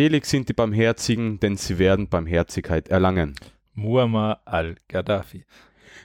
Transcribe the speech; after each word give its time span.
Selig 0.00 0.24
sind 0.24 0.48
die 0.48 0.54
Barmherzigen, 0.54 1.40
denn 1.40 1.58
sie 1.58 1.78
werden 1.78 2.08
Barmherzigkeit 2.08 2.88
erlangen. 2.88 3.34
Muammar 3.74 4.40
al-Gaddafi. 4.46 5.44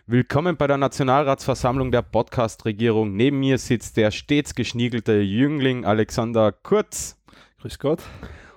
Willkommen 0.05 0.57
bei 0.57 0.67
der 0.67 0.75
Nationalratsversammlung 0.75 1.93
der 1.93 2.01
Podcast-Regierung. 2.01 3.15
Neben 3.15 3.39
mir 3.39 3.57
sitzt 3.57 3.95
der 3.95 4.11
stets 4.11 4.53
geschniegelte 4.53 5.21
Jüngling 5.21 5.85
Alexander 5.85 6.51
Kurz. 6.51 7.17
Grüß 7.61 7.79
Gott. 7.79 8.03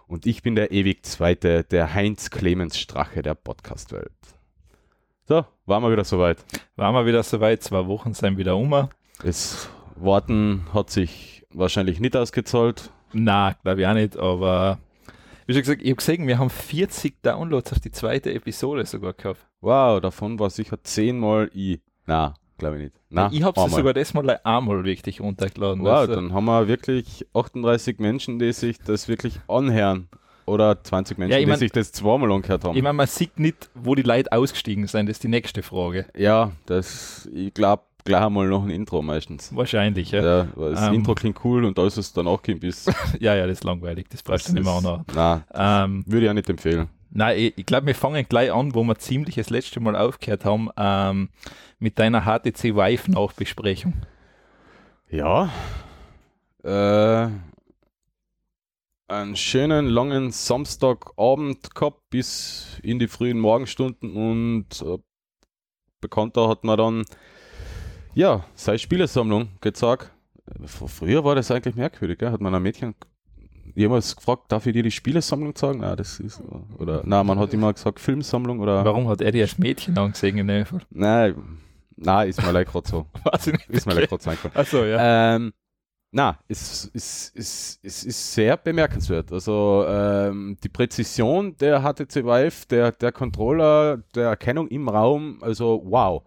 Und 0.09 0.27
ich 0.27 0.43
bin 0.43 0.57
der 0.57 0.73
ewig 0.73 1.07
Zweite, 1.07 1.63
der 1.63 1.95
Heinz 1.95 2.31
Clemens 2.31 2.77
Strache 2.77 3.23
der 3.23 3.37
Podcast-Welt. 3.37 4.11
So, 5.29 5.45
waren 5.67 5.85
wir 5.85 5.93
wieder 5.93 6.03
soweit. 6.03 6.39
Waren 6.75 6.97
wir 6.97 7.07
wieder 7.07 7.23
soweit, 7.23 7.63
zwei 7.63 7.87
Wochen 7.87 8.13
sind 8.13 8.39
wieder 8.39 8.57
um. 8.57 8.89
Das 9.23 9.71
Warten 9.95 10.67
hat 10.75 10.91
sich 10.91 11.47
wahrscheinlich 11.55 12.01
nicht 12.01 12.17
ausgezahlt. 12.17 12.91
Na, 13.13 13.55
glaube 13.63 13.83
ich 13.83 13.87
auch 13.87 13.95
nicht, 13.95 14.17
aber 14.17 14.81
wie 15.49 15.55
schon 15.55 15.63
gesagt, 15.63 15.83
ich 15.83 15.89
habe 15.89 15.97
gesehen, 15.97 16.27
wir 16.29 16.39
haben 16.39 16.51
40 16.51 17.23
Downloads 17.23 17.73
auf 17.73 17.81
die 17.81 17.91
zweite 17.91 18.33
Episode 18.33 18.87
sogar 18.87 19.15
gehabt. 19.15 19.41
Wow, 19.61 20.01
davon 20.01 20.39
war 20.39 20.51
sicher 20.51 20.77
zehnmal 20.85 21.51
ich. 21.53 21.81
Na, 22.07 22.35
glaube 22.59 22.77
ich 22.77 22.83
nicht. 22.85 22.95
Na, 23.11 23.29
ich 23.33 23.43
habe 23.43 23.61
einmal. 23.61 23.77
sogar 23.79 23.95
das 23.95 24.15
mal 24.15 24.29
einmal 24.45 24.85
wirklich 24.85 25.21
runtergeladen. 25.21 25.83
Wow, 25.83 25.89
Also, 25.89 26.15
dann 26.15 26.33
haben 26.33 26.45
wir 26.45 26.69
wirklich 26.69 27.27
38 27.35 27.99
Menschen, 27.99 28.39
die 28.39 28.53
sich 28.53 28.79
das 28.79 29.09
wirklich 29.09 29.41
anhören. 29.49 30.09
Oder 30.47 30.83
20 30.83 31.19
Menschen, 31.19 31.33
Ja, 31.33 31.39
ich 31.39 31.45
die 31.45 31.51
mein- 31.51 31.59
sich 31.59 31.73
das 31.73 31.93
zweimal 31.93 32.33
angehört 32.33 32.65
haben. 32.65 32.75
ich 32.77 32.83
meine, 32.83 32.95
man 32.95 33.07
sieht 33.07 33.39
nicht, 33.39 33.69
wo 33.75 33.95
die 33.95 34.01
Leute 34.03 34.33
ausgestiegen 34.33 34.87
sind, 34.87 35.07
das 35.07 35.17
ist 35.17 35.23
die 35.25 35.29
nächste 35.29 35.63
Frage. 35.63 36.07
ja, 36.17 36.53
das, 36.67 37.29
ich 37.35 37.53
glaube, 37.53 37.83
gleich 38.09 38.23
einmal 38.25 38.49
noch 38.49 38.65
ein 38.65 38.71
Intro 38.71 39.03
meistens. 39.03 39.55
Wahrscheinlich, 39.55 40.11
ja. 40.11 40.23
Ja, 40.23 40.49
weil 40.57 40.73
das 40.73 40.89
Ähm. 40.89 40.95
Intro 40.95 41.15
klingt 41.15 41.45
cool 41.45 41.65
und 41.65 41.79
alles, 41.79 41.97
was 41.97 42.13
danach 42.13 42.43
kommt, 42.43 42.65
ist. 42.65 42.91
Ja, 43.21 43.35
ja, 43.37 43.47
das 43.47 43.59
ist 43.59 43.65
langweilig, 43.65 44.09
das 44.11 44.23
brauchst 44.23 44.49
du 44.49 44.55
nicht 44.55 44.65
mehr 44.65 44.73
auch 44.73 44.83
noch. 44.83 45.05
Nein, 45.15 45.45
Ähm, 45.55 46.05
würde 46.07 46.25
ich 46.25 46.31
auch 46.31 46.35
nicht 46.35 46.51
empfehlen. 46.51 46.89
Nein, 47.11 47.39
ich, 47.39 47.57
ich 47.57 47.67
glaube, 47.67 47.87
wir 47.87 47.95
fangen 47.95 48.27
gleich 48.29 48.53
an, 48.53 48.75
wo 48.75 48.83
wir 48.85 48.97
ziemlich 48.99 49.37
das 49.37 49.51
letzte 49.51 49.81
Mal 49.81 49.97
aufgehört 49.97 50.45
haben, 50.45 50.69
ähm, 50.77 51.29
mit 51.79 51.99
deiner 51.99 52.23
HTC 52.23 52.75
Vive 52.75 53.11
Nachbesprechung. 53.11 53.95
Ja. 55.11 55.51
Äh, 56.65 57.29
einen 59.09 59.37
schönen 59.37 59.87
langen 59.87 60.33
Samstagabend 60.33 61.75
gehabt 61.75 62.11
bis 62.11 62.79
in 62.83 62.99
die 62.99 63.09
frühen 63.09 63.39
Morgenstunden 63.39 64.13
und 64.15 64.83
äh, 64.83 64.99
Bekannter 66.01 66.49
hat 66.49 66.63
mir 66.63 66.77
dann 66.77 67.05
ja 68.15 68.45
seine 68.55 68.79
Spielesammlung 68.79 69.49
gezeigt. 69.61 70.11
Fr- 70.65 70.89
Früher 70.89 71.25
war 71.25 71.35
das 71.35 71.51
eigentlich 71.51 71.75
merkwürdig, 71.75 72.19
gell? 72.19 72.31
hat 72.31 72.41
man 72.41 72.55
ein 72.55 72.63
Mädchen 72.63 72.95
jemals 73.75 74.17
gefragt, 74.17 74.51
darf 74.51 74.67
ich 74.67 74.73
dir 74.73 74.83
die 74.83 74.91
Spielesammlung 74.91 75.55
zeigen? 75.55 75.81
Nein, 75.81 75.97
das 75.97 76.19
ist 76.21 76.43
oder 76.79 77.03
nein, 77.05 77.27
man 77.27 77.39
hat 77.39 77.53
immer 77.53 77.73
gesagt 77.73 78.01
Filmsammlung 78.01 78.61
oder 78.61 78.85
Warum 78.85 79.09
hat 79.09 79.21
er 79.21 79.31
dich 79.31 79.43
als 79.43 79.59
Mädchen 79.59 79.97
angesehen 79.99 80.39
in 80.39 80.49
dem 80.49 80.67
Fall? 80.67 80.81
nein, 80.91 81.35
nein, 81.97 82.29
ist 82.29 82.43
mir 82.43 82.51
leider 82.53 82.71
gerade 82.71 82.89
so, 82.89 83.07
Weiß 83.25 83.47
ich 83.49 83.53
nicht. 83.53 83.71
ist 83.71 83.87
mir 83.87 83.95
leider 83.95 84.07
gerade 84.07 84.23
so 84.23 84.31
eingefallen. 84.31 84.57
Achso, 84.57 84.85
ja. 84.85 85.35
Ähm, 85.37 85.53
na, 86.11 86.39
es, 86.49 86.91
es, 86.95 87.31
es, 87.37 87.79
es 87.83 88.05
ist 88.05 88.33
sehr 88.33 88.57
bemerkenswert. 88.57 89.31
Also 89.31 89.85
ähm, 89.87 90.57
die 90.65 90.71
Präzision 90.71 91.55
der 91.59 91.83
HTC 91.83 92.25
Vive, 92.25 92.67
der, 92.71 92.93
der 92.93 93.13
Controller, 93.13 93.99
der 94.15 94.29
Erkennung 94.29 94.69
im 94.69 94.89
Raum, 94.89 95.39
also 95.43 95.83
wow. 95.85 96.23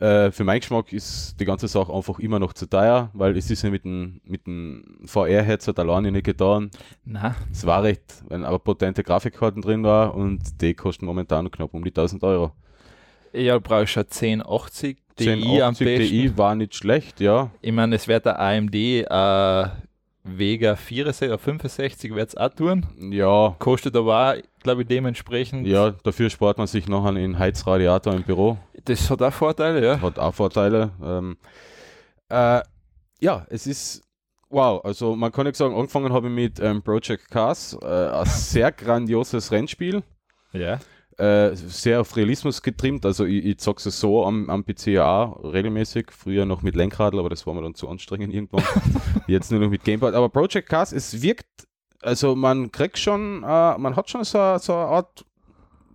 Äh, 0.00 0.32
für 0.32 0.44
meinen 0.44 0.60
Geschmack 0.60 0.92
ist 0.92 1.36
die 1.38 1.44
ganze 1.44 1.68
Sache 1.68 1.92
einfach 1.92 2.18
immer 2.18 2.38
noch 2.38 2.52
zu 2.52 2.66
teuer, 2.68 3.10
weil 3.12 3.36
es 3.36 3.50
ist 3.50 3.62
ja 3.62 3.70
mit 3.70 3.84
dem, 3.84 4.20
mit 4.24 4.46
dem 4.46 4.98
VR-Headset 5.04 5.74
alleine 5.76 6.10
nicht 6.10 6.24
getan. 6.24 6.70
Na, 7.04 7.36
Es 7.52 7.64
war 7.64 7.82
recht, 7.84 8.02
wenn 8.28 8.44
aber 8.44 8.58
potente 8.58 9.02
Grafikkarten 9.04 9.62
drin 9.62 9.84
war 9.84 10.14
und 10.14 10.60
die 10.60 10.74
kosten 10.74 11.06
momentan 11.06 11.50
knapp 11.50 11.72
um 11.74 11.84
die 11.84 11.90
1000 11.90 12.22
Euro. 12.24 12.52
ja, 13.32 13.58
brauchst 13.58 13.96
du 13.96 14.00
eine 14.00 14.08
1080 14.08 14.96
Ti 15.16 15.30
am 15.30 15.38
1080 15.38 15.86
besten. 15.86 16.10
Ti 16.10 16.38
war 16.38 16.54
nicht 16.56 16.74
schlecht, 16.74 17.20
ja. 17.20 17.50
Ich 17.60 17.72
meine, 17.72 17.94
es 17.94 18.08
wird 18.08 18.26
der 18.26 18.40
AMD 18.40 18.74
äh, 18.74 19.66
Vega 20.24 20.74
64 20.74 21.28
oder 21.28 21.38
65 21.38 22.14
wird 22.14 22.30
es 22.30 22.36
auch 22.36 22.48
tun. 22.48 22.86
Ja, 23.10 23.54
Kostet 23.58 23.94
aber 23.94 24.32
auch, 24.32 24.34
glaube 24.62 24.82
ich, 24.82 24.88
dementsprechend. 24.88 25.66
Ja, 25.66 25.90
dafür 25.90 26.30
spart 26.30 26.58
man 26.58 26.66
sich 26.66 26.88
noch 26.88 27.04
einen 27.04 27.38
Heizradiator 27.38 28.14
im 28.14 28.22
Büro. 28.22 28.56
Das 28.84 29.10
hat 29.10 29.22
auch 29.22 29.32
Vorteile, 29.32 29.84
ja. 29.84 30.00
Hat 30.00 30.18
auch 30.18 30.34
Vorteile. 30.34 30.90
Ähm, 31.02 31.36
äh, 32.28 32.60
ja, 33.20 33.46
es 33.48 33.66
ist 33.66 34.02
wow. 34.50 34.84
Also 34.84 35.16
man 35.16 35.32
kann 35.32 35.46
nicht 35.46 35.56
sagen, 35.56 35.74
angefangen 35.74 36.12
habe 36.12 36.28
ich 36.28 36.34
mit 36.34 36.60
ähm, 36.60 36.82
Project 36.82 37.30
Cars, 37.30 37.76
äh, 37.82 37.86
ein 37.86 38.26
sehr 38.26 38.72
grandioses 38.72 39.50
Rennspiel. 39.50 40.02
Ja. 40.52 40.78
Äh, 41.16 41.54
sehr 41.54 42.00
auf 42.00 42.16
Realismus 42.16 42.60
getrimmt, 42.60 43.06
also 43.06 43.24
ich, 43.24 43.44
ich 43.44 43.58
zock's 43.58 43.86
es 43.86 44.00
so 44.00 44.26
am, 44.26 44.50
am 44.50 44.64
PC 44.64 44.88
ja 44.88 45.06
auch 45.06 45.44
regelmäßig, 45.44 46.10
früher 46.10 46.44
noch 46.44 46.62
mit 46.62 46.74
Lenkradl, 46.74 47.20
aber 47.20 47.28
das 47.28 47.46
war 47.46 47.54
mir 47.54 47.62
dann 47.62 47.76
zu 47.76 47.88
anstrengend 47.88 48.34
irgendwann. 48.34 48.64
Jetzt 49.28 49.52
nur 49.52 49.60
noch 49.60 49.70
mit 49.70 49.84
Gamepad. 49.84 50.14
Aber 50.14 50.28
Project 50.28 50.68
Cars, 50.68 50.90
es 50.90 51.22
wirkt, 51.22 51.68
also 52.02 52.34
man 52.34 52.72
kriegt 52.72 52.98
schon, 52.98 53.44
äh, 53.44 53.78
man 53.78 53.94
hat 53.94 54.10
schon 54.10 54.24
so, 54.24 54.58
so 54.58 54.72
eine 54.72 54.86
Art 54.86 55.24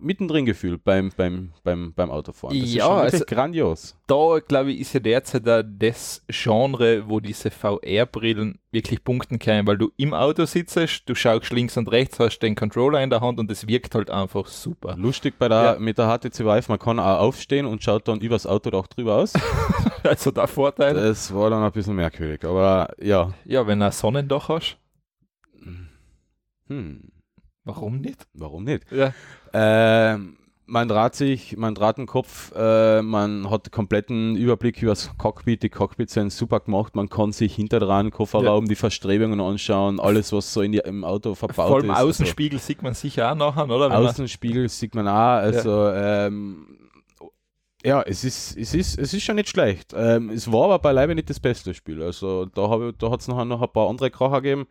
mittendrin 0.00 0.44
Gefühl 0.46 0.78
beim, 0.78 1.10
beim, 1.16 1.52
beim, 1.64 1.92
beim 1.94 2.10
Autofahren. 2.10 2.58
Das 2.58 2.72
Ja, 2.72 2.84
ist 2.84 2.86
schon 2.86 2.96
wirklich 2.96 3.12
also- 3.14 3.24
grandios. 3.26 3.96
Da, 4.06 4.38
glaube 4.46 4.72
ich, 4.72 4.80
ist 4.80 4.92
ja 4.94 5.00
derzeit 5.00 5.46
da 5.46 5.62
das 5.62 6.24
Genre, 6.28 7.08
wo 7.08 7.20
diese 7.20 7.50
VR-Brillen 7.50 8.58
wirklich 8.72 9.02
punkten 9.04 9.38
können, 9.38 9.66
weil 9.66 9.78
du 9.78 9.90
im 9.96 10.14
Auto 10.14 10.44
sitzt, 10.44 11.08
du 11.08 11.14
schaust 11.14 11.50
links 11.52 11.76
und 11.76 11.90
rechts, 11.90 12.18
hast 12.18 12.38
den 12.40 12.54
Controller 12.54 13.02
in 13.02 13.10
der 13.10 13.20
Hand 13.20 13.38
und 13.38 13.50
es 13.50 13.66
wirkt 13.66 13.94
halt 13.94 14.10
einfach 14.10 14.46
super. 14.46 14.96
Lustig 14.96 15.34
bei 15.38 15.48
der, 15.48 15.62
Ja. 15.74 15.78
mit 15.78 15.98
der 15.98 16.06
HTC 16.08 16.40
Vive, 16.44 16.64
man 16.68 16.78
kann 16.78 16.98
auch 16.98 17.18
aufstehen 17.20 17.66
und 17.66 17.82
schaut 17.82 18.08
dann 18.08 18.20
übers 18.20 18.46
Autodach 18.46 18.86
drüber 18.88 19.16
aus. 19.16 19.32
Also 20.02 20.30
der 20.30 20.46
Vorteil. 20.48 20.94
Das 20.94 21.32
war 21.34 21.50
dann 21.50 21.62
ein 21.62 21.72
bisschen 21.72 21.94
merkwürdig, 21.94 22.42
aber 22.44 22.88
ja. 23.02 23.34
Ja, 23.44 23.66
wenn 23.66 23.80
du 23.80 23.84
ein 23.86 23.92
Sonnendach 23.92 24.48
hast, 24.48 24.78
Hm, 26.68 27.10
warum 27.70 28.00
nicht? 28.00 28.26
warum 28.34 28.64
nicht? 28.64 28.84
Ja. 28.90 29.12
Ähm, 29.52 30.36
man 30.66 30.86
dreht 30.86 31.16
sich, 31.16 31.56
man 31.56 31.74
dreht 31.74 31.98
den 31.98 32.06
Kopf, 32.06 32.52
äh, 32.54 33.02
man 33.02 33.50
hat 33.50 33.72
kompletten 33.72 34.36
Überblick 34.36 34.80
über 34.82 34.92
das 34.92 35.10
Cockpit. 35.18 35.64
Die 35.64 35.68
Cockpits 35.68 36.14
sind 36.14 36.32
super 36.32 36.60
gemacht. 36.60 36.94
Man 36.94 37.08
kann 37.08 37.32
sich 37.32 37.56
hinter 37.56 37.80
dran, 37.80 38.12
Kofferraum, 38.12 38.66
die 38.68 38.76
Verstrebungen 38.76 39.40
anschauen, 39.40 39.98
alles, 39.98 40.32
was 40.32 40.52
so 40.52 40.62
in 40.62 40.70
die, 40.72 40.78
im 40.78 41.02
Auto 41.02 41.34
verbaut 41.34 41.56
Vor 41.66 41.76
allem 41.78 41.90
ist. 41.90 41.96
Außenspiegel 41.98 42.60
sieht 42.60 42.82
man 42.82 42.94
sicher 42.94 43.32
auch 43.32 43.34
nachher, 43.34 43.64
oder? 43.64 43.90
Also, 43.90 44.08
Außenspiegel 44.10 44.68
sieht 44.68 44.94
man 44.94 45.08
auch. 45.08 45.12
Also, 45.40 45.88
ähm, 45.92 46.66
ja, 47.84 48.02
es 48.02 48.22
ist, 48.24 48.56
es 48.56 48.72
ist, 48.74 48.98
es 48.98 49.12
ist 49.14 49.22
schon 49.24 49.36
nicht 49.36 49.48
schlecht. 49.48 49.92
Ähm, 49.96 50.30
es 50.30 50.52
war 50.52 50.64
aber 50.66 50.78
beileibe 50.78 51.14
nicht 51.16 51.30
das 51.30 51.40
beste 51.40 51.74
Spiel. 51.74 52.00
Also, 52.02 52.44
da, 52.46 52.68
habe- 52.68 52.94
da 52.96 53.10
hat 53.10 53.20
es 53.22 53.26
nachher 53.28 53.44
noch 53.46 53.62
ein 53.62 53.72
paar 53.72 53.88
andere 53.88 54.10
Kracher 54.10 54.40
gegeben. 54.40 54.66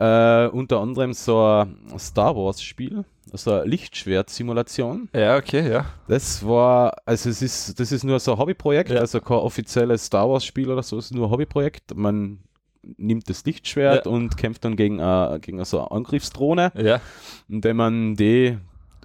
Äh, 0.00 0.46
unter 0.48 0.80
anderem 0.80 1.12
so 1.12 1.40
ein 1.44 1.76
Star 1.98 2.34
Wars 2.36 2.62
Spiel, 2.62 3.04
also 3.32 3.52
eine 3.52 3.64
Lichtschwert-Simulation. 3.64 5.08
ja, 5.12 5.36
okay, 5.36 5.70
ja. 5.70 5.86
Das 6.06 6.46
war, 6.46 6.96
also 7.04 7.30
es 7.30 7.42
ist, 7.42 7.78
das 7.80 7.92
ist 7.92 8.04
nur 8.04 8.18
so 8.20 8.32
ein 8.32 8.38
Hobbyprojekt, 8.38 8.90
Ja. 8.90 9.00
also 9.00 9.20
kein 9.20 9.38
offizielles 9.38 10.04
Star 10.06 10.28
Wars 10.28 10.44
Spiel 10.44 10.70
oder 10.70 10.82
so, 10.82 10.98
es 10.98 11.06
ist 11.06 11.14
nur 11.14 11.26
ein 11.26 11.30
Hobbyprojekt. 11.30 11.96
Man 11.96 12.38
nimmt 12.96 13.28
das 13.28 13.44
Lichtschwert 13.44 14.06
Ja. 14.06 14.12
und 14.12 14.36
kämpft 14.36 14.64
dann 14.64 14.76
gegen, 14.76 14.98
äh, 15.00 15.38
gegen 15.42 15.62
so 15.64 15.80
eine 15.80 15.90
Angriffsdrohne. 15.90 16.72
Ja, 16.76 17.00
Und 17.48 17.64
wenn 17.64 17.76
man 17.76 18.14
die 18.14 18.56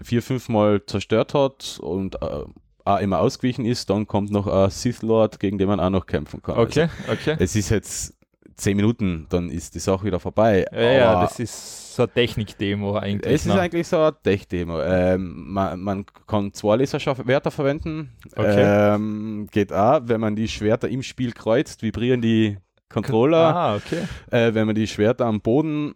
vier, 0.02 0.22
fünf 0.22 0.48
Mal 0.50 0.86
zerstört 0.86 1.34
hat 1.34 1.80
und 1.82 2.16
äh, 2.22 2.44
auch 2.86 3.00
immer 3.00 3.20
ausgewichen 3.20 3.66
ist, 3.66 3.90
dann 3.90 4.08
kommt 4.08 4.30
noch 4.30 4.46
ein 4.46 4.70
Sith 4.70 5.02
Lord, 5.02 5.40
gegen 5.40 5.58
den 5.58 5.68
man 5.70 5.80
auch 5.80 5.90
noch 5.90 6.06
kämpfen 6.06 6.42
kann. 6.42 6.58
okay, 6.58 6.88
okay. 7.12 7.32
Also, 7.32 7.44
es 7.44 7.56
ist 7.56 7.70
jetzt 7.70 8.13
zehn 8.56 8.78
Minuten, 8.78 9.28
dann 9.30 9.50
ist 9.50 9.76
die 9.76 9.80
Sache 9.80 10.06
wieder 10.06 10.20
vorbei. 10.20 10.66
Ja, 10.72 10.82
ja, 10.82 11.22
das 11.22 11.40
ist 11.40 11.96
so 11.96 12.04
eine 12.04 12.12
Technik-Demo 12.12 12.98
eigentlich. 12.98 13.34
es 13.34 13.46
ist 13.46 13.54
ne? 13.54 13.62
eigentlich 13.62 13.88
so 13.88 13.98
eine 13.98 14.16
Tech-Demo. 14.22 14.82
Ähm, 14.82 15.52
man, 15.54 15.80
man 15.80 16.06
kann 16.28 16.54
zwei 16.54 16.78
Laserschwerter 16.78 17.52
verwenden. 17.52 18.12
Okay. 18.36 18.94
Ähm, 18.96 19.48
geht 19.52 19.72
auch, 19.72 20.02
wenn 20.06 20.22
man 20.22 20.36
die 20.36 20.48
Schwerter 20.48 20.90
im 20.90 21.04
Spiel 21.04 21.34
kreuzt, 21.34 21.84
vibrieren 21.84 22.22
die 22.22 22.58
Controller. 22.90 23.56
Ah, 23.56 23.76
okay. 23.76 24.08
Äh, 24.32 24.54
wenn 24.54 24.68
man 24.68 24.76
die 24.76 24.88
Schwerter 24.88 25.26
am 25.26 25.42
Boden, 25.42 25.94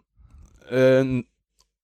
äh, 0.70 1.24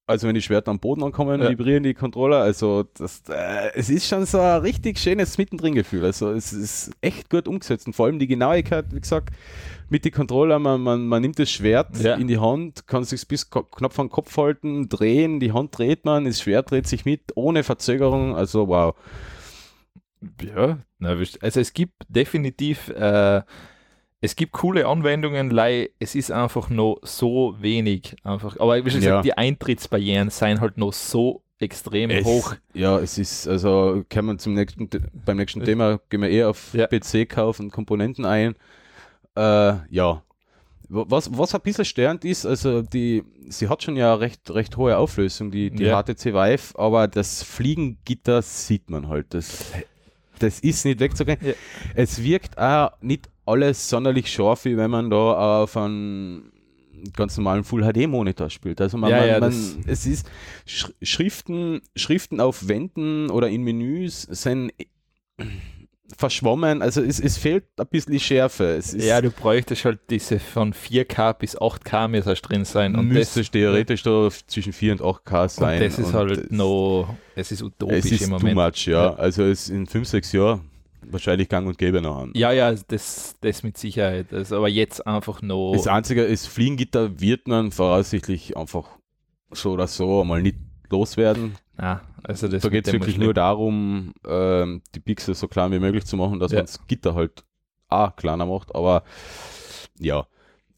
also 0.06 0.28
wenn 0.28 0.36
die 0.36 0.42
Schwerter 0.42 0.72
am 0.72 0.80
Boden 0.80 1.02
ankommen, 1.04 1.42
Ja. 1.42 1.50
vibrieren 1.50 1.84
die 1.84 1.94
Controller. 1.94 2.42
Also 2.42 2.84
das, 2.96 3.24
äh, 3.30 3.72
es 3.76 3.90
ist 3.90 4.08
schon 4.08 4.26
so 4.26 4.40
ein 4.40 4.62
richtig 4.62 5.00
schönes 5.00 5.38
Mittendrin-Gefühl. 5.38 6.04
Also 6.06 6.32
es 6.32 6.52
ist 6.54 6.92
echt 7.02 7.30
gut 7.30 7.48
umgesetzt 7.48 7.88
und 7.88 7.94
vor 7.94 8.08
allem 8.08 8.20
die 8.20 8.28
Genauigkeit, 8.28 8.86
wie 8.94 9.00
gesagt, 9.00 9.30
mit 9.90 10.04
den 10.06 10.12
Controller, 10.12 10.60
man, 10.60 10.82
man, 10.82 11.08
man 11.08 11.22
nimmt 11.22 11.40
das 11.40 11.50
Schwert 11.52 11.98
Ja. 12.00 12.16
in 12.16 12.28
die 12.28 12.40
Hand, 12.40 12.88
kann 12.88 13.04
sich 13.04 13.28
bis 13.28 13.50
knapp 13.50 13.94
vom 13.94 14.10
Kopf 14.10 14.36
halten, 14.38 14.90
drehen, 14.90 15.40
die 15.40 15.52
Hand 15.52 15.78
dreht 15.78 16.04
man, 16.06 16.26
das 16.26 16.42
Schwert 16.42 16.72
dreht 16.72 16.88
sich 16.88 17.06
mit, 17.06 17.22
ohne 17.36 17.64
Verzögerung. 17.64 18.36
Also 18.36 18.68
wow. 18.68 18.96
Ja, 20.42 20.80
also 21.42 21.60
es 21.60 21.74
gibt 21.74 21.94
definitiv 22.08 22.88
äh, 22.90 23.42
es 24.24 24.36
gibt 24.36 24.54
coole 24.54 24.88
Anwendungen, 24.88 25.50
lei, 25.52 25.90
es 26.00 26.16
ist 26.16 26.32
einfach 26.32 26.70
noch 26.70 27.00
so 27.04 27.56
wenig. 27.60 28.16
Einfach. 28.24 28.58
Aber 28.60 28.76
wie 28.78 28.84
gesagt, 28.84 29.04
Ja. 29.04 29.22
die 29.22 29.38
Eintrittsbarrieren 29.38 30.30
seien 30.30 30.62
halt 30.62 30.78
noch 30.78 30.94
so 30.94 31.44
extrem 31.60 32.10
Es, 32.10 32.26
hoch. 32.26 32.56
Ja, 32.74 33.00
es 33.00 33.18
ist, 33.18 33.48
also 33.48 34.04
kann 34.10 34.26
man 34.26 34.40
zum 34.40 34.54
nächsten, 34.54 34.90
beim 35.26 35.38
nächsten 35.38 35.64
Thema 35.64 36.00
gehen 36.10 36.22
wir 36.22 36.30
eher 36.30 36.50
auf 36.50 36.74
Ja. 36.74 36.88
PC 36.88 37.26
kaufen, 37.30 37.70
Komponenten 37.72 38.26
ein. 38.26 38.56
Äh, 39.36 39.76
ja. 39.90 40.24
Was, 40.90 41.36
was 41.36 41.56
ein 41.56 41.62
bisschen 41.62 41.86
störend 41.86 42.24
ist, 42.26 42.46
also 42.46 42.82
die, 42.82 43.24
sie 43.50 43.68
hat 43.68 43.82
schon 43.82 43.96
ja 43.96 44.14
recht, 44.14 44.52
recht 44.52 44.78
hohe 44.78 44.98
Auflösung, 44.98 45.50
die, 45.50 45.72
die 45.72 45.84
Ja. 45.86 46.04
HTC 46.04 46.34
Vive, 46.34 46.78
aber 46.78 47.08
das 47.08 47.42
Fliegengitter 47.42 48.42
sieht 48.42 48.90
man 48.90 49.08
halt. 49.08 49.34
Das, 49.34 49.72
das 50.44 50.60
ist 50.60 50.86
nicht 50.86 51.00
wegzukriegen. 51.00 51.48
Ja. 51.48 51.54
Es 51.96 52.22
wirkt 52.24 52.58
auch 52.58 52.92
nicht 53.02 53.30
alles 53.46 53.90
sonderlich 53.90 54.32
scharf, 54.32 54.66
wie 54.66 54.78
wenn 54.78 54.92
man 54.92 55.10
da 55.10 55.64
auf 55.64 55.76
einen 55.76 56.52
ganz 57.16 57.36
normalen 57.38 57.64
Full 57.64 57.84
HD 57.84 58.08
Monitor 58.08 58.50
spielt. 58.50 58.80
Also 58.80 58.98
man, 58.98 59.10
Ja, 59.10 59.18
man, 59.18 59.28
ja, 59.28 59.40
man 59.40 59.84
es 59.88 60.06
ist 60.06 60.30
Sch 60.66 60.92
Schriften, 61.02 61.82
Schriften 61.96 62.40
auf 62.40 62.68
Wänden 62.68 63.30
oder 63.30 63.50
in 63.50 63.64
Menüs 63.64 64.22
sind 64.22 64.72
verschwommen. 66.18 66.82
Also 66.82 67.02
es, 67.02 67.20
es 67.20 67.38
fehlt 67.38 67.64
ein 67.78 67.88
bisschen 67.88 68.14
die 68.14 68.20
Schärfe. 68.20 68.66
Es 68.76 68.94
ist, 68.94 69.06
Ja, 69.06 69.22
du 69.22 69.32
bräuchtest 69.32 69.86
halt 69.86 70.00
diese 70.10 70.40
von 70.40 70.74
4K 70.74 71.34
bis 71.34 71.58
8K 71.58 72.08
müsste 72.08 72.34
drin 72.36 72.66
sein. 72.66 72.96
Und 72.96 73.08
müsste 73.08 73.40
das, 73.42 73.52
theoretisch 73.52 74.04
da 74.04 74.30
zwischen 74.48 74.74
4 74.74 74.94
und 74.94 75.02
8K 75.02 75.50
sein. 75.50 75.82
und 75.82 75.86
das 75.88 76.00
ist 76.00 76.08
Und 76.08 76.14
halt 76.14 76.32
es- 76.32 76.52
noch, 76.52 77.16
es 77.36 77.52
ist 77.52 77.62
utopisch 77.64 77.98
Es 78.06 78.12
ist 78.12 78.22
im 78.24 78.30
too 78.32 78.40
Moment. 78.48 78.56
much, 78.56 78.86
ja. 78.88 79.06
Ja. 79.06 79.14
Also 79.16 79.44
es 79.44 79.70
in 79.70 79.88
5, 79.88 80.08
6 80.08 80.32
Jahren 80.34 80.62
wahrscheinlich 81.10 81.50
gang 81.50 81.68
und 81.68 81.78
gäbe 81.78 82.02
noch 82.02 82.18
an. 82.18 82.32
Ja, 82.36 82.52
ja, 82.52 82.74
das, 82.74 83.36
das 83.42 83.64
mit 83.64 83.78
Sicherheit. 83.78 84.34
Also, 84.34 84.58
aber 84.58 84.70
jetzt 84.70 85.06
einfach 85.06 85.42
noch. 85.42 85.74
Das 85.74 85.88
einzige 85.88 86.24
ist, 86.24 86.48
Fliegengitter 86.48 87.20
wird 87.20 87.48
man 87.48 87.72
voraussichtlich 87.72 88.56
einfach 88.56 88.88
so 89.52 89.72
oder 89.72 89.88
so 89.88 90.22
einmal 90.22 90.42
nicht 90.42 90.58
loswerden. 90.90 91.56
Ah, 91.78 92.00
also 92.24 92.48
das 92.48 92.64
da 92.64 92.70
geht 92.70 92.88
es 92.88 92.94
wirklich 92.94 93.18
nur 93.18 93.34
darum, 93.34 94.14
ähm, 94.28 94.82
die 94.96 95.00
Pixel 95.00 95.36
so 95.36 95.48
klein 95.48 95.72
wie 95.72 95.80
möglich 95.80 96.06
zu 96.06 96.18
machen, 96.18 96.40
dass 96.40 96.52
Ja. 96.52 96.60
man 96.60 96.66
das 96.66 96.86
Gitter 96.88 97.16
halt 97.16 97.44
auch 97.90 98.16
kleiner 98.16 98.46
macht. 98.46 98.74
Aber 98.76 99.04
ja. 100.00 100.26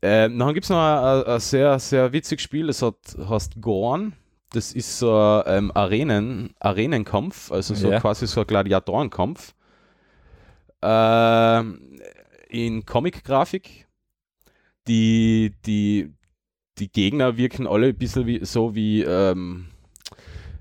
Ähm, 0.01 0.37
dann 0.37 0.53
gibt 0.53 0.65
es 0.65 0.69
noch 0.69 0.77
ein, 0.77 1.23
ein, 1.23 1.39
sehr, 1.39 1.79
sehr 1.79 2.11
witziges 2.13 2.43
Spiel, 2.43 2.67
das 2.67 2.81
hat, 2.81 2.95
heißt 3.17 3.61
Gorn. 3.61 4.13
Das 4.51 4.71
ist 4.73 4.99
so 4.99 5.17
ein 5.17 5.43
ähm, 5.65 5.71
Arenen, 5.73 6.53
Arenenkampf, 6.59 7.51
also 7.51 7.73
so 7.73 7.91
Ja. 7.91 7.99
quasi 7.99 8.27
so 8.27 8.41
ein 8.41 8.47
Gladiatorenkampf. 8.47 9.53
Ähm, 10.81 11.99
in 12.49 12.85
Comic-Grafik. 12.85 13.87
Die, 14.87 15.53
die, 15.65 16.13
die 16.77 16.91
Gegner 16.91 17.37
wirken 17.37 17.65
alle 17.65 17.87
ein 17.87 17.97
bisschen 17.97 18.27
wie, 18.27 18.45
so 18.45 18.75
wie, 18.75 19.01
ähm, 19.01 19.65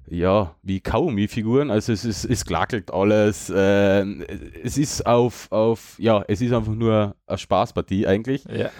ja, 0.09 0.55
wie 0.63 0.81
Kaugummi-Figuren. 0.81 1.71
Also 1.71 1.93
es 1.93 2.05
ist, 2.05 2.25
es 2.25 2.45
glackelt 2.45 2.93
alles. 2.93 3.51
Äh, 3.51 4.05
es 4.63 4.77
ist 4.79 5.07
auf, 5.07 5.51
auf, 5.51 5.97
ja, 5.99 6.25
es 6.29 6.41
ist 6.41 6.53
einfach 6.53 6.75
nur 6.75 7.15
eine 7.27 7.39
Spaßpartie 7.39 8.07
eigentlich. 8.07 8.45
Ja. 8.45 8.71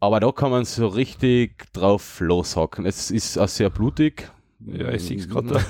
Aber 0.00 0.18
da 0.18 0.32
kann 0.32 0.50
man 0.50 0.64
so 0.64 0.86
richtig 0.86 1.72
drauf 1.72 2.20
loshacken. 2.20 2.86
Es 2.86 3.10
ist 3.10 3.38
auch 3.38 3.48
sehr 3.48 3.70
blutig. 3.70 4.30
Ja, 4.66 4.90
ich 4.92 5.02
sehe 5.02 5.16
es 5.16 5.28
gerade. 5.28 5.60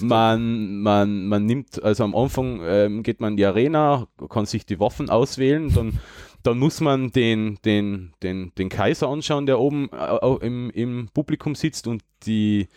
Man, 0.00 0.78
man, 0.78 1.26
man 1.26 1.44
nimmt, 1.44 1.82
also 1.82 2.04
am 2.04 2.14
Anfang 2.14 2.60
ähm, 2.64 3.02
geht 3.02 3.20
man 3.20 3.32
in 3.32 3.36
die 3.36 3.44
Arena, 3.44 4.06
kann 4.30 4.46
sich 4.46 4.64
die 4.64 4.80
Waffen 4.80 5.10
auswählen, 5.10 5.72
dann, 5.74 5.98
dann 6.42 6.58
muss 6.58 6.80
man 6.80 7.10
den, 7.10 7.58
den, 7.64 8.14
den, 8.22 8.52
den 8.56 8.70
Kaiser 8.70 9.08
anschauen, 9.08 9.44
der 9.44 9.60
oben 9.60 9.90
äh, 9.92 10.46
im, 10.46 10.70
im 10.70 11.08
Publikum 11.12 11.54
sitzt 11.54 11.86
und 11.86 12.02
die 12.24 12.68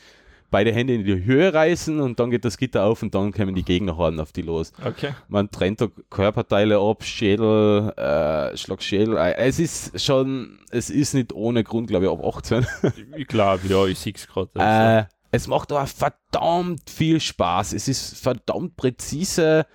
beide 0.52 0.72
Hände 0.72 0.94
in 0.94 1.04
die 1.04 1.24
Höhe 1.26 1.54
reißen 1.54 2.00
und 2.00 2.20
dann 2.20 2.32
geht 2.32 2.46
das 2.46 2.58
Gitter 2.58 2.86
auf 2.86 3.02
und 3.04 3.14
dann 3.16 3.32
kommen 3.32 3.56
die 3.56 3.64
Gegnerhorden 3.64 4.20
auf 4.20 4.32
die 4.32 4.42
los. 4.42 4.72
Okay. 4.86 5.14
Man 5.28 5.50
trennt 5.52 5.82
da 5.82 5.88
Körperteile 6.10 6.80
ab, 6.80 7.04
Schädel, 7.04 7.92
äh, 7.98 8.56
Schlagschädel. 8.56 9.18
Äh, 9.18 9.36
Es 9.36 9.60
ist 9.60 10.00
schon, 10.02 10.60
es 10.72 10.90
ist 10.90 11.14
nicht 11.14 11.34
ohne 11.34 11.64
Grund, 11.64 11.88
glaube 11.88 12.06
ich, 12.06 12.12
ab 12.12 12.24
18. 12.24 12.66
Ich 13.18 13.28
glaube, 13.28 13.68
ja, 13.68 13.86
ich 13.86 14.00
sehe 14.00 14.14
es 14.16 14.28
gerade. 14.28 14.50
Äh, 14.56 15.06
es 15.32 15.48
macht 15.48 15.72
aber 15.72 15.86
verdammt 15.88 16.90
viel 16.90 17.20
Spaß. 17.20 17.74
Es 17.74 17.88
ist 17.88 18.18
verdammt 18.18 18.78
präzise. 18.78 19.66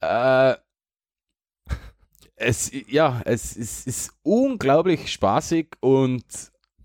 Äh, 0.00 0.54
es, 2.36 2.70
ja, 2.88 3.22
es, 3.24 3.56
ist- 3.56 3.86
ist 3.86 4.10
unglaublich 4.22 5.10
spaßig 5.10 5.68
und 5.80 6.24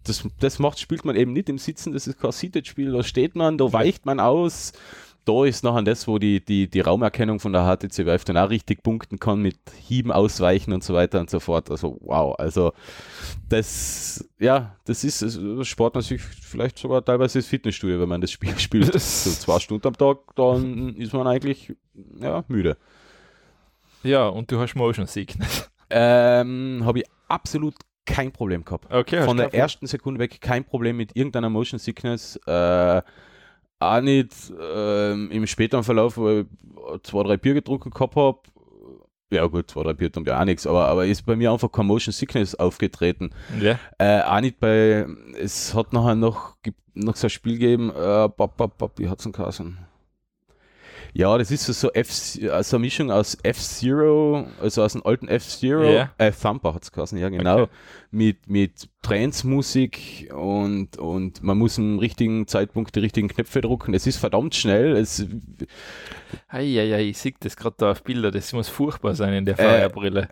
das, 0.03 0.27
das 0.39 0.59
macht, 0.59 0.79
spielt 0.79 1.05
man 1.05 1.15
eben 1.15 1.33
nicht 1.33 1.49
im 1.49 1.57
Sitzen. 1.57 1.93
Das 1.93 2.07
ist 2.07 2.19
kein 2.19 2.31
Seated-Spiel. 2.31 2.91
Da 2.91 3.03
steht 3.03 3.35
man, 3.35 3.57
da 3.57 3.71
weicht 3.71 4.05
man 4.05 4.19
aus. 4.19 4.73
Da 5.23 5.45
ist 5.45 5.63
nachher 5.63 5.83
das, 5.83 6.07
wo 6.07 6.17
die, 6.17 6.43
die, 6.43 6.67
die 6.67 6.79
Raumerkennung 6.79 7.39
von 7.39 7.53
der 7.53 7.63
HTC 7.63 8.07
Vive 8.07 8.25
dann 8.25 8.37
auch 8.37 8.49
richtig 8.49 8.81
punkten 8.81 9.19
kann 9.19 9.39
mit 9.39 9.59
Hieben 9.87 10.11
ausweichen 10.11 10.73
und 10.73 10.83
so 10.83 10.95
weiter 10.95 11.19
und 11.19 11.29
so 11.29 11.39
fort. 11.39 11.69
Also 11.69 11.99
wow, 12.01 12.33
also 12.39 12.73
das, 13.47 14.27
ja, 14.39 14.75
das 14.85 15.03
ist, 15.03 15.21
das 15.21 15.67
spart 15.67 15.93
man 15.93 16.01
sich 16.01 16.21
vielleicht 16.23 16.79
sogar 16.79 17.05
teilweise 17.05 17.37
ins 17.37 17.47
Fitnessstudio, 17.47 17.99
wenn 17.99 18.09
man 18.09 18.21
das 18.21 18.31
Spiel 18.31 18.57
spielt. 18.57 18.99
So 18.99 19.29
zwei 19.29 19.59
Stunden 19.59 19.87
am 19.87 19.95
Tag, 19.95 20.17
dann 20.35 20.95
ist 20.95 21.13
man 21.13 21.27
eigentlich 21.27 21.75
ja, 22.19 22.43
müde. 22.47 22.77
ja, 24.01 24.27
und 24.27 24.51
du 24.51 24.59
hast 24.59 24.73
Motion 24.73 25.05
Sickness. 25.05 25.69
Ähm, 25.91 26.81
Habe 26.83 26.99
ich 26.99 27.05
absolut 27.27 27.75
kein 28.05 28.31
Problem 28.31 28.65
gehabt. 28.65 28.91
Okay, 28.91 29.23
Von 29.23 29.37
der 29.37 29.53
ersten 29.53 29.87
Sekunde 29.87 30.19
weg 30.19 30.41
kein 30.41 30.63
Problem 30.63 30.97
mit 30.97 31.15
irgendeiner 31.15 31.49
Motion 31.49 31.79
Sickness. 31.79 32.35
Äh, 32.47 33.01
auch 33.79 34.01
nicht 34.01 34.33
ähm, 34.59 35.31
im 35.31 35.47
späteren 35.47 35.83
Verlauf, 35.83 36.17
wo 36.17 36.29
ich 36.29 36.45
zwei, 37.03 37.23
drei 37.23 37.37
Bier 37.37 37.55
getrunken 37.55 37.89
gehabt 37.89 38.15
habe. 38.15 38.39
Ja 39.31 39.45
gut, 39.47 39.71
zwei, 39.71 39.83
drei 39.83 39.93
Bier 39.93 40.11
tun 40.11 40.25
ja 40.25 40.39
auch 40.39 40.45
nichts, 40.45 40.67
aber, 40.67 40.87
aber 40.87 41.05
ist 41.05 41.25
bei 41.25 41.35
mir 41.35 41.51
einfach 41.51 41.71
kein 41.71 41.85
Motion 41.85 42.11
Sickness 42.11 42.53
aufgetreten. 42.53 43.31
Ja. 43.59 43.79
Äh, 43.97 44.21
auch 44.23 44.41
nicht 44.41 44.59
bei, 44.59 45.07
es 45.39 45.73
hat 45.73 45.93
nachher 45.93 46.15
noch, 46.15 46.57
noch 46.93 47.15
so 47.15 47.27
ein 47.27 47.29
Spiel 47.29 47.53
gegeben, 47.53 47.89
äh, 47.91 48.27
bap, 48.27 48.57
bap, 48.57 48.77
bap, 48.77 48.91
wie 48.97 49.07
hat's 49.07 49.23
denn 49.23 49.31
geheißen? 49.31 49.77
Ja, 51.13 51.37
das 51.37 51.51
ist 51.51 51.65
so, 51.65 51.73
so, 51.73 51.91
F, 51.91 52.09
also 52.51 52.77
eine 52.77 52.85
Mischung 52.85 53.11
aus 53.11 53.37
F-Zero, 53.43 54.47
also 54.61 54.81
aus 54.83 54.93
dem 54.93 55.05
alten 55.05 55.27
F-Zero, 55.27 55.83
Ja. 55.83 56.11
äh, 56.17 56.31
Thumper 56.31 56.73
hat's 56.73 56.91
geheißen, 56.91 57.17
ja 57.17 57.27
genau, 57.29 57.63
Okay. 57.63 57.71
mit, 58.11 58.47
mit 58.47 58.89
Trance-Musik 59.01 60.31
und, 60.33 60.97
und 60.97 61.43
man 61.43 61.57
muss 61.57 61.77
im 61.77 61.99
richtigen 61.99 62.47
Zeitpunkt 62.47 62.95
die 62.95 63.01
richtigen 63.01 63.27
Knöpfe 63.27 63.59
drucken. 63.61 63.93
Es 63.93 64.07
ist 64.07 64.17
verdammt 64.17 64.55
schnell, 64.55 64.95
es, 64.95 65.25
Eieiei, 66.47 67.09
ich 67.09 67.17
sehe 67.17 67.33
das 67.39 67.55
gerade 67.55 67.75
da 67.77 67.91
auf 67.91 68.03
Bilder. 68.03 68.31
Das 68.31 68.53
muss 68.53 68.69
furchtbar 68.69 69.15
sein 69.15 69.33
in 69.33 69.45
der 69.45 69.59
Äh, 69.59 69.81
VR-Brille. 69.89 70.29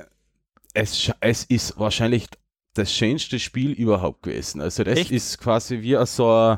es, 0.73 0.95
scha- 0.97 1.15
es 1.19 1.43
ist 1.45 1.77
wahrscheinlich 1.79 2.27
das 2.73 2.93
schönste 2.93 3.39
Spiel 3.39 3.71
überhaupt 3.71 4.23
gewesen. 4.23 4.61
Also 4.61 4.83
das 4.83 4.97
Echt? 4.99 5.11
ist 5.11 5.39
quasi 5.39 5.81
wie 5.81 5.97
so 6.05 6.31
ein, 6.31 6.57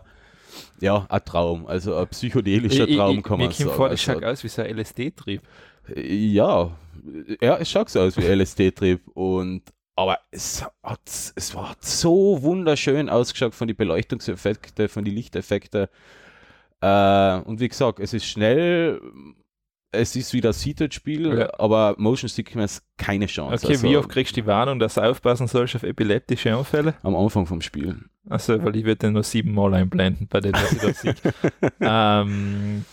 ja, 0.80 1.06
ein 1.10 1.26
Traum, 1.26 1.68
also 1.68 1.96
ein 1.96 2.08
psychedelischer 2.08 2.88
Traum, 2.88 3.22
kann 3.22 3.38
mir 3.38 3.46
man 3.46 3.54
kommt 3.54 3.56
sagen. 3.56 3.72
vor, 3.76 3.90
das 3.90 4.08
also, 4.08 4.14
schaut 4.14 4.24
aus 4.24 4.44
wie 4.44 4.48
so 4.48 4.62
ein 4.62 4.78
LSD-Trieb. 4.78 5.42
ja, 5.96 6.72
ja, 7.42 7.58
es 7.58 7.70
schaut 7.70 7.90
so 7.90 8.00
aus 8.00 8.18
wie 8.18 8.24
LSD-Trip 8.24 9.02
und 9.14 9.64
aber 9.96 10.20
es 10.32 10.66
hat, 10.84 11.34
es 11.36 11.54
war 11.54 11.76
so 11.80 12.42
wunderschön 12.42 13.10
ausgeschaut 13.10 13.54
von 13.54 13.68
den 13.68 13.78
Beleuchtungseffekten, 13.78 14.90
von 14.90 15.04
den 15.04 15.14
Lichteffekten. 15.14 15.88
Äh, 16.82 17.36
und 17.42 17.60
wie 17.60 17.68
gesagt, 17.68 18.00
es 18.00 18.14
ist 18.14 18.26
schnell, 18.26 19.00
es 19.92 20.16
ist 20.16 20.34
wieder 20.34 20.50
ein 20.50 20.54
Seated-Spiel, 20.54 21.38
Ja. 21.40 21.50
aber 21.60 21.96
Motion 21.98 22.30
Sickness 22.30 22.82
keine 22.98 23.26
Chance. 23.28 23.66
Okay, 23.66 23.74
Also, 23.76 23.84
wie 23.90 23.98
oft 23.98 24.10
kriegst 24.10 24.36
du 24.38 24.42
die 24.42 24.48
Warnung, 24.48 24.80
dass 24.80 24.94
du 24.96 25.02
aufpassen 25.02 25.48
sollst 25.48 25.76
auf 25.76 25.84
epileptische 25.84 26.56
Anfälle? 26.56 26.94
am 27.04 27.16
Anfang 27.16 27.46
vom 27.46 27.62
Spiel. 27.62 27.98
Also, 28.30 28.64
weil 28.64 28.76
ich 28.76 28.84
würde 28.86 28.98
den 28.98 29.14
nur 29.14 29.24
siebenmal 29.24 29.74
einblenden 29.74 30.28
bei 30.28 30.40
dem, 30.40 30.54
was 30.54 30.72
ich 30.72 30.80
da 30.80 30.94
sehe. 30.94 31.16
ähm, 31.82 32.86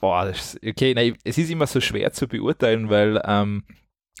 boah, 0.00 0.26
ist, 0.26 0.58
okay, 0.66 0.92
nein, 0.94 1.16
es 1.24 1.38
ist 1.38 1.50
immer 1.50 1.66
so 1.66 1.80
schwer 1.80 2.12
zu 2.12 2.26
beurteilen, 2.28 2.90
weil 2.90 3.20
ähm, 3.24 3.64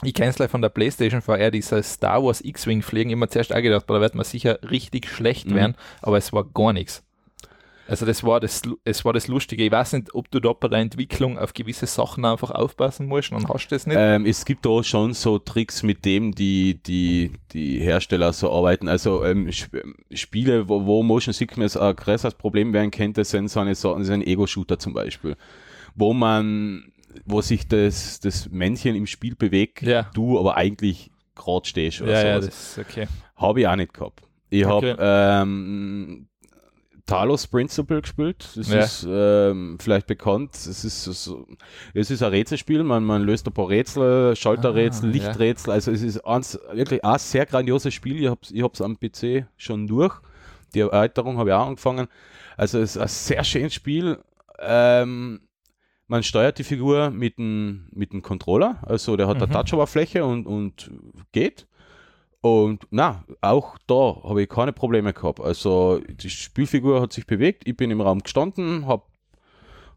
ich 0.04 0.14
kenne 0.14 0.30
es 0.30 0.36
gleich 0.36 0.50
von 0.50 0.62
der 0.62 0.68
Playstation 0.70 1.20
VR, 1.20 1.50
dieser 1.50 1.82
Star 1.82 2.24
Wars 2.24 2.40
X-Wing 2.40 2.82
fliegen, 2.82 3.10
immer 3.10 3.28
zuerst 3.28 3.54
auch 3.54 3.60
gedacht, 3.62 3.86
boah, 3.86 3.94
da 3.94 4.00
wird 4.00 4.14
man 4.14 4.24
sicher 4.24 4.58
richtig 4.70 5.08
schlecht 5.08 5.48
Mhm. 5.50 5.54
werden, 5.54 5.74
aber 6.00 6.16
es 6.18 6.32
war 6.32 6.44
gar 6.44 6.72
nichts. 6.72 7.04
Also 7.88 8.06
das 8.06 8.22
war 8.22 8.38
das, 8.40 8.62
es 8.84 9.04
war 9.04 9.12
das 9.12 9.26
Lustige. 9.28 9.64
Ich 9.64 9.72
weiß 9.72 9.94
nicht, 9.94 10.14
ob 10.14 10.30
du 10.30 10.38
da 10.40 10.52
bei 10.52 10.68
der 10.68 10.78
Entwicklung 10.78 11.36
auf 11.36 11.52
gewisse 11.52 11.86
Sachen 11.86 12.24
einfach 12.24 12.50
aufpassen 12.52 13.06
musst 13.06 13.32
und 13.32 13.48
hast 13.48 13.68
das 13.68 13.86
nicht. 13.86 13.96
Ähm, 13.98 14.24
es 14.24 14.44
gibt 14.44 14.64
da 14.64 14.82
schon 14.84 15.14
so 15.14 15.38
Tricks, 15.38 15.82
mit 15.82 16.04
dem 16.04 16.32
die, 16.32 16.80
die, 16.82 17.32
die 17.52 17.80
Hersteller 17.80 18.32
so 18.32 18.52
arbeiten. 18.52 18.88
Also 18.88 19.24
ähm, 19.24 19.48
Sp 19.50 19.82
Spiele, 20.12 20.68
wo, 20.68 20.86
wo 20.86 21.02
Motion 21.02 21.34
Sickness 21.34 21.76
ein 21.76 21.96
größeres 21.96 22.34
Problem 22.34 22.72
werden 22.72 22.90
könnte, 22.92 23.24
sind 23.24 23.48
so 23.48 23.60
eine, 23.60 23.74
so 23.74 23.94
ein 23.94 24.22
Ego-Shooter 24.22 24.78
zum 24.78 24.94
Beispiel. 24.94 25.36
Wo 25.94 26.12
man, 26.14 26.92
wo 27.26 27.40
sich 27.42 27.66
das, 27.68 28.20
das 28.20 28.48
Männchen 28.48 28.94
im 28.94 29.06
Spiel 29.06 29.34
bewegt, 29.34 29.82
Ja. 29.82 30.08
du 30.14 30.38
aber 30.38 30.56
eigentlich 30.56 31.10
gerade 31.34 31.66
stehst 31.66 32.00
oder 32.00 32.12
Ja, 32.12 32.26
ja, 32.26 32.40
sowas. 32.40 32.46
das 32.54 32.78
ist 32.78 32.90
okay. 32.90 33.08
Habe 33.36 33.60
ich 33.60 33.66
auch 33.66 33.76
nicht 33.76 33.92
gehabt. 33.92 34.22
Ich 34.50 34.64
habe 34.64 34.92
Okay. 34.92 34.96
ähm, 35.00 36.28
Talos 37.12 37.46
Principle 37.46 38.02
gespielt. 38.02 38.48
Das 38.56 38.68
Ja. 38.68 38.80
ist 38.80 39.06
ähm, 39.08 39.78
vielleicht 39.80 40.06
bekannt. 40.06 40.54
Es 40.54 40.66
ist, 40.84 41.06
es 41.06 42.10
ist 42.10 42.22
ein 42.22 42.30
Rätselspiel. 42.30 42.82
Man, 42.82 43.04
man 43.04 43.22
löst 43.22 43.46
ein 43.46 43.52
paar 43.52 43.68
Rätsel, 43.68 44.34
Schalterrätsel, 44.36 45.10
Ah, 45.10 45.12
ja. 45.12 45.12
Lichträtsel. 45.28 45.72
Also 45.72 45.90
es 45.92 46.02
ist 46.02 46.20
eins, 46.26 46.58
wirklich 46.72 47.04
ein 47.04 47.18
sehr 47.18 47.46
grandioses 47.46 47.92
Spiel. 47.94 48.20
Ich 48.22 48.28
habe 48.28 48.40
es 48.42 48.50
ich 48.50 48.62
hab's 48.62 48.80
am 48.80 48.98
PC 48.98 49.46
schon 49.56 49.86
durch. 49.86 50.14
Die 50.74 50.80
Erweiterung 50.80 51.38
habe 51.38 51.50
ich 51.50 51.54
auch 51.54 51.66
angefangen. 51.66 52.08
Also 52.56 52.78
es 52.78 52.96
ist 52.96 53.02
ein 53.02 53.08
sehr 53.08 53.44
schönes 53.44 53.74
Spiel. 53.74 54.18
Ähm, 54.58 55.40
man 56.08 56.22
steuert 56.22 56.58
die 56.58 56.64
Figur 56.64 57.10
mit 57.10 57.38
dem, 57.38 57.86
mit 57.92 58.12
dem 58.12 58.22
Controller. 58.22 58.78
Also 58.82 59.16
der 59.16 59.28
hat 59.28 59.36
Mhm. 59.38 59.44
eine 59.44 59.52
Touch-Oberfläche 59.52 60.24
und, 60.24 60.46
und 60.46 60.90
geht. 61.32 61.66
Und 62.42 62.88
na, 62.90 63.24
auch 63.40 63.78
da 63.86 64.16
habe 64.24 64.42
ich 64.42 64.48
keine 64.48 64.72
Probleme 64.72 65.12
gehabt. 65.12 65.40
Also 65.40 66.00
die 66.08 66.28
Spielfigur 66.28 67.00
hat 67.00 67.12
sich 67.12 67.26
bewegt, 67.26 67.62
ich 67.66 67.76
bin 67.76 67.90
im 67.90 68.00
Raum 68.00 68.18
gestanden, 68.18 68.86
habe 68.86 69.04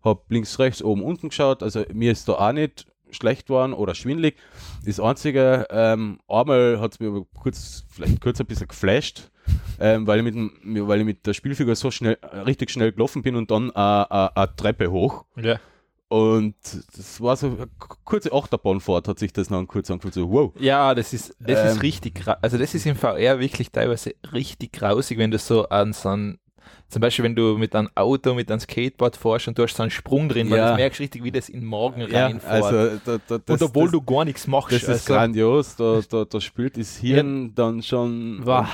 hab 0.04 0.30
links, 0.32 0.60
rechts, 0.60 0.84
oben, 0.84 1.02
unten 1.02 1.30
geschaut. 1.30 1.64
Also 1.64 1.84
mir 1.92 2.12
ist 2.12 2.30
da 2.30 2.34
auch 2.34 2.52
nicht 2.52 2.86
schlecht 3.10 3.48
geworden 3.48 3.74
oder 3.74 3.96
schwindelig. 3.96 4.36
Das 4.86 5.00
Einzige, 5.00 5.66
ähm, 5.72 6.20
einmal 6.28 6.80
hat 6.80 6.94
es 6.94 7.00
mir 7.00 7.08
aber 7.08 7.26
kurz, 7.34 7.84
vielleicht 7.90 8.22
kurz 8.22 8.40
ein 8.40 8.46
bisschen 8.46 8.68
geflasht, 8.68 9.32
ähm, 9.80 10.06
weil, 10.06 10.20
ich 10.20 10.34
mit, 10.62 10.88
weil 10.88 11.00
ich 11.00 11.06
mit 11.06 11.26
der 11.26 11.34
Spielfigur 11.34 11.76
so 11.76 11.90
schnell, 11.90 12.20
richtig 12.46 12.70
schnell 12.70 12.92
gelaufen 12.92 13.24
bin 13.24 13.36
und 13.36 13.50
dann 13.50 13.72
eine 13.72 14.56
Treppe 14.56 14.92
hoch. 14.92 15.26
Ja. 15.36 15.60
Und 16.08 16.56
das 16.96 17.20
war 17.20 17.36
so 17.36 17.48
eine 17.48 17.68
kurze 18.06 18.32
Achterbahnfahrt, 18.32 19.08
hat 19.08 19.18
sich 19.20 19.34
das 19.34 19.48
dann 19.48 19.66
kurz 19.68 19.90
angefühlt. 19.90 20.14
So, 20.14 20.30
wow. 20.32 20.54
Ja, 20.60 20.94
das 20.94 21.14
ist, 21.14 21.36
das 21.40 21.60
Ähm. 21.62 21.68
ist 21.68 21.82
richtig, 21.82 22.24
also 22.42 22.58
das 22.58 22.76
ist 22.76 22.86
im 22.86 22.96
VR 22.96 23.40
wirklich 23.40 23.72
teilweise 23.72 24.14
richtig 24.32 24.74
grausig, 24.74 25.18
wenn 25.18 25.32
du 25.32 25.40
so 25.40 25.68
an 25.70 25.94
so 25.94 26.10
einen, 26.10 26.40
zum 26.90 27.02
Beispiel 27.02 27.26
wenn 27.26 27.36
du 27.36 27.58
mit 27.58 27.76
einem 27.76 27.90
Auto, 27.96 28.36
mit 28.36 28.52
einem 28.52 28.60
Skateboard 28.60 29.18
fährst 29.18 29.48
und 29.48 29.58
du 29.58 29.64
hast 29.64 29.76
so 29.76 29.82
einen 29.84 29.90
Sprung 29.90 30.30
drin, 30.30 30.50
weil 30.52 30.58
Ja. 30.60 30.70
du 30.72 30.76
merkst 30.76 31.00
richtig, 31.00 31.24
wie 31.24 31.32
das 31.32 31.50
in 31.50 31.62
den 31.62 31.70
Magen 31.70 32.02
Ja, 32.02 32.28
reinfährt. 32.28 32.64
also 32.64 32.98
da, 33.04 33.18
da, 33.28 33.38
das, 33.40 33.62
und 33.62 33.68
obwohl 33.70 33.86
das, 33.86 33.92
du 33.94 34.02
gar 34.04 34.26
nichts 34.26 34.46
machst. 34.46 34.74
Das 34.74 34.84
ist 34.84 34.90
also, 34.90 35.14
grandios, 35.14 35.76
da, 35.76 36.02
da, 36.08 36.26
da 36.26 36.40
spielt 36.40 36.78
das 36.78 36.98
Hirn 36.98 37.54
dann 37.56 37.82
schon 37.82 38.42
Wow. 38.46 38.68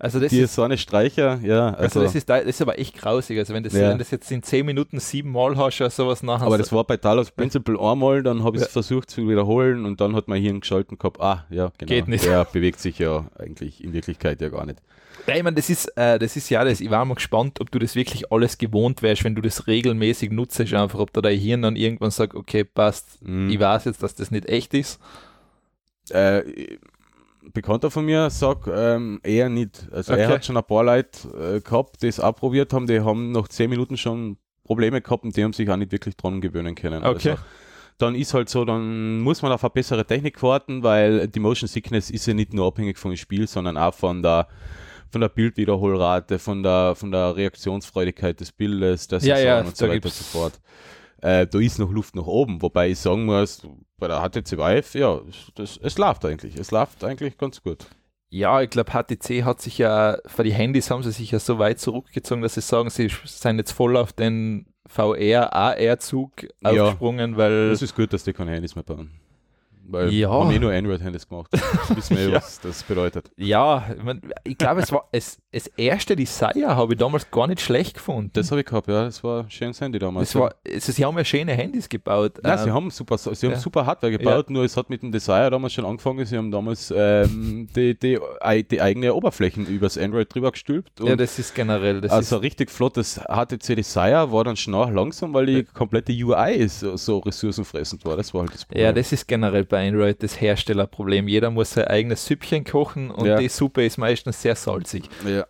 Also 0.00 0.18
das 0.18 0.30
die 0.30 0.40
ist, 0.40 0.54
so 0.54 0.62
eine 0.62 0.76
Streicher, 0.78 1.38
ja. 1.42 1.68
also 1.74 2.00
Also, 2.00 2.02
das 2.02 2.14
ist, 2.16 2.28
da- 2.28 2.38
das 2.40 2.48
ist 2.48 2.62
aber 2.62 2.78
echt 2.78 2.96
grausig. 2.96 3.38
Also 3.38 3.54
wenn 3.54 3.62
das, 3.62 3.74
Ja. 3.74 3.90
wenn 3.90 3.98
das 3.98 4.10
jetzt 4.10 4.30
in 4.32 4.42
10 4.42 4.66
Minuten 4.66 4.98
siebenmal 4.98 5.56
hast 5.56 5.80
oder 5.80 5.90
sowas 5.90 6.22
nachher. 6.22 6.46
aber 6.46 6.58
das 6.58 6.72
war 6.72 6.84
bei 6.84 6.96
Talos 6.96 7.30
Principle 7.30 7.78
einmal, 7.80 8.22
dann 8.22 8.42
habe 8.42 8.56
ich 8.56 8.62
es 8.62 8.68
Ja. 8.68 8.72
versucht 8.72 9.10
zu 9.10 9.28
wiederholen 9.28 9.84
und 9.84 10.00
dann 10.00 10.16
hat 10.16 10.26
mein 10.26 10.42
Hirn 10.42 10.60
geschalten 10.60 10.98
gehabt, 10.98 11.20
ah, 11.20 11.44
ja, 11.50 11.70
genau. 11.78 11.88
Geht 11.88 12.08
nicht. 12.08 12.24
Der 12.24 12.44
bewegt 12.46 12.80
sich 12.80 12.98
ja 12.98 13.26
eigentlich 13.38 13.84
in 13.84 13.92
Wirklichkeit 13.92 14.40
ja 14.40 14.48
gar 14.48 14.66
nicht. 14.66 14.80
Ja, 15.26 15.36
ich 15.36 15.42
meine, 15.42 15.56
das 15.56 15.68
ist, 15.68 15.86
äh, 15.98 16.18
das 16.18 16.34
ist 16.34 16.48
ja 16.48 16.64
das. 16.64 16.80
Ich 16.80 16.90
war 16.90 17.04
mal 17.04 17.14
gespannt, 17.14 17.60
ob 17.60 17.70
du 17.70 17.78
das 17.78 17.94
wirklich 17.94 18.32
alles 18.32 18.56
gewohnt 18.56 19.02
wärst, 19.02 19.22
wenn 19.22 19.34
du 19.34 19.42
das 19.42 19.66
regelmäßig 19.66 20.30
nutzt, 20.32 20.58
einfach, 20.58 20.98
ob 20.98 21.12
da 21.12 21.20
dein 21.20 21.38
Hirn 21.38 21.60
dann 21.60 21.76
irgendwann 21.76 22.10
sagt, 22.10 22.34
okay, 22.34 22.64
passt, 22.64 23.22
Mhm. 23.22 23.50
ich 23.50 23.60
weiß 23.60 23.84
jetzt, 23.84 24.02
dass 24.02 24.14
das 24.14 24.30
nicht 24.30 24.46
echt 24.48 24.72
ist. 24.72 24.98
Äh, 26.08 26.42
Bekannter 27.52 27.90
von 27.90 28.04
mir 28.04 28.30
sagt 28.30 28.68
ähm, 28.72 29.20
eher 29.22 29.48
nicht. 29.48 29.88
Also 29.92 30.12
er 30.12 30.26
Okay. 30.26 30.34
hat 30.34 30.44
schon 30.44 30.56
ein 30.56 30.64
paar 30.64 30.84
Leute 30.84 31.56
äh, 31.56 31.60
gehabt, 31.60 32.02
die 32.02 32.08
es 32.08 32.20
auch 32.20 32.34
probiert 32.34 32.72
haben, 32.72 32.86
die 32.86 33.00
haben 33.00 33.32
nach 33.32 33.48
zehn 33.48 33.70
Minuten 33.70 33.96
schon 33.96 34.36
Probleme 34.64 35.00
gehabt 35.00 35.24
und 35.24 35.36
die 35.36 35.42
haben 35.42 35.52
sich 35.52 35.68
auch 35.70 35.76
nicht 35.76 35.92
wirklich 35.92 36.16
dran 36.16 36.40
gewöhnen 36.40 36.74
können. 36.74 37.02
Okay. 37.04 37.30
Also, 37.30 37.42
dann 37.98 38.14
ist 38.14 38.32
halt 38.32 38.48
so, 38.48 38.64
dann 38.64 39.20
muss 39.20 39.42
man 39.42 39.52
auf 39.52 39.62
eine 39.62 39.70
bessere 39.70 40.06
Technik 40.06 40.42
warten, 40.42 40.82
weil 40.82 41.28
die 41.28 41.40
Motion 41.40 41.68
Sickness 41.68 42.10
ist 42.10 42.26
ja 42.26 42.32
nicht 42.34 42.54
nur 42.54 42.66
abhängig 42.66 42.96
vom 42.98 43.14
Spiel, 43.16 43.46
sondern 43.46 43.76
auch 43.76 43.94
von 43.94 44.22
der 44.22 44.46
von 45.12 45.20
der 45.20 45.28
Bildwiederholrate, 45.28 46.38
von 46.38 46.62
der, 46.62 46.94
von 46.94 47.10
der 47.10 47.34
Reaktionsfreudigkeit 47.34 48.38
des 48.38 48.52
Bildes, 48.52 49.08
der 49.08 49.18
Ja, 49.18 49.38
ja, 49.38 49.60
und 49.60 49.76
so 49.76 49.86
da 49.86 49.92
weiter 49.92 50.04
und 50.06 50.14
so 50.14 50.22
fort. 50.24 50.60
Äh, 51.22 51.46
da 51.46 51.58
ist 51.58 51.78
noch 51.78 51.90
Luft 51.90 52.16
nach 52.16 52.26
oben, 52.26 52.62
wobei 52.62 52.90
ich 52.90 52.98
sagen 52.98 53.24
muss, 53.26 53.66
bei 53.98 54.08
der 54.08 54.20
HTC 54.20 54.52
Vive, 54.52 54.98
ja, 54.98 55.20
das, 55.54 55.78
es 55.82 55.98
läuft 55.98 56.24
eigentlich. 56.24 56.56
Es 56.56 56.70
läuft 56.70 57.04
eigentlich 57.04 57.36
ganz 57.36 57.62
gut. 57.62 57.86
Ja, 58.30 58.62
ich 58.62 58.70
glaube, 58.70 58.92
HTC 58.92 59.42
hat 59.44 59.60
sich 59.60 59.78
ja, 59.78 60.16
für 60.26 60.44
die 60.44 60.52
Handys 60.52 60.90
haben 60.90 61.02
sie 61.02 61.10
sich 61.10 61.32
ja 61.32 61.38
so 61.40 61.58
weit 61.58 61.80
zurückgezogen, 61.80 62.42
dass 62.42 62.54
sie 62.54 62.60
sagen, 62.60 62.88
sie 62.88 63.10
sind 63.24 63.58
jetzt 63.58 63.72
voll 63.72 63.96
auf 63.96 64.12
den 64.12 64.66
VR, 64.86 65.52
AR-Zug 65.52 66.44
Ja. 66.62 66.70
aufgesprungen, 66.84 67.36
weil 67.36 67.70
Es 67.72 67.82
ist 67.82 67.94
gut, 67.94 68.12
dass 68.12 68.24
die 68.24 68.32
keine 68.32 68.52
Handys 68.52 68.74
mehr 68.76 68.84
bauen. 68.84 69.19
Weil 69.92 70.12
Ja. 70.12 70.30
haben 70.30 70.50
eh 70.50 70.58
nur 70.58 70.72
Android-Handys 70.72 71.28
gemacht. 71.28 71.48
Das 71.52 71.96
wissen 71.96 72.16
wir 72.16 72.28
Ja. 72.30 72.36
was 72.36 72.60
das 72.60 72.82
bedeutet. 72.82 73.30
ja, 73.36 73.84
ich, 73.96 74.02
mein, 74.02 74.20
ich 74.44 74.56
glaube, 74.58 74.80
es 74.80 74.92
war 74.92 75.08
es, 75.12 75.40
das 75.52 75.66
erste 75.76 76.14
Desire 76.16 76.76
habe 76.76 76.92
ich 76.94 76.98
damals 76.98 77.30
gar 77.30 77.46
nicht 77.46 77.60
schlecht 77.60 77.94
gefunden. 77.94 78.30
Das 78.34 78.50
habe 78.50 78.60
ich 78.60 78.66
gehabt, 78.66 78.88
ja. 78.88 79.04
Das 79.04 79.22
war 79.24 79.44
ein 79.44 79.50
schönes 79.50 79.80
Handy 79.80 79.98
damals. 79.98 80.32
Das 80.32 80.40
war, 80.40 80.54
also 80.66 80.92
sie 80.92 81.04
haben 81.04 81.16
ja 81.18 81.24
schöne 81.24 81.52
Handys 81.52 81.88
gebaut. 81.88 82.38
Nein, 82.42 82.58
sie 82.58 82.68
Ähm, 82.68 82.74
haben 82.74 82.90
super, 82.90 83.18
sie 83.18 83.30
haben 83.30 83.52
ja. 83.54 83.56
super 83.58 83.86
Hardware 83.86 84.12
gebaut, 84.16 84.50
nur 84.50 84.64
es 84.64 84.76
hat 84.76 84.90
mit 84.90 85.02
dem 85.02 85.10
Desire 85.12 85.50
damals 85.50 85.72
schon 85.72 85.84
angefangen. 85.84 86.24
Sie 86.24 86.36
haben 86.36 86.50
damals 86.50 86.92
ähm, 86.96 87.68
die, 87.74 87.98
die, 87.98 88.18
die 88.70 88.80
eigene 88.80 89.14
Oberflächen 89.14 89.66
übers 89.66 89.98
Android 89.98 90.32
drüber 90.32 90.52
gestülpt. 90.52 91.00
Ja, 91.00 91.16
das 91.16 91.38
ist 91.38 91.54
generell. 91.54 92.00
Das 92.00 92.12
also 92.12 92.36
ist, 92.36 92.42
richtig 92.42 92.70
flottes 92.70 93.18
HTC 93.28 93.76
Desire 93.76 94.30
war 94.30 94.44
dann 94.44 94.56
schnell 94.56 94.92
langsam, 94.92 95.34
weil 95.34 95.46
die 95.46 95.64
komplette 95.64 96.12
UI 96.12 96.68
so, 96.68 96.96
so 96.96 97.18
ressourcenfressend 97.18 98.04
war. 98.04 98.16
Das 98.16 98.32
war 98.34 98.42
halt 98.42 98.54
das 98.54 98.64
Problem. 98.64 98.84
ja, 98.84 98.92
das 98.92 99.12
ist 99.12 99.26
generell 99.26 99.64
bei 99.64 99.79
Android 99.80 100.22
das 100.22 100.40
Herstellerproblem. 100.40 101.28
Jeder 101.28 101.50
muss 101.50 101.72
sein 101.72 101.84
eigenes 101.88 102.24
Süppchen 102.26 102.64
kochen 102.64 103.10
und 103.10 103.26
Ja. 103.26 103.38
die 103.38 103.48
Suppe 103.48 103.84
ist 103.84 103.98
meistens 103.98 104.40
sehr 104.42 104.54
salzig. 104.56 105.08
Ja. 105.26 105.46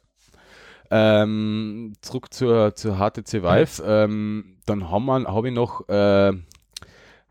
Ähm, 0.90 1.92
zurück 2.00 2.32
zur, 2.32 2.74
zur 2.74 2.96
HTC 2.98 3.42
Vive. 3.42 3.82
Ähm, 3.86 4.56
dann 4.66 4.90
haben 4.90 5.06
wir, 5.06 5.24
habe 5.24 5.48
ich 5.48 5.54
noch 5.54 5.88
äh, 5.88 6.32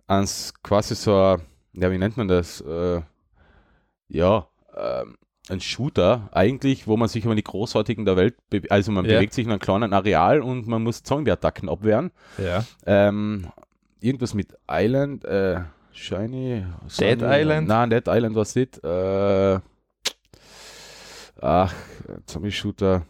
eins 0.07 0.53
quasi 0.63 0.95
so, 0.95 1.13
ein- 1.15 1.41
ja, 1.73 1.91
wie 1.91 1.97
nennt 1.97 2.15
man 2.17 2.27
das? 2.27 2.61
Äh, 2.61 3.01
ja, 4.07 4.47
ähm, 4.77 5.17
ein 5.49 5.59
Shooter 5.59 6.29
eigentlich, 6.31 6.87
wo 6.87 6.95
man 6.95 7.09
sich 7.09 7.25
aber 7.25 7.35
die 7.35 7.43
Großartigen 7.43 8.05
der 8.05 8.15
Welt, 8.15 8.35
also 8.69 8.91
man 8.91 9.05
Ja. 9.05 9.15
bewegt 9.15 9.33
sich 9.33 9.45
in 9.45 9.51
einem 9.51 9.59
kleinen 9.59 9.93
Areal 9.93 10.41
und 10.41 10.67
man 10.67 10.83
muss 10.83 11.03
Zombie-Attacken 11.03 11.67
abwehren. 11.69 12.11
Ja. 12.37 12.63
Ähm, 12.85 13.47
irgendwas 13.99 14.33
mit 14.33 14.55
Island, 14.69 15.25
äh, 15.25 15.61
Shiny, 15.91 16.65
Dead 16.97 17.21
Island? 17.21 17.67
Nein, 17.67 17.89
Dead 17.89 18.07
Island 18.07 18.35
war 18.35 18.43
es 18.43 18.55
nicht. 18.55 18.83
Äh, 18.83 19.59
ach, 21.41 21.73
Zombie-Shooter. 22.25 23.05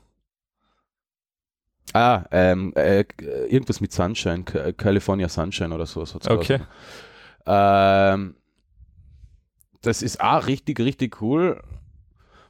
Ah, 1.94 2.24
ähm, 2.32 2.74
äh, 2.76 3.04
irgendwas 3.48 3.82
mit 3.82 3.92
Sunshine, 3.92 4.44
Ca- 4.44 4.72
California 4.74 5.28
Sunshine 5.28 5.74
oder 5.74 5.86
sowas. 5.86 6.14
hat's 6.14 6.28
Okay. 6.28 6.60
Ähm, 7.46 8.36
das 9.82 10.02
ist 10.04 10.22
auch 10.22 10.46
richtig, 10.48 10.80
richtig 10.80 11.22
cool. 11.22 11.62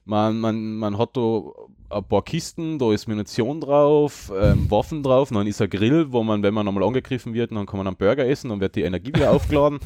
Man, 0.04 0.40
man, 0.40 0.76
man 0.76 0.98
hat 0.98 1.16
da 1.16 1.42
ein 1.90 2.04
paar 2.04 2.24
Kisten, 2.24 2.78
da 2.80 2.92
ist 2.94 3.08
Munition 3.08 3.62
drauf, 3.62 4.32
ähm, 4.36 4.70
Waffen 4.70 5.02
drauf, 5.04 5.30
dann 5.30 5.48
ist 5.48 5.62
ein 5.62 5.70
Grill, 5.70 6.12
wo 6.12 6.22
man, 6.24 6.44
wenn 6.44 6.54
man 6.54 6.66
nochmal 6.66 6.84
angegriffen 6.84 7.34
wird, 7.34 7.52
dann 7.52 7.66
kann 7.66 7.78
man 7.78 7.88
einen 7.88 7.98
Burger 7.98 8.28
essen, 8.28 8.50
dann 8.50 8.60
wird 8.60 8.76
die 8.76 8.84
Energie 8.84 9.14
wieder 9.14 9.32
aufgeladen. 9.32 9.80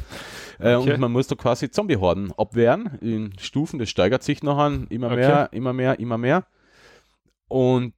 Äh, 0.58 0.74
Okay. 0.74 0.92
Und 0.92 1.00
man 1.00 1.12
muss 1.12 1.26
da 1.26 1.34
quasi 1.34 1.70
Zombie-Horden 1.70 2.32
abwehren 2.36 2.98
in 3.00 3.32
Stufen, 3.38 3.78
das 3.78 3.88
steigert 3.88 4.22
sich 4.22 4.42
nachher 4.42 4.86
immer 4.90 5.06
Okay. 5.06 5.16
mehr, 5.16 5.48
immer 5.52 5.72
mehr, 5.72 5.98
immer 5.98 6.18
mehr. 6.18 6.46
Und 7.48 7.94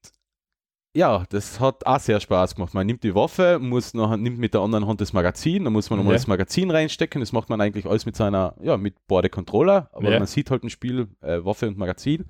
ja, 0.94 1.24
das 1.28 1.60
hat 1.60 1.84
auch 1.84 1.98
sehr 2.00 2.18
Spaß 2.20 2.54
gemacht. 2.54 2.72
Man 2.72 2.86
nimmt 2.86 3.02
die 3.04 3.14
Waffe, 3.14 3.58
muss 3.60 3.92
nachher, 3.92 4.16
nimmt 4.16 4.38
mit 4.38 4.54
der 4.54 4.62
anderen 4.62 4.86
Hand 4.86 5.02
das 5.02 5.12
Magazin, 5.12 5.64
dann 5.64 5.72
muss 5.74 5.90
man 5.90 5.98
nochmal 5.98 6.14
Ja. 6.14 6.18
das 6.18 6.26
Magazin 6.26 6.70
reinstecken. 6.70 7.20
Das 7.20 7.32
macht 7.32 7.50
man 7.50 7.60
eigentlich 7.60 7.84
alles 7.84 8.06
mit 8.06 8.16
seiner, 8.16 8.54
ja, 8.62 8.78
mit 8.78 8.94
Borde 9.06 9.28
Controller, 9.28 9.90
aber 9.92 10.10
Ja. 10.12 10.18
man 10.18 10.26
sieht 10.26 10.50
halt 10.50 10.62
im 10.62 10.70
Spiel 10.70 11.08
äh, 11.20 11.44
Waffe 11.44 11.68
und 11.68 11.76
Magazin. 11.76 12.24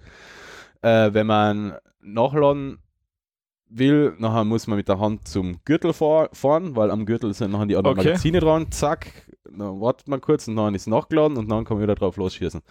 Äh, 0.82 1.12
wenn 1.14 1.26
man 1.26 1.76
nachladen 2.00 2.78
will, 3.68 4.14
nachher 4.18 4.44
muss 4.44 4.66
man 4.66 4.76
mit 4.76 4.88
der 4.88 4.98
Hand 4.98 5.26
zum 5.26 5.60
Gürtel 5.64 5.92
fahr 5.92 6.28
fahren, 6.32 6.76
weil 6.76 6.90
am 6.90 7.04
Gürtel 7.04 7.34
sind 7.34 7.52
nachher 7.52 7.66
die 7.66 7.76
anderen 7.76 7.98
Okay. 7.98 8.08
Magazine 8.10 8.40
dran, 8.40 8.70
zack, 8.70 9.28
dann 9.44 9.80
wartet 9.80 10.08
man 10.08 10.20
kurz 10.20 10.46
und 10.48 10.56
dann 10.56 10.74
ist 10.74 10.82
es 10.82 10.86
nachgeladen 10.86 11.36
und 11.36 11.48
dann 11.48 11.64
kann 11.64 11.76
man 11.76 11.82
wieder 11.82 11.94
drauf 11.94 12.16
losschießen. 12.16 12.62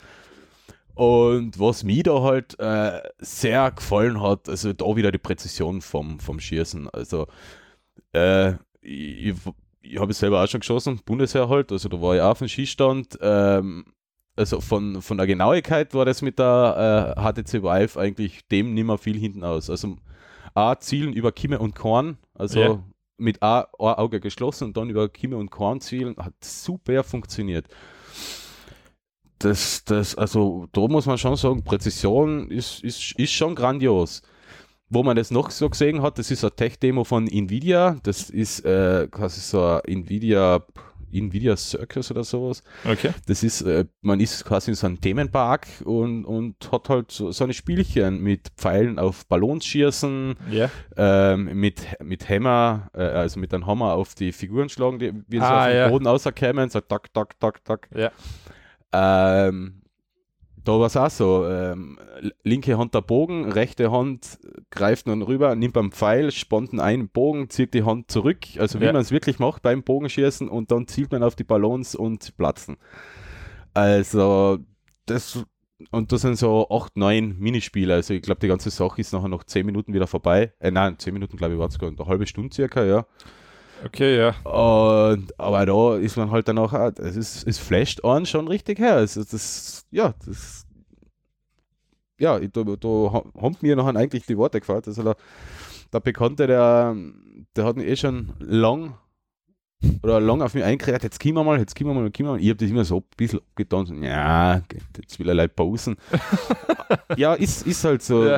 Und 0.94 1.60
was 1.60 1.84
mir 1.84 2.04
da 2.04 2.22
halt 2.22 2.58
äh, 2.60 3.02
sehr 3.20 3.72
gefallen 3.72 4.22
hat, 4.22 4.48
also 4.48 4.72
da 4.72 4.96
wieder 4.96 5.12
die 5.12 5.18
Präzision 5.18 5.82
vom, 5.82 6.20
vom 6.22 6.40
Schießen. 6.40 6.90
Also 6.90 7.28
äh, 8.14 8.54
ich, 8.80 9.28
ich, 9.28 9.36
ich 9.82 10.00
habe 10.00 10.12
es 10.12 10.20
selber 10.20 10.42
auch 10.42 10.48
schon 10.48 10.62
geschossen, 10.62 11.02
Bundesheer 11.06 11.50
halt, 11.50 11.74
also 11.74 11.90
da 11.90 12.02
war 12.02 12.16
ich 12.16 12.22
auch 12.22 12.32
auf 12.32 12.40
dem 12.40 12.48
Schießstand. 12.48 13.18
Ähm, 13.22 13.86
also 14.36 14.62
von, 14.62 15.02
von 15.02 15.18
der 15.18 15.28
Genauigkeit 15.28 15.94
war 15.94 16.06
das 16.06 16.22
mit 16.22 16.40
der 16.40 17.16
äh, 17.18 17.22
HTC 17.22 17.64
Vive 17.64 18.00
eigentlich 18.00 18.48
dem 18.48 18.74
nimmer 18.74 18.98
viel 18.98 19.18
hinten 19.18 19.44
aus. 19.44 19.70
Also 19.70 19.96
A, 20.54 20.76
zielen 20.80 21.14
über 21.14 21.32
Kimme 21.32 21.60
und 21.60 21.76
Korn, 21.76 22.18
also 22.34 22.60
Ja. 22.60 22.84
mit 23.18 23.42
A, 23.44 23.62
ein 23.80 23.94
Auge 23.96 24.20
geschlossen 24.20 24.66
und 24.66 24.78
dann 24.78 24.90
über 24.90 25.10
Kimme 25.10 25.38
und 25.38 25.52
Korn 25.52 25.82
zielen, 25.82 26.16
hat 26.18 26.34
super 26.44 27.04
funktioniert. 27.04 27.68
das, 29.40 29.84
das, 29.86 30.16
also 30.16 30.68
da 30.72 30.82
muss 30.88 31.06
man 31.06 31.18
schon 31.18 31.36
sagen, 31.36 31.64
Präzision 31.64 32.50
ist, 32.50 32.84
ist, 32.84 33.14
ist 33.18 33.32
schon 33.34 33.56
grandios. 33.56 34.22
Wo 34.90 35.04
man 35.04 35.16
das 35.18 35.32
noch 35.32 35.50
so 35.50 35.70
gesehen 35.70 36.02
hat, 36.04 36.20
das 36.20 36.30
ist 36.32 36.44
eine 36.44 36.56
Tech-Demo 36.56 37.04
von 37.04 37.28
Nvidia. 37.28 37.98
Das 38.04 38.30
ist 38.30 38.64
äh, 38.66 39.08
quasi 39.10 39.42
so 39.42 39.62
ein 39.64 39.82
Nvidia, 39.86 40.64
Nvidia 41.18 41.56
Circus 41.58 42.12
oder 42.12 42.24
sowas. 42.24 42.64
Okay. 42.84 43.12
Das 43.28 43.44
ist, 43.44 43.62
äh, 43.62 43.86
man 44.02 44.20
ist 44.20 44.44
quasi 44.46 44.72
in 44.72 44.76
so 44.76 44.88
einem 44.88 45.00
Themenpark 45.02 45.68
und, 45.86 46.26
und 46.26 46.56
hat 46.72 46.90
halt 46.90 47.12
so, 47.12 47.32
so 47.32 47.44
eine 47.44 47.54
Spielchen 47.54 48.22
mit 48.22 48.50
Pfeilen 48.58 49.00
auf 49.00 49.26
Ballons 49.28 49.66
schießen, 49.66 50.36
Ja. 50.52 50.70
ähm, 50.98 51.60
mit, 51.60 51.82
mit 52.04 52.28
Hammer, 52.30 52.90
äh, 52.94 53.02
also 53.04 53.40
mit 53.40 53.54
einem 53.54 53.66
Hammer 53.66 53.94
auf 53.94 54.16
die 54.16 54.32
Figuren 54.32 54.70
schlagen, 54.70 55.00
die 55.00 55.14
wie 55.28 55.38
sie 55.38 55.44
Ah, 55.44 55.62
auf 55.64 55.68
den 55.68 55.76
ja. 55.78 55.90
Boden 55.90 56.08
rauskommen, 56.08 56.70
so 56.70 56.82
tak, 56.82 57.14
tak, 57.14 57.40
tak, 57.40 57.64
tak. 57.64 57.88
Ja. 57.96 58.12
Ähm, 58.94 59.82
da 60.68 60.74
war 60.74 60.88
es 60.88 60.98
auch 60.98 61.10
so, 61.10 61.48
ähm, 61.48 61.98
linke 62.44 62.78
Hand 62.78 62.94
der 62.94 63.02
Bogen, 63.02 63.52
rechte 63.52 63.92
Hand 63.92 64.40
greift 64.70 65.08
dann 65.08 65.22
rüber, 65.22 65.56
nimmt 65.56 65.74
beim 65.74 65.92
Pfeil, 65.92 66.32
spannt 66.32 66.74
ihn 66.74 66.80
ein, 66.80 67.10
Bogen, 67.10 67.50
zieht 67.50 67.74
die 67.74 67.84
Hand 67.84 68.12
zurück, 68.12 68.40
also 68.58 68.80
wie 68.82 68.86
Ja. 68.86 68.94
man 68.94 69.02
es 69.02 69.12
wirklich 69.12 69.40
macht 69.40 69.62
beim 69.62 69.84
Bogenschießen 69.84 70.50
und 70.50 70.72
dann 70.72 70.88
zielt 70.88 71.12
man 71.12 71.24
auf 71.24 71.36
die 71.36 71.44
Ballons 71.44 71.96
und 71.96 72.36
platzen. 72.38 72.78
Also 73.74 74.60
das 75.06 75.44
und 75.92 76.12
das 76.14 76.22
sind 76.22 76.38
so 76.38 76.70
acht, 76.70 76.96
neun 76.96 77.38
Minispiele, 77.38 77.94
also 77.96 78.14
ich 78.14 78.22
glaube 78.22 78.40
die 78.40 78.48
ganze 78.48 78.70
Sache 78.70 79.02
ist 79.02 79.12
nachher 79.12 79.28
noch 79.28 79.44
zehn 79.44 79.66
Minuten 79.66 79.94
wieder 79.94 80.08
vorbei. 80.08 80.54
Äh, 80.60 80.72
nein, 80.72 80.98
zehn 80.98 81.14
Minuten 81.14 81.36
glaube 81.38 81.54
ich 81.54 81.60
war 81.60 81.68
es 81.68 81.78
gar 81.78 81.90
nicht, 81.90 82.00
eine 82.00 82.10
halbe 82.10 82.26
Stunde 82.28 82.54
circa, 82.54 82.84
ja. 82.86 83.06
Okay, 83.84 84.18
ja. 84.18 84.30
Und, 84.44 85.38
aber 85.40 85.66
da 85.66 85.98
ist 85.98 86.16
man 86.18 86.32
halt 86.32 86.48
dann 86.48 86.58
auch, 86.58 86.74
es 86.74 87.16
ist, 87.16 87.48
es 87.48 87.58
flasht 87.60 88.04
an 88.04 88.26
schon 88.26 88.48
richtig 88.48 88.80
her. 88.80 88.96
Also 88.96 89.24
das, 89.24 89.86
ja, 89.92 90.14
das, 90.26 90.66
ja, 92.20 92.40
da, 92.40 92.64
da 92.64 92.88
ha- 92.88 93.26
haben 93.42 93.58
mir 93.62 93.76
nachher 93.76 93.96
eigentlich 93.96 94.26
die 94.26 94.38
Worte 94.38 94.60
gefällt. 94.60 94.88
Also 94.88 95.04
der, 95.04 95.16
der 95.92 96.00
Bekannte, 96.00 96.48
der, 96.48 96.96
der 97.56 97.66
hat 97.66 97.76
mich 97.76 97.88
eh 97.88 97.96
schon 97.96 98.34
lang 98.40 98.96
oder 100.02 100.20
lang 100.20 100.42
auf 100.42 100.54
mich 100.56 100.64
eingeredet, 100.64 101.04
jetzt 101.04 101.20
kommen 101.22 101.36
wir 101.36 101.44
mal, 101.44 101.60
jetzt 101.60 101.76
kommen 101.76 101.90
wir 101.92 102.02
mal, 102.02 102.12
kommen 102.12 102.30
wir 102.30 102.32
mal. 102.34 102.42
Ich 102.42 102.50
habe 102.50 102.58
das 102.58 102.70
immer 102.70 102.86
so 102.86 102.98
ein 102.98 103.04
bisschen 103.18 103.40
abgetan, 103.40 103.86
so, 103.86 103.94
ja, 103.96 104.62
jetzt 104.98 105.20
will 105.20 105.28
er 105.30 105.36
leid 105.36 105.56
pausen. 105.56 105.98
ja, 107.18 107.34
ist, 107.34 107.68
ist 107.68 107.84
halt 107.84 108.02
so. 108.02 108.26
Ja. 108.26 108.36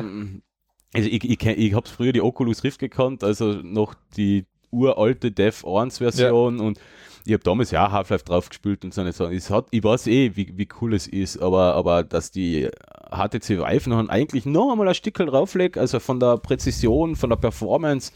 Also 0.94 1.08
ich, 1.08 1.24
ich, 1.24 1.46
ich 1.46 1.74
habe 1.74 1.88
früher 1.88 2.12
die 2.12 2.20
Oculus 2.22 2.64
Rift 2.64 2.80
gekannt, 2.80 3.22
also 3.22 3.52
noch 3.62 3.94
die 4.16 4.46
uralte 4.70 5.30
Dev 5.30 5.66
1 5.66 5.98
Version 5.98 6.60
und 6.60 6.78
ich 7.24 7.34
habe 7.34 7.44
damals 7.44 7.70
ja 7.70 7.90
Half-Life 7.92 8.24
drauf 8.24 8.48
gespielt 8.48 8.84
und 8.84 8.94
so 8.94 9.02
eine 9.02 9.12
Sachen. 9.12 9.36
Es 9.36 9.50
hat, 9.50 9.66
ich 9.70 9.84
weiß 9.84 10.06
eh, 10.06 10.34
wie, 10.34 10.56
wie 10.56 10.68
cool 10.80 10.94
es 10.94 11.06
ist, 11.06 11.36
aber, 11.38 11.74
aber 11.74 12.02
dass 12.02 12.30
die 12.30 12.70
HTC 13.10 13.58
Vive 13.58 13.90
noch 13.90 14.08
eigentlich 14.08 14.46
noch 14.46 14.72
einmal 14.72 14.88
ein 14.88 14.94
Stückel 14.94 15.26
drauflegt, 15.26 15.76
also 15.76 16.00
von 16.00 16.20
der 16.20 16.38
Präzision, 16.38 17.16
von 17.16 17.28
der 17.28 17.36
Performance, 17.36 18.12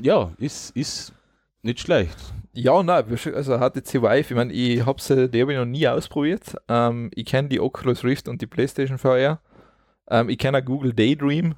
ja, 0.00 0.30
ist, 0.38 0.76
ist 0.76 1.14
nicht 1.62 1.80
schlecht. 1.80 2.16
Ja, 2.52 2.82
nein, 2.82 3.04
also 3.34 3.58
HTC 3.58 4.02
Vive, 4.02 4.18
ich 4.20 4.34
meine, 4.34 4.52
ich 4.52 4.84
habe 4.84 5.00
sie, 5.00 5.28
die 5.28 5.40
habe 5.40 5.52
ich 5.52 5.58
noch 5.58 5.64
nie 5.64 5.88
ausprobiert. 5.88 6.56
Ähm, 6.68 7.10
ich 7.14 7.24
kenne 7.24 7.48
die 7.48 7.60
Oculus 7.60 8.04
Rift 8.04 8.28
und 8.28 8.42
die 8.42 8.46
PlayStation 8.46 8.98
VR. 8.98 9.40
Ähm, 10.10 10.28
ich 10.28 10.38
kenne 10.38 10.58
auch 10.58 10.64
Google 10.64 10.92
Daydream. 10.92 11.54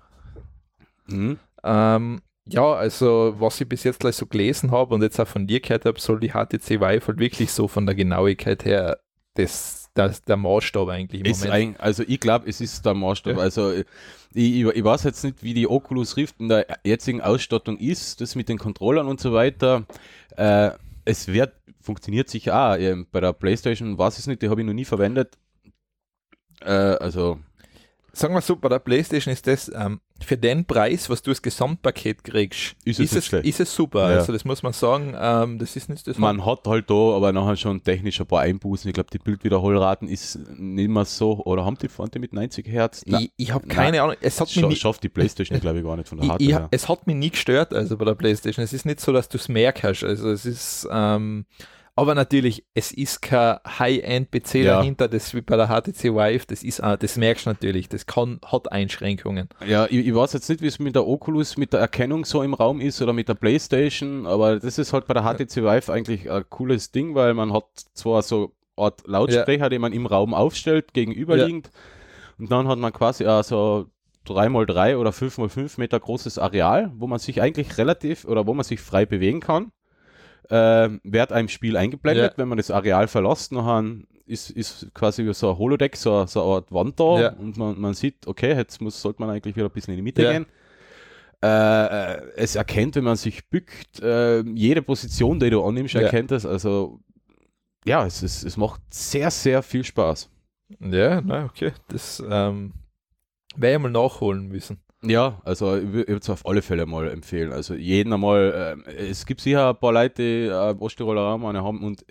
Mhm. 1.06 1.38
Ähm, 1.64 2.20
ja, 2.52 2.72
also 2.72 3.34
was 3.38 3.60
ich 3.60 3.68
bis 3.68 3.84
jetzt 3.84 4.00
gleich 4.00 4.16
so 4.16 4.26
gelesen 4.26 4.70
habe 4.70 4.94
und 4.94 5.02
jetzt 5.02 5.18
auch 5.20 5.28
von 5.28 5.46
dir 5.46 5.60
gehört 5.60 5.84
habe, 5.84 6.00
soll 6.00 6.20
die 6.20 6.30
HTC 6.30 6.80
Vive 6.80 7.06
halt 7.06 7.18
wirklich 7.18 7.52
so 7.52 7.68
von 7.68 7.86
der 7.86 7.94
Genauigkeit 7.94 8.64
her 8.64 8.98
das, 9.34 9.90
das, 9.94 10.22
der 10.22 10.36
Maßstab 10.36 10.88
eigentlich 10.88 11.20
im 11.20 11.26
Ist 11.26 11.44
Moment. 11.44 11.76
ein, 11.76 11.80
also 11.80 12.02
ich 12.06 12.20
glaube, 12.20 12.48
es 12.48 12.60
ist 12.60 12.84
der 12.84 12.94
Maßstab. 12.94 13.36
Ja. 13.36 13.42
Also 13.42 13.72
ich, 13.72 13.86
ich, 14.34 14.64
ich 14.64 14.84
weiß 14.84 15.04
jetzt 15.04 15.24
nicht, 15.24 15.42
wie 15.42 15.54
die 15.54 15.68
Oculus 15.68 16.16
Rift 16.16 16.40
in 16.40 16.48
der 16.48 16.66
jetzigen 16.84 17.20
Ausstattung 17.20 17.78
ist, 17.78 18.20
das 18.20 18.34
mit 18.34 18.48
den 18.48 18.58
Controllern 18.58 19.06
und 19.06 19.20
so 19.20 19.32
weiter. 19.32 19.84
Äh, 20.36 20.70
es 21.04 21.28
wird, 21.28 21.52
funktioniert 21.80 22.28
sicher 22.28 22.72
auch. 22.72 22.76
Ähm, 22.76 23.06
Bei 23.10 23.20
der 23.20 23.32
Playstation 23.32 23.96
weiß 23.96 24.14
ich 24.14 24.20
es 24.20 24.26
nicht, 24.26 24.42
die 24.42 24.48
habe 24.48 24.60
ich 24.60 24.66
noch 24.66 24.74
nie 24.74 24.84
verwendet. 24.84 25.38
Äh, 26.60 26.70
also 26.70 27.38
Sagen 28.12 28.34
wir 28.34 28.40
so, 28.40 28.56
bei 28.56 28.68
der 28.68 28.78
PlayStation 28.78 29.32
ist 29.32 29.46
das 29.46 29.70
ähm, 29.74 30.00
für 30.22 30.36
den 30.36 30.64
Preis, 30.64 31.08
was 31.08 31.22
du 31.22 31.30
als 31.30 31.40
Gesamtpaket 31.40 32.24
kriegst, 32.24 32.74
Ist 32.84 32.98
es 32.98 32.98
nicht 32.98 33.14
es, 33.16 33.26
schlecht. 33.26 33.46
ist 33.46 33.60
es 33.60 33.74
super. 33.74 34.10
Ja. 34.10 34.18
Also 34.18 34.32
das 34.32 34.44
muss 34.44 34.62
man 34.62 34.72
sagen, 34.72 35.14
ähm, 35.18 35.58
das 35.58 35.76
ist 35.76 35.88
nicht 35.88 36.06
das 36.06 36.18
man 36.18 36.44
hat 36.44 36.66
halt 36.66 36.90
da 36.90 36.94
aber 36.94 37.32
nachher 37.32 37.56
schon 37.56 37.82
technisch 37.82 38.20
ein 38.20 38.26
paar 38.26 38.40
Einbußen. 38.40 38.88
Ich 38.88 38.94
glaube, 38.94 39.08
die 39.12 39.18
Bildwiederholraten 39.18 40.08
ist 40.08 40.38
nicht 40.58 40.88
mehr 40.88 41.04
so, 41.04 41.38
oder 41.44 41.64
haben 41.64 41.78
die 41.78 41.88
Fronte 41.88 42.18
mit 42.18 42.32
90 42.32 42.66
Hertz? 42.68 43.02
Na, 43.06 43.20
Ich, 43.20 43.32
ich 43.36 43.54
habe 43.54 43.66
keine 43.66 44.02
Ahnung, 44.02 44.16
es 44.20 44.40
hat 44.40 44.48
mich 44.48 44.54
scha 44.60 44.66
nie, 44.68 44.76
schafft 44.76 45.02
die 45.02 45.08
Playstation, 45.08 45.58
glaube 45.60 45.78
ich, 45.78 45.84
gar 45.84 45.96
nicht 45.96 46.08
von 46.08 46.18
der 46.18 46.24
ich, 46.26 46.30
Hardware 46.32 46.50
ich, 46.50 46.56
her. 46.56 46.68
es 46.70 46.88
hat 46.88 47.06
mich 47.06 47.16
nie 47.16 47.30
gestört, 47.30 47.72
also 47.72 47.96
bei 47.96 48.04
der 48.04 48.14
Playstation. 48.14 48.64
Es 48.64 48.72
ist 48.72 48.84
nicht 48.84 49.00
so, 49.00 49.12
dass 49.12 49.28
du 49.28 49.38
es 49.38 49.48
merkst. 49.48 50.04
Also 50.04 50.30
es 50.30 50.44
ist, 50.44 50.86
ähm, 50.92 51.46
aber 52.00 52.14
natürlich, 52.14 52.64
es 52.72 52.92
ist 52.92 53.20
kein 53.20 53.58
High-End-PC 53.78 54.54
Ja. 54.54 54.76
dahinter, 54.78 55.06
das 55.06 55.34
wie 55.34 55.42
bei 55.42 55.56
der 55.56 55.68
HTC 55.68 56.14
Vive, 56.14 56.46
das 56.46 56.62
ist, 56.62 56.78
das 56.80 57.16
merkst 57.16 57.44
du 57.44 57.50
natürlich, 57.50 57.90
das 57.90 58.06
kann, 58.06 58.40
hat 58.46 58.72
Einschränkungen. 58.72 59.50
Ja, 59.66 59.84
ich, 59.84 60.06
ich 60.06 60.14
weiß 60.14 60.32
jetzt 60.32 60.48
nicht, 60.48 60.62
wie 60.62 60.66
es 60.66 60.78
mit 60.78 60.94
der 60.94 61.06
Oculus, 61.06 61.58
mit 61.58 61.74
der 61.74 61.80
Erkennung 61.80 62.24
so 62.24 62.42
im 62.42 62.54
Raum 62.54 62.80
ist 62.80 63.02
oder 63.02 63.12
mit 63.12 63.28
der 63.28 63.34
Playstation, 63.34 64.26
aber 64.26 64.58
das 64.58 64.78
ist 64.78 64.94
halt 64.94 65.06
bei 65.06 65.12
der 65.14 65.24
HTC 65.24 65.56
Vive 65.56 65.92
eigentlich 65.92 66.30
ein 66.30 66.44
cooles 66.48 66.90
Ding, 66.90 67.14
weil 67.14 67.34
man 67.34 67.52
hat 67.52 67.66
zwar 67.92 68.22
so 68.22 68.54
eine 68.76 68.86
Art 68.86 69.06
Lautsprecher, 69.06 69.68
den 69.68 69.82
man 69.82 69.92
im 69.92 70.06
Raum 70.06 70.32
aufstellt, 70.32 70.94
gegenüberliegend 70.94 71.70
und 72.38 72.50
dann 72.50 72.66
hat 72.66 72.78
man 72.78 72.94
quasi 72.94 73.26
auch 73.26 73.44
so 73.44 73.86
3x3 74.26 74.96
oder 74.96 75.10
5x5 75.10 75.78
Meter 75.78 76.00
großes 76.00 76.38
Areal, 76.38 76.92
wo 76.96 77.06
man 77.06 77.18
sich 77.18 77.42
eigentlich 77.42 77.76
relativ 77.76 78.24
oder 78.24 78.46
wo 78.46 78.54
man 78.54 78.64
sich 78.64 78.80
frei 78.80 79.04
bewegen 79.04 79.40
kann. 79.40 79.70
Ähm, 80.52 81.00
wird 81.04 81.30
einem 81.32 81.48
Spiel 81.48 81.76
eingeblendet, 81.76 82.32
Ja. 82.32 82.38
wenn 82.38 82.48
man 82.48 82.58
das 82.58 82.70
Areal 82.72 83.06
verlässt, 83.06 83.52
nachher 83.52 83.84
ist, 84.26 84.50
ist 84.50 84.88
quasi 84.94 85.24
wie 85.24 85.32
so 85.34 85.50
ein 85.50 85.58
Holodeck, 85.58 85.96
so, 85.96 86.26
so 86.26 86.42
eine 86.42 86.52
Art 86.56 86.72
Wand 86.72 86.98
da 86.98 87.20
Ja. 87.20 87.32
und 87.34 87.56
man, 87.56 87.80
man 87.80 87.94
sieht, 87.94 88.26
okay, 88.26 88.54
jetzt 88.56 88.80
muss, 88.80 89.00
sollte 89.00 89.20
man 89.22 89.30
eigentlich 89.30 89.54
wieder 89.56 89.66
ein 89.66 89.72
bisschen 89.72 89.92
in 89.94 89.98
die 89.98 90.02
Mitte 90.02 90.22
Ja. 90.24 90.32
gehen. 90.32 90.46
Äh, 91.42 92.14
äh, 92.14 92.32
es 92.36 92.54
erkennt, 92.56 92.96
wenn 92.96 93.04
man 93.04 93.16
sich 93.16 93.48
bückt, 93.48 94.00
äh, 94.00 94.40
jede 94.42 94.82
Position, 94.82 95.40
die 95.40 95.50
du 95.50 95.64
annimmst, 95.64 95.94
erkennt 95.94 96.32
es. 96.32 96.44
Also 96.44 97.00
ja, 97.86 98.04
es, 98.04 98.22
ist, 98.22 98.42
es 98.44 98.56
macht 98.56 98.82
sehr, 98.92 99.30
sehr 99.30 99.62
viel 99.62 99.84
Spaß. 99.84 100.28
Ja, 100.80 101.20
na, 101.22 101.46
okay. 101.46 101.72
Das 101.88 102.22
ähm, 102.28 102.72
werde 103.56 103.76
ich 103.76 103.82
mal 103.82 103.90
nachholen 103.90 104.48
müssen. 104.48 104.82
Ja, 105.02 105.40
also 105.44 105.76
ich 105.76 105.92
würde 105.92 106.16
es 106.16 106.28
auf 106.28 106.46
alle 106.46 106.62
Fälle 106.62 106.84
mal 106.86 107.08
empfehlen. 107.08 107.52
Also 107.52 107.74
jeden 107.74 108.12
einmal, 108.12 108.84
äh, 108.86 108.92
es 109.08 109.24
gibt 109.24 109.40
sicher 109.40 109.70
ein 109.70 109.76
paar 109.76 109.92
Leute, 109.92 110.22
die 110.22 110.46
äh, 110.46 110.74
Osttiroler 110.78 111.22
Raum 111.22 111.46
haben 111.46 111.82
und 111.82 112.04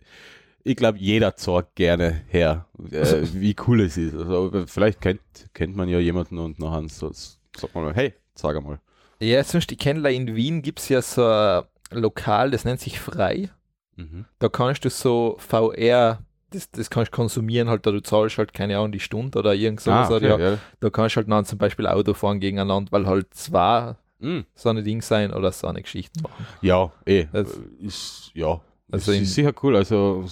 ich 0.64 0.76
glaube, 0.76 0.98
jeder 0.98 1.36
zeigt 1.36 1.76
gerne 1.76 2.22
her, 2.28 2.66
äh, 2.92 3.22
wie 3.34 3.56
cool 3.68 3.82
es 3.82 3.98
ist. 3.98 4.16
Also 4.16 4.66
vielleicht 4.66 5.02
kennt, 5.02 5.22
kennt 5.54 5.76
man 5.76 5.88
ja 5.88 6.00
jemanden 6.00 6.38
und 6.40 6.60
nachher 6.60 6.88
so, 6.90 7.12
sagt 7.12 7.76
man 7.76 7.86
mal, 7.86 7.94
hey, 7.94 8.14
sag 8.36 8.62
mal. 8.64 8.80
Ja, 9.20 9.44
sonst, 9.44 9.72
ich 9.72 9.78
kenne 9.78 10.10
in 10.12 10.36
Wien 10.36 10.62
gibt 10.62 10.80
es 10.80 10.90
ja 10.90 11.02
so 11.02 11.26
ein 11.26 11.64
Lokal, 11.92 12.52
das 12.52 12.66
nennt 12.66 12.80
sich 12.80 13.00
Frei. 13.00 13.50
Mhm. 13.96 14.26
Da 14.40 14.50
kannst 14.50 14.86
du 14.86 14.90
so 14.90 15.36
VR, 15.40 16.24
das, 16.52 16.70
das 16.72 16.90
kannst 16.90 17.12
du 17.12 17.16
konsumieren, 17.16 17.70
halt, 17.70 17.86
da 17.86 17.92
du 17.92 18.02
zahlst 18.02 18.38
halt, 18.38 18.54
keine 18.54 18.78
Ahnung, 18.78 18.92
die 18.92 19.00
Stunde 19.00 19.38
oder 19.40 19.54
irgend 19.56 19.80
Ah, 19.88 20.06
sowas. 20.06 20.12
okay, 20.18 20.28
ja. 20.30 20.38
ja. 20.52 20.58
Da 20.80 20.90
kannst 20.90 21.16
du 21.16 21.18
halt 21.18 21.30
dann 21.32 21.46
zum 21.46 21.58
Beispiel 21.58 21.88
Auto 21.88 22.14
fahren 22.14 22.40
gegeneinander, 22.40 22.92
weil 22.92 23.06
halt 23.08 23.34
zwei 23.34 23.96
Mm, 24.22 24.40
so 24.54 24.68
eine 24.68 24.84
Ding 24.84 25.02
sein 25.02 25.32
oder 25.34 25.50
so 25.54 25.66
eine 25.68 25.82
Geschichte 25.82 26.22
machen. 26.22 26.46
ja, 26.62 26.92
eh. 27.06 27.28
Das- 27.32 27.58
ist, 27.80 28.32
ja. 28.34 28.60
Also 28.92 29.12
Also 29.12 29.14
ist 29.14 29.34
sicher 29.34 29.54
cool. 29.64 29.78
Also, 29.78 30.26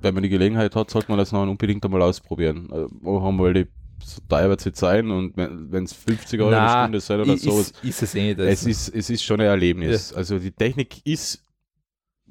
wenn 0.00 0.14
man 0.14 0.22
die 0.22 0.30
Gelegenheit 0.30 0.74
hat, 0.74 0.88
sollte 0.90 1.08
man 1.10 1.18
das 1.18 1.32
noch 1.32 1.42
unbedingt 1.42 1.84
einmal 1.84 2.00
ausprobieren. 2.00 2.66
Wo 3.02 3.20
haben 3.22 3.36
wir 3.36 3.52
die, 3.52 3.66
so 4.02 4.22
teuer 4.26 4.48
wird 4.48 4.60
es 4.60 4.64
nicht 4.66 4.78
sein 4.78 5.10
und 5.10 5.36
wenn 5.36 5.84
es 5.84 5.92
50 5.92 6.40
Euro 6.40 6.50
Na, 6.50 6.60
eine 6.60 6.68
Stunde 6.84 7.00
sein 7.00 7.20
oder 7.20 7.34
i- 7.34 7.36
so, 7.38 7.60
ist, 7.60 7.84
ist 7.84 8.02
es 8.04 8.14
eh 8.14 8.28
nicht. 8.28 8.38
es 8.38 8.64
ist, 8.64 8.88
es 8.94 9.10
ist 9.10 9.22
schon 9.22 9.38
ein 9.40 9.46
Erlebnis. 9.48 10.14
Also 10.14 10.38
die 10.38 10.52
Technik 10.52 11.04
ist 11.04 11.42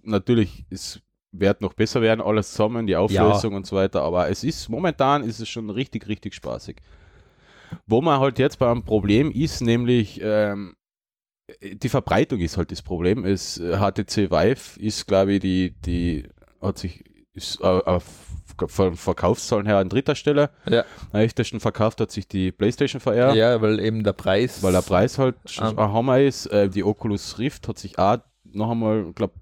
natürlich, 0.03 0.65
es 0.71 0.99
wird 1.39 1.61
noch 1.61 1.73
besser 1.73 2.01
werden, 2.01 2.21
alles 2.21 2.51
zusammen, 2.51 2.87
die 2.87 2.95
Auflösung 2.95 3.53
und 3.55 3.65
so 3.65 3.75
weiter, 3.75 4.01
aber 4.03 4.29
es 4.29 4.43
ist, 4.43 4.69
momentan 4.69 5.23
ist 5.23 5.39
es 5.39 5.49
schon 5.49 5.69
richtig, 5.69 6.07
richtig 6.07 6.33
spaßig. 6.33 6.77
Wo 7.87 8.01
man 8.01 8.19
halt 8.19 8.39
jetzt 8.39 8.59
beim 8.59 8.83
Problem 8.83 9.31
ist, 9.31 9.61
nämlich 9.61 10.19
ähm, 10.23 10.75
die 11.61 11.89
Verbreitung 11.89 12.39
ist 12.39 12.57
halt 12.57 12.71
das 12.71 12.81
Problem. 12.81 13.25
Es, 13.25 13.57
äh, 13.57 13.77
HTC 13.77 14.31
Vive 14.31 14.79
ist, 14.79 15.07
glaube 15.07 15.33
ich, 15.33 15.39
die, 15.41 15.71
die 15.85 16.27
hat 16.61 16.77
sich 16.77 17.03
ist, 17.33 17.59
äh, 17.61 17.65
auf, 17.65 18.03
von 18.67 18.95
Verkaufszahlen 18.95 19.65
her 19.65 19.77
an 19.77 19.89
dritter 19.89 20.15
Stelle. 20.15 20.49
Ja. 20.69 20.85
Am 21.11 21.19
ehesten 21.19 21.59
verkauft 21.59 21.99
hat 22.01 22.11
sich 22.11 22.27
die 22.27 22.51
PlayStation 22.51 23.01
VR 23.01 23.33
ja. 23.35 23.61
weil 23.61 23.79
eben 23.79 24.03
der 24.03 24.13
Preis. 24.13 24.63
weil 24.63 24.71
der 24.71 24.81
Preis 24.81 25.17
halt 25.17 25.35
Ähm. 25.59 25.77
ein 25.77 25.93
Hammer 25.93 26.19
ist. 26.19 26.47
Äh, 26.47 26.69
die 26.69 26.83
Oculus 26.83 27.37
Rift 27.37 27.67
hat 27.67 27.77
sich 27.77 27.99
auch 27.99 28.19
noch 28.43 28.71
einmal, 28.71 29.11
glaube 29.13 29.33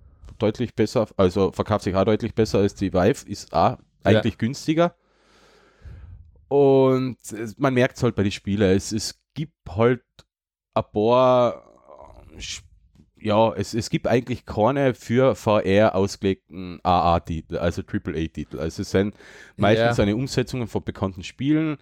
deutlich 0.43 0.75
besser, 0.75 1.07
also 1.17 1.51
verkauft 1.51 1.83
sich 1.85 1.95
auch 1.95 2.03
deutlich 2.05 2.35
besser 2.35 2.59
als 2.59 2.75
die 2.75 2.93
Vive, 2.93 3.29
ist 3.29 3.53
auch 3.53 3.77
eigentlich 4.03 4.37
günstiger. 4.37 4.95
Und 6.47 7.17
man 7.57 7.73
merkt 7.73 7.97
es 7.97 8.03
halt 8.03 8.15
bei 8.15 8.23
den 8.23 8.31
Spielen. 8.31 8.75
Es, 8.75 8.91
es 8.91 9.19
gibt 9.33 9.53
halt 9.69 10.03
ein 10.75 10.83
paar, 10.93 11.63
ja, 13.17 13.53
es, 13.53 13.73
es 13.73 13.89
gibt 13.89 14.07
eigentlich 14.07 14.45
keine 14.45 14.93
für 14.93 15.35
VR 15.35 15.95
ausgelegten 15.95 16.79
AA-Titel, 16.83 17.57
also 17.57 17.81
AAA-Titel. 17.81 18.59
Also 18.59 18.81
es 18.83 18.91
sind 18.91 19.15
meistens 19.55 19.97
Ja. 19.97 20.03
eine 20.03 20.15
Umsetzungen 20.15 20.67
von 20.67 20.83
bekannten 20.83 21.23
Spielen. 21.23 21.77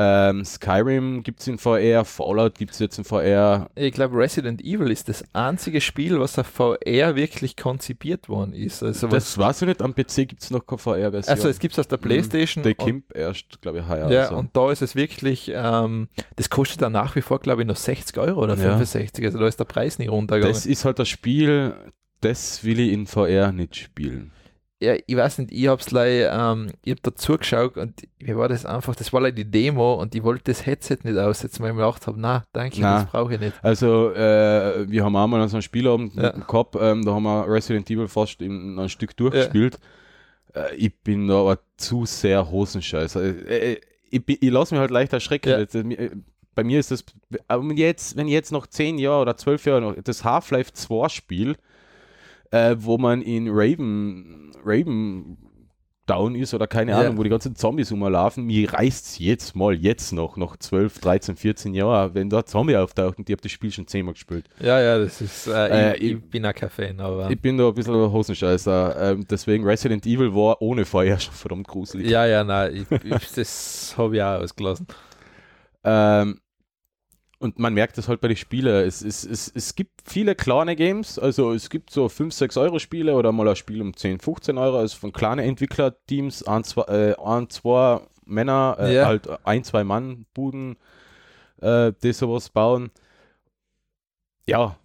Ähm, 0.00 0.44
Skyrim 0.44 1.24
gibt 1.24 1.40
es 1.40 1.48
in 1.48 1.58
VR, 1.58 2.04
Fallout 2.04 2.54
gibt 2.56 2.70
es 2.72 2.78
jetzt 2.78 2.98
in 2.98 3.04
VR. 3.04 3.68
Ich 3.74 3.92
glaube, 3.92 4.16
Resident 4.16 4.62
Evil 4.62 4.92
ist 4.92 5.08
das 5.08 5.24
einzige 5.32 5.80
Spiel, 5.80 6.20
was 6.20 6.38
auf 6.38 6.46
VR 6.46 7.16
wirklich 7.16 7.56
konzipiert 7.56 8.28
worden 8.28 8.52
ist. 8.52 8.80
Also, 8.80 9.10
was, 9.10 9.24
Das 9.24 9.38
weiß 9.38 9.62
ich 9.62 9.68
nicht, 9.68 9.82
am 9.82 9.94
PC 9.96 10.28
gibt 10.28 10.42
es 10.42 10.52
noch 10.52 10.64
keine 10.64 10.78
VR-Version. 10.78 11.34
also 11.34 11.48
es 11.48 11.58
gibt 11.58 11.74
es 11.74 11.80
auf 11.80 11.88
der 11.88 11.96
Playstation. 11.96 12.62
Der 12.62 12.76
kommt 12.76 13.12
erst, 13.12 13.60
glaube 13.60 13.80
ich, 13.80 13.88
heuer. 13.88 14.08
Ja, 14.08 14.22
also. 14.22 14.36
und 14.36 14.56
da 14.56 14.70
ist 14.70 14.82
es 14.82 14.94
wirklich, 14.94 15.50
ähm, 15.52 16.06
das 16.36 16.48
kostet 16.48 16.80
dann 16.80 16.92
nach 16.92 17.16
wie 17.16 17.20
vor, 17.20 17.40
glaube 17.40 17.62
ich, 17.62 17.66
noch 17.66 17.74
60 17.76 18.16
Euro 18.18 18.40
oder 18.44 18.54
Ja. 18.54 18.62
65. 18.78 19.24
Also 19.24 19.40
da 19.40 19.48
ist 19.48 19.58
der 19.58 19.64
Preis 19.64 19.98
nicht 19.98 20.10
runtergegangen. 20.10 20.54
Das 20.54 20.64
ist 20.64 20.84
halt 20.84 21.00
das 21.00 21.08
Spiel, 21.08 21.74
das 22.20 22.62
will 22.62 22.78
ich 22.78 22.92
in 22.92 23.08
VR 23.08 23.50
nicht 23.50 23.74
spielen. 23.74 24.30
Ja, 24.80 24.94
ich 25.06 25.16
weiß 25.16 25.38
nicht, 25.38 25.50
ich 25.52 25.66
hab's 25.66 25.90
leider, 25.90 26.52
ähm, 26.52 26.70
ich 26.84 26.92
hab 26.92 27.02
da 27.02 27.14
zugeschaut 27.14 27.76
und 27.76 27.94
mir 28.20 28.36
war 28.36 28.48
das 28.48 28.64
einfach, 28.64 28.94
das 28.94 29.12
war 29.12 29.20
leider 29.20 29.36
die 29.36 29.50
Demo 29.50 29.94
und 29.94 30.14
ich 30.14 30.22
wollte 30.22 30.44
das 30.52 30.66
Headset 30.66 30.98
nicht 31.02 31.18
aussetzen, 31.18 31.62
weil 31.62 31.70
ich 31.70 31.76
mir 31.76 31.82
gedacht 31.82 32.06
habe, 32.06 32.20
na, 32.20 32.44
danke, 32.52 32.80
Na. 32.80 33.02
das 33.02 33.10
brauche 33.10 33.34
ich 33.34 33.40
nicht. 33.40 33.54
Also, 33.62 34.12
äh, 34.12 34.88
wir 34.88 35.04
haben 35.04 35.16
einmal 35.16 35.48
so 35.48 35.56
einen 35.56 35.62
Spielabend 35.62 36.14
Ja. 36.14 36.30
gehabt, 36.30 36.76
ähm, 36.80 37.04
da 37.04 37.12
haben 37.12 37.24
wir 37.24 37.44
Resident 37.48 37.90
Evil 37.90 38.06
fast 38.08 38.40
in 38.40 38.78
ein 38.78 38.88
Stück 38.88 39.16
durchgespielt. 39.16 39.78
Äh, 40.54 40.76
ich 40.76 40.96
bin 41.00 41.26
da 41.26 41.40
aber 41.40 41.58
zu 41.76 42.06
sehr 42.06 42.48
Hosenscheiß. 42.50 43.16
Äh, 43.16 43.28
äh, 43.72 43.80
ich, 44.10 44.22
ich 44.26 44.50
lasse 44.50 44.74
mich 44.74 44.80
halt 44.80 44.90
leicht 44.90 45.12
erschrecken. 45.12 45.50
Ja. 45.50 45.64
Das, 45.64 45.74
äh, 45.74 45.80
äh, 45.80 46.10
Bei 46.54 46.64
mir 46.64 46.78
ist 46.80 46.90
das, 46.90 47.04
wenn 47.48 47.76
jetzt, 47.76 48.16
wenn 48.16 48.26
jetzt 48.28 48.52
noch 48.52 48.66
10 48.66 48.98
Jahre 48.98 49.22
oder 49.22 49.36
12 49.36 49.66
Jahre 49.66 49.80
noch 49.80 49.94
das 50.02 50.24
Half-Life 50.24 50.72
2 50.72 51.08
Spiel, 51.08 51.56
äh, 52.50 52.76
wo 52.78 52.98
man 52.98 53.22
in 53.22 53.48
Raven, 53.50 54.52
Raven 54.64 55.36
down 56.06 56.34
ist 56.34 56.54
oder 56.54 56.66
keine 56.66 56.92
Ja. 56.92 57.00
Ahnung, 57.00 57.18
wo 57.18 57.22
die 57.22 57.28
ganzen 57.28 57.54
Zombies 57.54 57.92
rumlaufen, 57.92 58.46
mir 58.46 58.72
reißt 58.72 59.04
es 59.06 59.18
jetzt 59.18 59.54
mal, 59.54 59.74
jetzt 59.74 60.12
noch, 60.12 60.38
noch 60.38 60.56
12, 60.56 61.00
13, 61.00 61.36
14 61.36 61.74
Jahre, 61.74 62.14
wenn 62.14 62.30
da 62.30 62.46
Zombie 62.46 62.76
auftaucht 62.76 63.18
und 63.18 63.28
ich 63.28 63.34
habe 63.34 63.42
das 63.42 63.52
Spiel 63.52 63.70
schon 63.70 63.86
zehnmal 63.86 64.14
gespielt. 64.14 64.48
Ja, 64.58 64.80
ja, 64.80 64.98
das 64.98 65.20
ist, 65.20 65.46
äh, 65.48 65.90
Äh, 65.92 65.96
ich, 65.98 66.02
ich 66.02 66.12
ich- 66.12 66.30
bin 66.30 66.46
auch 66.46 66.54
kein 66.54 66.70
Fan, 66.70 66.98
aber. 67.00 67.30
Ich 67.30 67.38
bin 67.38 67.58
da 67.58 67.68
ein 67.68 67.74
bisschen 67.74 67.94
Hosenscheißer. 67.94 69.12
Ähm, 69.12 69.26
deswegen 69.30 69.64
Resident 69.64 70.06
Evil 70.06 70.34
war 70.34 70.62
ohne 70.62 70.86
Feuer 70.86 71.18
schon 71.20 71.34
verdammt 71.34 71.68
gruselig. 71.68 72.08
ja, 72.08 72.24
ja, 72.24 72.42
nein, 72.42 72.74
ich, 72.90 72.90
ich, 73.04 73.32
das 73.32 73.94
habe 73.98 74.16
ich 74.16 74.22
auch 74.22 74.40
ausgelassen. 74.40 74.86
Ähm, 75.84 76.40
und 77.40 77.58
man 77.58 77.72
merkt 77.74 77.96
das 77.98 78.08
halt 78.08 78.20
bei 78.20 78.28
den 78.28 78.36
Spielen. 78.36 78.86
Es, 78.86 79.02
es, 79.02 79.24
es, 79.24 79.50
es 79.54 79.74
gibt 79.74 80.02
viele 80.04 80.34
kleine 80.34 80.74
Games, 80.76 81.18
also 81.18 81.52
es 81.52 81.70
gibt 81.70 81.90
so 81.90 82.08
5, 82.08 82.34
6 82.34 82.56
Euro 82.56 82.78
Spiele 82.78 83.14
oder 83.14 83.30
mal 83.32 83.48
ein 83.48 83.56
Spiel 83.56 83.80
um 83.80 83.94
10, 83.96 84.18
15 84.20 84.58
Euro, 84.58 84.78
also 84.78 84.96
von 84.96 85.12
kleinen 85.12 85.40
Entwicklerteams, 85.46 86.42
ein, 86.46 86.64
zwei, 86.64 86.82
äh, 86.82 87.14
ein, 87.22 87.48
zwei 87.48 88.00
Männer, 88.24 88.76
äh, 88.80 88.94
Ja. 88.96 89.06
halt 89.06 89.28
ein, 89.46 89.62
zwei 89.64 89.84
Mann 89.84 90.26
Buden, 90.34 90.76
äh, 91.60 91.92
die 92.02 92.12
sowas 92.12 92.48
bauen. 92.50 92.90
Ja, 94.46 94.76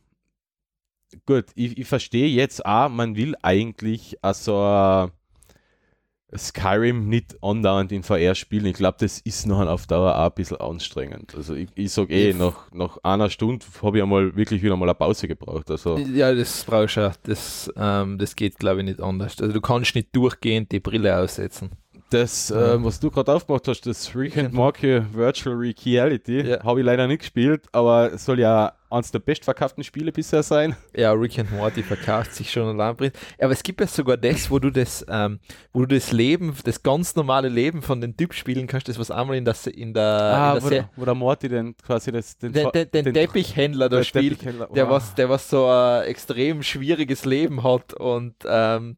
gut, 1.26 1.46
ich, 1.56 1.78
ich 1.78 1.88
verstehe 1.88 2.28
jetzt 2.28 2.66
auch, 2.66 2.89
man 2.89 3.16
will 3.16 3.36
eigentlich 3.42 4.18
also 4.22 5.10
Skyrim 6.38 7.08
nicht 7.10 7.36
andauernd 7.41 7.91
in 7.91 8.04
VR 8.04 8.36
spielen. 8.36 8.65
Ich 8.65 8.74
glaube, 8.76 8.98
das 9.00 9.19
ist 9.19 9.46
noch 9.48 9.60
auf 9.67 9.88
Dauer 9.88 10.17
auch 10.17 10.26
ein 10.26 10.32
bisschen 10.36 10.58
anstrengend. 10.58 11.34
Also 11.36 11.54
ich, 11.56 11.69
ich 11.76 11.91
sage 11.91 12.13
eh, 12.13 12.34
nach, 12.34 12.72
nach 12.72 12.98
einer 13.04 13.30
Stunde 13.30 13.65
habe 13.82 13.98
ich 13.98 14.04
einmal 14.04 14.36
wirklich 14.36 14.62
wieder 14.63 14.76
mal 14.76 14.86
eine 14.86 14.96
Pause 14.96 15.28
gebraucht. 15.28 15.69
Also 15.72 15.98
Ja, 15.98 16.34
das 16.34 16.63
brauchst 16.63 16.98
du 16.98 17.08
auch. 17.08 17.13
Das, 17.24 17.72
ähm, 17.76 18.17
das 18.17 18.36
geht, 18.36 18.58
glaube 18.60 18.80
ich, 18.82 18.86
nicht 18.86 19.02
anders. 19.02 19.39
Also 19.41 19.54
du 19.54 19.62
kannst 19.62 19.96
nicht 19.96 20.15
durchgehend 20.15 20.72
die 20.72 20.80
Brille 20.80 21.17
aussetzen. 21.17 21.72
das, 22.10 22.52
äh, 22.52 22.84
was 22.84 23.00
du 23.00 23.10
gerade 23.10 23.34
aufgemacht 23.34 23.67
hast, 23.67 23.82
das 23.88 24.12
and 24.15 24.54
Morty 24.54 25.02
Virtual 25.13 25.56
Reality, 25.56 26.41
Ja. 26.41 26.63
habe 26.63 26.80
ich 26.82 26.86
leider 26.86 27.08
nicht 27.08 27.19
gespielt, 27.19 27.65
aber 27.72 28.17
soll 28.19 28.39
ja 28.39 28.74
eines 28.93 29.12
der 29.12 29.19
bestverkauften 29.19 29.84
Spiele 29.84 30.12
bisher 30.12 30.43
sein. 30.43 30.75
Ja, 30.95 31.12
Rick 31.12 31.39
and 31.39 31.51
Morty 31.51 31.84
verkauft 31.84 32.34
sich 32.34 32.51
schon 32.51 32.79
allein. 32.79 33.12
Aber 33.39 33.51
es 33.51 33.63
gibt 33.63 33.82
ja 33.82 33.88
sogar 33.88 34.17
das, 34.17 34.49
wo 34.51 34.60
du 34.60 34.69
das, 34.69 35.06
ähm, 35.10 35.39
wo 35.71 35.82
du 35.82 35.95
das 35.95 36.12
Leben, 36.12 36.56
das 36.63 36.84
ganz 36.84 37.15
normale 37.15 37.49
Leben 37.49 37.82
von 37.82 38.01
den 38.01 38.15
Typ 38.15 38.34
spielen 38.34 38.67
kannst, 38.67 38.88
das 38.88 38.99
was 38.99 39.12
einmal 39.12 39.36
in 39.36 39.45
der, 39.45 39.56
in 39.73 39.93
der, 39.93 40.03
Ah, 40.03 40.53
in 40.53 40.56
der 40.56 40.63
wo, 40.63 40.69
der, 40.69 40.89
wo 40.95 41.06
der 41.06 41.15
Morty 41.15 41.49
den 41.49 41.75
quasi 41.77 42.12
das, 42.12 42.38
den, 42.38 42.53
den, 42.53 42.69
den, 42.71 42.89
den, 42.91 43.13
Teppichhändler 43.13 43.89
da 43.89 43.97
der 43.97 44.03
spielt, 44.03 44.39
Teppichhändler, 44.39 44.67
der 44.67 44.88
oh. 44.88 44.91
was, 44.91 45.15
der 45.15 45.29
was 45.29 45.49
so 45.49 45.67
ein 45.67 46.03
extrem 46.03 46.63
schwieriges 46.63 47.25
Leben 47.25 47.63
hat 47.63 47.93
und 47.93 48.36
ähm, 48.45 48.97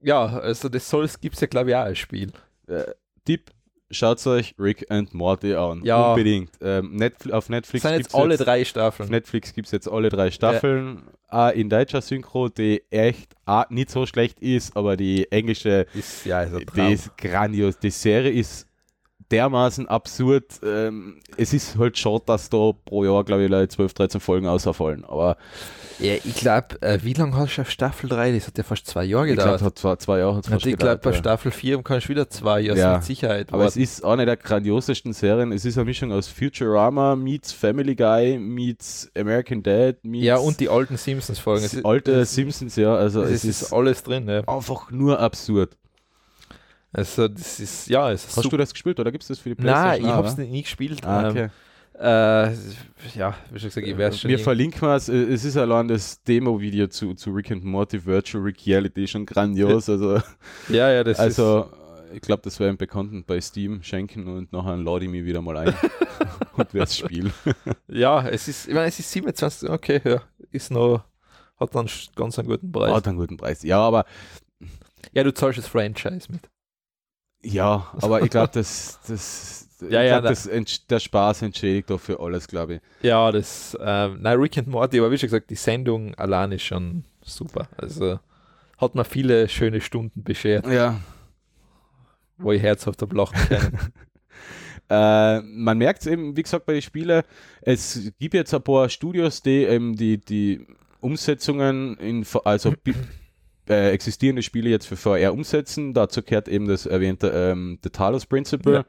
ja, 0.00 0.26
also 0.26 0.68
das 0.68 0.88
soll 0.88 1.08
gibt 1.20 1.34
es 1.34 1.40
ja 1.40 1.46
glaube 1.46 1.70
ich 1.70 1.76
auch 1.76 1.80
als 1.80 1.98
Spiel. 1.98 2.32
äh, 2.68 2.84
Tipp, 3.24 3.50
schaut 3.90 4.24
euch 4.26 4.54
Rick 4.58 4.86
and 4.90 5.14
Morty 5.14 5.54
an. 5.54 5.82
Ja. 5.84 6.10
Unbedingt. 6.10 6.50
Ähm, 6.60 6.94
Netflix, 6.96 7.34
auf 7.34 7.48
Netflix 7.48 7.82
sind 7.82 7.96
jetzt 7.96 8.14
alle 8.14 8.34
jetzt, 8.34 8.46
drei 8.46 8.62
Auf 8.62 8.68
Staffeln. 8.68 9.08
Netflix 9.10 9.52
gibt 9.54 9.66
es 9.66 9.72
jetzt 9.72 9.88
alle 9.88 10.08
drei 10.08 10.30
Staffeln. 10.30 11.02
Auch 11.28 11.50
in 11.50 11.68
deutscher 11.68 12.00
Synchro, 12.00 12.48
die 12.48 12.82
echt 12.90 13.34
auch 13.44 13.68
nicht 13.70 13.90
so 13.90 14.06
schlecht 14.06 14.40
ist, 14.40 14.76
aber 14.76 14.96
die 14.96 15.30
englische, 15.30 15.86
Ist, 15.94 16.24
ja, 16.24 16.42
ist 16.42 16.64
die 16.74 16.92
ist 16.92 17.16
grandios. 17.18 17.78
Die 17.78 17.90
Serie 17.90 18.32
ist 18.32 18.66
dermaßen 19.30 19.86
absurd. 19.88 20.46
Ähm, 20.62 21.20
es 21.36 21.52
ist 21.52 21.76
halt 21.78 21.98
schade, 21.98 22.22
dass 22.26 22.48
da 22.48 22.72
pro 22.84 23.04
Jahr, 23.04 23.24
glaube 23.24 23.44
ich, 23.44 23.50
leider 23.50 23.68
12, 23.68 23.92
13 23.94 24.20
Folgen 24.20 24.46
ausfallen. 24.46 25.04
Aber 25.04 25.36
Ja, 26.00 26.14
ich 26.14 26.34
glaube, 26.36 26.80
äh, 26.80 27.00
wie 27.02 27.12
lange 27.12 27.36
hast 27.36 27.56
du 27.56 27.62
auf 27.62 27.70
Staffel 27.70 28.08
3? 28.08 28.32
Das 28.32 28.46
hat 28.46 28.56
ja 28.56 28.62
fast 28.62 28.86
zwei 28.86 29.02
Jahre 29.04 29.26
ich 29.28 29.34
glaube, 29.34 29.50
gedauert. 29.50 29.62
hat 29.62 29.78
zwar 29.78 29.98
zwei 29.98 30.18
Jahre 30.20 30.34
fast 30.36 30.46
ich 30.48 30.52
glaube, 30.62 30.70
gedauert, 30.76 31.02
bei 31.02 31.10
ja. 31.10 31.16
Staffel 31.16 31.50
4 31.50 31.82
kannst 31.82 32.06
du 32.06 32.10
wieder 32.10 32.30
zwei 32.30 32.60
Jahre 32.60 32.78
Ja. 32.78 32.94
mit 32.94 33.04
Sicherheit 33.04 33.52
Aber 33.52 33.64
es 33.64 33.72
warten. 33.74 33.80
ist 33.82 34.04
eine 34.04 34.24
der 34.24 34.36
grandiosesten 34.36 35.12
Serien. 35.12 35.50
Es 35.50 35.64
ist 35.64 35.76
eine 35.76 35.84
Mischung 35.86 36.12
aus 36.12 36.28
Futurama 36.28 37.16
meets 37.16 37.52
Family 37.52 37.96
Guy 37.96 38.38
meets 38.38 39.10
American 39.16 39.62
Dad 39.62 39.96
meets 40.04 40.24
Ja, 40.24 40.36
und 40.36 40.60
die 40.60 40.68
alten 40.68 40.96
Simpsons-Folgen. 40.96 41.64
Es 41.64 41.84
alte 41.84 42.12
es- 42.12 42.32
Simpsons, 42.34 42.76
ja. 42.76 42.94
Also 42.94 43.22
Es 43.22 43.30
es, 43.30 43.44
ist, 43.44 43.62
ist 43.62 43.72
alles 43.72 44.02
drin, 44.04 44.28
ja. 44.28 44.46
einfach 44.46 44.90
nur 44.92 45.18
absurd. 45.18 45.76
Also, 46.92 47.28
das 47.28 47.60
ist, 47.60 47.88
ja, 47.88 48.10
es 48.12 48.22
ist 48.22 48.28
Hast 48.28 48.44
super. 48.44 48.50
du 48.50 48.56
das 48.58 48.72
gespielt 48.72 48.98
oder 48.98 49.10
gibt 49.12 49.22
es 49.22 49.28
das 49.28 49.38
für 49.40 49.54
die 49.54 49.62
Nein, 49.62 49.74
Playstation? 49.74 50.04
ich 50.06 50.10
auch, 50.12 50.16
habe 50.16 50.28
es 50.28 50.36
nie, 50.38 50.46
nie 50.46 50.62
gespielt. 50.62 51.04
Ah, 51.04 51.28
okay. 51.28 51.42
ähm, 51.44 51.50
äh, 52.00 52.52
ja, 53.14 53.34
wie 53.50 53.58
schon 53.58 53.68
gesagt, 53.68 53.86
ich 53.86 53.96
werde 53.96 54.16
schon. 54.16 54.30
Wir 54.30 54.38
verlinken 54.38 54.82
was. 54.82 55.08
Es 55.08 55.44
ist 55.44 55.56
allein 55.56 55.88
das 55.88 56.22
Demo-Video 56.22 56.86
zu, 56.86 57.14
zu 57.14 57.30
Rick 57.30 57.50
and 57.50 57.64
Morty 57.64 58.04
Virtual 58.04 58.42
Reality 58.44 59.06
schon 59.06 59.26
grandios. 59.26 59.88
Also, 59.88 60.20
ja, 60.68 60.90
ja, 60.90 61.02
das 61.04 61.18
also 61.18 61.70
ich 62.12 62.20
glaube, 62.20 62.42
das 62.42 62.58
wäre 62.58 62.68
einem 62.68 62.78
Bekannten 62.78 63.24
bei 63.24 63.40
Steam 63.40 63.82
schenken 63.82 64.26
und 64.28 64.52
nachher 64.52 64.76
lade 64.76 65.04
ich 65.04 65.10
mich 65.10 65.24
wieder 65.24 65.42
mal 65.42 65.56
ein 65.56 65.74
und 66.56 66.74
werde 66.74 66.84
es 66.84 66.96
spielen. 66.96 67.32
ist, 67.44 67.56
ja, 67.88 68.26
es 68.28 68.48
ist, 68.48 68.68
ich 68.68 68.74
meine, 68.74 68.86
es 68.86 68.98
ist 68.98 69.10
27, 69.10 69.68
okay, 69.68 70.00
ja, 70.04 70.22
ist 70.50 70.70
noch, 70.70 71.04
hat 71.58 71.74
dann 71.74 71.88
ganz 72.14 72.38
einen 72.38 72.48
guten 72.48 72.72
Preis. 72.72 72.92
Hat 72.92 73.08
einen 73.08 73.18
guten 73.18 73.36
Preis. 73.36 73.62
Ja, 73.62 73.80
aber 73.80 74.04
Ja, 75.12 75.24
du 75.24 75.32
zahlst 75.32 75.58
das 75.58 75.66
Franchise 75.66 76.30
mit. 76.30 76.48
Ja, 77.42 77.92
aber 78.00 78.22
ich 78.22 78.30
glaube, 78.30 78.50
das, 78.52 78.98
das, 79.06 79.67
Ja, 79.82 80.02
ja, 80.02 80.20
glaub, 80.20 80.30
das 80.30 80.48
der 80.90 80.98
Spaß 81.00 81.42
entschädigt 81.42 81.90
doch 81.90 82.00
für 82.00 82.18
alles, 82.20 82.48
glaube 82.48 82.74
ich. 82.74 82.80
Ja, 83.02 83.30
das, 83.30 83.76
ähm, 83.80 84.18
nein, 84.20 84.38
Rick 84.38 84.58
and 84.58 84.68
Morty, 84.68 84.98
aber 84.98 85.10
wie 85.10 85.18
schon 85.18 85.28
gesagt, 85.28 85.50
die 85.50 85.54
Sendung 85.54 86.14
allein 86.16 86.52
ist 86.52 86.62
schon 86.62 87.04
super. 87.22 87.68
Also, 87.76 88.18
hat 88.78 88.94
mir 88.94 89.04
viele 89.04 89.48
schöne 89.48 89.80
Stunden 89.80 90.22
beschert, 90.24 90.66
Ja. 90.66 91.00
wo 92.38 92.52
ich 92.52 92.62
herzhaft 92.62 93.02
hab 93.02 93.12
lachen 93.12 93.38
können. 93.48 93.78
Äh, 94.90 95.40
man 95.42 95.76
merkt 95.76 96.00
es 96.00 96.06
eben, 96.06 96.34
wie 96.34 96.42
gesagt, 96.42 96.64
bei 96.64 96.72
den 96.72 96.80
Spielen, 96.80 97.22
es 97.60 98.10
gibt 98.18 98.32
jetzt 98.32 98.54
ein 98.54 98.62
paar 98.62 98.88
Studios, 98.88 99.42
die 99.42 99.64
eben 99.64 99.96
die, 99.96 100.16
die 100.16 100.66
Umsetzungen 101.00 101.98
in, 101.98 102.24
also 102.44 102.72
äh, 103.68 103.90
existierende 103.90 104.42
Spiele 104.42 104.70
jetzt 104.70 104.86
für 104.86 104.96
VR 104.96 105.34
umsetzen. 105.34 105.92
Dazu 105.92 106.22
gehört 106.22 106.48
eben 106.48 106.66
das 106.68 106.86
erwähnte 106.86 107.28
ähm, 107.34 107.78
The 107.82 107.90
Talos 107.90 108.24
Principle, 108.24 108.72
Ja. 108.76 108.84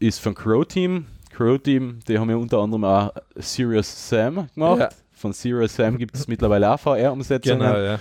Ist 0.00 0.20
von 0.20 0.34
Crow 0.34 0.66
Team. 0.66 1.06
Crow 1.32 1.58
Team, 1.60 1.98
die 2.08 2.18
haben 2.18 2.30
ja 2.30 2.36
unter 2.36 2.58
anderem 2.58 2.84
auch 2.84 3.12
Serious 3.36 4.08
Sam 4.08 4.48
gemacht. 4.54 4.78
Ja. 4.80 4.88
Von 5.12 5.32
Serious 5.32 5.74
Sam 5.76 5.98
gibt 5.98 6.14
es 6.16 6.26
mittlerweile 6.28 6.70
auch 6.72 6.78
VR-Umsetzungen. 6.80 7.58
genau, 7.60 7.76
ja. 7.78 7.98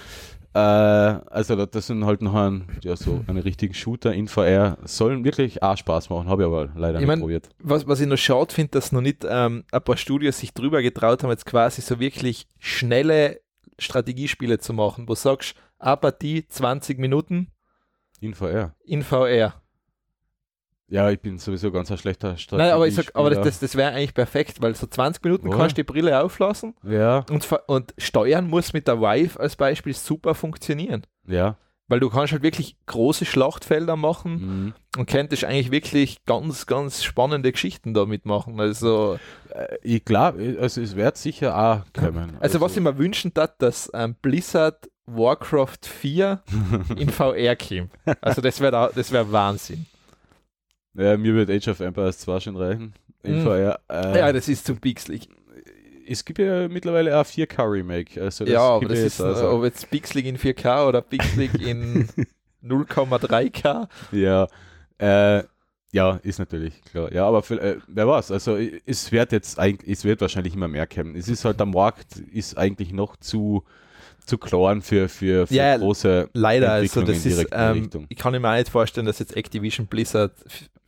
Äh, 0.53 1.19
also 1.29 1.55
da- 1.57 1.65
das 1.65 1.87
sind 1.87 2.05
halt 2.05 2.21
noch 2.21 2.33
ein, 2.33 2.65
ja, 2.81 2.95
so 2.95 3.23
eine 3.27 3.43
richtigen 3.43 3.73
Shooter 3.73 4.13
in 4.13 4.27
VR. 4.29 4.77
Sollen 4.85 5.25
wirklich 5.25 5.61
auch 5.61 5.75
Spaß 5.75 6.09
machen, 6.09 6.29
habe 6.29 6.43
ich 6.43 6.47
aber 6.47 6.69
leider 6.75 6.93
Ich 6.95 6.99
nicht 7.01 7.07
mein, 7.07 7.19
probiert. 7.19 7.49
Was, 7.59 7.85
was 7.87 7.99
ich 7.99 8.07
noch 8.07 8.15
schade 8.17 8.53
finde, 8.53 8.71
dass 8.71 8.93
noch 8.93 9.01
nicht 9.01 9.25
ähm, 9.29 9.65
ein 9.71 9.81
paar 9.81 9.97
Studios 9.97 10.39
sich 10.39 10.53
drüber 10.53 10.81
getraut 10.81 11.23
haben, 11.23 11.29
jetzt 11.31 11.45
quasi 11.45 11.81
so 11.81 11.99
wirklich 11.99 12.47
schnelle 12.59 13.41
Strategiespiele 13.79 14.57
zu 14.59 14.71
machen, 14.71 15.03
wo 15.09 15.13
du 15.13 15.19
sagst, 15.19 15.55
eine 15.77 15.97
Partie 15.97 16.47
20 16.47 16.99
Minuten 16.99 17.47
In 18.21 18.33
VR. 18.33 18.73
in 18.85 19.03
VR. 19.03 19.61
Ja, 20.87 21.09
ich 21.09 21.19
bin 21.19 21.37
sowieso 21.39 21.71
ganz 21.71 21.89
ein 21.91 21.97
schlechter 21.97 22.37
Strategie. 22.37 22.67
Nein, 22.67 22.75
aber 22.75 22.87
ich 22.87 22.93
sag, 22.95 23.15
aber 23.15 23.31
das, 23.31 23.59
das, 23.59 23.75
wäre 23.75 23.91
eigentlich 23.93 24.13
perfekt, 24.13 24.61
weil 24.61 24.75
so 24.75 24.85
20 24.85 25.23
Minuten 25.23 25.47
Oder? 25.47 25.57
kannst 25.57 25.77
du 25.77 25.83
die 25.83 25.91
Brille 25.91 26.21
auflassen 26.23 26.75
Ja, 26.83 27.25
und, 27.31 27.47
und 27.67 27.93
steuern 27.97 28.47
muss 28.47 28.73
mit 28.73 28.87
der 28.87 29.01
Vive 29.01 29.39
als 29.39 29.55
Beispiel 29.55 29.93
super 29.93 30.35
funktionieren. 30.35 31.05
ja. 31.27 31.57
Weil 31.87 31.99
du 31.99 32.09
kannst 32.09 32.33
halt 32.33 32.41
wirklich 32.41 32.77
große 32.87 33.25
Schlachtfelder 33.25 33.95
machen 33.95 34.33
Mhm. 34.65 34.73
und 34.97 35.07
könntest 35.07 35.43
eigentlich 35.43 35.69
wirklich 35.69 36.25
ganz, 36.25 36.65
ganz 36.65 37.03
spannende 37.03 37.51
Geschichten 37.51 37.93
damit 37.93 38.25
machen. 38.25 38.59
Also, 38.59 39.19
Äh, 39.53 39.77
Ich 39.83 40.03
glaube, 40.03 40.57
also 40.59 40.81
es 40.81 40.95
wird 40.95 41.15
sicher 41.17 41.55
auch 41.55 41.83
kommen. 41.93 42.37
also 42.39 42.59
was 42.59 42.75
ich 42.75 42.81
mir 42.81 42.97
wünschen 42.97 43.35
darf, 43.35 43.51
dass 43.59 43.91
ähm, 43.93 44.15
Blizzard 44.19 44.89
Warcraft 45.05 45.77
4 45.83 46.41
in 46.97 47.09
VR 47.11 47.55
kommt. 47.55 47.91
Also 48.19 48.41
das 48.41 48.59
wäre 48.61 48.91
das 48.95 49.11
wär 49.11 49.31
Wahnsinn. 49.31 49.85
Ja, 50.95 51.17
mir 51.17 51.33
wird 51.35 51.49
Age 51.49 51.67
of 51.69 51.79
Empires 51.79 52.19
2 52.19 52.39
schon 52.39 52.55
reichen. 52.55 52.93
Mhm. 53.23 53.41
VR. 53.43 53.79
Äh, 53.89 54.19
Ja, 54.19 54.31
das 54.33 54.47
ist 54.47 54.65
zu 54.65 54.75
pixelig. 54.75 55.27
es 56.07 56.23
gibt 56.25 56.39
ja 56.39 56.67
mittlerweile 56.67 57.19
auch 57.19 57.25
4K-Remake. 57.25 58.21
Also 58.21 58.45
das 58.45 58.53
ja, 58.53 58.61
aber 58.61 58.87
das 58.87 58.99
ist, 58.99 59.21
also, 59.21 59.49
ob 59.51 59.63
jetzt 59.63 59.89
pixelig 59.89 60.25
in 60.25 60.37
4K 60.37 60.87
oder 60.87 61.01
pixelig 61.01 61.59
in 61.59 62.07
0,3K. 62.63 63.87
Ja, 64.11 64.47
äh, 64.99 65.43
ja, 65.91 66.19
ist 66.23 66.39
natürlich 66.39 66.81
klar. 66.83 67.11
Ja, 67.13 67.25
aber 67.27 67.41
für, 67.41 67.59
äh, 67.61 67.77
wer 67.87 68.07
weiß, 68.07 68.31
also 68.31 68.57
es 68.85 69.11
wird 69.11 69.31
jetzt 69.31 69.57
eigentlich, 69.59 69.89
es 69.97 70.03
wird 70.03 70.21
wahrscheinlich 70.21 70.53
immer 70.53 70.67
mehr 70.67 70.87
kommen. 70.87 71.15
Es 71.15 71.27
ist 71.29 71.45
halt 71.45 71.59
der 71.59 71.67
Markt 71.67 72.17
ist 72.17 72.57
eigentlich 72.57 72.91
noch 72.91 73.15
zu 73.17 73.63
zu 74.25 74.37
klein 74.37 74.81
für, 74.81 75.07
für, 75.09 75.47
für 75.47 75.53
Ja, 75.53 75.77
große 75.77 76.29
Leider, 76.33 76.71
also 76.73 77.01
das 77.01 77.25
ist, 77.25 77.47
ähm, 77.51 77.83
Richtung. 77.83 78.05
ich 78.09 78.17
kann 78.17 78.39
mir 78.39 78.49
auch 78.49 78.55
nicht 78.55 78.69
vorstellen, 78.69 79.05
dass 79.05 79.19
jetzt 79.19 79.35
Activision 79.35 79.87
Blizzard 79.87 80.33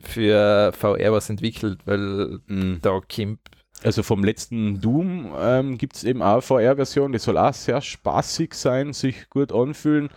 für 0.00 0.72
VR 0.72 1.12
was 1.12 1.28
entwickelt, 1.30 1.80
weil 1.84 2.40
Mhm. 2.46 2.78
da 2.82 3.00
kommt 3.00 3.40
Also 3.82 4.02
vom 4.02 4.24
letzten 4.24 4.80
Doom 4.80 5.32
ähm, 5.38 5.78
gibt 5.78 5.96
es 5.96 6.04
eben 6.04 6.22
auch 6.22 6.40
VR-Version, 6.42 7.12
die 7.12 7.18
soll 7.18 7.38
auch 7.38 7.54
sehr 7.54 7.80
spaßig 7.80 8.54
sein, 8.54 8.92
sich 8.92 9.28
gut 9.30 9.52
anfühlen. 9.52 10.08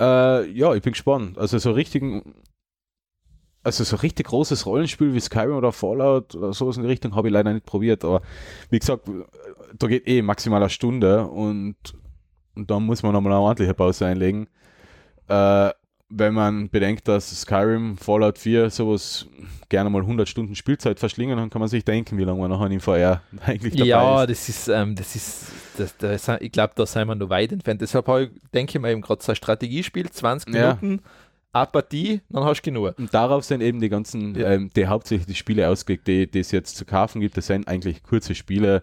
Äh, 0.00 0.50
ja, 0.50 0.74
ich 0.74 0.82
bin 0.82 0.92
gespannt. 0.92 1.38
Also 1.38 1.58
so 1.58 1.72
richtigen, 1.72 2.34
also 3.64 3.84
so 3.84 3.96
richtig 3.96 4.26
großes 4.28 4.66
Rollenspiel 4.66 5.12
wie 5.14 5.20
Skyrim 5.20 5.56
oder 5.56 5.72
Fallout 5.72 6.34
oder 6.36 6.52
sowas 6.52 6.76
in 6.76 6.82
die 6.84 6.88
Richtung 6.88 7.14
habe 7.16 7.28
ich 7.28 7.34
leider 7.34 7.52
nicht 7.52 7.66
probiert. 7.66 8.04
Aber 8.04 8.22
wie 8.70 8.78
gesagt, 8.78 9.08
da 9.78 9.86
geht 9.86 10.06
eh 10.08 10.22
maximal 10.22 10.60
eine 10.62 10.70
Stunde 10.70 11.26
und, 11.26 11.76
und 12.54 12.70
dann 12.70 12.84
muss 12.84 13.02
man 13.02 13.12
nochmal 13.12 13.32
eine 13.32 13.42
ordentliche 13.42 13.74
Pause 13.74 14.06
einlegen. 14.06 14.48
Äh, 15.28 15.70
wenn 16.10 16.32
man 16.32 16.70
bedenkt, 16.70 17.06
dass 17.06 17.42
Skyrim, 17.42 17.98
Fallout 17.98 18.38
4 18.38 18.70
sowas 18.70 19.26
gerne 19.68 19.90
mal 19.90 20.00
100 20.00 20.26
Stunden 20.26 20.54
Spielzeit 20.54 20.98
verschlingen, 20.98 21.36
dann 21.36 21.50
kann 21.50 21.60
man 21.60 21.68
sich 21.68 21.84
denken, 21.84 22.16
wie 22.16 22.24
lange 22.24 22.40
man 22.40 22.50
nachher 22.50 22.70
in 22.70 22.80
VR 22.80 23.20
eigentlich 23.44 23.74
dabei 23.74 23.86
Ja, 23.86 24.22
ist. 24.24 24.30
das 24.30 24.48
ist, 24.48 24.68
ähm, 24.68 24.94
das 24.94 25.14
ist, 25.14 25.46
das, 25.76 25.96
das, 25.98 26.28
ich 26.40 26.50
glaube, 26.50 26.72
da 26.76 26.86
sind 26.86 27.06
wir 27.08 27.14
noch 27.14 27.28
weit 27.28 27.52
entfernt. 27.52 27.82
Deshalb 27.82 28.08
ich, 28.08 28.30
denke 28.54 28.78
ich 28.78 28.80
mir 28.82 28.90
eben 28.90 29.02
gerade 29.02 29.22
so 29.22 29.32
ein 29.32 29.36
Strategiespiel, 29.36 30.08
20 30.08 30.54
Ja. 30.54 30.78
Minuten, 30.80 31.02
eine 31.52 31.66
Partie, 31.66 32.22
dann 32.30 32.44
hast 32.44 32.62
du 32.62 32.70
genug. 32.70 32.98
Und 32.98 33.12
darauf 33.12 33.44
sind 33.44 33.60
eben 33.60 33.78
die 33.78 33.90
ganzen, 33.90 34.34
Ja. 34.34 34.52
ähm, 34.52 34.70
die 34.74 34.86
hauptsächlich 34.86 35.26
die 35.26 35.34
Spiele 35.34 35.68
ausgelegt, 35.68 36.06
die 36.08 36.30
die 36.30 36.40
es 36.40 36.52
jetzt 36.52 36.76
zu 36.78 36.86
kaufen 36.86 37.20
gibt. 37.20 37.36
Das 37.36 37.48
sind 37.48 37.68
eigentlich 37.68 38.02
kurze 38.02 38.34
Spiele, 38.34 38.82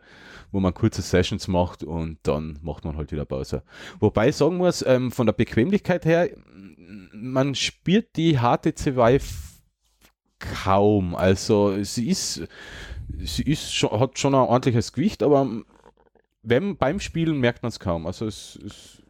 wo 0.56 0.62
man 0.62 0.74
kurze 0.74 1.02
Sessions 1.02 1.50
macht 1.50 1.84
und 1.84 2.18
dann 2.24 2.60
macht 2.62 2.86
man 2.86 2.96
halt 2.96 3.12
wieder 3.12 3.26
Pause. 3.26 3.62
Wobei 4.00 4.30
ich 4.30 4.38
sagen 4.38 4.56
muss, 4.56 4.86
ähm, 4.88 5.12
von 5.12 5.26
der 5.26 5.34
Bequemlichkeit 5.34 6.06
her, 6.06 6.30
man 7.12 7.56
spürt 7.56 8.16
die 8.16 8.38
HTC 8.38 8.96
Vive 8.96 9.26
kaum. 10.40 11.14
Also 11.14 11.84
sie 11.84 12.08
ist, 12.08 12.48
sie 13.20 13.44
ist 13.44 13.76
schon, 13.76 14.00
hat 14.00 14.18
schon 14.18 14.34
ein 14.34 14.48
ordentliches 14.48 14.94
Gewicht, 14.94 15.24
aber 15.24 15.46
wenn, 16.42 16.78
beim 16.78 17.02
Spielen 17.02 17.42
merkt 17.42 17.62
man 17.62 17.70
es 17.70 17.82
kaum. 17.82 18.08
Also 18.08 18.26
es, 18.26 18.58
es, 18.66 19.04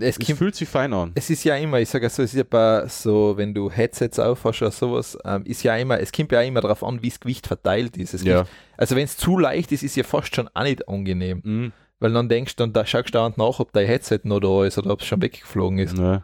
Es, 0.00 0.16
es 0.18 0.36
fühlt 0.38 0.54
sich 0.54 0.68
fein 0.68 0.92
an. 0.92 1.12
es 1.14 1.30
ist 1.30 1.44
ja 1.44 1.56
immer, 1.56 1.78
ich 1.80 1.88
sage 1.88 2.06
also, 2.06 2.22
es 2.22 2.32
ist 2.32 2.38
ja 2.38 2.44
bei 2.48 2.86
so, 2.88 3.34
wenn 3.36 3.54
du 3.54 3.70
Headsets 3.70 4.18
aufhast 4.18 4.62
oder 4.62 4.70
sowas, 4.70 5.16
ähm, 5.24 5.44
ist 5.44 5.62
ja 5.62 5.76
immer, 5.76 6.00
es 6.00 6.10
kommt 6.12 6.32
ja 6.32 6.40
immer 6.42 6.60
darauf 6.60 6.82
an, 6.82 7.02
wie 7.02 7.08
das 7.10 7.20
Gewicht 7.20 7.46
verteilt 7.46 7.96
ist. 7.96 8.14
Es 8.14 8.22
Ja. 8.24 8.38
gibt, 8.42 8.50
also 8.76 8.96
wenn 8.96 9.04
es 9.04 9.16
zu 9.16 9.38
leicht 9.38 9.70
ist, 9.72 9.82
ist 9.82 9.96
ja 9.96 10.04
fast 10.04 10.34
schon 10.34 10.48
auch 10.54 10.62
nicht 10.64 10.88
angenehm. 10.88 11.40
Mhm. 11.44 11.72
Weil 12.00 12.12
dann 12.12 12.28
denkst 12.28 12.56
du, 12.56 12.62
dann 12.62 12.72
da 12.72 12.86
schaust 12.86 13.14
du 13.14 13.18
nach, 13.36 13.58
ob 13.60 13.72
dein 13.72 13.86
Headset 13.86 14.20
noch 14.24 14.40
da 14.40 14.64
ist 14.64 14.78
oder 14.78 14.92
ob 14.92 15.00
es 15.00 15.06
schon 15.06 15.20
weggeflogen 15.20 15.78
ist. 15.80 15.98
Ja. 15.98 16.22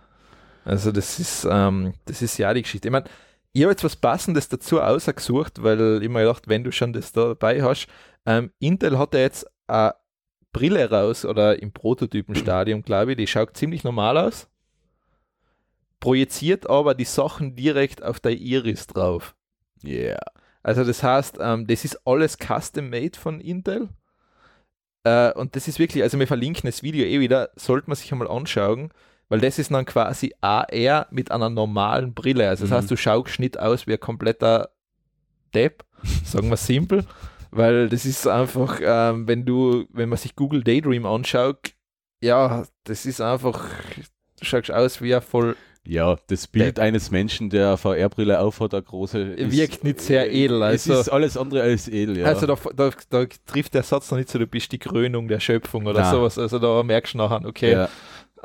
Also 0.65 0.93
das 0.93 1.19
ist, 1.19 1.47
ähm, 1.51 1.95
das 2.07 2.23
ist 2.23 2.39
ja 2.39 2.55
die 2.55 2.63
Geschichte. 2.63 2.89
Ich 2.89 2.93
meine, 2.93 3.05
ich 3.53 3.63
habe 3.63 3.73
jetzt 3.73 3.85
was 3.85 3.97
Passendes 3.97 4.49
dazu 4.49 4.81
ausgesucht, 4.81 5.63
weil 5.63 6.01
ich 6.03 6.09
mir 6.09 6.21
gedacht, 6.21 6.49
wenn 6.49 6.65
du 6.65 6.73
schon 6.73 6.93
das 6.93 7.13
da 7.13 7.29
dabei 7.29 7.63
hast, 7.63 7.87
ähm, 8.27 8.51
Intel 8.59 8.99
hat 8.99 9.15
ja 9.15 9.21
jetzt 9.21 9.47
eine 9.67 9.95
Brille 10.55 10.89
raus 10.89 11.27
oder 11.27 11.61
im 11.61 11.71
Prototypenstadium, 11.73 12.83
glaube 12.83 13.11
ich, 13.13 13.19
die 13.19 13.27
schaut 13.27 13.55
ziemlich 13.55 13.85
normal 13.85 14.17
aus, 14.17 14.49
projiziert 16.01 16.69
aber 16.71 16.95
die 16.95 17.05
Sachen 17.05 17.57
direkt 17.57 18.03
auf 18.03 18.21
der 18.21 18.33
Iris 18.33 18.87
drauf. 18.87 19.35
Yeah. 19.85 20.19
Also 20.63 20.83
das 20.85 21.03
heißt, 21.03 21.39
ähm, 21.41 21.67
das 21.67 21.85
ist 21.85 22.01
alles 22.07 22.39
custom-made 22.39 23.19
von 23.19 23.41
Intel. 23.41 23.89
Äh, 25.05 25.33
und 25.35 25.57
das 25.57 25.69
ist 25.69 25.79
wirklich, 25.79 26.03
also 26.03 26.19
wir 26.19 26.27
verlinken 26.27 26.67
das 26.67 26.83
Video 26.83 27.05
eh 27.05 27.21
wieder, 27.21 27.51
sollte 27.57 27.89
man 27.91 27.97
sich 27.97 28.11
einmal 28.13 28.29
anschauen, 28.29 28.91
weil 29.29 29.41
das 29.41 29.59
ist 29.59 29.71
dann 29.71 29.85
quasi 29.85 30.35
AR 30.41 31.07
mit 31.11 31.31
einer 31.31 31.51
normalen 31.51 32.15
Brille. 32.15 32.49
Also 32.49 32.65
das 32.65 32.71
Mhm. 32.71 32.75
heißt, 32.77 32.91
du 32.91 32.97
schaust 32.97 33.39
nicht 33.41 33.59
aus 33.59 33.87
wie 33.87 33.93
ein 33.93 34.01
kompletter 34.01 34.71
Depp, 35.55 35.85
sagen 36.25 36.49
wir 36.49 36.57
simpel, 36.57 37.05
weil 37.55 37.89
das 37.89 38.05
ist 38.05 38.27
einfach, 38.27 38.81
ähm, 38.83 39.27
wenn 39.29 39.45
du, 39.45 39.85
wenn 39.91 40.09
man 40.09 40.19
sich 40.19 40.37
Google 40.37 40.63
Daydream 40.65 41.07
anschaut, 41.07 41.73
ja, 42.23 42.65
das 42.85 43.07
ist 43.07 43.21
einfach, 43.21 43.69
du 44.39 44.45
schaust 44.45 44.71
aus 44.71 45.01
wie 45.03 45.15
ein 45.15 45.23
voll, 45.23 45.57
Ja, 45.87 46.17
das 46.29 46.47
Bild 46.47 46.79
eines 46.79 47.11
Menschen, 47.11 47.51
der 47.51 47.77
VR-Brille 47.77 48.41
aufhat, 48.41 48.73
eine 48.73 48.83
große. 48.83 49.19
ist- 49.21 49.53
Wirkt 49.53 49.85
nicht 49.85 50.01
sehr 50.01 50.33
edel, 50.33 50.63
Es 50.63 50.89
also- 50.89 50.99
ist 51.03 51.09
alles 51.11 51.37
andere 51.37 51.61
als 51.63 51.89
edel, 51.89 52.17
ja. 52.19 52.25
Also 52.27 52.47
da, 52.47 52.57
da, 52.75 52.91
da 53.11 53.27
trifft 53.47 53.75
der 53.75 53.83
Satz 53.83 54.11
noch 54.11 54.17
nicht 54.17 54.31
so, 54.31 54.39
du 54.39 54.47
bist 54.47 54.73
die 54.73 54.79
Krönung 54.79 55.29
der 55.29 55.41
Schöpfung 55.41 55.85
oder 55.87 56.01
Nein. 56.01 56.11
sowas. 56.11 56.39
Also 56.39 56.59
da 56.59 56.83
merkst 56.83 57.13
du 57.13 57.19
nachher, 57.19 57.45
okay, 57.47 57.73
ja. 57.73 57.89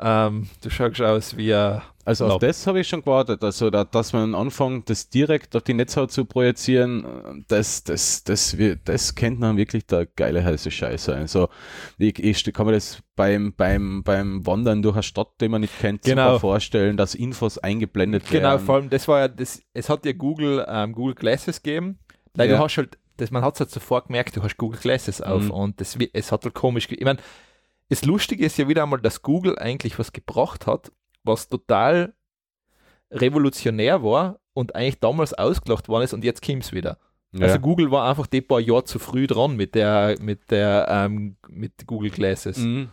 Ähm, 0.00 0.48
du 0.62 0.70
schaust 0.70 1.00
aus 1.02 1.36
wie 1.36 1.54
ein. 1.54 1.82
Also 2.06 2.26
auf 2.26 2.40
das 2.40 2.66
habe 2.66 2.80
ich 2.80 2.88
schon 2.88 3.02
gewartet. 3.02 3.44
Also, 3.44 3.70
da, 3.70 3.84
dass 3.84 4.12
man 4.12 4.34
anfängt, 4.34 4.88
das 4.90 5.10
direkt 5.10 5.54
auf 5.54 5.62
die 5.62 5.74
Netzhaut 5.74 6.10
zu 6.10 6.24
projizieren, 6.24 7.04
äh, 7.04 7.44
das, 7.46 7.84
das, 7.84 8.24
das, 8.24 8.56
wird- 8.58 8.80
das 8.88 9.14
kennt 9.14 9.38
man 9.38 9.56
wirklich 9.56 9.86
der 9.86 10.06
geile 10.06 10.42
heiße 10.42 10.70
Scheiß 10.70 11.04
sein. 11.04 11.18
Also, 11.20 11.48
ich, 11.98 12.18
ich 12.18 12.52
kann 12.52 12.66
mir 12.66 12.72
das 12.72 13.00
beim, 13.14 13.52
beim, 13.56 14.02
beim 14.02 14.44
Wandern 14.46 14.82
durch 14.82 14.96
eine 14.96 15.02
Stadt, 15.04 15.28
die 15.40 15.48
man 15.48 15.60
nicht 15.60 15.78
kennt, 15.78 16.02
Genau. 16.02 16.28
super 16.34 16.40
vorstellen, 16.40 16.96
dass 16.96 17.14
Infos 17.14 17.58
eingeblendet 17.58 18.24
Genau, 18.30 18.48
werden. 18.52 18.64
vor 18.66 18.74
allem, 18.76 18.90
das 18.90 19.06
war 19.06 19.20
ja, 19.20 19.28
das, 19.28 19.62
es 19.74 19.88
hat 19.88 20.04
ja 20.06 20.12
Google, 20.12 20.64
ähm, 20.68 20.92
Google 20.94 21.14
Glasses 21.14 21.62
gegeben, 21.62 21.98
weil 22.34 22.48
Ja. 22.50 22.56
du 22.56 22.64
hast 22.64 22.76
halt, 22.78 22.98
das, 23.18 23.30
man 23.30 23.44
hat 23.44 23.54
es 23.54 23.60
halt 23.60 23.70
sofort 23.70 24.06
gemerkt, 24.06 24.34
du 24.36 24.42
hast 24.42 24.56
Google 24.56 24.80
Glasses 24.80 25.20
auf 25.20 25.44
Mhm. 25.44 25.50
und 25.50 25.80
das, 25.80 25.96
es 26.14 26.32
hat 26.32 26.42
halt 26.44 26.54
komisch, 26.54 26.88
ich 26.90 27.04
meine, 27.04 27.18
das 27.90 28.04
Lustige 28.06 28.44
ist 28.46 28.56
ja 28.56 28.66
wieder 28.68 28.82
einmal, 28.84 29.00
dass 29.00 29.20
Google 29.20 29.58
eigentlich 29.58 29.98
was 29.98 30.12
gebracht 30.12 30.66
hat, 30.66 30.90
was 31.24 31.48
total 31.48 32.14
revolutionär 33.10 34.02
war 34.02 34.38
und 34.54 34.74
eigentlich 34.74 35.00
damals 35.00 35.34
ausgelacht 35.34 35.88
worden 35.88 36.04
ist 36.04 36.14
und 36.14 36.24
jetzt 36.24 36.42
kommt 36.44 36.64
es 36.64 36.72
wieder. 36.72 36.98
Ja. 37.32 37.46
Also 37.46 37.58
Google 37.60 37.90
war 37.90 38.08
einfach 38.08 38.26
die 38.26 38.40
paar 38.40 38.60
Jahre 38.60 38.84
zu 38.84 38.98
früh 38.98 39.26
dran 39.26 39.56
mit 39.56 39.74
der, 39.74 40.16
mit 40.20 40.50
der, 40.50 40.86
ähm, 40.88 41.36
mit 41.48 41.86
Google 41.86 42.10
Glasses. 42.10 42.56
Mhm. 42.58 42.88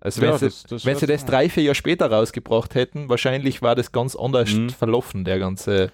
Also 0.00 0.22
Ja, 0.22 0.30
wenn, 0.32 0.38
sie, 0.38 0.46
das- 0.46 0.62
das 0.64 0.84
wenn 0.86 0.96
sie 0.96 1.06
das 1.06 1.24
drei, 1.26 1.48
vier 1.48 1.62
Jahre 1.64 1.74
später 1.74 2.10
rausgebracht 2.10 2.74
hätten, 2.74 3.08
wahrscheinlich 3.08 3.60
war 3.62 3.74
das 3.74 3.92
ganz 3.92 4.16
anders 4.16 4.50
Mhm. 4.52 4.70
verlaufen, 4.70 5.24
der 5.24 5.38
ganze. 5.38 5.92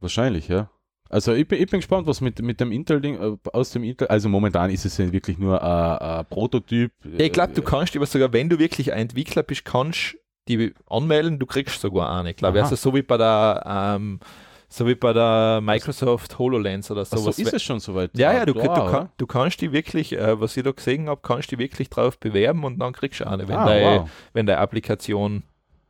Wahrscheinlich, 0.00 0.48
ja. 0.48 0.70
Also 1.10 1.32
ich 1.32 1.48
bin, 1.48 1.60
ich 1.62 1.68
bin 1.70 1.80
gespannt, 1.80 2.06
was 2.06 2.20
mit, 2.20 2.40
mit 2.42 2.60
dem 2.60 2.70
Intel-Ding, 2.70 3.20
äh, 3.20 3.36
aus 3.52 3.70
dem 3.70 3.82
Intel, 3.84 4.08
also 4.08 4.28
momentan 4.28 4.70
ist 4.70 4.84
es 4.84 4.98
ja 4.98 5.10
wirklich 5.10 5.38
nur 5.38 5.62
ein, 5.62 5.98
ein 6.18 6.26
Prototyp. 6.26 6.92
Ja, 7.04 7.24
ich 7.24 7.32
glaube, 7.32 7.52
du 7.54 7.62
Äh, 7.62 7.64
kannst 7.64 7.96
aber 7.96 8.06
sogar, 8.06 8.32
wenn 8.32 8.48
du 8.48 8.58
wirklich 8.58 8.92
ein 8.92 9.00
Entwickler 9.00 9.42
bist, 9.42 9.64
kannst 9.64 10.16
die 10.48 10.74
anmelden, 10.88 11.38
du 11.38 11.46
kriegst 11.46 11.80
sogar 11.80 12.10
eine, 12.18 12.34
glaube 12.34 12.58
ich. 12.58 12.62
Aha. 12.64 12.70
Also 12.70 12.76
so 12.90 12.94
wie 12.94 13.02
bei 13.02 13.16
der, 13.16 13.62
ähm, 13.66 14.20
so 14.70 14.86
wie 14.86 14.94
bei 14.94 15.14
der 15.14 15.60
Microsoft 15.62 16.38
HoloLens 16.38 16.90
oder 16.90 17.02
Ach 17.02 17.06
so, 17.06 17.16
sowas. 17.18 17.38
ist 17.38 17.54
es 17.54 17.62
schon 17.62 17.80
soweit? 17.80 18.10
ja, 18.14 18.32
ja, 18.34 18.44
du, 18.44 18.52
da, 18.52 18.60
du, 18.62 18.90
kann, 18.90 19.08
du 19.16 19.26
kannst 19.26 19.60
die 19.62 19.72
wirklich, 19.72 20.12
äh, 20.12 20.38
was 20.40 20.56
ich 20.58 20.62
da 20.62 20.72
gesehen 20.72 21.08
habe, 21.08 21.20
kannst 21.22 21.50
die 21.50 21.58
wirklich 21.58 21.88
drauf 21.88 22.18
bewerben 22.18 22.64
und 22.64 22.78
dann 22.78 22.92
kriegst 22.92 23.20
du 23.20 23.26
eine, 23.26 23.48
wenn, 23.48 23.56
Ah, 23.56 23.64
deine, 23.66 24.00
wow. 24.00 24.10
wenn 24.34 24.44
deine 24.46 24.58
Applikation 24.60 25.42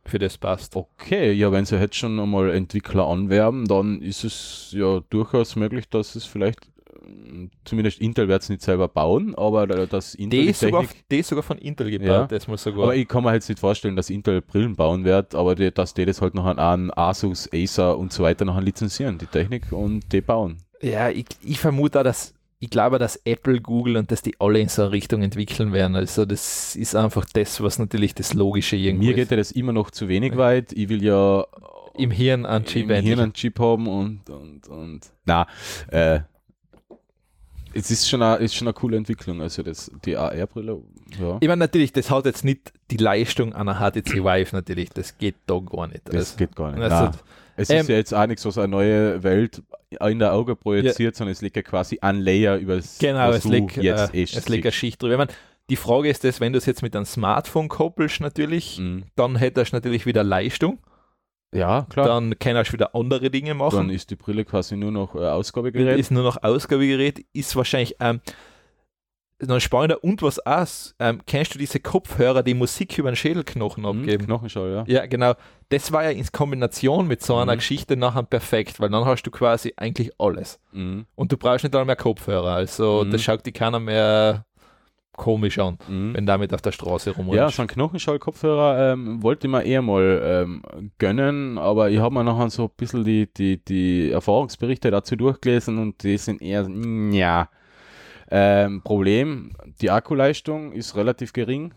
für 0.05 0.19
das 0.19 0.37
passt. 0.37 0.75
Okay, 0.75 1.31
ja, 1.33 1.51
wenn 1.51 1.65
sie 1.65 1.77
jetzt 1.77 1.95
schon 1.95 2.19
einmal 2.19 2.49
Entwickler 2.51 3.07
anwerben, 3.07 3.65
dann 3.67 4.01
ist 4.01 4.23
es 4.23 4.69
ja 4.75 5.01
durchaus 5.09 5.55
möglich, 5.55 5.87
dass 5.89 6.15
es 6.15 6.25
vielleicht 6.25 6.59
zumindest 7.65 7.99
Intel 8.01 8.27
wird 8.27 8.41
es 8.43 8.49
nicht 8.49 8.61
selber 8.61 8.87
bauen, 8.87 9.33
aber 9.35 9.65
da- 9.67 9.85
das 9.85 10.13
Intel 10.15 10.41
Die 10.41 10.49
ist, 10.49 10.59
sogar, 10.59 10.85
die 11.11 11.21
sogar 11.23 11.43
von 11.43 11.57
Intel 11.57 11.89
gebaut, 11.89 12.07
Ja. 12.07 12.27
das 12.27 12.47
muss 12.47 12.63
sogar. 12.63 12.83
aber 12.83 12.95
ich 12.95 13.07
kann 13.07 13.23
mir 13.23 13.33
jetzt 13.33 13.49
nicht 13.49 13.59
vorstellen, 13.59 13.95
dass 13.95 14.09
Intel 14.09 14.41
Brillen 14.41 14.75
bauen 14.75 15.03
wird, 15.05 15.33
aber 15.33 15.55
die, 15.55 15.71
dass 15.71 15.93
die 15.93 16.05
das 16.05 16.21
halt 16.21 16.35
noch 16.35 16.45
an, 16.45 16.59
an 16.59 16.91
Asus, 16.95 17.49
Acer 17.53 17.97
und 17.97 18.13
so 18.13 18.23
weiter 18.23 18.45
noch 18.45 18.59
lizenzieren, 18.61 19.17
die 19.17 19.25
Technik 19.25 19.71
und 19.71 20.11
die 20.11 20.21
bauen. 20.21 20.57
Ja, 20.81 21.09
ich, 21.09 21.25
ich 21.43 21.59
vermute 21.59 21.99
auch, 21.99 22.03
dass 22.03 22.33
ich 22.61 22.69
glaube, 22.69 22.99
dass 22.99 23.15
Apple, 23.25 23.61
Google 23.61 23.95
und 23.97 24.11
dass 24.11 24.21
die 24.21 24.35
alle 24.39 24.59
in 24.59 24.67
so 24.67 24.81
eine 24.83 24.91
Richtung 24.91 25.21
entwickeln 25.23 25.71
werden. 25.71 25.95
Also 25.95 26.25
das 26.25 26.75
ist 26.75 26.95
einfach 26.95 27.25
das, 27.31 27.61
was 27.61 27.79
natürlich 27.79 28.13
das 28.15 28.33
Logische 28.33 28.75
irgendwie 28.75 29.07
Mir 29.07 29.13
geht 29.13 29.31
ja 29.31 29.37
das 29.37 29.51
immer 29.51 29.71
noch 29.71 29.91
zu 29.91 30.07
wenig 30.09 30.35
weit. 30.35 30.73
Ich 30.73 30.89
will 30.89 31.03
ja 31.03 31.45
im 31.95 32.11
Hirn 32.11 32.45
an 32.45 32.65
Chip 32.65 32.83
im 32.83 32.89
endlich. 32.91 33.07
Hirn 33.07 33.19
einen 33.21 33.33
Chip 33.33 33.59
haben 33.59 33.87
und, 33.87 34.29
und, 34.29 34.67
und 34.67 35.01
na, 35.25 35.47
äh, 35.89 36.19
es 37.73 37.91
ist 37.91 38.09
schon, 38.09 38.21
eine, 38.21 38.43
ist 38.43 38.55
schon 38.55 38.67
eine 38.67 38.73
coole 38.73 38.97
Entwicklung. 38.97 39.41
Also 39.41 39.63
das, 39.63 39.91
die 40.03 40.17
AR-Brille, 40.17 40.81
ja. 41.19 41.37
Ich 41.39 41.47
meine, 41.47 41.59
natürlich, 41.59 41.93
das 41.93 42.09
hat 42.09 42.25
jetzt 42.25 42.43
nicht 42.43 42.73
die 42.91 42.97
Leistung 42.97 43.53
einer 43.53 43.75
HTC 43.75 44.23
Vive, 44.23 44.55
natürlich. 44.55 44.89
Das 44.89 45.17
geht 45.17 45.35
da 45.45 45.59
gar 45.59 45.87
nicht. 45.87 46.01
Das 46.05 46.15
Also, 46.15 46.37
geht 46.37 46.55
gar 46.55 46.71
nicht. 46.71 46.81
also. 46.91 47.17
Es 47.61 47.69
ähm, 47.69 47.81
ist 47.81 47.89
ja 47.89 47.95
jetzt 47.95 48.13
auch 48.13 48.25
nichts, 48.27 48.45
was 48.45 48.57
eine 48.57 48.67
neue 48.69 49.21
Welt 49.23 49.61
in 50.01 50.19
der 50.19 50.33
Auge 50.33 50.55
projiziert, 50.55 51.15
sondern 51.15 51.31
es 51.33 51.41
liegt 51.41 51.55
ja 51.55 51.61
quasi 51.61 51.97
ein 52.01 52.19
Layer 52.19 52.57
über 52.57 52.75
das, 52.77 52.97
Genau, 52.99 53.29
es 53.31 53.43
liegt, 53.45 53.77
jetzt 53.77 54.13
äh, 54.13 54.23
es 54.23 54.47
liegt 54.49 54.65
eine. 54.65 54.71
Schicht 54.71 55.01
drüber. 55.01 55.13
Ich 55.13 55.17
meine, 55.17 55.31
die 55.69 55.75
Frage 55.75 56.09
ist 56.09 56.23
das, 56.23 56.39
wenn 56.39 56.53
du 56.53 56.57
es 56.57 56.65
jetzt 56.65 56.81
mit 56.81 56.95
einem 56.95 57.05
Smartphone 57.05 57.67
koppelst, 57.67 58.21
natürlich, 58.21 58.79
Mhm. 58.79 59.03
dann 59.15 59.35
hättest 59.35 59.71
du 59.71 59.75
natürlich 59.77 60.05
wieder 60.05 60.23
Leistung. 60.23 60.79
Ja, 61.53 61.87
klar. 61.89 62.07
Dann, 62.07 62.29
Dann 62.31 62.39
kannst 62.39 62.69
du 62.69 62.73
wieder 62.73 62.93
andere 62.95 63.29
Dinge 63.31 63.55
machen. 63.55 63.89
ist 63.89 64.11
die 64.11 64.15
Brille 64.15 64.45
quasi 64.45 64.77
nur 64.77 64.91
noch 64.91 65.15
äh, 65.15 65.19
Ausgabegerät. 65.19 65.97
ist 65.99 66.11
nur 66.11 66.23
noch 66.23 66.43
Ausgabegerät, 66.43 67.25
ist 67.33 67.55
wahrscheinlich 67.55 67.95
ähm, 67.99 68.21
noch 69.45 69.59
spannender. 69.59 70.03
Und 70.03 70.21
was 70.21 70.45
auch, 70.45 70.65
ähm, 70.99 71.21
kennst 71.25 71.53
du 71.55 71.59
diese 71.59 71.79
Kopfhörer, 71.79 72.43
die 72.43 72.53
Musik 72.53 72.97
über 72.97 73.09
den 73.11 73.15
Schädelknochen 73.15 73.83
Mhm, 73.83 73.89
abgeben? 73.89 74.25
Knochenschall, 74.25 74.71
ja. 74.71 74.83
Ja, 74.87 75.05
genau. 75.05 75.33
Das 75.69 75.91
war 75.91 76.03
ja 76.03 76.09
in 76.09 76.25
Kombination 76.31 77.07
mit 77.07 77.21
so 77.23 77.35
einer 77.37 77.53
Mhm. 77.53 77.57
Geschichte 77.59 77.95
nachher 77.95 78.23
perfekt, 78.23 78.79
weil 78.79 78.89
dann 78.89 79.05
hast 79.05 79.23
du 79.23 79.31
quasi 79.31 79.73
eigentlich 79.77 80.11
alles. 80.19 80.59
Mhm. 80.71 81.05
Und 81.15 81.31
du 81.31 81.37
brauchst 81.37 81.63
nicht 81.63 81.73
einmal 81.75 81.85
mehr 81.85 81.95
Kopfhörer. 81.95 82.51
Also 82.51 83.03
Mhm. 83.05 83.11
das 83.11 83.21
schaut 83.21 83.45
die 83.45 83.51
keiner 83.51 83.79
mehr 83.79 84.45
komisch 85.13 85.59
an, 85.59 85.77
Mhm. 85.89 86.13
wenn 86.13 86.25
damit 86.25 86.53
auf 86.53 86.61
der 86.61 86.71
Straße 86.71 87.09
Ja, 87.11 87.15
rumrennst. 87.17 87.57
so 87.57 87.61
einen 87.61 87.67
Knochenschall-Kopfhörer 87.67 88.93
ähm, 88.93 89.21
wollte 89.21 89.47
ich 89.47 89.51
mir 89.51 89.63
eher 89.63 89.81
mal 89.81 90.21
ähm, 90.23 90.61
gönnen, 90.97 91.57
aber 91.57 91.89
ich 91.89 91.99
habe 91.99 92.13
mir 92.15 92.23
nachher 92.23 92.49
so 92.49 92.65
ein 92.65 92.71
bisschen 92.77 93.03
die, 93.03 93.27
die, 93.33 93.57
die 93.63 94.11
Erfahrungsberichte 94.11 94.89
dazu 94.91 95.17
durchgelesen 95.17 95.77
und 95.77 96.03
die 96.03 96.17
sind 96.17 96.41
eher, 96.41 96.65
ja. 97.11 97.49
Ähm, 98.31 98.81
Problem, 98.83 99.53
die 99.81 99.89
Akkuleistung 99.89 100.71
ist 100.71 100.95
relativ 100.95 101.33
gering, 101.33 101.73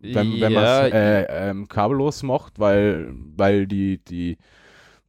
wenn, 0.00 0.40
wenn 0.40 0.52
man 0.52 0.62
ja, 0.64 0.86
es 0.86 0.92
äh, 0.92 1.50
ähm, 1.50 1.68
kabellos 1.68 2.22
macht, 2.22 2.58
weil, 2.58 3.12
weil 3.36 3.66
die, 3.66 3.98
die, 3.98 4.38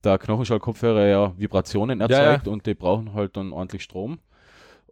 der 0.03 0.17
Knochenschall-Kopfhörer 0.17 1.07
ja 1.07 1.33
Vibrationen 1.37 2.01
ja. 2.01 2.07
erzeugt 2.07 2.47
und 2.47 2.65
die 2.65 2.73
brauchen 2.73 3.13
halt 3.13 3.37
dann 3.37 3.53
ordentlich 3.53 3.83
Strom. 3.83 4.19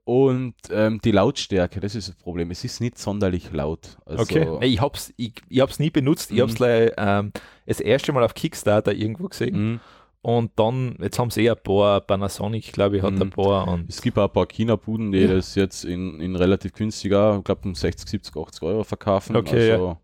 Und 0.05 0.55
ähm, 0.71 0.99
die 1.03 1.11
Lautstärke, 1.11 1.79
das 1.79 1.93
ist 1.93 2.07
das 2.07 2.15
Problem. 2.15 2.49
Es 2.49 2.63
ist 2.63 2.81
nicht 2.81 2.97
sonderlich 2.97 3.51
laut. 3.51 3.97
Also, 4.05 4.23
Okay. 4.23 4.65
Ich 4.65 4.81
hab's, 4.81 5.13
ich, 5.17 5.33
ich 5.49 5.59
hab's 5.59 5.77
nie 5.77 5.91
benutzt. 5.91 6.31
Ich 6.31 6.37
Mhm. 6.37 6.41
hab's 6.41 6.55
gleich, 6.55 6.91
ähm, 6.97 7.31
das 7.67 7.79
erste 7.79 8.11
Mal 8.11 8.23
auf 8.23 8.33
Kickstarter 8.33 8.91
irgendwo 8.91 9.27
gesehen. 9.27 9.73
Mhm. 9.73 9.79
Und 10.21 10.51
dann, 10.57 10.97
jetzt 10.99 11.17
haben 11.17 11.29
sie 11.31 11.45
eh 11.45 11.51
ein 11.51 11.55
paar, 11.63 12.01
Panasonic, 12.01 12.73
glaube 12.73 12.97
ich, 12.97 13.03
hat 13.03 13.13
Mhm. 13.13 13.21
ein 13.21 13.29
paar. 13.29 13.67
Und 13.69 13.89
Es 13.89 14.01
gibt 14.01 14.17
auch 14.17 14.23
ein 14.27 14.33
paar 14.33 14.47
China-Buden, 14.47 15.11
die 15.13 15.19
Ja. 15.19 15.27
das 15.35 15.55
jetzt 15.55 15.85
in, 15.85 16.19
in 16.19 16.35
relativ 16.35 16.73
günstiger, 16.73 17.37
ich 17.37 17.43
glaube 17.45 17.61
um 17.63 17.73
60, 17.75 18.09
70, 18.09 18.35
80 18.35 18.61
Euro 18.63 18.83
verkaufen. 18.83 19.35
Okay, 19.35 19.71
also, 19.71 19.97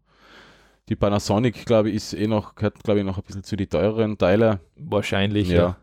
Die 0.88 0.96
Panasonic, 0.96 1.66
glaube 1.66 1.90
ich, 1.90 1.96
ist 1.96 2.14
eh 2.14 2.28
noch, 2.28 2.54
gehört, 2.56 2.82
glaube 2.84 3.00
ich, 3.00 3.06
noch 3.06 3.18
ein 3.18 3.24
bisschen 3.24 3.44
zu 3.44 3.56
den 3.56 3.68
teureren 3.70 4.18
Teile. 4.18 4.60
wahrscheinlich, 4.78 5.50
Ja. 5.50 5.56
ja. 5.58 5.78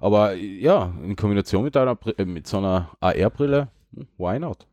Aber 0.00 0.34
ja, 0.34 0.92
in 1.02 1.16
Kombination 1.16 1.64
mit, 1.64 1.76
einer, 1.76 1.98
äh, 2.18 2.24
mit 2.24 2.46
so 2.46 2.58
einer 2.58 2.90
AR-Brille, 3.00 3.68
hm, 3.94 4.06
why 4.18 4.38
not? 4.38 4.66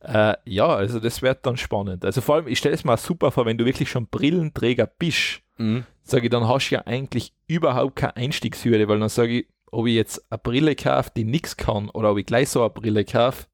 Äh, 0.00 0.34
ja, 0.46 0.66
also 0.66 0.98
das 0.98 1.20
wird 1.22 1.44
dann 1.44 1.56
spannend. 1.58 2.04
Also 2.04 2.20
vor 2.22 2.36
allem, 2.36 2.48
ich 2.48 2.58
stelle 2.58 2.74
es 2.74 2.84
mir 2.84 2.96
super 2.96 3.30
vor, 3.30 3.44
wenn 3.46 3.58
du 3.58 3.64
wirklich 3.64 3.90
schon 3.90 4.06
Brillenträger 4.06 4.86
bist, 4.98 5.40
Mhm. 5.58 5.84
Sage 6.10 6.24
ich, 6.24 6.30
dann 6.30 6.46
hast 6.48 6.70
du 6.70 6.74
ja 6.74 6.82
eigentlich 6.86 7.32
überhaupt 7.46 7.96
keine 7.96 8.16
Einstiegshürde, 8.16 8.88
weil 8.88 9.00
dann 9.00 9.08
sage 9.08 9.40
ich, 9.40 9.46
ob 9.70 9.86
ich 9.86 9.94
jetzt 9.94 10.24
eine 10.30 10.38
Brille 10.38 10.74
kaufe, 10.74 11.10
die 11.16 11.24
nichts 11.24 11.56
kann, 11.56 11.88
oder 11.90 12.12
ob 12.12 12.18
ich 12.18 12.26
gleich 12.26 12.48
so 12.48 12.60
eine 12.60 12.70
Brille 12.70 13.04
kaufe, 13.04 13.46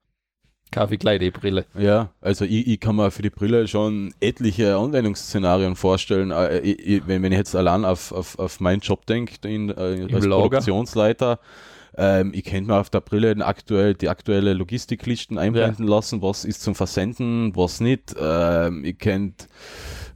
kaufe 0.73 0.95
ich 0.95 1.01
gleich 1.01 1.21
die 1.21 1.31
Brille. 1.31 1.67
Ja, 1.79 2.11
also 2.21 2.45
ich, 2.45 2.67
ich 2.67 2.81
kann 2.81 2.97
mir 2.97 3.11
für 3.11 3.23
die 3.23 3.31
Brille 3.31 3.69
schon 3.69 4.15
etliche 4.21 4.77
Anwendungsszenarien 4.77 5.77
vorstellen. 5.77 6.31
Äh, 6.31 6.61
ich, 6.61 6.79
ich, 6.87 7.07
wenn, 7.07 7.25
ich 7.25 7.33
jetzt 7.33 7.55
allein 7.55 7.85
auf, 7.85 8.13
auf, 8.13 8.39
auf 8.39 8.61
meinen 8.61 8.81
Job 8.81 9.07
denke, 9.07 9.37
äh, 9.49 10.13
als 10.13 10.25
Lager. 10.25 10.43
Produktionsleiter, 10.43 11.39
ähm, 11.97 12.33
ich 12.35 12.45
könnte 12.45 12.71
mir 12.71 12.79
auf 12.79 12.91
der 12.91 13.01
Brille 13.01 13.35
den 13.35 13.43
aktuell, 13.43 13.95
die 13.95 14.09
aktuelle 14.09 14.53
Logistiklisten 14.55 15.39
einblenden 15.39 15.87
lassen, 15.87 16.23
was 16.23 16.45
ist 16.45 16.63
zum 16.63 16.75
Versenden, 16.75 17.55
was 17.57 17.81
nicht. 17.81 18.15
Ähm, 18.21 18.85
ich 18.85 18.99
könnte, 18.99 19.47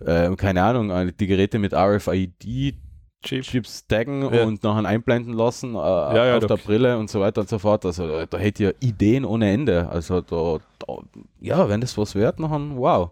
ähm, 0.07 0.37
keine 0.37 0.63
Ahnung, 0.63 0.91
äh, 0.91 1.13
die 1.13 1.27
Geräte 1.27 1.59
mit 1.59 1.73
RFID 1.75 2.77
Chip. 3.23 3.43
Chips 3.45 3.87
taggen 3.87 4.23
Ja. 4.33 4.45
und 4.45 4.63
nachher 4.63 4.87
einblenden 4.89 5.35
lassen 5.35 5.75
äh, 5.75 5.79
ja, 5.79 6.37
auf 6.37 6.41
da- 6.41 6.47
der 6.49 6.57
Brille 6.57 6.97
und 6.97 7.11
so 7.11 7.21
weiter 7.21 7.43
und 7.43 7.51
so 7.51 7.59
fort. 7.59 7.85
Also 7.85 8.09
da, 8.09 8.25
da 8.25 8.39
hätte 8.39 8.63
ja 8.65 8.71
Ideen 8.81 9.27
ohne 9.27 9.51
Ende. 9.51 9.89
Also 9.91 10.23
da, 10.23 10.59
da 10.79 10.95
ja, 11.39 11.69
wenn 11.69 11.83
das 11.83 11.99
was 11.99 12.15
wert, 12.15 12.41
nachher 12.41 12.61
wow. 12.77 13.11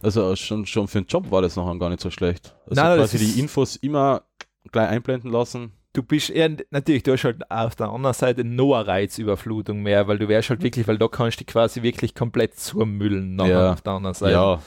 Also 0.00 0.34
schon, 0.34 0.64
schon 0.66 0.88
für 0.88 1.02
den 1.02 1.06
Job 1.06 1.30
war 1.30 1.42
das 1.42 1.56
nachher 1.56 1.78
gar 1.78 1.90
nicht 1.90 2.00
so 2.00 2.10
schlecht. 2.10 2.54
Also 2.68 2.80
Nein, 2.82 2.98
quasi 2.98 3.18
die 3.18 3.38
Infos 3.38 3.76
immer 3.76 4.22
gleich 4.72 4.88
einblenden 4.88 5.30
lassen. 5.30 5.72
Du 5.94 6.02
bist 6.02 6.30
eher, 6.30 6.56
natürlich, 6.70 7.02
du 7.02 7.12
hast 7.12 7.24
halt 7.24 7.50
auf 7.50 7.76
der 7.76 7.90
anderen 7.90 8.14
Seite 8.14 8.40
eine 8.40 8.62
Reizüberflutung 8.62 9.82
mehr, 9.82 10.08
weil 10.08 10.18
du 10.18 10.26
wärst 10.26 10.48
halt 10.50 10.62
wirklich, 10.62 10.88
weil 10.88 10.96
da 10.96 11.06
kannst 11.08 11.38
du 11.38 11.44
dich 11.44 11.52
quasi 11.52 11.82
wirklich 11.82 12.14
komplett 12.14 12.58
zurmüllen 12.58 13.38
Ja. 13.38 13.72
auf 13.72 13.82
der 13.82 13.92
anderen 13.92 14.14
Seite. 14.14 14.32
Ja. 14.32 14.62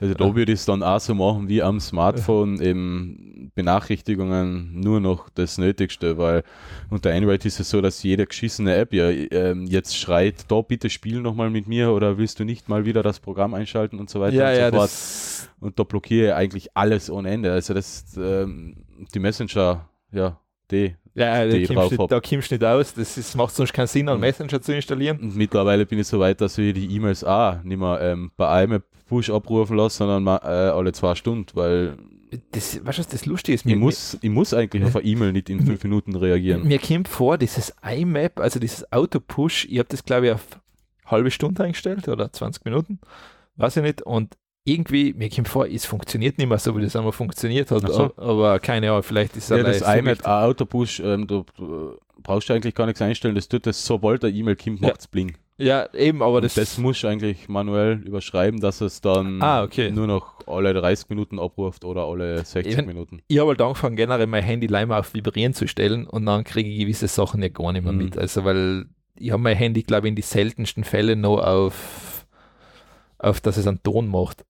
Also 0.00 0.12
da 0.12 0.34
würde 0.34 0.52
ich 0.52 0.58
es 0.58 0.66
dann 0.66 0.82
auch 0.82 1.00
so 1.00 1.14
machen 1.14 1.48
wie 1.48 1.62
am 1.62 1.80
Smartphone, 1.80 2.60
eben 2.60 3.50
Benachrichtigungen 3.54 4.78
nur 4.78 5.00
noch 5.00 5.30
das 5.30 5.56
Nötigste, 5.56 6.18
weil 6.18 6.42
unter 6.90 7.14
Android 7.14 7.44
ist 7.46 7.60
es 7.60 7.70
so, 7.70 7.80
dass 7.80 8.02
jede 8.02 8.26
geschissene 8.26 8.74
App 8.76 8.92
ja 8.92 9.08
ähm, 9.08 9.66
jetzt 9.66 9.96
schreit, 9.96 10.44
da 10.48 10.60
bitte 10.60 10.90
spiel 10.90 11.20
nochmal 11.22 11.48
mit 11.48 11.66
mir 11.66 11.92
oder 11.92 12.18
willst 12.18 12.38
du 12.40 12.44
nicht 12.44 12.68
mal 12.68 12.84
wieder 12.84 13.02
das 13.02 13.20
Programm 13.20 13.54
einschalten 13.54 13.98
und 13.98 14.10
so 14.10 14.20
weiter 14.20 14.36
ja, 14.36 14.48
und 14.48 14.54
so 14.54 14.60
ja, 14.60 14.86
fort. 14.86 15.50
Und 15.60 15.78
da 15.78 15.84
blockiere 15.84 16.26
ich 16.28 16.34
eigentlich 16.34 16.76
alles 16.76 17.08
ohne 17.08 17.30
Ende. 17.30 17.52
Also 17.52 17.72
das 17.72 18.04
ähm, 18.18 18.76
die 19.14 19.18
Messenger, 19.18 19.88
ja, 20.12 20.38
die. 20.70 20.94
ja, 21.14 21.44
da 21.44 21.50
die 21.50 21.56
ich 21.62 21.68
kommst, 21.74 21.98
du, 21.98 22.06
da 22.06 22.20
kommst 22.20 22.50
nicht 22.50 22.64
aus. 22.64 22.94
Das 22.94 23.16
ist, 23.18 23.34
macht 23.36 23.54
sonst 23.54 23.72
keinen 23.72 23.86
Sinn, 23.86 24.08
einen 24.08 24.18
Mhm. 24.18 24.22
Messenger 24.22 24.60
zu 24.60 24.74
installieren. 24.74 25.18
Und 25.20 25.36
mittlerweile 25.36 25.86
bin 25.86 25.98
ich 25.98 26.06
so 26.06 26.18
weit, 26.20 26.40
dass 26.40 26.58
ich 26.58 26.74
die 26.74 26.94
E-Mails 26.94 27.24
auch 27.24 27.62
nicht 27.62 27.78
mehr 27.78 27.98
ähm, 28.00 28.30
bei 28.36 28.48
einem 28.48 28.82
Push 29.08 29.30
abrufen 29.30 29.76
lasse, 29.76 29.98
sondern 29.98 30.26
äh, 30.26 30.48
alle 30.48 30.92
zwei 30.92 31.14
Stunden, 31.14 31.46
weil 31.54 31.96
Das, 32.50 32.84
weißt 32.84 32.98
du, 32.98 33.02
was 33.02 33.08
das 33.08 33.24
Lustige 33.26 33.54
ist? 33.54 33.64
ich 33.64 33.76
muss, 33.76 34.18
ich 34.20 34.30
muss 34.30 34.52
eigentlich 34.52 34.84
auf 34.84 34.96
eine 34.96 35.04
E-Mail 35.04 35.32
nicht 35.32 35.48
in 35.48 35.64
fünf 35.64 35.82
Minuten 35.84 36.16
reagieren. 36.16 36.66
mir 36.66 36.78
kommt 36.80 37.06
vor, 37.08 37.38
dieses 37.38 37.72
iMap, 37.88 38.40
also 38.40 38.58
dieses 38.58 38.90
Auto-Push, 38.92 39.66
ich 39.70 39.78
habe 39.78 39.88
das, 39.88 40.04
glaube 40.04 40.26
ich, 40.26 40.32
auf 40.32 40.42
halbe 41.06 41.30
Stunde 41.30 41.62
eingestellt 41.62 42.08
oder 42.08 42.32
20 42.32 42.64
Minuten, 42.64 42.98
weiß 43.56 43.76
ich 43.76 43.82
nicht. 43.84 44.02
Und 44.02 44.34
irgendwie, 44.66 45.14
mir 45.14 45.30
kommt 45.30 45.48
vor, 45.48 45.66
es 45.66 45.86
funktioniert 45.86 46.36
nicht 46.38 46.48
mehr 46.48 46.58
so, 46.58 46.76
wie 46.76 46.82
das 46.82 46.94
einmal 46.96 47.12
funktioniert 47.12 47.70
hat. 47.70 47.88
So. 47.90 48.12
Aber 48.16 48.58
keine 48.58 48.90
Ahnung, 48.90 49.02
vielleicht 49.02 49.36
ist 49.36 49.44
es 49.50 49.56
Ja, 49.56 49.62
das 49.62 49.78
so 49.78 49.84
iMap 49.86 50.06
wichtig. 50.18 50.26
Autopush, 50.26 51.00
ähm, 51.00 51.26
du, 51.26 51.44
du 51.56 51.96
brauchst 52.22 52.48
du 52.48 52.52
eigentlich 52.54 52.74
gar 52.74 52.86
nichts 52.86 53.00
einstellen, 53.00 53.34
das 53.34 53.48
tut 53.48 53.66
das, 53.66 53.84
sobald 53.86 54.22
der 54.24 54.30
E-Mail 54.30 54.56
kommt, 54.56 54.80
Ja. 54.80 54.88
macht's 54.88 55.06
bling. 55.06 55.36
Ja, 55.58 55.88
eben, 55.94 56.20
aber 56.22 56.42
das, 56.42 56.52
Das, 56.54 56.70
das 56.70 56.78
musst 56.78 57.02
du 57.02 57.06
eigentlich 57.06 57.48
manuell 57.48 58.02
überschreiben, 58.04 58.60
dass 58.60 58.82
es 58.82 59.00
dann 59.00 59.40
Ah, 59.40 59.62
okay. 59.62 59.90
nur 59.90 60.06
noch 60.06 60.46
alle 60.46 60.74
30 60.74 61.08
Minuten 61.08 61.38
abruft 61.38 61.82
oder 61.86 62.02
alle 62.04 62.44
60 62.44 62.76
Eben. 62.76 62.86
Minuten. 62.88 63.22
ich 63.26 63.38
habe 63.38 63.48
halt 63.50 63.62
angefangen, 63.62 63.96
generell 63.96 64.26
mein 64.26 64.42
Handy 64.44 64.66
leider 64.66 64.98
auf 64.98 65.14
Vibrieren 65.14 65.54
zu 65.54 65.66
stellen 65.66 66.06
und 66.06 66.26
dann 66.26 66.44
kriege 66.44 66.68
ich 66.68 66.80
gewisse 66.80 67.08
Sachen 67.08 67.40
ja 67.42 67.48
gar 67.48 67.72
nicht 67.72 67.84
mehr 67.84 67.92
Mhm. 67.92 67.98
mit. 67.98 68.18
Also, 68.18 68.44
weil 68.44 68.84
ich 69.18 69.30
habe 69.30 69.42
mein 69.42 69.56
Handy, 69.56 69.82
glaube 69.82 70.08
ich, 70.08 70.10
in 70.10 70.16
die 70.16 70.20
seltensten 70.22 70.84
Fälle 70.84 71.16
noch 71.16 71.38
auf, 71.38 72.26
auf 73.18 73.40
dass 73.40 73.56
es 73.56 73.66
einen 73.66 73.82
Ton 73.82 74.08
macht. 74.08 74.44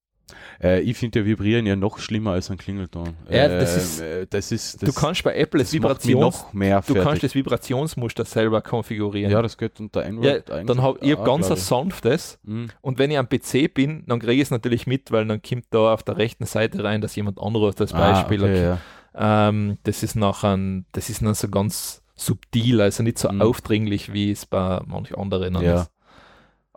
Äh, 0.63 0.81
ich 0.81 0.97
finde 0.97 1.21
ja 1.21 1.25
Vibrieren 1.27 1.67
ja 1.67 1.77
noch 1.77 1.99
schlimmer 1.99 2.33
als 2.33 2.51
ein 2.51 2.57
Klingelton. 2.57 3.11
Ja, 3.31 3.49
das 3.49 3.77
ist- 3.77 4.01
äh, 4.01 4.27
das 4.29 4.53
ist 4.53 4.81
du 4.83 4.87
das, 4.87 4.95
kannst 4.95 5.23
bei 5.25 5.35
Apple 5.37 5.61
das 5.61 5.73
Vibrations, 5.73 6.21
noch 6.21 6.53
mehr 6.53 6.83
du 6.87 6.95
kannst 6.95 7.23
das 7.23 7.35
Vibrationsmuster 7.35 8.25
selber 8.25 8.63
konfigurieren. 8.63 9.31
ja, 9.31 9.43
das 9.43 9.57
geht 9.59 9.79
unter 9.81 10.03
Ja, 10.03 10.09
Android 10.09 10.49
dann 10.49 10.83
habe 10.83 10.99
ich 11.03 11.13
hab 11.13 11.25
ganz 11.25 11.51
ein 11.51 11.57
sanftes 11.57 12.39
Mhm. 12.45 12.69
und 12.81 12.99
wenn 12.99 13.11
ich 13.11 13.19
am 13.19 13.29
PC 13.29 13.69
bin, 13.73 14.05
dann 14.07 14.19
kriege 14.21 14.35
ich 14.35 14.43
es 14.43 14.51
natürlich 14.51 14.87
mit, 14.87 15.13
weil 15.13 15.27
dann 15.27 15.43
kommt 15.43 15.65
da 15.71 15.93
auf 15.95 16.03
der 16.03 16.17
rechten 16.17 16.47
Seite 16.47 16.83
rein, 16.85 17.01
dass 17.01 17.17
jemand 17.17 17.39
anruft 17.41 17.81
als 17.81 17.93
Ah, 17.93 17.99
Beispiel. 18.13 18.43
okay, 18.43 18.63
ja. 18.63 18.79
Ähm, 19.19 19.79
das 19.85 20.03
ist 20.03 20.15
nachher, 20.17 20.59
das 20.93 21.09
ist 21.11 21.23
dann 21.23 21.35
so 21.35 21.49
ganz 21.49 22.03
subtil, 22.15 22.81
also 22.81 23.03
nicht 23.03 23.19
so 23.19 23.31
Mhm. 23.31 23.43
aufdringlich, 23.43 24.13
wie 24.13 24.31
es 24.31 24.47
bei 24.47 24.81
manch 24.87 25.17
anderen 25.17 25.55
Ja. 25.63 25.83
ist. 25.83 25.91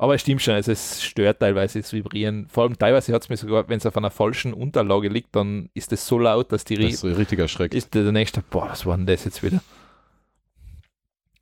Aber 0.02 0.16
es 0.16 0.22
stimmt 0.22 0.42
schon, 0.42 0.54
also 0.54 0.72
es 0.72 1.04
stört 1.04 1.42
teilweise 1.42 1.82
das 1.82 1.92
Vibrieren. 1.92 2.48
Vor 2.48 2.64
allem 2.64 2.80
teilweise 2.80 3.14
hat 3.14 3.22
es 3.22 3.28
mir 3.28 3.36
sogar, 3.36 3.68
wenn 3.68 3.80
es 3.80 3.86
auf 3.86 3.98
einer 3.98 4.10
falschen 4.10 4.54
Unterlage 4.54 5.10
liegt, 5.10 5.36
dann 5.36 5.70
ist 5.74 5.92
es 5.92 6.08
so 6.08 6.18
laut, 6.18 6.54
dass 6.54 6.64
die 6.64 6.76
Das 6.76 7.04
Re 7.04 7.10
ist 7.12 7.18
richtig 7.18 7.40
erschreckt. 7.40 7.74
ist 7.76 7.94
der 7.94 8.10
nächste, 8.14 8.42
boah, 8.42 8.70
was 8.70 8.86
war 8.86 8.96
denn 8.96 9.06
das 9.06 9.26
jetzt 9.26 9.44
wieder? 9.44 9.62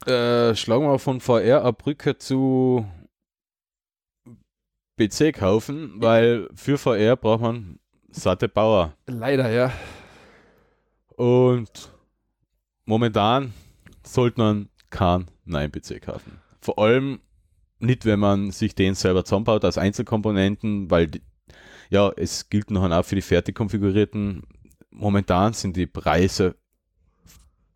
Äh, 0.07 0.55
schlagen 0.55 0.85
wir 0.87 0.97
von 0.97 1.21
VR 1.21 1.61
eine 1.61 1.73
Brücke 1.73 2.17
zu 2.17 2.83
PC 4.99 5.33
kaufen, 5.33 5.93
weil 5.97 6.49
für 6.55 6.79
VR 6.79 7.15
braucht 7.15 7.41
man 7.41 7.77
satte 8.09 8.49
Bauer. 8.49 8.93
Leider, 9.05 9.51
ja. 9.51 9.71
Und 11.15 11.91
momentan 12.85 13.53
sollte 14.03 14.41
man 14.41 14.69
keinen 14.89 15.27
neuen 15.45 15.71
PC 15.71 16.01
kaufen. 16.01 16.39
Vor 16.59 16.79
allem 16.79 17.19
nicht, 17.79 18.05
wenn 18.05 18.19
man 18.19 18.51
sich 18.51 18.75
den 18.75 18.95
selber 18.95 19.25
zusammenbaut 19.25 19.63
als 19.65 19.77
Einzelkomponenten, 19.77 20.89
weil 20.89 21.07
die, 21.07 21.21
ja, 21.89 22.11
es 22.15 22.49
gilt 22.49 22.71
noch 22.71 22.89
auch 22.89 23.05
für 23.05 23.15
die 23.15 23.21
fertig 23.21 23.55
konfigurierten. 23.55 24.43
Momentan 24.91 25.53
sind 25.53 25.75
die 25.77 25.87
Preise 25.87 26.55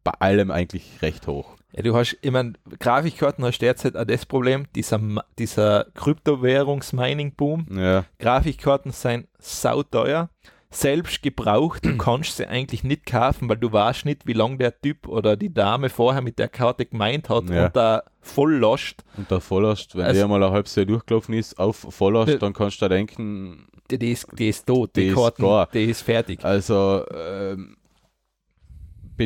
bei 0.03 0.11
allem 0.19 0.51
eigentlich 0.51 1.01
recht 1.01 1.27
hoch. 1.27 1.55
Ja, 1.73 1.83
du 1.83 1.95
hast, 1.95 2.17
ich 2.21 2.31
meine, 2.31 2.53
Grafikkarten 2.79 3.45
hast 3.45 3.59
derzeit 3.59 3.95
auch 3.95 4.03
das 4.03 4.25
Problem, 4.25 4.65
dieser, 4.75 4.99
dieser 5.39 5.85
Kryptowährungs-Mining-Boom. 5.93 7.67
Ja, 7.71 8.05
Grafikkarten 8.19 8.91
sind 8.91 9.27
sauteuer. 9.39 10.29
Selbst 10.71 11.21
gebraucht, 11.21 11.85
du 11.85 11.97
kannst 11.97 12.37
sie 12.37 12.47
eigentlich 12.47 12.83
nicht 12.83 13.05
kaufen, 13.05 13.49
weil 13.49 13.57
du 13.57 13.71
weißt 13.71 14.05
nicht, 14.05 14.25
wie 14.25 14.33
lange 14.33 14.57
der 14.57 14.79
Typ 14.81 15.07
oder 15.07 15.35
die 15.35 15.53
Dame 15.53 15.89
vorher 15.89 16.21
mit 16.21 16.39
der 16.39 16.47
Karte 16.47 16.85
gemeint 16.85 17.27
hat 17.29 17.49
Ja. 17.49 17.65
und 17.65 17.75
da 17.75 18.03
voll 18.21 18.53
lost. 18.55 19.03
und 19.17 19.29
der 19.29 19.41
Volllast, 19.41 19.95
wenn 19.95 20.05
Also- 20.05 20.19
der 20.19 20.27
mal 20.27 20.41
ein 20.43 20.51
halbes 20.51 20.75
Jahr 20.75 20.85
durchgelaufen 20.85 21.33
ist, 21.35 21.59
auf 21.59 21.75
Volllast, 21.89 22.31
Ja. 22.33 22.37
dann 22.37 22.53
kannst 22.53 22.81
du 22.81 22.85
da 22.85 22.89
denken, 22.89 23.67
Die, 23.89 23.97
die, 23.99 24.11
ist, 24.13 24.27
die 24.37 24.47
ist 24.49 24.65
tot, 24.65 24.95
die, 24.95 25.01
Die 25.01 25.07
ist 25.07 25.15
Karten, 25.15 25.41
gar. 25.43 25.67
die 25.73 25.83
ist 25.85 26.01
fertig. 26.01 26.45
also 26.45 27.03
ähm, 27.13 27.75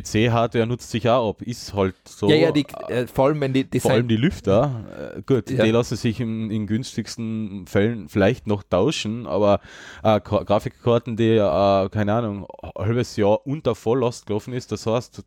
PC-Hardware 0.02 0.66
nutzt 0.68 0.90
sich 0.92 1.08
auch 1.10 1.30
ab, 1.30 1.42
ist 1.42 1.74
halt 1.74 1.96
so. 2.08 2.30
ja, 2.30 2.36
ja, 2.36 2.52
die, 2.52 2.66
äh, 2.90 3.08
vor 3.08 3.26
allem 3.28 3.42
wenn 3.42 3.54
die, 3.54 3.64
die 3.64 3.80
Vor 3.80 3.92
allem 3.92 4.08
die 4.08 4.18
Lüfter, 4.18 5.14
äh, 5.18 5.22
gut, 5.22 5.50
Ja. 5.50 5.64
die 5.64 5.72
lassen 5.72 5.96
sich 5.96 6.20
in, 6.20 6.50
in 6.52 6.68
günstigsten 6.68 7.68
Fällen 7.68 8.10
vielleicht 8.10 8.48
noch 8.48 8.64
tauschen, 8.64 9.28
aber 9.28 9.60
äh, 10.04 10.18
Gra- 10.20 10.44
Grafikkarten, 10.44 11.16
die, 11.18 11.36
äh, 11.38 11.90
keine 11.90 12.14
Ahnung, 12.14 12.48
ein 12.62 12.72
halbes 12.86 13.16
Jahr 13.16 13.46
unter 13.46 13.76
Volllast 13.76 14.26
gelaufen 14.26 14.54
ist, 14.54 14.72
das 14.72 14.86
heißt, 14.86 15.24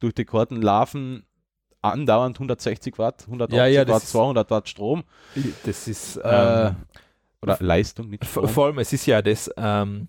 durch 0.00 0.14
die 0.14 0.24
Karten 0.24 0.60
laufen 0.60 1.24
andauernd 1.82 2.36
160 2.36 2.98
Watt, 2.98 3.22
180 3.26 3.56
Ja, 3.56 3.66
ja, 3.66 3.88
Watt, 3.88 4.02
ist- 4.02 4.10
200 4.10 4.50
Watt 4.50 4.68
Strom 4.68 5.04
das 5.64 5.86
ist 5.88 6.16
äh, 6.16 6.66
ähm, 6.68 6.76
oder 7.42 7.58
Leistung, 7.60 8.10
nicht 8.10 8.24
Vor 8.24 8.42
Strom. 8.44 8.54
vor 8.54 8.66
allem, 8.66 8.78
es 8.80 8.92
ist 8.92 9.06
ja 9.06 9.22
das, 9.22 9.50
ähm, 9.56 10.08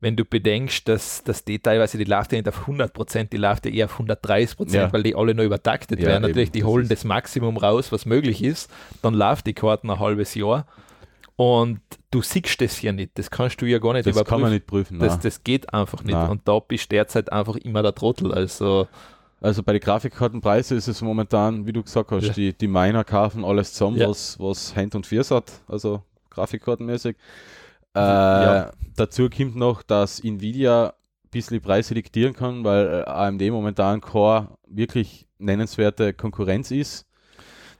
wenn 0.00 0.14
du 0.16 0.24
bedenkst, 0.24 0.86
dass, 0.88 1.24
dass 1.24 1.44
die 1.44 1.58
teilweise, 1.58 1.96
die 1.98 2.04
läuft 2.04 2.32
ja 2.32 2.38
nicht 2.38 2.48
auf 2.48 2.66
100%, 2.68 3.30
die 3.30 3.36
läuft 3.38 3.64
ja 3.66 3.72
eher 3.72 3.84
auf 3.86 3.98
130%, 3.98 4.72
Ja. 4.74 4.92
weil 4.92 5.02
die 5.02 5.14
alle 5.14 5.34
nur 5.34 5.44
übertaktet 5.44 6.00
Ja, 6.00 6.06
werden. 6.06 6.22
Natürlich, 6.22 6.50
die 6.50 6.60
das 6.60 6.68
holen 6.68 6.88
das 6.88 7.04
Maximum 7.04 7.56
raus, 7.56 7.92
was 7.92 8.04
möglich 8.06 8.42
ist. 8.44 8.70
Dann 9.02 9.14
läuft 9.14 9.46
die 9.46 9.54
Karten 9.54 9.90
ein 9.90 9.98
halbes 9.98 10.34
Jahr 10.34 10.66
und 11.36 11.80
du 12.10 12.22
siehst 12.22 12.60
das 12.60 12.80
ja 12.82 12.92
nicht. 12.92 13.12
Das 13.18 13.30
kannst 13.30 13.60
du 13.60 13.66
ja 13.66 13.78
gar 13.78 13.92
nicht 13.94 14.06
das 14.06 14.12
überprüfen. 14.14 14.30
kann 14.30 14.40
man 14.42 14.52
nicht 14.52 14.66
prüfen. 14.66 14.98
das, 14.98 15.18
das 15.18 15.42
geht 15.44 15.72
einfach 15.72 16.02
nicht. 16.04 16.14
Nein. 16.14 16.30
Und 16.30 16.46
da 16.46 16.58
bist 16.58 16.90
du 16.92 16.96
derzeit 16.96 17.32
einfach 17.32 17.56
immer 17.56 17.82
der 17.82 17.94
Trottel. 17.94 18.32
Also, 18.34 18.88
Also 19.42 19.62
bei 19.62 19.72
den 19.72 19.80
Grafikkartenpreisen 19.82 20.78
ist 20.78 20.88
es 20.88 21.02
momentan, 21.02 21.66
wie 21.66 21.72
du 21.72 21.82
gesagt 21.82 22.10
hast, 22.10 22.24
Ja. 22.26 22.32
die, 22.32 22.52
die 22.54 22.68
Miner 22.68 23.04
kaufen 23.04 23.44
alles 23.44 23.74
zusammen, 23.74 23.98
Ja. 23.98 24.08
was, 24.08 24.38
was 24.40 24.74
Hand 24.74 24.94
und 24.94 25.06
Fuß 25.06 25.30
hat, 25.30 25.52
also 25.68 26.02
Grafikkartenmäßig. 26.30 27.16
Äh, 27.96 28.44
Ja. 28.44 28.70
Dazu 28.96 29.28
kommt 29.28 29.56
noch, 29.56 29.82
dass 29.82 30.20
Nvidia 30.20 30.86
ein 30.88 31.30
bisschen 31.30 31.54
die 31.56 31.60
Preise 31.60 31.92
diktieren 31.94 32.32
kann, 32.34 32.64
weil 32.64 33.04
äh, 33.06 33.10
AMD 33.10 33.42
momentan 33.50 34.00
Core 34.00 34.48
wirklich 34.68 35.26
nennenswerte 35.38 36.14
Konkurrenz 36.14 36.70
ist. 36.70 37.04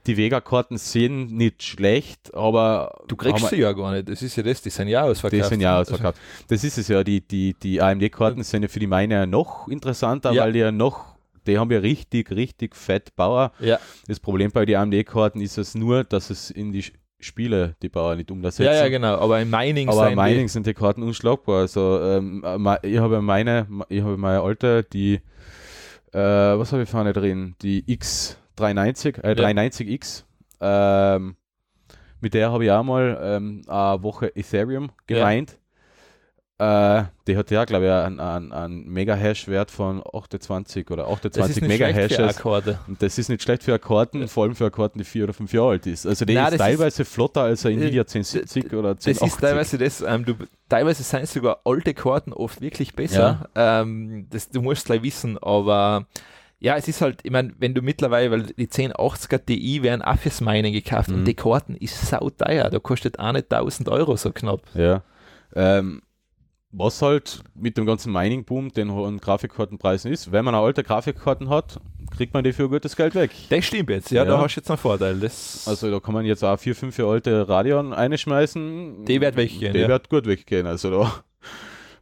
Die 0.05 0.15
Vega-Karten 0.15 0.77
sind 0.77 1.33
nicht 1.33 1.63
schlecht, 1.63 2.33
aber 2.33 3.03
du 3.09 3.15
kriegst 3.17 3.47
sie 3.49 3.57
ja 3.57 3.73
gar 3.73 3.91
nicht. 3.93 4.07
Das 4.07 4.21
ist 4.21 4.35
ja 4.37 4.43
das, 4.43 4.61
die 4.61 4.69
sind 4.69 4.87
ja 4.87 5.03
ausverkauft. 5.03 5.43
die 5.43 5.49
sind 5.49 5.59
ja 5.61 5.79
ausverkauft. 5.81 6.17
Das 6.47 6.63
ist 6.63 6.77
es 6.77 6.87
ja, 6.87 7.03
die, 7.03 7.19
die, 7.19 7.55
die 7.55 7.81
AMD-Karten 7.81 8.43
sind 8.43 8.61
ja 8.63 8.69
für 8.69 8.79
die 8.79 8.87
Miner 8.87 9.25
noch 9.25 9.67
interessanter, 9.67 10.31
Ja. 10.31 10.43
weil 10.43 10.53
die 10.53 10.59
ja 10.59 10.71
noch, 10.71 11.15
die 11.45 11.57
haben 11.57 11.69
ja 11.71 11.79
richtig, 11.79 12.31
richtig 12.31 12.75
fett 12.75 13.15
Bauer. 13.17 13.51
Ja, 13.59 13.79
Das 14.07 14.19
Problem 14.21 14.51
bei 14.51 14.65
den 14.65 14.77
AMD-Karten 14.77 15.41
ist 15.41 15.57
es 15.57 15.75
nur, 15.75 16.03
dass 16.05 16.29
es 16.29 16.51
in 16.51 16.71
die 16.71 16.85
Sch- 17.19 17.23
Spiele 17.25 17.75
die 17.81 17.89
Bauer 17.89 18.15
nicht 18.15 18.29
umsetzen. 18.31 18.63
ja, 18.63 18.73
ja, 18.73 18.89
genau. 18.89 19.17
Aber 19.19 19.39
im 19.41 19.49
Mining 19.49 19.89
Aber 19.89 20.07
sind 20.07 20.15
Mining 20.15 20.47
sind 20.47 20.65
die 20.67 20.73
Karten 20.73 21.03
unschlagbar. 21.03 21.61
Also 21.61 21.99
ähm, 22.01 22.43
äh, 22.45 22.87
ich 22.87 22.97
habe 22.99 23.21
meine, 23.21 23.67
ich 23.89 24.01
habe 24.01 24.17
meine 24.17 24.41
alte, 24.41 24.83
die, 24.83 25.15
äh, 26.13 26.19
was 26.19 26.71
habe 26.71 26.83
ich 26.83 26.89
vorne 26.89 27.13
drin? 27.13 27.55
Die 27.61 27.83
X390, 27.83 29.23
äh, 29.23 29.33
390X. 29.33 30.23
Ähm, 30.61 31.35
mit 32.19 32.33
der 32.33 32.51
habe 32.51 32.65
ich 32.65 32.71
auch 32.71 32.83
mal 32.83 33.19
ähm, 33.21 33.61
eine 33.67 34.01
Woche 34.03 34.35
Ethereum 34.35 34.89
gemeint. 35.05 35.57
Äh, 36.59 37.03
die 37.27 37.37
hat 37.37 37.51
ja, 37.51 37.65
glaube 37.65 37.85
ich, 37.85 37.91
einen, 37.91 38.19
einen, 38.19 38.51
einen 38.51 38.87
Mega-Hash-Wert 38.89 39.69
von 39.69 40.01
28 40.11 40.89
oder 40.89 41.03
das 41.03 41.11
28 41.37 41.57
ist 41.57 41.61
nicht 41.61 41.75
schlecht 41.77 42.11
für 42.15 42.21
Mega-Hashes. 42.23 42.77
Und 42.87 43.01
das 43.03 43.17
ist 43.19 43.29
nicht 43.29 43.43
schlecht 43.43 43.61
für 43.63 43.73
Akkorden, 43.75 44.27
vor 44.27 44.43
allem 44.45 44.55
für 44.55 44.65
Akkorden, 44.65 44.97
die 44.97 45.03
vier 45.03 45.25
oder 45.25 45.33
fünf 45.33 45.53
Jahre 45.53 45.69
alt 45.71 45.85
ist. 45.85 46.07
Also 46.07 46.25
die 46.25 46.33
Nein, 46.33 46.45
ist 46.45 46.51
das 46.53 46.57
teilweise 46.59 47.05
flotter 47.05 47.41
als 47.43 47.63
ein 47.65 47.73
Äh, 47.73 47.81
Nvidia 47.83 48.01
1070 48.01 48.73
oder 48.73 48.95
Das 48.95 49.05
1080. 49.05 49.27
ist 49.27 49.39
teilweise 49.39 49.77
das, 49.77 50.01
ähm, 50.01 50.25
du, 50.25 50.33
teilweise 50.67 51.03
sind 51.03 51.27
sogar 51.27 51.59
alte 51.63 51.93
Karten 51.93 52.33
oft 52.33 52.59
wirklich 52.59 52.95
besser. 52.95 53.49
Ähm, 53.53 54.25
das, 54.31 54.49
du 54.49 54.63
musst 54.63 54.85
gleich 54.87 55.03
wissen, 55.03 55.37
aber 55.37 56.07
ja, 56.59 56.75
es 56.75 56.87
ist 56.87 57.01
halt, 57.01 57.19
ich 57.21 57.29
meine, 57.29 57.53
wenn 57.59 57.75
du 57.75 57.83
mittlerweile, 57.83 58.31
weil 58.31 58.43
die 58.43 58.65
1080er 58.67 59.45
Ti 59.45 59.83
werden 59.83 60.01
auch 60.01 60.17
fürs 60.17 60.41
Mining 60.41 60.73
gekauft 60.73 61.09
Mhm. 61.09 61.17
und 61.17 61.25
die 61.25 61.35
Karten 61.35 61.75
ist 61.75 62.01
sauteuer, 62.07 62.71
da 62.71 62.79
kostet 62.79 63.19
auch 63.19 63.31
nicht 63.31 63.51
1000 63.53 63.89
Euro 63.89 64.15
so 64.15 64.31
knapp. 64.31 64.61
Ja. 64.73 65.03
Ähm, 65.55 66.01
was 66.71 67.01
halt 67.01 67.41
mit 67.55 67.77
dem 67.77 67.85
ganzen 67.85 68.11
Mining-Boom, 68.11 68.73
den 68.73 68.91
hohen 68.91 69.19
Grafikkartenpreisen 69.19 70.11
ist, 70.11 70.31
wenn 70.31 70.43
man 70.45 70.53
eine 70.53 70.63
alte 70.63 70.83
Grafikkarten 70.83 71.49
hat, 71.49 71.79
kriegt 72.15 72.33
man 72.33 72.43
die 72.43 72.53
für 72.53 72.67
gutes 72.69 72.95
Geld 72.95 73.15
weg. 73.15 73.31
Das 73.49 73.65
stimmt 73.65 73.89
jetzt, 73.89 74.11
ja, 74.11 74.23
Ja. 74.23 74.29
da 74.31 74.41
hast 74.41 74.55
du 74.55 74.59
jetzt 74.59 74.69
einen 74.69 74.77
Vorteil. 74.77 75.19
Das, 75.19 75.65
Also 75.67 75.89
da 75.89 75.99
kann 75.99 76.13
man 76.13 76.25
jetzt 76.25 76.43
auch 76.43 76.57
vier, 76.59 76.75
fünf 76.75 76.97
Jahre 76.97 77.11
alte 77.13 77.47
Radeon 77.47 77.93
einschmeißen. 77.93 79.05
Die 79.05 79.21
wird 79.21 79.35
weggehen, 79.37 79.73
Die 79.73 79.79
ja. 79.79 79.87
wird 79.87 80.09
gut 80.09 80.25
weggehen. 80.25 80.67
Also 80.67 80.89
da, 80.91 81.23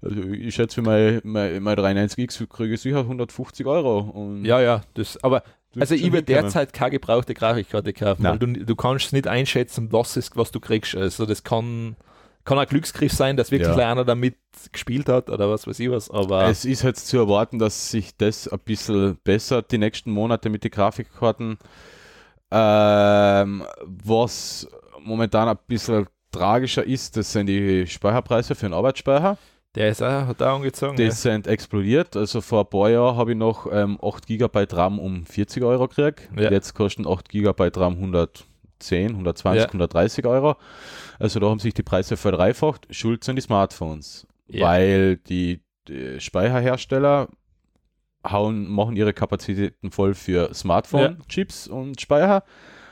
also 0.02 0.22
ich 0.32 0.56
schätze, 0.56 0.76
für 0.76 0.82
mein, 0.82 1.22
mein, 1.24 1.62
mein 1.62 1.78
390X 1.78 2.48
kriege 2.48 2.74
ich 2.74 2.82
sicher 2.82 3.00
150 3.00 3.66
Euro. 3.66 4.36
Ja, 4.44 4.60
ja, 4.62 4.82
das, 4.96 5.22
aber 5.24 5.44
also 5.80 5.94
ich 5.94 6.04
würde 6.12 6.24
derzeit 6.24 6.72
keine 6.74 6.92
gebrauchte 6.92 7.34
Grafikkarte 7.34 7.92
kaufen, 7.94 8.24
Nein. 8.24 8.40
weil 8.42 8.54
du, 8.54 8.66
du 8.66 8.76
kannst 8.76 9.12
nicht 9.14 9.28
einschätzen, 9.28 9.92
was 9.92 10.16
ist, 10.18 10.36
was 10.38 10.52
du 10.52 10.60
kriegst. 10.60 10.96
Also 10.96 11.26
das 11.26 11.44
kann, 11.44 11.98
kann 12.46 12.58
ein 12.60 12.68
Glücksgriff 12.68 13.12
sein, 13.12 13.36
dass 13.38 13.52
wirklich 13.52 13.76
Ja. 13.76 13.92
einer 13.92 14.06
damit 14.06 14.36
gespielt 14.72 15.10
hat 15.10 15.30
oder 15.30 15.50
was 15.50 15.68
weiß 15.68 15.80
ich 15.80 15.90
was, 15.92 16.10
aber 16.10 16.46
Es 16.46 16.64
ist 16.64 16.84
jetzt 16.84 17.08
zu 17.08 17.18
erwarten, 17.18 17.60
dass 17.60 17.92
sich 17.92 18.16
das 18.16 18.48
ein 18.48 18.60
bisschen 18.60 19.18
bessert 19.24 19.72
die 19.72 19.78
nächsten 19.80 20.12
Monate 20.12 20.50
mit 20.50 20.64
den 20.64 20.72
Grafikkarten. 20.72 21.58
Ähm, 22.52 23.64
was 23.86 24.68
momentan 25.04 25.50
ein 25.50 25.58
bisschen 25.68 26.08
tragischer 26.32 26.84
ist, 26.84 27.18
das 27.18 27.32
sind 27.32 27.48
die 27.48 27.88
Speicherpreise 27.88 28.56
für 28.56 28.68
den 28.68 28.74
Arbeitsspeicher. 28.74 29.38
der 29.74 29.90
ist 29.90 30.02
auch, 30.02 30.28
hat 30.28 30.42
auch 30.42 30.56
angezogen. 30.56 30.96
Die 30.96 31.12
sind 31.12 31.48
explodiert. 31.48 32.16
Also 32.16 32.40
vor 32.42 32.62
ein 32.62 32.70
paar 32.70 32.90
Jahren 32.90 33.18
habe 33.18 33.32
ich 33.32 33.38
noch 33.38 33.68
ähm, 33.72 33.98
8 34.02 34.26
GB 34.28 34.68
RAM 34.72 35.00
um 35.00 35.26
40 35.26 35.64
Euro 35.64 35.88
gekriegt. 35.90 36.30
Ja. 36.38 36.50
Jetzt 36.52 36.74
kosten 36.76 37.06
8 37.08 37.28
GB 37.28 37.72
RAM 37.76 38.00
110, 38.80 39.12
120, 39.12 39.62
Ja. 39.62 39.68
130 39.68 40.26
Euro. 40.26 40.56
Also 41.20 41.40
da 41.40 41.48
haben 41.50 41.60
sich 41.60 41.74
die 41.74 41.84
Preise 41.84 42.18
verdreifacht. 42.18 42.88
Schuld 42.94 43.24
sind 43.24 43.36
die 43.38 43.42
Smartphones. 43.42 44.28
Ja. 44.48 44.68
Weil 44.68 45.18
die, 45.18 45.62
die 45.88 46.20
Speicherhersteller 46.20 47.30
hauen, 48.28 48.68
machen 48.68 48.96
ihre 48.96 49.14
Kapazitäten 49.14 49.92
voll 49.92 50.14
für 50.14 50.54
Smartphone-Chips 50.54 51.68
und 51.68 52.02
Speicher 52.02 52.44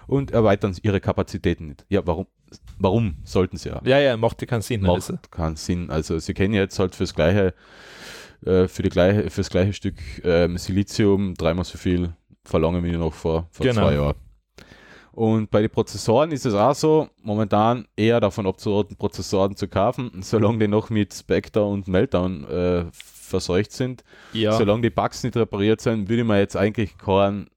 und 0.08 0.32
erweitern 0.32 0.76
ihre 0.84 1.00
Kapazitäten 1.00 1.68
nicht. 1.68 1.86
Ja, 1.90 2.06
warum? 2.06 2.28
Warum 2.78 3.16
sollten 3.24 3.58
sie 3.58 3.70
ja? 3.70 3.82
ja, 3.84 3.98
ja, 4.00 4.16
macht 4.16 4.40
ja 4.42 4.48
keinen 4.48 4.62
Sinn. 4.62 4.82
macht 4.82 4.96
Also. 4.96 5.18
keinen 5.32 5.56
Sinn. 5.56 5.90
Also 5.90 6.20
sie 6.20 6.36
kennen 6.36 6.54
jetzt 6.54 6.78
halt 6.78 6.94
fürs 6.94 7.16
gleiche, 7.16 7.56
äh, 8.46 8.68
für 8.68 8.84
die 8.84 8.90
gleiche, 8.90 9.30
fürs 9.32 9.50
gleiche 9.50 9.74
Stück 9.74 9.96
ähm, 10.24 10.58
Silizium 10.60 11.34
dreimal 11.34 11.66
so 11.66 11.80
viel 11.80 12.14
verlangen 12.44 12.84
wir 12.84 12.98
noch 13.00 13.14
vor, 13.14 13.48
vor 13.52 13.66
Genau. 13.66 13.82
zwei 13.88 13.94
Jahren. 13.96 14.16
Und 15.16 15.52
bei 15.52 15.62
den 15.62 15.70
Prozessoren 15.70 16.32
ist 16.32 16.46
es 16.46 16.56
auch 16.56 16.74
so, 16.74 17.08
momentan 17.22 17.88
eher 17.96 18.20
davon 18.20 18.48
abzuraten, 18.48 18.96
Prozessoren 18.98 19.56
zu 19.56 19.68
kaufen, 19.68 20.10
solange 20.22 20.58
die 20.58 20.68
noch 20.68 20.90
mit 20.90 21.14
Spectre 21.14 21.64
und 21.64 21.88
Meltdown 21.88 22.44
äh, 22.50 22.86
verseucht 22.92 23.72
sind. 23.72 24.04
Ja. 24.34 24.54
Solange 24.54 24.82
die 24.82 24.90
Bugs 24.90 25.24
nicht 25.24 25.36
repariert 25.38 25.82
sind, 25.82 26.10
würde 26.10 26.24
man 26.24 26.38
jetzt 26.40 26.56
eigentlich 26.58 26.98
keinen 26.98 27.48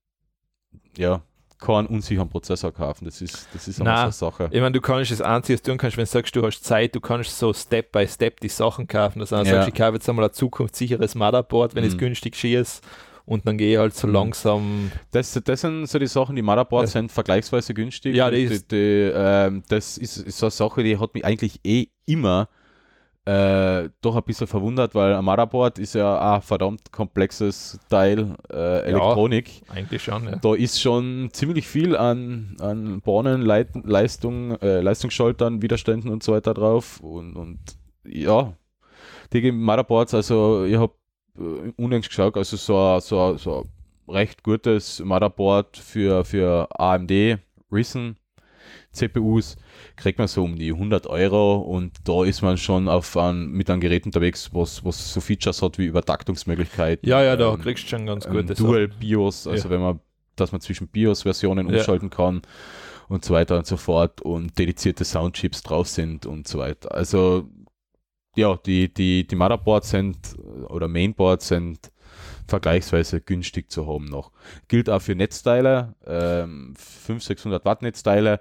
ja, 0.99 1.23
keinen 1.59 1.87
unsicheren 1.87 2.29
Prozessor 2.29 2.73
kaufen. 2.73 3.07
Das 3.07 3.21
ist, 3.23 3.49
das 3.55 3.69
ist 3.69 3.81
einfach 3.81 4.13
so 4.13 4.27
eine 4.27 4.33
Sache. 4.33 4.49
Ich 4.53 4.61
meine, 4.61 4.73
du 4.73 4.81
kannst 4.83 5.11
das 5.11 5.21
Einzige, 5.23 5.59
was 5.59 5.63
tun 5.63 5.79
kannst, 5.79 5.97
wenn 5.97 6.05
du 6.05 6.11
sagst, 6.11 6.37
du 6.37 6.43
hast 6.45 6.63
Zeit, 6.63 6.95
du 6.95 7.01
kannst 7.01 7.39
so 7.39 7.53
Step 7.55 7.93
by 7.93 8.07
Step 8.07 8.41
die 8.41 8.49
Sachen 8.49 8.87
kaufen. 8.87 9.19
du 9.21 9.25
dann 9.25 9.47
Ja. 9.47 9.53
sagst, 9.55 9.69
ich 9.69 9.75
kaufe 9.75 9.95
jetzt 9.95 10.09
einmal 10.09 10.27
ein 10.27 10.33
zukunftssicheres 10.33 11.15
Motherboard, 11.15 11.75
wenn 11.75 11.85
es 11.85 11.95
Mhm. 11.95 11.99
günstig 11.99 12.37
schieße. 12.37 12.81
Und 13.27 13.45
dann 13.47 13.59
gehe 13.59 13.73
ich 13.73 13.79
halt 13.79 13.93
so 13.95 14.07
Mhm. 14.07 14.13
langsam. 14.15 14.93
Das, 15.11 15.33
das 15.45 15.61
sind 15.61 15.87
so 15.87 15.99
die 15.99 16.07
Sachen, 16.07 16.37
die 16.37 16.43
Motherboards 16.43 16.95
Ja. 16.95 17.01
sind 17.01 17.11
vergleichsweise 17.13 17.75
günstig. 17.75 18.15
Ja, 18.15 18.31
die 18.31 18.37
die, 18.47 18.55
ist- 18.55 18.71
die, 18.73 19.11
ähm, 19.13 19.63
das 19.69 19.99
ist, 19.99 20.17
ist 20.19 20.39
so 20.39 20.47
eine 20.47 20.51
Sache, 20.53 20.83
die 20.85 20.97
hat 20.97 21.13
mich 21.13 21.25
eigentlich 21.25 21.59
eh 21.65 21.89
immer 22.07 22.49
äh, 23.25 23.89
doch 24.03 24.15
ein 24.15 24.23
bisschen 24.23 24.47
verwundert, 24.47 24.95
weil 24.95 25.13
ein 25.15 25.25
Motherboard 25.25 25.81
ist 25.81 25.97
ja 25.97 26.35
ein 26.37 26.43
verdammt 26.43 26.93
komplexes 26.93 27.77
Teil 27.91 28.37
äh, 28.53 28.83
Elektronik. 28.83 29.63
Eigentlich 29.69 30.05
schon, 30.05 30.27
ja. 30.27 30.37
Da 30.37 30.55
ist 30.55 30.81
schon 30.81 31.31
ziemlich 31.33 31.67
viel 31.67 31.97
an, 31.97 32.57
an 32.61 33.01
Bornen, 33.01 33.43
Leit, 33.43 33.71
Leistung, 33.83 34.53
äh, 34.61 34.81
Leistungsschaltern, 34.81 35.61
Widerständen 35.61 36.09
und 36.13 36.23
so 36.23 36.35
weiter 36.35 36.55
drauf. 36.55 37.01
Und, 37.01 37.35
und 37.35 37.59
ja, 38.07 38.53
die 39.33 39.51
Motherboards, 39.51 40.15
also 40.15 40.65
ich 40.65 40.77
habe 40.77 40.93
unlängst 41.77 42.09
geschaut, 42.09 42.37
also 42.37 42.57
so 42.57 42.99
so, 43.01 43.37
so 43.37 43.65
recht 44.09 44.43
gutes 44.43 45.01
Motherboard 45.01 45.77
für, 45.77 46.25
für 46.25 46.69
AMD 46.79 47.39
Ryzen 47.73 48.17
CPUs 48.93 49.57
kriegt 49.97 50.19
man 50.19 50.29
so 50.29 50.43
um 50.45 50.57
die 50.57 50.73
100 50.73 51.07
Euro 51.07 51.57
und 51.59 51.93
da 52.05 52.25
ist 52.25 52.43
man 52.43 52.57
schon 52.57 52.89
auf 52.89 53.17
ein, 53.17 53.49
mit 53.49 53.69
einem 53.71 53.81
Gerät 53.81 54.07
unterwegs, 54.07 54.51
was, 54.53 54.85
was 54.85 55.13
so 55.13 55.21
Features 55.21 55.63
hat 55.63 55.79
wie 55.79 55.87
Übertaktungsmöglichkeiten. 55.87 57.09
Ja, 57.09 57.23
ja, 57.23 57.37
da 57.37 57.53
ähm, 57.55 57.61
kriegst 57.61 57.85
du 57.85 57.89
schon 57.89 58.07
ganz 58.07 58.27
ähm, 58.27 58.33
gute 58.33 58.55
Dual 58.55 58.89
BIOS, 58.89 59.47
also 59.47 59.69
Ja. 59.69 59.71
wenn 59.75 59.81
man, 59.81 60.01
dass 60.37 60.53
man 60.53 60.61
zwischen 60.61 60.89
BIOS-Versionen 60.89 61.69
Ja. 61.69 61.77
umschalten 61.79 62.11
kann 62.11 62.43
und 63.09 63.25
so 63.25 63.35
weiter 63.35 63.59
und 63.59 63.67
so 63.67 63.77
fort 63.77 64.21
und 64.23 64.59
dedizierte 64.59 65.05
Soundchips 65.05 65.63
drauf 65.63 65.89
sind 65.89 66.27
und 66.27 66.49
so 66.49 66.59
weiter. 66.59 66.93
Also 66.95 67.49
ja, 68.37 68.57
die, 68.65 68.93
die, 68.93 69.27
die 69.27 69.37
Motherboards 69.37 69.91
sind 69.91 70.19
oder 70.69 70.89
Mainboards 70.89 71.49
sind 71.49 71.91
vergleichsweise 72.49 73.21
günstig 73.21 73.71
zu 73.71 73.87
haben 73.87 74.05
noch. 74.07 74.31
Gilt 74.69 74.89
auch 74.89 75.03
für 75.03 75.15
Netzteile, 75.15 75.95
ähm, 76.07 76.75
500, 76.77 77.23
600 77.23 77.65
Watt 77.65 77.83
Netzteile. 77.83 78.41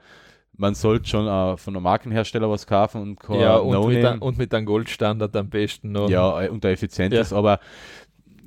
Man 0.58 0.74
sollte 0.76 1.10
schon 1.10 1.28
äh, 1.28 1.58
von 1.58 1.76
einem 1.76 1.84
Markenhersteller 1.84 2.50
was 2.50 2.66
kaufen 2.68 3.02
und 3.02 3.20
Ja, 3.38 3.58
und, 3.58 3.72
mit, 3.88 3.98
No-Name. 3.98 4.12
ein, 4.14 4.20
und 4.20 4.38
mit 4.38 4.54
einem 4.54 4.66
Goldstandard 4.66 5.36
am 5.36 5.50
besten 5.50 5.92
noch. 5.92 6.10
Ja, 6.10 6.44
äh, 6.44 6.50
und 6.50 6.64
der 6.64 6.72
effizient 6.72 7.14
Ja. 7.14 7.22
ist, 7.22 7.34
aber 7.34 7.60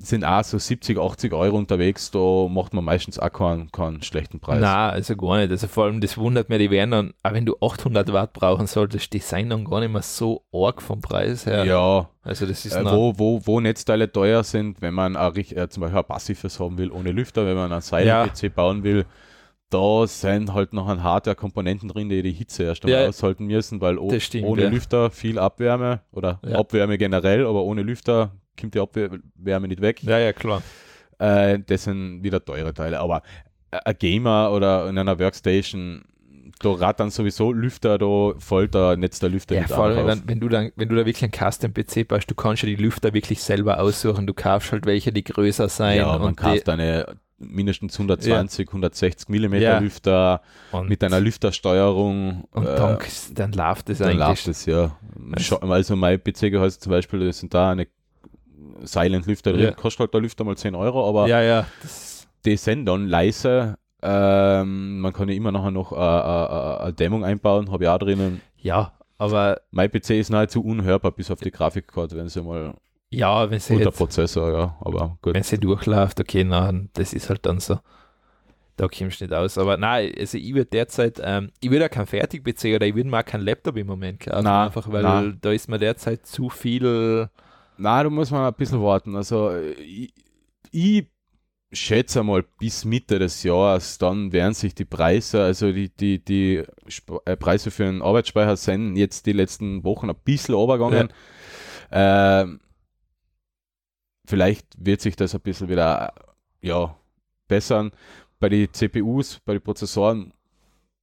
sind 0.01 0.23
auch 0.23 0.43
so 0.43 0.57
70, 0.57 0.97
80 0.97 1.33
Euro 1.33 1.57
unterwegs, 1.57 2.09
da 2.11 2.47
macht 2.49 2.73
man 2.73 2.85
meistens 2.85 3.19
auch 3.19 3.31
keinen, 3.31 3.71
keinen 3.71 4.01
schlechten 4.01 4.39
Preis. 4.39 4.61
Nein, 4.61 4.91
also 4.91 5.15
gar 5.15 5.37
nicht. 5.37 5.51
Also 5.51 5.67
vor 5.67 5.85
allem, 5.85 5.99
das 6.01 6.17
wundert 6.17 6.49
mich, 6.49 6.57
die 6.59 6.71
werden 6.71 6.91
dann, 6.91 7.13
auch 7.21 7.33
wenn 7.33 7.45
du 7.45 7.55
800 7.61 8.11
Watt 8.13 8.33
brauchen 8.33 8.65
solltest, 8.65 9.13
die 9.13 9.19
sind 9.19 9.49
dann 9.49 9.65
gar 9.65 9.81
nicht 9.81 9.91
mehr 9.91 10.01
so 10.01 10.43
arg 10.53 10.81
vom 10.81 11.01
Preis 11.01 11.45
her. 11.45 11.65
Ja, 11.65 12.09
Also 12.23 12.45
das 12.45 12.65
ist 12.65 12.75
äh, 12.75 12.85
wo, 12.85 13.13
wo, 13.17 13.41
wo 13.45 13.59
Netzteile 13.59 14.11
teuer 14.11 14.43
sind, 14.43 14.81
wenn 14.81 14.93
man 14.93 15.15
auch, 15.17 15.35
äh, 15.35 15.69
zum 15.69 15.81
Beispiel 15.81 15.99
ein 15.99 16.05
passives 16.05 16.59
haben 16.59 16.77
will 16.77 16.91
ohne 16.91 17.11
Lüfter, 17.11 17.45
wenn 17.45 17.55
man 17.55 17.71
einen 17.71 17.81
Silent-PC 17.81 18.55
bauen 18.55 18.83
will, 18.83 19.05
da 19.69 20.07
sind 20.07 20.53
halt 20.53 20.73
noch 20.73 20.87
ein 20.87 21.03
Hardware-Komponenten 21.03 21.89
drin, 21.89 22.09
die 22.09 22.23
die 22.23 22.31
Hitze 22.31 22.63
erst 22.63 22.83
einmal 22.85 23.03
Ja, 23.03 23.07
aushalten 23.09 23.45
müssen, 23.45 23.81
weil 23.81 23.99
stimmt, 24.19 24.45
ohne 24.45 24.63
ja. 24.63 24.69
Lüfter 24.69 25.11
viel 25.11 25.37
Abwärme 25.37 26.01
oder 26.11 26.39
Ja. 26.43 26.57
Abwärme 26.57 26.97
generell, 26.97 27.45
aber 27.45 27.63
ohne 27.63 27.83
Lüfter 27.83 28.31
kommt 28.59 28.73
die 28.75 28.79
Abwärme 28.79 29.67
nicht 29.67 29.81
weg. 29.81 30.03
ja, 30.03 30.19
ja, 30.19 30.33
klar. 30.33 30.61
Äh, 31.17 31.59
das 31.65 31.83
sind 31.83 32.23
wieder 32.23 32.43
teure 32.43 32.73
Teile. 32.73 32.99
Aber 32.99 33.21
ein 33.71 33.95
Gamer 33.97 34.51
oder 34.51 34.87
in 34.89 34.97
einer 34.97 35.19
Workstation, 35.19 36.03
da 36.61 36.71
rattern 36.71 37.09
sowieso 37.09 37.51
Lüfter, 37.51 37.97
da 37.97 38.33
fällt 38.39 38.73
der 38.73 38.97
Netz 38.97 39.19
der 39.19 39.29
Lüfter 39.29 39.55
Ja, 39.55 39.61
nicht 39.61 39.73
vor 39.73 39.85
allem, 39.85 40.05
wenn, 40.07 40.27
wenn, 40.27 40.39
du 40.39 40.49
dann, 40.49 40.71
wenn 40.75 40.89
du 40.89 40.95
da 40.95 41.05
wirklich 41.05 41.23
einen 41.23 41.31
Custom-PC 41.51 42.07
baust, 42.07 42.29
du 42.29 42.35
kannst 42.35 42.63
ja 42.63 42.67
die 42.67 42.75
Lüfter 42.75 43.13
wirklich 43.13 43.41
selber 43.41 43.79
aussuchen. 43.79 44.27
Du 44.27 44.33
kaufst 44.33 44.71
halt 44.71 44.85
welche, 44.85 45.11
die 45.11 45.23
größer 45.23 45.69
sein. 45.69 45.97
ja, 45.97 46.17
man 46.17 46.35
kauft 46.35 46.67
eine 46.69 47.15
mindestens 47.37 47.93
120, 47.93 48.67
160 48.67 49.29
Millimeter 49.29 49.63
Ja. 49.63 49.79
Lüfter 49.79 50.41
und, 50.71 50.89
mit 50.89 51.03
einer 51.03 51.21
Lüftersteuerung. 51.21 52.43
und 52.51 52.65
äh, 52.65 52.75
dann, 52.75 52.97
dann 53.33 53.51
läuft 53.53 53.89
es 53.89 53.99
dann 53.99 54.09
eigentlich. 54.09 54.27
läuft 54.27 54.47
es, 54.49 54.65
ja. 54.65 54.97
Also- 55.69 55.95
mein 55.95 56.19
PC-Gehäuse 56.21 56.79
zum 56.79 56.91
Beispiel, 56.91 57.25
da 57.25 57.31
sind 57.31 57.53
da 57.53 57.71
eine 57.71 57.87
Silent-Lüfter 58.83 59.53
drin, 59.53 59.61
Ja. 59.63 59.71
kostet 59.71 59.99
halt 60.01 60.13
der 60.13 60.21
Lüfter 60.21 60.43
mal 60.43 60.57
10 60.57 60.75
Euro, 60.75 61.07
aber 61.07 61.27
Ja, 61.27 61.41
ja. 61.41 61.65
Die 62.45 62.55
sind 62.57 62.85
dann 62.85 63.07
leise. 63.07 63.77
Ähm, 64.01 65.01
man 65.01 65.11
kann 65.13 65.27
ja 65.29 65.35
immer 65.35 65.51
nachher 65.51 65.71
noch 65.71 65.91
äh, 65.91 65.95
äh, 65.95 65.99
äh, 65.99 66.83
eine 66.85 66.93
Dämmung 66.93 67.25
einbauen, 67.25 67.71
habe 67.71 67.83
ich 67.83 67.89
auch 67.89 67.97
drinnen. 67.99 68.41
ja, 68.57 68.93
aber 69.17 69.59
Mein 69.71 69.91
PC 69.91 70.11
ist 70.11 70.29
nahezu 70.29 70.63
unhörbar, 70.63 71.11
bis 71.11 71.29
auf 71.31 71.39
die 71.41 71.51
Grafikkarte, 71.51 72.15
wenn 72.15 72.29
sie 72.29 72.41
mal 72.41 72.73
ja, 73.11 73.49
wenn 73.49 73.59
sie, 73.59 73.73
guter 73.75 73.91
Prozessor, 73.91 74.51
ja, 74.53 74.77
aber 74.81 75.17
gut. 75.21 75.33
wenn 75.33 75.43
sie 75.43 75.57
durchläuft, 75.57 76.19
okay, 76.19 76.43
nein, 76.43 76.89
das 76.93 77.11
ist 77.13 77.29
halt 77.29 77.45
dann 77.45 77.59
so. 77.59 77.79
Da 78.77 78.87
kommst 78.87 79.19
du 79.19 79.25
nicht 79.25 79.33
aus. 79.33 79.57
Aber 79.57 79.75
nein, 79.75 80.13
also 80.17 80.37
ich 80.37 80.53
würde 80.53 80.67
derzeit, 80.69 81.19
ähm, 81.21 81.49
ich 81.59 81.69
würde 81.69 81.85
auch 81.85 81.89
kein 81.89 82.05
Fertig-PC 82.05 82.75
oder 82.75 82.85
ich 82.85 82.95
würde 82.95 83.11
auch 83.17 83.25
keinen 83.25 83.41
Laptop 83.43 83.75
im 83.75 83.87
Moment 83.87 84.21
kaufen, 84.21 84.45
Nein, 84.45 84.67
einfach 84.67 84.89
weil 84.89 85.03
nein. 85.03 85.37
da 85.41 85.51
ist 85.51 85.67
mir 85.67 85.79
derzeit 85.79 86.25
zu 86.25 86.47
viel. 86.49 87.27
Na, 87.79 88.03
da 88.03 88.09
muss 88.09 88.29
man 88.29 88.45
ein 88.45 88.53
bisschen 88.53 88.81
warten. 88.81 89.15
Also 89.15 89.55
ich, 89.55 90.13
ich 90.71 91.07
schätze 91.71 92.23
mal 92.23 92.43
bis 92.59 92.83
Mitte 92.83 93.19
des 93.19 93.41
Jahres, 93.43 93.97
dann 93.97 94.33
werden 94.33 94.53
sich 94.53 94.75
die 94.75 94.83
Preise, 94.85 95.43
also 95.43 95.71
die, 95.71 95.89
die, 95.89 96.23
die 96.23 96.63
Sp 96.91 97.23
äh, 97.25 97.37
Preise 97.37 97.71
für 97.71 97.85
einen 97.85 98.01
Arbeitsspeicher 98.01 98.57
sind 98.57 98.97
jetzt 98.97 99.25
die 99.27 99.33
letzten 99.33 99.83
Wochen 99.85 100.09
ein 100.09 100.15
bisschen 100.25 100.55
runtergegangen. 100.55 101.13
Ähm, 101.91 102.59
vielleicht 104.27 104.67
wird 104.77 104.99
sich 105.01 105.15
das 105.15 105.33
ein 105.33 105.41
bisschen 105.41 105.69
wieder 105.69 106.13
ja, 106.61 106.97
bessern. 107.47 107.91
Bei 108.39 108.49
den 108.49 108.73
CPUs, 108.73 109.39
bei 109.45 109.53
den 109.53 109.61
Prozessoren 109.61 110.33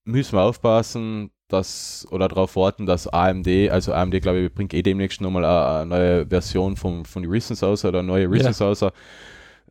müssen 0.04 0.34
wir 0.34 0.42
aufpassen, 0.42 1.30
dass 1.49 2.07
oder 2.11 2.28
darauf 2.28 2.57
warten, 2.57 2.86
dass 2.86 3.07
AMD, 3.07 3.47
also 3.70 3.92
AMD 3.92 4.20
glaube 4.20 4.40
ich, 4.40 4.53
bringt 4.55 4.74
eh 4.74 4.82
demnächst 4.82 5.20
nochmal 5.20 5.44
eine, 5.44 5.66
eine 5.80 5.86
neue 5.86 6.26
Version 6.26 6.76
von, 6.76 7.05
von 7.05 7.22
den 7.22 7.30
Ryzens 7.30 7.62
aus 7.62 7.84
oder 7.84 8.01
eine 8.01 8.09
neue 8.09 8.26
Ryzens 8.30 8.61
aus, 8.62 8.84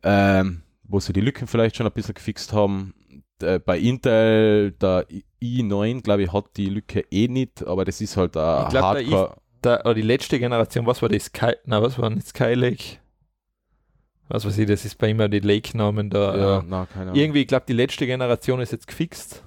ähm, 0.02 0.62
wo 0.84 1.00
sie 1.00 1.12
die 1.12 1.20
Lücken 1.20 1.46
vielleicht 1.46 1.76
schon 1.76 1.86
ein 1.86 1.92
bisschen 1.92 2.14
gefixt 2.14 2.52
haben. 2.52 2.94
Äh, 3.42 3.58
bei 3.58 3.78
Intel, 3.78 4.72
der 4.72 5.06
i- 5.10 5.24
i9, 5.42 6.02
glaube 6.02 6.22
ich, 6.22 6.32
hat 6.32 6.46
die 6.56 6.66
Lücke 6.70 7.04
eh 7.10 7.28
nicht, 7.28 7.66
aber 7.66 7.84
das 7.84 8.00
ist 8.00 8.16
halt 8.16 8.36
ein 8.36 8.62
Ich 8.64 8.68
glaub, 8.70 8.82
Hardcore. 8.84 9.36
Da, 9.62 9.80
oder 9.80 9.94
die 9.94 10.02
letzte 10.02 10.38
Generation, 10.38 10.86
was 10.86 11.02
war 11.02 11.08
das? 11.08 11.24
Sky, 11.24 11.52
na, 11.64 11.82
was 11.82 11.98
war 11.98 12.08
das? 12.10 12.28
Skylake? 12.28 12.98
Was 14.28 14.44
weiß 14.44 14.58
ich, 14.58 14.66
das 14.66 14.84
ist 14.84 14.96
bei 14.98 15.10
immer 15.10 15.28
die 15.28 15.40
Lake-Namen 15.40 16.10
da. 16.10 16.36
Ja, 16.36 16.58
äh, 16.58 16.62
na, 16.66 16.86
keine 16.86 17.10
Ahnung. 17.10 17.14
irgendwie, 17.16 17.42
ich 17.42 17.46
glaube, 17.48 17.64
die 17.68 17.72
letzte 17.74 18.06
Generation 18.06 18.60
ist 18.60 18.72
jetzt 18.72 18.86
gefixt. 18.86 19.44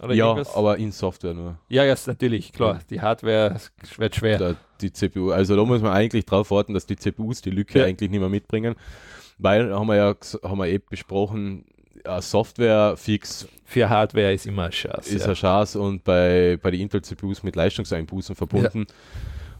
Oder 0.00 0.14
ja, 0.14 0.26
irgendwas? 0.28 0.54
aber 0.54 0.78
in 0.78 0.92
Software 0.92 1.34
nur. 1.34 1.58
Ja, 1.68 1.84
ja, 1.84 1.92
ist 1.92 2.06
natürlich, 2.06 2.52
klar. 2.52 2.80
Die 2.88 3.00
Hardware 3.00 3.56
wird 3.96 4.14
schwer. 4.14 4.38
Der, 4.38 4.56
die 4.80 4.92
CPU. 4.92 5.32
Also 5.32 5.56
da 5.56 5.64
muss 5.64 5.82
man 5.82 5.92
eigentlich 5.92 6.24
drauf 6.24 6.50
warten, 6.50 6.74
dass 6.74 6.86
die 6.86 6.96
CPUs 6.96 7.42
die 7.42 7.50
Lücke 7.50 7.80
Ja. 7.80 7.84
eigentlich 7.86 8.10
nicht 8.10 8.20
mehr 8.20 8.28
mitbringen. 8.28 8.76
Weil, 9.38 9.72
haben 9.72 9.86
wir 9.88 9.96
ja 9.96 10.14
haben 10.44 10.58
wir 10.58 10.66
eh 10.68 10.78
besprochen, 10.78 11.64
ja, 12.04 12.20
Software-Fix 12.22 13.48
Für 13.64 13.88
Hardware 13.88 14.32
ist 14.32 14.46
immer 14.46 14.64
ein 14.64 14.72
Schatz. 14.72 15.08
ist 15.08 15.20
ja. 15.20 15.26
eine 15.26 15.34
Chance 15.34 15.80
und 15.80 16.04
bei, 16.04 16.58
bei 16.62 16.70
den 16.70 16.80
Intel-CPUs 16.82 17.42
mit 17.42 17.56
Leistungseinbußen 17.56 18.34
verbunden. 18.36 18.86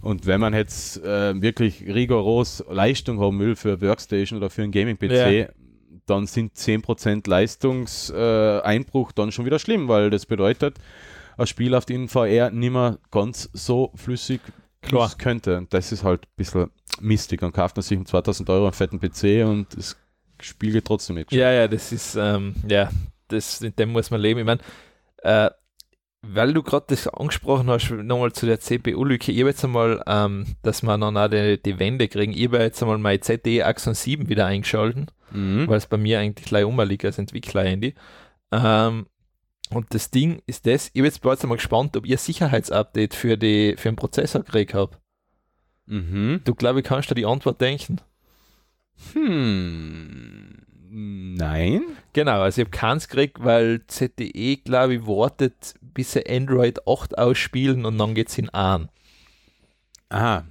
Und 0.00 0.26
wenn 0.26 0.40
man 0.40 0.54
jetzt 0.54 1.02
äh, 1.04 1.40
wirklich 1.42 1.82
rigoros 1.86 2.64
Leistung 2.70 3.18
haben 3.20 3.38
will 3.40 3.56
für 3.56 3.80
Workstation 3.80 4.38
oder 4.38 4.48
für 4.50 4.62
einen 4.62 4.70
Gaming-PC, 4.72 5.10
Ja. 5.10 5.48
Dann 6.10 6.26
sind 6.26 6.54
10% 6.54 7.28
Leistungseinbruch 7.28 9.10
äh, 9.10 9.14
dann 9.14 9.32
schon 9.32 9.44
wieder 9.44 9.58
schlimm, 9.58 9.88
weil 9.88 10.10
das 10.10 10.26
bedeutet, 10.26 10.78
ein 11.36 11.46
Spiel 11.46 11.74
auf 11.74 11.84
den 11.84 12.08
VR 12.08 12.50
nicht 12.50 12.72
mehr 12.72 12.98
ganz 13.10 13.48
so 13.52 13.92
flüssig 13.94 14.40
Klar. 14.82 15.12
könnte. 15.18 15.56
Und 15.56 15.72
das 15.72 15.92
ist 15.92 16.04
halt 16.04 16.22
ein 16.22 16.36
bisschen 16.36 16.70
mistig. 17.00 17.40
Dann 17.40 17.52
kauft 17.52 17.76
man 17.76 17.82
sich 17.82 17.96
um 17.96 18.06
2000 18.06 18.48
Euro 18.50 18.64
einen 18.64 18.72
fetten 18.72 19.00
PC 19.00 19.46
und 19.48 19.66
das 19.76 19.96
Spiel 20.40 20.72
geht 20.72 20.84
trotzdem 20.84 21.16
nicht. 21.16 21.32
Ja, 21.32 21.52
ja, 21.52 21.68
das 21.68 21.92
ist, 21.92 22.16
ähm, 22.16 22.54
ja, 22.68 22.90
das, 23.28 23.60
mit 23.60 23.78
dem 23.78 23.90
muss 23.90 24.10
man 24.10 24.20
leben. 24.20 24.40
Ich 24.40 24.46
meine, 24.46 24.60
äh, 25.22 25.50
weil 26.22 26.52
du 26.52 26.62
gerade 26.62 26.86
das 26.88 27.06
angesprochen 27.08 27.70
hast, 27.70 27.90
nochmal 27.90 28.32
zu 28.32 28.46
der 28.46 28.60
CPU-Lücke, 28.60 29.30
ich 29.32 29.38
habe 29.40 29.50
jetzt 29.50 29.64
einmal, 29.64 30.02
ähm, 30.06 30.56
dass 30.62 30.82
wir 30.82 30.98
dann 30.98 31.16
auch 31.16 31.28
die, 31.28 31.62
die 31.62 31.78
Wände 31.78 32.08
kriegen, 32.08 32.32
ich 32.32 32.46
habe 32.46 32.58
jetzt 32.58 32.82
einmal 32.82 32.98
mein 32.98 33.22
ZDE 33.22 33.64
Axon 33.64 33.94
7 33.94 34.28
wieder 34.28 34.46
eingeschalten, 34.46 35.06
Mhm. 35.30 35.68
weil 35.68 35.76
es 35.78 35.86
bei 35.86 35.96
mir 35.96 36.18
eigentlich 36.20 36.46
gleich 36.48 36.64
umliegt 36.64 37.04
als 37.04 37.18
Entwickler-Handy. 37.18 37.94
Ähm, 38.50 39.06
und 39.70 39.92
das 39.94 40.10
Ding 40.10 40.40
ist 40.46 40.66
das, 40.66 40.86
ich 40.88 40.92
bin 40.94 41.04
jetzt 41.04 41.20
bald 41.20 41.42
einmal 41.42 41.58
gespannt, 41.58 41.96
ob 41.96 42.06
ihr 42.06 42.16
Sicherheitsupdate 42.18 43.14
für, 43.14 43.36
die, 43.36 43.74
für 43.76 43.90
den 43.90 43.96
Prozessor 43.96 44.42
gekriegt 44.42 44.74
habt. 44.74 44.98
Mhm. 45.86 46.40
Du 46.44 46.54
glaube 46.54 46.80
ich 46.80 46.86
kannst 46.86 47.10
dir 47.10 47.14
die 47.14 47.26
Antwort 47.26 47.60
denken. 47.60 48.00
Hm. 49.12 50.56
Nein. 50.90 51.82
Genau, 52.14 52.40
also 52.40 52.60
ich 52.60 52.66
habe 52.66 52.76
keins 52.76 53.08
gekriegt, 53.08 53.38
weil 53.44 53.82
ZTE, 53.86 54.56
glaube 54.56 54.94
ich, 54.94 55.06
wartet, 55.06 55.74
bis 55.98 56.12
sie 56.12 56.24
Android 56.28 56.86
8 56.86 57.18
ausspielen 57.18 57.84
und 57.84 57.98
dann 57.98 58.14
geht 58.14 58.28
es 58.28 58.38
in 58.38 58.48
an. 58.50 58.88
Aha. 60.10 60.44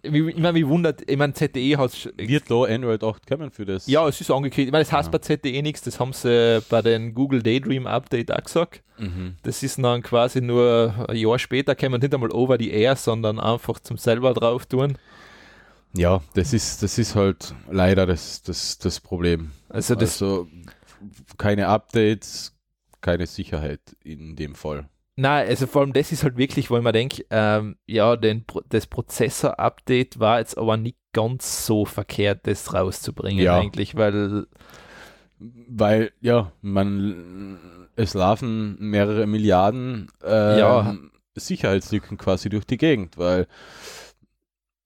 Ich, 0.00 0.14
ich 0.14 0.36
meine, 0.38 0.54
mich 0.54 0.66
wundert, 0.66 1.02
ich 1.10 1.18
meine, 1.18 1.34
ZTE 1.34 1.76
hat 1.76 2.10
Wird 2.16 2.50
da 2.50 2.62
Android 2.62 3.04
8 3.04 3.26
kommen 3.26 3.50
für 3.50 3.66
das? 3.66 3.86
Ja, 3.86 4.08
es 4.08 4.18
ist 4.22 4.30
angekündigt. 4.30 4.68
Ich 4.68 4.72
meine, 4.72 4.84
das 4.84 4.92
heißt 4.92 5.12
Ja. 5.12 5.18
bei 5.18 5.18
ZTE 5.18 5.60
nichts, 5.60 5.82
das 5.82 6.00
haben 6.00 6.14
sie 6.14 6.62
bei 6.70 6.80
den 6.80 7.12
Google 7.12 7.42
Daydream 7.42 7.86
Update 7.86 8.32
auch 8.32 8.42
gesagt. 8.42 8.82
Mhm. 8.98 9.34
Das 9.42 9.62
ist 9.62 9.78
dann 9.78 10.02
quasi 10.02 10.40
nur 10.40 10.94
ein 11.08 11.16
Jahr 11.16 11.38
später, 11.38 11.74
kann 11.74 11.92
man 11.92 12.00
nicht 12.00 12.14
einmal 12.14 12.32
over 12.32 12.56
the 12.58 12.70
air, 12.70 12.96
sondern 12.96 13.38
einfach 13.38 13.78
zum 13.80 13.98
selber 13.98 14.32
drauf 14.32 14.64
tun. 14.64 14.96
Ja, 15.92 16.22
das 16.32 16.54
ist, 16.54 16.82
das 16.82 16.96
ist 16.96 17.14
halt 17.14 17.54
leider 17.70 18.06
das, 18.06 18.42
das, 18.42 18.78
das 18.78 18.98
Problem. 19.00 19.50
Also 19.68 19.94
das, 19.94 20.22
also 20.22 20.48
keine 21.36 21.68
Updates, 21.68 22.55
keine 23.06 23.26
Sicherheit 23.26 23.80
in 24.04 24.34
dem 24.36 24.54
Fall. 24.56 24.88
nein, 25.16 25.46
also 25.48 25.66
vor 25.66 25.82
allem 25.82 25.92
das 25.92 26.12
ist 26.12 26.24
halt 26.24 26.36
wirklich, 26.36 26.70
weil 26.70 26.82
man 26.82 26.92
denkt, 26.92 27.24
ähm, 27.30 27.76
ja, 27.86 28.16
den, 28.16 28.44
das 28.68 28.86
Prozessor-Update 28.86 30.18
war 30.18 30.40
jetzt 30.40 30.58
aber 30.58 30.76
nicht 30.76 30.98
ganz 31.12 31.64
so 31.66 31.84
verkehrt, 31.86 32.46
das 32.46 32.74
rauszubringen 32.74 33.44
Ja. 33.44 33.58
eigentlich, 33.58 33.94
weil 33.96 34.46
Weil, 35.38 36.12
ja, 36.20 36.50
man, 36.62 37.58
es 37.94 38.14
laufen 38.14 38.76
mehrere 38.80 39.26
Milliarden 39.26 40.08
ähm, 40.24 40.58
Ja. 40.58 40.96
Sicherheitslücken 41.34 42.16
quasi 42.16 42.48
durch 42.48 42.64
die 42.64 42.78
Gegend, 42.78 43.18
weil 43.18 43.46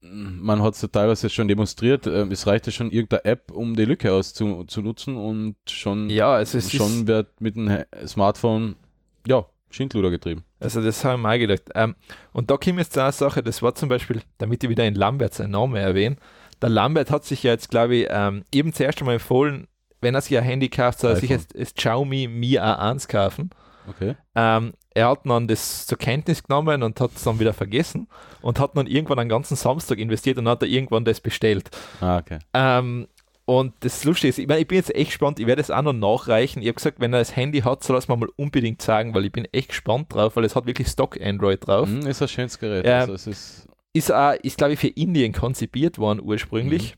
man 0.01 0.61
hat 0.61 0.73
es 0.73 0.81
ja 0.81 0.87
teilweise 0.87 1.29
schon 1.29 1.47
demonstriert, 1.47 2.07
ähm, 2.07 2.31
es 2.31 2.47
reicht 2.47 2.65
ja 2.65 2.71
schon 2.71 2.91
irgendeine 2.91 3.25
App, 3.25 3.51
um 3.51 3.75
die 3.75 3.85
Lücke 3.85 4.11
auszunutzen 4.11 5.15
und 5.15 5.55
schon, 5.69 6.09
ja, 6.09 6.33
also 6.33 6.57
es 6.57 6.71
schon 6.71 6.91
ist, 6.91 7.07
wird 7.07 7.39
mit 7.39 7.55
dem 7.55 7.83
Smartphone, 8.07 8.75
ja, 9.27 9.45
Schindluder 9.69 10.09
getrieben. 10.09 10.43
also 10.59 10.81
das 10.81 11.05
habe 11.05 11.21
ich 11.21 11.27
auch 11.27 11.39
gedacht. 11.39 11.69
Ähm, 11.75 11.95
und 12.33 12.51
da 12.51 12.57
kommt 12.57 12.79
jetzt 12.79 12.97
eine 12.97 13.11
Sache, 13.11 13.43
das 13.43 13.61
war 13.61 13.75
zum 13.75 13.89
Beispiel, 13.89 14.21
damit 14.37 14.63
ich 14.63 14.69
wieder 14.69 14.85
in 14.85 14.95
Lambert 14.95 15.33
seinen 15.33 15.51
Namen 15.51 15.75
erwähne, 15.75 16.17
der 16.61 16.69
Lambert 16.69 17.09
hat 17.09 17.23
sich 17.25 17.43
ja 17.43 17.51
jetzt, 17.51 17.69
glaube 17.69 17.95
ich, 17.95 18.07
ähm, 18.09 18.43
eben 18.53 18.73
zuerst 18.73 18.99
einmal 18.99 19.15
empfohlen, 19.15 19.67
wenn 20.01 20.15
er 20.15 20.21
sich 20.21 20.37
ein 20.37 20.43
Handy 20.43 20.69
kauft, 20.69 20.99
soll 20.99 21.11
er 21.11 21.17
sich 21.17 21.29
jetzt 21.29 21.57
das 21.57 21.73
Xiaomi 21.73 22.27
Mi 22.27 22.59
A1 22.59 23.07
kaufen. 23.07 23.51
Okay. 23.89 24.15
Ähm, 24.35 24.73
er 24.93 25.09
hat 25.09 25.21
dann 25.25 25.47
das 25.47 25.87
zur 25.87 25.97
Kenntnis 25.97 26.43
genommen 26.43 26.83
und 26.83 26.99
hat 26.99 27.11
es 27.15 27.23
dann 27.23 27.39
wieder 27.39 27.53
vergessen 27.53 28.07
und 28.41 28.59
hat 28.59 28.75
dann 28.75 28.87
irgendwann 28.87 29.19
einen 29.19 29.29
ganzen 29.29 29.55
Samstag 29.55 29.97
investiert 29.99 30.37
und 30.37 30.47
hat 30.47 30.61
er 30.61 30.67
irgendwann 30.67 31.05
das 31.05 31.21
bestellt. 31.21 31.69
Ah, 32.01 32.17
okay. 32.17 32.39
Ähm, 32.53 33.07
und 33.45 33.73
das 33.81 34.03
Lustige 34.03 34.29
ist, 34.29 34.37
ich, 34.37 34.47
meine, 34.47 34.61
ich 34.61 34.67
bin 34.67 34.77
jetzt 34.77 34.93
echt 34.93 35.11
gespannt, 35.11 35.39
ich 35.39 35.47
werde 35.47 35.61
es 35.61 35.71
auch 35.71 35.81
noch 35.81 35.93
nachreichen. 35.93 36.61
Ich 36.61 36.67
habe 36.67 36.75
gesagt, 36.75 36.99
wenn 36.99 37.13
er 37.13 37.19
das 37.19 37.35
Handy 37.35 37.61
hat, 37.61 37.83
soll 37.83 37.95
er 37.95 37.99
es 37.99 38.07
mir 38.07 38.15
mal 38.15 38.29
unbedingt 38.35 38.81
sagen, 38.81 39.13
weil 39.13 39.25
ich 39.25 39.31
bin 39.31 39.45
echt 39.51 39.69
gespannt 39.69 40.13
drauf, 40.13 40.35
weil 40.35 40.45
es 40.45 40.55
hat 40.55 40.67
wirklich 40.67 40.87
Stock 40.87 41.19
Android 41.19 41.65
drauf. 41.65 41.89
Mhm, 41.89 42.05
ist 42.07 42.21
ein 42.21 42.27
schönes 42.27 42.59
Gerät. 42.59 42.85
Ja. 42.85 42.99
Also 42.99 43.13
es 43.13 43.27
ist, 43.27 43.67
Ist, 43.93 44.11
auch, 44.11 44.33
ist 44.33 44.57
glaube 44.57 44.73
ich, 44.73 44.79
für 44.79 44.87
Indien 44.87 45.33
konzipiert 45.33 45.97
worden 45.97 46.21
ursprünglich. 46.23 46.95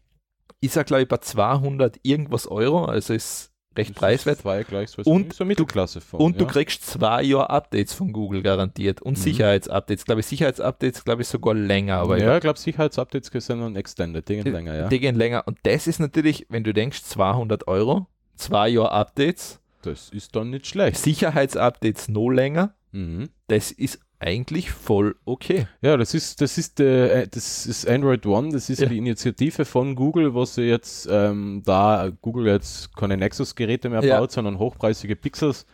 Ist 0.61 0.75
er, 0.75 0.83
glaube 0.83 1.03
ich, 1.03 1.07
bei 1.07 1.17
200 1.17 1.97
irgendwas 2.03 2.47
Euro, 2.47 2.85
also 2.85 3.13
ist 3.13 3.52
recht 3.77 3.95
preiswert. 3.95 4.39
Zwei 4.39 4.63
gleich 4.63 4.89
so 4.89 5.01
Und 5.03 5.33
so 5.33 5.45
Mittelklasse 5.45 6.01
von. 6.01 6.19
Und 6.19 6.39
du 6.39 6.45
ja. 6.45 6.51
kriegst 6.51 6.85
zwei 6.85 7.23
Jahre 7.23 7.49
Updates 7.49 7.93
von 7.93 8.11
Google 8.13 8.41
garantiert 8.41 9.01
und 9.01 9.17
Mhm. 9.17 9.21
Sicherheitsupdates. 9.21 10.05
Glaube 10.05 10.21
ich, 10.21 10.27
Sicherheitsupdates, 10.27 11.03
glaube 11.03 11.21
ich, 11.23 11.27
sogar 11.27 11.53
länger, 11.53 11.97
aber 11.97 12.17
ja, 12.17 12.35
ich 12.35 12.41
glaube, 12.41 12.59
Sicherheitsupdates 12.59 13.29
sind 13.45 13.59
dann 13.61 13.75
extended, 13.75 14.27
die 14.29 14.35
gehen 14.35 14.51
länger, 14.53 14.75
ja. 14.75 14.87
die 14.89 14.99
gehen 14.99 15.15
länger. 15.15 15.43
Und 15.47 15.57
das 15.63 15.87
ist 15.87 15.99
natürlich, 15.99 16.45
wenn 16.49 16.63
du 16.63 16.73
denkst, 16.73 17.03
200 17.03 17.67
Euro, 17.67 18.07
zwei 18.35 18.69
Jahre 18.69 18.91
Updates, 18.91 19.59
Das 19.81 20.09
ist 20.09 20.35
dann 20.35 20.49
nicht 20.49 20.65
schlecht. 20.67 20.97
Sicherheitsupdates 20.97 22.07
noch 22.09 22.29
länger, 22.29 22.73
Mhm. 22.91 23.29
das 23.47 23.71
ist 23.71 23.99
eigentlich 24.23 24.71
voll 24.71 25.15
okay. 25.25 25.67
Ja, 25.81 25.97
das 25.97 26.13
ist, 26.13 26.41
das 26.41 26.57
ist, 26.57 26.79
äh, 26.79 27.27
das 27.27 27.65
ist 27.65 27.87
Android 27.87 28.25
One, 28.25 28.51
das 28.51 28.69
ist 28.69 28.79
Ja. 28.81 28.87
die 28.87 28.97
Initiative 28.97 29.65
von 29.65 29.95
Google, 29.95 30.33
wo 30.33 30.45
sie 30.45 30.63
jetzt, 30.63 31.07
ähm, 31.11 31.61
da 31.65 32.09
Google 32.21 32.47
jetzt 32.47 32.95
keine 32.95 33.17
Nexus-Geräte 33.17 33.89
mehr 33.89 34.03
Ja. 34.03 34.19
baut, 34.19 34.31
sondern 34.31 34.59
hochpreisige 34.59 35.15
Pixels, 35.15 35.65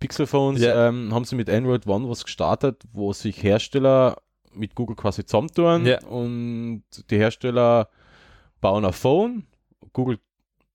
Pixel-Phones, 0.00 0.60
Ja. 0.62 0.88
ähm, 0.88 1.12
haben 1.14 1.24
sie 1.24 1.36
mit 1.36 1.48
Android 1.50 1.86
One 1.86 2.08
was 2.08 2.24
gestartet, 2.24 2.82
wo 2.92 3.12
sich 3.12 3.42
Hersteller 3.42 4.16
mit 4.52 4.74
Google 4.74 4.96
quasi 4.96 5.24
zusammentun 5.24 5.86
Ja. 5.86 6.02
und 6.06 6.82
die 7.10 7.16
Hersteller 7.18 7.88
bauen 8.60 8.84
ein 8.84 8.92
Phone, 8.92 9.46
Google 9.92 10.18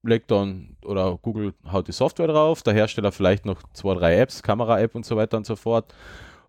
legt 0.03 0.31
dann 0.31 0.77
oder 0.83 1.17
Google 1.21 1.53
haut 1.71 1.87
die 1.87 1.91
Software 1.91 2.27
drauf, 2.27 2.63
der 2.63 2.73
Hersteller 2.73 3.11
vielleicht 3.11 3.45
noch 3.45 3.61
zwei, 3.73 3.93
drei 3.93 4.17
Apps, 4.17 4.41
Kamera-App 4.41 4.95
und 4.95 5.05
so 5.05 5.15
weiter 5.15 5.37
und 5.37 5.45
so 5.45 5.55
fort. 5.55 5.93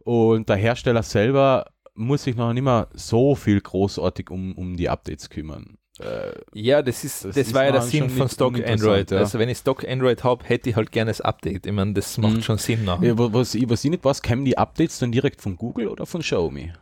Und 0.04 0.48
der 0.48 0.56
Hersteller 0.56 1.02
selber 1.02 1.66
muss 1.94 2.24
sich 2.24 2.36
noch 2.36 2.52
nicht 2.52 2.62
mehr 2.62 2.88
so 2.94 3.34
viel 3.34 3.60
großartig 3.60 4.30
um, 4.30 4.52
um 4.56 4.76
die 4.76 4.88
Updates 4.88 5.28
kümmern. 5.30 5.76
Äh, 6.00 6.32
Ja, 6.54 6.80
das 6.82 7.04
ist, 7.04 7.24
das, 7.24 7.34
Das 7.34 7.52
war 7.52 7.64
ja 7.66 7.72
der 7.72 7.82
Sinn 7.82 8.08
von 8.08 8.28
Stock 8.28 8.54
Android. 8.66 9.10
ja. 9.10 9.18
Also 9.18 9.38
wenn 9.38 9.48
ich 9.50 9.58
Stock 9.58 9.86
Android 9.86 10.24
habe, 10.24 10.44
hätte 10.46 10.70
ich 10.70 10.76
halt 10.76 10.90
gerne 10.90 11.10
das 11.10 11.20
Update. 11.20 11.66
Ich 11.66 11.72
meine, 11.72 11.92
das 11.92 12.16
macht 12.18 12.36
Mhm. 12.36 12.42
schon 12.42 12.58
Sinn 12.58 12.84
nach. 12.84 13.00
ja, 13.02 13.16
wa- 13.18 13.28
was, 13.32 13.54
ich, 13.54 13.68
was 13.68 13.84
ich 13.84 13.90
nicht 13.90 14.02
weiß, 14.04 14.22
kämen 14.22 14.44
die 14.46 14.56
Updates 14.56 14.98
dann 15.00 15.12
direkt 15.12 15.42
von 15.42 15.56
Google 15.56 15.88
oder 15.88 16.06
von 16.06 16.22
Xiaomi? 16.22 16.72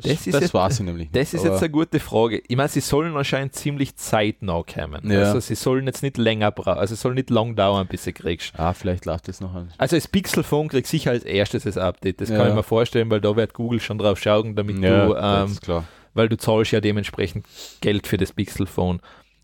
Das, 0.00 0.04
Das 0.04 0.24
das, 0.24 0.26
ist 0.26 0.40
jetzt- 0.42 0.54
weiß 0.54 0.80
ich 0.80 0.86
nämlich 0.86 1.10
Das 1.12 1.34
ist 1.34 1.40
aber- 1.40 1.50
jetzt 1.54 1.62
eine 1.62 1.70
gute 1.70 2.00
Frage. 2.00 2.42
Ich 2.48 2.56
meine, 2.56 2.68
sie 2.68 2.80
sollen 2.80 3.16
anscheinend 3.16 3.54
ziemlich 3.54 3.96
zeitnah 3.96 4.62
kommen. 4.62 5.10
Ja. 5.10 5.20
Also 5.20 5.40
sie 5.40 5.54
sollen 5.54 5.86
jetzt 5.86 6.02
nicht 6.02 6.16
länger 6.18 6.50
brauchen, 6.52 6.78
also 6.78 6.94
es 6.94 7.00
soll 7.00 7.14
nicht 7.14 7.30
lang 7.30 7.56
dauern, 7.56 7.86
bis 7.86 8.04
sie 8.04 8.12
kriegst. 8.12 8.52
Ah, 8.58 8.72
vielleicht 8.72 9.04
läuft 9.06 9.28
das 9.28 9.40
noch 9.40 9.54
an. 9.54 9.72
Also 9.78 9.96
das 9.96 10.08
Pixel 10.08 10.42
Phone 10.42 10.68
kriegt 10.68 10.86
sicher 10.86 11.10
als 11.10 11.24
erstes 11.24 11.64
das 11.64 11.76
Update. 11.78 12.20
Das 12.20 12.28
kann 12.28 12.38
Ja. 12.40 12.48
ich 12.48 12.54
mir 12.54 12.62
vorstellen, 12.62 13.10
weil 13.10 13.20
da 13.20 13.34
wird 13.36 13.54
Google 13.54 13.80
schon 13.80 13.98
drauf 13.98 14.18
schauen, 14.20 14.54
damit 14.54 14.78
Ja, 14.78 15.06
du, 15.06 15.14
das 15.14 15.58
ähm, 15.68 15.82
weil 16.14 16.28
du 16.28 16.36
zahlst 16.38 16.72
ja 16.72 16.80
dementsprechend 16.80 17.46
Geld 17.80 18.06
für 18.06 18.16
das 18.16 18.32
Pixel 18.32 18.66
Phone. 18.66 19.00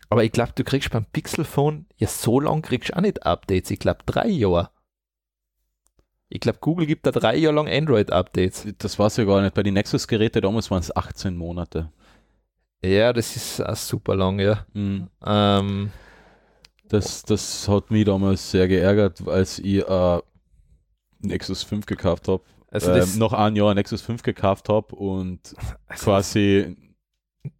Aber 0.09 0.23
ich 0.23 0.31
glaube, 0.31 0.51
du 0.55 0.63
kriegst 0.63 0.91
beim 0.91 1.05
Pixel 1.05 1.43
Phone 1.45 1.85
ja 1.97 2.07
so 2.07 2.39
lang 2.39 2.61
kriegst 2.61 2.89
du 2.91 2.95
auch 2.97 3.01
nicht 3.01 3.25
Updates. 3.25 3.71
Ich 3.71 3.79
glaube 3.79 3.99
drei 4.05 4.27
Jahre. 4.27 4.69
Ich 6.33 6.39
glaube, 6.39 6.57
Google 6.61 6.87
gibt 6.87 7.05
da 7.05 7.11
drei 7.11 7.35
Jahre 7.35 7.55
lang 7.55 7.67
Android-Updates. 7.69 8.67
Das 8.79 8.97
weiß 8.97 9.19
ich 9.19 9.27
gar 9.27 9.41
nicht. 9.43 9.53
Bei 9.53 9.61
den 9.61 9.75
Nexus-Geräten 9.75 10.41
damals 10.41 10.71
waren 10.71 10.79
es 10.79 10.95
18 10.95 11.37
Monate. 11.37 11.91
Ja, 12.83 13.13
das 13.13 13.35
ist 13.35 13.61
auch 13.61 13.75
super 13.75 14.15
lang, 14.15 14.39
ja. 14.39 14.65
Mhm. 14.73 15.09
Ähm, 15.23 15.91
Das, 16.89 17.21
das 17.21 17.67
hat 17.67 17.91
mich 17.91 18.05
damals 18.05 18.49
sehr 18.49 18.67
geärgert, 18.67 19.27
als 19.27 19.59
ich 19.59 19.87
äh, 19.87 20.19
Nexus 21.21 21.61
5 21.63 21.85
gekauft 21.85 22.27
habe. 22.27 22.41
also 22.71 22.91
ähm, 22.91 23.17
noch 23.19 23.33
ein 23.33 23.55
Jahr 23.55 23.73
Nexus 23.75 24.01
5 24.01 24.23
gekauft 24.23 24.69
habe 24.69 24.95
und 24.95 25.39
also 25.87 26.03
quasi 26.03 26.75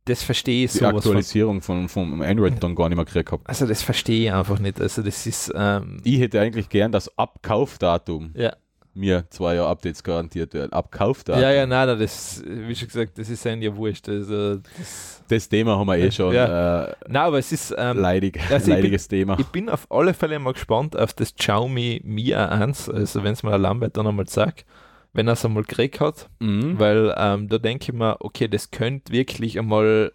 das 0.05 0.23
verstehe 0.23 0.65
ich 0.65 0.71
die 0.71 0.77
sowas 0.77 0.89
von. 0.91 0.97
Aktualisierung 0.97 1.61
von, 1.61 1.89
vom 1.89 2.21
Android 2.21 2.61
dann 2.63 2.73
gar 2.73 2.89
nicht 2.89 2.95
mehr 2.95 3.05
gekriegt 3.05 3.31
habe. 3.31 3.43
Also 3.45 3.65
das 3.67 3.81
verstehe 3.83 4.25
ich 4.27 4.33
einfach 4.33 4.59
nicht. 4.59 4.79
Also 4.79 5.01
das 5.01 5.25
ist, 5.27 5.51
ähm, 5.55 5.99
Ich 6.03 6.19
hätte 6.19 6.39
eigentlich 6.39 6.69
gern 6.69 6.91
das 6.91 7.17
Abkaufdatum 7.17 8.31
ja, 8.35 8.55
mir 8.93 9.25
zwei 9.29 9.55
Jahre 9.55 9.69
Updates 9.69 10.03
garantiert 10.03 10.53
werden. 10.53 10.71
Abkaufdatum. 10.71 11.41
ja, 11.41 11.51
ja, 11.51 11.65
nein, 11.65 11.87
nein, 11.87 11.99
das, 11.99 12.43
wie 12.45 12.75
schon 12.75 12.87
gesagt, 12.87 13.17
das 13.17 13.29
ist 13.29 13.43
ja 13.43 13.75
wurscht. 13.75 14.07
Also 14.09 14.57
das, 14.57 15.23
Das 15.27 15.49
Thema 15.49 15.77
haben 15.77 15.87
wir 15.87 15.97
eh 15.97 16.11
schon. 16.11 16.33
Ja. 16.33 16.85
Äh, 16.85 16.95
nein, 17.07 17.23
aber 17.23 17.39
es 17.39 17.51
ist, 17.51 17.73
ähm, 17.77 17.97
leidig, 17.97 18.39
also 18.51 18.69
ich 18.71 18.75
leidiges 18.77 19.07
Thema. 19.07 19.37
ich 19.39 19.47
bin 19.47 19.69
auf 19.69 19.87
alle 19.91 20.13
Fälle 20.13 20.37
mal 20.39 20.53
gespannt 20.53 20.97
auf 20.97 21.13
das 21.13 21.33
Xiaomi 21.35 22.01
Mi 22.03 22.33
A1, 22.35 22.91
also 22.93 23.23
wenn 23.23 23.33
es 23.33 23.43
mir 23.43 23.49
der 23.49 23.59
Lambert 23.59 23.97
dann 23.97 24.05
einmal 24.07 24.27
sagt, 24.27 24.65
wenn 25.13 25.27
er 25.27 25.33
es 25.33 25.45
einmal 25.45 25.63
gekriegt 25.63 25.99
hat, 25.99 26.29
Mhm. 26.39 26.79
weil 26.79 27.13
ähm, 27.17 27.47
da 27.49 27.57
denke 27.57 27.91
ich 27.91 27.93
mir, 27.97 28.17
okay, 28.19 28.47
das 28.47 28.71
könnte 28.71 29.11
wirklich 29.11 29.57
einmal, 29.57 30.11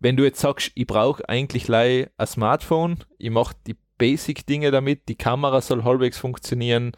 wenn 0.00 0.16
du 0.16 0.24
jetzt 0.24 0.40
sagst, 0.40 0.72
ich 0.74 0.86
brauche 0.86 1.26
eigentlich 1.28 1.72
ein 1.72 2.06
Smartphone, 2.26 2.96
ich 3.18 3.30
mache 3.30 3.54
die 3.66 3.76
Basic-Dinge 3.98 4.70
damit, 4.70 5.08
die 5.08 5.14
Kamera 5.14 5.60
soll 5.60 5.84
halbwegs 5.84 6.18
funktionieren, 6.18 6.92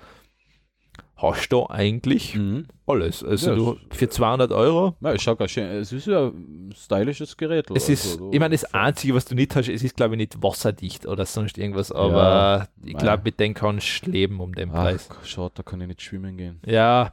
hast 1.16 1.48
du 1.50 1.66
eigentlich 1.68 2.34
Mhm. 2.34 2.66
alles. 2.86 3.22
Also 3.22 3.50
Ja, 3.50 3.56
du 3.56 3.78
für 3.92 4.08
200 4.08 4.50
Euro. 4.52 4.96
Ja, 5.00 5.12
es 5.12 5.22
schaut 5.22 5.38
ganz 5.38 5.52
schön. 5.52 5.64
Es 5.66 5.92
ist 5.92 6.06
ja 6.06 6.26
ein 6.26 6.74
stylisches 6.76 7.36
Gerät. 7.36 7.70
Es 7.74 7.88
ist, 7.88 8.12
also, 8.14 8.30
ich 8.32 8.40
meine, 8.40 8.54
das 8.54 8.64
Einzige, 8.74 9.14
was 9.14 9.24
du 9.24 9.34
nicht 9.34 9.54
hast, 9.54 9.68
es 9.68 9.82
ist, 9.82 9.96
glaube 9.96 10.14
ich, 10.14 10.18
nicht 10.18 10.42
wasserdicht 10.42 11.06
oder 11.06 11.24
sonst 11.24 11.56
irgendwas, 11.56 11.92
aber 11.92 12.68
ich 12.84 12.94
mei. 12.94 12.98
glaube, 13.00 13.22
mit 13.24 13.38
dem 13.40 13.54
kannst 13.54 14.06
du 14.06 14.10
leben 14.10 14.40
um 14.40 14.54
den 14.54 14.70
Preis. 14.70 15.08
Ach, 15.12 15.24
schade, 15.24 15.52
da 15.54 15.62
kann 15.62 15.80
ich 15.80 15.86
nicht 15.88 16.02
schwimmen 16.02 16.36
gehen. 16.36 16.60
Ja. 16.66 17.12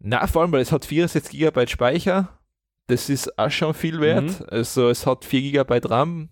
Na, 0.00 0.26
vor 0.26 0.42
allem, 0.42 0.52
weil 0.52 0.62
es 0.62 0.72
hat 0.72 0.84
64 0.84 1.38
GB 1.38 1.66
Speicher. 1.68 2.28
Das 2.86 3.08
ist 3.08 3.38
auch 3.38 3.50
schon 3.50 3.72
viel 3.74 4.00
wert. 4.00 4.24
Mhm. 4.40 4.46
Also 4.48 4.88
es 4.88 5.06
hat 5.06 5.24
4 5.24 5.42
GB 5.52 5.80
RAM, 5.88 6.28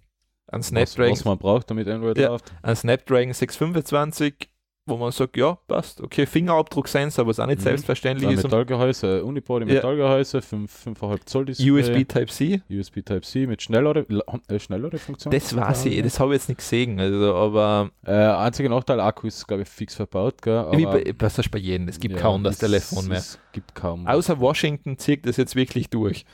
ein 0.48 0.60
Was, 0.60 0.68
Snapdragon, 0.68 1.12
was 1.12 1.24
man 1.24 1.38
braucht, 1.38 1.70
damit 1.70 1.86
Android 1.86 2.18
Ja. 2.18 2.28
läuft. 2.30 2.52
ein 2.62 2.74
Snapdragon 2.74 3.32
625 3.32 4.48
wo 4.88 4.96
man 4.96 5.12
sagt, 5.12 5.36
ja, 5.36 5.58
passt. 5.68 6.00
Okay, 6.00 6.26
Fingerabdrucksensor, 6.26 7.26
was 7.26 7.38
auch 7.40 7.46
nicht 7.46 7.58
Mhm. 7.58 7.64
selbstverständlich 7.64 8.30
ist. 8.30 8.42
Metallgehäuse, 8.44 9.22
Ja. 9.24 9.30
Metallgehäuse, 9.64 10.40
5,5 10.42 11.24
Zoll 11.26 11.44
Display. 11.46 11.70
USB 11.70 12.04
Type-C, 12.04 12.62
USB 12.70 13.02
Type-C 13.02 13.46
mit 13.46 13.62
schnellere, 13.62 14.06
äh, 14.48 14.58
schnellere 14.58 14.98
Funktion. 14.98 15.30
das 15.32 15.54
weiß 15.54 15.86
ich, 15.86 16.02
das 16.02 16.18
habe 16.20 16.34
ich 16.34 16.40
jetzt 16.40 16.48
nicht 16.48 16.58
gesehen. 16.58 16.98
Also, 17.00 17.34
aber 17.34 17.90
Äh, 18.06 18.12
einziger 18.12 18.68
Nachteil, 18.70 19.00
Akku 19.00 19.26
ist, 19.26 19.46
glaube 19.46 19.62
ich, 19.64 19.68
fix 19.68 19.94
verbaut. 19.94 20.40
Gell? 20.42 20.66
wie 20.72 20.86
aber- 20.86 20.98
bei, 21.00 21.12
das 21.16 21.38
ist 21.38 21.50
bei 21.50 21.58
jedem, 21.58 21.88
es 21.88 22.00
gibt 22.00 22.14
ja, 22.14 22.20
kaum 22.20 22.42
das 22.44 22.54
es- 22.54 22.58
Telefon 22.60 23.08
mehr. 23.08 23.18
Es 23.18 23.38
gibt 23.52 23.74
kaum. 23.74 24.06
Außer 24.06 24.40
Washington 24.40 24.98
zieht 24.98 25.26
das 25.26 25.36
jetzt 25.36 25.54
wirklich 25.56 25.90
durch 25.90 26.24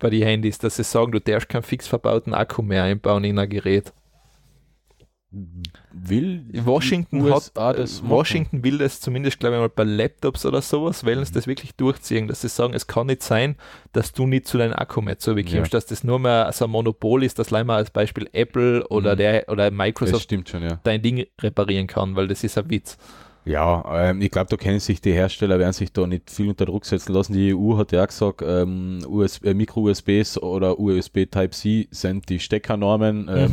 bei 0.00 0.10
den 0.10 0.22
Handys, 0.22 0.58
dass 0.58 0.76
sie 0.76 0.84
sagen, 0.84 1.10
du 1.12 1.20
darfst 1.20 1.48
keinen 1.48 1.62
fix 1.64 1.88
verbauten 1.88 2.32
Akku 2.32 2.62
mehr 2.62 2.84
einbauen 2.84 3.24
in 3.24 3.38
ein 3.38 3.48
Gerät. 3.48 3.92
Will 5.92 6.44
Washington 6.64 7.18
die 7.24 7.30
hat, 7.30 7.36
USA 7.36 7.72
das 7.74 8.00
machen? 8.00 8.10
Washington 8.10 8.64
will 8.64 8.78
das 8.78 9.00
zumindest, 9.00 9.38
glaube 9.38 9.56
ich 9.56 9.60
mal, 9.60 9.68
bei 9.68 9.84
Laptops 9.84 10.46
oder 10.46 10.62
sowas, 10.62 11.04
wollen 11.04 11.18
Mhm. 11.20 11.24
sie 11.24 11.32
das 11.32 11.46
wirklich 11.46 11.74
durchziehen, 11.74 12.28
dass 12.28 12.40
sie 12.40 12.48
sagen, 12.48 12.72
es 12.72 12.86
kann 12.86 13.08
nicht 13.08 13.22
sein, 13.22 13.56
dass 13.92 14.12
du 14.12 14.26
nicht 14.26 14.46
zu 14.46 14.56
deinem 14.56 14.72
Akku 14.72 15.02
mehr 15.02 15.18
zubekommst, 15.18 15.54
Ja. 15.72 15.78
dass 15.78 15.86
das 15.86 16.02
nur 16.02 16.18
mehr 16.18 16.50
so 16.52 16.64
ein 16.64 16.70
Monopol 16.70 17.22
ist, 17.24 17.38
dass 17.38 17.50
leider 17.50 17.74
als 17.74 17.90
Beispiel 17.90 18.28
Apple 18.32 18.86
oder, 18.88 19.14
Mhm. 19.14 19.18
der, 19.18 19.48
oder 19.48 19.70
Microsoft 19.70 20.32
schon, 20.48 20.62
ja. 20.62 20.80
dein 20.82 21.02
Ding 21.02 21.26
reparieren 21.40 21.86
kann, 21.86 22.16
weil 22.16 22.26
das 22.28 22.42
ist 22.42 22.56
ein 22.56 22.70
Witz. 22.70 22.96
Ja, 23.44 24.10
ähm, 24.10 24.20
ich 24.20 24.30
glaube, 24.30 24.48
da 24.50 24.56
kennen 24.56 24.78
sich 24.80 25.00
die 25.00 25.12
Hersteller, 25.12 25.58
werden 25.58 25.72
sich 25.72 25.90
da 25.92 26.06
nicht 26.06 26.30
viel 26.30 26.48
unter 26.48 26.66
Druck 26.66 26.84
setzen 26.84 27.12
lassen. 27.14 27.32
Die 27.32 27.54
EU 27.54 27.76
hat 27.78 27.92
ja 27.92 28.02
auch 28.02 28.08
gesagt, 28.08 28.42
ähm, 28.44 28.98
äh, 29.42 29.54
Micro-USBs 29.54 30.38
oder 30.38 30.78
USB 30.78 31.24
Type-C 31.26 31.88
sind 31.90 32.28
die 32.28 32.40
Steckernormen. 32.40 33.28
Ähm, 33.30 33.50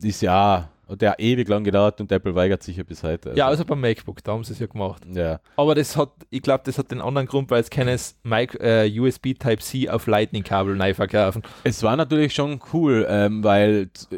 Mhm. 0.00 0.06
Ist 0.06 0.20
ja 0.22 0.68
hat 0.88 1.02
ja 1.02 1.14
ewig 1.18 1.48
lang 1.48 1.64
gedauert 1.64 2.00
und 2.00 2.12
Apple 2.12 2.34
weigert 2.34 2.62
sich 2.62 2.76
ja 2.76 2.84
bis 2.84 3.02
heute. 3.02 3.32
Ja, 3.34 3.48
also 3.48 3.64
beim 3.64 3.80
MacBook, 3.80 4.22
da 4.22 4.32
haben 4.32 4.44
sie 4.44 4.52
es 4.52 4.58
ja 4.60 4.66
gemacht. 4.66 5.02
ja. 5.12 5.40
Aber 5.56 5.74
das 5.74 5.96
hat, 5.96 6.10
ich 6.30 6.42
glaube, 6.42 6.62
das 6.64 6.78
hat 6.78 6.90
den 6.90 7.00
anderen 7.00 7.26
Grund, 7.26 7.50
weil 7.50 7.60
es 7.60 7.70
keines 7.70 8.16
Mic 8.22 8.54
äh, 8.60 8.88
USB 9.00 9.34
Type-C 9.38 9.88
auf 9.88 10.06
Lightning-Kabel 10.06 10.76
neu 10.76 10.94
verkaufen. 10.94 11.42
Es 11.64 11.82
war 11.82 11.96
natürlich 11.96 12.34
schon 12.34 12.60
cool, 12.72 13.06
ähm, 13.08 13.42
weil 13.42 13.90
äh, 14.12 14.16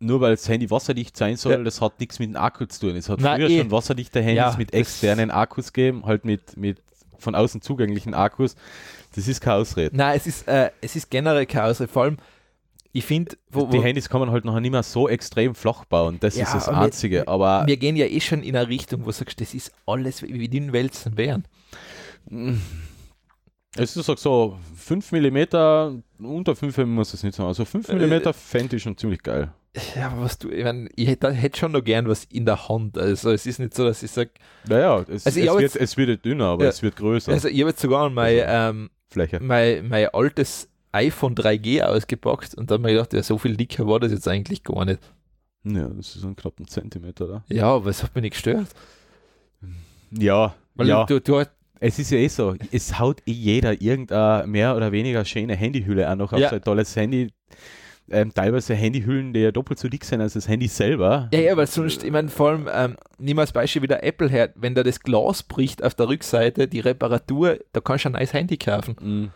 nur 0.00 0.20
weil 0.20 0.32
das 0.36 0.48
Handy 0.48 0.70
wasserdicht 0.70 1.16
sein 1.16 1.36
soll, 1.36 1.52
Ja. 1.52 1.62
das 1.64 1.80
hat 1.80 1.98
nichts 2.00 2.18
mit 2.18 2.28
dem 2.28 2.36
Akku 2.36 2.66
zu 2.66 2.80
tun. 2.86 2.96
Es 2.96 3.08
hat 3.08 3.18
Na, 3.20 3.34
früher 3.34 3.48
eh. 3.48 3.58
schon 3.60 3.70
wasserdichte 3.70 4.20
Handys 4.20 4.36
Ja, 4.36 4.54
mit 4.56 4.72
externen 4.74 5.30
Akkus 5.30 5.72
gegeben, 5.72 6.04
halt 6.06 6.24
mit, 6.24 6.56
mit 6.56 6.82
von 7.18 7.34
außen 7.34 7.62
zugänglichen 7.62 8.14
Akkus. 8.14 8.54
Das 9.16 9.26
ist 9.26 9.40
keine 9.40 9.56
Ausrede. 9.56 9.96
Nein, 9.96 10.16
es 10.16 10.26
ist, 10.26 10.46
äh, 10.46 10.70
es 10.82 10.94
ist 10.94 11.10
generell 11.10 11.46
keine 11.46 11.64
Ausrede. 11.64 11.90
Vor 11.90 12.04
allem, 12.04 12.18
ich 12.98 13.04
finde, 13.04 13.36
Die 13.72 13.80
Handys 13.82 14.08
kann 14.08 14.20
man 14.20 14.30
halt 14.30 14.44
noch 14.44 14.58
nicht 14.60 14.70
mehr 14.70 14.82
so 14.82 15.08
extrem 15.08 15.54
flach 15.54 15.84
bauen. 15.84 16.16
Das 16.20 16.36
Ja, 16.36 16.44
ist 16.44 16.54
das 16.54 16.68
aber 16.68 16.78
wir- 16.78 16.84
Einzige. 16.84 17.28
aber 17.28 17.64
wir 17.66 17.76
gehen 17.76 17.96
ja 17.96 18.06
eh 18.06 18.20
schon 18.20 18.42
in 18.42 18.56
eine 18.56 18.68
Richtung, 18.68 19.02
wo 19.02 19.06
du 19.06 19.12
sagst, 19.12 19.40
das 19.40 19.54
ist 19.54 19.72
alles 19.86 20.22
wie 20.22 20.48
die 20.48 20.72
Wälzen 20.72 21.16
wären. 21.16 21.44
es 23.76 23.96
ist 23.96 24.08
auch 24.10 24.18
so, 24.18 24.58
5 24.76 25.12
mm, 25.12 26.02
unter 26.24 26.56
5 26.56 26.76
muss 26.78 27.14
es 27.14 27.22
nicht 27.22 27.36
sein. 27.36 27.46
Also 27.46 27.64
5 27.64 27.88
Äh, 27.88 27.94
mm 28.06 28.32
fände 28.32 28.76
ich 28.76 28.82
schon 28.82 28.96
ziemlich 28.96 29.22
geil. 29.22 29.52
Ja, 29.94 30.08
aber 30.08 30.22
was 30.22 30.38
du, 30.38 30.48
ich, 30.50 30.64
mein, 30.64 30.88
ich 30.96 31.06
hätte 31.06 31.30
hätte 31.30 31.58
schon 31.58 31.72
noch 31.72 31.84
gern 31.84 32.08
was 32.08 32.24
in 32.24 32.44
der 32.46 32.68
Hand. 32.68 32.98
Also 32.98 33.30
es 33.30 33.46
ist 33.46 33.60
nicht 33.60 33.74
so, 33.74 33.84
dass 33.84 34.02
ich 34.02 34.10
sage, 34.10 34.30
Naja, 34.66 35.00
es, 35.08 35.26
Also 35.26 35.38
es, 35.40 35.46
wird, 35.46 35.60
jetzt- 35.60 35.76
es 35.76 35.96
wird 35.96 36.24
dünner, 36.24 36.46
aber 36.46 36.64
Ja. 36.64 36.70
es 36.70 36.82
wird 36.82 36.96
größer. 36.96 37.30
also 37.32 37.48
ich 37.48 37.60
habe 37.60 37.70
jetzt 37.70 37.80
sogar 37.80 38.10
mein, 38.10 38.40
Also- 38.40 38.70
ähm, 38.78 38.90
Fläche. 39.10 39.38
mein, 39.40 39.88
mein 39.88 40.08
altes 40.08 40.68
iPhone 40.98 41.34
3G 41.34 41.82
ausgepackt 41.82 42.54
und 42.54 42.70
dann 42.70 42.80
habe 42.80 42.90
ich 42.90 42.96
gedacht, 42.96 43.12
ja, 43.12 43.22
so 43.22 43.38
viel 43.38 43.56
dicker 43.56 43.86
war 43.86 44.00
das 44.00 44.12
jetzt 44.12 44.26
eigentlich 44.28 44.62
gar 44.64 44.84
nicht. 44.84 45.00
Ja, 45.64 45.88
das 45.88 46.14
ist 46.14 46.22
so 46.22 46.28
ein 46.28 46.36
knappen 46.36 46.66
Zentimeter 46.68 47.26
da. 47.26 47.44
Ja, 47.48 47.66
aber 47.74 47.90
es 47.90 48.02
hat 48.02 48.14
mich 48.14 48.22
nicht 48.22 48.32
gestört. 48.34 48.68
Ja, 50.10 50.54
Weil 50.74 50.88
ja. 50.88 51.04
du, 51.04 51.20
du 51.20 51.38
hast, 51.38 51.50
Es 51.80 51.98
ist 51.98 52.10
ja 52.10 52.18
eh 52.18 52.28
so, 52.28 52.54
es 52.72 52.98
haut 52.98 53.20
eh 53.26 53.32
jeder 53.32 53.80
irgendeine 53.80 54.46
mehr 54.46 54.76
oder 54.76 54.92
weniger 54.92 55.24
schöne 55.24 55.54
Handyhülle 55.54 56.08
an 56.08 56.18
noch 56.18 56.32
auf 56.32 56.38
Ja. 56.40 56.50
sein 56.50 56.62
tolles 56.62 56.94
Handy. 56.96 57.28
Ähm, 58.10 58.32
teilweise 58.32 58.74
Handyhüllen, 58.74 59.34
die 59.34 59.40
ja 59.40 59.52
doppelt 59.52 59.78
so 59.78 59.86
dick 59.88 60.02
sind 60.02 60.22
als 60.22 60.32
das 60.32 60.48
Handy 60.48 60.66
selber. 60.66 61.28
ja, 61.30 61.40
ja, 61.40 61.56
weil 61.58 61.66
sonst, 61.66 62.02
ich 62.04 62.10
meine, 62.10 62.28
vor 62.30 62.48
allem, 62.50 62.66
ähm, 62.72 62.96
nimm 63.18 63.38
als 63.38 63.52
Beispiel 63.52 63.82
wieder 63.82 64.02
Apple 64.02 64.30
her, 64.30 64.50
wenn 64.54 64.74
da 64.74 64.82
das 64.82 65.00
Glas 65.00 65.42
bricht 65.42 65.84
auf 65.84 65.94
der 65.94 66.08
Rückseite, 66.08 66.68
die 66.68 66.80
Reparatur, 66.80 67.58
da 67.72 67.82
kannst 67.82 68.06
du 68.06 68.08
ein 68.08 68.12
neues 68.12 68.32
Handy 68.32 68.56
kaufen. 68.56 68.96
Mhm. 68.98 69.30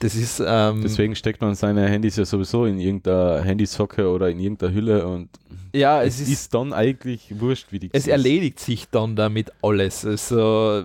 Das 0.00 0.14
ist, 0.14 0.42
ähm, 0.44 0.82
Deswegen 0.82 1.16
steckt 1.16 1.40
man 1.40 1.54
seine 1.54 1.88
Handys 1.88 2.16
ja 2.16 2.24
sowieso 2.24 2.66
in 2.66 2.78
irgendeiner 2.78 3.42
Handysocke 3.42 4.08
oder 4.08 4.28
in 4.28 4.38
irgendeiner 4.38 4.72
Hülle 4.72 5.06
und 5.06 5.30
ja, 5.72 6.02
es, 6.02 6.16
es 6.16 6.20
ist, 6.22 6.28
ist, 6.28 6.54
dann 6.54 6.72
eigentlich 6.72 7.40
wurscht, 7.40 7.72
wie 7.72 7.78
die 7.78 7.90
es 7.92 8.06
erledigt 8.06 8.60
sich 8.60 8.88
dann 8.88 9.16
damit 9.16 9.52
alles. 9.62 10.04
Also, 10.04 10.84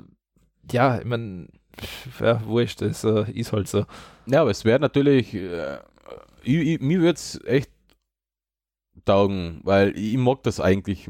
ja, 0.72 1.00
ich 1.00 1.06
meine, 1.06 1.48
ja, 2.20 2.46
wurscht, 2.46 2.82
das 2.82 3.04
äh, 3.04 3.30
ist 3.32 3.54
halt 3.54 3.68
so. 3.68 3.86
Ja, 4.26 4.42
aber 4.42 4.52
es 4.52 4.66
wäre 4.66 4.80
natürlich, 4.80 5.34
äh, 5.34 5.78
ich, 6.44 6.56
ich, 6.56 6.80
mir 6.82 7.00
würde 7.00 7.16
es 7.16 7.40
echt 7.46 7.70
taugen, 9.06 9.62
weil 9.64 9.98
ich, 9.98 10.18
mag 10.18 10.44
das 10.44 10.60
eigentlich, 10.60 11.10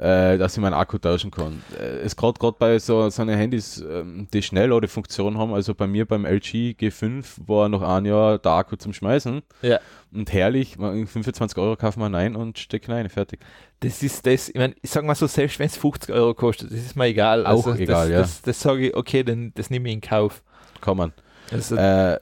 äh, 0.00 0.38
dass 0.38 0.54
ich 0.56 0.60
meinen 0.62 0.72
Akku 0.74 0.96
tauschen 0.98 1.30
kann. 1.30 1.62
Äh, 1.78 1.98
es 2.04 2.16
gerade 2.16 2.38
gerade 2.38 2.56
bei 2.58 2.78
so, 2.78 3.08
so 3.10 3.20
einen 3.22 3.36
Handys, 3.36 3.84
ähm, 3.86 4.26
die 4.32 4.42
Schnellladefuktion 4.42 5.36
haben, 5.36 5.52
also 5.52 5.74
bei 5.74 5.86
mir 5.86 6.06
beim 6.06 6.24
LG 6.24 6.74
G5 6.80 7.24
war 7.46 7.68
noch 7.68 7.82
ein 7.82 8.06
Jahr 8.06 8.38
der 8.38 8.52
Akku 8.52 8.76
zum 8.76 8.92
Schmeißen. 8.94 9.42
Ja. 9.62 9.78
Und 10.12 10.32
herrlich, 10.32 10.78
man- 10.78 11.06
25 11.06 11.58
Euro 11.58 11.76
kaufen 11.76 12.00
wir 12.00 12.12
rein 12.12 12.34
und 12.34 12.58
stecken 12.58 12.92
rein, 12.92 13.08
fertig. 13.10 13.40
Das 13.80 14.02
ist 14.02 14.26
das, 14.26 14.48
ich 14.48 14.54
meine, 14.54 14.74
ich 14.80 14.90
sag 14.90 15.04
mal 15.04 15.14
so, 15.14 15.26
selbst 15.26 15.58
wenn 15.58 15.66
es 15.66 15.76
50 15.76 16.14
Euro 16.14 16.32
kostet, 16.34 16.70
das 16.72 16.78
ist 16.80 16.96
mir 16.96 17.04
egal. 17.06 17.46
Auch 17.46 17.64
das, 17.64 17.78
egal, 17.78 18.10
ja. 18.10 18.18
Das, 18.20 18.40
das 18.42 18.60
sage 18.60 18.88
ich, 18.88 18.96
okay, 18.96 19.22
dann 19.22 19.52
das 19.54 19.68
nehme 19.70 19.88
ich 19.88 19.94
in 19.94 20.00
Kauf. 20.00 20.42
Kann 20.80 20.96
man. 20.96 21.12
Also, 21.52 21.76
Äh, 21.76 22.18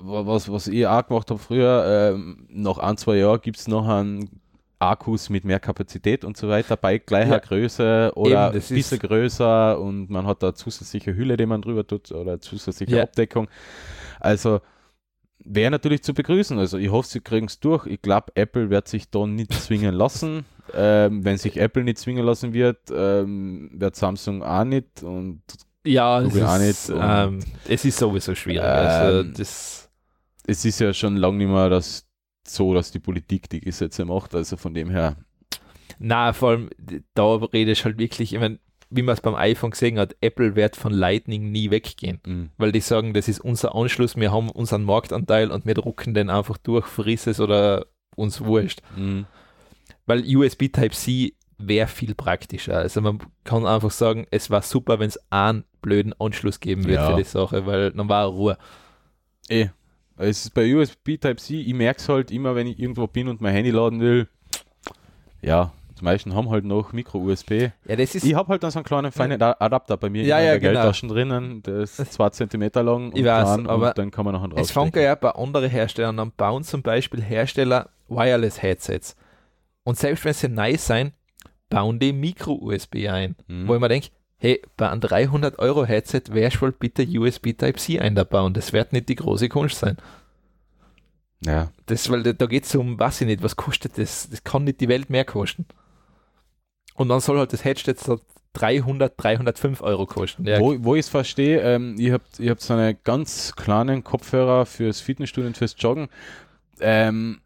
wa- 0.00 0.26
was, 0.26 0.50
was 0.52 0.66
ich 0.66 0.86
auch 0.86 1.06
gemacht 1.06 1.30
habe 1.30 1.40
früher, 1.40 2.12
ähm, 2.14 2.46
nach 2.50 2.78
ein, 2.78 2.96
zwei 2.98 3.16
Jahren 3.16 3.40
gibt 3.40 3.58
es 3.58 3.68
noch 3.68 3.88
einen 3.88 4.41
Akkus 4.90 5.30
mit 5.30 5.44
mehr 5.44 5.60
Kapazität 5.60 6.24
und 6.24 6.36
so 6.36 6.48
weiter, 6.48 6.76
bei 6.76 6.98
gleicher 6.98 7.32
Ja. 7.32 7.38
Größe 7.38 8.12
oder 8.14 8.30
Eben, 8.30 8.38
ein 8.38 8.52
bisschen 8.52 8.76
ist- 8.78 9.00
größer 9.00 9.78
und 9.80 10.10
man 10.10 10.26
hat 10.26 10.42
da 10.42 10.54
zusätzliche 10.54 11.14
Hülle, 11.16 11.36
die 11.36 11.46
man 11.46 11.62
drüber 11.62 11.86
tut 11.86 12.10
oder 12.12 12.40
zusätzliche 12.40 12.96
Ja. 12.96 13.02
Abdeckung. 13.04 13.48
Also 14.20 14.60
wäre 15.44 15.70
natürlich 15.70 16.02
zu 16.02 16.14
begrüßen. 16.14 16.58
Also 16.58 16.78
ich 16.78 16.90
hoffe, 16.90 17.08
sie 17.08 17.20
kriegen 17.20 17.46
es 17.46 17.58
durch. 17.60 17.86
Ich 17.86 18.00
glaube, 18.02 18.32
Apple 18.36 18.70
wird 18.70 18.88
sich 18.88 19.10
da 19.10 19.26
nicht 19.26 19.52
zwingen 19.70 19.94
lassen. 19.94 20.44
Ähm, 20.74 21.24
wenn 21.24 21.36
sich 21.38 21.56
Apple 21.58 21.82
nicht 21.84 21.98
zwingen 21.98 22.24
lassen 22.24 22.52
wird, 22.52 22.78
ähm, 22.94 23.70
wird 23.74 23.96
Samsung 23.96 24.42
auch 24.42 24.64
nicht 24.64 25.02
und 25.02 25.42
ja, 25.84 26.20
es 26.20 26.28
Google 26.28 26.44
auch 26.46 26.56
ist, 26.60 26.88
nicht 26.88 26.96
und- 26.98 27.04
ähm, 27.04 27.38
es 27.68 27.84
ist 27.84 27.98
sowieso 27.98 28.34
schwierig. 28.36 28.62
also, 28.62 29.20
Ähm, 29.20 29.34
das, 29.36 29.90
es 30.46 30.64
ist 30.64 30.78
ja 30.78 30.92
schon 30.94 31.16
lange 31.16 31.38
nicht 31.38 31.48
mehr 31.48 31.68
das, 31.68 32.06
so, 32.46 32.74
dass 32.74 32.90
die 32.90 32.98
Politik 32.98 33.48
die 33.50 33.60
Gesetze 33.60 34.04
macht. 34.04 34.34
Also 34.34 34.56
von 34.56 34.74
dem 34.74 34.90
her, 34.90 35.16
na, 35.98 36.32
vor 36.32 36.50
allem, 36.50 36.70
da 37.14 37.34
rede 37.36 37.72
ich 37.72 37.84
halt 37.84 37.98
wirklich, 37.98 38.32
ich 38.34 38.40
meine, 38.40 38.58
wie 38.90 39.02
man 39.02 39.14
es 39.14 39.20
beim 39.20 39.34
iPhone 39.34 39.70
gesehen 39.70 39.98
hat, 39.98 40.16
Apple 40.20 40.54
wird 40.56 40.76
von 40.76 40.92
Lightning 40.92 41.50
nie 41.50 41.70
weggehen. 41.70 42.20
mh, 42.26 42.46
Weil 42.58 42.72
die 42.72 42.80
sagen, 42.80 43.14
das 43.14 43.28
ist 43.28 43.40
unser 43.40 43.74
Anschluss, 43.74 44.16
wir 44.16 44.32
haben 44.32 44.50
unseren 44.50 44.84
Marktanteil 44.84 45.50
und 45.50 45.64
wir 45.66 45.74
drucken 45.74 46.12
den 46.14 46.28
einfach 46.30 46.58
durch, 46.58 46.86
friss 46.86 47.26
es 47.26 47.40
oder 47.40 47.86
uns 48.16 48.44
wurscht. 48.44 48.82
mh, 48.96 49.24
Weil 50.06 50.24
USB 50.36 50.68
Type-C 50.72 51.34
wäre 51.58 51.86
viel 51.86 52.14
praktischer. 52.14 52.76
Also 52.78 53.00
man 53.00 53.20
kann 53.44 53.64
einfach 53.66 53.92
sagen, 53.92 54.26
es 54.30 54.50
war 54.50 54.62
super, 54.62 54.98
wenn 54.98 55.08
es 55.08 55.18
einen 55.30 55.64
blöden 55.80 56.12
Anschluss 56.18 56.58
geben 56.60 56.84
wird 56.84 56.96
Ja. 56.96 57.10
für 57.12 57.16
die 57.16 57.24
Sache, 57.28 57.64
weil 57.66 57.92
dann 57.92 58.08
war 58.08 58.26
Ruhe. 58.26 58.58
eh. 59.48 59.68
Es 60.16 60.44
ist 60.44 60.54
bei 60.54 60.74
USB 60.74 61.16
Type-C, 61.18 61.60
ich 61.60 61.74
merke 61.74 62.00
es 62.00 62.08
halt 62.08 62.30
immer, 62.30 62.54
wenn 62.54 62.66
ich 62.66 62.78
irgendwo 62.78 63.06
bin 63.06 63.28
und 63.28 63.40
mein 63.40 63.54
Handy 63.54 63.70
laden 63.70 64.00
will. 64.00 64.28
Ja, 65.40 65.72
die 65.98 66.04
meisten 66.04 66.34
haben 66.34 66.50
halt 66.50 66.64
noch 66.64 66.92
Micro-USB. 66.92 67.70
Ja, 67.86 67.96
das 67.96 68.14
ist, 68.14 68.24
Ich 68.24 68.34
habe 68.34 68.48
halt 68.48 68.62
dann 68.62 68.70
so 68.70 68.78
einen 68.80 68.84
kleinen 68.84 69.12
feinen 69.12 69.40
Adapter 69.40 69.96
bei 69.96 70.10
mir 70.10 70.24
Ja, 70.24 70.38
in 70.38 70.44
ja, 70.44 70.50
der 70.52 70.60
genau. 70.60 70.72
Geldtaschen 70.72 71.08
drinnen. 71.08 71.62
Der 71.62 71.80
ist 71.80 71.96
zwei 72.12 72.30
Zentimeter 72.30 72.82
lang 72.82 73.12
und 73.12 73.18
Ich 73.18 73.24
weiß, 73.24 73.54
klein 73.54 73.66
aber 73.66 73.88
und 73.88 73.98
dann 73.98 74.10
kann 74.10 74.24
man 74.24 74.34
noch 74.34 74.42
einen 74.42 74.56
es 74.58 74.70
fängt 74.70 74.96
ja 74.96 75.14
bei 75.14 75.30
anderen 75.30 75.70
Herstellern 75.70 76.18
an, 76.18 76.32
bauen 76.36 76.64
zum 76.64 76.82
Beispiel 76.82 77.22
Hersteller 77.22 77.90
Wireless-Headsets. 78.08 79.16
Und 79.84 79.98
selbst 79.98 80.24
wenn 80.24 80.34
sie 80.34 80.48
neu 80.48 80.76
sein, 80.76 81.12
bauen 81.68 81.98
die 81.98 82.12
Micro-USB 82.12 83.08
ein. 83.08 83.36
Mhm. 83.46 83.68
Wo 83.68 83.74
ich 83.74 83.80
mir 83.80 83.88
denke, 83.88 84.08
hey, 84.42 84.60
bei 84.76 84.90
einem 84.90 85.00
300-Euro-Headset 85.00 86.22
wärst 86.30 86.60
wohl 86.60 86.72
bitte 86.72 87.06
USB 87.06 87.52
Type-C 87.52 88.00
einbauen. 88.00 88.52
Das 88.54 88.72
wird 88.72 88.92
nicht 88.92 89.08
die 89.08 89.14
große 89.14 89.48
Kunst 89.48 89.78
sein. 89.78 89.98
Ja, 91.44 91.70
Das, 91.86 92.10
weil 92.10 92.24
da, 92.24 92.32
da 92.32 92.46
geht 92.46 92.64
es 92.64 92.74
um, 92.74 92.98
weiß 92.98 93.20
ich 93.20 93.28
nicht, 93.28 93.44
was 93.44 93.54
kostet 93.54 93.98
das? 93.98 94.28
Das 94.28 94.42
kann 94.42 94.64
nicht 94.64 94.80
die 94.80 94.88
Welt 94.88 95.10
mehr 95.10 95.24
kosten. 95.24 95.64
Und 96.94 97.08
dann 97.08 97.20
soll 97.20 97.38
halt 97.38 97.52
das 97.52 97.64
Headset 97.64 97.94
so 97.98 98.18
300, 98.54 99.14
305 99.16 99.80
Euro 99.80 100.06
kosten. 100.06 100.44
Ja, 100.44 100.58
Wo, 100.58 100.74
wo 100.82 100.96
ich 100.96 101.06
es 101.06 101.08
verstehe, 101.08 101.60
ähm, 101.60 101.94
ihr 101.96 102.12
habt, 102.12 102.40
ihr 102.40 102.50
habt 102.50 102.62
so 102.62 102.74
eine 102.74 102.96
ganz 102.96 103.54
kleinen 103.54 104.02
Kopfhörer 104.02 104.66
fürs 104.66 105.00
Fitnessstudio 105.00 105.46
und 105.46 105.56
fürs 105.56 105.76
Joggen. 105.78 106.08
Ähm, 106.80 107.42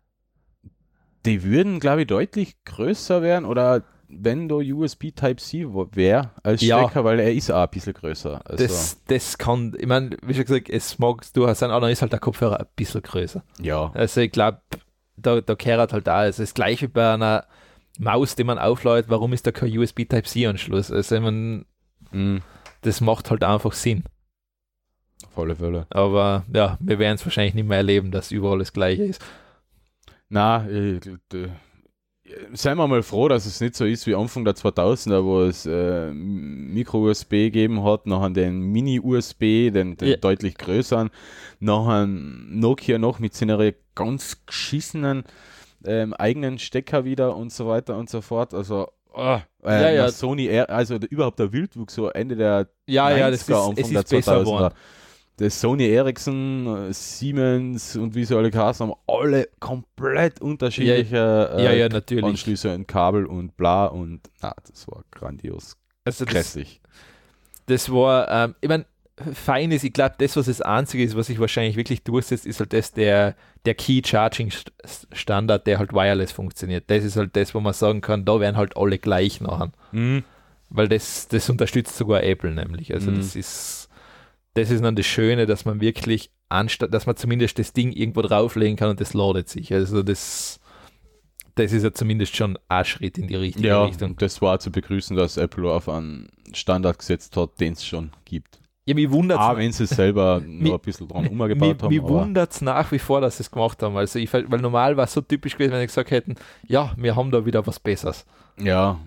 die 1.27 1.43
würden, 1.43 1.79
glaube 1.79 2.03
ich, 2.03 2.07
deutlich 2.07 2.57
größer 2.65 3.21
werden 3.21 3.45
oder 3.45 3.83
wenn 4.09 4.49
da 4.49 4.57
USB 4.57 5.11
Type-C 5.15 5.67
wäre 5.93 6.31
als 6.43 6.61
Ja. 6.63 6.83
Stecker, 6.85 7.05
weil 7.05 7.19
er 7.21 7.33
ist 7.33 7.51
auch 7.51 7.63
ein 7.63 7.71
bisschen 7.71 7.95
größer. 7.95 8.41
Also, 8.45 8.65
Das, 8.65 9.03
das 9.07 9.37
kann, 9.39 9.75
ich 9.79 9.87
meine, 9.87 10.17
wie 10.23 10.35
schon 10.35 10.45
gesagt, 10.45 10.69
es 10.71 10.99
mag 10.99 11.23
du 11.35 11.47
hast 11.47 11.63
einen 11.63 11.73
anderen, 11.73 11.93
ist 11.93 12.03
halt 12.03 12.13
der 12.13 12.21
Kopfhörer 12.21 12.61
ein 12.61 12.67
bisschen 12.77 13.03
größer. 13.03 13.43
ja. 13.61 13.91
Also 13.95 14.21
ich 14.21 14.33
glaube, 14.33 14.61
da, 15.17 15.41
da 15.41 15.55
kehrt 15.55 15.93
halt 15.93 16.09
auch, 16.09 16.13
also 16.15 16.43
das 16.43 16.55
gleiche 16.55 16.89
bei 16.89 17.15
einer 17.15 17.47
Maus, 17.99 18.37
die 18.37 18.45
man 18.45 18.59
auflädt, 18.59 19.07
warum 19.09 19.33
ist 19.33 19.47
da 19.47 19.53
kein 19.53 19.77
USB 19.79 20.05
Type-C-Anschluss? 20.05 20.91
Also 20.93 21.15
ich 21.17 21.21
mein, 21.23 21.65
Mhm. 22.13 22.43
das 22.83 23.01
macht 23.01 23.31
halt 23.31 23.43
einfach 23.43 23.73
Sinn. 23.73 24.05
Auf 25.27 25.39
alle 25.39 25.57
Fälle. 25.57 25.87
Aber 25.91 26.45
ja, 26.53 26.77
wir 26.81 26.99
werden 26.99 27.15
es 27.17 27.25
wahrscheinlich 27.25 27.55
nicht 27.55 27.67
mehr 27.67 27.79
erleben, 27.79 28.11
dass 28.11 28.31
überall 28.31 28.59
das 28.59 28.73
gleiche 28.73 29.03
ist. 29.05 29.25
Na, 30.29 30.67
äh, 30.69 31.01
d- 31.01 31.49
seien 32.53 32.79
wir 32.79 32.87
mal 32.87 33.03
froh, 33.03 33.29
dass 33.29 33.47
es 33.47 33.61
nicht 33.61 33.75
so 33.75 33.85
ist 33.85 34.07
wie 34.07 34.15
Anfang 34.15 34.45
der 34.45 34.55
2000er, 34.55 35.25
wo 35.25 35.43
es 35.43 35.67
äh, 35.67 36.11
Micro-USB 36.13 37.31
gegeben 37.31 37.85
hat, 37.85 38.07
nachher 38.07 38.31
den 38.31 38.61
Mini-USB, 38.61 39.71
den, 39.71 39.97
den 39.97 40.09
Ja. 40.09 40.17
deutlich 40.17 40.57
größeren, 40.57 41.11
nachher 41.61 42.07
Nokia 42.07 42.99
noch 42.99 43.19
mit 43.19 43.35
seiner 43.35 43.73
ganz 43.95 44.45
geschissenen 44.47 45.25
ähm, 45.85 46.15
eigenen 46.15 46.59
Stecker 46.59 47.05
wieder 47.05 47.37
und 47.37 47.53
so 47.53 47.67
weiter 47.69 47.97
und 47.97 48.11
so 48.11 48.21
fort. 48.21 48.55
Also, 48.55 48.89
ah, 49.15 49.41
äh, 49.65 49.83
Ja, 49.83 49.91
ja. 49.91 50.11
Sony, 50.11 50.51
also 50.61 50.99
der, 50.99 51.11
überhaupt 51.11 51.39
der 51.39 51.53
Wildwuchs, 51.53 51.95
so 51.95 52.09
Ende 52.09 52.37
der 52.37 52.69
Ja, 52.87 53.11
ja, 53.17 53.31
das 53.31 53.43
ist, 53.43 53.51
90er, 53.51 53.73
es 53.73 53.79
Anfang 53.85 53.97
ist 53.97 54.09
besser 54.11 54.41
geworden. 54.41 54.75
Das 55.39 55.61
Sony 55.61 55.87
Ericsson, 55.89 56.89
äh, 56.89 56.93
Siemens 56.95 57.95
und 57.97 58.15
wie 58.15 58.25
sie 58.25 58.35
alle 58.37 58.51
geheißen 58.51 58.87
haben, 58.87 58.97
alle 59.07 59.49
komplett 59.61 60.41
unterschiedliche 60.41 61.51
äh, 61.57 61.65
Ja, 61.65 61.73
ja, 61.73 61.89
natürlich. 61.91 62.25
Anschlüsse 62.25 62.75
und 62.75 62.89
Kabel 62.89 63.27
und 63.27 63.57
bla 63.57 63.87
und 63.87 64.21
na, 64.41 64.55
das 64.71 64.89
war 64.89 65.05
grandios 65.11 65.77
Also 66.05 66.25
das, 66.25 66.33
grässlich. 66.33 66.81
das 67.67 67.91
war, 67.93 68.31
ähm, 68.31 68.55
ich 68.63 68.69
meine, 68.69 68.87
fein 69.35 69.73
ist, 69.73 69.85
ich 69.85 69.93
glaube, 69.93 70.15
das, 70.19 70.37
was 70.37 70.47
das 70.47 70.63
Einzige 70.63 71.03
ist, 71.05 71.17
was 71.17 71.27
sich 71.27 71.39
wahrscheinlich 71.39 71.77
wirklich 71.77 72.03
durchsetzt, 72.03 72.47
ist 72.47 72.61
halt 72.61 72.73
das 72.73 72.93
der, 72.93 73.35
der 73.67 73.75
Key 73.75 74.01
Charging 74.05 74.49
St- 74.51 74.71
Standard, 75.13 75.67
der 75.67 75.79
halt 75.79 75.93
wireless 75.93 76.33
funktioniert. 76.33 76.85
Das 76.89 77.05
ist 77.05 77.17
halt 77.17 77.37
das, 77.37 77.55
wo 77.55 77.61
man 77.61 77.73
sagen 77.75 78.01
kann, 78.01 78.25
da 78.25 78.41
werden 78.41 78.57
halt 78.57 78.77
alle 78.77 78.99
gleich 78.99 79.41
nachher. 79.43 79.71
Mhm. 79.93 80.25
Weil 80.71 80.89
das, 80.89 81.29
das 81.29 81.49
unterstützt 81.51 81.97
sogar 81.97 82.23
Apple 82.25 82.53
nämlich. 82.53 82.93
Also 82.95 83.11
Mhm. 83.11 83.17
das 83.17 83.37
ist 83.37 83.86
das 84.57 84.71
ist 84.71 84.83
dann 84.83 84.97
das 84.97 85.07
Schöne, 85.07 85.47
dass 85.47 85.65
man 85.65 85.81
wirklich 85.81 86.31
anstatt, 86.49 86.93
dass 86.95 87.07
man 87.07 87.17
zumindest 87.17 87.59
das 87.59 87.73
Ding 87.73 87.93
irgendwo 87.93 88.23
drauflegen 88.23 88.77
kann 88.77 88.91
und 88.91 89.01
das 89.01 89.15
ladet 89.15 89.49
sich. 89.49 89.73
Also 89.73 90.03
das 90.03 90.61
das 91.55 91.73
ist 91.73 91.85
ja 91.85 91.93
zumindest 91.93 92.37
schon 92.37 92.59
ein 92.69 92.85
Schritt 92.85 93.17
in 93.17 93.29
die 93.29 93.35
richtige 93.37 93.69
Ja, 93.69 93.85
Richtung. 93.85 94.17
das 94.17 94.43
war 94.43 94.59
zu 94.59 94.71
begrüßen, 94.71 95.17
dass 95.17 95.39
Apple 95.39 95.71
auf 95.71 95.89
einen 95.89 96.29
Standard 96.53 96.99
gesetzt 96.99 97.35
hat, 97.37 97.59
den 97.61 97.73
es 97.73 97.85
schon 97.87 98.11
gibt. 98.27 98.61
Ja, 98.85 98.95
mich 98.95 99.11
wundert 99.11 99.41
Ah, 99.41 99.57
wenn 99.57 99.73
sie 99.73 99.85
es 99.85 99.91
selber 99.91 100.41
noch 100.47 100.75
ein 100.75 100.81
bisschen 100.81 101.09
dran 101.09 101.27
umgebaut 101.27 101.83
haben. 101.83 101.99
Aber- 101.99 102.09
wundert 102.09 102.53
es 102.53 102.61
nach 102.61 102.93
wie 102.93 102.99
vor, 102.99 103.21
dass 103.23 103.39
sie 103.39 103.43
es 103.43 103.51
gemacht 103.51 103.83
haben. 103.83 103.97
Also 103.97 104.19
ich, 104.19 104.33
weil 104.33 104.43
normal 104.45 104.97
war 104.99 105.05
es 105.05 105.13
so 105.15 105.23
typisch 105.23 105.55
gewesen, 105.55 105.73
wenn 105.73 105.81
sie 105.81 105.87
gesagt 105.87 106.11
hätten, 106.11 106.35
ja, 106.69 106.93
wir 106.99 107.17
haben 107.17 107.31
da 107.31 107.45
wieder 107.47 107.67
was 107.67 107.81
Besseres. 107.81 108.27
Ja. 108.61 109.01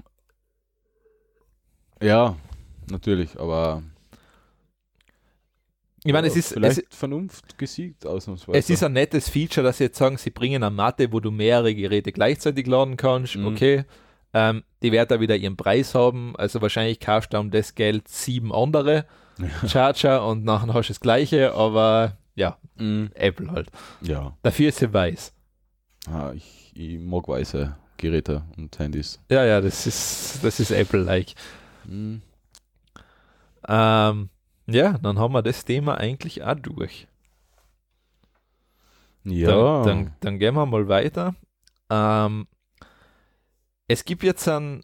Ja, 2.02 2.36
natürlich, 2.90 3.40
aber 3.40 3.84
Ich 6.04 6.14
meine, 6.14 6.28
es 6.28 6.36
ist, 6.36 6.54
vielleicht 6.54 6.78
es, 6.92 6.98
Vernunft 6.98 7.58
gesiegt 7.58 8.06
ausnahmsweise. 8.06 8.58
es 8.58 8.70
ist 8.70 8.84
ein 8.84 8.94
nettes 8.94 9.30
Feature, 9.30 9.66
dass 9.66 9.80
sie 9.80 9.86
jetzt 9.86 9.98
sagen, 9.98 10.18
sie 10.18 10.30
bringen 10.30 10.64
eine 10.64 10.74
Matte, 10.74 11.12
wo 11.12 11.20
du 11.20 11.30
mehrere 11.32 11.76
Geräte 11.76 12.12
gleichzeitig 12.12 12.68
laden 12.68 12.96
kannst. 12.98 13.36
Mhm. 13.36 13.48
Okay. 13.48 13.84
Ähm, 14.34 14.64
die 14.82 14.92
werden 14.92 15.10
da 15.10 15.20
wieder 15.20 15.36
ihren 15.36 15.58
Preis 15.58 15.96
haben. 15.96 16.36
Also 16.38 16.62
wahrscheinlich 16.62 17.00
kaufst 17.00 17.34
du 17.34 17.40
um 17.40 17.52
das 17.52 17.76
Geld 17.76 18.08
sieben 18.08 18.54
andere 18.54 19.06
Charger 19.68 20.26
und 20.28 20.44
nachher 20.46 20.74
hast 20.74 20.88
du 20.88 20.94
das 20.94 21.00
gleiche, 21.00 21.54
aber 21.54 22.18
ja, 22.36 22.58
Mhm. 22.76 23.10
Apple 23.16 23.52
halt. 23.52 23.70
Ja, 24.00 24.38
Dafür 24.42 24.70
ist 24.70 24.78
sie 24.80 24.94
weiß. 24.94 25.34
ah, 26.08 26.32
ich, 26.34 26.72
ich 26.76 26.98
mag 26.98 27.28
weiße 27.28 27.76
Geräte 27.98 28.44
und 28.56 28.78
Handys. 28.80 29.20
Ja, 29.30 29.44
ja, 29.44 29.60
das 29.60 29.86
ist, 29.86 30.40
das 30.44 30.62
ist 30.62 30.72
Apple-like. 30.72 31.34
Mhm. 31.86 32.22
Ähm, 33.68 34.30
ja, 34.72 34.98
dann 34.98 35.20
haben 35.20 35.34
wir 35.34 35.42
das 35.42 35.66
Thema 35.66 35.96
eigentlich 35.98 36.44
auch 36.44 36.56
durch. 36.56 37.08
Ja, 39.24 39.84
Dann, 39.84 39.86
dann, 39.86 40.14
dann 40.22 40.40
gehen 40.40 40.56
wir 40.56 40.66
mal 40.66 40.88
weiter. 40.88 41.36
Ähm, 41.90 42.48
es 43.88 44.06
gibt 44.06 44.24
jetzt 44.24 44.48
einen, 44.48 44.84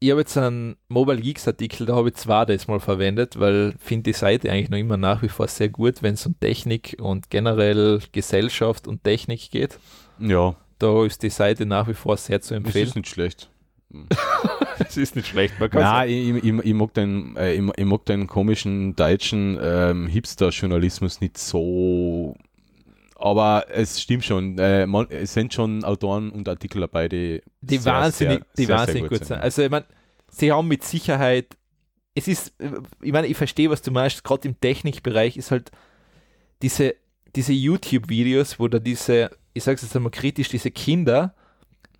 ich 0.00 0.10
habe 0.10 0.20
jetzt 0.20 0.36
einen 0.36 0.76
Mobile 0.88 1.20
Geeks 1.20 1.46
Artikel, 1.46 1.86
da 1.86 1.96
habe 1.96 2.08
ich 2.08 2.14
zwar 2.14 2.46
das 2.46 2.68
mal 2.68 2.80
verwendet, 2.80 3.38
weil 3.38 3.74
finde 3.78 4.04
die 4.04 4.12
Seite 4.12 4.50
eigentlich 4.50 4.70
noch 4.70 4.78
immer 4.78 4.96
nach 4.96 5.22
wie 5.22 5.28
vor 5.28 5.48
sehr 5.48 5.68
gut, 5.68 6.02
wenn 6.02 6.14
es 6.14 6.26
um 6.26 6.38
Technik 6.38 6.96
und 7.00 7.30
generell 7.30 8.00
Gesellschaft 8.12 8.88
und 8.88 9.04
Technik 9.04 9.50
geht. 9.50 9.78
ja, 10.18 10.56
Da 10.78 11.04
ist 11.04 11.22
die 11.22 11.30
Seite 11.30 11.66
nach 11.66 11.86
wie 11.88 11.94
vor 11.94 12.16
sehr 12.16 12.40
zu 12.40 12.54
empfehlen. 12.54 12.88
ist 12.88 12.96
nicht 12.96 13.08
schlecht. 13.08 13.50
Es 14.78 14.96
ist 14.96 15.16
nicht 15.16 15.28
schlecht, 15.28 15.58
man 15.58 15.70
Nein, 15.72 16.08
ich, 16.08 16.44
ich, 16.44 16.44
ich, 16.44 16.74
mag 16.74 16.94
den, 16.94 17.36
äh, 17.36 17.54
ich, 17.54 17.62
ich 17.76 17.84
mag 17.84 18.04
den 18.06 18.26
komischen 18.26 18.96
deutschen 18.96 19.58
ähm, 19.62 20.06
Hipster-Journalismus 20.06 21.20
nicht 21.20 21.38
so. 21.38 22.36
Aber 23.16 23.66
es 23.70 24.00
stimmt 24.00 24.24
schon, 24.24 24.58
äh, 24.58 24.86
man, 24.86 25.06
es 25.10 25.34
sind 25.34 25.54
schon 25.54 25.84
Autoren 25.84 26.30
und 26.30 26.48
Artikel 26.48 26.80
dabei, 26.80 27.08
die, 27.08 27.42
die 27.60 27.78
sehr, 27.78 27.92
wahnsinnig, 27.92 28.38
sehr, 28.38 28.46
die 28.58 28.64
sehr, 28.64 28.76
wahnsinnig 28.76 29.08
sehr 29.08 29.18
gut 29.18 29.26
sind. 29.26 29.40
Also 29.40 29.62
ich 29.62 29.70
meine, 29.70 29.86
sie 30.30 30.52
haben 30.52 30.68
mit 30.68 30.84
Sicherheit, 30.84 31.56
es 32.14 32.28
ist, 32.28 32.54
ich 33.02 33.12
meine, 33.12 33.26
ich 33.26 33.36
verstehe, 33.36 33.70
was 33.70 33.82
du 33.82 33.90
meinst, 33.90 34.24
gerade 34.24 34.48
im 34.48 34.60
Technikbereich 34.60 35.36
ist 35.36 35.50
halt 35.50 35.70
diese, 36.62 36.94
diese 37.34 37.52
YouTube-Videos, 37.52 38.58
wo 38.58 38.68
da 38.68 38.78
diese, 38.78 39.30
ich 39.52 39.64
sage 39.64 39.76
es 39.76 39.82
jetzt 39.82 39.96
einmal 39.96 40.10
kritisch, 40.10 40.48
diese 40.48 40.70
Kinder 40.70 41.34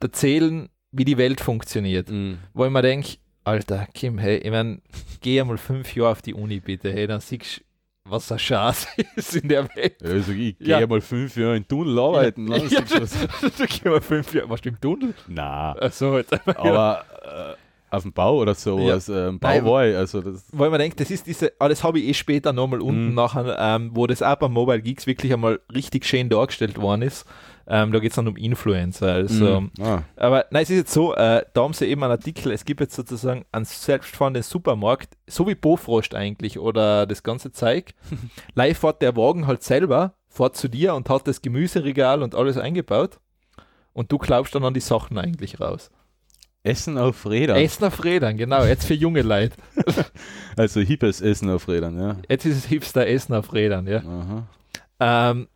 erzählen, 0.01 0.69
wie 0.97 1.05
die 1.05 1.19
Welt 1.19 1.41
funktioniert. 1.41 2.09
Mm, 2.11 2.35
Wo 2.53 2.65
ich 2.65 2.71
mir 2.71 2.83
denke, 2.83 3.17
Alter, 3.45 3.87
Kim, 3.93 4.19
hey, 4.19 4.39
ich 4.39 4.51
meine, 4.51 4.81
geh 5.21 5.41
einmal 5.41 5.59
fünf 5.59 5.95
Jahre 5.95 6.13
auf 6.13 6.23
die 6.23 6.35
Uni 6.35 6.61
bitte, 6.61 6.93
hey, 6.93 7.07
dann 7.07 7.21
siehst 7.21 7.59
du, 7.59 7.65
was 8.11 8.31
ein 8.33 8.39
Schatz 8.39 8.87
ist 9.17 9.37
in 9.37 9.49
der 9.49 9.69
Welt. 9.77 9.97
Also 10.03 10.33
ich 10.33 10.57
Ja. 10.61 10.79
gehe 10.79 10.87
mal 10.87 11.01
fünf 11.01 11.37
Jahre 11.37 11.57
in 11.57 11.67
Tunnel 11.67 11.99
arbeiten. 11.99 12.51
Ja, 12.51 12.57
ja, 12.59 12.81
du 12.81 12.87
da 13.59 13.67
gehen 13.67 13.93
wir 13.93 14.01
fünf 14.01 14.33
Jahre, 14.35 14.49
warst 14.51 14.65
du 14.65 14.69
im 14.71 14.81
Tunnel? 14.81 15.15
Jetzt 15.83 16.03
einmal. 16.03 16.25
aber 16.57 17.05
äh, 17.23 17.95
auf 17.95 18.03
dem 18.03 18.13
Bau 18.13 18.39
oder 18.39 18.55
so, 18.55 18.79
Ja. 18.79 18.95
als 18.95 19.09
ähm, 19.09 19.39
Nein, 19.41 19.63
Bauboy, 19.65 19.95
also 19.95 20.21
das. 20.21 20.47
weil 20.53 20.69
man 20.71 20.81
denkt, 20.81 20.99
das 21.01 21.11
ist 21.11 21.27
diese, 21.27 21.53
aber 21.59 21.69
das 21.69 21.83
habe 21.85 21.99
ich 22.01 22.07
eh 22.09 22.15
später 22.15 22.53
nochmal 22.53 22.81
unten 22.81 23.09
Mhm. 23.11 23.15
nachher, 23.15 23.57
ähm, 23.59 23.91
wo 23.95 24.07
das 24.07 24.23
auch 24.23 24.37
beim 24.37 24.53
Mobile 24.53 24.83
Geeks 24.83 25.07
wirklich 25.07 25.33
einmal 25.33 25.61
richtig 25.75 26.05
schön 26.07 26.29
dargestellt 26.29 26.79
worden 26.81 27.03
ist. 27.03 27.25
Ähm, 27.67 27.93
da 27.93 27.99
geht 27.99 28.11
es 28.11 28.17
dann 28.17 28.29
um 28.29 28.37
Influencer. 28.37 29.13
Also, 29.13 29.61
Mm, 29.63 29.71
ah, 29.81 30.03
Aber 30.17 30.47
nein, 30.51 30.63
es 30.65 30.71
ist 30.71 30.77
jetzt 30.77 30.93
so, 30.93 31.15
äh, 31.15 31.45
da 31.55 31.63
haben 31.63 31.73
sie 31.73 31.87
eben 31.87 32.03
einen 32.03 32.13
Artikel, 32.13 32.53
es 32.53 32.65
gibt 32.65 32.81
jetzt 32.81 32.95
sozusagen 32.95 33.45
einen 33.53 33.65
selbstfahrenden 33.65 34.43
Supermarkt, 34.43 35.17
so 35.27 35.47
wie 35.47 35.55
Bofrost 35.55 36.15
eigentlich 36.15 36.59
oder 36.59 37.07
das 37.07 37.23
ganze 37.23 37.53
Zeug. 37.53 37.95
Live 38.55 38.79
fährt 38.79 39.01
der 39.01 39.17
Wagen 39.17 39.47
halt 39.47 39.63
selber, 39.63 40.15
fährt 40.29 40.57
zu 40.57 40.69
dir 40.69 40.95
und 40.95 41.09
hat 41.09 41.27
das 41.27 41.41
Gemüseregal 41.43 42.23
und 42.23 42.35
alles 42.35 42.59
eingebaut. 42.59 43.19
Und 43.93 44.11
du 44.13 44.19
glaubst 44.19 44.55
dann 44.55 44.65
an 44.65 44.75
die 44.75 44.81
Sachen 44.81 45.17
eigentlich 45.19 45.61
raus. 45.61 45.91
Essen 46.65 46.97
auf 46.99 47.27
Rädern. 47.27 47.59
Essen 47.59 47.85
auf 47.85 48.03
Rädern, 48.05 48.37
genau, 48.39 48.65
jetzt 48.65 48.87
für 48.87 48.95
junge 48.95 49.23
Leute. 49.23 49.57
Also 50.57 50.81
hippes 50.81 51.21
Essen 51.21 51.51
auf 51.51 51.67
Rädern, 51.69 51.99
ja. 51.99 52.17
Jetzt 52.29 52.47
ist 52.47 52.57
es 52.57 52.65
Hipster 52.67 53.07
Essen 53.07 53.35
auf 53.35 53.53
Rädern, 53.53 53.87
ja. 53.87 53.99
Aha. 53.99 54.47
Ähm, 55.01 55.49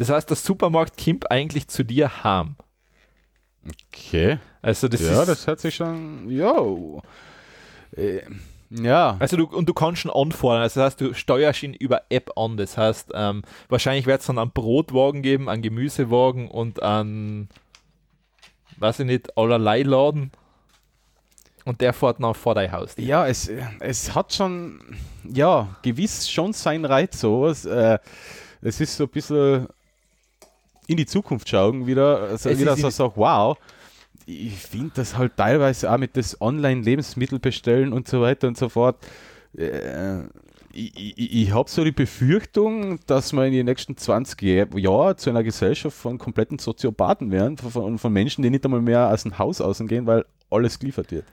das 0.00 0.08
heißt, 0.08 0.30
der 0.30 0.36
Supermarkt 0.38 0.96
kommt 0.96 1.30
eigentlich 1.30 1.68
zu 1.68 1.84
dir 1.84 2.24
heim. 2.24 2.56
Okay. 3.92 4.38
Also 4.62 4.88
das 4.88 5.02
ja, 5.02 5.20
ist, 5.20 5.28
das 5.28 5.46
hört 5.46 5.60
sich 5.60 5.74
schon. 5.74 6.30
Ja. 6.30 6.56
Äh, 7.94 8.22
ja. 8.70 9.18
also 9.18 9.36
du, 9.36 9.44
und 9.44 9.68
du 9.68 9.74
kannst 9.74 10.00
schon 10.00 10.10
anfordern, 10.10 10.62
also 10.62 10.80
das 10.80 10.92
heißt, 10.92 11.00
du 11.02 11.12
steuerst 11.12 11.62
ihn 11.64 11.74
über 11.74 12.04
App 12.08 12.32
an. 12.38 12.56
Das 12.56 12.78
heißt, 12.78 13.10
ähm, 13.12 13.42
wahrscheinlich 13.68 14.06
wird 14.06 14.22
es 14.22 14.26
dann 14.26 14.38
einen 14.38 14.52
Brotwagen 14.52 15.20
geben, 15.20 15.50
einen 15.50 15.60
Gemüsewagen 15.60 16.48
und 16.48 16.82
einen, 16.82 17.50
weiß 18.78 19.00
ich 19.00 19.06
nicht, 19.06 19.36
allerlei 19.36 19.82
Laden. 19.82 20.30
Und 21.66 21.82
der 21.82 21.92
fährt 21.92 22.22
dann 22.22 22.32
vor 22.32 22.54
dein 22.54 22.72
Haus. 22.72 22.94
Ja, 22.96 23.26
es, 23.26 23.50
es 23.80 24.14
hat 24.14 24.32
schon, 24.32 24.80
ja, 25.30 25.68
gewiss 25.82 26.30
schon 26.30 26.54
seinen 26.54 26.86
Reiz, 26.86 27.20
sowas. 27.20 27.66
Äh, 27.66 27.98
es 28.62 28.80
ist 28.80 28.96
so 28.96 29.04
ein 29.04 29.10
bisschen 29.10 29.68
in 30.90 30.96
die 30.96 31.06
Zukunft 31.06 31.48
schauen 31.48 31.86
wieder. 31.86 32.20
Also 32.22 32.50
Es 32.50 32.58
wieder 32.58 32.76
so 32.76 32.90
sagt, 32.90 33.16
wow. 33.16 33.56
Ich 34.26 34.54
finde 34.54 34.92
das 34.96 35.16
halt 35.16 35.36
teilweise 35.36 35.90
auch 35.90 35.98
mit 35.98 36.16
das 36.16 36.40
Online-Lebensmittel 36.40 37.38
bestellen 37.38 37.92
und 37.92 38.08
so 38.08 38.20
weiter 38.20 38.48
und 38.48 38.56
so 38.58 38.68
fort. 38.68 38.96
Äh, 39.56 40.20
ich 40.72 40.92
ich, 40.96 41.42
ich 41.42 41.52
habe 41.52 41.68
so 41.68 41.82
die 41.84 41.92
Befürchtung, 41.92 43.00
dass 43.06 43.32
wir 43.32 43.44
in 43.46 43.52
den 43.52 43.66
nächsten 43.66 43.96
20 43.96 44.42
Jahr- 44.42 44.78
Jahren 44.78 45.16
zu 45.18 45.30
einer 45.30 45.42
Gesellschaft 45.42 45.96
von 45.96 46.18
kompletten 46.18 46.58
Soziopathen 46.58 47.30
werden, 47.30 47.56
von, 47.56 47.70
von, 47.70 47.98
von 47.98 48.12
Menschen, 48.12 48.42
die 48.42 48.50
nicht 48.50 48.64
einmal 48.64 48.80
mehr 48.80 49.08
aus 49.12 49.22
dem 49.22 49.38
Haus 49.38 49.60
außen 49.60 49.88
gehen, 49.88 50.06
weil 50.06 50.24
alles 50.50 50.78
geliefert 50.78 51.10
wird. 51.10 51.24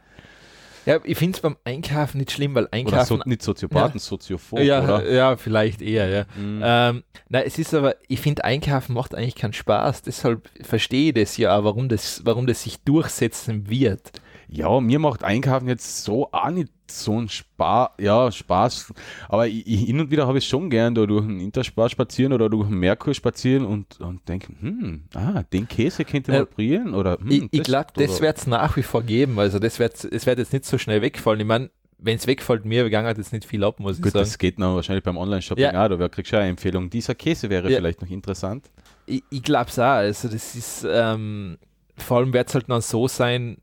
Ja, 0.88 1.02
ich 1.04 1.18
finde 1.18 1.36
es 1.36 1.42
beim 1.42 1.58
Einkaufen 1.66 2.18
nicht 2.20 2.32
schlimm, 2.32 2.56
weil 2.56 2.64
Oder 2.64 2.74
Einkaufen. 2.74 3.18
so, 3.18 3.24
nicht 3.26 3.42
Soziopathen, 3.42 4.00
Soziophob, 4.00 4.60
ja, 4.60 4.82
oder? 4.82 5.12
ja, 5.12 5.36
vielleicht 5.36 5.82
eher, 5.82 6.08
ja. 6.08 6.24
Mhm. 6.38 6.62
Ähm, 6.64 7.04
nein, 7.28 7.44
es 7.46 7.60
ist 7.60 7.74
aber, 7.74 7.96
ich 8.08 8.22
finde, 8.22 8.46
Einkaufen 8.46 8.94
macht 8.94 9.14
eigentlich 9.14 9.36
keinen 9.36 9.52
Spaß. 9.52 10.04
Deshalb 10.04 10.50
verstehe 10.62 11.10
ich 11.10 11.14
das 11.16 11.36
ja 11.36 11.58
auch, 11.58 11.66
warum 11.66 11.90
das, 11.90 12.22
warum 12.24 12.48
das 12.48 12.64
sich 12.64 12.80
durchsetzen 12.84 13.70
wird. 13.70 14.14
Ja, 14.50 14.80
mir 14.80 15.00
macht 15.00 15.24
Einkaufen 15.24 15.68
jetzt 15.68 16.04
so 16.04 16.30
auch 16.32 16.50
nicht 16.50 16.72
so 16.90 17.20
ein 17.20 17.28
Spaß, 17.28 17.90
ja, 18.00 18.32
Spaß. 18.32 18.94
Aber 19.28 19.46
ich, 19.48 19.68
ich, 19.68 19.82
hin 19.82 20.00
und 20.00 20.10
wieder 20.10 20.26
habe 20.26 20.38
ich 20.38 20.48
schon 20.48 20.70
gern 20.70 20.96
da 20.96 21.06
durch 21.06 21.24
einen 21.26 21.42
Interspar 21.42 21.90
spazieren 21.90 22.32
oder 22.32 22.50
durch 22.50 22.68
einen 22.68 22.80
Merkur 22.80 23.14
spazieren 23.14 23.66
und, 23.66 24.00
und 24.00 24.28
denke, 24.30 24.54
hm, 24.60 25.04
ah, 25.16 25.44
den 25.52 25.68
Käse 25.68 26.06
könnte 26.06 26.32
man 26.32 26.40
Ja. 26.42 26.46
probieren 26.46 26.94
oder 26.94 27.18
hm, 27.20 27.30
ich 27.30 27.48
ich 27.52 27.64
glaube, 27.64 27.88
das 27.96 28.22
wird 28.22 28.38
es 28.38 28.48
nach 28.48 28.78
wie 28.78 28.84
vor 28.84 29.04
geben. 29.04 29.38
Also 29.38 29.60
das 29.60 29.80
wird 29.80 30.12
das 30.14 30.26
wird 30.26 30.40
jetzt 30.40 30.54
nicht 30.54 30.64
so 30.66 30.78
schnell 30.78 31.02
wegfallen. 31.02 31.42
Ich 31.42 31.46
meine, 31.46 31.70
wenn 31.98 32.16
es 32.16 32.26
wegfällt, 32.26 32.64
mir 32.64 32.86
gegangen 32.86 33.08
hat 33.08 33.18
jetzt 33.18 33.34
nicht 33.34 33.44
viel 33.44 33.64
ab, 33.66 33.82
muss 33.82 33.98
ich 33.98 34.04
Gut, 34.04 34.14
sagen. 34.14 34.24
das 34.24 34.38
geht 34.38 34.60
dann 34.60 34.74
wahrscheinlich 34.76 35.04
beim 35.04 35.18
Online-Shopping 35.18 35.64
Ja. 35.66 35.86
auch, 35.86 35.90
da 35.90 36.08
kriegst 36.08 36.32
du 36.32 36.38
auch 36.38 36.42
eine 36.42 36.52
Empfehlung. 36.52 36.90
Dieser 36.90 37.16
Käse 37.16 37.50
wäre 37.50 37.70
Ja. 37.70 37.78
vielleicht 37.80 38.02
noch 38.02 38.10
interessant. 38.10 38.70
Ich, 39.08 39.24
ich 39.30 39.44
glaube 39.44 39.70
es 39.70 39.78
auch. 39.78 39.84
Also 39.84 40.30
das 40.30 40.56
ist, 40.56 40.86
ähm, 40.90 41.58
vor 41.98 42.18
allem 42.20 42.32
wird 42.32 42.48
es 42.48 42.54
halt 42.56 42.70
dann 42.70 42.82
so 42.82 43.08
sein, 43.10 43.58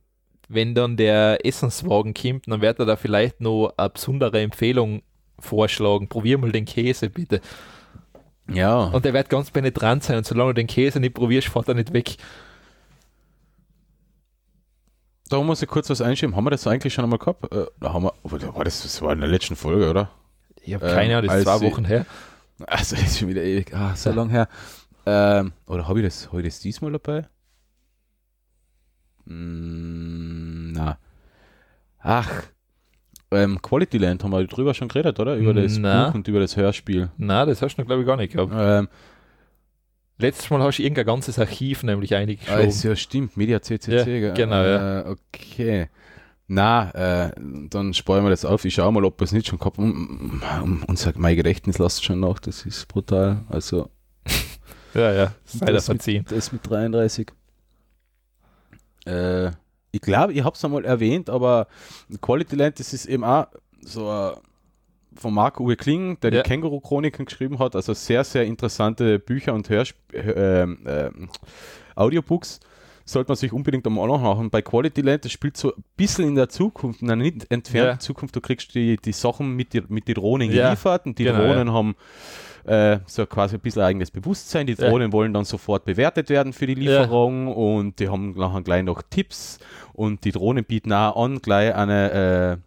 wenn 0.55 0.75
dann 0.75 0.97
der 0.97 1.45
Essenswagen 1.45 2.15
kommt, 2.15 2.49
dann 2.49 2.61
wird 2.61 2.79
er 2.79 2.87
da 2.87 2.97
vielleicht 2.97 3.41
noch 3.41 3.75
eine 3.77 3.91
besondere 3.91 4.41
Empfehlung 4.41 5.03
vorschlagen. 5.39 6.09
Probier 6.09 6.39
mal 6.39 6.53
den 6.53 6.65
Käse 6.65 7.11
bitte. 7.11 7.41
Ja. 8.49 8.85
Und 8.85 9.05
der 9.05 9.15
wird 9.15 9.29
ganz 9.29 9.51
penetrant 9.51 10.05
sein 10.05 10.19
und 10.19 10.27
solange 10.27 10.51
du 10.51 10.55
den 10.55 10.67
Käse 10.67 11.01
nicht 11.01 11.15
probierst, 11.15 11.49
fährt 11.49 11.69
er 11.69 11.75
nicht 11.75 11.93
weg. 11.93 12.17
Da 15.31 15.43
muss 15.43 15.63
ich 15.63 15.69
kurz 15.69 15.89
was 15.89 16.01
einschieben. 16.03 16.37
Haben 16.37 16.45
wir 16.45 16.51
das 16.51 16.67
eigentlich 16.67 16.93
schon 16.93 17.05
einmal 17.05 17.19
gehabt? 17.19 17.51
Äh, 17.53 17.67
da 17.81 17.93
haben 17.93 18.05
wir, 18.05 18.13
oh, 18.23 18.63
das, 18.63 18.83
das 18.83 19.01
war 19.01 19.13
in 19.13 19.21
der 19.21 19.29
letzten 19.29 19.57
Folge, 19.57 19.89
oder? 19.89 20.11
Ich 20.61 20.75
habe 20.75 20.87
Ähm, 20.87 20.95
keine 20.95 21.17
Ahnung, 21.17 21.29
das 21.29 21.39
ist 21.39 21.45
zwei 21.45 21.61
Wochen 21.63 21.85
her. 21.85 22.07
Also 22.67 22.95
ist 22.97 23.19
schon 23.19 23.29
wieder 23.29 23.43
ewig, 23.43 23.75
ah, 23.75 23.97
so 23.97 24.13
lang 24.13 24.29
her. 24.31 24.49
Ähm, 25.07 25.53
oder 25.67 25.89
habe 25.89 26.01
ich 26.01 26.07
das, 26.07 26.29
habe 26.29 26.43
ich 26.43 26.49
das 26.49 26.61
diesmal 26.61 26.93
dabei? 26.93 27.27
Na. 29.27 30.04
Ach. 32.05 32.45
Ähm, 33.31 33.61
Quality 33.61 33.99
Land 33.99 34.23
haben 34.23 34.31
wir 34.31 34.47
drüber 34.47 34.75
schon 34.75 34.87
geredet, 34.89 35.19
oder? 35.19 35.35
Über 35.37 35.55
das 35.55 35.79
Na. 35.79 36.07
Buch 36.07 36.15
und 36.15 36.29
über 36.29 36.39
das 36.39 36.57
Hörspiel. 36.57 37.11
Na, 37.17 37.45
das 37.47 37.61
hast 37.63 37.77
du 37.77 37.85
glaube 37.85 38.03
ich 38.03 38.07
gar 38.07 38.17
nicht 38.17 38.35
gehabt. 38.35 38.53
Ähm, 38.55 38.89
Letztes 40.17 40.49
Mal 40.51 40.63
hast 40.63 40.79
du 40.79 40.83
irgendein 40.85 41.07
ganzes 41.07 41.41
Archiv 41.41 41.83
nämlich 41.83 42.15
ah, 42.15 42.19
eingeschoben. 42.19 42.69
ist 42.69 42.85
ja 42.85 42.95
stimmt, 42.95 43.37
Media 43.37 43.61
CCC. 43.61 44.21
Ja, 44.21 44.33
genau, 44.33 44.63
Äh, 44.63 45.05
okay. 45.09 45.89
Na, 46.47 46.91
äh, 46.91 47.33
dann 47.71 47.95
sparen 47.95 48.23
wir 48.23 48.31
das 48.31 48.45
auf. 48.45 48.65
Ich 48.65 48.75
schau 48.75 48.93
mal, 48.93 49.05
ob 49.05 49.19
wir 49.19 49.25
es 49.25 49.33
nicht 49.33 49.49
schon 49.49 49.59
gehabt 49.59 49.79
haben. 49.79 50.41
Um, 50.63 50.85
unser, 50.87 51.13
mein 51.17 51.35
Gedächtnis 51.35 51.79
lasst 51.79 52.05
schon 52.05 52.21
nach, 52.21 52.39
das 52.39 52.65
ist 52.65 52.87
brutal. 52.87 53.43
Also, 53.49 53.89
ja, 54.95 55.13
ja, 55.13 55.35
sei 55.45 55.67
Das 55.67 55.75
das 55.75 55.87
verziehen. 55.87 56.25
Das 56.29 56.53
mit 56.53 56.69
33. 56.69 57.33
Äh, 59.07 59.51
ich 59.95 60.01
glaube, 60.01 60.32
ich 60.32 60.42
habe 60.42 60.55
es 60.57 60.64
einmal 60.64 60.84
erwähnt, 60.84 61.30
aber 61.30 61.68
Quality 62.20 62.57
Land, 62.57 62.80
das 62.80 62.92
ist 62.92 63.07
eben 63.07 63.22
auch 63.24 63.47
so 63.80 64.09
ein 64.09 64.32
von 65.16 65.32
Marco 65.32 65.62
Uwe 65.62 65.76
Kling, 65.76 66.18
der 66.20 66.32
Ja. 66.32 66.42
die 66.42 66.49
Känguru-Chroniken 66.49 67.26
geschrieben 67.26 67.61
hat. 67.61 67.76
Also 67.76 67.95
sehr, 67.95 68.24
sehr 68.24 68.45
interessante 68.45 69.20
Bücher 69.20 69.55
und 69.55 69.68
Hörsp 69.68 69.95
ähm, 70.12 70.78
ähm, 70.86 71.28
Audiobooks. 71.95 72.59
Sollte 73.07 73.29
man 73.31 73.37
sich 73.37 73.53
unbedingt 73.53 73.87
einmal 73.87 74.11
anhören. 74.11 74.49
Bei 74.49 74.63
Quality 74.63 75.03
Land, 75.03 75.25
das 75.27 75.33
spielt 75.33 75.57
so 75.59 75.75
ein 75.75 75.85
bisschen 75.97 76.27
in 76.27 76.35
der 76.37 76.49
Zukunft, 76.49 77.03
in 77.03 77.11
einer 77.11 77.23
nicht 77.23 77.51
entfernten 77.51 77.93
Ja. 77.95 77.99
Zukunft. 77.99 78.35
Du 78.35 78.41
kriegst 78.41 78.75
die, 78.75 78.97
die 78.97 79.13
Sachen 79.13 79.55
mit, 79.55 79.75
die, 79.75 79.83
mit 79.89 80.09
den 80.09 80.15
Drohnen 80.15 80.51
Ja, 80.51 80.69
geliefert 80.69 81.05
und 81.05 81.19
die 81.19 81.25
genau, 81.25 81.41
Drohnen 81.45 81.71
haben 81.73 81.97
äh, 82.65 83.01
so 83.07 83.27
quasi 83.27 83.57
ein 83.57 83.61
bisschen 83.61 83.83
eigenes 83.83 84.11
Bewusstsein. 84.11 84.67
Die 84.67 84.73
Ja. 84.73 84.89
Drohnen 84.89 85.13
wollen 85.13 85.35
dann 85.35 85.45
sofort 85.45 85.85
bewertet 85.85 86.31
werden 86.31 86.55
für 86.55 86.67
die 86.67 86.75
Lieferung 86.75 87.49
und 87.55 87.99
die 88.01 88.09
haben 88.09 88.33
nachher 88.39 88.63
gleich 88.63 88.83
noch 88.83 89.03
Tipps 89.03 89.59
und 89.93 90.25
die 90.25 90.33
Drohnen 90.33 90.65
bieten 90.65 90.93
auch 90.95 91.23
an, 91.23 91.41
gleich 91.43 91.75
eine, 91.75 92.59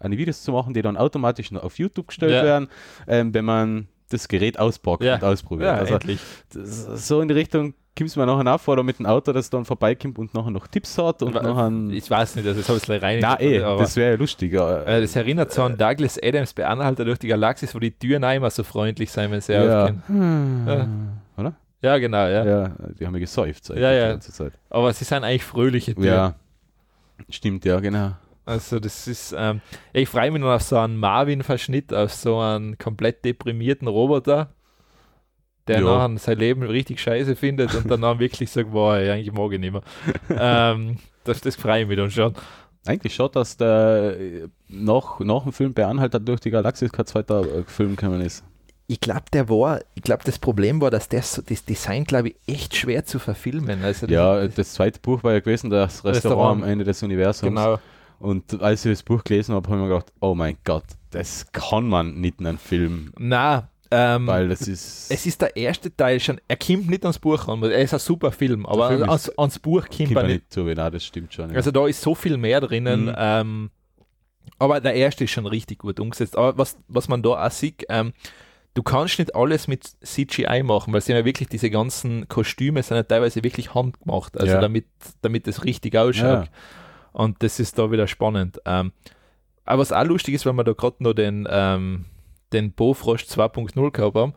äh, 0.00 0.02
eine 0.02 0.16
Videos 0.16 0.42
zu 0.42 0.52
machen, 0.52 0.72
die 0.72 0.80
dann 0.80 0.96
automatisch 0.96 1.50
noch 1.50 1.62
auf 1.62 1.78
YouTube 1.78 2.08
gestellt 2.08 2.32
Ja. 2.32 2.42
werden, 2.42 2.68
ähm, 3.06 3.34
wenn 3.34 3.44
man 3.44 3.88
das 4.08 4.28
Gerät 4.28 4.58
auspackt 4.58 5.02
Ja. 5.04 5.16
und 5.16 5.24
ausprobiert. 5.24 5.68
Ja, 5.68 5.74
also 5.76 5.98
das, 5.98 7.06
so 7.06 7.20
in 7.20 7.28
die 7.28 7.34
Richtung 7.34 7.74
kommst 7.96 8.16
du 8.16 8.20
mir 8.20 8.26
nachher 8.26 8.68
oder 8.68 8.82
mit 8.82 8.98
dem 8.98 9.06
Auto, 9.06 9.32
das 9.32 9.50
dann 9.50 9.64
vorbeikommt 9.64 10.18
und 10.18 10.34
nachher 10.34 10.50
noch 10.50 10.66
Tipps 10.66 10.98
hat 10.98 11.22
und 11.22 11.34
Wa- 11.34 11.42
nachher. 11.42 11.94
Ich 11.94 12.10
weiß 12.10 12.36
nicht, 12.36 12.46
also 12.46 12.60
das 12.60 12.68
habe 12.68 12.96
ich 12.96 13.02
rein. 13.02 13.18
Eh, 13.40 13.62
aber, 13.62 13.80
das 13.80 13.96
wäre 13.96 14.12
ja 14.12 14.16
lustiger. 14.18 14.86
äh, 14.86 15.00
das 15.00 15.14
erinnert 15.16 15.52
so 15.52 15.62
an 15.62 15.76
Douglas 15.76 16.18
Adams 16.22 16.52
bei 16.54 16.66
Anhalter 16.66 17.04
durch 17.04 17.18
die 17.18 17.28
Galaxis, 17.28 17.74
wo 17.74 17.78
die 17.78 17.92
Türen 17.92 18.22
immer 18.24 18.50
so 18.50 18.62
freundlich 18.64 19.10
sein, 19.10 19.30
wenn 19.30 19.40
sie 19.40 19.52
ja. 19.52 19.82
aufgehen. 19.84 20.02
Hm. 20.06 20.64
Ja. 20.66 20.88
Oder? 21.36 21.54
Ja, 21.82 21.98
genau, 21.98 22.26
ja. 22.26 22.44
Ja. 22.44 22.68
die 22.98 23.06
haben 23.06 23.14
ja 23.14 23.20
gesäuft 23.20 23.70
eigentlich 23.70 23.82
Ja, 23.82 23.92
ja. 23.92 24.08
ganze 24.08 24.32
Zeit. 24.32 24.52
Aber 24.70 24.92
sie 24.92 25.04
sind 25.04 25.22
eigentlich 25.22 25.44
fröhliche 25.44 25.94
Türen. 25.94 26.06
Ja, 26.06 26.34
stimmt, 27.28 27.64
ja, 27.64 27.78
genau. 27.80 28.12
Also 28.46 28.78
das 28.78 29.06
ist, 29.06 29.34
ähm, 29.36 29.60
ich 29.92 30.08
freue 30.08 30.30
mich 30.30 30.40
noch 30.40 30.50
auf 30.52 30.62
so 30.62 30.76
einen 30.76 30.96
Marvin-Verschnitt, 30.98 31.94
auf 31.94 32.12
so 32.12 32.38
einen 32.40 32.76
komplett 32.76 33.24
deprimierten 33.24 33.88
Roboter, 33.88 34.53
der 35.66 35.80
Ja. 35.80 36.06
nachher 36.08 36.18
sein 36.18 36.38
Leben 36.38 36.62
richtig 36.62 37.00
scheiße 37.00 37.36
findet 37.36 37.74
und 37.74 37.88
dann, 37.90 38.18
wirklich 38.18 38.50
sagt, 38.50 38.70
boah, 38.72 38.94
eigentlich 38.94 39.32
mag 39.32 39.52
ich 39.52 39.60
nicht 39.60 39.72
mehr. 39.72 39.82
ähm, 40.30 40.96
das, 41.24 41.40
das 41.40 41.56
freue 41.56 41.82
ich 41.82 41.88
mich 41.88 41.96
dann 41.96 42.10
schon. 42.10 42.34
Eigentlich 42.86 43.14
schaut, 43.14 43.34
dass 43.34 43.56
der 43.56 44.16
äh, 44.20 44.48
nach, 44.68 45.18
nach 45.20 45.42
dem 45.44 45.52
Film 45.52 45.72
bei 45.72 45.86
Anhalter 45.86 46.20
durch 46.20 46.40
die 46.40 46.50
Galaxis 46.50 46.92
kein 46.92 47.06
zweiter 47.06 47.40
äh, 47.40 47.62
Film 47.66 47.96
gekommen 47.96 48.20
ist. 48.20 48.44
Ich 48.86 49.00
glaube, 49.00 49.22
der 49.32 49.48
war, 49.48 49.80
ich 49.94 50.02
glaube, 50.02 50.22
das 50.26 50.38
Problem 50.38 50.82
war, 50.82 50.90
dass 50.90 51.08
das, 51.08 51.42
das 51.48 51.64
Design, 51.64 52.04
glaube 52.04 52.28
ich, 52.28 52.36
echt 52.46 52.76
schwer 52.76 53.06
zu 53.06 53.18
verfilmen. 53.18 53.82
Also 53.82 54.06
das- 54.06 54.12
Ja, 54.14 54.46
das 54.46 54.74
zweite 54.74 55.00
Buch 55.00 55.24
war 55.24 55.32
ja 55.32 55.40
gewesen, 55.40 55.70
das 55.70 56.04
Restaurant, 56.04 56.14
Restaurant. 56.16 56.62
am 56.62 56.68
Ende 56.68 56.84
des 56.84 57.02
Universums. 57.02 57.48
genau. 57.48 57.78
Und 58.18 58.60
als 58.62 58.84
ich 58.84 58.92
das 58.92 59.02
Buch 59.02 59.24
gelesen 59.24 59.54
habe, 59.54 59.66
habe 59.68 59.78
ich 59.78 59.82
mir 59.84 59.88
gedacht, 59.88 60.12
oh 60.20 60.34
mein 60.34 60.56
Gott, 60.64 60.84
das 61.10 61.50
kann 61.52 61.88
man 61.88 62.20
nicht 62.20 62.40
in 62.40 62.46
einem 62.46 62.58
Film, 62.58 63.12
Na, 63.18 63.68
ähm, 63.94 64.26
weil 64.26 64.48
das 64.48 64.62
ist. 64.68 65.10
es 65.10 65.26
ist 65.26 65.40
der 65.40 65.56
erste 65.56 65.94
Teil 65.94 66.18
schon, 66.20 66.40
er 66.48 66.56
kommt 66.56 66.88
nicht 66.90 67.04
ans 67.04 67.18
Buch 67.18 67.46
an, 67.48 67.62
er 67.62 67.78
ist 67.78 67.92
ein 67.94 68.00
super 68.00 68.32
Film, 68.32 68.66
aber 68.66 68.88
Film 68.88 69.08
ans, 69.08 69.28
ans 69.38 69.58
Buch 69.58 69.82
kommt 69.86 69.96
kommt 69.98 70.10
er 70.10 70.14
man 70.14 70.26
nicht. 70.26 70.52
so 70.52 70.66
wie, 70.66 70.74
nein, 70.74 70.92
das 70.92 71.04
stimmt 71.04 71.32
schon. 71.32 71.50
Ja. 71.50 71.56
Also 71.56 71.70
da 71.70 71.86
ist 71.86 72.00
so 72.00 72.14
viel 72.14 72.36
mehr 72.36 72.60
drinnen. 72.60 73.06
Mhm. 73.06 73.14
Ähm, 73.16 73.70
aber 74.58 74.80
der 74.80 74.94
erste 74.94 75.24
ist 75.24 75.30
schon 75.30 75.46
richtig 75.46 75.78
gut 75.78 75.98
umgesetzt. 76.00 76.36
Aber 76.36 76.56
was, 76.58 76.76
was 76.88 77.08
man 77.08 77.22
da 77.22 77.30
auch 77.46 77.50
sieht, 77.50 77.84
ähm, 77.88 78.12
du 78.74 78.82
kannst 78.82 79.18
nicht 79.18 79.34
alles 79.34 79.68
mit 79.68 79.84
CGI 80.04 80.62
machen, 80.62 80.92
weil 80.92 81.00
sie 81.00 81.12
haben 81.12 81.20
ja 81.20 81.24
wirklich 81.24 81.48
diese 81.48 81.70
ganzen 81.70 82.28
Kostüme 82.28 82.82
sind 82.82 82.96
ja 82.96 83.02
teilweise 83.04 83.42
wirklich 83.42 83.74
handgemacht, 83.74 84.38
also 84.38 84.52
Ja. 84.54 84.60
damit, 84.60 84.86
damit 85.22 85.48
es 85.48 85.64
richtig 85.64 85.96
ausschaut. 85.96 86.46
Ja. 86.46 86.48
Und 87.12 87.42
das 87.42 87.60
ist 87.60 87.78
da 87.78 87.90
wieder 87.90 88.06
spannend. 88.06 88.58
Ähm, 88.64 88.92
aber 89.64 89.80
was 89.80 89.92
auch 89.92 90.04
lustig 90.04 90.34
ist, 90.34 90.44
weil 90.46 90.52
wir 90.52 90.64
da 90.64 90.72
gerade 90.72 90.96
noch 90.98 91.14
den, 91.14 91.46
ähm, 91.50 92.04
den 92.54 92.72
Bofrost 92.72 93.30
2.0 93.30 93.90
gehabt 93.90 94.16
haben. 94.16 94.34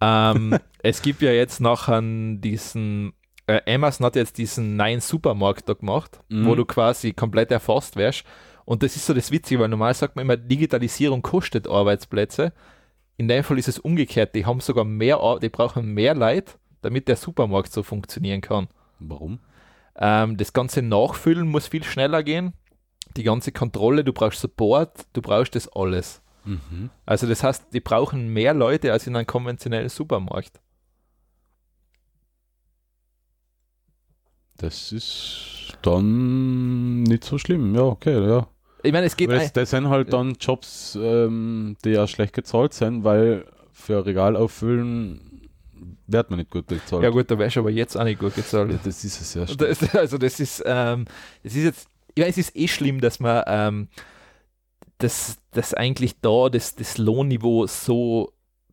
Ähm, 0.00 0.58
es 0.82 1.02
gibt 1.02 1.20
ja 1.22 1.32
jetzt 1.32 1.60
nachher 1.60 2.00
diesen, 2.02 3.12
äh, 3.46 3.60
Amazon 3.74 4.06
hat 4.06 4.16
jetzt 4.16 4.38
diesen 4.38 4.76
neuen 4.76 5.00
Supermarkt 5.00 5.68
da 5.68 5.74
gemacht, 5.74 6.20
Mhm. 6.28 6.46
wo 6.46 6.54
du 6.54 6.64
quasi 6.64 7.12
komplett 7.12 7.50
erfasst 7.50 7.96
wärst. 7.96 8.24
Und 8.64 8.82
das 8.82 8.96
ist 8.96 9.06
so 9.06 9.14
das 9.14 9.30
Witzige, 9.30 9.60
weil 9.60 9.68
normal 9.68 9.94
sagt 9.94 10.16
man 10.16 10.24
immer, 10.24 10.36
Digitalisierung 10.36 11.22
kostet 11.22 11.66
Arbeitsplätze. 11.68 12.52
In 13.16 13.26
dem 13.28 13.42
Fall 13.44 13.58
ist 13.58 13.68
es 13.68 13.78
umgekehrt. 13.78 14.34
Die 14.34 14.46
haben 14.46 14.60
sogar 14.60 14.84
mehr, 14.84 15.18
Ar- 15.20 15.40
die 15.40 15.48
brauchen 15.48 15.92
mehr 15.92 16.14
Leid, 16.14 16.56
damit 16.80 17.08
der 17.08 17.16
Supermarkt 17.16 17.72
so 17.72 17.82
funktionieren 17.82 18.40
kann. 18.40 18.68
Warum? 19.00 19.40
Ähm, 19.96 20.36
das 20.36 20.52
ganze 20.52 20.82
Nachfüllen 20.82 21.48
muss 21.48 21.66
viel 21.66 21.82
schneller 21.84 22.22
gehen. 22.22 22.52
Die 23.16 23.24
ganze 23.24 23.50
Kontrolle, 23.50 24.04
du 24.04 24.12
brauchst 24.12 24.40
Support, 24.40 25.06
du 25.14 25.20
brauchst 25.20 25.56
das 25.56 25.68
alles. 25.74 26.22
Mhm. 26.44 26.90
Also 27.06 27.26
das 27.26 27.42
heißt, 27.42 27.72
die 27.72 27.80
brauchen 27.80 28.32
mehr 28.32 28.54
Leute 28.54 28.92
als 28.92 29.06
in 29.06 29.16
einem 29.16 29.26
konventionellen 29.26 29.88
Supermarkt. 29.88 30.60
Das 34.56 34.92
ist 34.92 35.78
dann 35.82 37.02
nicht 37.04 37.24
so 37.24 37.38
schlimm. 37.38 37.74
Ja, 37.74 37.82
okay, 37.82 38.26
ja. 38.26 38.46
Ich 38.82 38.92
meine, 38.92 39.06
es 39.06 39.16
geht 39.16 39.30
das, 39.30 39.52
das 39.52 39.70
sind 39.70 39.88
halt 39.88 40.12
dann 40.12 40.36
Jobs, 40.40 40.98
ähm, 41.00 41.76
die 41.84 41.90
ja 41.90 42.06
schlecht 42.06 42.34
gezahlt 42.34 42.72
sind, 42.72 43.04
weil 43.04 43.46
für 43.72 44.04
Regal 44.04 44.36
auffüllen 44.36 45.48
wird 46.06 46.30
man 46.30 46.38
nicht 46.38 46.50
gut 46.50 46.66
bezahlt. 46.66 47.02
Ja 47.02 47.10
gut, 47.10 47.30
da 47.30 47.38
wärst 47.38 47.56
du 47.56 47.60
aber 47.60 47.70
jetzt 47.70 47.96
auch 47.96 48.04
nicht 48.04 48.18
gut 48.18 48.34
gezahlt. 48.34 48.70
Ja, 48.70 48.78
das 48.82 49.04
ist 49.04 49.20
es 49.20 49.34
ja. 49.34 49.44
Das, 49.44 49.94
also 49.94 50.18
das 50.18 50.40
ist, 50.40 50.62
ähm, 50.66 51.06
das 51.42 51.54
ist 51.54 51.64
jetzt, 51.64 51.88
ich 52.14 52.20
meine, 52.20 52.30
es 52.30 52.38
ist 52.38 52.56
eh 52.56 52.68
schlimm, 52.68 53.00
dass 53.00 53.20
man 53.20 53.42
ähm, 53.46 53.88
dass, 55.00 55.38
dass 55.50 55.74
eigentlich 55.74 56.20
da 56.20 56.48
das, 56.48 56.74
das 56.76 56.98
Lohnniveau 56.98 57.66
so 57.66 58.32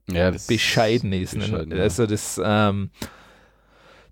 Ja, 0.09 0.32
bescheiden 0.47 1.11
ist. 1.13 1.34
ne? 1.34 1.39
bescheiden, 1.39 1.71
ja. 1.78 1.84
Also 1.84 2.05
das, 2.05 2.39
ähm, 2.43 2.91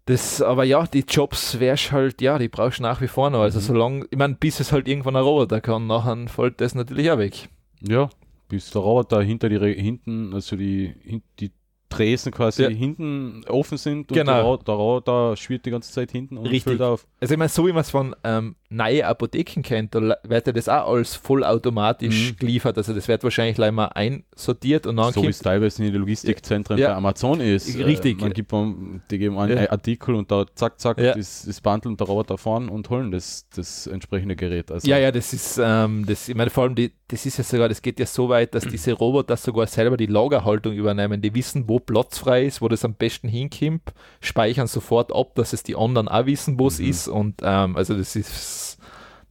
Das, 0.07 0.39
aber 0.41 0.63
ja, 0.65 0.85
die 0.85 1.03
Jobs 1.07 1.59
wärst 1.59 1.91
halt, 1.91 2.21
ja, 2.21 2.37
die 2.37 2.47
brauchst 2.47 2.77
du 2.77 2.83
nach 2.83 3.01
wie 3.01 3.07
vor 3.07 3.31
noch. 3.31 3.39
Also 3.41 3.59
Mhm. 3.59 3.63
solange, 3.63 4.05
ich 4.11 4.17
meine, 4.17 4.35
bis 4.35 4.59
es 4.59 4.71
halt 4.71 4.87
irgendwann 4.87 5.15
ein 5.15 5.23
Roboter 5.23 5.61
kann, 5.61 5.87
nachher 5.87 6.27
fällt 6.27 6.61
das 6.61 6.75
natürlich 6.75 7.09
auch 7.09 7.17
weg. 7.17 7.49
Ja, 7.81 8.09
bis 8.47 8.69
der 8.69 8.81
Roboter 8.81 9.23
hinter 9.23 9.49
die 9.49 9.57
hinten, 9.81 10.31
also 10.33 10.55
die, 10.55 11.21
die 11.39 11.51
Tresen 11.89 12.31
quasi 12.31 12.63
Ja. 12.63 12.69
hinten 12.69 13.43
offen 13.47 13.77
sind 13.77 14.11
und 14.11 14.15
Genau. 14.17 14.57
der, 14.57 14.73
Ro- 14.75 14.99
der 15.01 15.35
schwirrt 15.37 15.65
die 15.65 15.71
ganze 15.71 15.91
Zeit 15.91 16.11
hinten 16.11 16.37
und 16.37 16.45
Richtig. 16.45 16.63
füllt 16.63 16.81
auf. 16.81 17.05
Also 17.21 17.33
ich 17.33 17.37
meine, 17.37 17.49
so 17.49 17.65
wie 17.67 17.71
man 17.71 17.81
es 17.81 17.89
von 17.89 18.15
ähm, 18.23 18.55
neue 18.69 19.05
Apotheken 19.07 19.61
kennt, 19.61 19.93
da 19.95 20.17
wird 20.23 20.47
ja 20.47 20.51
das 20.53 20.67
auch 20.67 20.91
alles 20.91 21.15
vollautomatisch 21.15 22.31
Mhm. 22.31 22.37
geliefert. 22.37 22.77
Also 22.77 22.93
das 22.93 23.07
wird 23.07 23.23
wahrscheinlich 23.23 23.55
gleich 23.55 23.71
mal 23.71 23.85
einsortiert 23.87 24.87
und 24.87 24.97
dann 24.97 25.13
So 25.13 25.23
wie 25.23 25.27
es 25.27 25.39
teilweise 25.39 25.83
in 25.83 25.91
den 25.91 26.01
Logistikzentren 26.01 26.77
Ja. 26.77 26.89
bei 26.89 26.95
Amazon 26.95 27.39
ist. 27.39 27.77
Richtig. 27.77 28.17
Äh, 28.19 28.21
man 28.21 28.33
gibt 28.33 28.51
man, 28.51 29.01
die 29.11 29.17
geben 29.17 29.37
einen 29.37 29.57
Ja. 29.57 29.71
Artikel 29.71 30.15
und 30.15 30.29
da 30.31 30.45
zack, 30.55 30.79
zack, 30.79 30.99
Ja. 30.99 31.13
das, 31.13 31.45
das 31.45 31.61
Bundle 31.61 31.91
und 31.91 31.99
der 31.99 32.07
Roboter 32.07 32.37
fahren 32.37 32.67
und 32.69 32.89
holen 32.89 33.11
das, 33.11 33.47
das 33.55 33.87
entsprechende 33.87 34.35
Gerät. 34.35 34.71
Also, 34.71 34.87
Ja, 34.89 34.97
ja, 34.97 35.11
das 35.11 35.33
ist, 35.33 35.59
ähm, 35.63 36.05
das, 36.07 36.27
ich 36.27 36.35
meine, 36.35 36.49
vor 36.49 36.63
allem, 36.63 36.75
die, 36.75 36.91
das 37.07 37.25
ist 37.25 37.37
ja 37.37 37.43
sogar, 37.43 37.69
das 37.69 37.81
geht 37.81 37.99
ja 37.99 38.05
so 38.05 38.29
weit, 38.29 38.55
dass 38.55 38.63
diese 38.67 38.93
Roboter 38.93 39.37
sogar 39.37 39.67
selber 39.67 39.97
die 39.97 40.07
Lagerhaltung 40.07 40.73
übernehmen. 40.73 41.21
Die 41.21 41.33
wissen, 41.35 41.67
wo 41.67 41.79
Platz 41.79 42.17
frei 42.17 42.45
ist, 42.45 42.61
wo 42.61 42.67
das 42.67 42.83
am 42.85 42.95
besten 42.95 43.27
hinkommt, 43.27 43.93
speichern 44.21 44.67
sofort 44.67 45.13
ab, 45.13 45.35
dass 45.35 45.53
es 45.53 45.63
die 45.63 45.75
anderen 45.75 46.07
auch 46.07 46.25
wissen, 46.25 46.57
wo 46.59 46.67
es 46.67 46.79
Mhm. 46.79 46.89
ist. 46.89 47.07
Und 47.07 47.35
ähm, 47.43 47.75
also 47.75 47.95
das 47.95 48.15
ist, 48.15 48.79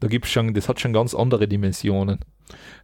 da 0.01 0.09
gibt 0.09 0.27
schon, 0.27 0.55
das 0.55 0.69
hat 0.69 0.81
schon 0.81 0.93
ganz 0.93 1.15
andere 1.15 1.49
Dimensionen. 1.49 2.21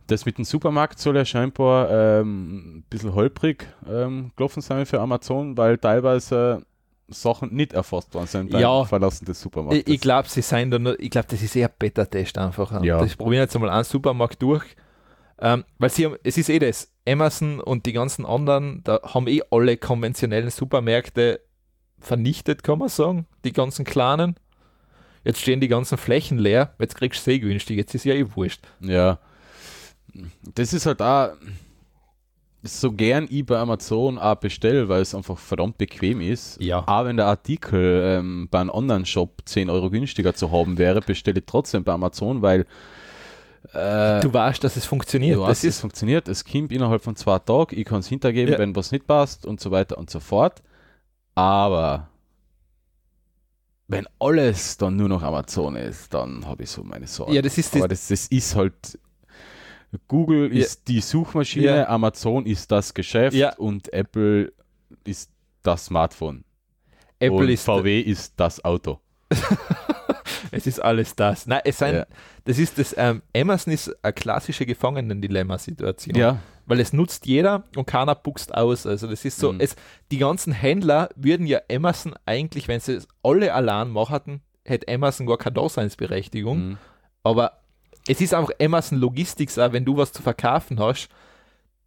Das 0.06 0.26
mit 0.26 0.38
dem 0.38 0.44
Supermarkt 0.44 0.98
soll 0.98 1.16
ja 1.16 1.24
scheinbar 1.24 1.88
ähm, 1.90 2.78
ein 2.78 2.84
bisschen 2.90 3.14
holprig 3.14 3.66
ähm, 3.88 4.32
gelaufen 4.34 4.60
sein 4.60 4.86
für 4.86 4.98
Amazon, 5.00 5.56
weil 5.56 5.78
teilweise 5.78 6.62
Sachen 7.10 7.54
nicht 7.54 7.72
erfasst 7.72 8.14
worden 8.14 8.26
sind 8.26 8.50
beim 8.50 8.60
Ja. 8.60 8.84
Verlassen 8.84 9.24
des 9.24 9.40
Supermarktes. 9.40 9.84
Ich, 9.86 9.94
ich 9.94 10.00
glaube, 10.00 10.28
sie 10.28 10.42
seien 10.42 10.70
da 10.70 10.78
nur, 10.78 10.98
ich 11.00 11.10
glaube, 11.10 11.28
das 11.30 11.42
ist 11.42 11.56
eher 11.56 11.68
Beta-Test 11.68 12.38
einfach. 12.38 12.82
Ja. 12.82 13.04
Ich 13.04 13.18
probiere 13.18 13.42
jetzt 13.42 13.54
einmal 13.54 13.70
einen 13.70 13.84
Supermarkt 13.84 14.40
durch. 14.42 14.64
Ähm, 15.42 15.64
weil 15.78 15.90
sie 15.90 16.04
haben, 16.04 16.16
es 16.22 16.36
ist 16.36 16.50
eh 16.50 16.58
das, 16.58 16.92
Amazon 17.08 17.60
und 17.60 17.86
die 17.86 17.92
ganzen 17.92 18.26
anderen, 18.26 18.82
da 18.84 19.00
haben 19.02 19.26
eh 19.26 19.40
alle 19.50 19.76
konventionellen 19.78 20.50
Supermärkte 20.50 21.40
vernichtet, 21.98 22.62
kann 22.62 22.78
man 22.78 22.88
sagen, 22.88 23.26
die 23.44 23.52
ganzen 23.52 23.84
kleinen. 23.84 24.36
Jetzt 25.24 25.40
stehen 25.40 25.60
die 25.60 25.68
ganzen 25.68 25.98
Flächen 25.98 26.38
leer, 26.38 26.74
jetzt 26.78 26.94
kriegst 26.94 27.26
du 27.26 27.30
eh 27.30 27.38
günstig, 27.38 27.76
jetzt 27.76 27.94
ist 27.94 28.04
ja 28.04 28.14
eh 28.14 28.26
wurscht. 28.34 28.66
Ja. 28.80 29.18
Das 30.54 30.72
ist 30.72 30.86
halt 30.86 31.00
auch 31.02 31.32
so 32.62 32.92
gern 32.92 33.26
ich 33.30 33.46
bei 33.46 33.58
Amazon 33.58 34.18
auch 34.18 34.34
bestelle, 34.34 34.88
weil 34.88 35.00
es 35.02 35.14
einfach 35.14 35.38
verdammt 35.38 35.78
bequem 35.78 36.20
ist. 36.20 36.60
Ja. 36.60 36.84
Auch 36.86 37.04
wenn 37.06 37.16
der 37.16 37.26
Artikel 37.26 38.02
ähm, 38.04 38.48
bei 38.50 38.60
einem 38.60 38.70
anderen 38.70 39.06
Shop 39.06 39.40
10 39.46 39.70
Euro 39.70 39.88
günstiger 39.90 40.34
zu 40.34 40.52
haben 40.52 40.76
wäre, 40.78 41.00
bestelle 41.00 41.38
ich 41.40 41.46
trotzdem 41.46 41.84
bei 41.84 41.92
Amazon, 41.92 42.42
weil 42.42 42.66
äh, 43.72 44.20
Du 44.20 44.32
weißt, 44.32 44.62
dass 44.62 44.76
es 44.76 44.84
funktioniert. 44.84 45.36
du 45.36 45.40
das 45.40 45.48
weißt, 45.50 45.64
es 45.64 45.76
ist, 45.76 45.80
funktioniert, 45.80 46.28
es 46.28 46.44
kommt 46.44 46.70
innerhalb 46.72 47.02
von 47.02 47.16
zwei 47.16 47.38
Tagen, 47.38 47.78
ich 47.78 47.84
kann 47.86 48.00
es 48.00 48.08
hintergeben, 48.08 48.52
Ja. 48.52 48.58
wenn 48.58 48.76
was 48.76 48.92
nicht 48.92 49.06
passt 49.06 49.46
und 49.46 49.60
so 49.60 49.70
weiter 49.70 49.96
und 49.98 50.10
so 50.10 50.20
fort. 50.20 50.62
Aber 51.34 52.08
wenn 53.88 54.06
alles 54.18 54.76
dann 54.76 54.96
nur 54.96 55.08
noch 55.08 55.22
Amazon 55.22 55.76
ist, 55.76 56.12
dann 56.14 56.46
habe 56.46 56.62
ich 56.62 56.70
so 56.70 56.82
meine 56.84 57.06
Sorgen. 57.06 57.32
ja, 57.32 57.42
das 57.42 57.58
ist 57.58 57.74
Aber 57.74 57.88
das, 57.88 58.08
das, 58.08 58.28
das 58.28 58.28
ist 58.28 58.54
halt. 58.54 58.98
Google 60.08 60.52
Ja. 60.54 60.64
ist 60.64 60.86
die 60.88 61.00
Suchmaschine, 61.00 61.66
Ja. 61.66 61.88
Amazon 61.88 62.46
ist 62.46 62.70
das 62.70 62.94
Geschäft 62.94 63.36
Ja. 63.36 63.54
und 63.56 63.92
Apple 63.92 64.52
ist 65.04 65.30
das 65.62 65.86
Smartphone. 65.86 66.44
Apple 67.18 67.38
und 67.38 67.48
ist, 67.48 67.64
VW 67.64 68.00
ist 68.00 68.34
das 68.36 68.64
Auto. 68.64 68.98
es 70.50 70.66
ist 70.66 70.80
alles 70.80 71.14
das. 71.16 71.46
Nein, 71.46 71.60
es 71.64 71.78
sein, 71.78 71.94
Ja. 71.94 72.06
das 72.44 72.58
ist 72.58 72.78
das, 72.78 72.94
ähm, 72.96 73.22
Amazon 73.36 73.72
ist 73.72 73.94
eine 74.02 74.12
klassische 74.12 74.66
Gefangenendilemma-Situation. 74.66 76.14
Ja, 76.16 76.38
weil 76.66 76.80
es 76.80 76.92
nutzt 76.92 77.26
jeder 77.26 77.64
und 77.76 77.86
keiner 77.86 78.14
buchst 78.14 78.54
aus. 78.54 78.86
Also 78.86 79.06
das 79.06 79.24
ist 79.24 79.38
so, 79.38 79.52
Mhm. 79.52 79.60
es, 79.60 79.76
die 80.10 80.18
ganzen 80.18 80.52
Händler 80.52 81.08
würden 81.16 81.46
ja 81.46 81.60
Amazon 81.70 82.14
eigentlich, 82.26 82.68
wenn 82.68 82.80
sie 82.80 82.94
es 82.94 83.08
alle 83.22 83.52
allein 83.54 83.88
machen, 83.90 84.40
hätte 84.64 84.92
Amazon 84.92 85.26
gar 85.26 85.38
keine 85.38 85.54
Daseinsberechtigung. 85.54 86.58
Mhm. 86.70 86.78
Aber 87.22 87.60
es 88.08 88.20
ist 88.20 88.34
einfach 88.34 88.52
Amazon 88.60 88.98
Logistics, 88.98 89.58
auch 89.58 89.72
wenn 89.72 89.84
du 89.84 89.96
was 89.96 90.12
zu 90.12 90.22
verkaufen 90.22 90.78
hast, 90.80 91.08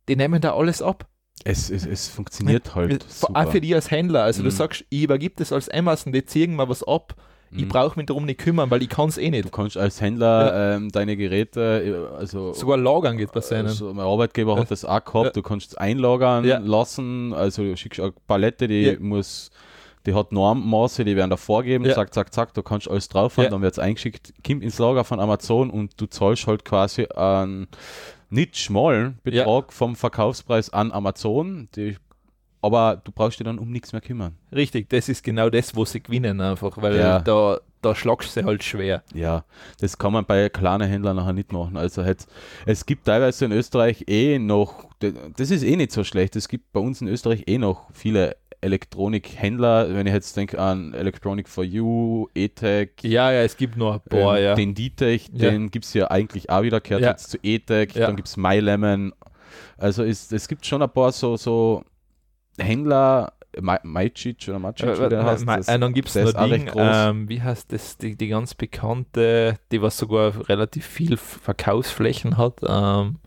die 0.07 0.15
nehmen 0.15 0.41
da 0.41 0.53
alles 0.55 0.81
ab. 0.81 1.05
es, 1.45 1.69
es, 1.69 1.85
es 1.85 2.07
funktioniert 2.09 2.75
halt. 2.75 3.03
Vor- 3.03 3.29
super. 3.29 3.39
Auch 3.47 3.51
für 3.51 3.59
die 3.61 3.73
als 3.75 3.89
Händler. 3.91 4.23
Also 4.23 4.43
du 4.43 4.49
Mhm. 4.49 4.53
sagst, 4.53 4.85
ich 4.89 5.03
übergib 5.03 5.35
das 5.37 5.51
als 5.51 5.67
Amazon, 5.69 6.13
die 6.13 6.23
ziehen 6.25 6.55
mir 6.55 6.69
was 6.69 6.83
ab. 6.83 7.15
Ich 7.51 7.63
Mhm. 7.65 7.69
brauche 7.69 7.99
mich 7.99 8.05
darum 8.07 8.25
nicht 8.25 8.39
kümmern, 8.39 8.71
weil 8.71 8.81
ich 8.81 8.89
kann 8.89 9.09
es 9.09 9.17
eh 9.17 9.25
Du 9.29 9.37
nicht. 9.37 9.51
kannst 9.51 9.75
als 9.77 9.99
Händler 10.01 10.75
ähm, 10.75 10.89
deine 10.91 11.17
Geräte, 11.17 12.09
äh, 12.13 12.15
also 12.17 12.53
Sogar 12.53 12.77
lagern 12.77 13.17
geht 13.17 13.31
bei 13.31 13.41
seinen. 13.41 13.67
Also 13.67 13.93
mein 13.93 14.05
Arbeitgeber 14.05 14.53
Ja. 14.55 14.59
hat 14.61 14.71
das 14.71 14.85
auch 14.85 15.03
gehabt, 15.03 15.25
Ja. 15.27 15.31
du 15.31 15.41
kannst 15.41 15.71
es 15.71 15.75
einlagern 15.77 16.45
Ja. 16.45 16.59
lassen, 16.59 17.33
also 17.33 17.63
du 17.63 17.75
schickst 17.77 17.99
eine 17.99 18.13
Palette, 18.27 18.67
die 18.67 18.81
Ja. 18.83 18.99
muss, 18.99 19.51
die 20.05 20.13
hat 20.13 20.31
Normmaße, 20.31 21.05
die 21.05 21.15
werden 21.15 21.29
da 21.29 21.37
vorgeben, 21.37 21.85
Ja. 21.85 21.93
zack, 21.95 22.13
zack, 22.13 22.33
zack, 22.33 22.53
du 22.53 22.61
kannst 22.63 22.89
alles 22.89 23.07
drauf 23.09 23.37
haben, 23.37 23.45
Ja. 23.45 23.49
dann 23.51 23.61
wird 23.61 23.73
es 23.73 23.79
eingeschickt, 23.79 24.33
kommt 24.45 24.63
ins 24.63 24.79
Lager 24.79 25.03
von 25.03 25.19
Amazon 25.19 25.69
und 25.69 25.99
du 25.99 26.05
zahlst 26.07 26.47
halt 26.47 26.65
quasi 26.65 27.05
einen 27.15 27.67
nicht 28.29 28.57
schmalen 28.57 29.19
Betrag 29.23 29.71
vom 29.71 29.95
Verkaufspreis 29.95 30.71
an 30.71 30.91
Amazon, 30.91 31.69
die, 31.75 31.97
aber 32.61 33.01
du 33.03 33.11
brauchst 33.11 33.39
dich 33.39 33.45
dann 33.45 33.59
um 33.59 33.71
nichts 33.71 33.91
mehr 33.91 34.01
kümmern. 34.01 34.35
Richtig, 34.51 34.89
das 34.89 35.09
ist 35.09 35.23
genau 35.23 35.49
das, 35.49 35.75
wo 35.75 35.85
sie 35.85 36.01
gewinnen 36.01 36.41
einfach, 36.41 36.77
weil 36.81 36.97
Ja. 36.97 37.19
da, 37.19 37.59
da 37.81 37.93
schlagst 37.93 38.35
du 38.35 38.39
sie 38.41 38.45
halt 38.45 38.63
schwer. 38.63 39.03
Ja, 39.13 39.43
das 39.81 39.97
kann 39.97 40.13
man 40.13 40.25
bei 40.25 40.47
kleinen 40.49 40.87
Händlern 40.89 41.17
nachher 41.17 41.33
nicht 41.33 41.51
machen. 41.51 41.75
Also 41.77 42.03
es 42.65 42.85
gibt 42.85 43.05
teilweise 43.05 43.45
in 43.45 43.51
Österreich 43.51 44.05
eh 44.07 44.39
noch, 44.39 44.85
das 45.35 45.51
ist 45.51 45.63
eh 45.63 45.75
nicht 45.75 45.91
so 45.91 46.03
schlecht, 46.05 46.35
es 46.37 46.47
gibt 46.47 46.71
bei 46.71 46.79
uns 46.79 47.01
in 47.01 47.09
Österreich 47.09 47.43
eh 47.47 47.57
noch 47.57 47.89
viele 47.93 48.37
Elektronikhändler, 48.63 49.93
wenn 49.93 50.07
ich 50.07 50.13
jetzt 50.13 50.35
denke 50.37 50.57
an 50.59 50.93
Electronic 50.93 51.47
for 51.49 51.63
You, 51.63 52.27
E-Tech, 52.33 52.91
Ja, 53.01 53.31
ja, 53.31 53.41
es 53.43 53.57
gibt 53.57 53.77
noch 53.77 53.93
ein 53.95 54.01
paar, 54.09 54.37
ähm, 54.37 54.43
ja. 54.43 54.55
den 54.55 54.73
D-Tech, 54.73 55.29
Ja. 55.33 55.49
den 55.51 55.69
gibt 55.71 55.85
es 55.85 55.93
ja 55.93 56.09
eigentlich 56.09 56.49
auch 56.49 56.63
wieder, 56.63 56.79
gehört 56.81 57.01
Ja. 57.03 57.09
jetzt 57.11 57.29
zu 57.29 57.37
E-Tech, 57.43 57.93
Ja. 57.93 58.07
dann 58.07 58.15
gibt 58.15 58.27
es 58.27 58.37
MyLemon. 58.37 59.13
Also 59.77 60.03
ist, 60.03 60.31
es 60.33 60.47
gibt 60.47 60.65
schon 60.65 60.81
ein 60.81 60.89
paar 60.89 61.11
so, 61.11 61.35
so 61.37 61.83
Händler, 62.57 63.33
Ma- 63.61 63.79
Majic 63.83 64.45
oder 64.47 64.57
Macic, 64.59 64.87
Äh, 64.87 65.05
wie 65.05 65.09
der 65.09 65.19
äh, 65.19 65.23
heißt. 65.25 65.47
das- 65.47 65.67
äh, 65.67 65.77
dann 65.79 65.93
gibt 65.93 66.09
es 66.09 66.15
noch 66.33 66.47
Ding, 66.49 66.71
ähm, 66.75 67.29
wie 67.29 67.41
heißt 67.41 67.71
das, 67.71 67.97
die, 67.97 68.15
die 68.15 68.27
ganz 68.29 68.55
bekannte, 68.55 69.59
die 69.71 69.81
was 69.81 69.97
sogar 69.97 70.47
relativ 70.49 70.85
viel 70.87 71.17
Verkaufsflächen 71.17 72.37
hat. 72.37 72.61
Ähm, 72.67 73.19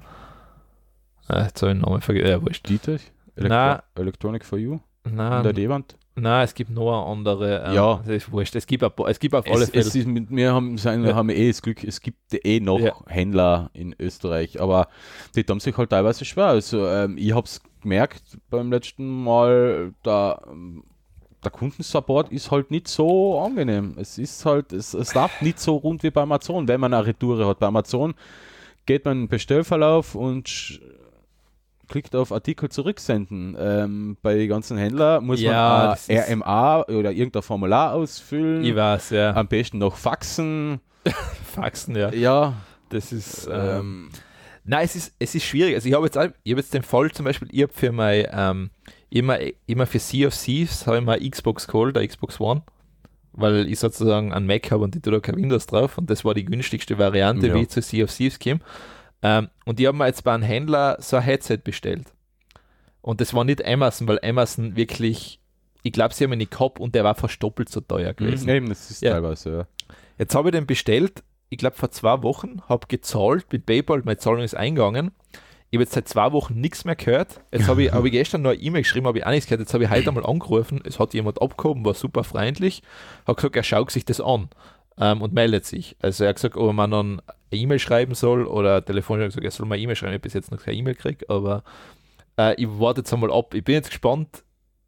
äh, 1.28 1.44
jetzt 1.44 1.62
habe 1.62 1.72
ich 1.72 1.78
den 1.78 1.80
Namen 1.82 2.00
vergessen, 2.00 2.28
ja, 2.28 2.42
wurscht. 2.42 2.68
D-Tech? 2.68 3.12
Na. 3.36 3.70
Elektro 3.94 4.02
Electronic 4.02 4.44
for 4.44 4.58
You? 4.58 4.78
In 5.06 5.14
Nein, 5.16 5.42
der 5.42 5.52
D-Wand? 5.52 5.96
nein, 6.16 6.44
es 6.44 6.54
gibt 6.54 6.70
noch 6.70 7.10
andere. 7.10 7.64
Ähm, 7.66 7.74
Ja. 7.74 7.96
Das 8.04 8.08
ist 8.08 8.32
wurscht. 8.32 8.54
Es 8.56 8.66
gibt, 8.66 8.82
ein 8.82 8.90
es 9.06 9.18
gibt 9.18 9.34
auf 9.34 9.46
alle 9.46 9.64
Es, 9.64 9.70
Fälle. 9.70 9.80
es 9.84 9.94
ist 9.94 10.06
mit 10.06 10.30
mir 10.30 10.52
haben, 10.54 10.76
sein, 10.78 11.04
Ja. 11.04 11.14
haben 11.14 11.28
eh 11.30 11.48
das 11.48 11.62
Glück, 11.62 11.84
es 11.84 12.00
gibt 12.00 12.18
eh 12.44 12.60
noch 12.60 12.80
Ja. 12.80 12.94
Händler 13.06 13.70
in 13.74 13.94
Österreich, 13.98 14.60
aber 14.60 14.88
die 15.34 15.44
tun 15.44 15.60
sich 15.60 15.76
halt 15.76 15.90
teilweise 15.90 16.24
schwer. 16.24 16.46
Also 16.46 16.86
ähm, 16.86 17.16
ich 17.18 17.32
habe 17.34 17.46
es 17.46 17.60
gemerkt 17.82 18.22
beim 18.50 18.70
letzten 18.72 19.22
Mal, 19.24 19.92
da 20.02 20.40
der 21.44 21.50
Kundensupport 21.52 22.32
ist 22.32 22.50
halt 22.50 22.72
nicht 22.72 22.88
so 22.88 23.38
angenehm. 23.38 23.94
Es 24.00 24.18
ist 24.18 24.44
halt, 24.44 24.72
es, 24.72 24.94
es 24.94 25.14
läuft 25.14 25.42
nicht 25.42 25.60
so 25.60 25.76
rund 25.76 26.02
wie 26.02 26.10
bei 26.10 26.22
Amazon, 26.22 26.66
wenn 26.66 26.80
man 26.80 26.92
eine 26.92 27.06
Retoure 27.06 27.46
hat. 27.46 27.60
Bei 27.60 27.66
Amazon 27.68 28.14
geht 28.84 29.04
man 29.04 29.16
in 29.18 29.22
den 29.24 29.28
Bestellverlauf 29.28 30.16
und 30.16 30.80
klickt 31.88 32.14
auf 32.16 32.32
Artikel 32.32 32.68
zurücksenden. 32.68 33.56
Ähm, 33.58 34.16
bei 34.22 34.34
den 34.34 34.48
ganzen 34.48 34.76
Händlern 34.78 35.24
muss 35.24 35.40
Ja, 35.40 35.96
man 36.08 36.18
RMA 36.18 36.82
oder 36.88 37.12
irgendein 37.12 37.42
Formular 37.42 37.92
ausfüllen. 37.94 38.64
ich 38.64 38.74
weiß, 38.76 39.10
ja. 39.10 39.34
Am 39.34 39.48
besten 39.48 39.78
noch 39.78 39.96
faxen. 39.96 40.80
Faxen, 41.54 41.94
ja. 41.96 42.12
Ja. 42.12 42.54
Das 42.88 43.12
ist. 43.12 43.46
Ähm, 43.46 43.54
Ähm, 43.54 44.08
Nein, 44.68 44.84
es 44.84 44.96
ist, 44.96 45.14
es 45.20 45.32
ist 45.36 45.44
schwierig. 45.44 45.76
Also 45.76 45.88
ich 45.88 45.94
habe 45.94 46.04
jetzt, 46.06 46.18
auch- 46.18 46.28
ich 46.42 46.52
hab 46.52 46.58
jetzt 46.58 46.74
den 46.74 46.82
Fall 46.82 47.10
zum 47.12 47.24
Beispiel, 47.24 47.46
ich 47.52 47.62
habe 47.62 47.72
für 47.72 47.92
mein, 47.92 48.26
ähm, 48.32 48.70
immer, 49.10 49.38
immer 49.66 49.86
für 49.86 50.00
Sea 50.00 50.26
of 50.26 50.34
Thieves 50.36 50.88
habe 50.88 50.98
ich 50.98 51.04
mal 51.04 51.20
Xbox 51.20 51.68
geholt, 51.68 51.94
der 51.94 52.04
Xbox 52.06 52.40
One, 52.40 52.62
weil 53.32 53.68
ich 53.70 53.78
sozusagen 53.78 54.32
einen 54.32 54.46
Mac 54.48 54.68
habe 54.72 54.82
und 54.82 54.96
ich 54.96 55.02
tue 55.02 55.12
da 55.12 55.20
kein 55.20 55.36
Windows 55.36 55.66
drauf 55.66 55.98
und 55.98 56.10
das 56.10 56.24
war 56.24 56.34
die 56.34 56.44
günstigste 56.44 56.98
Variante, 56.98 57.46
Ja. 57.46 57.54
wie 57.54 57.60
ich 57.62 57.68
zu 57.68 57.80
Sea 57.80 58.02
of 58.02 58.12
Thieves 58.12 58.40
kam. 58.40 58.60
Ähm, 59.28 59.48
und 59.64 59.80
ich 59.80 59.86
habe 59.86 59.98
mir 59.98 60.06
jetzt 60.06 60.22
bei 60.22 60.32
einem 60.32 60.44
Händler 60.44 60.96
so 61.00 61.16
ein 61.16 61.22
Headset 61.24 61.58
bestellt. 61.64 62.12
Und 63.02 63.20
das 63.20 63.34
war 63.34 63.42
nicht 63.42 63.64
Amazon, 63.66 64.06
weil 64.06 64.20
Amazon 64.22 64.76
wirklich, 64.76 65.40
ich 65.82 65.92
glaube, 65.92 66.14
sie 66.14 66.22
haben 66.24 66.32
ihn 66.32 66.38
nicht 66.38 66.52
gehabt 66.52 66.78
und 66.78 66.94
der 66.94 67.02
war 67.02 67.16
fast 67.16 67.42
doppelt 67.42 67.68
so 67.68 67.80
teuer 67.80 68.14
gewesen. 68.14 68.44
Mhm. 68.44 68.50
Eben, 68.50 68.68
das 68.68 68.88
ist 68.90 69.02
Ja. 69.02 69.12
teilweise, 69.14 69.50
ja. 69.50 69.66
Jetzt 70.18 70.34
habe 70.36 70.48
ich 70.48 70.52
den 70.52 70.66
bestellt, 70.66 71.24
ich 71.48 71.58
glaube 71.58 71.74
vor 71.76 71.90
zwei 71.90 72.22
Wochen, 72.22 72.62
habe 72.68 72.86
gezahlt 72.86 73.46
mit 73.52 73.66
PayPal, 73.66 74.02
meine 74.04 74.18
Zahlung 74.18 74.42
ist 74.42 74.54
eingegangen. 74.54 75.10
Ich 75.70 75.76
habe 75.78 75.82
jetzt 75.82 75.94
seit 75.94 76.06
zwei 76.08 76.30
Wochen 76.30 76.60
nichts 76.60 76.84
mehr 76.84 76.94
gehört. 76.94 77.40
Jetzt 77.50 77.66
habe 77.66 77.82
ich, 77.82 77.92
hab 77.92 78.04
ich 78.04 78.12
gestern 78.12 78.42
noch 78.42 78.50
eine 78.50 78.60
E-Mail 78.60 78.82
geschrieben, 78.82 79.06
habe 79.08 79.18
ich 79.18 79.26
auch 79.26 79.30
nichts 79.30 79.46
gehört. 79.46 79.60
Jetzt 79.60 79.74
habe 79.74 79.82
ich 79.82 79.90
heute 79.90 80.08
einmal 80.08 80.24
angerufen. 80.24 80.80
Es 80.84 81.00
hat 81.00 81.12
jemand 81.14 81.42
abgehoben, 81.42 81.84
war 81.84 81.94
super 81.94 82.22
freundlich. 82.22 82.82
Hat 83.26 83.36
gesagt, 83.36 83.56
er 83.56 83.64
schaut 83.64 83.90
sich 83.90 84.04
das 84.04 84.20
an 84.20 84.48
ähm, 84.98 85.20
und 85.22 85.32
meldet 85.34 85.64
sich. 85.66 85.96
Also 86.00 86.22
er 86.24 86.28
hat 86.30 86.36
gesagt, 86.36 86.56
ob 86.56 86.72
man 86.72 86.90
dann 86.92 87.22
E-Mail 87.52 87.78
schreiben 87.78 88.14
soll 88.14 88.46
oder 88.46 88.84
telefonisch 88.84 89.26
gesagt, 89.26 89.44
er 89.44 89.50
soll 89.50 89.66
mal 89.66 89.78
E-Mail 89.78 89.96
schreiben. 89.96 90.12
Ich 90.12 90.16
habe 90.18 90.22
bis 90.22 90.34
jetzt 90.34 90.50
noch 90.50 90.62
keine 90.62 90.76
E-Mail 90.76 90.94
gekriegt, 90.94 91.28
aber 91.30 91.62
äh, 92.38 92.54
ich 92.60 92.68
warte 92.68 93.00
jetzt 93.00 93.12
einmal 93.12 93.32
ab. 93.32 93.54
Ich 93.54 93.64
bin 93.64 93.74
jetzt 93.76 93.90
gespannt, 93.90 94.42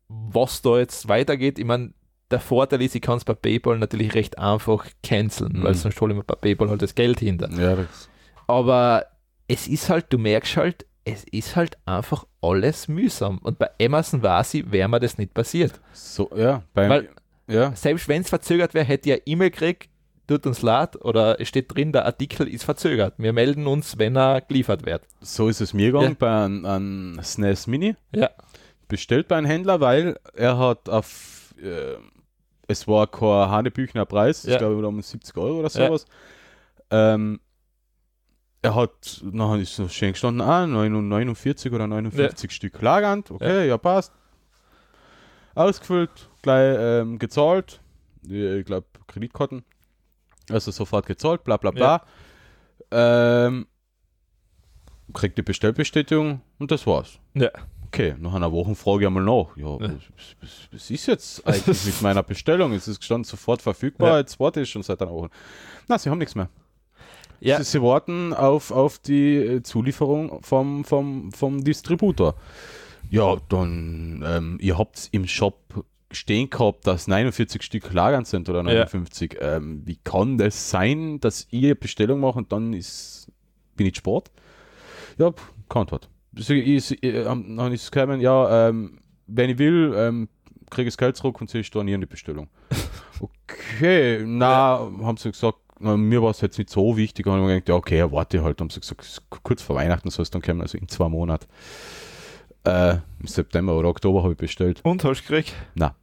was 0.08 0.62
da 0.62 0.78
jetzt 0.78 1.08
weitergeht. 1.08 1.58
Ich 1.58 1.64
meine, 1.64 1.92
der 2.30 2.40
Vorteil 2.40 2.82
ist, 2.82 2.94
ich 2.94 3.02
kann 3.02 3.16
es 3.18 3.24
bei 3.24 3.34
PayPal 3.34 3.78
natürlich 3.78 4.14
recht 4.14 4.38
einfach 4.38 4.86
canceln, 5.02 5.52
Mhm. 5.58 5.62
weil 5.64 5.74
sonst 5.74 6.00
hole 6.00 6.12
ich 6.12 6.18
mir 6.18 6.24
bei 6.24 6.34
PayPal 6.34 6.68
halt 6.68 6.82
das 6.82 6.94
Geld 6.94 7.20
hinter. 7.20 7.50
Ja, 7.52 7.76
das, 7.76 8.08
Aber 8.46 9.06
es 9.46 9.66
ist 9.68 9.88
halt, 9.88 10.06
du 10.12 10.18
merkst 10.18 10.56
halt, 10.56 10.86
es 11.04 11.24
ist 11.24 11.56
halt 11.56 11.78
einfach 11.86 12.26
alles 12.42 12.86
mühsam. 12.88 13.38
Und 13.38 13.58
bei 13.58 13.70
Amazon 13.80 14.22
weiß 14.22 14.54
ich, 14.54 14.70
wäre 14.70 14.88
mir 14.88 15.00
das 15.00 15.16
nicht 15.16 15.32
passiert. 15.32 15.80
so, 15.92 16.30
ja, 16.36 16.62
beim, 16.74 16.90
Weil- 16.90 17.08
ja, 17.46 17.74
Selbst 17.74 18.08
wenn 18.08 18.20
es 18.20 18.28
verzögert 18.28 18.74
wäre, 18.74 18.84
hätte 18.84 19.08
ich 19.08 19.14
eine 19.14 19.22
E-Mail 19.26 19.50
gekriegt, 19.50 19.88
tut 20.28 20.46
uns 20.46 20.62
leid, 20.62 20.94
oder 21.04 21.40
es 21.40 21.48
steht 21.48 21.74
drin, 21.74 21.90
der 21.90 22.04
Artikel 22.06 22.46
ist 22.46 22.62
verzögert. 22.64 23.14
Wir 23.18 23.32
melden 23.32 23.66
uns, 23.66 23.98
wenn 23.98 24.14
er 24.16 24.40
geliefert 24.42 24.86
wird. 24.86 25.02
so 25.20 25.48
ist 25.48 25.60
es 25.60 25.74
mir 25.74 25.90
gegangen 25.90 26.14
bei 26.16 26.44
einem, 26.44 26.64
einem 26.64 27.20
SNES 27.22 27.66
Mini. 27.66 27.96
Ja. 28.14 28.30
Bestellt 28.86 29.26
bei 29.28 29.36
einem 29.36 29.46
Händler, 29.46 29.80
weil 29.80 30.16
er 30.34 30.56
hat 30.58 30.88
auf, 30.88 31.54
äh, 31.60 31.96
es 32.68 32.86
war 32.86 33.06
kein 33.08 33.50
Hanebüchner 33.50 34.06
Preis, 34.06 34.44
Ja. 34.44 34.52
ich 34.52 34.58
glaube 34.58 34.86
um 34.86 35.02
70 35.02 35.36
Euro 35.36 35.58
oder 35.60 35.68
Ja. 35.70 35.86
sowas. 35.88 36.06
Ähm, 36.90 37.40
er 38.62 38.74
hat, 38.74 39.22
nachher 39.30 39.60
ist 39.60 39.76
so 39.76 39.88
schön 39.88 40.12
gestanden, 40.12 40.40
ah, 40.40 40.66
49 40.66 41.72
oder 41.72 41.86
59 41.86 42.50
Stück 42.50 42.80
lagernd, 42.82 43.30
okay, 43.30 43.68
ja, 43.68 43.78
passt. 43.78 44.12
Ausgefüllt, 45.54 46.28
gleich 46.42 46.76
ähm, 46.78 47.18
gezahlt, 47.18 47.80
ich 48.22 48.64
glaube 48.64 48.86
Kreditkarten, 49.06 49.64
also 50.50 50.70
sofort 50.70 51.06
gezahlt, 51.06 51.44
bla 51.44 51.56
bla 51.56 51.70
bla. 51.70 52.02
Ähm, 52.90 53.66
kriegt 55.14 55.38
die 55.38 55.42
Bestellbestätigung 55.42 56.40
und 56.58 56.70
das 56.70 56.86
war's. 56.86 57.18
Ja. 57.34 57.50
Okay, 57.86 58.14
nach 58.18 58.34
einer 58.34 58.52
Woche 58.52 58.74
frage 58.74 59.00
ich 59.02 59.06
einmal 59.06 59.22
nach. 59.24 59.56
Ja, 59.56 59.78
Ja. 59.80 59.80
Was, 59.80 60.36
was, 60.42 60.68
was 60.72 60.90
ist 60.90 61.06
jetzt 61.06 61.46
eigentlich 61.46 61.84
mit 61.86 62.02
meiner 62.02 62.22
Bestellung? 62.22 62.72
Es 62.72 62.86
ist 62.86 62.98
gestanden 62.98 63.24
sofort 63.24 63.62
verfügbar, 63.62 64.10
Ja. 64.10 64.18
jetzt 64.18 64.38
warte 64.38 64.60
ich 64.60 64.70
schon 64.70 64.82
seit 64.82 65.00
einer 65.00 65.10
Woche. 65.12 65.30
Na, 65.88 65.98
sie 65.98 66.10
haben 66.10 66.18
nichts 66.18 66.34
mehr. 66.34 66.48
Ja, 67.40 67.58
Sie, 67.58 67.64
sie 67.64 67.82
warten 67.82 68.34
auf, 68.34 68.72
auf 68.72 68.98
die 68.98 69.36
äh, 69.36 69.62
Zulieferung 69.62 70.42
vom, 70.42 70.84
vom, 70.84 71.30
vom 71.32 71.62
Distributor. 71.64 72.34
Ja, 73.10 73.36
dann, 73.48 74.22
ähm, 74.26 74.58
ihr 74.60 74.76
habt 74.76 75.08
im 75.12 75.26
Shop 75.26 75.84
stehen 76.10 76.50
gehabt, 76.50 76.86
dass 76.86 77.06
49 77.06 77.62
Stück 77.62 77.92
lagern 77.92 78.24
sind 78.24 78.48
oder 78.48 78.62
59. 78.62 79.36
Ähm, 79.40 79.82
wie 79.84 79.96
kann 79.96 80.38
das 80.38 80.70
sein, 80.70 81.20
dass 81.20 81.46
ihr 81.50 81.74
Bestellung 81.74 82.20
macht 82.20 82.36
und 82.36 82.52
dann 82.52 82.72
ist, 82.72 83.30
bin 83.76 83.86
ich 83.86 83.96
Sport? 83.96 84.30
Ja, 85.18 85.32
keine 85.68 85.82
Antwort. 85.82 86.08
So, 86.34 86.54
ich, 86.54 86.90
ich, 86.92 87.02
ähm, 87.02 87.56
dann 87.56 87.72
ist 87.72 87.84
es 87.84 87.90
gekommen, 87.90 88.20
ja, 88.20 88.68
ähm, 88.68 89.00
wenn 89.26 89.50
ich 89.50 89.58
will, 89.58 89.92
ähm, 89.96 90.28
kriege 90.70 90.88
ich 90.88 90.94
das 90.94 90.98
Geld 90.98 91.16
zurück 91.16 91.40
und 91.40 91.50
sie 91.50 91.64
stornieren 91.64 92.00
die 92.00 92.06
Bestellung. 92.06 92.48
okay, 93.20 94.22
na, 94.24 94.90
haben 95.02 95.16
sie 95.16 95.30
gesagt, 95.30 95.58
na, 95.80 95.96
mir 95.96 96.22
war 96.22 96.30
es 96.30 96.40
jetzt 96.40 96.58
nicht 96.58 96.70
so 96.70 96.96
wichtig, 96.96 97.26
haben 97.26 97.46
wir 97.46 97.54
gedacht, 97.54 97.68
ja, 97.68 97.74
okay, 97.74 97.98
ja, 97.98 98.12
warte 98.12 98.42
halt, 98.42 98.60
haben 98.60 98.70
sie 98.70 98.80
gesagt, 98.80 99.22
kurz 99.42 99.62
vor 99.62 99.76
Weihnachten 99.76 100.10
soll 100.10 100.22
es 100.22 100.30
dann 100.30 100.42
kommen, 100.42 100.60
also 100.60 100.78
in 100.78 100.88
zwei 100.88 101.08
Monaten. 101.08 101.46
Äh, 102.68 102.98
Im 103.20 103.26
September 103.26 103.76
oder 103.76 103.88
Oktober 103.88 104.22
habe 104.22 104.32
ich 104.32 104.38
bestellt. 104.38 104.80
und 104.84 105.02
hast 105.04 105.20
du 105.22 105.26
gekriegt? 105.28 105.54
Na. 105.74 105.94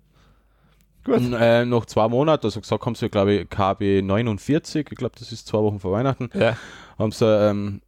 Gut. 1.03 1.17
Und, 1.17 1.33
äh, 1.33 1.63
nach 1.65 1.85
zwei 1.85 2.07
Monaten, 2.07 2.45
also 2.47 2.59
gesagt 2.59 2.83
haben 2.85 2.95
sie, 2.95 3.09
glaube 3.09 3.33
ich, 3.33 3.49
KB 3.49 4.01
49, 4.01 4.87
ich 4.91 4.97
glaube, 4.97 5.13
das 5.19 5.31
ist 5.31 5.47
zwei 5.47 5.59
Wochen 5.59 5.79
vor 5.79 5.91
Weihnachten, 5.91 6.29
Ja. 6.33 6.57
haben 6.97 7.11
sie, 7.11 7.25
ähm, 7.25 7.81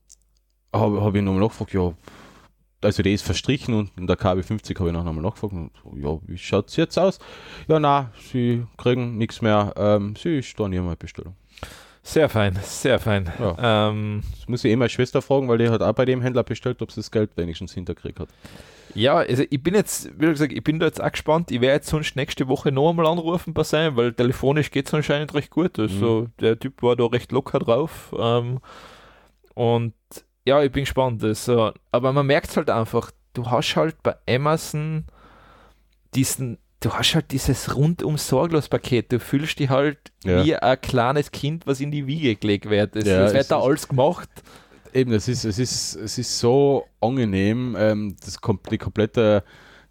habe 0.71 1.01
hab 1.01 1.15
ich 1.15 1.23
nochmal 1.23 1.41
nachgefragt, 1.41 1.73
ja, 1.73 1.93
also 2.83 3.01
der 3.01 3.11
ist 3.13 3.23
verstrichen 3.23 3.73
und 3.73 3.89
in 3.97 4.05
der 4.05 4.17
KB 4.17 4.43
50 4.43 4.77
habe 4.79 4.89
ich 4.89 4.93
noch 4.93 5.03
nochmal 5.03 5.23
nachgefragt, 5.23 5.53
und, 5.53 5.71
ja, 5.95 6.19
wie 6.27 6.37
schaut 6.37 6.69
es 6.69 6.75
jetzt 6.75 6.99
aus? 6.99 7.17
Ja, 7.67 7.79
na, 7.79 8.11
sie 8.31 8.67
kriegen 8.77 9.17
nichts 9.17 9.41
mehr, 9.41 9.73
ähm, 9.77 10.15
sie 10.15 10.43
stornieren 10.43 10.85
mal 10.85 10.95
Bestellung. 10.95 11.35
Sehr 12.07 12.29
fein, 12.29 12.57
sehr 12.63 12.99
fein. 12.99 13.29
Ja. 13.37 13.89
Ähm, 13.89 14.23
Das 14.39 14.47
muss 14.47 14.63
ich 14.63 14.71
eh 14.71 14.75
meine 14.77 14.87
Schwester 14.87 15.21
fragen, 15.21 15.49
weil 15.49 15.57
die 15.57 15.67
hat 15.69 15.81
auch 15.81 15.91
bei 15.91 16.05
dem 16.05 16.21
Händler 16.21 16.43
bestellt, 16.43 16.81
ob 16.81 16.89
sie 16.89 17.01
das 17.01 17.11
Geld 17.11 17.31
wenigstens 17.35 17.73
hinterkriegt 17.73 18.21
hat. 18.21 18.29
ja, 18.95 19.15
also 19.17 19.43
ich 19.49 19.61
bin 19.61 19.75
jetzt, 19.75 20.09
wie 20.17 20.27
gesagt, 20.27 20.53
ich 20.53 20.63
bin 20.63 20.79
da 20.79 20.85
jetzt 20.85 21.01
auch 21.03 21.11
gespannt. 21.11 21.51
Ich 21.51 21.59
werde 21.59 21.75
jetzt 21.75 21.89
sonst 21.89 22.15
nächste 22.15 22.47
Woche 22.47 22.71
noch 22.71 22.91
einmal 22.91 23.07
anrufen 23.07 23.53
bei 23.53 23.63
sein, 23.63 23.97
weil 23.97 24.13
telefonisch 24.13 24.71
geht 24.71 24.87
es 24.87 24.93
anscheinend 24.93 25.33
recht 25.33 25.49
gut. 25.49 25.77
Also 25.77 26.29
der 26.39 26.57
Typ 26.57 26.81
war 26.81 26.95
da 26.95 27.05
recht 27.07 27.33
locker 27.33 27.59
drauf. 27.59 28.15
Ähm, 28.17 28.59
und 29.53 29.93
ja, 30.45 30.63
ich 30.63 30.71
bin 30.71 30.85
gespannt. 30.85 31.21
Also, 31.25 31.73
aber 31.91 32.13
man 32.13 32.25
merkt 32.25 32.55
halt 32.55 32.69
einfach, 32.69 33.11
du 33.33 33.51
hast 33.51 33.75
halt 33.75 34.01
bei 34.01 34.15
Amazon 34.29 35.03
diesen, 36.15 36.57
du 36.79 36.91
hast 36.91 37.15
halt 37.15 37.31
dieses 37.31 37.75
rundum 37.75 38.17
sorglos 38.17 38.69
Paket. 38.69 39.11
Du 39.11 39.19
fühlst 39.19 39.59
dich 39.59 39.69
halt 39.69 39.97
Ja. 40.23 40.43
wie 40.45 40.55
ein 40.55 40.81
kleines 40.81 41.31
Kind, 41.31 41.65
was 41.67 41.79
in 41.79 41.91
die 41.91 42.05
Wiege 42.07 42.35
gelegt 42.35 42.69
wird. 42.69 42.95
Es, 42.95 43.05
Ja, 43.05 43.25
es 43.25 43.33
wird 43.33 43.51
da 43.51 43.57
ist- 43.59 43.63
alles 43.63 43.87
gemacht. 43.87 44.29
Eben, 44.93 45.11
es 45.11 45.27
ist, 45.27 45.43
es 45.45 45.59
ist, 45.59 45.95
es 45.95 46.17
ist 46.17 46.39
so 46.39 46.85
angenehm, 47.01 47.75
ähm, 47.77 48.15
das 48.23 48.39
kom 48.39 48.59
die 48.71 48.77
komplette 48.77 49.43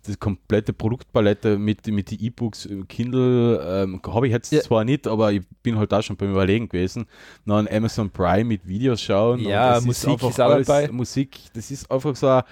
die 0.08 0.14
komplette 0.14 0.72
Produktpalette 0.72 1.58
mit, 1.58 1.84
mit 1.88 2.12
den 2.12 2.20
E-Books, 2.20 2.66
äh, 2.66 2.80
Kindle, 2.88 3.58
ähm, 3.82 4.00
habe 4.06 4.28
ich 4.28 4.32
jetzt 4.32 4.52
Ja. 4.52 4.60
zwar 4.60 4.84
nicht, 4.84 5.08
aber 5.08 5.32
ich 5.32 5.42
bin 5.64 5.76
halt 5.76 5.90
da 5.90 6.00
schon 6.00 6.16
beim 6.16 6.30
Überlegen 6.30 6.68
gewesen. 6.68 7.06
Dann 7.44 7.66
Amazon 7.66 8.08
Prime 8.10 8.44
mit 8.44 8.68
Videos 8.68 9.02
schauen. 9.02 9.40
und 9.40 9.46
Ja, 9.46 9.74
das 9.74 9.84
Musik 9.84 10.10
einfach 10.10 10.30
ist 10.30 10.40
auch 10.40 10.62
dabei. 10.64 10.88
Musik, 10.92 11.38
das 11.54 11.72
ist 11.72 11.90
einfach 11.90 12.14
so 12.14 12.28
ein, 12.28 12.42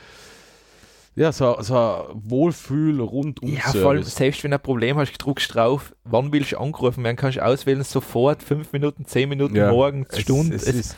ja, 1.16 1.32
so, 1.32 1.56
so 1.60 1.76
ein 1.76 2.04
Wohlfühl 2.30 3.00
rundum. 3.00 3.48
Ja, 3.50 3.60
vor 3.72 3.90
allem, 3.90 4.02
selbst 4.02 4.42
wenn 4.44 4.50
du 4.50 4.56
ein 4.56 4.62
Problem 4.62 4.96
hast, 4.96 5.12
druckst 5.18 5.54
drauf, 5.54 5.94
wann 6.04 6.32
willst 6.32 6.52
du 6.52 6.58
angerufen 6.58 7.04
werden, 7.04 7.16
kannst 7.16 7.36
du 7.38 7.44
auswählen, 7.44 7.82
sofort, 7.84 8.42
fünf 8.42 8.72
Minuten, 8.72 9.04
zehn 9.06 9.28
Minuten, 9.28 9.54
Ja, 9.56 9.70
morgens, 9.70 10.08
Es- 10.10 10.20
Stunde. 10.20 10.56
Es, 10.56 10.62
Es- 10.66 10.74
ist, 10.74 10.96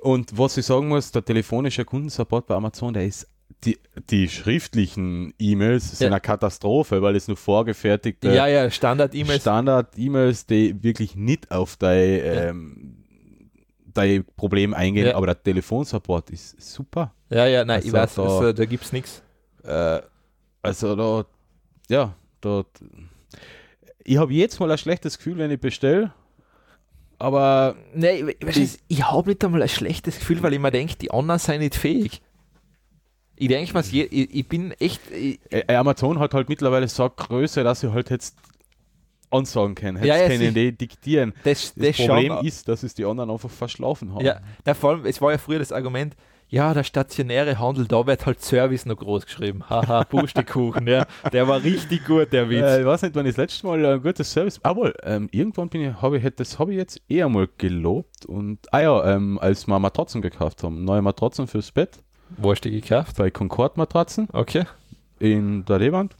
und 0.00 0.36
was 0.38 0.56
ich 0.56 0.64
sagen 0.66 0.88
muss, 0.88 1.10
der 1.12 1.24
telefonische 1.24 1.84
Kundensupport 1.84 2.46
bei 2.46 2.54
Amazon, 2.54 2.94
der 2.94 3.04
ist 3.06 3.26
die, 3.64 3.76
die 4.10 4.28
schriftlichen 4.28 5.34
E-Mails 5.38 5.98
sind 5.98 6.06
Ja. 6.06 6.12
eine 6.12 6.20
Katastrophe, 6.20 7.02
weil 7.02 7.16
es 7.16 7.26
nur 7.26 7.36
vorgefertigte 7.36 8.32
ja, 8.32 8.46
ja, 8.46 8.70
Standard-E-Mails. 8.70 9.40
Standard-E-Mails, 9.42 10.46
die 10.46 10.80
wirklich 10.82 11.16
nicht 11.16 11.50
auf 11.50 11.76
dein, 11.76 12.20
ähm, 12.22 12.94
dein 13.92 14.24
Problem 14.36 14.74
eingehen, 14.74 15.12
aber 15.14 15.26
der 15.26 15.42
Telefonsupport 15.42 16.30
ist 16.30 16.60
super. 16.60 17.12
ja, 17.30 17.46
ja, 17.46 17.64
nein, 17.64 17.80
ich 17.80 17.86
Also 17.86 17.96
weiß, 17.96 18.14
da- 18.14 18.22
also, 18.22 18.52
da 18.52 18.64
gibt 18.64 18.84
es 18.84 18.92
nichts. 18.92 19.22
Äh, 19.68 20.00
also 20.62 20.96
da, 20.96 21.24
ja, 21.88 22.14
da, 22.40 22.64
ich 24.02 24.16
habe 24.16 24.32
jetzt 24.32 24.58
mal 24.58 24.70
ein 24.70 24.78
schlechtes 24.78 25.18
Gefühl, 25.18 25.38
wenn 25.38 25.50
ich 25.50 25.60
bestelle, 25.60 26.12
aber 27.18 27.76
Nein, 27.94 28.32
ich, 28.40 28.56
ich, 28.56 28.78
ich 28.88 29.04
habe 29.04 29.30
nicht 29.30 29.44
einmal 29.44 29.62
ein 29.62 29.68
schlechtes 29.68 30.18
Gefühl, 30.18 30.42
weil 30.42 30.54
ich 30.54 30.60
mir 30.60 30.70
denke, 30.70 30.96
die 30.96 31.10
anderen 31.10 31.38
sind 31.38 31.58
nicht 31.60 31.74
fähig. 31.74 32.22
Ich 33.36 33.48
denke 33.48 33.72
mir, 33.72 33.80
ich, 33.80 34.12
ich 34.12 34.48
bin 34.48 34.72
echt. 34.72 35.00
Ich, 35.12 35.38
Amazon 35.68 36.18
hat 36.18 36.34
halt 36.34 36.48
mittlerweile 36.48 36.88
so 36.88 37.08
Größe, 37.08 37.62
dass 37.62 37.80
sie 37.80 37.92
halt 37.92 38.10
jetzt 38.10 38.36
ansagen 39.30 39.74
können. 39.74 39.98
Jetzt 39.98 40.06
Ja, 40.06 40.16
ja, 40.16 40.28
können 40.28 40.54
die 40.54 40.72
diktieren. 40.72 41.34
das, 41.44 41.74
Das, 41.74 41.96
das 41.96 41.96
Problem 41.96 42.32
schon, 42.32 42.46
ist, 42.46 42.66
dass 42.66 42.82
es 42.82 42.94
die 42.94 43.04
anderen 43.04 43.30
einfach 43.30 43.50
verschlafen 43.50 44.12
haben. 44.14 44.24
Ja, 44.24 44.40
na, 44.64 44.74
vor 44.74 44.90
allem, 44.90 45.06
es 45.06 45.20
war 45.20 45.30
ja 45.32 45.38
früher 45.38 45.58
das 45.58 45.70
Argument, 45.70 46.16
ja, 46.50 46.72
der 46.72 46.82
stationäre 46.84 47.58
Handel, 47.58 47.86
da 47.86 48.06
wird 48.06 48.24
halt 48.24 48.40
Service 48.40 48.86
noch 48.86 48.96
groß 48.96 49.26
geschrieben. 49.26 49.64
Haha, 49.68 50.04
Pustekuchen, 50.08 50.86
ja. 50.86 51.06
Der 51.32 51.46
war 51.46 51.62
richtig 51.62 52.06
gut, 52.06 52.32
der 52.32 52.48
Witz. 52.48 52.62
Äh, 52.62 52.80
ich 52.80 52.86
weiß 52.86 53.02
nicht, 53.02 53.14
wann 53.14 53.26
ich 53.26 53.32
das 53.34 53.36
letzte 53.38 53.66
Mal 53.66 53.84
ein 53.84 54.02
gutes 54.02 54.32
Service. 54.32 54.58
Aber 54.62 54.92
ähm, 55.04 55.28
irgendwann 55.30 55.68
bin 55.68 55.82
ich, 55.82 56.00
habe 56.00 56.18
ich, 56.18 56.34
das 56.36 56.58
habe 56.58 56.72
ich 56.72 56.78
jetzt 56.78 57.00
eher 57.08 57.28
mal 57.28 57.48
gelobt. 57.58 58.24
Und 58.26 58.58
ah 58.72 58.80
ja, 58.80 59.14
ähm, 59.14 59.38
als 59.40 59.66
wir 59.66 59.78
Matratzen 59.78 60.22
gekauft 60.22 60.62
haben, 60.62 60.84
neue 60.84 61.02
Matratzen 61.02 61.46
fürs 61.46 61.70
Bett 61.70 61.98
Wo 62.36 62.50
hast 62.52 62.64
du 62.64 62.70
die 62.70 62.80
gekauft? 62.80 63.16
bei 63.16 63.30
Concord 63.30 63.76
Matratzen 63.76 64.28
Okay. 64.32 64.64
in 65.18 65.64
der 65.66 65.78
Lehwand. 65.78 66.16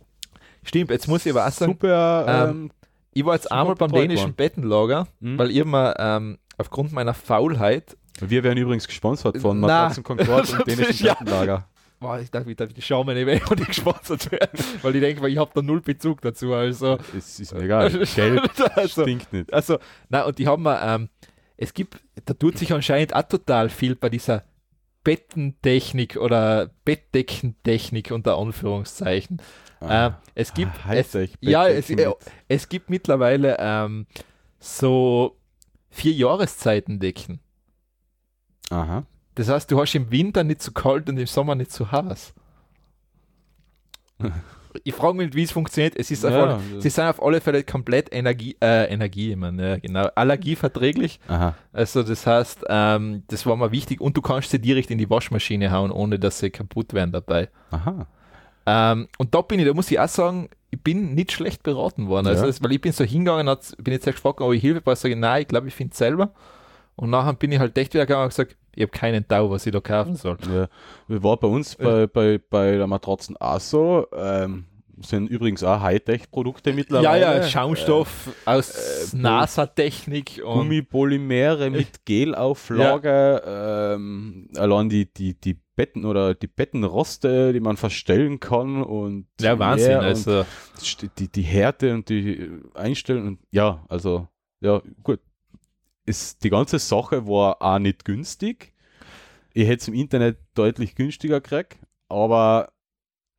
Stimmt, 0.62 0.90
jetzt 0.90 1.08
muss 1.08 1.24
ich 1.24 1.32
aber 1.32 1.46
auch 1.46 1.50
sagen, 1.52 1.72
Super. 1.72 2.26
ähm, 2.28 2.50
Ähm, 2.50 2.70
ich 3.14 3.24
war 3.24 3.34
jetzt 3.34 3.50
einmal 3.50 3.74
beim 3.74 3.90
dänischen 3.90 4.24
worden. 4.26 4.34
Bettenlager, 4.34 5.08
Mhm. 5.20 5.38
weil 5.38 5.50
ich 5.50 5.64
mir 5.64 5.94
ähm, 5.98 6.38
aufgrund 6.58 6.92
meiner 6.92 7.14
Faulheit, 7.14 7.96
wir 8.20 8.42
werden 8.44 8.58
übrigens 8.58 8.86
gesponsert 8.86 9.38
von. 9.38 9.60
Matratzen 9.60 10.02
Concord 10.04 10.52
und 10.52 10.66
dänischen 10.66 11.06
Ja. 11.06 11.14
Bettenlager. 11.14 11.68
boah, 12.00 12.18
ich 12.20 12.30
dachte, 12.30 12.50
ich, 12.50 12.56
dachte, 12.56 12.74
ich 12.76 12.86
schaue 12.86 13.04
mir 13.04 13.14
nicht 13.14 13.26
weg 13.26 13.50
und 13.50 13.60
ich 13.60 13.66
gesponsert 13.68 14.30
werden, 14.30 14.58
weil 14.82 14.94
ich 14.96 15.00
denke, 15.00 15.28
ich 15.28 15.38
habe 15.38 15.50
da 15.54 15.62
null 15.62 15.80
Bezug 15.80 16.20
dazu. 16.20 16.52
Also, 16.54 16.98
Es 17.16 17.38
ist 17.40 17.54
mir 17.54 17.62
egal. 17.62 17.90
Geld 18.14 18.50
also, 18.76 19.02
stinkt 19.02 19.32
nicht. 19.32 19.52
also 19.52 19.78
na 20.08 20.22
und 20.24 20.38
die 20.38 20.46
haben 20.46 20.62
mir, 20.62 20.80
ähm, 20.82 21.08
es 21.56 21.74
gibt, 21.74 21.98
da 22.24 22.34
tut 22.34 22.56
sich 22.58 22.72
anscheinend 22.72 23.14
auch 23.16 23.22
total 23.22 23.68
viel 23.68 23.96
bei 23.96 24.08
dieser 24.08 24.44
Bettentechnik 25.04 26.16
oder 26.16 26.70
Bettdeckentechnik 26.84 28.10
unter 28.10 28.36
Anführungszeichen. 28.38 29.40
Ah. 29.80 30.06
Äh, 30.08 30.10
es 30.34 30.54
gibt 30.54 30.72
Ah, 30.86 30.94
es, 30.94 31.16
ja, 31.40 31.66
es, 31.68 31.88
äh, 31.90 32.10
es 32.48 32.68
gibt 32.68 32.90
mittlerweile 32.90 33.56
ähm, 33.58 34.06
so 34.60 35.36
vier 35.90 36.12
Jahreszeitendecken. 36.12 37.40
Aha. 38.70 39.04
Das 39.34 39.48
heißt, 39.48 39.70
du 39.70 39.80
hast 39.80 39.94
im 39.94 40.10
Winter 40.10 40.42
nicht 40.44 40.62
zu 40.62 40.72
kalt 40.72 41.08
und 41.08 41.16
im 41.18 41.26
Sommer 41.26 41.54
nicht 41.54 41.72
zu 41.72 41.90
heiß. 41.92 42.34
Ich 44.84 44.94
frage 44.94 45.16
mich, 45.16 45.34
wie 45.34 45.42
es 45.42 45.50
funktioniert. 45.50 45.94
Es 45.96 46.10
ist 46.10 46.22
Ja, 46.24 46.28
alle, 46.30 46.60
sie 46.78 46.90
sind 46.90 47.04
auf 47.06 47.22
alle 47.22 47.40
Fälle 47.40 47.64
komplett 47.64 48.12
Energie, 48.12 48.54
äh, 48.62 48.84
Energie, 48.92 49.30
ich 49.30 49.36
meine, 49.36 49.70
ja, 49.70 49.76
genau, 49.78 50.08
allergieverträglich. 50.14 51.18
Aha. 51.26 51.54
Also 51.72 52.02
das 52.02 52.26
heißt, 52.26 52.64
ähm, 52.68 53.22
das 53.28 53.46
war 53.46 53.56
mal 53.56 53.72
wichtig 53.72 54.00
und 54.00 54.16
du 54.16 54.20
kannst 54.22 54.50
sie 54.50 54.60
direkt 54.60 54.90
in 54.90 54.98
die 54.98 55.08
Waschmaschine 55.08 55.72
hauen, 55.72 55.90
ohne 55.90 56.18
dass 56.18 56.38
sie 56.38 56.50
kaputt 56.50 56.92
werden 56.92 57.12
dabei. 57.12 57.48
Aha. 57.70 58.06
Ähm, 58.66 59.08
und 59.16 59.34
da 59.34 59.40
bin 59.40 59.58
ich, 59.58 59.66
da 59.66 59.72
muss 59.72 59.90
ich 59.90 59.98
auch 59.98 60.06
sagen, 60.08 60.48
ich 60.70 60.80
bin 60.82 61.14
nicht 61.14 61.32
schlecht 61.32 61.62
beraten 61.62 62.06
worden. 62.06 62.26
Also 62.26 62.42
Ja. 62.42 62.46
das, 62.48 62.62
weil 62.62 62.72
ich 62.72 62.80
bin 62.80 62.92
so 62.92 63.04
hingegangen, 63.04 63.46
bin 63.78 63.94
jetzt 63.94 64.06
echt 64.06 64.16
gefragt, 64.18 64.42
ob 64.42 64.52
ich 64.52 64.60
Hilfe 64.60 64.82
brauche, 64.82 64.96
sage 64.96 65.14
ich, 65.14 65.20
nein, 65.20 65.42
ich 65.42 65.48
glaube, 65.48 65.68
ich 65.68 65.74
finde 65.74 65.92
es 65.92 65.98
selber. 65.98 66.30
Und 66.98 67.10
nachher 67.10 67.32
bin 67.32 67.52
ich 67.52 67.60
halt 67.60 67.78
echt 67.78 67.94
wieder 67.94 68.06
gegangen 68.06 68.24
und 68.24 68.30
gesagt, 68.30 68.56
ich 68.74 68.82
habe 68.82 68.90
keinen 68.90 69.26
Tau, 69.26 69.50
was 69.50 69.64
ich 69.66 69.72
da 69.72 69.80
kaufen 69.80 70.16
soll. 70.16 70.36
Ja. 70.52 70.68
Wir 71.06 71.22
war 71.22 71.36
bei 71.36 71.46
uns 71.48 71.76
bei, 71.76 72.06
bei, 72.06 72.38
bei 72.38 72.76
der 72.76 72.86
Matratzen 72.86 73.36
auch 73.36 73.60
so. 73.60 74.06
Ähm, 74.12 74.64
sind 75.00 75.28
übrigens 75.28 75.62
auch 75.62 75.80
Hightech-Produkte 75.80 76.70
Ja, 76.70 76.76
mittlerweile. 76.76 77.20
ja, 77.20 77.42
Schaumstoff 77.44 78.30
aus 78.44 79.12
äh, 79.12 79.16
NASA-Technik 79.16 80.42
Gummipolymere 80.42 81.70
mit 81.70 82.04
Gelauflage, 82.04 83.42
ähm, 83.46 84.48
allein 84.56 84.88
die, 84.88 85.12
die, 85.12 85.34
die 85.34 85.56
Betten 85.76 86.04
oder 86.04 86.34
die 86.34 86.48
Bettenroste, 86.48 87.52
die 87.52 87.60
man 87.60 87.76
verstellen 87.76 88.40
kann 88.40 88.82
und 88.82 89.26
ja, 89.40 89.56
Wahnsinn. 89.56 89.98
Also, 89.98 90.44
die, 91.16 91.28
die 91.28 91.42
Härte 91.42 91.94
und 91.94 92.08
die 92.08 92.50
Einstellung 92.74 93.38
ja, 93.52 93.84
also 93.88 94.26
ja, 94.60 94.82
gut. 95.04 95.20
Ist, 96.08 96.42
die 96.42 96.50
ganze 96.50 96.78
Sache 96.78 97.26
war 97.26 97.60
auch 97.60 97.78
nicht 97.78 98.04
günstig. 98.04 98.72
Ich 99.52 99.66
hätte 99.66 99.82
es 99.82 99.88
im 99.88 99.94
Internet 99.94 100.38
deutlich 100.54 100.94
günstiger 100.94 101.40
gekriegt, 101.40 101.78
aber 102.08 102.72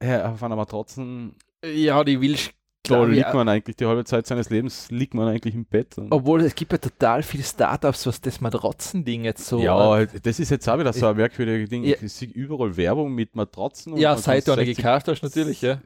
ja, 0.04 0.32
auf 0.32 0.44
einer 0.44 0.56
Matratzen, 0.56 1.36
ja, 1.64 2.04
die 2.04 2.22
willst 2.22 2.54
da 2.84 3.04
liegt 3.04 3.34
man 3.34 3.48
eigentlich 3.50 3.76
die 3.76 3.86
halbe 3.86 4.04
Zeit 4.06 4.26
seines 4.26 4.50
Lebens, 4.50 4.90
liegt 4.90 5.14
man 5.14 5.28
eigentlich 5.28 5.54
im 5.54 5.66
Bett. 5.66 5.96
Obwohl 6.10 6.41
es 6.41 6.56
gibt 6.56 6.72
ja 6.72 6.78
total 6.78 7.24
viele 7.24 7.44
Startups, 7.44 8.08
was 8.08 8.22
das 8.22 8.41
Matratzen-Ding 8.41 9.26
jetzt 9.26 9.46
so. 9.46 9.60
Ja, 9.60 10.06
das 10.06 10.40
ist 10.40 10.50
jetzt 10.50 10.68
auch 10.68 10.80
wieder 10.80 10.94
so 10.94 11.08
ein 11.08 11.16
merkwürdiges 11.16 11.70
Ding. 11.70 11.84
Ja. 11.84 11.98
Ich 12.02 12.14
sehe 12.14 12.30
überall 12.30 12.76
Werbung 12.78 13.14
mit 13.14 13.36
Matratzen. 13.36 13.94
und 13.94 14.00
ja, 14.00 14.16
seit 14.18 14.48
du 14.48 14.54
eine 14.54 14.66
60 14.66 14.78
gekauft 14.78 15.08
hast, 15.08 15.24
natürlich, 15.24 15.62
ja. 15.62 15.82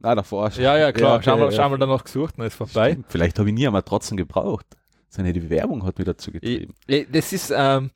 Nein, 0.00 0.16
davor 0.16 0.50
schon. 0.50 0.62
Ja, 0.62 0.78
ja, 0.78 0.92
klar. 0.92 1.16
okay, 1.16 1.24
schau, 1.24 1.36
mal, 1.36 1.50
ja. 1.50 1.52
schau 1.52 1.68
mal 1.70 1.78
danach 1.78 2.04
gesucht, 2.04 2.34
dann 2.38 2.46
ist 2.46 2.54
vorbei. 2.54 2.92
Stimmt, 2.92 3.06
Vielleicht 3.08 3.38
habe 3.38 3.48
ich 3.48 3.54
nie 3.54 3.66
eine 3.66 3.72
Matratzen 3.72 4.16
gebraucht. 4.16 4.66
Die 5.16 5.50
Werbung 5.50 5.84
hat 5.84 5.98
mich 5.98 6.06
dazu 6.06 6.30
getrieben. 6.32 6.74
Ich- 6.86 7.06
das 7.10 7.32
ist, 7.32 7.52
ähm, 7.56 7.90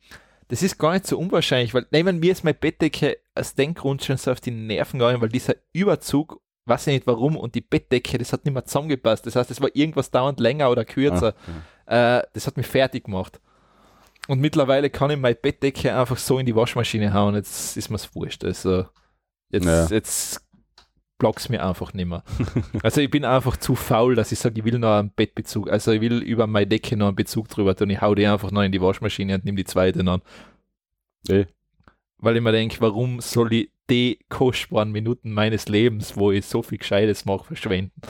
das 0.47 0.61
ist 0.63 0.77
gar 0.77 0.93
nicht 0.93 1.07
so 1.07 1.17
unwahrscheinlich, 1.17 1.73
weil 1.73 1.85
nehmen 1.91 2.19
mir 2.19 2.31
ist 2.31 2.43
meine 2.43 2.53
Bettdecke 2.55 3.17
aus 3.35 3.55
dem 3.55 3.73
Grund 3.73 4.03
schon 4.03 4.17
so 4.17 4.31
auf 4.31 4.41
die 4.41 4.51
Nerven 4.51 4.99
gegangen, 4.99 5.21
weil 5.21 5.29
dieser 5.29 5.55
Überzug, 5.71 6.41
weiß 6.65 6.87
ich 6.87 6.93
nicht 6.93 7.07
warum, 7.07 7.35
und 7.37 7.55
die 7.55 7.61
Bettdecke, 7.61 8.17
das 8.17 8.33
hat 8.33 8.45
nicht 8.45 8.53
mehr 8.53 8.65
zusammengepasst. 8.65 9.25
Das 9.25 9.35
heißt, 9.35 9.51
es 9.51 9.61
war 9.61 9.69
irgendwas 9.73 10.11
dauernd 10.11 10.39
länger 10.39 10.69
oder 10.69 10.85
kürzer. 10.85 11.33
Ah, 11.85 12.19
Äh, 12.19 12.23
das 12.33 12.47
hat 12.47 12.55
mich 12.57 12.65
fertig 12.67 13.03
gemacht. 13.05 13.41
Und 14.29 14.39
mittlerweile 14.39 14.89
kann 14.89 15.11
ich 15.11 15.17
meine 15.17 15.35
Bettdecke 15.35 15.93
einfach 15.93 16.17
so 16.17 16.39
in 16.39 16.45
die 16.45 16.55
Waschmaschine 16.55 17.13
hauen, 17.13 17.35
jetzt 17.35 17.75
ist 17.75 17.89
mir's 17.89 18.09
wurscht. 18.15 18.45
Also 18.45 18.85
jetzt, 19.49 19.65
Ja. 19.65 19.87
jetzt 19.87 20.41
block's 21.23 21.47
mir 21.47 21.65
einfach 21.65 21.93
nicht 21.93 22.05
mehr. 22.05 22.21
also 22.83 22.99
ich 22.99 23.09
bin 23.09 23.23
einfach 23.23 23.55
zu 23.55 23.75
faul, 23.75 24.13
dass 24.13 24.33
ich 24.33 24.39
sage, 24.39 24.59
ich 24.59 24.65
will 24.65 24.77
noch 24.77 24.99
einen 24.99 25.09
Bettbezug. 25.09 25.69
Also 25.69 25.93
ich 25.93 26.01
will 26.01 26.21
über 26.21 26.47
meine 26.47 26.67
Decke 26.67 26.97
noch 26.97 27.07
einen 27.07 27.15
Bezug 27.15 27.47
drüber 27.47 27.77
tun. 27.77 27.89
Ich 27.91 28.01
hau 28.01 28.13
die 28.13 28.27
einfach 28.27 28.51
noch 28.51 28.61
in 28.61 28.73
die 28.73 28.81
Waschmaschine 28.81 29.35
und 29.35 29.45
nehme 29.45 29.55
die 29.55 29.63
zweite 29.63 30.01
an. 30.01 30.21
ja. 31.29 31.35
Eh. 31.35 31.45
Weil 32.17 32.35
ich 32.35 32.41
mir 32.41 32.51
denke, 32.51 32.75
warum 32.81 33.21
soll 33.21 33.53
ich 33.53 33.69
die 33.89 34.19
kostbaren 34.27 34.91
Minuten 34.91 35.31
meines 35.31 35.69
Lebens, 35.69 36.17
wo 36.17 36.31
ich 36.31 36.45
so 36.45 36.61
viel 36.61 36.77
Gescheites 36.77 37.23
mache, 37.23 37.45
verschwenden? 37.45 37.93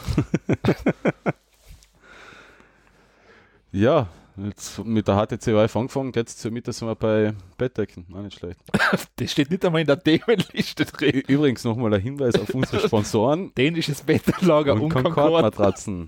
Ja, 3.76 4.08
jetzt 4.38 4.84
mit 4.86 5.08
der 5.08 5.16
HTC 5.16 5.48
Vive 5.48 5.80
angefangen, 5.80 6.12
jetzt 6.16 6.40
zur 6.40 6.52
Mitte 6.52 6.72
sind 6.74 6.88
wir 6.88 6.96
bei 6.96 7.34
Bettdecken. 7.58 8.06
Auch 8.14 8.22
nicht 8.22 8.38
schlecht. 8.40 8.60
Das 9.16 9.32
steht 9.32 9.50
nicht 9.52 9.64
einmal 9.66 9.82
in 9.82 9.88
der 9.88 10.02
Themenliste 10.02 10.86
drin. 10.86 11.22
Übrigens 11.28 11.64
nochmal 11.64 11.94
ein 11.94 12.02
Hinweis 12.02 12.36
auf 12.36 12.54
unsere 12.54 12.80
Sponsoren 12.88 13.54
Dänisches 13.56 14.02
Bettlager 14.02 14.74
und, 14.74 14.82
und 14.84 14.94
Concord. 14.94 15.16
Concord-Matratzen. 15.16 16.08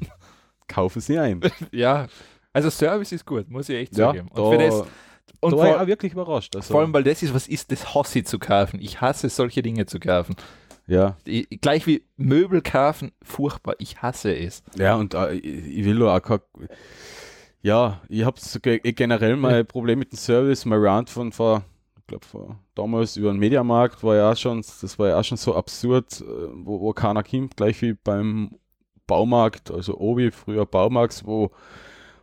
Kaufen 0.68 1.00
Sie 1.02 1.18
ein. 1.20 1.42
Ja, 1.72 2.08
also 2.54 2.70
Service 2.70 3.12
ist 3.12 3.26
gut, 3.26 3.50
muss 3.50 3.70
ich 3.70 3.76
echt 3.76 3.98
Ja, 3.98 4.08
sagen. 4.14 4.30
da, 4.34 4.42
und 4.42 4.60
das, 4.60 4.84
und 5.42 5.52
da 5.52 5.58
war 5.58 5.68
ich 5.70 5.76
auch 5.76 5.88
wirklich 5.88 6.14
überrascht. 6.14 6.56
Also, 6.56 6.72
vor 6.72 6.82
allem, 6.82 6.94
weil 6.94 7.04
das 7.04 7.22
ist, 7.22 7.34
was 7.34 7.48
ist, 7.48 7.72
das 7.72 7.94
hasse 7.94 8.20
ich 8.20 8.26
zu 8.26 8.40
kaufen. 8.40 8.80
Ich 8.82 9.02
hasse 9.02 9.30
solche 9.30 9.62
Dinge 9.62 9.86
zu 9.86 10.00
kaufen. 10.00 10.36
ja, 10.88 11.18
Ich, 11.26 11.48
gleich 11.62 11.86
wie 11.86 12.04
Möbel 12.18 12.62
kaufen, 12.62 13.12
furchtbar. 13.22 13.76
Ich 13.80 14.02
hasse 14.02 14.36
es. 14.36 14.64
Ja, 14.78 14.96
und 14.96 15.14
äh, 15.14 15.34
ich 15.34 15.84
will 15.86 16.00
da 16.00 16.16
auch 16.16 16.22
kein, 16.22 16.40
Ja, 17.66 18.00
ich 18.10 18.24
habe 18.24 18.40
ge 18.62 18.80
generell 18.92 19.36
mal 19.38 19.56
ein 19.56 19.66
Problem 19.66 19.98
mit 19.98 20.12
dem 20.12 20.20
Service. 20.20 20.66
Mein 20.66 20.78
Rant 20.86 21.10
von 21.10 21.32
vor, 21.32 21.64
ich 21.98 22.06
glaube, 22.06 22.24
vor 22.24 22.60
damals 22.76 23.18
über 23.18 23.32
den 23.32 23.40
Mediamarkt 23.40 24.04
war 24.04 24.16
ja 24.16 24.32
auch 24.32 24.38
schon, 24.38 24.58
das 24.58 25.00
war 25.00 25.08
ja 25.08 25.20
auch 25.20 25.24
schon 25.24 25.40
so 25.40 25.56
absurd, 25.56 26.22
äh, 26.22 26.26
wo, 26.64 26.80
wo 26.80 26.94
keiner 26.94 27.24
kommt, 27.24 27.58
gleich 27.58 27.82
wie 27.82 27.94
beim 27.94 28.52
Baumarkt, 29.08 29.72
also 29.72 29.98
Obi, 29.98 30.30
früher 30.30 30.68
Baumarkt, 30.68 31.24
wo, 31.26 31.50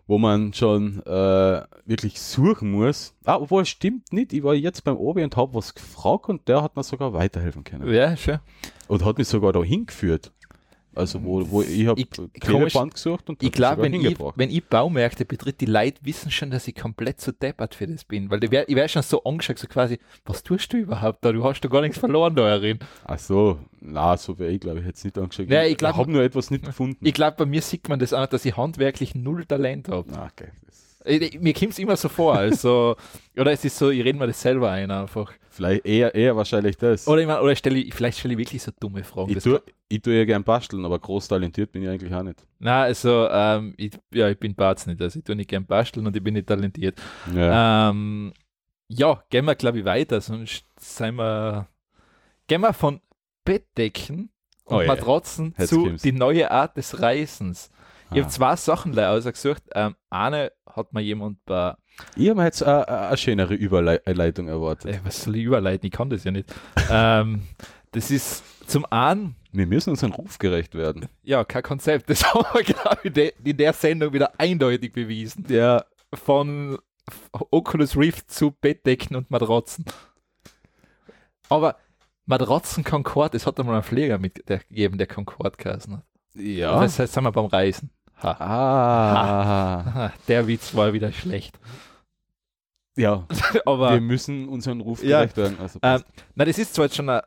wo 0.07 0.17
man 0.17 0.53
schon 0.53 1.03
äh, 1.07 1.63
wirklich 1.87 2.21
suchen 2.21 2.71
muss. 2.71 3.13
Ah, 3.25 3.39
obwohl, 3.39 3.65
stimmt 3.65 4.13
nicht. 4.13 4.33
Ich 4.33 4.45
war 4.45 4.55
jetzt 4.55 4.85
beim 4.85 4.97
Obi 4.97 5.25
und 5.25 5.37
habe 5.37 5.55
was 5.55 5.75
gefragt 5.75 6.29
und 6.29 6.47
der 6.47 6.63
hat 6.63 6.77
mir 6.77 6.85
sogar 6.85 7.15
weiterhelfen 7.15 7.65
können. 7.65 7.93
Ja, 7.93 8.17
schon. 8.17 8.39
Und 8.87 9.05
hat 9.05 9.19
mich 9.19 9.27
sogar 9.27 9.53
da 9.53 9.65
hingeführt. 9.65 10.31
Also, 10.95 11.25
wo, 11.25 11.51
wo 11.51 11.63
ich 11.63 11.87
habe 11.87 12.01
Ich- 12.01 12.09
Klebeband 12.41 12.95
gesucht 12.95 13.29
und 13.31 13.43
Ich 13.43 13.51
glaube, 13.53 13.83
wenn 13.83 13.95
ich, 13.95 14.19
wenn 14.37 14.51
ich 14.51 14.65
Baumärkte 14.65 15.25
betritt, 15.25 15.61
die 15.61 15.67
Leute 15.67 15.99
wissen 16.05 16.31
schon, 16.31 16.51
dass 16.51 16.69
ich 16.69 16.75
komplett 16.75 17.21
zu 17.21 17.33
deppert 17.33 17.75
für 17.75 17.87
das 17.87 18.05
bin. 18.05 18.31
Weil 18.31 18.43
wär, 18.51 18.69
ich 18.69 18.75
wäre 18.77 18.89
schon 18.89 19.03
so 19.03 19.25
angeschaut, 19.25 19.59
so 19.59 19.67
quasi, 19.69 19.99
was 20.27 20.43
tust 20.43 20.73
du 20.73 20.77
überhaupt 20.77 21.25
da? 21.25 21.33
Du 21.33 21.43
hast 21.45 21.61
doch 21.61 21.71
gar 21.71 21.81
nichts 21.81 21.99
verloren 21.99 22.35
da 22.35 22.43
darin. 22.43 22.79
Ach 23.05 23.19
so, 23.19 23.59
na, 23.81 24.17
so 24.17 24.39
wäre 24.39 24.53
ich, 24.53 24.61
glaube 24.61 24.81
ich, 24.81 24.87
jetzt 24.87 25.03
nicht 25.05 25.17
angeschaut. 25.17 25.49
Ja, 25.49 25.65
ich 25.65 25.77
glaub- 25.79 25.97
habe 25.97 26.11
nur 26.13 26.23
etwas 26.23 26.51
nicht 26.51 26.65
gefunden. 26.65 27.05
Ich 27.07 27.15
glaube, 27.15 27.37
bei 27.39 27.47
mir 27.47 27.63
sieht 27.63 27.89
man 27.89 27.99
das 27.99 28.13
auch, 28.13 28.27
dass 28.27 28.45
ich 28.45 28.57
handwerklich 28.57 29.15
null 29.15 29.45
Talent 29.47 29.89
habe. 29.89 30.11
Okay. 30.11 30.49
Das- 30.67 30.82
Mir 31.05 31.53
kommt 31.55 31.73
es 31.73 31.79
immer 31.79 31.97
so 31.97 32.09
vor, 32.09 32.35
also, 32.35 32.97
oder 33.37 33.53
es 33.53 33.65
ist 33.65 33.77
so, 33.77 33.91
ich 33.91 34.05
rede 34.05 34.19
mir 34.19 34.27
das 34.27 34.41
selber 34.41 34.71
ein 34.71 34.91
einfach. 34.91 35.33
Vielleicht 35.51 35.85
eher, 35.85 36.15
eher 36.15 36.35
wahrscheinlich 36.37 36.77
das. 36.77 37.07
Oder, 37.07 37.21
ich 37.21 37.27
mein, 37.27 37.41
oder 37.41 37.55
stelle 37.55 37.79
ich, 37.79 37.93
vielleicht 37.95 38.19
stelle 38.19 38.35
ich 38.35 38.39
wirklich 38.39 38.63
so 38.63 38.73
dumme 38.79 39.05
Fragen. 39.05 39.37
ich, 39.37 39.43
tue, 39.43 39.63
ich 39.89 40.01
tue 40.01 40.15
ja 40.15 40.25
gern 40.25 40.45
basteln, 40.45 40.85
aber 40.85 40.99
groß 40.99 41.29
talentiert 41.29 41.73
bin 41.73 41.83
ich 41.83 41.89
eigentlich 41.89 42.15
auch 42.15 42.23
nicht. 42.23 42.45
Nein, 42.59 42.85
also, 42.85 43.29
ähm, 43.31 43.75
ich, 43.77 43.93
ja, 44.13 44.29
ich 44.31 44.39
bin 44.39 44.55
Barz 44.55 44.87
nicht, 44.87 45.01
also 45.03 45.19
ich 45.19 45.25
tue 45.25 45.37
nicht 45.37 45.51
gern 45.51 45.67
basteln 45.67 46.07
und 46.07 46.17
ich 46.17 46.23
bin 46.23 46.35
nicht 46.35 46.47
talentiert. 46.47 47.01
Ja. 47.35 47.91
Ähm, 47.91 48.33
ja, 48.89 49.23
gehen 49.31 49.45
wir, 49.45 49.55
glaube 49.55 49.81
ich, 49.81 49.85
weiter, 49.85 50.21
sonst 50.21 50.65
sind 50.79 51.17
wir. 51.17 51.69
Gehen 52.47 52.61
wir 52.61 52.73
von 52.73 53.01
Bettdecken 53.45 54.31
und 54.65 54.83
Oh. 54.85 54.87
Matratzen 54.87 55.55
Jetzt 55.59 55.71
zu 55.71 55.91
die 55.91 56.13
neue 56.13 56.51
Art 56.51 56.77
des 56.77 57.01
Reisens. 57.01 57.71
Ich 58.15 58.21
Ah. 58.21 58.23
habe 58.25 58.29
zwei 58.29 58.57
Sachen 58.57 58.93
leider 58.93 59.11
ausgesucht. 59.13 59.63
Ähm, 59.75 59.95
eine 60.11 60.53
hat 60.67 60.93
mir 60.93 61.01
jemand 61.03 61.45
bei, 61.45 61.75
Ich 62.17 62.29
habe 62.29 62.41
mir 62.41 62.45
jetzt 62.47 62.63
eine, 62.63 62.89
eine 62.89 63.17
schönere 63.17 63.55
Überleitung 63.55 64.49
erwartet. 64.49 64.95
äh, 64.95 65.01
was 65.05 65.23
soll 65.25 65.37
ich 65.37 65.45
überleiten? 65.45 65.87
Ich 65.87 65.93
kann 65.93 66.11
das 66.11 66.25
ja 66.25 66.31
nicht. 66.31 66.53
ähm, 66.91 67.43
das 67.93 68.11
ist 68.11 68.43
zum 68.69 68.87
einen, 68.87 69.37
Wir 69.53 69.67
müssen 69.67 69.91
unseren 69.91 70.13
Ruf 70.13 70.39
gerecht 70.39 70.75
werden. 70.75 71.09
ja, 71.23 71.45
kein 71.45 71.63
Konzept. 71.63 72.09
Das 72.09 72.23
haben 72.35 72.45
wir, 72.55 72.63
glaube 72.63 73.01
ich, 73.05 73.35
in 73.47 73.57
der 73.57 73.73
Sendung 73.75 74.13
wieder 74.13 74.33
eindeutig 74.39 74.93
bewiesen. 74.93 75.45
Ja. 75.49 75.85
von 76.15 76.79
Oculus 77.33 77.97
Rift 77.97 78.31
zu 78.31 78.53
Bettdecken 78.53 79.17
und 79.17 79.31
Matratzen. 79.31 79.85
Aber 81.49 81.77
Matratzen 82.27 82.85
Concord, 82.85 83.35
es 83.35 83.47
hat 83.47 83.59
einmal 83.59 83.75
einen 83.75 83.83
Pfleger 83.85 84.19
mitgegeben, 84.19 84.97
der 84.99 85.07
Concord 85.07 85.59
geheißen 85.59 85.97
hat. 85.97 86.05
Ja. 86.35 86.81
Das 86.81 86.99
heißt, 86.99 87.13
sind 87.13 87.25
wir 87.25 87.33
beim 87.33 87.47
Reisen. 87.47 87.91
Ha. 88.25 88.37
ah. 88.41 90.13
Der 90.29 90.47
Witz 90.47 90.75
war 90.75 90.93
wieder 90.93 91.13
schlecht. 91.13 91.59
Ja, 92.97 93.27
Aber 93.67 93.93
wir 93.95 94.01
müssen 94.01 94.49
unseren 94.49 94.81
Ruf 94.81 95.03
Ja. 95.03 95.21
gerecht 95.21 95.37
werden. 95.37 95.57
Also 95.61 95.79
Ähm, 95.83 96.03
na, 96.35 96.45
das 96.45 96.59
ist 96.59 96.75
zwar 96.75 96.87
jetzt 96.87 96.97
schon 96.97 97.09
ein 97.09 97.23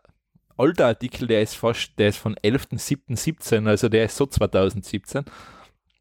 alter 0.58 0.86
Artikel, 0.88 1.28
der 1.28 1.42
ist 1.42 1.56
fast, 1.56 1.92
der 1.98 2.10
ist 2.10 2.18
von 2.18 2.36
11.07.17, 2.36 3.68
also 3.68 3.90
der 3.90 4.06
ist 4.06 4.16
so 4.16 4.26
2017. 4.26 5.26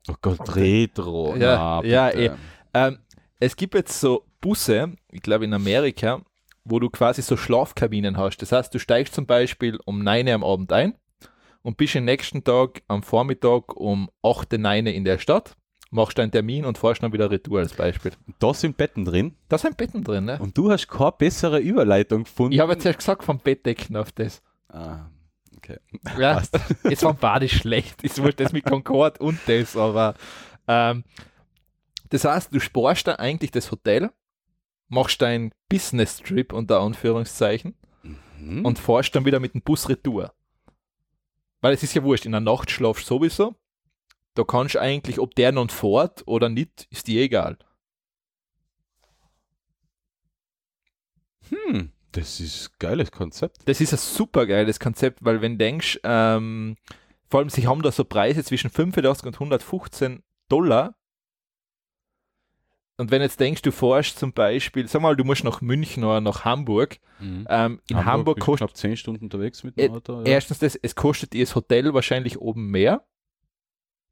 oh 0.08 0.14
Gott, 0.20 0.54
Retro. 0.54 1.34
Ja, 1.36 1.80
Na, 1.82 1.84
ja, 1.84 2.10
eh. 2.10 2.30
Ähm, 2.74 2.98
es 3.40 3.56
gibt 3.56 3.74
jetzt 3.74 3.98
so 3.98 4.24
Busse, 4.40 4.92
ich 5.10 5.22
glaube 5.22 5.44
in 5.46 5.54
Amerika, 5.54 6.20
wo 6.64 6.78
du 6.78 6.90
quasi 6.90 7.22
so 7.22 7.36
Schlafkabinen 7.36 8.16
hast. 8.18 8.38
Das 8.38 8.52
heißt, 8.52 8.72
du 8.74 8.78
steigst 8.78 9.14
zum 9.14 9.26
Beispiel 9.26 9.78
um 9.86 10.02
9 10.04 10.28
Uhr 10.28 10.34
am 10.34 10.44
Abend 10.44 10.72
ein 10.72 10.94
und 11.65 11.77
bist 11.77 11.97
am 11.97 12.05
nächsten 12.05 12.45
Tag 12.45 12.82
am 12.89 13.03
Vormittag 13.03 13.74
um 13.77 14.09
8 14.23 14.53
Uhr, 14.53 14.59
9 14.59 14.86
Uhr 14.86 14.93
in 14.93 15.05
der 15.05 15.19
Stadt, 15.19 15.57
machst 15.91 16.19
deinen 16.19 16.31
Termin 16.31 16.65
und 16.65 16.78
fährst 16.78 17.03
dann 17.03 17.12
wieder 17.12 17.31
retour 17.31 17.59
als 17.61 17.73
Beispiel. 17.73 18.12
Da 18.39 18.53
sind 18.55 18.77
Betten 18.77 19.05
drin 19.05 19.35
Da 19.49 19.59
sind 19.59 19.77
Betten 19.77 20.05
drin, 20.05 20.27
ne? 20.27 20.39
und 20.41 20.57
du 20.57 20.70
hast 20.70 20.89
keine 20.89 21.12
bessere 21.12 21.59
Überleitung 21.61 22.24
gefunden. 22.24 22.53
Ich 22.53 22.61
habe 22.61 22.73
jetzt 22.74 22.85
erst 22.85 22.99
gesagt, 22.99 23.24
vom 23.24 23.39
Bettdecken 23.39 23.97
auf 23.97 24.12
das. 24.12 24.43
Ah, 24.69 25.07
okay. 25.57 25.78
Ja, 26.19 26.35
Passt. 26.35 26.59
jetzt 26.85 27.03
war 27.03 27.15
beides 27.15 27.53
schlecht. 27.53 28.05
Ich 28.05 28.20
wollte 28.23 28.45
das 28.45 28.53
mit 28.53 28.65
Concorde 28.65 29.20
und 29.20 29.39
das, 29.47 29.77
aber 29.77 30.15
ähm, 30.69 31.03
das 32.11 32.24
heißt, 32.24 32.55
du 32.55 32.61
sparst 32.61 33.07
da 33.09 33.15
eigentlich 33.16 33.51
das 33.51 33.70
Hotel, 33.73 34.11
machst 34.89 35.23
deinen 35.23 35.51
Business-Trip 35.69 36.53
unter 36.53 36.81
Anführungszeichen 36.81 37.74
Hm? 38.39 38.65
und 38.65 38.78
fährst 38.78 39.15
dann 39.16 39.24
wieder 39.24 39.41
mit 39.41 39.55
dem 39.55 39.62
Bus 39.62 39.89
retour. 39.89 40.35
Weil 41.65 41.73
es 41.73 41.82
ist 41.82 41.95
ja 41.95 42.03
wurscht, 42.03 42.27
in 42.27 42.32
der 42.32 42.43
Nacht 42.43 42.70
schlafst 42.70 43.09
du 43.09 43.15
sowieso. 43.15 43.55
Da 44.35 44.45
kannst 44.45 44.74
du 44.74 44.82
eigentlich, 44.82 45.19
ob 45.19 45.35
der 45.35 45.51
noch 45.51 45.70
fährt 45.70 46.23
oder 46.27 46.51
nicht, 46.51 46.86
ist 46.91 47.07
dir 47.07 47.23
egal. 47.23 47.57
hm, 51.49 51.91
das 52.12 52.39
ist 52.39 52.69
ein 52.69 52.74
geiles 52.81 53.11
Konzept. 53.11 53.66
Das 53.66 53.81
ist 53.81 53.95
ein 53.95 53.99
super 53.99 54.45
geiles 54.45 54.78
Konzept, 54.78 55.24
weil 55.24 55.41
wenn 55.41 55.53
du 55.53 55.59
denkst, 55.65 56.01
ähm, 56.05 56.77
vor 57.31 57.41
allem 57.41 57.49
sie 57.49 57.66
haben 57.66 57.81
da 57.81 57.91
so 57.91 58.05
Preise 58.05 58.45
zwischen 58.45 58.69
85 58.69 59.28
und 59.28 59.36
115 59.36 60.23
Dollar. 60.51 60.99
Und 62.96 63.10
wenn 63.10 63.22
jetzt 63.22 63.40
denkst, 63.40 63.62
du 63.62 63.72
fährst 63.72 64.18
zum 64.18 64.32
Beispiel, 64.32 64.86
sag 64.86 65.02
mal, 65.02 65.16
du 65.16 65.24
musst 65.24 65.42
nach 65.42 65.60
München 65.60 66.04
oder 66.04 66.20
nach 66.20 66.44
Hamburg. 66.44 66.98
Ähm, 67.20 67.80
in 67.88 68.04
Hamburg, 68.04 68.38
du 68.38 68.44
kostet 68.44 68.68
knapp 68.68 68.76
10 68.76 68.96
Stunden 68.96 69.24
unterwegs 69.24 69.64
mit 69.64 69.76
Äh, 69.78 69.88
dem 69.88 69.94
Auto. 69.94 70.18
Ja. 70.20 70.24
erstens 70.26 70.58
das, 70.60 70.76
es 70.76 70.94
kostet 70.94 71.32
dir 71.32 71.44
das 71.44 71.54
Hotel 71.56 71.92
wahrscheinlich 71.94 72.38
oben 72.40 72.70
mehr. 72.70 73.04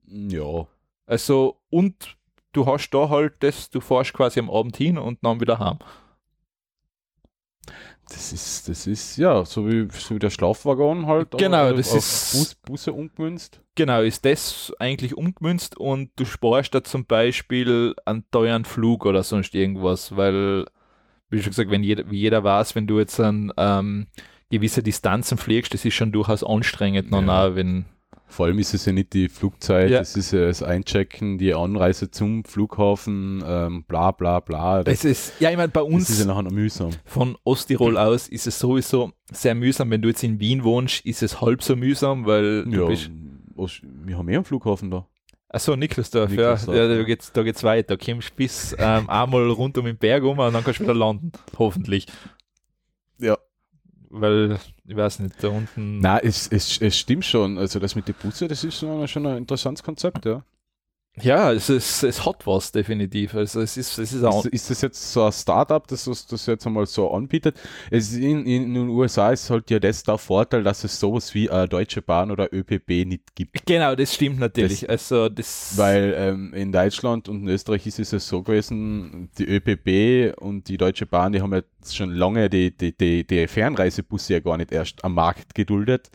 ja. 0.07 0.67
Also, 1.07 1.61
und 1.69 2.17
du 2.53 2.65
hast 2.67 2.91
da 2.91 3.09
halt 3.09 3.35
das, 3.41 3.69
du 3.71 3.81
fährst 3.81 4.13
quasi 4.15 4.39
am 4.41 4.49
Abend 4.51 4.77
hin 4.77 4.99
und 4.99 5.19
dann 5.23 5.41
wieder 5.41 5.59
heim. 5.59 5.79
Das 8.09 8.33
ist, 8.33 8.69
das 8.69 8.87
ist, 8.87 9.17
ja, 9.17 9.45
so 9.45 9.67
wie, 9.67 9.89
so 9.91 10.15
wie 10.15 10.19
der 10.19 10.31
Schlafwaggon 10.31 11.07
halt. 11.07 11.31
Genau, 11.39 11.69
aber 11.69 11.75
das 11.77 11.95
ist- 11.95 12.33
Bus, 12.33 12.55
Busse 12.57 12.93
umgemünzt. 12.93 13.61
Genau, 13.75 14.03
ist 14.03 14.25
das 14.25 14.73
eigentlich 14.79 15.17
umgemünzt 15.17 15.79
und 15.79 16.11
du 16.17 16.25
sparst 16.25 16.75
da 16.75 16.85
zum 16.85 17.07
Beispiel 17.07 17.95
einen 18.05 18.25
teuren 18.31 18.65
Flug 18.65 19.07
oder 19.07 19.23
sonst 19.23 19.55
irgendwas, 19.55 20.15
weil, 20.17 20.67
wie 21.31 21.41
schon 21.41 21.51
gesagt, 21.51 21.71
wenn 21.71 21.83
jeder, 21.85 22.11
wie 22.11 22.19
jeder 22.19 22.45
weiß, 22.45 22.75
wenn 22.75 22.87
du 22.87 22.99
jetzt 22.99 23.19
an 23.19 23.51
ähm, 23.57 24.09
gewisse 24.51 24.83
Distanzen 24.83 25.39
fliegst, 25.39 25.73
das 25.73 25.85
ist 25.87 25.95
schon 25.95 26.13
durchaus 26.13 26.45
anstrengend, 26.45 27.11
Ja. 27.13 27.19
auch, 27.47 27.55
wenn, 27.55 27.87
Vor 28.33 28.47
allem 28.47 28.59
ist 28.59 28.73
es 28.73 28.87
ja 28.87 28.93
nicht 28.93 29.13
die 29.13 29.29
Flugzeit, 29.29 29.91
Ja. 29.91 30.01
es 30.01 30.17
ist 30.17 30.33
ja 30.33 30.47
das 30.47 30.63
Einchecken, 30.63 31.37
die 31.37 31.53
Anreise 31.53 32.11
zum 32.11 32.45
Flughafen, 32.45 33.45
ähm, 33.47 33.85
bla 33.85 34.11
bla 34.11 34.41
bla. 34.41 34.83
Das, 34.83 34.95
es 34.95 35.05
ist, 35.05 35.41
ja, 35.41 35.51
ich 35.51 35.57
meine, 35.57 35.69
bei 35.69 35.83
uns 35.83 36.09
ist 36.09 36.21
ja 36.21 36.25
nachher 36.25 36.43
noch 36.43 36.51
mühsam. 36.51 36.91
von 37.05 37.37
Osttirol 37.45 37.99
aus 37.99 38.29
ist 38.29 38.47
es 38.47 38.59
sowieso 38.59 39.13
sehr 39.31 39.55
mühsam, 39.55 39.91
wenn 39.91 40.01
du 40.01 40.09
jetzt 40.09 40.23
in 40.25 40.41
Wien 40.41 40.65
wohnst, 40.65 41.05
ist 41.05 41.23
es 41.23 41.41
halb 41.43 41.63
so 41.63 41.77
mühsam, 41.77 42.25
weil 42.25 42.65
du 42.65 42.91
Ja, 42.91 43.69
wir 44.07 44.17
haben 44.19 44.29
eh 44.31 44.35
einen 44.37 44.45
Flughafen 44.45 44.91
da. 44.91 45.07
Achso, 45.51 45.77
Niklasdorf, 45.77 46.31
Niklasdorf, 46.31 46.75
ja, 46.75 46.87
ja. 46.87 46.97
da 46.97 47.03
geht's, 47.03 47.31
da 47.31 47.43
geht's 47.43 47.63
weiter. 47.63 47.99
Da 47.99 48.03
kommst 48.03 48.35
bis 48.37 48.75
ähm, 48.79 49.11
einmal 49.11 49.51
rund 49.51 49.77
um 49.77 49.85
den 49.85 49.99
Berg 49.99 50.23
um 50.25 50.39
und 50.39 50.55
dann 50.55 50.65
kannst 50.65 50.81
du 50.81 50.85
wieder 50.85 50.95
landen. 50.95 51.33
Hoffentlich. 51.59 52.07
Ja. 53.19 53.37
Weil, 54.15 54.59
ich 54.87 54.95
weiß 54.95 55.21
nicht, 55.21 55.43
da 55.43 55.49
unten. 55.49 56.01
Nein, 56.01 56.21
es, 56.23 56.47
es, 56.47 56.79
es 56.83 56.99
stimmt 56.99 57.25
schon. 57.25 57.57
Also 57.57 57.79
das 57.79 57.95
mit 57.95 58.07
den 58.07 58.15
Busse, 58.15 58.47
das 58.47 58.63
ist 58.63 58.79
schon 58.79 59.27
ein 59.27 59.39
interessantes 59.39 59.83
Konzept, 59.83 60.27
ja. 60.27 60.45
Ja, 61.21 61.53
es, 61.53 61.69
ist, 61.69 62.03
es 62.05 62.25
hat 62.25 62.47
was, 62.47 62.73
definitiv. 62.73 63.35
Also, 63.35 63.61
es 63.61 63.77
ist, 63.77 63.99
es 63.99 64.15
ist 64.15 64.25
auch. 64.25 64.47
Ist, 64.47 64.55
ist 64.55 64.71
das 64.71 64.81
jetzt 64.81 65.13
so 65.13 65.25
ein 65.25 65.33
Startup, 65.33 65.87
das 65.87 66.07
das 66.07 66.27
das 66.27 66.47
jetzt 66.47 66.67
einmal 66.67 66.87
so 66.87 67.11
anbietet? 67.11 67.61
Es 67.91 68.15
in, 68.15 68.47
in 68.47 68.73
den 68.73 68.89
USA 68.89 69.31
ist 69.31 69.51
halt 69.51 69.71
ja 69.71 69.79
das 69.79 70.05
der 70.05 70.17
Vorteil, 70.17 70.63
dass 70.63 70.85
es 70.85 70.99
sowas 70.99 71.35
wie 71.35 71.51
eine 71.51 71.69
Deutsche 71.69 72.01
Bahn 72.01 72.31
oder 72.31 72.49
ÖPB 72.51 73.07
nicht 73.07 73.35
gibt. 73.35 73.67
Genau, 73.67 73.95
das 73.95 74.15
stimmt 74.15 74.39
natürlich. 74.41 74.89
also, 74.89 75.29
das. 75.29 75.75
Weil 75.77 76.15
ähm, 76.17 76.55
in 76.55 76.73
Deutschland 76.73 77.29
und 77.29 77.43
in 77.43 77.49
Österreich 77.49 77.87
ist 77.87 77.99
es 77.99 78.11
ja 78.11 78.19
so 78.19 78.43
gewesen, 78.43 79.29
die 79.37 79.45
ÖPB 79.45 80.41
und 80.41 80.69
die 80.69 80.79
Deutsche 80.79 81.05
Bahn, 81.05 81.35
die 81.35 81.43
haben 81.43 81.53
jetzt 81.53 81.95
schon 81.95 82.11
lange 82.11 82.49
die, 82.49 82.75
die, 82.75 82.97
die, 82.97 83.27
die 83.27 83.47
Fernreisebusse 83.49 84.33
ja 84.33 84.41
gar 84.41 84.57
nicht 84.57 84.73
erst 84.73 85.05
am 85.05 85.13
Markt 85.13 85.55
geduldet. 85.55 86.11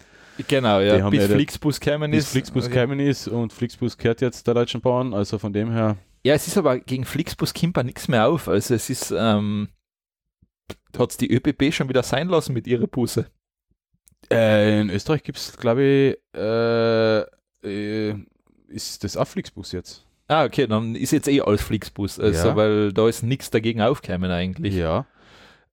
Genau, 0.47 0.79
die 0.79 0.85
ja. 0.87 1.01
haben 1.01 1.11
Bis 1.11 1.21
ja 1.21 1.27
da- 1.27 1.33
Flixbus 1.35 1.79
kämen 1.79 2.11
Bis 2.11 2.25
ist. 2.25 2.31
Flixbus 2.31 2.65
Okay. 2.65 2.73
gekommen 2.75 2.99
ist 2.99 3.27
und 3.27 3.53
Flixbus 3.53 3.97
gehört 3.97 4.21
jetzt 4.21 4.45
der 4.47 4.53
Deutschen 4.53 4.81
Bahn, 4.81 5.13
also 5.13 5.37
von 5.39 5.53
dem 5.53 5.71
her. 5.71 5.97
Ja, 6.23 6.33
es 6.33 6.47
ist 6.47 6.57
aber 6.57 6.79
gegen 6.79 7.05
Flixbus 7.05 7.53
Kimper 7.53 7.83
nichts 7.83 8.07
mehr 8.07 8.27
auf. 8.27 8.47
Also, 8.47 8.73
es 8.73 8.89
ist. 8.89 9.11
Ähm, 9.17 9.69
hat 10.97 11.21
die 11.21 11.31
ÖPB 11.31 11.71
schon 11.73 11.89
wieder 11.89 12.01
sein 12.03 12.27
lassen 12.27 12.53
mit 12.53 12.65
ihrer 12.67 12.87
Busse. 12.87 13.27
Äh, 14.31 14.81
in 14.81 14.89
Österreich 14.89 15.21
gibt 15.23 15.37
es, 15.37 15.55
glaube 15.55 15.83
ich, 15.83 16.17
äh, 16.37 17.19
äh, 17.63 18.15
ist 18.67 19.03
das 19.03 19.15
auch 19.15 19.27
Flixbus 19.27 19.71
jetzt? 19.71 20.05
Ah, 20.27 20.43
okay, 20.43 20.67
dann 20.67 20.95
ist 20.95 21.11
jetzt 21.11 21.27
eh 21.29 21.39
alles 21.41 21.61
Flixbus. 21.61 22.19
Also, 22.19 22.49
Ja. 22.49 22.55
weil 22.55 22.91
da 22.93 23.07
ist 23.07 23.21
nichts 23.23 23.49
dagegen 23.51 23.81
aufgekommen 23.81 24.29
eigentlich. 24.31 24.73
Ja. 24.73 25.05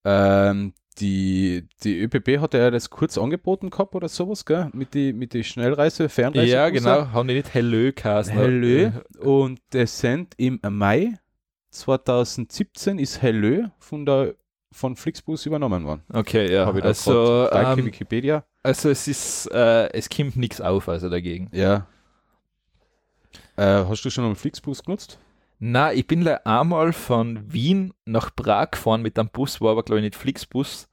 Ähm, 0.05 0.75
die, 0.99 1.67
die 1.83 2.01
ÖPB 2.01 2.41
hat 2.41 2.55
ja 2.55 2.71
das 2.71 2.91
kurz 2.91 3.19
angeboten 3.19 3.71
gehabt 3.71 3.95
oder 3.95 4.09
sowas, 4.09 4.45
gell? 4.45 4.71
Mit 4.73 4.95
die, 4.95 5.13
mit 5.13 5.33
die 5.33 5.45
Schnellreise, 5.45 6.09
Fernreise. 6.09 6.47
Ja, 6.47 6.69
genau. 6.71 7.09
Haben 7.13 7.29
die 7.29 7.35
nicht 7.35 7.53
Hellö 7.53 7.93
geheißen? 7.93 8.33
Hellö. 8.33 8.91
Und 9.19 9.61
das 9.71 9.99
sind 9.99 10.35
im 10.37 10.61
Mai 10.63 11.19
2017 11.71 12.99
ist 12.99 13.21
Hellö 13.21 13.69
von 13.79 14.07
der 14.07 14.35
von 14.73 14.97
Flixbus 14.97 15.47
übernommen 15.47 15.85
worden. 15.85 16.03
Okay, 16.13 16.53
ja. 16.53 16.67
Hab 16.67 16.75
ich 16.75 16.83
da 16.83 16.89
Also. 16.89 17.49
Danke, 17.49 17.81
ähm, 17.81 17.87
Wikipedia. 17.87 18.45
also 18.63 18.91
es 18.91 19.07
ist, 19.07 19.47
äh, 19.53 19.89
es 19.93 20.09
kommt 20.09 20.37
nichts 20.37 20.61
auf, 20.61 20.89
also 20.89 21.09
dagegen. 21.09 21.49
Ja. 21.53 21.87
Äh, 23.57 23.85
hast 23.89 24.05
du 24.05 24.11
schon 24.11 24.25
einen 24.25 24.35
Flixbus 24.35 24.83
genutzt? 24.83 25.19
Na, 25.67 25.95
ich 25.95 26.07
bin 26.07 26.29
einmal 26.29 26.93
von 26.93 27.51
Wien 27.51 27.95
nach 28.05 28.37
Prag 28.37 28.73
gefahren 28.73 29.01
mit 29.01 29.19
einem 29.19 29.31
Bus, 29.31 29.63
war 29.63 29.71
aber 29.71 29.83
glaube 29.83 30.01
ich 30.01 30.05
nicht 30.05 30.15
Flixbus. 30.17 30.91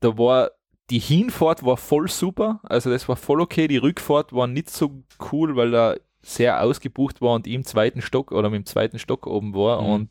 Da 0.00 0.16
war 0.16 0.50
die 0.88 0.98
Hinfahrt 0.98 1.62
war 1.62 1.76
voll 1.76 2.08
super, 2.08 2.60
also 2.62 2.90
das 2.90 3.06
war 3.06 3.16
voll 3.16 3.42
okay. 3.42 3.68
Die 3.68 3.76
Rückfahrt 3.76 4.32
war 4.32 4.46
nicht 4.46 4.70
so 4.70 5.02
cool, 5.30 5.56
weil 5.56 5.74
er 5.74 6.00
sehr 6.22 6.62
ausgebucht 6.62 7.20
war 7.20 7.34
und 7.34 7.46
im 7.46 7.64
zweiten 7.64 8.00
Stock 8.00 8.32
oder 8.32 8.48
mit 8.48 8.60
dem 8.62 8.66
zweiten 8.66 8.98
Stock 8.98 9.26
oben 9.26 9.54
war 9.54 9.82
Mhm. 9.82 9.88
und 9.90 10.10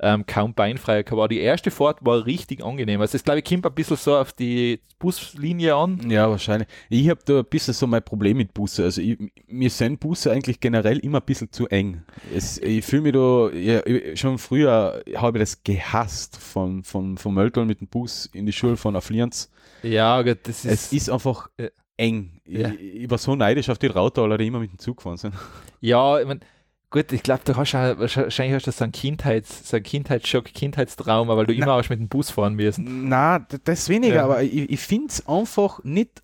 ähm, 0.00 0.24
kaum 0.26 0.54
beinfrei 0.54 1.04
war. 1.10 1.28
Die 1.28 1.40
erste 1.40 1.70
Fahrt 1.70 2.04
war 2.04 2.24
richtig 2.26 2.62
angenehm. 2.64 3.00
Also 3.00 3.16
es 3.16 3.24
glaube 3.24 3.40
ich 3.40 3.44
kommt 3.44 3.66
ein 3.66 3.74
bisschen 3.74 3.96
so 3.96 4.16
auf 4.16 4.32
die 4.32 4.80
Buslinie 4.98 5.74
an. 5.74 6.08
Ja, 6.10 6.30
wahrscheinlich. 6.30 6.68
Ich 6.88 7.08
habe 7.08 7.20
da 7.24 7.38
ein 7.40 7.44
bisschen 7.44 7.74
so 7.74 7.86
mein 7.86 8.02
Problem 8.02 8.36
mit 8.36 8.54
Busse. 8.54 8.84
Also 8.84 9.00
ich, 9.00 9.18
mir 9.46 9.70
sind 9.70 10.00
Busse 10.00 10.30
eigentlich 10.32 10.60
generell 10.60 10.98
immer 10.98 11.18
ein 11.18 11.26
bisschen 11.26 11.50
zu 11.50 11.66
eng. 11.68 12.02
Es, 12.34 12.58
ich 12.58 12.84
fühle 12.84 13.02
mich 13.02 13.12
da, 13.12 13.50
ja, 13.50 14.16
schon 14.16 14.38
früher 14.38 15.02
habe 15.16 15.38
ich 15.38 15.42
das 15.42 15.62
gehasst, 15.64 16.36
von, 16.36 16.84
von, 16.84 17.18
von 17.18 17.34
Möltl 17.34 17.64
mit 17.64 17.80
dem 17.80 17.88
Bus 17.88 18.26
in 18.32 18.46
die 18.46 18.52
Schule 18.52 18.76
von 18.76 18.94
auf 18.96 19.10
Lienz. 19.10 19.50
Ja, 19.82 20.22
gut, 20.22 20.38
das 20.44 20.64
ist, 20.64 20.72
Es 20.72 20.92
ist 20.92 21.10
einfach 21.10 21.48
Ja. 21.58 21.68
eng. 21.96 22.40
Ja. 22.46 22.68
Ich, 22.70 23.02
ich 23.02 23.10
war 23.10 23.18
so 23.18 23.34
neidisch 23.36 23.68
auf 23.68 23.78
die 23.78 23.86
Rautaler, 23.88 24.38
die 24.38 24.46
immer 24.46 24.60
mit 24.60 24.70
dem 24.72 24.78
Zug 24.78 24.98
gefahren 24.98 25.16
sind. 25.16 25.34
Ja, 25.80 26.18
ich 26.20 26.26
mein, 26.26 26.40
gut, 26.90 27.12
ich 27.12 27.22
glaube, 27.22 27.42
du 27.44 27.56
hast 27.56 27.74
auch, 27.74 27.98
wahrscheinlich 27.98 28.54
hast 28.54 28.66
du 28.66 28.72
so 28.72 28.84
einen, 28.84 28.92
Kindheits, 28.92 29.68
so 29.68 29.76
einen 29.76 29.84
Kindheitsschock, 29.84 30.44
Kindheitstrauma, 30.46 31.36
weil 31.36 31.46
du 31.46 31.52
immer 31.54 31.74
hast 31.74 31.90
mit 31.90 32.00
dem 32.00 32.08
Bus 32.08 32.30
fahren 32.30 32.54
müssen. 32.54 33.08
Na, 33.08 33.40
das 33.64 33.88
weniger, 33.88 34.14
Ja. 34.16 34.24
aber 34.24 34.42
ich, 34.42 34.70
ich 34.70 34.80
finde 34.80 35.08
es 35.08 35.26
einfach 35.28 35.82
nicht 35.84 36.22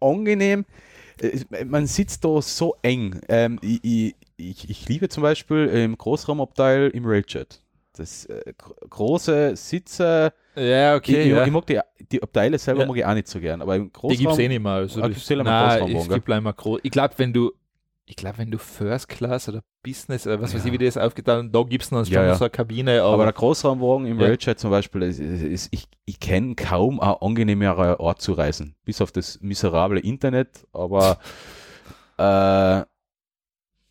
angenehm. 0.00 0.64
Äh, 1.20 1.64
Man 1.64 1.86
sitzt 1.86 2.24
da 2.24 2.40
so 2.42 2.76
eng. 2.82 3.20
Ähm, 3.28 3.58
ich, 3.62 4.14
ich, 4.36 4.68
ich, 4.70 4.88
liebe 4.88 5.08
zum 5.08 5.22
Beispiel 5.22 5.66
im 5.66 5.96
Großraumabteil 5.96 6.90
im 6.90 7.04
Railjet. 7.06 7.60
Das 7.94 8.24
äh, 8.26 8.54
gro- 8.56 8.74
große 8.88 9.54
Sitze. 9.54 10.32
Ja, 10.56 10.96
ich, 10.96 11.08
ich, 11.08 11.26
ja. 11.26 11.44
ich 11.44 11.50
mag 11.52 11.66
die, 11.66 11.78
die 12.10 12.22
Abteile 12.22 12.58
selber 12.58 12.80
Ja. 12.82 12.86
mag 12.86 12.96
ich 12.96 13.04
auch 13.04 13.14
nicht 13.14 13.28
so 13.28 13.38
gern, 13.38 13.60
aber 13.62 13.76
im 13.76 13.84
Die 13.86 13.92
Großraum. 13.92 14.18
gibt 14.18 14.32
es 14.32 14.38
eh 14.38 14.48
nicht 14.48 14.62
mehr. 14.62 14.72
Also 14.72 15.02
Ah, 15.02 15.08
das- 15.08 15.30
eh 15.30 15.34
Großraumwagen, 15.36 15.96
es 15.96 16.08
gibt 16.08 16.30
einmal 16.30 16.52
groß. 16.54 16.80
Ich 16.82 16.90
glaube, 16.90 17.14
wenn 17.18 17.32
du, 17.32 17.52
ich 18.04 18.16
glaube, 18.16 18.38
wenn 18.38 18.50
du 18.50 18.58
First 18.58 19.08
Class 19.08 19.48
oder 19.48 19.62
Business 19.82 20.26
oder 20.26 20.40
was 20.40 20.54
weiß 20.54 20.64
Ja. 20.64 20.72
ich, 20.72 20.78
wie 20.80 20.84
das 20.84 20.96
aufgeteilt 20.96 21.38
haben, 21.38 21.52
da 21.52 21.62
gibt 21.62 21.84
es 21.84 21.90
noch 21.90 22.04
schon 22.04 22.12
Ja, 22.14 22.24
ja. 22.24 22.34
so 22.34 22.44
eine 22.44 22.50
Kabine, 22.50 23.02
aber, 23.02 23.14
aber 23.14 23.24
der 23.24 23.32
Großraumwagen 23.32 24.06
im 24.06 24.18
Ja. 24.20 24.26
Railjet 24.26 24.58
zum 24.58 24.70
Beispiel, 24.70 25.02
ist, 25.02 25.18
ist, 25.20 25.42
ist, 25.42 25.68
ich, 25.72 25.88
ich 26.04 26.20
kenne 26.20 26.54
kaum 26.54 27.00
ein 27.00 27.14
angenehmerer 27.20 28.00
Ort 28.00 28.20
zu 28.20 28.32
reisen. 28.32 28.74
Bis 28.84 29.00
auf 29.00 29.12
das 29.12 29.40
miserable 29.40 30.00
Internet, 30.00 30.66
aber 30.72 31.18
äh, 32.18 32.84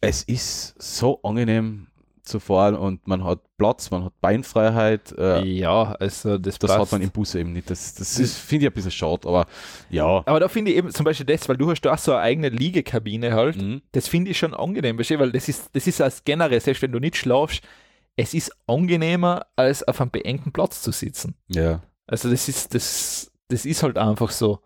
es 0.01 0.23
ist 0.23 0.81
so 0.81 1.21
angenehm 1.23 1.87
zu 2.31 2.39
fahren 2.39 2.75
und 2.75 3.07
man 3.07 3.23
hat 3.23 3.39
Platz, 3.57 3.91
man 3.91 4.05
hat 4.05 4.13
Beinfreiheit. 4.21 5.13
Äh, 5.17 5.43
Ja, 5.43 5.91
also 5.99 6.37
das, 6.37 6.57
das 6.57 6.69
passt. 6.71 6.81
hat 6.81 6.91
man 6.93 7.01
im 7.01 7.11
Bus 7.11 7.35
eben 7.35 7.53
nicht. 7.53 7.69
Das, 7.69 7.93
das 7.95 8.17
ist, 8.19 8.37
finde 8.37 8.65
ich 8.65 8.71
ein 8.71 8.73
bisschen 8.73 8.91
schade, 8.91 9.27
aber 9.27 9.45
ja. 9.89 10.23
Aber 10.25 10.39
da 10.39 10.47
finde 10.47 10.71
ich 10.71 10.77
eben 10.77 10.89
zum 10.91 11.03
Beispiel 11.03 11.25
das, 11.27 11.47
weil 11.47 11.57
du 11.57 11.69
hast 11.69 11.81
da 11.81 11.93
auch 11.93 11.97
so 11.99 12.13
eine 12.13 12.21
eigene 12.21 12.49
Liegekabine 12.49 13.33
halt, 13.33 13.57
Mhm. 13.57 13.81
das 13.91 14.07
finde 14.07 14.31
ich 14.31 14.37
schon 14.39 14.53
angenehm, 14.53 14.97
weißt 14.97 15.11
du, 15.11 15.19
weil 15.19 15.31
das 15.31 15.47
ist, 15.49 15.69
das 15.73 15.85
ist 15.85 16.01
als 16.01 16.23
generell, 16.23 16.59
selbst 16.59 16.81
wenn 16.81 16.91
du 16.91 16.99
nicht 16.99 17.17
schlafst, 17.17 17.61
es 18.15 18.33
ist 18.33 18.51
angenehmer, 18.67 19.45
als 19.55 19.87
auf 19.87 20.01
einem 20.01 20.09
beengten 20.11 20.51
Platz 20.51 20.81
zu 20.81 20.91
sitzen. 20.91 21.35
Ja. 21.47 21.81
Also 22.07 22.29
das 22.29 22.49
ist, 22.49 22.73
das, 22.73 23.31
das 23.47 23.65
ist 23.65 23.83
halt 23.83 23.97
einfach 23.97 24.31
so. 24.31 24.59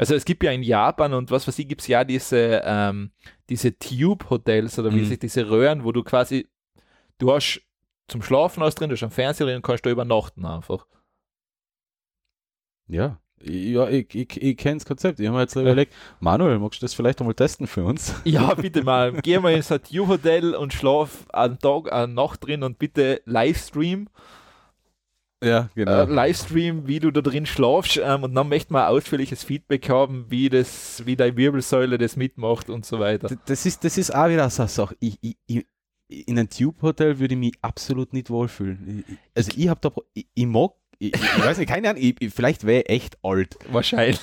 Also 0.00 0.14
es 0.14 0.24
gibt 0.24 0.42
ja 0.42 0.50
in 0.50 0.62
Japan 0.62 1.12
und 1.12 1.30
was 1.30 1.46
weiß 1.46 1.58
ich, 1.58 1.68
gibt 1.68 1.82
es 1.82 1.86
ja 1.86 2.04
diese, 2.04 2.62
ähm, 2.64 3.10
diese 3.50 3.78
Tube-Hotels 3.78 4.78
oder 4.78 4.94
wie 4.94 5.00
Mhm. 5.00 5.04
sich 5.04 5.18
diese 5.18 5.50
Röhren, 5.50 5.84
wo 5.84 5.92
du 5.92 6.02
quasi, 6.02 6.48
du 7.18 7.30
hast 7.30 7.60
zum 8.08 8.22
Schlafen 8.22 8.62
aus 8.62 8.74
drin, 8.74 8.88
du 8.88 8.96
hast 8.96 9.02
einen 9.02 9.12
Fernseher 9.12 9.46
drin 9.46 9.56
und 9.56 9.62
kannst 9.62 9.84
da 9.84 9.90
übernachten 9.90 10.46
einfach. 10.46 10.86
Ja. 12.88 13.20
Ja, 13.42 13.88
ich, 13.90 14.14
ich, 14.14 14.42
ich 14.42 14.56
kenne 14.56 14.78
das 14.78 14.86
Konzept. 14.86 15.20
Ich 15.20 15.26
habe 15.26 15.36
mir 15.36 15.42
jetzt 15.42 15.56
überlegt, 15.56 15.92
Manuel, 16.18 16.58
magst 16.58 16.80
du 16.80 16.84
das 16.84 16.94
vielleicht 16.94 17.20
einmal 17.20 17.34
testen 17.34 17.66
für 17.66 17.84
uns? 17.84 18.14
Ja, 18.24 18.54
bitte 18.54 18.82
mal, 18.82 19.12
geh 19.20 19.38
mal 19.38 19.52
ins 19.52 19.68
Tube-Hotel 19.68 20.54
und 20.54 20.72
schlaf 20.72 21.26
einen 21.30 21.58
Tag, 21.58 21.92
eine 21.92 22.12
Nacht 22.12 22.42
drin 22.46 22.62
und 22.62 22.78
bitte 22.78 23.20
Livestream, 23.26 24.08
Ja, 25.42 25.70
genau. 25.74 26.02
äh, 26.02 26.04
Livestream, 26.04 26.86
wie 26.86 26.98
du 27.00 27.10
da 27.10 27.22
drin 27.22 27.46
schlafst 27.46 27.98
ähm, 28.02 28.24
und 28.24 28.34
dann 28.34 28.48
möchten 28.48 28.74
wir 28.74 28.84
ein 28.86 28.94
ausführliches 28.94 29.42
Feedback 29.42 29.88
haben, 29.88 30.26
wie 30.28 30.48
das, 30.50 31.02
wie 31.06 31.16
deine 31.16 31.36
Wirbelsäule 31.36 31.96
das 31.96 32.16
mitmacht 32.16 32.68
und 32.68 32.84
so 32.84 32.98
weiter. 32.98 33.28
D- 33.28 33.36
das, 33.46 33.64
ist, 33.64 33.82
das 33.84 33.96
ist 33.96 34.14
auch 34.14 34.28
wieder 34.28 34.50
so 34.50 34.62
eine 34.62 34.68
Sache. 34.68 34.96
Ich, 35.00 35.16
ich, 35.22 35.36
ich, 35.46 35.66
in 36.08 36.38
einem 36.38 36.50
Tube-Hotel 36.50 37.18
würde 37.18 37.34
ich 37.34 37.40
mich 37.40 37.54
absolut 37.62 38.12
nicht 38.12 38.28
wohlfühlen. 38.28 39.04
Also 39.34 39.52
ich 39.56 39.68
habe 39.68 39.80
da, 39.80 39.90
ich, 40.12 40.26
ich 40.34 40.46
mag, 40.46 40.72
ich, 40.98 41.14
ich 41.14 41.44
weiß 41.44 41.56
nicht, 41.56 41.68
keine 41.70 41.88
Ahnung, 41.90 42.02
ich, 42.02 42.16
ich, 42.20 42.34
vielleicht 42.34 42.66
wäre 42.66 42.82
ich 42.82 42.88
echt 42.90 43.18
alt. 43.22 43.56
Wahrscheinlich. 43.70 44.20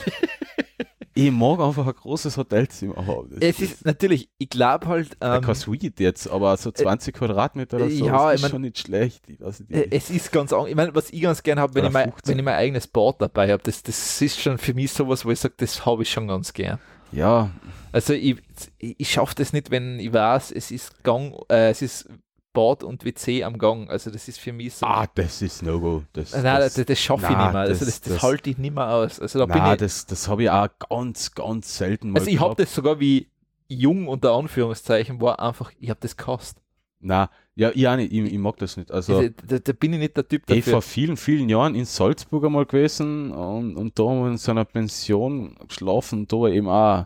Ich 1.18 1.32
mag 1.32 1.60
einfach 1.60 1.88
ein 1.88 1.94
großes 1.94 2.38
Hotelzimmer 2.38 3.06
haben. 3.08 3.38
Es 3.40 3.60
ist 3.60 3.86
natürlich, 3.86 4.30
ich 4.38 4.50
glaube 4.50 4.88
halt, 4.88 5.18
ähm, 5.22 5.42
kein 5.42 5.56
Suite 5.56 6.00
jetzt, 6.00 6.30
aber 6.30 6.56
so 6.58 6.72
20 6.72 7.16
Quadratmeter 7.16 7.78
oder 7.78 7.90
so, 7.90 8.06
ja, 8.06 8.12
das 8.14 8.30
ich 8.32 8.36
ist 8.36 8.42
mein- 8.44 8.52
schon 8.52 8.62
nicht 8.62 8.78
schlecht. 8.80 9.24
Ich 9.28 9.40
weiß 9.42 9.62
nicht, 9.62 9.72
äh, 9.72 9.88
es 9.92 10.10
ist 10.10 10.32
ganz, 10.32 10.54
an- 10.54 10.68
ich 10.68 10.76
meine, 10.76 10.94
was 10.94 11.10
ich 11.10 11.22
ganz 11.22 11.42
gern 11.42 11.60
habe, 11.60 11.74
wenn, 11.76 11.86
ich 11.86 11.92
mein, 11.92 12.04
15. 12.12 12.32
wenn 12.32 12.40
ich 12.40 12.46
mein 12.46 12.56
eigenes 12.56 12.88
Board 12.88 13.22
dabei 13.22 13.52
habe, 13.52 13.64
das, 13.64 13.82
das 13.84 14.22
ist 14.22 14.40
schon 14.40 14.58
für 14.58 14.74
mich 14.74 14.92
sowas, 14.92 15.26
wo 15.26 15.32
ich 15.32 15.40
sage, 15.40 15.56
das 15.58 15.86
habe 15.86 16.04
ich 16.04 16.10
schon 16.12 16.28
ganz 16.28 16.54
gern. 16.54 16.80
ja, 17.12 17.50
Also 17.92 18.14
ich, 18.14 18.38
ich 18.80 19.12
schaffe 19.12 19.34
das 19.36 19.54
nicht, 19.54 19.72
wenn 19.72 20.00
ich 20.00 20.14
weiß, 20.14 20.52
es 20.52 20.72
ist 20.72 21.04
Gang, 21.04 21.34
äh, 21.50 21.70
es 21.72 21.82
ist 21.82 22.10
Bad 22.58 22.84
und 22.84 23.06
WC 23.06 23.44
am 23.44 23.60
Gang. 23.60 23.88
Also 23.88 24.10
das 24.10 24.28
ist 24.28 24.40
für 24.40 24.52
mich 24.52 24.74
so. 24.74 24.88
ah, 24.88 25.06
das 25.14 25.44
ist 25.44 25.62
No-Go. 25.62 26.02
Das, 26.14 26.34
Nein, 26.34 26.44
das, 26.44 26.74
das, 26.74 26.88
das 26.88 27.00
schaffe 27.00 27.26
ich 27.26 27.38
nicht 27.38 27.38
mehr. 27.38 27.56
Also 27.56 27.86
das- 27.86 28.02
das, 28.02 28.02
das, 28.02 28.24
halte 28.24 28.50
ich 28.50 28.58
nicht 28.58 28.74
mehr 28.74 28.90
aus. 28.90 29.20
Also 29.20 29.38
da 29.38 29.46
bin 29.46 29.58
Na, 29.60 29.74
ich, 29.74 29.80
das, 29.80 30.08
das 30.08 30.28
habe 30.28 30.42
ich 30.42 30.50
auch 30.50 30.68
ganz, 30.90 31.36
ganz 31.36 31.78
selten 31.78 32.10
mal 32.10 32.20
also 32.20 32.32
ich 32.32 32.40
habe 32.40 32.56
das 32.56 32.74
sogar 32.74 33.00
wie 33.00 33.28
jung 33.68 34.08
unter 34.08 34.34
Anführungszeichen 34.34 35.22
war 35.22 35.40
einfach, 35.40 35.72
ich 35.80 35.92
habe 35.92 36.00
das 36.02 36.18
gehasst. 36.18 36.58
Na, 37.00 37.30
ja, 37.54 37.70
ich 37.70 37.88
nicht, 37.98 38.12
ich, 38.12 38.34
ich 38.34 38.40
mag 38.40 38.58
das 38.58 38.76
nicht. 38.76 38.92
Also, 38.92 39.18
Also, 39.18 39.30
da, 39.48 39.60
da 39.60 39.74
bin 39.74 39.94
ich 39.94 40.00
nicht 40.00 40.18
der 40.18 40.28
Typ 40.28 40.50
Ich 40.50 40.58
dafür. 40.58 40.74
vor 40.74 40.82
vielen, 40.82 41.16
vielen 41.16 41.48
Jahren 41.48 41.76
in 41.76 41.86
Salzburg 41.86 42.44
einmal 42.44 42.66
gewesen 42.66 43.32
und, 43.32 43.76
und 43.76 44.00
da 44.00 44.04
haben 44.04 44.24
wir 44.24 44.32
in 44.32 44.38
so 44.38 44.50
einer 44.50 44.66
Pension 44.66 45.56
geschlafen, 45.68 46.28
da 46.28 46.38
war 46.38 46.50
eben 46.50 46.68
auch 46.68 47.06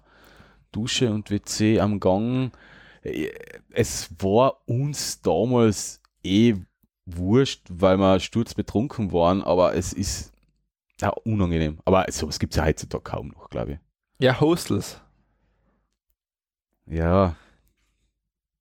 Dusche 0.72 1.11
und 1.11 1.30
WC 1.30 1.82
am 1.82 1.99
Gang. 1.99 2.52
Es 3.72 4.10
war 4.19 4.61
uns 4.68 5.22
damals 5.22 6.02
eh 6.23 6.56
wurscht, 7.06 7.64
weil 7.69 7.98
wir 7.98 8.19
sturzbetrunken 8.19 9.11
waren, 9.11 9.41
aber 9.41 9.76
es 9.76 9.91
ist 9.94 10.32
ja, 10.99 11.10
unangenehm. 11.10 11.80
Aber 11.86 12.06
sowas 12.11 12.38
gibt 12.38 12.53
es 12.53 12.57
ja 12.57 12.65
heutzutage 12.65 13.03
kaum 13.03 13.30
noch, 13.30 13.49
glaube 13.49 13.80
Ja, 14.19 14.40
Hostels. 14.40 15.02
ich. 16.86 16.94
Ja, 16.98 17.36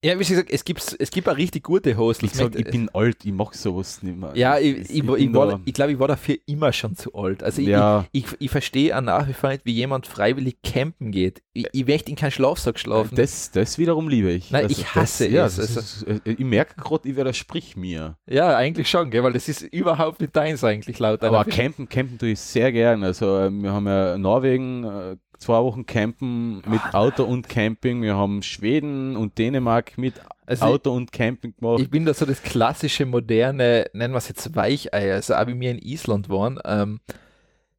Ja, 0.02 0.18
wie 0.18 0.24
gesagt, 0.24 0.50
es 0.50 0.64
gibt, 0.64 0.96
es 0.98 1.10
gibt 1.10 1.28
auch 1.28 1.36
richtig 1.36 1.62
gute 1.62 1.90
wie 1.90 1.94
Hostels. 1.96 2.32
gesagt, 2.32 2.56
ich 2.56 2.64
bin 2.64 2.88
alt, 2.94 3.18
ich 3.22 3.32
mag 3.32 3.54
sowas 3.54 4.02
nicht 4.02 4.16
mehr. 4.16 4.32
ja, 4.34 4.58
ich, 4.58 4.78
ich, 4.78 4.90
ich, 4.90 5.02
bin 5.04 5.34
war, 5.34 5.60
ich 5.62 5.74
glaube, 5.74 5.92
ich 5.92 5.98
war 5.98 6.08
dafür 6.08 6.36
immer 6.46 6.72
schon 6.72 6.96
zu 6.96 7.12
alt. 7.14 7.42
Also 7.42 7.60
ich, 7.60 7.68
ja, 7.68 8.06
ich, 8.10 8.24
ich, 8.24 8.36
ich 8.38 8.50
verstehe 8.50 8.96
auch 8.96 9.02
nach 9.02 9.28
wie 9.28 9.34
vor 9.34 9.50
nicht, 9.50 9.66
wie 9.66 9.72
jemand 9.72 10.06
freiwillig 10.06 10.62
campen 10.62 11.12
geht. 11.12 11.42
Ich, 11.52 11.66
ich 11.72 11.86
möchte 11.86 12.08
in 12.08 12.16
keinen 12.16 12.30
Schlafsack 12.30 12.78
schlafen. 12.78 13.14
Das, 13.14 13.50
das 13.50 13.76
wiederum 13.76 14.08
liebe 14.08 14.30
ich. 14.30 14.50
Nein, 14.50 14.68
ich 14.70 14.94
hasse 14.94 15.24
das, 15.24 15.32
ja, 15.34 15.44
es. 15.46 15.58
Also- 15.58 15.80
ist, 15.80 16.02
äh, 16.26 16.32
ich 16.32 16.38
merke 16.38 16.80
gerade, 16.80 17.06
ich 17.06 17.16
werde 17.16 17.34
sprich 17.34 17.76
mir. 17.76 18.16
ja, 18.26 18.56
eigentlich 18.56 18.88
schon, 18.88 19.10
gell, 19.10 19.22
weil 19.22 19.34
das 19.34 19.48
ist 19.48 19.60
überhaupt 19.62 20.22
nicht 20.22 20.34
deins 20.34 20.64
eigentlich 20.64 20.98
laut 20.98 21.22
Aber 21.22 21.44
campen, 21.44 21.90
campen 21.90 22.16
tue 22.18 22.30
ich 22.30 22.40
sehr 22.40 22.72
gern. 22.72 23.04
Also 23.04 23.38
äh, 23.38 23.50
wir 23.50 23.72
haben 23.72 23.86
ja 23.86 24.16
Norwegen 24.16 24.84
äh, 24.84 25.16
zwei 25.40 25.60
Wochen 25.62 25.86
campen 25.86 26.62
mit 26.68 26.80
Ah, 26.92 26.98
Auto 27.00 27.24
und 27.24 27.48
Camping. 27.48 28.02
Wir 28.02 28.14
haben 28.14 28.42
Schweden 28.42 29.16
und 29.16 29.38
Dänemark 29.38 29.98
mit 29.98 30.14
Also 30.46 30.66
Auto 30.66 30.92
und 30.92 31.10
Camping 31.10 31.54
gemacht. 31.58 31.80
Ich 31.80 31.90
bin 31.90 32.04
da 32.04 32.14
so 32.14 32.26
das 32.26 32.42
klassische, 32.42 33.06
moderne, 33.06 33.86
nennen 33.92 34.14
wir 34.14 34.18
es 34.18 34.28
jetzt 34.28 34.54
Weichei, 34.54 35.12
also 35.12 35.34
auch 35.34 35.46
wie 35.46 35.58
wir 35.58 35.70
in 35.70 35.78
Island 35.78 36.28
waren, 36.28 36.60
ähm, 36.64 37.00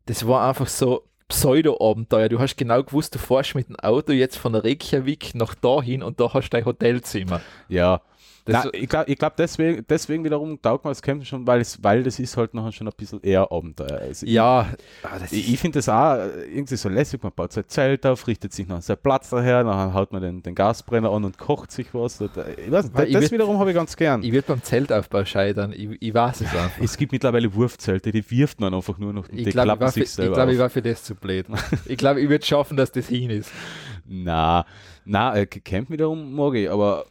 das 0.08 0.28
war 0.28 0.50
einfach 0.50 0.68
so 0.68 1.04
Pseudo-Abenteuer. 1.30 2.28
Du 2.28 2.40
hast 2.40 2.58
genau 2.58 2.84
gewusst, 2.84 3.16
du 3.16 3.20
fährst 3.20 3.56
mit 3.56 3.70
dem 3.70 3.78
Auto 3.78 4.12
jetzt 4.12 4.38
von 4.38 4.54
Reykjavik 4.56 5.34
nach 5.36 5.56
dahin 5.56 6.04
und 6.04 6.20
da 6.20 6.34
hast 6.34 6.50
du 6.50 6.58
dein 6.58 6.66
Hotelzimmer. 6.66 7.42
ja. 7.70 8.02
Das, 8.46 8.66
Na, 8.66 8.74
ich 8.74 8.90
glaube, 8.90 9.12
ich 9.12 9.18
glaub 9.20 9.36
deswegen, 9.36 9.86
deswegen 9.88 10.24
wiederum 10.24 10.60
taugt 10.62 10.84
mir 10.84 10.92
das 10.92 11.02
Campen 11.02 11.26
schon, 11.26 11.46
weil, 11.46 11.62
es, 11.62 11.84
weil 11.84 12.02
das 12.04 12.18
ist 12.20 12.36
halt 12.38 12.54
nachher 12.54 12.72
schon 12.72 12.88
ein 12.88 12.94
bisschen 12.98 13.22
eher 13.22 13.52
Abenteuer. 13.52 14.00
Also 14.00 14.26
ja, 14.26 14.68
ah, 15.04 15.20
das 15.20 15.32
Ich, 15.32 15.54
ich 15.54 15.60
finde 15.60 15.78
das 15.80 15.88
auch 15.90 16.16
irgendwie 16.52 16.76
so 16.76 16.90
lässig. 16.90 17.22
Man 17.22 17.32
baut 17.36 17.52
sein 17.54 17.66
Zelt 17.68 18.06
auf, 18.06 18.26
richtet 18.28 18.52
sich 18.54 18.68
noch 18.68 18.82
seinen 18.82 18.98
Platz 18.98 19.30
daher, 19.30 19.64
dann 19.64 19.94
haut 19.94 20.12
man 20.12 20.22
den, 20.22 20.42
den 20.42 20.56
Gasbrenner 20.56 21.12
an 21.12 21.24
und 21.24 21.38
kocht 21.38 21.72
sich 21.72 21.94
was. 21.94 22.20
Äh, 22.22 22.30
Ich 22.66 22.72
weiß, 22.72 22.92
Weil 22.94 23.08
ich 23.08 23.14
das 23.14 23.26
würd- 23.26 23.32
wiederum 23.34 23.60
habe 23.60 23.70
ich 23.70 23.76
ganz 23.76 23.96
gern. 23.96 24.24
ich 24.24 24.32
würde 24.32 24.48
beim 24.48 24.64
Zeltaufbau 24.64 25.24
scheitern. 25.26 25.72
Ich, 25.74 25.90
ich 26.00 26.14
weiß 26.14 26.42
es 26.42 26.48
einfach. 26.52 26.72
es 26.82 26.98
gibt 26.98 27.12
mittlerweile 27.12 27.54
Wurfzelte, 27.54 28.12
die 28.12 28.30
wirft 28.32 28.60
man 28.60 28.74
einfach 28.74 28.98
nur 28.98 29.14
noch 29.14 29.26
Ich 29.30 29.44
die 29.44 29.44
glaube, 29.44 29.50
ich, 29.50 29.54
klappen 29.54 29.82
war 29.82 29.88
für- 29.90 29.94
sich 29.94 30.04
ich, 30.04 30.10
selber 30.12 30.34
glaub, 30.36 30.50
ich 30.50 30.56
auf. 30.56 30.60
war 30.62 30.70
für 30.72 30.82
das 30.82 31.04
zu 31.04 31.16
blöd. 31.16 31.46
ich 31.86 31.98
glaube, 31.98 32.22
ich 32.22 32.30
würde 32.30 32.46
schaffen, 32.46 32.76
dass 32.78 32.92
das 32.92 33.08
hin 33.08 33.30
ist. 33.30 33.52
Na, 34.06 34.66
na, 35.06 35.36
äh, 35.38 35.46
Camp 35.46 35.90
wiederum 35.90 36.34
mag 36.34 36.56
ich, 36.56 36.70
aber, 36.70 37.06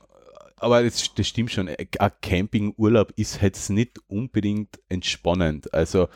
aber 0.60 0.82
das, 0.82 1.12
das 1.14 1.26
stimmt 1.28 1.50
schon. 1.50 1.68
Äh, 1.68 1.86
Ein 1.98 2.12
Campingurlaub 2.22 3.12
ist 3.16 3.42
jetzt 3.42 3.70
nicht 3.70 3.98
unbedingt 4.08 4.80
entspannend. 4.88 5.72
Also 5.74 6.08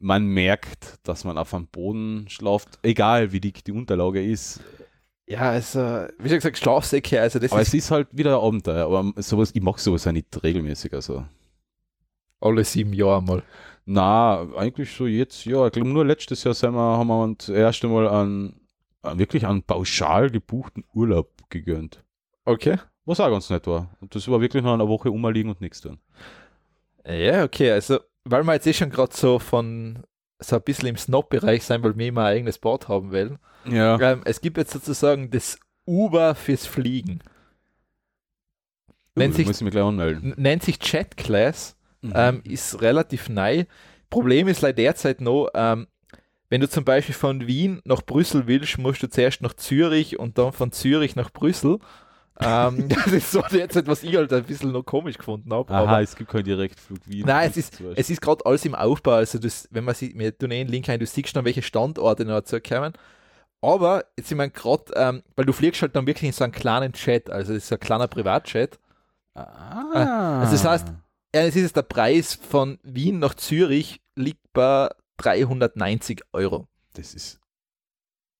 man 0.00 0.26
merkt, 0.26 0.98
dass 1.04 1.24
man 1.24 1.38
auf 1.38 1.54
einem 1.54 1.66
Boden 1.68 2.26
schlaft, 2.28 2.78
egal 2.82 3.32
wie 3.32 3.40
dick 3.40 3.64
die 3.64 3.72
Unterlage 3.72 4.24
ist. 4.24 4.60
Ja, 5.26 5.50
also, 5.50 5.80
wie 6.18 6.28
schon 6.28 6.38
gesagt, 6.38 6.58
Schlafsäcke, 6.58 7.20
also 7.20 7.38
das 7.38 7.52
Aber 7.52 7.62
ist 7.62 7.68
es 7.68 7.74
ist 7.74 7.90
halt 7.90 8.08
wieder 8.12 8.38
ein 8.38 8.44
Abenteuer. 8.44 8.86
Aber 8.86 9.12
sowas, 9.22 9.52
ich 9.54 9.62
mag 9.62 9.78
sowas 9.78 10.06
auch 10.06 10.12
nicht 10.12 10.42
regelmäßig. 10.42 10.92
Also. 10.92 11.24
alle 12.40 12.64
sieben 12.64 12.92
Jahre 12.92 13.22
mal. 13.22 13.42
Na, 13.84 14.46
eigentlich 14.56 14.92
so 14.94 15.06
jetzt, 15.06 15.44
ja, 15.44 15.66
ich 15.66 15.72
glaube 15.72 15.88
nur 15.88 16.04
letztes 16.04 16.44
Jahr 16.44 16.54
sind 16.54 16.74
wir, 16.74 16.80
haben 16.98 17.08
wir 17.08 17.22
uns 17.22 17.46
das 17.46 17.56
erste 17.56 17.88
Mal 17.88 18.08
an, 18.08 18.54
an 19.02 19.18
wirklich 19.18 19.46
einen 19.46 19.62
pauschal 19.62 20.30
gebuchten 20.30 20.84
Urlaub 20.94 21.30
gegönnt. 21.50 22.04
Okay. 22.44 22.78
Was 23.04 23.18
auch 23.20 23.30
ganz 23.30 23.50
nett 23.50 23.66
war. 23.66 23.88
Und 24.00 24.14
das 24.14 24.28
war 24.28 24.40
wirklich 24.40 24.62
noch 24.62 24.74
eine 24.74 24.86
Woche 24.88 25.10
umliegen 25.10 25.50
und 25.50 25.60
nichts 25.60 25.80
tun. 25.80 25.98
Ja, 27.06 27.42
okay, 27.44 27.72
also, 27.72 27.98
weil 28.24 28.44
wir 28.44 28.54
jetzt 28.54 28.66
eh 28.66 28.72
schon 28.72 28.90
gerade 28.90 29.14
so 29.14 29.38
von 29.38 30.04
so 30.38 30.56
ein 30.56 30.62
bisschen 30.62 30.88
im 30.88 30.96
Snob-Bereich 30.96 31.64
sein, 31.64 31.82
weil 31.82 31.96
wir 31.96 32.06
immer 32.08 32.22
ein 32.22 32.36
eigenes 32.36 32.58
Board 32.58 32.88
haben 32.88 33.12
wollen. 33.12 33.38
Ja. 33.64 33.98
Ähm, 34.00 34.22
es 34.24 34.40
gibt 34.40 34.56
jetzt 34.56 34.72
sozusagen 34.72 35.30
das 35.30 35.58
Uber 35.86 36.34
fürs 36.34 36.66
Fliegen. 36.66 37.20
Nennt 39.14 39.34
uh, 39.34 39.36
sich- 39.36 39.46
muss 39.46 39.56
ich 39.56 39.62
mich 39.62 39.72
gleich 39.72 39.84
anmelden. 39.84 40.32
N- 40.32 40.42
Nennt 40.42 40.62
sich 40.62 40.78
Jet 40.82 41.16
Class, 41.16 41.76
Mhm. 42.02 42.12
ähm, 42.16 42.40
ist 42.44 42.80
relativ 42.82 43.28
neu. 43.28 43.64
Problem 44.10 44.48
ist 44.48 44.60
leider 44.62 44.74
derzeit 44.74 45.20
noch, 45.20 45.48
ähm, 45.54 45.86
wenn 46.48 46.60
du 46.60 46.68
zum 46.68 46.84
Beispiel 46.84 47.14
von 47.14 47.46
Wien 47.46 47.80
nach 47.84 48.02
Brüssel 48.02 48.46
willst, 48.46 48.78
musst 48.78 49.02
du 49.02 49.08
zuerst 49.08 49.40
nach 49.42 49.54
Zürich 49.54 50.18
und 50.18 50.38
dann 50.38 50.52
von 50.52 50.72
Zürich 50.72 51.14
nach 51.16 51.30
Brüssel. 51.30 51.78
Ähm, 52.40 52.88
das 52.88 53.06
ist 53.08 53.30
so 53.32 53.42
derzeit, 53.42 53.86
was 53.86 54.02
ich 54.02 54.16
halt 54.16 54.32
ein 54.32 54.44
bisschen 54.44 54.72
noch 54.72 54.82
komisch 54.84 55.18
gefunden 55.18 55.52
habe. 55.52 55.72
Aha, 55.72 55.82
aber 55.82 56.00
es 56.02 56.16
gibt 56.16 56.30
keinen 56.30 56.44
Direktflug 56.44 56.98
Wien. 57.06 57.24
Nein, 57.26 57.50
es 57.50 57.56
ist, 57.56 57.80
es 57.96 58.10
ist 58.10 58.20
gerade 58.20 58.44
alles 58.46 58.64
im 58.64 58.74
Aufbau. 58.74 59.12
Also, 59.12 59.38
das, 59.38 59.68
wenn 59.70 59.84
man 59.84 59.94
sieht, 59.94 60.18
wir 60.18 60.36
tun 60.36 60.50
eh 60.50 60.60
einen 60.60 60.70
Link 60.70 60.88
ein, 60.88 60.98
du 61.00 61.06
siehst 61.06 61.36
dann, 61.36 61.44
welche 61.44 61.62
Standorte 61.62 62.24
noch 62.24 62.34
dazu 62.34 62.58
kommen. 62.60 62.92
Aber 63.60 64.04
jetzt 64.16 64.28
sind 64.28 64.38
wir 64.38 64.48
gerade, 64.48 64.84
ähm, 64.96 65.22
weil 65.36 65.44
du 65.44 65.52
fliegst 65.52 65.82
halt 65.82 65.94
dann 65.94 66.06
wirklich 66.06 66.24
in 66.28 66.32
so 66.32 66.42
einen 66.42 66.52
kleinen 66.52 66.92
Chat, 66.94 67.30
also 67.30 67.54
das 67.54 67.64
ist 67.64 67.72
ein 67.72 67.78
kleiner 67.80 68.08
Privatchat. 68.08 68.78
ah. 69.34 70.40
also 70.40 70.52
das 70.52 70.64
heißt- 70.64 70.92
Ja, 71.34 71.42
es 71.42 71.54
ist 71.56 71.62
jetzt 71.62 71.76
der 71.76 71.82
Preis 71.82 72.34
von 72.34 72.78
Wien 72.82 73.18
nach 73.20 73.34
Zürich 73.34 74.00
liegt 74.16 74.40
bei 74.52 74.88
390 75.18 76.22
Euro. 76.32 76.66
das 76.94 77.14
ist 77.14 77.38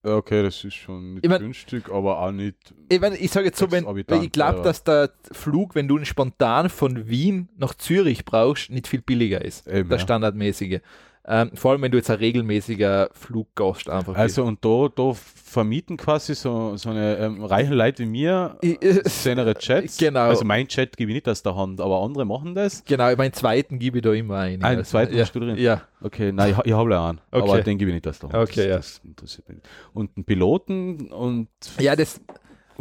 Okay, 0.05 0.43
das 0.43 0.65
ist 0.65 0.75
schon 0.75 1.15
nicht 1.15 1.25
Ich 1.25 1.31
mein- 1.31 1.41
günstig, 1.41 1.89
aber 1.89 2.19
auch 2.19 2.33
nicht. 2.33 2.57
Ich, 2.89 3.01
mein, 3.01 3.15
ich 3.15 3.31
sage 3.31 3.47
jetzt 3.47 3.59
so, 3.59 3.71
wenn, 3.71 3.87
weil 3.87 4.25
ich 4.25 4.33
glaube, 4.33 4.59
ja. 4.59 4.65
dass 4.65 4.83
der 4.83 5.11
Flug, 5.31 5.77
wenn 5.77 5.87
du 5.87 5.97
ihn 5.97 6.05
spontan 6.05 6.69
von 6.71 7.09
Wien 7.09 7.49
nach 7.57 7.75
Zürich 7.75 8.25
brauchst, 8.25 8.71
nicht 8.71 8.89
viel 8.89 9.01
billiger 9.01 9.45
ist. 9.45 9.67
Eben, 9.69 9.89
der 9.89 9.99
ja. 9.99 10.03
standardmäßige. 10.03 10.81
Ähm, 11.25 11.53
vor 11.55 11.71
allem, 11.71 11.83
wenn 11.83 11.93
du 11.93 11.99
jetzt 11.99 12.11
ein 12.11 12.17
regelmäßiger 12.19 13.11
Fluggast 13.13 13.89
einfach 13.89 14.17
Also 14.17 14.43
und 14.43 14.65
da, 14.65 14.89
da 14.95 15.13
vermieten 15.15 15.97
quasi 15.97 16.35
so, 16.35 16.77
so 16.77 16.91
eine 16.91 17.17
ähm, 17.19 17.45
reichen 17.45 17.75
Leute 17.75 18.03
wie 18.03 18.07
mir 18.07 18.57
bist. 18.61 19.23
Seine 19.23 19.55
Chats. 19.55 19.99
Genau. 19.99 20.29
Also 20.29 20.45
mein 20.45 20.67
Chat 20.67 20.97
gebe 20.97 21.13
ich 21.13 21.17
nicht 21.17 21.29
aus 21.29 21.43
der 21.43 21.55
Hand, 21.55 21.81
aber 21.81 22.01
andere 22.03 22.25
machen 22.25 22.55
das. 22.55 22.85
genau, 22.85 23.15
meinen 23.15 23.33
zweiten 23.33 23.79
gebe 23.79 23.99
ich 23.99 24.03
da 24.03 24.13
immer 24.13 24.39
ein. 24.39 24.65
Einen 24.65 24.85
zweiten 24.85 25.15
ja, 25.15 25.25
drin? 25.25 25.57
Ja, 25.59 25.83
Okay, 26.05 26.33
nein, 26.33 26.51
ich, 26.51 26.67
ich 26.67 26.73
habe 26.73 26.99
einen, 26.99 27.21
Okay. 27.31 27.49
aber 27.49 27.63
den 27.63 27.79
gebe 27.79 27.91
ich 27.91 27.95
nicht 27.95 28.09
aus 28.09 28.19
der 28.19 28.31
Hand. 28.31 28.49
Okay, 28.51 28.69
ja. 28.69 28.77
das, 28.77 28.95
das 28.95 29.05
interessiert 29.05 29.49
mich. 29.49 29.59
Und 29.93 30.11
einen 30.17 30.25
Piloten 30.25 31.13
und, 31.13 31.49
ja 31.79 31.95
das, 31.95 32.21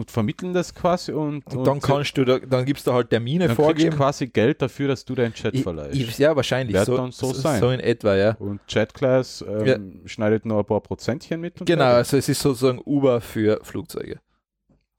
und 0.02 0.12
vermitteln 0.12 0.54
das 0.54 0.74
quasi 0.74 1.12
und, 1.12 1.46
und 1.56 1.66
dann 1.66 1.80
kannst 1.80 2.18
du, 2.18 2.26
da, 2.26 2.40
dann 2.40 2.66
gibst 2.66 2.86
du 2.88 2.94
halt 2.94 3.10
Termine 3.12 3.48
dann 3.48 3.56
vorgeben. 3.56 3.96
quasi 3.96 4.28
Geld 4.28 4.62
dafür, 4.62 4.88
dass 4.90 5.06
du 5.06 5.16
deinen 5.16 5.34
Chat 5.34 5.54
Ich, 5.54 5.64
verleihst. 5.64 5.96
ich, 5.96 6.18
ja, 6.18 6.36
wahrscheinlich. 6.36 6.76
Wird 6.76 6.86
So, 6.88 6.98
dann 6.98 7.12
so 7.12 7.32
sein. 7.34 7.60
so 7.62 7.70
in 7.70 7.80
etwa, 7.80 8.16
ja. 8.16 8.32
und 8.40 8.60
Chatclass 8.68 9.46
ähm, 9.48 10.02
schneidet 10.06 10.46
nur 10.46 10.60
ein 10.60 10.66
paar 10.66 10.82
Prozentchen 10.82 11.40
mit. 11.40 11.60
und 11.62 11.68
Genau, 11.68 11.84
fertig. 11.84 11.98
also 11.98 12.18
es 12.18 12.30
ist 12.30 12.42
sozusagen 12.42 12.82
Uber 12.84 13.22
für 13.22 13.60
Flugzeuge. 13.64 14.20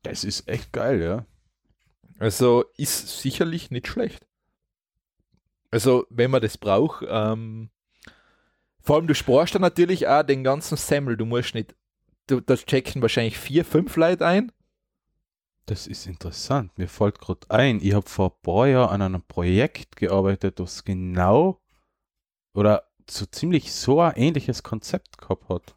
Das 0.05 0.25
ist 0.25 0.49
echt 0.49 0.73
geil, 0.73 1.03
ja. 1.03 1.27
Also 2.19 2.65
ist 2.77 3.21
sicherlich 3.21 3.71
nicht 3.71 3.89
schlecht. 3.89 4.25
Also, 5.73 6.07
wenn 6.11 6.31
man 6.31 6.41
das 6.43 6.59
braucht, 6.59 7.05
ähm, 7.09 7.71
vor 8.81 8.97
allem 8.97 9.07
du 9.07 9.15
sparst 9.15 9.55
dann 9.55 9.63
natürlich 9.63 10.07
auch 10.07 10.23
den 10.23 10.45
ganzen 10.45 10.77
Semmel. 10.77 11.17
Du 11.17 11.25
musst 11.25 11.55
nicht, 11.55 11.75
du, 12.27 12.41
da 12.41 12.57
checken 12.57 13.01
wahrscheinlich 13.01 13.39
vier, 13.39 13.65
fünf 13.65 13.97
Leute 13.97 14.27
ein. 14.27 14.53
Das 15.67 15.87
ist 15.87 16.07
interessant. 16.07 16.77
Mir 16.77 16.89
fällt 16.89 17.21
gerade 17.21 17.49
ein, 17.49 17.81
ich 17.81 17.95
habe 17.95 18.09
vor 18.09 18.31
ein 18.31 18.43
paar 18.43 18.67
Jahren 18.67 18.91
an 18.91 19.03
einem 19.03 19.23
Projekt 19.23 19.97
gearbeitet, 19.97 20.59
das 20.59 20.85
genau 20.85 21.61
oder 22.55 22.89
so 23.09 23.27
ziemlich 23.27 23.73
so 23.73 24.01
ein 24.01 24.15
ähnliches 24.17 24.63
Konzept 24.63 25.19
gehabt 25.19 25.49
hat. 25.49 25.77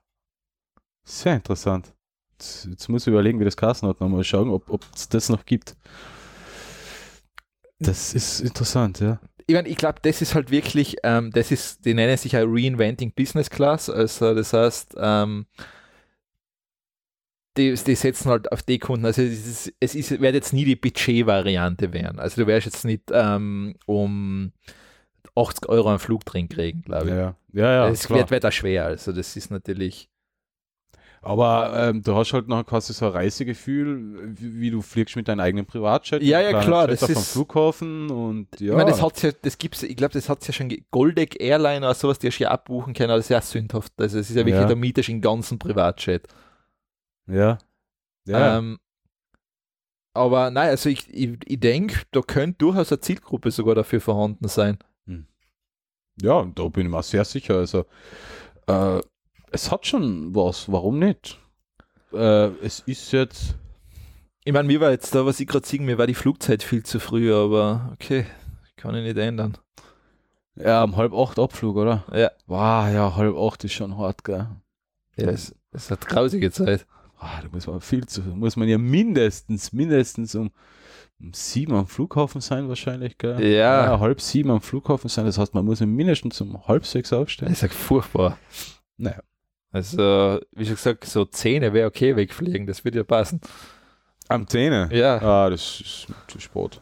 Sehr 1.03 1.35
interessant. 1.35 1.93
Jetzt, 2.33 2.65
jetzt 2.65 2.89
muss 2.89 3.03
ich 3.03 3.07
überlegen, 3.07 3.39
wie 3.39 3.45
das 3.45 3.57
Kassen 3.57 3.87
hat. 3.87 4.01
Nochmal 4.01 4.23
schauen, 4.23 4.49
ob 4.49 4.83
es 4.93 5.07
das 5.07 5.29
noch 5.29 5.45
gibt. 5.45 5.75
Das 7.79 8.13
ist 8.13 8.39
interessant, 8.39 8.99
ja. 8.99 9.19
Ich 9.47 9.53
meine, 9.53 9.67
ich 9.67 9.77
glaube, 9.77 9.99
das 10.01 10.21
ist 10.21 10.33
halt 10.33 10.49
wirklich, 10.49 10.97
ähm, 11.03 11.29
das 11.31 11.51
ist, 11.51 11.85
die 11.85 11.93
nennen 11.93 12.17
sich 12.17 12.31
ja 12.31 12.41
Reinventing 12.43 13.11
Business 13.11 13.49
Class. 13.49 13.89
Also, 13.89 14.33
das 14.33 14.53
heißt, 14.53 14.95
ähm, 14.97 15.45
die, 17.57 17.73
die 17.73 17.95
setzen 17.95 18.29
halt 18.29 18.51
auf 18.51 18.63
die 18.63 18.79
Kunden. 18.79 19.05
Also, 19.05 19.21
es, 19.21 19.45
ist, 19.47 19.73
es 19.79 19.95
ist, 19.95 20.19
wird 20.21 20.35
jetzt 20.35 20.53
nie 20.53 20.65
die 20.65 20.75
Budget-Variante 20.75 21.93
werden. 21.93 22.19
Also, 22.19 22.41
du 22.41 22.47
wirst 22.47 22.65
jetzt 22.65 22.85
nicht 22.85 23.03
ähm, 23.11 23.75
um 23.85 24.51
80 25.35 25.67
Euro 25.69 25.89
einen 25.89 25.99
Flug 25.99 26.25
drin 26.25 26.49
kriegen, 26.49 26.81
glaube 26.81 27.05
ich. 27.05 27.11
Ja, 27.11 27.35
ja, 27.53 27.71
ja. 27.73 27.89
es 27.89 28.05
klar. 28.07 28.29
wird, 28.29 28.45
auch 28.45 28.51
schwer. 28.51 28.85
Also, 28.85 29.11
das 29.11 29.35
ist 29.35 29.51
natürlich. 29.51 30.09
Aber 31.21 31.73
ähm, 31.89 32.03
du 32.03 32.15
hast 32.15 32.33
halt 32.33 32.47
noch 32.47 32.63
quasi 32.67 32.93
so 32.93 33.07
ein 33.07 33.11
Reisegefühl, 33.13 34.35
wie, 34.37 34.59
wie 34.59 34.69
du 34.69 34.83
fliegst 34.83 35.15
mit 35.15 35.27
deinem 35.27 35.39
eigenen 35.39 35.65
Privatjet. 35.65 36.21
Ja, 36.21 36.39
ja, 36.39 36.61
klar, 36.61 36.87
Jet 36.87 37.01
das 37.01 37.11
vom 37.11 37.21
ist- 37.21 37.31
Flughafen 37.31 38.11
und 38.11 38.47
ja. 38.59 38.71
Ich 38.73 38.77
meine, 38.77 38.91
das 38.91 39.01
hat's 39.01 39.23
ja, 39.23 39.31
das 39.41 39.57
gibt's, 39.57 39.81
ich 39.81 39.95
glaube, 39.97 40.13
das 40.13 40.29
hat 40.29 40.41
es 40.41 40.47
ja 40.47 40.53
schon, 40.53 40.71
Goldeck 40.91 41.41
Airliner 41.41 41.87
oder 41.87 41.95
sowas, 41.95 42.19
die 42.19 42.27
hast 42.27 42.37
ja 42.37 42.51
abbuchen 42.51 42.93
können, 42.93 43.09
aber 43.09 43.17
das 43.17 43.25
ist 43.25 43.29
ja 43.29 43.41
sündhaft. 43.41 43.93
Also, 43.97 44.19
es 44.19 44.29
ist 44.29 44.35
ja 44.35 44.45
wirklich, 44.45 44.61
Ja. 44.61 44.67
der 44.67 44.75
mietest 44.75 45.09
den 45.09 45.19
ganzen 45.21 45.57
Privatjet. 45.57 46.27
Ja. 47.27 47.57
Ja, 48.27 48.57
Ähm, 48.57 48.79
aber 50.13 50.49
nein, 50.49 50.69
also 50.69 50.89
ich, 50.89 51.13
ich, 51.13 51.37
ich 51.45 51.59
denke, 51.59 52.01
da 52.11 52.21
könnte 52.21 52.59
durchaus 52.59 52.91
eine 52.91 53.01
Zielgruppe 53.01 53.51
sogar 53.51 53.75
dafür 53.75 54.01
vorhanden 54.01 54.47
sein. 54.47 54.77
ja, 56.21 56.45
da 56.45 56.67
bin 56.69 56.85
ich 56.85 56.91
mir 56.91 57.03
sehr 57.03 57.25
sicher. 57.25 57.55
Also, 57.57 57.85
äh, 58.67 59.01
es 59.51 59.71
hat 59.71 59.85
schon 59.85 60.33
was, 60.33 60.71
warum 60.71 60.99
nicht? 60.99 61.39
Äh, 62.13 62.47
es 62.63 62.79
ist 62.79 63.11
jetzt, 63.11 63.55
Ich 64.45 64.53
meine, 64.53 64.67
mir 64.67 64.79
war 64.79 64.91
jetzt 64.91 65.13
da, 65.13 65.25
was 65.25 65.39
ich 65.39 65.47
gerade 65.47 65.67
sehe, 65.67 65.81
mir 65.81 65.97
war 65.97 66.07
die 66.07 66.13
Flugzeit 66.15 66.63
viel 66.63 66.83
zu 66.83 66.99
früh, 66.99 67.33
aber 67.33 67.89
okay, 67.93 68.25
kann 68.77 68.95
ich 68.95 69.03
nicht 69.03 69.17
ändern. 69.17 69.57
ja, 70.55 70.83
um 70.83 70.95
halb 70.95 71.13
acht 71.13 71.37
Abflug, 71.37 71.75
oder? 71.75 72.05
Ja, 72.13 72.31
Wow, 72.47 72.87
ja, 72.93 73.15
halb 73.15 73.35
acht 73.35 73.63
ist 73.65 73.73
schon 73.73 73.97
hart, 73.97 74.23
gell? 74.23 74.47
ja 75.17 75.29
es, 75.29 75.53
es 75.71 75.91
hat 75.91 76.07
grausige 76.07 76.51
Zeit. 76.51 76.85
Ah, 77.17 77.41
da 77.41 77.47
muss 77.51 77.67
man 77.67 77.81
viel 77.81 78.05
zu, 78.05 78.21
muss 78.21 78.55
man 78.55 78.67
ja 78.67 78.77
mindestens, 78.77 79.71
mindestens 79.73 80.35
um, 80.35 80.51
um 81.19 81.33
sieben 81.33 81.73
am 81.73 81.87
Flughafen 81.87 82.41
sein, 82.41 82.67
wahrscheinlich, 82.67 83.17
gell? 83.17 83.43
Ja. 83.45 83.99
halb 83.99 84.19
sieben 84.21 84.51
am 84.51 84.61
Flughafen 84.61 85.09
sein, 85.09 85.25
das 85.25 85.37
heißt, 85.37 85.53
man 85.53 85.65
muss 85.65 85.79
ja 85.79 85.85
mindestens 85.85 86.39
um 86.41 86.67
halb 86.67 86.85
sechs 86.85 87.13
aufstehen. 87.13 87.47
Das 87.49 87.57
ist 87.57 87.61
ja 87.61 87.69
furchtbar. 87.69 88.37
Naja. 88.97 89.21
Also, 89.71 90.39
wie 90.51 90.65
schon 90.65 90.75
gesagt, 90.75 91.05
so 91.05 91.25
Zähne 91.25 91.73
wäre 91.73 91.87
okay 91.87 92.15
wegfliegen, 92.15 92.65
das 92.67 92.83
würde 92.85 92.99
ja 92.99 93.03
passen. 93.03 93.41
Am 94.27 94.47
Zähne? 94.47 94.89
Ja, 94.91 95.17
Ah, 95.21 95.49
das 95.49 95.81
ist 95.81 96.07
zu 96.27 96.39
spät. 96.39 96.79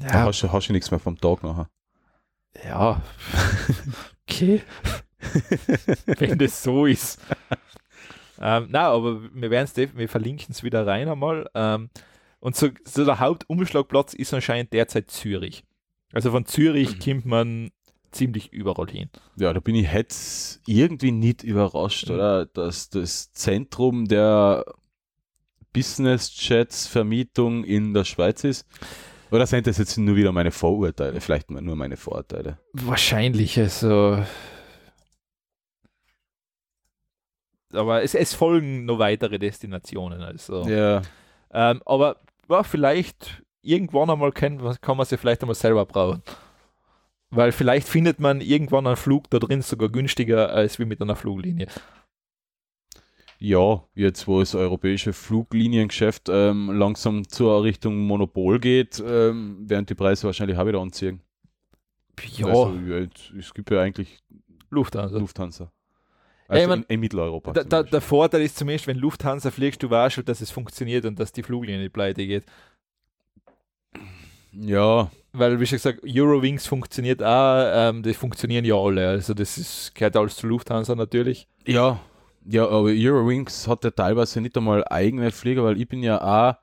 Da 0.00 0.06
ja, 0.06 0.12
hast 0.26 0.42
du, 0.42 0.50
hast 0.52 0.68
du 0.68 0.72
nichts 0.72 0.90
mehr 0.90 1.00
vom 1.00 1.18
Tag 1.18 1.42
nachher. 1.42 1.68
ja. 2.64 3.00
okay. 4.28 4.62
wenn 6.06 6.38
das 6.38 6.62
so 6.62 6.86
ist. 6.86 7.20
Ähm, 8.40 8.68
na, 8.70 8.88
aber 8.88 9.22
wir 9.34 9.50
werden 9.50 9.68
es 9.72 9.76
wir 9.76 10.08
verlinken 10.08 10.48
es 10.50 10.62
wieder 10.62 10.86
rein 10.86 11.08
einmal. 11.08 11.48
Ähm, 11.54 11.90
und 12.40 12.56
so, 12.56 12.68
so 12.84 13.04
der 13.04 13.20
Hauptumschlagplatz 13.20 14.14
ist 14.14 14.32
anscheinend 14.32 14.72
derzeit 14.72 15.10
Zürich. 15.10 15.64
Also 16.12 16.30
von 16.30 16.46
Zürich 16.46 16.98
kommt 16.98 17.26
man 17.26 17.70
ziemlich 18.10 18.52
überall 18.52 18.88
hin. 18.88 19.08
Ja, 19.36 19.52
da 19.52 19.60
bin 19.60 19.74
ich 19.76 19.92
jetzt 19.92 20.60
irgendwie 20.66 21.12
nicht 21.12 21.42
überrascht, 21.44 22.08
Mhm. 22.08 22.14
oder? 22.14 22.46
Dass 22.46 22.88
das 22.90 23.32
Zentrum 23.32 24.06
der 24.08 24.64
Business-Jets-Vermietung 25.72 27.64
in 27.64 27.94
der 27.94 28.04
Schweiz 28.04 28.44
ist. 28.44 28.66
Oder 29.30 29.46
sind 29.46 29.66
das 29.66 29.78
jetzt 29.78 29.96
nur 29.96 30.16
wieder 30.16 30.32
meine 30.32 30.50
Vorurteile? 30.50 31.20
Vielleicht 31.20 31.50
nur 31.50 31.76
meine 31.76 31.96
Vorurteile. 31.96 32.58
Wahrscheinlich, 32.72 33.58
also. 33.58 34.18
Aber 37.72 38.02
es, 38.02 38.14
es 38.14 38.34
folgen 38.34 38.84
noch 38.84 38.98
weitere 38.98 39.38
Destinationen. 39.38 40.22
Also. 40.22 40.62
Ja. 40.68 41.02
Ähm, 41.52 41.82
aber 41.86 42.16
ja, 42.48 42.62
vielleicht 42.62 43.42
irgendwann 43.62 44.10
einmal 44.10 44.32
kann, 44.32 44.76
kann 44.80 44.96
man 44.96 45.06
sie 45.06 45.16
vielleicht 45.16 45.42
einmal 45.42 45.54
selber 45.54 45.86
brauchen. 45.86 46.22
Weil 47.30 47.52
vielleicht 47.52 47.88
findet 47.88 48.18
man 48.18 48.40
irgendwann 48.40 48.86
einen 48.86 48.96
Flug 48.96 49.30
da 49.30 49.38
drin 49.38 49.62
sogar 49.62 49.88
günstiger 49.88 50.50
als 50.50 50.78
wie 50.78 50.84
mit 50.84 51.00
einer 51.00 51.14
Fluglinie. 51.14 51.68
Ja, 53.38 53.84
jetzt 53.94 54.28
wo 54.28 54.40
das 54.40 54.54
europäische 54.54 55.12
Flugliniengeschäft 55.14 56.28
ähm, 56.28 56.70
langsam 56.72 57.26
zur 57.26 57.62
Richtung 57.62 57.98
Monopol 58.00 58.58
geht, 58.60 59.02
ähm, 59.04 59.68
werden 59.68 59.86
die 59.86 59.94
Preise 59.94 60.24
wahrscheinlich 60.24 60.58
auch 60.58 60.66
wieder 60.66 60.80
anziehen. 60.80 61.22
Ja, 62.36 62.48
Also, 62.48 62.78
es 63.38 63.54
gibt 63.54 63.70
ja 63.70 63.80
eigentlich 63.80 64.18
Lufthansa. 64.68 65.18
Lufthansa. 65.18 65.72
Ja, 66.50 66.56
Also 66.56 66.68
mein, 66.68 66.78
in, 66.80 66.94
in 66.94 67.00
Mitteleuropa. 67.00 67.52
Da, 67.52 67.64
da, 67.64 67.82
der 67.82 68.00
Vorteil 68.00 68.42
ist 68.42 68.56
zumindest, 68.56 68.86
wenn 68.86 68.98
Lufthansa 68.98 69.50
fliegst, 69.50 69.82
du 69.82 69.90
weißt 69.90 70.16
schon, 70.16 70.24
dass 70.24 70.40
es 70.40 70.50
funktioniert 70.50 71.04
und 71.04 71.18
dass 71.18 71.32
die 71.32 71.42
Fluglinie 71.42 71.80
nicht 71.80 71.92
pleite 71.92 72.26
geht. 72.26 72.44
ja, 74.52 75.10
Weil, 75.32 75.60
wie 75.60 75.66
schon 75.66 75.76
gesagt, 75.76 76.00
Eurowings 76.04 76.66
funktioniert 76.66 77.22
auch, 77.22 77.62
ähm, 77.72 78.02
die 78.02 78.14
funktionieren 78.14 78.64
ja 78.64 78.74
alle. 78.74 79.08
Also 79.08 79.32
das 79.32 79.58
ist, 79.58 79.94
gehört 79.94 80.16
alles 80.16 80.36
zu 80.36 80.46
Lufthansa 80.46 80.94
natürlich. 80.94 81.46
Ja, 81.66 82.00
ja, 82.44 82.64
aber 82.66 82.88
Eurowings 82.88 83.68
hat 83.68 83.84
ja 83.84 83.90
teilweise 83.90 84.40
nicht 84.40 84.56
einmal 84.56 84.84
eigene 84.88 85.30
Flieger, 85.30 85.62
weil 85.64 85.80
ich 85.80 85.86
bin 85.86 86.02
ja 86.02 86.20
auch 86.20 86.56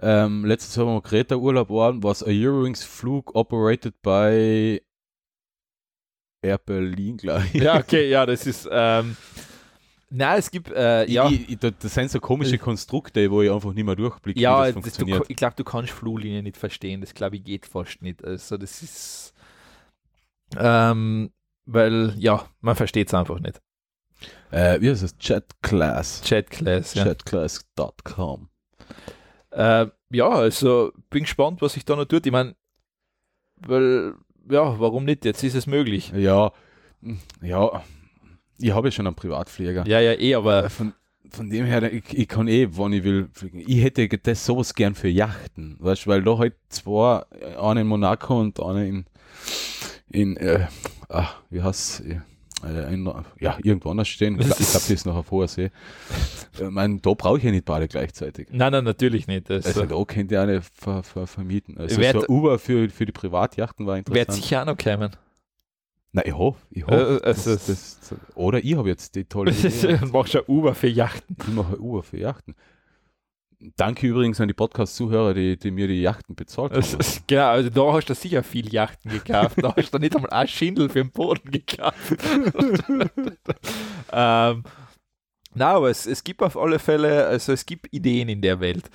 ähm, 0.00 0.44
letztes 0.44 0.76
Jahr 0.76 0.86
mal 0.86 1.00
Kreta 1.00 1.36
Urlaub 1.36 1.70
waren, 1.70 2.02
was 2.02 2.22
ein 2.22 2.36
Eurowings 2.38 2.84
Flug 2.84 3.34
operated 3.34 4.00
by 4.02 4.80
Air 6.46 6.58
Berlin, 6.58 7.16
glaube 7.16 7.44
ich. 7.52 7.62
Ja, 7.62 7.76
okay, 7.78 8.08
ja, 8.08 8.24
das 8.26 8.46
ist. 8.46 8.68
Ähm, 8.70 9.16
na, 10.08 10.36
es 10.36 10.50
gibt, 10.50 10.70
äh, 10.70 11.04
ja. 11.10 11.28
Ich, 11.28 11.48
ich, 11.50 11.58
da- 11.58 11.70
das 11.72 11.92
sind 11.92 12.10
so 12.10 12.20
komische 12.20 12.58
Konstrukte, 12.58 13.28
wo 13.30 13.42
ich 13.42 13.50
einfach 13.50 13.72
nicht 13.72 13.84
mehr 13.84 13.96
durchblicke, 13.96 14.38
Ja, 14.40 14.60
wie 14.62 14.72
das 14.72 14.74
das, 14.74 14.74
du, 14.74 14.80
funktioniert. 15.00 15.30
ich 15.30 15.36
glaube, 15.36 15.54
du 15.56 15.64
kannst 15.64 15.90
Fluglinien 15.92 16.44
nicht 16.44 16.56
verstehen. 16.56 17.00
Das 17.00 17.12
glaube 17.14 17.36
ich 17.36 17.44
geht 17.44 17.66
fast 17.66 18.02
nicht. 18.02 18.24
Also 18.24 18.56
das 18.56 18.82
ist, 18.82 19.34
ähm, 20.56 21.30
weil 21.66 22.14
ja, 22.18 22.46
man 22.60 22.76
versteht 22.76 23.08
es 23.08 23.14
einfach 23.14 23.40
nicht. 23.40 23.60
äh, 24.52 24.80
wie 24.80 24.90
heißt 24.90 25.02
das? 25.02 25.16
Jetclass. 25.20 26.22
Chat 26.22 26.50
Class, 26.50 26.94
ja. 26.94 27.04
Jetclass.com. 27.06 28.48
Äh, 29.50 29.86
ja, 30.10 30.28
also 30.28 30.92
bin 31.10 31.24
gespannt, 31.24 31.60
was 31.62 31.72
sich 31.72 31.84
da 31.84 31.96
noch 31.96 32.04
tut. 32.04 32.24
Ich 32.26 32.32
meine, 32.32 32.54
weil 33.56 34.14
ja, 34.50 34.78
warum 34.78 35.04
nicht? 35.04 35.24
Jetzt 35.24 35.42
ist 35.42 35.54
es 35.54 35.66
möglich. 35.66 36.12
Ja, 36.14 36.52
ja, 37.42 37.82
Ich 38.58 38.70
habe 38.72 38.88
ja 38.88 38.92
schon 38.92 39.06
einen 39.06 39.16
Privatflieger. 39.16 39.86
Ja, 39.86 40.00
ja, 40.00 40.12
eh, 40.12 40.34
aber 40.34 40.70
Von, 40.70 40.92
von 41.30 41.50
dem 41.50 41.66
her, 41.66 41.92
ich, 41.92 42.04
ich 42.12 42.28
kann 42.28 42.48
eh, 42.48 42.68
wann 42.70 42.92
ich 42.92 43.04
will, 43.04 43.28
fliegen. 43.32 43.60
Ich 43.66 43.82
hätte 43.82 44.08
das 44.08 44.44
sowas 44.46 44.74
gern 44.74 44.94
für 44.94 45.08
Yachten, 45.08 45.76
weißt 45.80 46.06
du, 46.06 46.10
weil 46.10 46.22
da 46.22 46.38
halt 46.38 46.54
zwei, 46.68 47.22
eine 47.60 47.82
in 47.82 47.86
Monaco 47.86 48.40
und 48.40 48.60
eine 48.60 48.86
in, 48.88 49.04
in 50.10 50.36
äh, 50.36 50.66
ah, 51.08 51.28
wie 51.50 51.62
heißt 51.62 52.00
äh, 52.06 52.20
in, 52.64 53.12
ja, 53.38 53.58
irgendwo 53.62 53.90
anders 53.90 54.08
stehen. 54.08 54.34
Ich 54.34 54.46
glaube, 54.46 54.54
glaub, 54.56 54.72
das 54.72 54.90
ist 54.90 55.04
noch 55.06 55.16
auf 55.16 55.30
hoher 55.30 55.48
See. 55.48 55.70
Ich 56.58 56.70
meine, 56.70 56.98
da 57.00 57.12
brauche 57.12 57.36
ich 57.36 57.44
ja 57.44 57.50
nicht 57.50 57.66
beide 57.66 57.86
gleichzeitig. 57.86 58.48
nein, 58.50 58.72
nein, 58.72 58.82
natürlich 58.84 59.26
nicht. 59.26 59.50
Das 59.50 59.66
Also 59.66 59.84
da 59.84 60.04
könnt 60.04 60.32
ihr 60.32 60.40
eine 60.40 60.62
ver, 60.62 61.02
ver, 61.02 61.26
vermieten. 61.26 61.76
Also 61.76 62.00
Werd- 62.00 62.22
so 62.22 62.26
Uber 62.28 62.58
für, 62.58 62.88
für 62.88 63.04
die 63.04 63.12
Privatjachten 63.12 63.86
war 63.86 63.96
wird 63.96 64.08
interessant. 64.08 64.42
sicher 64.42 64.62
auch 64.62 64.66
noch 64.66 64.78
kommen. 64.78 65.10
Nein, 66.12 66.24
ich 66.26 66.32
hoffe, 66.34 66.66
ich 66.70 66.86
hoffe. 66.86 67.20
Äh, 67.22 67.26
also 67.26 67.52
das, 67.52 67.66
das, 67.66 68.14
oder 68.34 68.64
ich 68.64 68.74
habe 68.74 68.88
jetzt 68.88 69.14
die 69.16 69.24
tolle 69.26 69.50
Idee. 69.52 69.98
Machst 70.10 70.32
schon 70.32 70.42
Uber 70.48 70.74
für 70.74 70.88
Yachten. 70.88 71.36
Ich 71.42 71.52
mache 71.52 71.78
Uber 71.78 72.02
für 72.02 72.16
Yachten. 72.18 72.54
Danke 73.76 74.06
übrigens 74.06 74.38
an 74.40 74.48
die 74.48 74.54
Podcast-Zuhörer, 74.54 75.32
die, 75.32 75.56
die 75.56 75.70
mir 75.70 75.88
die 75.88 76.02
Yachten 76.02 76.34
bezahlt 76.34 76.76
Das 76.76 76.92
haben. 76.92 77.00
ist- 77.00 77.26
Genau, 77.26 77.48
also 77.48 77.70
da 77.70 77.92
hast 77.94 78.06
du 78.10 78.14
sicher 78.14 78.42
viel 78.42 78.72
Yachten 78.72 79.10
gekauft. 79.10 79.56
Da 79.62 79.74
hast 79.74 79.92
du 79.94 79.98
nicht 79.98 80.14
einmal 80.14 80.30
ein 80.30 80.46
Schindel 80.48 80.88
für 80.90 81.02
den 81.02 81.10
Boden 81.10 81.50
gekauft. 81.50 82.16
ähm, 84.12 84.62
na, 85.54 85.72
aber 85.72 85.88
es, 85.90 86.06
es 86.06 86.22
gibt 86.22 86.42
auf 86.42 86.56
alle 86.56 86.78
Fälle, 86.78 87.26
also 87.26 87.52
es 87.52 87.64
gibt 87.64 87.92
Ideen 87.92 88.28
in 88.28 88.42
der 88.42 88.60
Welt. 88.60 88.90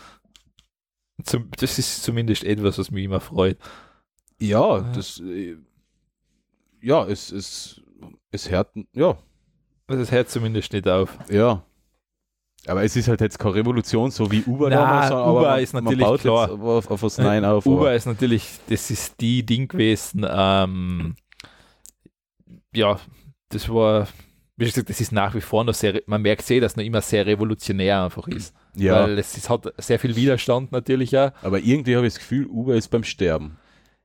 Zum, 1.23 1.49
das 1.57 1.79
ist 1.79 2.03
zumindest 2.03 2.43
etwas, 2.43 2.77
was 2.77 2.91
mich 2.91 3.05
immer 3.05 3.19
freut. 3.19 3.57
Ja, 4.39 4.77
Ja. 4.77 4.91
das, 4.93 5.21
ja, 6.81 7.05
es, 7.05 7.31
es, 7.31 7.81
es 8.31 8.49
hört, 8.49 8.75
ja, 8.93 9.17
Also 9.87 10.03
es 10.03 10.11
hört 10.11 10.29
zumindest 10.29 10.71
nicht 10.73 10.87
auf. 10.87 11.17
ja. 11.29 11.63
Aber 12.67 12.83
es 12.83 12.95
ist 12.95 13.07
halt 13.07 13.21
jetzt 13.21 13.39
keine 13.39 13.55
Revolution, 13.55 14.11
so 14.11 14.31
wie 14.31 14.43
Uber 14.43 14.69
damals, 14.69 15.11
aber 15.11 15.31
Uber 15.31 15.41
man, 15.49 15.59
ist 15.61 15.73
man 15.73 15.83
natürlich 15.83 16.05
baut 16.05 16.21
klar. 16.21 16.51
auf, 16.51 16.91
auf 16.91 17.01
was 17.03 17.17
Nein 17.17 17.43
auf. 17.43 17.65
Uber 17.65 17.79
aber- 17.81 17.95
ist 17.95 18.05
natürlich, 18.05 18.47
das 18.69 18.91
ist 18.91 19.19
die 19.19 19.43
Ding 19.45 19.67
gewesen, 19.67 20.25
ähm, 20.29 21.15
ja, 22.73 22.99
das 23.49 23.67
war, 23.69 24.07
wie 24.57 24.65
gesagt, 24.65 24.89
das 24.89 25.01
ist 25.01 25.11
nach 25.11 25.33
wie 25.35 25.41
vor 25.41 25.63
noch 25.63 25.73
sehr, 25.73 26.01
man 26.05 26.21
merkt 26.21 26.43
sehr, 26.43 26.61
dass 26.61 26.73
es 26.73 26.75
noch 26.77 26.83
immer 26.83 27.01
sehr 27.01 27.25
revolutionär 27.25 28.03
einfach 28.03 28.27
ist. 28.27 28.53
ja, 28.75 29.03
Weil 29.03 29.17
es 29.17 29.35
ist, 29.35 29.49
hat 29.49 29.73
sehr 29.77 29.99
viel 29.99 30.15
Widerstand 30.15 30.71
natürlich 30.71 31.17
auch. 31.17 31.31
aber 31.41 31.59
irgendwie 31.59 31.95
habe 31.95 32.05
ich 32.07 32.13
das 32.13 32.19
Gefühl, 32.19 32.45
Uber 32.45 32.75
ist 32.75 32.89
beim 32.89 33.03
Sterben. 33.03 33.57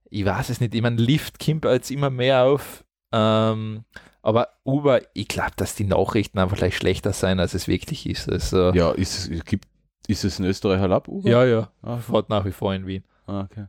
Ich 0.08 0.24
weiß 0.24 0.48
es 0.50 0.60
nicht, 0.60 0.74
ich 0.74 0.82
meine, 0.82 0.96
Lyft 1.02 1.44
kommt 1.44 1.64
jetzt 1.64 1.90
immer 1.90 2.10
mehr 2.10 2.44
auf. 2.44 2.84
Ähm, 3.12 3.84
aber 4.26 4.48
Uber, 4.64 5.00
ich 5.14 5.28
glaube, 5.28 5.52
dass 5.56 5.74
die 5.74 5.84
Nachrichten 5.84 6.38
einfach 6.38 6.56
gleich 6.56 6.76
schlechter 6.76 7.12
sein, 7.12 7.38
als 7.40 7.54
es 7.54 7.68
wirklich 7.68 8.06
ist. 8.08 8.28
Also, 8.28 8.72
Ja, 8.72 8.90
ist 8.92 9.28
es, 9.30 9.44
gibt, 9.44 9.66
ist 10.08 10.24
es 10.24 10.38
in 10.38 10.44
Österreich 10.44 10.80
erlaubt, 10.80 11.08
Uber? 11.08 11.28
ja, 11.30 11.44
ja, 11.44 11.70
Ah, 11.82 11.98
fährt 11.98 12.28
nach 12.28 12.44
wie 12.44 12.52
vor 12.52 12.74
in 12.74 12.86
Wien. 12.86 13.04
ah, 13.26 13.42
okay. 13.42 13.66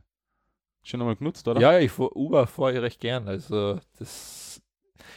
Schon 0.82 1.00
einmal 1.00 1.16
genutzt, 1.16 1.46
oder? 1.46 1.60
Ja, 1.60 1.72
ja, 1.72 1.78
ich 1.80 1.90
fahr, 1.92 2.14
Uber 2.16 2.46
fahre 2.46 2.72
ich 2.74 2.80
recht 2.80 3.00
gern. 3.00 3.28
Also 3.28 3.78
das. 3.98 4.60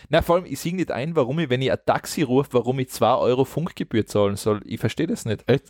Na, 0.09 0.21
vor 0.21 0.35
allem, 0.35 0.45
ich 0.45 0.59
sehe 0.59 0.75
nicht 0.75 0.91
ein, 0.91 1.15
warum 1.15 1.39
ich, 1.39 1.49
wenn 1.49 1.61
ich 1.61 1.71
ein 1.71 1.77
Taxi 1.85 2.23
rufe, 2.23 2.49
warum 2.53 2.79
ich 2.79 2.89
2 2.89 3.15
Euro 3.15 3.45
Funkgebühr 3.45 4.05
zahlen 4.05 4.35
soll. 4.35 4.61
Ich 4.65 4.79
verstehe 4.79 5.07
das 5.07 5.25
nicht. 5.25 5.43
Das 5.47 5.61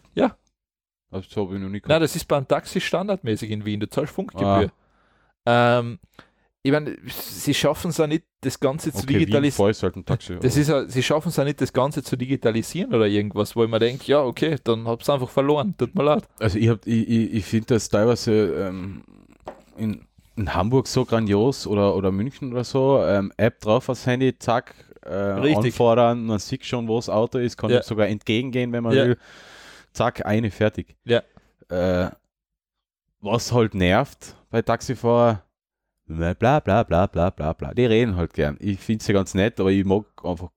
habe 1.35 1.56
ich 1.56 1.61
noch 1.61 1.69
nie 1.69 1.81
Na, 1.84 1.88
gehabt. 1.88 2.03
das 2.03 2.15
ist 2.15 2.27
beim 2.27 2.48
Taxi 2.48 2.80
standardmäßig 2.81 3.52
in 3.52 3.64
Wien. 3.65 3.80
Du 3.80 3.89
zahlst 3.89 4.14
Funkgebühr. 4.14 4.72
Ähm, 5.45 5.99
ich 6.63 6.71
meine, 6.71 6.95
sie 7.07 7.53
schaffen 7.53 7.89
es 7.89 7.97
ja 7.97 8.05
nicht, 8.07 8.23
das 8.41 8.59
Ganze 8.59 8.91
zu 8.91 8.99
Okay, 9.03 9.19
digitalisieren. 9.19 9.71
ist 9.71 9.81
halt 9.83 10.05
Taxi. 10.05 10.38
Das 10.39 10.55
ist 10.57 10.67
ja, 10.69 10.88
sie 10.88 11.01
schaffen 11.01 11.29
es 11.29 11.35
ja 11.38 11.43
nicht, 11.43 11.59
das 11.59 11.73
Ganze 11.73 12.03
zu 12.03 12.15
digitalisieren 12.15 12.93
oder 12.93 13.07
irgendwas, 13.07 13.55
wo 13.55 13.63
ich 13.63 13.69
mir 13.69 13.79
denke, 13.79 14.03
ja, 14.05 14.21
okay, 14.23 14.57
dann 14.63 14.88
hab's 14.88 15.09
einfach 15.09 15.29
verloren. 15.29 15.73
Tut 15.77 15.95
mir 15.95 16.03
leid. 16.03 16.23
Also 16.39 16.59
ich, 16.59 16.69
hab- 16.69 16.85
ich, 16.85 17.07
ich, 17.09 17.33
ich 17.33 17.45
finde 17.45 17.67
das 17.75 17.89
teilweise 17.89 18.31
ähm, 18.67 19.03
in, 19.75 20.05
in 20.35 20.53
Hamburg 20.53 20.88
so 20.88 21.03
grandios 21.05 21.65
oder, 21.65 21.95
oder 21.95 22.11
München 22.11 22.51
oder 22.51 22.63
so, 22.63 23.03
ähm, 23.03 23.33
App 23.38 23.59
drauf 23.61 23.89
aufs 23.89 24.05
Handy, 24.05 24.38
zack, 24.38 24.75
äh, 25.03 25.13
Richtig. 25.13 25.65
anfordern, 25.73 26.25
man 26.27 26.38
sieht 26.38 26.63
schon, 26.65 26.88
wo 26.88 26.97
das 26.97 27.09
Auto 27.09 27.39
ist, 27.39 27.57
kann 27.57 27.71
Ja. 27.71 27.81
sogar 27.81 28.07
entgegengehen, 28.07 28.71
wenn 28.71 28.83
man 28.83 28.93
Ja. 28.95 29.05
will. 29.05 29.17
Zack, 29.93 30.25
eine, 30.27 30.51
fertig. 30.51 30.95
Ja. 31.05 31.23
Äh, 31.69 32.11
was 33.19 33.51
halt 33.51 33.73
nervt 33.73 34.35
bei 34.49 34.61
Taxifahrer, 34.61 35.43
bla 36.11 36.59
bla 36.59 36.83
bla 36.83 37.07
bla 37.07 37.29
bla 37.29 37.53
bla. 37.53 37.73
Die 37.73 37.85
reden 37.85 38.15
halt 38.15 38.33
gern. 38.33 38.57
Ich 38.59 38.79
finde 38.79 39.03
sie 39.03 39.13
ganz 39.13 39.33
nett, 39.33 39.59
aber 39.59 39.71
ich 39.71 39.85
mag 39.85 40.05
einfach 40.23 40.49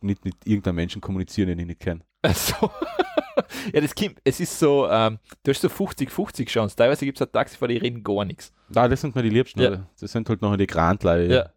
nicht 0.00 0.24
mit 0.24 0.34
irgendeinem 0.44 0.76
Menschen 0.76 1.00
kommunizieren, 1.00 1.48
den 1.48 1.58
ich 1.60 1.66
nicht 1.66 1.80
kenne. 1.80 2.00
Also, 2.22 2.54
ja, 3.72 3.80
das 3.80 3.94
kommt, 3.94 4.16
es 4.24 4.40
ist 4.40 4.58
so, 4.58 4.88
ähm, 4.90 5.18
du 5.42 5.50
hast 5.50 5.60
so 5.60 5.68
50-50 5.68 6.46
Chance. 6.46 6.76
Teilweise 6.76 7.04
gibt 7.04 7.18
es 7.18 7.20
halt 7.20 7.32
Taxifahrer, 7.32 7.72
die 7.72 7.78
reden 7.78 8.02
gar 8.02 8.24
nichts. 8.24 8.52
Na, 8.68 8.88
das 8.88 9.00
sind 9.00 9.14
mir 9.14 9.22
die 9.22 9.30
Liebsten. 9.30 9.60
Ja. 9.60 9.68
oder? 9.68 9.90
Das 10.00 10.12
sind 10.12 10.28
halt 10.28 10.42
noch 10.42 10.56
die 10.56 10.66
Grantlein. 10.66 11.30
Ja. 11.30 11.50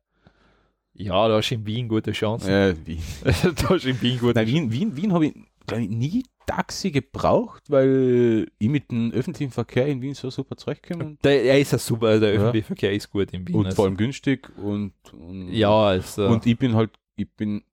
Ja, 0.94 1.30
da 1.30 1.38
hast 1.38 1.50
du 1.50 1.56
in 1.56 1.66
Wien 1.66 1.88
gute 1.88 2.12
Chancen. 2.12 2.50
Äh, 2.50 2.76
Wien. 2.86 3.02
da 3.24 3.70
hast 3.70 3.86
du 3.86 3.90
in 3.90 4.02
Wien 4.02 4.20
gute 4.20 4.34
Nein, 4.34 4.48
Wien, 4.48 4.72
Wien, 4.72 4.96
Wien 4.98 5.14
habe 5.14 5.28
ich, 5.28 5.34
glaub 5.70 5.82
ich 5.82 5.90
nie 5.90 6.24
Taxi 6.46 6.90
gebraucht, 6.92 7.64
weil 7.70 8.48
ich 8.58 8.70
mit 8.70 8.90
dem 8.92 9.12
öffentlichen 9.12 9.52
Verkehr 9.52 9.86
in 9.88 10.02
Wien 10.02 10.16
so 10.16 10.30
super 10.32 10.58
zurechtkomme 10.58 11.16
Der, 11.24 11.44
er 11.44 11.60
ist 11.60 11.72
ja 11.72 11.78
super, 11.78 12.20
der 12.20 12.34
Ja. 12.34 12.40
öffentliche 12.40 12.66
Verkehr 12.68 12.92
ist 12.94 13.10
gut 13.12 13.32
in 13.32 13.48
Wien. 13.48 13.56
und 13.56 13.66
also. 13.68 13.76
vor 13.76 13.86
allem 13.86 13.98
günstig 13.98 14.50
und, 14.58 14.94
und 15.14 15.50
Ja, 15.54 15.70
also. 15.72 16.28
und 16.28 16.46
ich 16.46 16.58
bin 16.58 16.74
halt, 16.76 16.90
ich 17.16 17.30
bin 17.30 17.64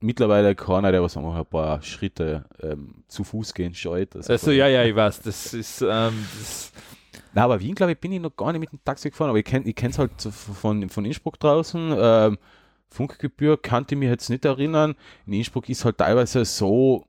mittlerweile 0.00 0.54
keiner, 0.54 0.90
der 0.92 1.02
was 1.02 1.16
einmal 1.16 1.38
ein 1.38 1.46
paar 1.46 1.82
Schritte 1.82 2.44
ähm, 2.60 3.04
zu 3.06 3.22
Fuß 3.22 3.52
gehen 3.54 3.74
scheut. 3.74 4.16
also, 4.16 4.50
ja, 4.50 4.66
ja, 4.66 4.82
ich 4.84 4.96
weiß, 4.96 5.20
das 5.22 5.52
ist, 5.54 5.82
ähm, 5.82 6.14
das, 6.38 6.72
Na, 7.34 7.44
aber 7.44 7.60
Wien, 7.60 7.74
glaube 7.74 7.92
ich, 7.92 7.98
bin 7.98 8.12
ich 8.12 8.20
noch 8.20 8.34
gar 8.34 8.50
nicht 8.52 8.60
mit 8.60 8.72
dem 8.72 8.82
Taxi 8.84 9.10
gefahren, 9.10 9.28
aber 9.28 9.38
ich 9.38 9.44
kenne 9.44 9.68
ich 9.68 9.80
es 9.82 9.98
halt 9.98 10.20
von, 10.20 10.88
von 10.88 11.04
Innsbruck 11.04 11.38
draußen. 11.38 11.94
Ähm, 11.96 12.38
Funkgebühr 12.88 13.60
kannte 13.60 13.94
ich 13.94 13.98
mich 13.98 14.08
jetzt 14.08 14.28
nicht 14.28 14.44
erinnern. 14.44 14.94
In 15.26 15.34
Innsbruck 15.34 15.68
ist 15.68 15.84
halt 15.84 15.98
teilweise 15.98 16.44
so, 16.44 17.06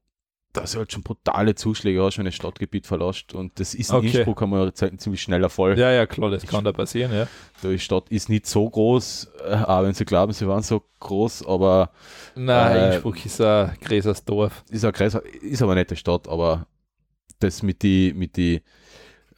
dass 0.53 0.71
du 0.73 0.77
halt 0.79 0.91
schon 0.91 1.01
brutale 1.03 1.55
Zuschläge 1.55 2.01
hast, 2.03 2.17
wenn 2.17 2.25
du 2.25 2.29
das 2.29 2.35
Stadtgebiet 2.35 2.85
verlässt. 2.87 3.33
Und 3.33 3.59
das 3.59 3.73
ist 3.73 3.89
in 3.89 3.95
Okay. 3.97 4.07
Innsbruck 4.17 4.41
einmal 4.43 4.71
ein 4.81 4.99
ziemlich 4.99 5.21
schneller 5.21 5.49
Fall. 5.49 5.77
ja, 5.77 5.91
ja, 5.91 6.05
klar, 6.05 6.29
das 6.29 6.45
kann 6.45 6.63
da 6.63 6.71
passieren, 6.71 7.11
ja. 7.13 7.27
Die 7.63 7.79
Stadt 7.79 8.09
ist 8.09 8.29
nicht 8.29 8.45
so 8.45 8.69
groß, 8.69 9.31
äh, 9.47 9.55
auch 9.55 9.83
wenn 9.83 9.93
sie 9.93 10.05
glauben, 10.05 10.31
sie 10.33 10.47
waren 10.47 10.63
so 10.63 10.83
groß, 10.99 11.45
aber 11.47 11.91
Nein, 12.35 12.77
Äh, 12.77 12.93
Innsbruck 12.93 13.25
ist 13.25 13.41
ein 13.41 13.75
gräseres 13.81 14.23
Dorf. 14.25 14.63
ist, 14.69 14.83
eine 14.83 14.93
größer, 14.93 15.21
ist 15.41 15.61
aber 15.61 15.71
eine 15.73 15.81
nette 15.81 15.95
Stadt, 15.95 16.27
aber 16.27 16.67
das 17.39 17.63
mit 17.63 17.81
die, 17.81 18.13
mit 18.15 18.37
die, 18.37 18.61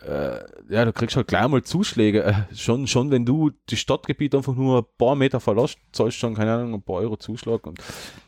äh, 0.05 0.39
ja, 0.69 0.85
du 0.85 0.93
kriegst 0.93 1.15
halt 1.15 1.27
gleich 1.27 1.47
mal 1.47 1.63
Zuschläge. 1.63 2.23
Äh, 2.23 2.55
schon, 2.55 2.85
schon, 2.87 3.09
wenn 3.09 3.25
du 3.25 3.51
das 3.67 3.79
Stadtgebiet 3.79 4.35
einfach 4.35 4.53
nur 4.53 4.79
ein 4.79 4.85
paar 4.97 5.15
Meter 5.15 5.39
verlässt, 5.39 5.79
zahlst 5.91 6.17
du 6.17 6.19
schon, 6.19 6.35
keine 6.35 6.53
Ahnung, 6.53 6.73
ein 6.75 6.81
paar 6.83 6.97
Euro 6.97 7.17
Zuschlag. 7.17 7.65
Und 7.65 7.79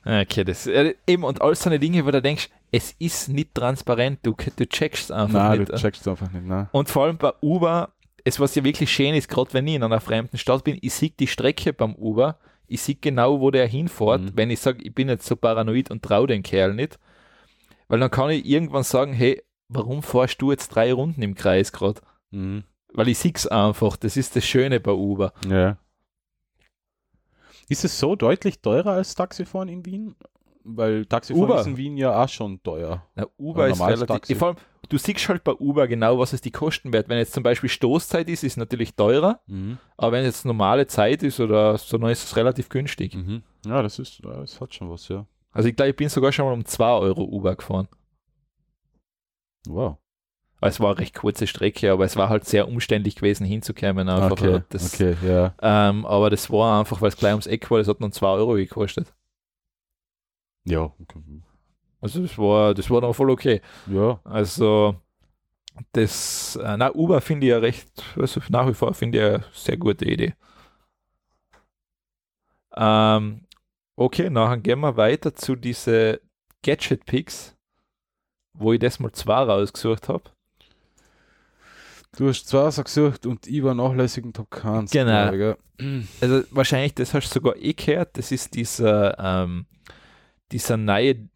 Okay, 0.05 0.43
das 0.43 0.67
eben 0.67 1.23
und 1.23 1.41
all 1.41 1.53
so 1.55 1.69
eine 1.69 1.79
Dinge, 1.79 2.05
wo 2.05 2.11
du 2.11 2.21
denkst, 2.21 2.49
es 2.71 2.91
ist 2.99 3.29
nicht 3.29 3.53
transparent, 3.55 4.19
du, 4.23 4.35
du 4.55 4.65
checkst 4.67 5.11
einfach 5.11 5.49
nein, 5.49 5.59
nicht. 5.59 5.71
du 5.71 5.77
checkst 5.77 6.01
es 6.01 6.07
einfach 6.07 6.31
nicht. 6.31 6.45
Nein. 6.45 6.67
Und 6.71 6.89
vor 6.89 7.05
allem 7.05 7.17
bei 7.17 7.31
Uber, 7.41 7.93
es 8.23 8.39
was 8.39 8.55
ja 8.55 8.63
wirklich 8.63 8.91
schön 8.91 9.15
ist, 9.15 9.29
gerade 9.29 9.53
wenn 9.53 9.67
ich 9.67 9.75
in 9.75 9.83
einer 9.83 10.01
fremden 10.01 10.37
Stadt 10.37 10.63
bin, 10.63 10.77
ich 10.81 10.93
sehe 10.93 11.11
die 11.11 11.27
Strecke 11.27 11.71
beim 11.73 11.95
Uber, 11.95 12.37
ich 12.67 12.81
sehe 12.81 12.95
genau, 12.95 13.39
wo 13.39 13.51
der 13.51 13.67
hinfährt, 13.67 14.21
Mhm. 14.21 14.31
wenn 14.35 14.49
ich 14.49 14.59
sage, 14.59 14.83
ich 14.83 14.93
bin 14.93 15.07
jetzt 15.07 15.25
so 15.25 15.35
paranoid 15.37 15.89
und 15.91 16.03
traue 16.03 16.27
den 16.27 16.43
Kerl 16.43 16.73
nicht. 16.73 16.99
Weil 17.87 17.99
dann 18.01 18.11
kann 18.11 18.29
ich 18.31 18.45
irgendwann 18.45 18.83
sagen, 18.83 19.13
hey, 19.13 19.41
warum 19.69 20.03
fährst 20.03 20.41
du 20.41 20.51
jetzt 20.51 20.69
drei 20.69 20.91
Runden 20.91 21.21
im 21.21 21.35
Kreis 21.35 21.71
gerade? 21.71 22.01
Mhm. 22.31 22.63
Weil 22.93 23.07
ich 23.07 23.17
sehe 23.17 23.31
es 23.33 23.47
einfach, 23.47 23.95
das 23.95 24.17
ist 24.17 24.35
das 24.35 24.43
Schöne 24.45 24.81
bei 24.81 24.91
Uber. 24.91 25.31
Ja. 25.47 25.77
Ist 27.69 27.85
es 27.85 27.97
so 27.99 28.15
deutlich 28.15 28.59
teurer 28.61 28.91
als 28.93 29.15
Taxifahren 29.15 29.69
in 29.69 29.85
Wien? 29.85 30.15
Weil 30.69 31.05
Taxifahren 31.05 31.45
Uber. 31.49 31.61
ist 31.61 31.67
in 31.67 31.77
Wien 31.77 31.95
ja 31.95 32.21
auch 32.21 32.27
schon 32.27 32.61
teuer. 32.61 33.01
Na, 33.15 33.25
Uber 33.37 33.63
Ein 33.65 33.71
ist 33.71 33.81
relativ. 33.81 34.07
Taxi. 34.07 34.35
Vor 34.35 34.49
allem, 34.49 34.57
du 34.89 34.97
siehst 34.97 35.29
halt 35.29 35.43
bei 35.45 35.53
Uber 35.53 35.87
genau, 35.87 36.19
was 36.19 36.33
es 36.33 36.41
die 36.41 36.51
Kosten 36.51 36.91
wird. 36.91 37.07
Wenn 37.07 37.17
jetzt 37.17 37.31
zum 37.33 37.41
Beispiel 37.43 37.69
Stoßzeit 37.69 38.27
ist, 38.27 38.43
ist 38.43 38.53
es 38.53 38.57
natürlich 38.57 38.93
teurer, 38.95 39.39
Mhm. 39.47 39.77
aber 39.95 40.11
wenn 40.13 40.25
jetzt 40.25 40.43
normale 40.45 40.85
Zeit 40.87 41.23
ist 41.23 41.39
oder 41.39 41.77
so, 41.77 41.97
dann 41.97 42.09
ist 42.09 42.25
es 42.25 42.35
relativ 42.35 42.67
günstig. 42.67 43.15
Mhm. 43.15 43.43
Ja, 43.65 43.81
das 43.81 43.97
ist, 43.97 44.21
das 44.23 44.59
hat 44.59 44.73
schon 44.73 44.89
was, 44.89 45.07
ja. 45.07 45.25
Also 45.51 45.69
ich 45.69 45.75
glaube, 45.75 45.89
ich 45.91 45.95
bin 45.95 46.09
sogar 46.09 46.31
schon 46.33 46.45
mal 46.45 46.53
um 46.53 46.65
2 46.65 46.85
Euro 46.99 47.23
Uber 47.23 47.55
gefahren. 47.55 47.87
Wow. 49.67 49.97
Es 50.59 50.79
war 50.79 50.89
eine 50.91 50.99
recht 50.99 51.13
kurze 51.15 51.45
Strecke, 51.45 51.91
aber 51.91 52.03
es 52.05 52.15
war 52.17 52.29
halt 52.29 52.45
sehr 52.45 52.67
umständlich 52.67 53.15
gewesen 53.15 53.45
hinzukommen. 53.45 54.09
Einfach. 54.09 54.31
Okay, 54.31 54.61
Das, 54.69 54.93
okay, 54.93 55.15
ja. 55.25 55.53
ähm, 55.61 56.05
aber 56.05 56.29
das 56.31 56.49
war 56.51 56.79
einfach, 56.79 56.99
weil 57.01 57.09
es 57.09 57.17
gleich 57.17 57.31
ums 57.33 57.45
Eck 57.47 57.69
war, 57.69 57.77
das 57.77 57.87
hat 57.87 58.01
dann 58.01 58.11
2 58.11 58.27
Euro 58.27 58.53
gekostet. 58.55 59.13
Ja, 60.67 60.81
okay. 60.81 61.19
Also 62.01 62.21
das 62.21 62.37
war, 62.37 62.73
das 62.73 62.89
war 62.89 63.01
dann 63.01 63.13
voll 63.13 63.31
okay. 63.31 63.61
ja. 63.87 64.19
Also 64.23 64.95
das, 65.91 66.55
äh, 66.55 66.77
na, 66.77 66.93
Uber 66.93 67.21
finde 67.21 67.47
ich 67.47 67.51
ja 67.51 67.57
recht, 67.59 67.89
also 68.15 68.41
nach 68.49 68.67
wie 68.67 68.73
vor 68.73 68.93
finde 68.93 69.17
ich 69.17 69.23
eine 69.23 69.45
sehr 69.53 69.77
gute 69.77 70.05
Idee. 70.05 70.33
Ähm, 72.75 73.41
Okay, 73.99 74.29
nachher 74.29 74.57
gehen 74.57 74.79
wir 74.81 74.95
weiter 74.95 75.33
zu 75.33 75.55
diese 75.55 76.21
Gadget 76.63 77.03
Picks, 77.05 77.55
wo 78.53 78.71
ich 78.71 78.79
das 78.79 78.99
mal 78.99 79.11
zwei 79.11 79.41
rausgesucht 79.41 80.07
habe. 80.07 80.23
Du 82.15 82.27
hast 82.29 82.47
zwei 82.47 82.69
gesucht 82.69 83.25
und 83.25 83.47
ich 83.47 83.63
war 83.63 83.73
nachlässigen 83.73 84.33
Top 84.33 84.51
Cans. 84.51 84.91
Genau. 84.91 85.31
glaube 85.31 85.35
ich, 85.35 85.39
gell? 85.39 86.07
Also 86.21 86.43
wahrscheinlich, 86.51 86.93
das 86.93 87.15
hast 87.15 87.29
du 87.29 87.33
sogar 87.33 87.55
eh 87.57 87.73
gehört, 87.73 88.15
das 88.17 88.31
ist 88.31 88.53
dieser, 88.53 89.17
ähm, 89.17 89.65
dieser 90.51 90.77
neue 90.77 91.29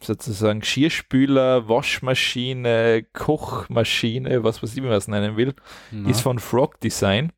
sozusagen 0.00 0.60
Geschirrspüler, 0.60 1.68
Waschmaschine, 1.68 3.06
Kochmaschine, 3.12 4.44
was 4.44 4.62
weiß 4.62 4.72
ich, 4.76 4.82
wie 4.82 4.86
man 4.86 4.92
es 4.92 5.08
nennen 5.08 5.36
will, 5.36 5.54
Na. 5.90 6.10
ist 6.10 6.20
von 6.20 6.38
Frog 6.38 6.80
Design 6.80 7.32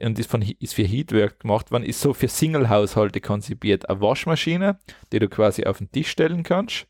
und 0.00 0.18
ist, 0.18 0.30
von, 0.30 0.42
ist 0.42 0.74
für 0.74 0.84
Heatwork 0.84 1.40
gemacht 1.40 1.70
worden, 1.70 1.84
ist 1.84 2.00
so 2.00 2.14
für 2.14 2.28
Single-Haushalte 2.28 3.20
konzipiert. 3.20 3.88
Eine 3.88 4.00
Waschmaschine, 4.00 4.78
die 5.12 5.18
du 5.18 5.28
quasi 5.28 5.64
auf 5.64 5.78
den 5.78 5.90
Tisch 5.90 6.10
stellen 6.10 6.42
kannst, 6.42 6.86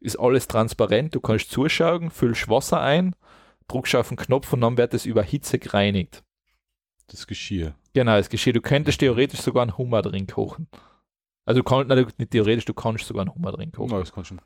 ist 0.00 0.18
alles 0.18 0.48
transparent, 0.48 1.14
du 1.14 1.20
kannst 1.20 1.50
zuschauen, 1.50 2.10
füllst 2.10 2.48
Wasser 2.48 2.80
ein, 2.80 3.14
drückst 3.68 3.94
auf 3.94 4.08
den 4.08 4.16
Knopf 4.16 4.52
und 4.52 4.60
dann 4.62 4.76
wird 4.76 4.94
es 4.94 5.06
über 5.06 5.22
Hitze 5.22 5.58
gereinigt. 5.58 6.22
das 7.06 7.26
Geschirr. 7.26 7.74
Genau, 7.94 8.16
das 8.16 8.30
Geschirr. 8.30 8.54
Du 8.54 8.62
könntest 8.62 9.00
theoretisch 9.00 9.40
sogar 9.40 9.62
einen 9.62 9.76
Hummer 9.76 10.02
drin 10.02 10.26
kochen. 10.26 10.66
Also 11.44 11.60
du 11.60 11.64
kannst, 11.64 11.88
nein, 11.88 12.06
nicht 12.18 12.30
theoretisch, 12.30 12.64
du 12.64 12.74
kannst 12.74 13.04
sogar 13.06 13.22
einen 13.22 13.34
Hummer 13.34 13.52
drin 13.52 13.72
kochen. 13.72 13.90
Ja, 13.90 13.98
das 13.98 14.12
kannst 14.12 14.30
du. 14.30 14.36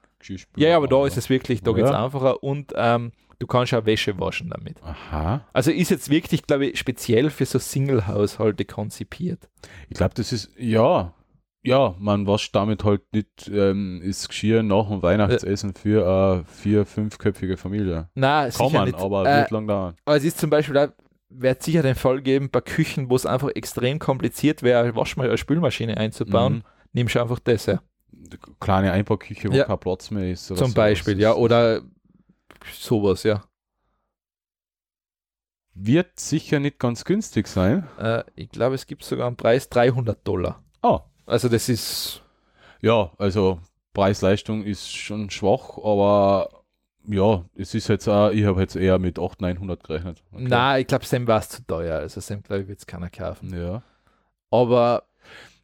Ja, 0.57 0.69
ja, 0.71 0.77
aber 0.77 0.89
da 0.89 1.07
ist 1.07 1.17
es 1.17 1.29
wirklich, 1.29 1.63
da 1.63 1.71
Ja. 1.73 1.77
geht 1.77 1.85
es 1.87 1.91
einfacher 1.93 2.43
und 2.43 2.73
ähm, 2.75 3.13
du 3.39 3.47
kannst 3.47 3.75
auch 3.75 3.85
Wäsche 3.85 4.19
waschen 4.19 4.49
damit. 4.51 4.83
Aha. 4.83 5.43
Also 5.53 5.71
ist 5.71 5.91
jetzt 5.91 6.09
wirklich, 6.11 6.47
glaube 6.47 6.67
ich, 6.67 6.79
speziell 6.79 7.29
für 7.31 7.45
so 7.45 7.59
Single-Haushalte 7.59 8.65
konzipiert. 8.65 9.49
Ich 9.89 9.97
glaube, 9.97 10.15
das 10.15 10.33
ist, 10.33 10.51
ja, 10.59 11.13
ja, 11.63 11.95
man 11.99 12.27
wascht 12.27 12.55
damit 12.55 12.85
halt 12.85 13.03
nicht 13.13 13.51
ähm, 13.53 14.01
das 14.05 14.29
Geschirr 14.29 14.63
nach 14.63 14.89
dem 14.89 15.03
Weihnachtsessen 15.03 15.75
für 15.75 16.07
eine 16.07 16.45
vier-, 16.45 16.87
fünfköpfige 16.87 17.57
Familie. 17.57 18.09
Nein, 18.15 18.51
Kann 18.53 18.73
man, 18.73 18.85
nicht. 18.87 18.99
aber 18.99 19.27
äh, 19.27 19.41
wird 19.41 19.51
lang 19.51 19.67
dauern. 19.67 19.97
aber 20.05 20.17
es 20.17 20.25
ist 20.25 20.39
zum 20.39 20.49
Beispiel, 20.51 20.79
auch- 20.79 20.89
wird 21.29 21.63
sicher 21.63 21.83
den 21.83 21.97
Fall 21.97 22.23
geben, 22.23 22.51
bei 22.51 22.61
Küchen, 22.61 23.11
wo 23.11 23.17
es 23.17 23.27
einfach 23.27 23.51
extrem 23.55 23.99
kompliziert 23.99 24.63
wäre, 24.63 24.95
Waschmaschine, 24.95 25.31
eine 25.33 25.39
Spülmaschine 25.39 25.97
einzubauen, 25.99 26.55
Mhm. 26.55 26.63
Nimmst 26.93 27.15
du 27.15 27.21
einfach 27.21 27.39
das 27.41 27.67
her. 27.67 27.83
Kleine 28.61 28.93
Einbauküche, 28.93 29.51
wo 29.51 29.55
Ja. 29.55 29.65
kein 29.65 29.79
Platz 29.79 30.11
mehr 30.11 30.31
ist. 30.31 30.47
Zum 30.47 30.57
sowas. 30.57 30.75
Beispiel, 30.75 31.21
ja, 31.21 31.35
oder 31.35 31.83
sowas, 32.73 33.23
ja. 33.23 33.45
Wird 35.75 36.19
sicher 36.19 36.59
nicht 36.59 36.79
ganz 36.79 37.05
günstig 37.05 37.47
sein. 37.49 37.87
Äh, 37.99 38.25
ich 38.35 38.49
glaube, 38.49 38.75
es 38.75 38.87
gibt 38.87 39.05
sogar 39.05 39.27
einen 39.27 39.37
Preis 39.37 39.69
300 39.69 40.27
Dollar. 40.27 40.63
Ah, 40.83 41.01
Also 41.27 41.49
das 41.49 41.69
ist, 41.69 42.23
ja, 42.81 43.11
also 43.19 43.61
Preis-Leistung 43.93 44.63
ist 44.65 44.91
schon 44.95 45.29
schwach, 45.29 45.77
aber 45.79 46.63
ja, 47.09 47.45
es 47.55 47.75
ist 47.75 47.89
jetzt 47.89 48.09
auch, 48.09 48.31
ich 48.31 48.45
habe 48.45 48.61
jetzt 48.63 48.77
eher 48.77 48.99
mit 48.99 49.19
800, 49.19 49.41
900 49.41 49.85
gerechnet. 49.85 50.23
Okay. 50.33 50.45
na, 50.49 50.79
ich 50.79 50.87
glaube, 50.87 51.05
Sam 51.05 51.27
war 51.27 51.41
es 51.41 51.49
zu 51.51 51.67
teuer. 51.67 51.99
Also 51.99 52.21
Sam, 52.21 52.43
glaube 52.43 52.63
ich, 52.63 52.69
wird 52.69 52.79
es 52.79 52.87
keiner 52.87 53.11
kaufen. 53.11 53.55
Ja. 53.55 53.83
Aber 54.51 55.05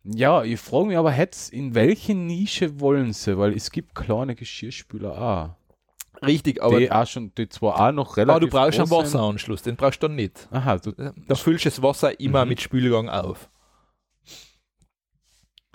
Ja, 0.05 0.43
ich 0.43 0.59
frage 0.59 0.87
mich 0.87 0.97
aber 0.97 1.13
in 1.51 1.75
welche 1.75 2.15
Nische 2.15 2.81
wollen 2.81 3.13
sie? 3.13 3.39
Weil 3.39 3.55
es 3.55 3.71
gibt 3.71 3.95
kleine 3.95 4.35
Geschirrspüler 4.35 5.17
auch. 5.17 6.27
richtig, 6.27 6.63
aber, 6.63 6.79
die 6.81 6.91
auch 6.91 7.07
schon, 7.07 7.33
die 7.37 7.49
zwar 7.49 7.81
auch 7.89 7.93
noch 7.93 8.17
relativ 8.17 8.31
aber 8.37 8.41
du 8.41 8.49
brauchst 8.49 8.79
einen. 8.81 8.91
Wasseranschluss, 8.91 9.63
den 9.63 9.77
brauchst 9.77 10.03
du 10.03 10.09
dann 10.09 10.17
nicht. 10.17 10.49
Aha, 10.51 10.79
du, 10.79 10.93
Da 10.93 11.35
füllst 11.35 11.67
das 11.67 11.83
Wasser 11.83 12.19
immer 12.21 12.45
Mhm. 12.45 12.49
mit 12.51 12.61
Spülgang 12.61 13.09
auf. 13.09 13.49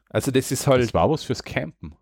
Also 0.09 0.31
das 0.31 0.51
ist 0.51 0.67
halt, 0.67 0.83
das 0.83 0.93
war 0.93 1.09
was 1.09 1.23
fürs 1.23 1.43
Campen. 1.43 1.95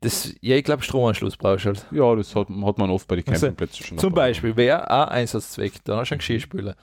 das, 0.00 0.34
ja, 0.40 0.56
ich 0.56 0.64
glaube, 0.64 0.82
Stromanschluss 0.82 1.36
brauchst 1.36 1.64
du 1.66 1.68
halt. 1.68 1.86
Ja, 1.90 2.14
das 2.16 2.34
hat, 2.34 2.48
hat 2.48 2.78
man 2.78 2.90
oft 2.90 3.06
bei 3.06 3.16
den 3.16 3.28
Also, 3.28 3.46
Campingplätzen 3.46 3.86
schon. 3.86 3.98
Zum. 3.98 4.14
Beispiel 4.14 4.56
wäre 4.56 4.90
ein 4.90 5.08
Einsatzzweck, 5.08 5.84
dann 5.84 5.98
hast 5.98 6.08
du 6.10 6.14
einen 6.14 6.18
Geschirrspüler. 6.20 6.76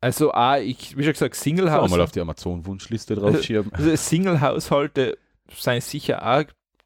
Also 0.00 0.32
auch, 0.32 0.56
ich, 0.56 0.96
wie 0.96 1.02
schon 1.02 1.12
gesagt, 1.12 1.34
So, 1.34 1.42
Single-Haus. 1.42 1.90
mal 1.90 2.00
auf 2.00 2.12
die 2.12 2.20
Amazon-Wunschliste 2.20 3.14
draufschieben. 3.16 3.70
Also 3.72 3.94
Single-Haushalte 3.96 5.18
sind 5.52 5.82
sicher 5.82 6.24
auch 6.24 6.44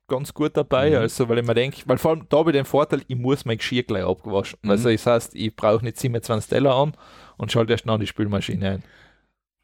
ganz 0.08 0.32
gut 0.34 0.56
dabei, 0.56 0.90
Mhm. 0.90 0.96
also 0.96 1.28
weil 1.28 1.38
ich 1.38 1.46
mir 1.46 1.54
denke, 1.54 1.82
weil 1.86 1.98
vor 1.98 2.12
allem 2.12 2.26
da 2.28 2.38
habe 2.38 2.50
ich 2.50 2.56
den 2.56 2.64
Vorteil, 2.64 3.02
ich 3.08 3.16
muss 3.16 3.44
mein 3.44 3.58
Geschirr 3.58 3.82
gleich 3.82 4.04
abgewaschen. 4.04 4.58
Mhm. 4.62 4.70
Also 4.70 4.88
das 4.90 5.06
heißt, 5.06 5.34
ich 5.34 5.54
brauche 5.54 5.84
nicht 5.84 5.98
27 5.98 6.48
Teller 6.48 6.74
an 6.74 6.92
und 7.36 7.52
schalte 7.52 7.72
erst 7.72 7.86
noch 7.86 7.98
die 7.98 8.06
Spülmaschine 8.06 8.70
ein. 8.70 8.82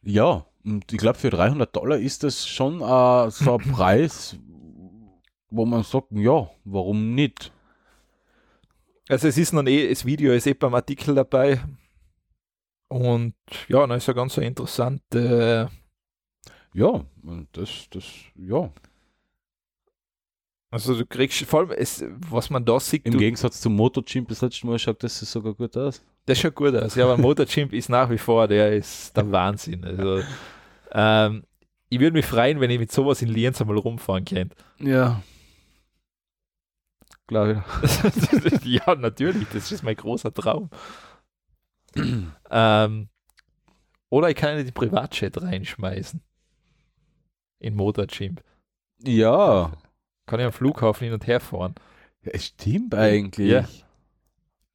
Ja, 0.03 0.45
und 0.65 0.91
ich 0.93 0.99
glaube, 0.99 1.19
für 1.19 1.31
300 1.31 1.75
Dollar 1.75 1.99
ist 1.99 2.25
das 2.25 2.47
schon 2.47 2.81
äh, 2.83 3.31
so 3.31 3.59
ein 3.59 3.73
Preis, 3.73 4.37
wo 5.51 5.65
man 5.65 5.83
sagt, 5.85 6.09
ja, 6.13 6.51
warum 6.65 7.15
nicht? 7.15 7.51
Also 9.09 9.29
es 9.29 9.39
ist 9.39 9.53
noch 9.55 9.65
eh, 9.67 9.89
das 9.89 10.05
Video 10.05 10.33
ist 10.35 10.47
eh 10.47 10.53
beim 10.55 10.75
Artikel 10.75 11.15
dabei. 11.15 11.61
Und 12.89 13.35
ja, 13.69 13.87
dann 13.87 13.97
ist 13.99 14.07
ja 14.09 14.15
ganz 14.15 14.35
so 14.35 14.41
interessant. 14.41 15.03
Äh, 15.15 15.67
Ja, 16.73 17.05
und 17.23 17.49
das, 17.53 17.89
das, 17.91 18.05
ja. 18.37 18.71
also 20.71 20.95
du 20.97 21.07
kriegst, 21.07 21.45
vor 21.47 21.61
allem, 21.61 21.71
es, 21.73 22.05
was 22.29 22.51
man 22.51 22.65
da 22.65 22.79
sieht, 22.81 23.07
Im 23.07 23.13
du, 23.13 23.19
Gegensatz 23.19 23.61
zum 23.61 23.75
Motorchimp 23.75 24.29
das 24.29 24.43
letzte 24.43 24.67
Mal 24.67 24.79
schaut 24.79 25.03
das 25.03 25.19
sogar 25.21 25.55
gut 25.55 25.77
aus. 25.77 26.03
das 26.27 26.39
schaut 26.39 26.55
gut 26.55 26.75
aus. 26.77 26.95
Ja, 26.95 27.05
aber 27.05 27.17
Motorchimp 27.17 27.73
ist 27.73 27.89
nach 27.89 28.11
wie 28.11 28.19
vor, 28.19 28.49
der 28.49 28.73
ist 28.77 29.17
der 29.17 29.31
Wahnsinn. 29.33 29.85
Also 29.85 30.23
ähm, 30.93 31.45
ich 31.89 32.01
würde 32.01 32.13
mich 32.13 32.27
freuen, 32.27 32.61
wenn 32.61 32.71
ich 32.71 32.79
mit 32.79 32.93
sowas 32.93 33.23
in 33.23 33.29
Lienz 33.29 33.61
einmal 33.61 33.79
rumfahren 33.79 34.25
könnte. 34.25 34.57
Ja. 34.81 35.23
Glaube 37.27 37.63
ja, 38.65 38.95
natürlich, 38.95 39.49
das 39.49 39.71
ist 39.71 39.83
mein 39.83 39.97
großer 39.97 40.33
Traum. 40.33 40.71
ähm, 42.51 43.09
oder 44.11 44.31
ich 44.31 44.37
kann 44.37 44.59
in 44.59 44.65
den 44.65 44.75
Privatjet 44.75 45.41
reinschmeißen. 45.41 46.21
In 47.61 47.75
Motorchimp. 47.75 48.43
Ja. 49.03 49.73
Kann 50.27 50.41
ich 50.41 50.47
am 50.47 50.53
Flughafen 50.53 51.05
hin 51.05 51.15
und 51.15 51.27
her 51.27 51.41
fahren. 51.41 51.75
ja. 52.23 52.33
Es 52.33 52.47
stimmt 52.47 52.95
eigentlich. 52.95 53.51
Ja. 53.51 53.69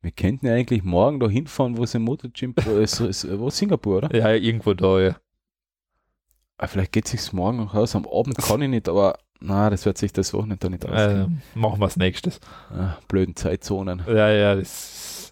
Wir 0.01 0.11
könnten 0.11 0.47
ja 0.47 0.53
eigentlich 0.53 0.83
morgen 0.83 1.19
da 1.19 1.29
hinfahren, 1.29 1.77
wo 1.77 1.83
es 1.83 1.95
im 1.95 2.01
Motorchimp 2.03 2.65
ist, 2.67 2.99
ist, 2.99 3.39
wo 3.39 3.49
Singapur, 3.49 3.97
oder? 3.97 4.15
Ja, 4.15 4.31
irgendwo 4.31 4.73
da, 4.73 4.99
ja. 4.99 5.15
Ah, 6.57 6.67
vielleicht 6.67 6.91
geht 6.91 7.05
es 7.05 7.11
sich 7.11 7.33
morgen 7.33 7.57
noch 7.57 7.73
aus. 7.73 7.95
Am 7.95 8.05
Abend 8.05 8.37
kann 8.37 8.61
ich 8.61 8.69
nicht, 8.69 8.89
aber 8.89 9.17
na, 9.39 9.69
das 9.69 9.85
wird 9.85 9.97
sich 9.97 10.13
das 10.13 10.33
Wochenende 10.33 10.69
nicht 10.69 10.85
ausgehen. 10.85 11.41
Ähm, 11.55 11.61
machen 11.61 11.79
wir 11.79 11.87
das 11.87 11.97
nächstes. 11.97 12.39
Ah, 12.69 12.97
blöden 13.07 13.35
Zeitzonen. 13.35 14.03
Ja, 14.07 14.29
ja, 14.29 14.55
das. 14.55 15.22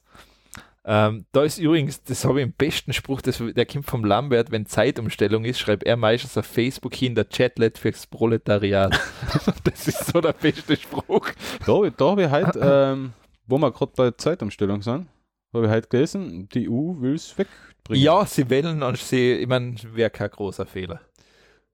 Ähm, 0.83 1.25
da 1.31 1.43
ist 1.43 1.59
übrigens, 1.59 2.01
das 2.03 2.25
habe 2.25 2.39
ich 2.39 2.47
im 2.47 2.53
besten 2.53 2.91
Spruch, 2.91 3.21
das, 3.21 3.37
der 3.37 3.65
kommt 3.67 3.85
vom 3.85 4.03
Lambert, 4.03 4.51
wenn 4.51 4.65
Zeitumstellung 4.65 5.45
ist, 5.45 5.59
schreibt 5.59 5.83
er 5.83 5.95
meistens 5.95 6.35
auf 6.37 6.45
Facebook 6.45 6.95
hin, 6.95 7.13
der 7.13 7.25
Chatlet 7.25 7.77
fürs 7.77 8.07
Proletariat. 8.07 8.99
das 9.63 9.87
ist 9.87 10.07
so 10.07 10.21
der 10.21 10.33
beste 10.33 10.75
Spruch. 10.75 11.29
Da, 11.65 11.89
da 11.95 12.05
habe 12.09 12.23
ich 12.23 12.31
heute, 12.31 12.59
ähm, 12.63 13.13
wo 13.45 13.59
wir 13.59 13.71
gerade 13.71 13.91
bei 13.95 14.03
der 14.05 14.17
Zeitumstellung 14.17 14.81
sind, 14.81 15.07
habe 15.53 15.65
ich 15.65 15.71
heute 15.71 15.87
gelesen, 15.87 16.49
die 16.49 16.67
EU 16.67 16.99
will 16.99 17.13
es 17.13 17.37
wegbringen. 17.37 18.03
Ja, 18.03 18.25
sie 18.25 18.49
wählen 18.49 18.81
und 18.81 18.97
sie, 18.97 19.33
ich 19.33 19.47
meine, 19.47 19.75
wäre 19.93 20.09
kein 20.09 20.31
großer 20.31 20.65
Fehler. 20.65 21.01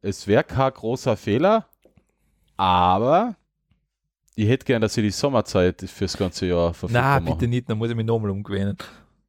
Es 0.02 0.28
wäre 0.28 0.44
kein 0.44 0.74
großer 0.74 1.16
Fehler, 1.16 1.68
aber 2.58 3.36
ich 4.38 4.47
hätte 4.47 4.65
gern, 4.65 4.81
dass 4.81 4.93
sie 4.93 5.01
die 5.01 5.09
Sommerzeit 5.09 5.81
fürs 5.81 6.15
ganze 6.15 6.45
Jahr 6.45 6.73
verfügbar 6.73 7.19
Na, 7.22 7.31
bitte 7.31 7.47
nicht, 7.47 7.68
dann 7.69 7.80
muss 7.80 7.89
ich 7.89 7.95
mich 7.95 8.05
nochmal 8.05 8.30
umgewöhnen. 8.30 8.77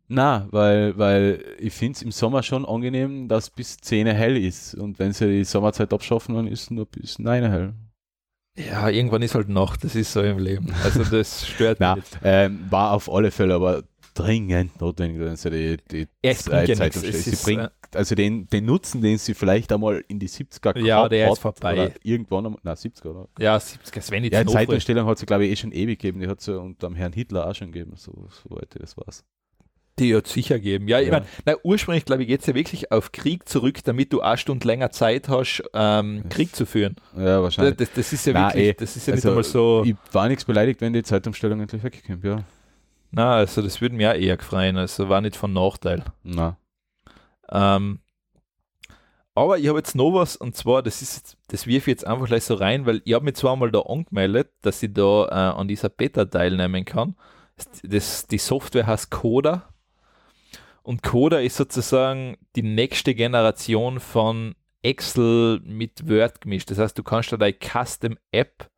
Na, 0.06 0.46
weil, 0.50 0.96
weil 0.98 1.42
ich 1.58 1.72
finde 1.72 1.96
es 1.96 2.02
im 2.02 2.12
Sommer 2.12 2.42
schon 2.42 2.66
angenehm, 2.66 3.26
dass 3.26 3.48
bis 3.48 3.78
10 3.78 4.06
hell 4.08 4.36
ist. 4.36 4.74
Und 4.74 4.98
wenn 4.98 5.12
sie 5.12 5.26
die 5.26 5.44
Sommerzeit 5.44 5.92
abschaffen, 5.92 6.34
dann 6.34 6.46
ist 6.46 6.70
nur 6.70 6.86
bis 6.86 7.18
9 7.18 7.50
hell. 7.50 7.72
Ja, 8.58 8.88
irgendwann 8.90 9.22
ist 9.22 9.34
halt 9.34 9.48
Nacht, 9.48 9.84
das 9.84 9.94
ist 9.94 10.12
so 10.12 10.20
im 10.22 10.38
Leben. 10.38 10.72
Also 10.84 11.04
das 11.04 11.46
stört 11.48 11.80
mich 11.80 12.04
ähm, 12.24 12.66
war 12.68 12.92
auf 12.92 13.10
alle 13.10 13.30
Fälle 13.30 13.54
aber 13.54 13.84
dringend 14.14 14.80
notwendig, 14.80 15.20
wenn 15.20 15.36
sie 15.36 15.50
die, 15.50 15.76
die 15.90 16.08
ja 16.68 16.76
Sie 16.92 17.30
ist, 17.30 17.44
bringt, 17.44 17.70
also 17.94 18.14
den, 18.14 18.46
den 18.48 18.64
Nutzen, 18.66 19.00
den 19.02 19.18
sie 19.18 19.34
vielleicht 19.34 19.72
einmal 19.72 20.04
in 20.08 20.18
die 20.18 20.28
70er 20.28 20.78
Ja, 20.80 21.08
der 21.08 21.26
ist 21.26 21.30
hat, 21.32 21.38
vorbei. 21.58 21.92
Irgendwann, 22.02 22.56
na 22.62 22.72
70er, 22.72 23.06
oder? 23.06 23.28
Ja, 23.38 23.58
70 23.58 24.02
Sven 24.02 24.24
Ja, 24.24 24.30
die 24.40 24.44
noch 24.46 24.52
Zeitumstellung 24.52 25.06
hat 25.06 25.18
sie, 25.18 25.26
glaube 25.26 25.46
ich, 25.46 25.52
eh 25.52 25.56
schon 25.56 25.72
ewig 25.72 25.98
gegeben. 25.98 26.20
Die 26.20 26.28
hat 26.28 26.40
sie 26.40 26.58
unter 26.58 26.88
dem 26.88 26.96
Herrn 26.96 27.12
Hitler 27.12 27.46
auch 27.48 27.54
schon 27.54 27.72
gegeben, 27.72 27.92
so, 27.96 28.28
soweit 28.44 28.68
ich 28.74 28.80
das 28.80 28.96
weiß. 28.96 29.24
Die 29.98 30.12
wird 30.12 30.28
sicher 30.28 30.60
geben. 30.60 30.86
Ja, 30.86 31.00
ich 31.00 31.06
Ja. 31.08 31.14
meine, 31.14 31.26
na, 31.44 31.54
ursprünglich, 31.64 32.04
glaube 32.04 32.22
ich, 32.22 32.28
geht 32.28 32.40
es 32.42 32.46
ja 32.46 32.54
wirklich 32.54 32.92
auf 32.92 33.10
Krieg 33.10 33.48
zurück, 33.48 33.82
damit 33.82 34.12
du 34.12 34.20
eine 34.20 34.38
Stunde 34.38 34.64
länger 34.66 34.90
Zeit 34.92 35.28
hast, 35.28 35.62
ähm, 35.74 36.22
Krieg 36.28 36.54
zu 36.54 36.66
führen. 36.66 36.94
Ja, 37.16 37.42
wahrscheinlich. 37.42 37.76
das, 37.78 37.92
das 37.92 38.12
ist 38.12 38.24
ja 38.26 38.32
Na, 38.32 38.46
wirklich, 38.48 38.64
eh. 38.68 38.72
das 38.74 38.94
ist 38.96 39.08
ja 39.08 39.14
Also, 39.14 39.26
nicht 39.28 39.30
einmal 39.32 39.44
so. 39.44 39.82
Ich 39.84 39.96
war 40.12 40.28
nichts 40.28 40.44
beleidigt, 40.44 40.80
wenn 40.80 40.92
die 40.92 41.02
Zeitumstellung 41.02 41.60
endlich 41.60 41.82
wegkommt, 41.82 42.22
ja. 42.22 42.44
Na, 43.10 43.36
also 43.36 43.60
das 43.62 43.80
würde 43.80 43.96
mir 43.96 44.10
auch 44.12 44.14
eher 44.14 44.36
gefreien, 44.36 44.76
also 44.76 45.08
war 45.08 45.20
nicht 45.20 45.34
von 45.34 45.52
Nachteil. 45.52 46.04
Na. 46.22 46.56
Ähm, 47.52 48.00
Aber 49.34 49.58
ich 49.58 49.68
habe 49.68 49.78
jetzt 49.78 49.94
noch 49.94 50.12
was 50.14 50.34
und 50.36 50.56
zwar, 50.56 50.82
das 50.82 51.00
ist 51.00 51.36
das 51.46 51.66
wirf 51.66 51.84
ich 51.86 51.92
jetzt 51.92 52.06
einfach 52.06 52.26
gleich 52.26 52.44
so 52.44 52.54
rein, 52.54 52.86
weil 52.86 53.02
ich 53.04 53.14
habe 53.14 53.24
mich 53.24 53.36
zweimal 53.36 53.70
da 53.70 53.80
angemeldet, 53.82 54.50
dass 54.62 54.82
ich 54.82 54.92
da 54.92 55.26
äh, 55.28 55.58
an 55.58 55.68
dieser 55.68 55.88
Beta 55.90 56.24
teilnehmen 56.24 56.84
kann. 56.84 57.14
Das, 57.84 58.26
die 58.26 58.38
Software 58.38 58.86
heißt 58.86 59.10
Coda 59.10 59.68
und 60.82 61.02
Coda 61.02 61.38
ist 61.38 61.56
sozusagen 61.56 62.36
die 62.56 62.62
nächste 62.62 63.14
Generation 63.14 64.00
von 64.00 64.54
Excel 64.82 65.60
mit 65.64 66.08
Word 66.08 66.40
gemischt. 66.40 66.70
Das 66.70 66.78
heißt, 66.78 66.98
du 66.98 67.02
kannst 67.02 67.30
da 67.32 67.36
deine 67.36 67.54
Custom 67.60 68.16
App 68.32 68.70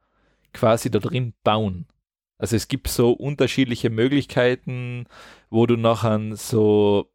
quasi 0.53 0.91
da 0.91 0.99
drin 0.99 1.35
bauen. 1.45 1.87
Also 2.39 2.57
es 2.57 2.69
gibt 2.69 2.89
so 2.89 3.13
unterschiedliche 3.13 3.91
Möglichkeiten, 3.91 5.07
wo 5.51 5.67
du 5.67 5.77
nachher 5.77 6.37
so 6.37 7.10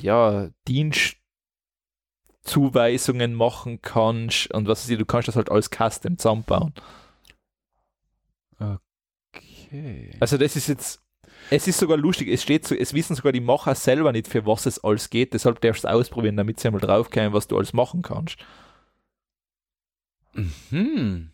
ja, 0.00 0.50
Dienstzuweisungen 0.68 3.34
machen 3.34 3.82
kannst 3.82 4.52
und 4.52 4.68
was 4.68 4.82
weiß 4.82 4.90
ich, 4.90 4.98
du 4.98 5.06
kannst 5.06 5.28
das 5.28 5.36
halt 5.36 5.50
als 5.50 5.70
Custom 5.70 6.18
zusammenbauen. 6.18 6.74
Okay. 8.58 10.16
Also 10.20 10.38
das 10.38 10.56
ist 10.56 10.68
jetzt, 10.68 11.02
es 11.50 11.66
ist 11.66 11.78
sogar 11.78 11.96
lustig, 11.96 12.28
es 12.28 12.42
steht 12.42 12.66
so, 12.66 12.74
es 12.74 12.94
wissen 12.94 13.16
sogar 13.16 13.32
die 13.32 13.40
Macher 13.40 13.74
selber 13.74 14.12
nicht, 14.12 14.28
für 14.28 14.46
was 14.46 14.66
es 14.66 14.82
alles 14.82 15.10
geht, 15.10 15.34
deshalb 15.34 15.60
darfst 15.60 15.84
du 15.84 15.88
es 15.88 15.94
ausprobieren, 15.94 16.36
damit 16.36 16.60
sie 16.60 16.68
einmal 16.68 16.80
draufkommen, 16.80 17.32
was 17.32 17.48
du 17.48 17.56
alles 17.56 17.72
machen 17.72 18.02
kannst. 18.02 18.36
Mhm. 20.34 21.31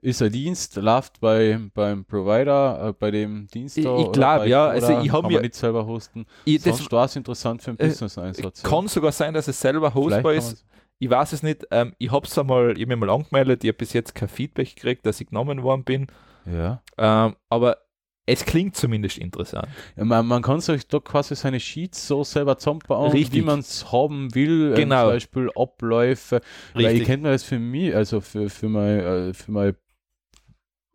Ist 0.00 0.22
ein 0.22 0.30
Dienst, 0.30 0.76
läuft 0.76 1.18
bei, 1.20 1.58
beim 1.74 2.04
Provider, 2.04 2.88
äh, 2.88 2.92
bei 2.92 3.10
dem 3.10 3.48
Dienst 3.48 3.76
Ich- 3.78 3.84
ich 3.84 3.90
oder 3.90 4.12
glaub, 4.12 4.38
bei- 4.38 4.46
ja, 4.46 4.66
also 4.68 5.00
ich 5.00 5.10
hab 5.10 5.22
kann 5.22 5.32
mir- 5.32 5.40
nicht 5.40 5.54
selber 5.56 5.86
hosten. 5.86 6.24
Ich, 6.44 6.62
das 6.62 6.76
Sonst 6.78 6.92
war 6.92 7.04
es 7.06 7.16
interessant 7.16 7.62
für 7.62 7.70
einen 7.70 7.80
Äh, 7.80 7.88
Business-Einsatz. 7.88 8.62
ja. 8.62 8.68
kann 8.68 8.86
sogar 8.86 9.10
sein, 9.10 9.34
dass 9.34 9.48
es 9.48 9.60
selber 9.60 9.92
hostbar 9.94 10.34
ist. 10.34 10.64
Ich 11.00 11.10
weiß 11.10 11.32
es 11.32 11.42
nicht. 11.42 11.66
Ähm, 11.72 11.94
ich 11.98 12.10
habe 12.12 12.26
es 12.26 12.36
einmal, 12.38 12.74
ich 12.76 12.82
hab 12.82 12.88
mich 12.88 12.96
mal 12.98 13.10
angemeldet, 13.10 13.64
ich 13.64 13.68
habe 13.68 13.78
bis 13.78 13.92
jetzt 13.92 14.14
kein 14.14 14.28
Feedback 14.28 14.74
gekriegt, 14.74 15.04
dass 15.06 15.20
ich 15.20 15.28
genommen 15.28 15.62
worden 15.64 15.82
bin. 15.84 16.06
Ja. 16.46 16.80
Ähm, 16.96 17.34
aber 17.48 17.78
es 18.26 18.44
klingt 18.44 18.76
zumindest 18.76 19.18
interessant. 19.18 19.66
Ja, 19.96 20.04
man, 20.04 20.26
man 20.26 20.42
kann 20.42 20.60
sich 20.60 20.86
da 20.86 21.00
quasi 21.00 21.34
seine 21.34 21.58
Sheets 21.58 22.06
so 22.06 22.22
selber 22.24 22.56
zusammenbauen, 22.58 23.10
Richtig. 23.10 23.32
wie 23.34 23.42
man 23.44 23.60
es 23.60 23.90
haben 23.90 24.32
will. 24.34 24.74
Genau. 24.74 24.96
Ähm, 24.96 25.00
zum 25.06 25.10
Beispiel 25.16 25.50
Abläufe. 25.56 26.40
Weil 26.74 26.82
ich 26.82 26.88
Richtig. 26.88 27.06
kennt 27.06 27.22
mir 27.24 27.30
das 27.30 27.42
für 27.42 27.58
mich, 27.58 27.94
also 27.96 28.20
für, 28.20 28.48
für 28.50 28.68
mein, 28.68 28.98
äh, 29.00 29.34
für 29.34 29.50
mein 29.52 29.76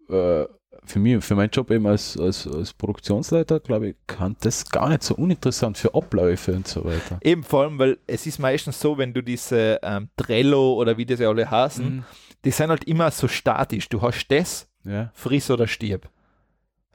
äh, 0.10 0.46
für 0.86 1.00
mich, 1.00 1.24
für 1.24 1.36
meinen 1.36 1.50
Job 1.52 1.72
eben 1.72 1.86
als, 1.88 2.18
als, 2.18 2.46
als 2.48 2.74
Produktionsleiter, 2.74 3.60
glaube 3.62 3.90
ich, 3.90 3.96
kann 4.08 4.36
das 4.42 4.70
gar 4.70 4.90
nicht 4.90 5.04
so 5.04 5.16
uninteressant 5.16 5.78
für 5.78 5.94
Abläufe 5.94 6.52
und 6.54 6.68
so 6.68 6.84
weiter. 6.84 7.20
Eben 7.22 7.44
vor 7.44 7.64
allem, 7.64 7.80
weil 7.80 7.98
es 8.08 8.26
ist 8.26 8.40
meistens 8.40 8.80
so, 8.80 8.98
wenn 8.98 9.14
du 9.14 9.22
diese 9.22 9.80
ähm, 9.82 10.10
Trello 10.18 10.74
oder 10.74 10.98
wie 10.98 11.06
das 11.06 11.20
ja 11.20 11.30
alle 11.30 11.50
heißen, 11.50 11.86
Mhm. 11.98 12.04
die 12.44 12.52
sind 12.52 12.70
halt 12.70 12.84
immer 12.86 13.12
so 13.12 13.28
statisch. 13.30 13.88
Du 13.88 14.02
hast 14.02 14.28
das, 14.28 14.68
Ja. 14.84 15.12
friss 15.14 15.50
oder 15.50 15.68
stirb. 15.68 16.10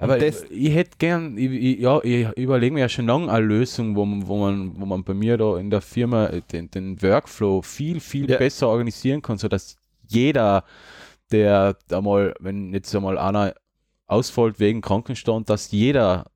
Aber 0.01 0.16
das, 0.18 0.44
ich, 0.44 0.66
ich 0.68 0.74
hätte 0.74 0.97
gern, 0.98 1.36
ich, 1.39 1.51
ich, 1.51 1.78
ja, 1.80 2.01
ich 2.05 2.28
überlege 2.36 2.72
mir 2.74 2.80
ja 2.80 2.89
schon 2.89 3.06
lange 3.06 3.32
eine 3.32 3.44
Lösung, 3.44 3.97
wo, 3.97 4.05
man- 4.05 4.26
wo, 4.28 4.39
man, 4.39 4.78
wo 4.80 4.86
man 4.86 5.02
bei 5.02 5.14
mir 5.14 5.36
da 5.39 5.56
in 5.59 5.70
der 5.70 5.80
Firma 5.80 6.28
den, 6.52 6.70
den 6.70 7.01
Workflow 7.02 7.62
viel, 7.62 7.98
viel 8.01 8.30
Ja. 8.30 8.39
besser 8.39 8.68
organisieren 8.68 9.22
kann, 9.22 9.39
sodass 9.39 9.76
jeder, 10.06 10.62
der 11.32 11.76
da 11.88 12.00
mal, 12.00 12.34
wenn 12.40 12.72
jetzt 12.72 12.94
einmal 12.94 13.18
einer 13.18 13.55
ausfällt 14.06 14.59
wegen 14.60 14.80
Krankenstand, 14.80 15.50
dass 15.50 15.70
jeder 15.70 16.30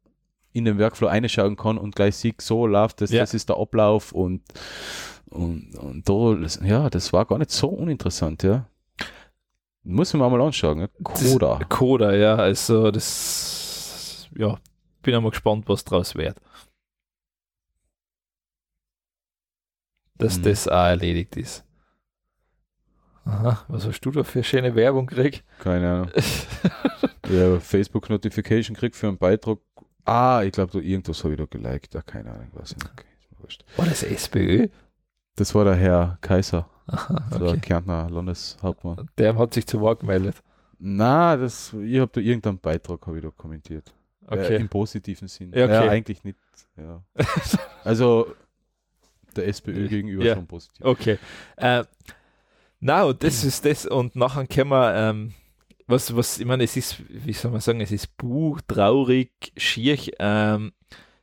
in 0.53 0.65
den 0.67 0.79
Workflow 0.79 1.09
einschauen 1.09 1.57
kann 1.57 1.79
und 1.79 1.97
gleich 1.97 2.17
sieht, 2.17 2.43
so 2.43 2.67
läuft 2.67 3.01
das, 3.01 3.11
Ja. 3.11 3.21
das 3.23 3.33
ist 3.35 3.49
der 3.49 3.57
Ablauf 3.57 4.13
und, 4.13 4.43
und, 5.31 5.75
und 5.77 6.07
da, 6.09 6.35
das, 6.41 6.61
ja, 6.63 6.91
das 6.91 7.13
war 7.13 7.25
gar 7.25 7.39
nicht 7.39 7.51
so 7.51 7.69
uninteressant, 7.69 8.43
ja. 8.43 8.67
Muss 9.85 10.13
man 10.15 10.31
mal 10.31 10.41
anschauen, 10.43 10.81
ja. 10.81 10.89
Coda. 11.03 11.57
Das, 11.59 11.69
Coda, 11.71 12.15
ja. 12.15 12.37
Also 12.37 12.91
das, 12.91 14.29
ja, 14.37 14.59
bin 15.03 15.15
einmal 15.15 15.31
gespannt, 15.31 15.65
was 15.69 15.85
draus 15.85 16.15
wird. 16.15 16.37
Dass 20.19 20.39
Mhm. 20.39 20.43
das 20.43 20.69
auch 20.69 20.73
erledigt 20.85 21.37
ist. 21.37 21.65
Aha, 23.25 23.65
was 23.69 23.87
hast 23.87 24.01
du 24.01 24.11
da 24.11 24.25
für 24.25 24.43
schöne 24.43 24.75
Werbung 24.75 25.07
gekriegt? 25.07 25.45
Keine 25.61 25.91
Ahnung. 25.93 26.11
ja, 27.31 27.61
Facebook 27.61 28.11
Notification 28.11 28.77
kriegt 28.77 28.97
für 28.97 29.09
einen 29.09 29.19
Beitrag. 29.19 29.59
Ah, 30.05 30.43
ich 30.45 30.53
glaube, 30.53 30.73
da 30.73 30.79
irgendwas 30.81 31.23
habe 31.23 31.35
ich 31.35 31.39
da 31.39 31.47
geliked. 31.47 31.95
Ja, 31.95 32.03
keine 32.03 32.31
Ahnung, 32.33 32.49
nicht. 32.59 32.77
Okay. 32.93 33.07
War 33.77 33.87
das 33.87 34.03
SPÖ? 34.03 34.69
Das 35.37 35.55
war 35.55 35.65
der 35.65 35.75
Herr 35.75 36.19
Kaiser, 36.21 36.69
Aha, 36.87 37.25
der 37.33 37.43
okay. 37.43 37.61
Kärntner 37.61 38.09
Landeshauptmann. 38.11 39.09
Der 39.19 39.37
hat 39.37 39.55
sich 39.55 39.67
zu 39.67 39.81
Wort 39.81 40.01
gemeldet. 40.01 40.37
Na, 40.79 41.37
das, 41.37 41.73
ich 41.73 41.99
habe 42.01 42.11
da 42.13 42.21
irgendeinen 42.21 42.59
Beitrag 42.59 43.07
habe 43.07 43.19
ich 43.19 43.25
da 43.25 43.31
kommentiert. 43.31 43.89
Äh, 43.89 43.93
Okay. 44.35 44.57
Im 44.57 44.69
positiven 44.69 45.27
Sinn. 45.29 45.53
Ja, 45.55 45.65
okay. 45.65 45.89
eigentlich 45.89 46.23
nicht. 46.25 46.39
Ja. 46.77 47.03
Also 47.85 48.33
der 49.37 49.49
SPÖ 49.49 49.89
gegenüber 49.89 50.25
Ja. 50.25 50.35
schon 50.35 50.47
positiv. 50.47 50.85
Okay. 50.85 51.19
Äh, 51.57 51.85
na, 52.85 53.05
und 53.05 53.23
das 53.23 53.45
ist 53.45 53.65
das. 53.65 53.87
Und 53.87 54.17
nachher 54.17 54.45
können 54.49 54.71
wir, 54.71 54.95
ähm, 54.97 55.35
was, 55.87 56.17
was, 56.17 56.41
ich 56.41 56.45
meine, 56.45 56.65
es 56.65 56.77
ist, 56.77 56.97
wie 57.09 57.33
soll 57.33 57.53
man 57.53 57.61
sagen, 57.61 57.81
es 57.81 57.93
ist 57.93 58.17
buch, 58.17 58.61
traurig, 58.67 59.31
schier. 59.57 59.97
Ähm, 60.19 60.73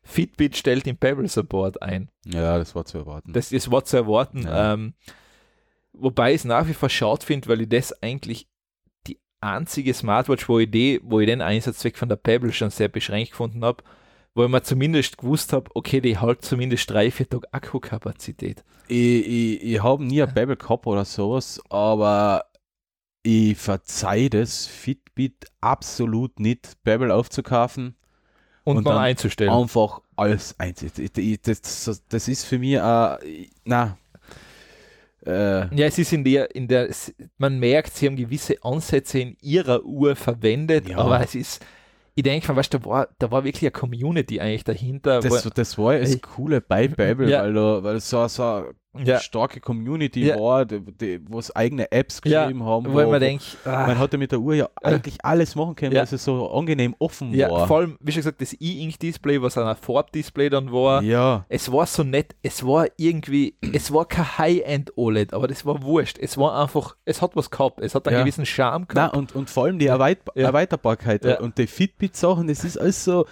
Fitbit 0.01 0.55
stellt 0.55 0.85
den 0.85 0.95
Pebble 0.95 1.27
Support 1.27 1.81
ein. 1.81 2.09
Ja, 2.25 2.57
das 2.57 2.75
war 2.75 2.85
zu 2.85 2.99
erwarten. 2.99 3.33
Das, 3.33 3.49
das 3.49 3.69
war 3.69 3.83
zu 3.83 3.97
erwarten. 3.97 4.43
Ja. 4.43 4.73
Ähm, 4.73 4.93
wobei 5.91 6.29
ich 6.31 6.37
es 6.37 6.45
nach 6.45 6.65
wie 6.65 6.73
vor 6.73 6.89
schade 6.89 7.25
finde, 7.25 7.49
weil 7.49 7.59
ich 7.59 7.69
das 7.69 7.91
eigentlich 8.01 8.47
die 9.07 9.19
einzige 9.41 9.93
Smartwatch, 9.93 10.47
wo 10.47 10.59
ich, 10.59 10.71
die, 10.71 11.01
wo 11.03 11.19
ich 11.19 11.27
den 11.27 11.41
Einsatzzweck 11.41 11.97
von 11.97 12.07
der 12.07 12.15
Pebble 12.15 12.53
schon 12.53 12.69
sehr 12.69 12.87
beschränkt 12.87 13.31
gefunden 13.31 13.65
habe, 13.65 13.83
wo 14.35 14.43
ich 14.45 14.49
mir 14.49 14.61
zumindest 14.63 15.17
gewusst 15.17 15.53
habe, 15.53 15.69
okay, 15.73 16.01
die 16.01 16.17
hat 16.17 16.43
zumindest 16.43 16.89
drei, 16.89 17.11
vier 17.11 17.27
Tage 17.29 17.51
Akkukapazität. 17.51 18.63
Ich, 18.87 19.27
ich, 19.27 19.63
ich 19.63 19.83
habe 19.83 20.03
nie 20.03 20.21
ein 20.21 20.33
Babel 20.33 20.55
gehabt 20.55 20.87
oder 20.87 21.05
sowas, 21.05 21.61
aber 21.69 22.45
ich 23.23 23.57
verzeih 23.57 24.29
das 24.29 24.65
Fitbit 24.65 25.47
absolut 25.61 26.39
nicht, 26.39 26.77
Babel 26.83 27.11
aufzukaufen. 27.11 27.95
Und, 28.63 28.77
Und 28.77 28.87
dann, 28.87 28.97
einzustellen. 28.97 29.51
Einfach 29.51 30.01
alles 30.15 30.55
einzeln. 30.59 30.91
Das, 31.43 32.03
das, 32.07 32.27
ist 32.27 32.45
für 32.45 32.59
mich, 32.59 32.73
äh, 32.75 33.47
na, 33.63 33.97
äh, 35.25 35.75
Ja, 35.75 35.87
es 35.87 35.97
ist 35.97 36.13
in 36.13 36.23
der, 36.23 36.53
in 36.55 36.67
der, 36.67 36.89
man 37.37 37.59
merkt, 37.59 37.95
sie 37.95 38.07
haben 38.07 38.15
gewisse 38.15 38.63
Ansätze 38.63 39.19
in 39.19 39.37
ihrer 39.41 39.83
Uhr 39.83 40.15
verwendet, 40.15 40.89
Ja. 40.89 40.97
aber 40.99 41.21
es 41.21 41.35
ist, 41.35 41.65
ich 42.19 42.23
denke 42.23 42.47
mal, 42.49 42.57
weißt, 42.57 42.73
du, 42.73 42.79
da 42.79 42.85
war, 42.85 43.07
da 43.17 43.31
war 43.31 43.43
wirklich 43.45 43.63
eine 43.63 43.71
Community 43.71 44.39
eigentlich 44.41 44.65
dahinter. 44.65 45.21
das, 45.21 45.45
wo, 45.45 45.49
das 45.49 45.77
war 45.77 45.93
ja 45.93 45.99
das. 46.01 46.21
Coole 46.21 46.59
bei 46.61 46.87
Babel, 46.89 47.29
Ja. 47.29 47.43
weil, 47.43 47.53
da, 47.53 47.83
weil 47.83 47.99
so, 48.01 48.27
so 48.27 48.65
ja, 48.97 49.19
starke 49.19 49.59
Community 49.59 50.25
Ja. 50.25 50.39
war, 50.39 50.65
die, 50.65 50.79
die, 50.81 51.19
wo 51.29 51.37
es 51.37 51.55
eigene 51.55 51.91
Apps 51.91 52.21
Ja, 52.25 52.41
geschrieben 52.45 52.63
haben. 52.65 52.91
wo 52.91 52.99
ich 52.99 53.05
wo- 53.05 53.11
mir 53.11 53.19
denke, 53.19 53.43
ah, 53.63 53.85
man 53.85 53.99
hatte 53.99 54.17
mit 54.17 54.31
der 54.31 54.39
Uhr 54.39 54.55
ja 54.55 54.67
eigentlich 54.81 55.23
alles 55.23 55.55
machen 55.55 55.75
können, 55.75 55.91
Ja. 55.93 55.99
weil 56.07 56.11
es 56.15 56.23
so 56.23 56.49
angenehm 56.51 56.95
offen 56.97 57.31
ja, 57.33 57.51
war. 57.51 57.67
vor 57.67 57.77
allem, 57.77 57.97
wie 58.01 58.11
schon 58.11 58.21
gesagt, 58.21 58.41
das 58.41 58.53
E-Ink-Display, 58.59 59.41
was 59.43 59.57
ein 59.59 59.75
Farbdisplay 59.75 60.49
dann 60.49 60.71
war, 60.71 61.03
Ja, 61.03 61.45
es 61.49 61.71
war 61.71 61.85
so 61.85 62.03
nett, 62.03 62.35
es 62.41 62.65
war 62.65 62.87
irgendwie, 62.97 63.55
es 63.73 63.93
war 63.93 64.05
kein 64.07 64.37
High-End 64.39 64.97
OLED, 64.97 65.33
aber 65.33 65.47
das 65.47 65.65
war 65.67 65.83
wurscht. 65.83 66.17
Es 66.19 66.35
war 66.37 66.59
einfach, 66.59 66.95
es 67.05 67.21
hat 67.21 67.35
was 67.35 67.51
gehabt, 67.51 67.79
es 67.81 67.93
hat 67.93 68.07
einen 68.07 68.17
Ja. 68.17 68.23
gewissen 68.23 68.45
Charme 68.47 68.87
gehabt. 68.87 69.15
und, 69.15 69.35
und 69.35 69.51
vor 69.51 69.65
allem 69.65 69.77
die 69.77 69.85
Erweit 69.87 70.19
Ja. 70.33 70.47
Erweiterbarkeit 70.47 71.25
Ja. 71.25 71.39
und 71.41 71.59
die 71.59 71.67
Fitbit-Sachen, 71.67 72.47
das 72.47 72.63
ist 72.63 72.77
alles 72.77 73.03
so, 73.03 73.25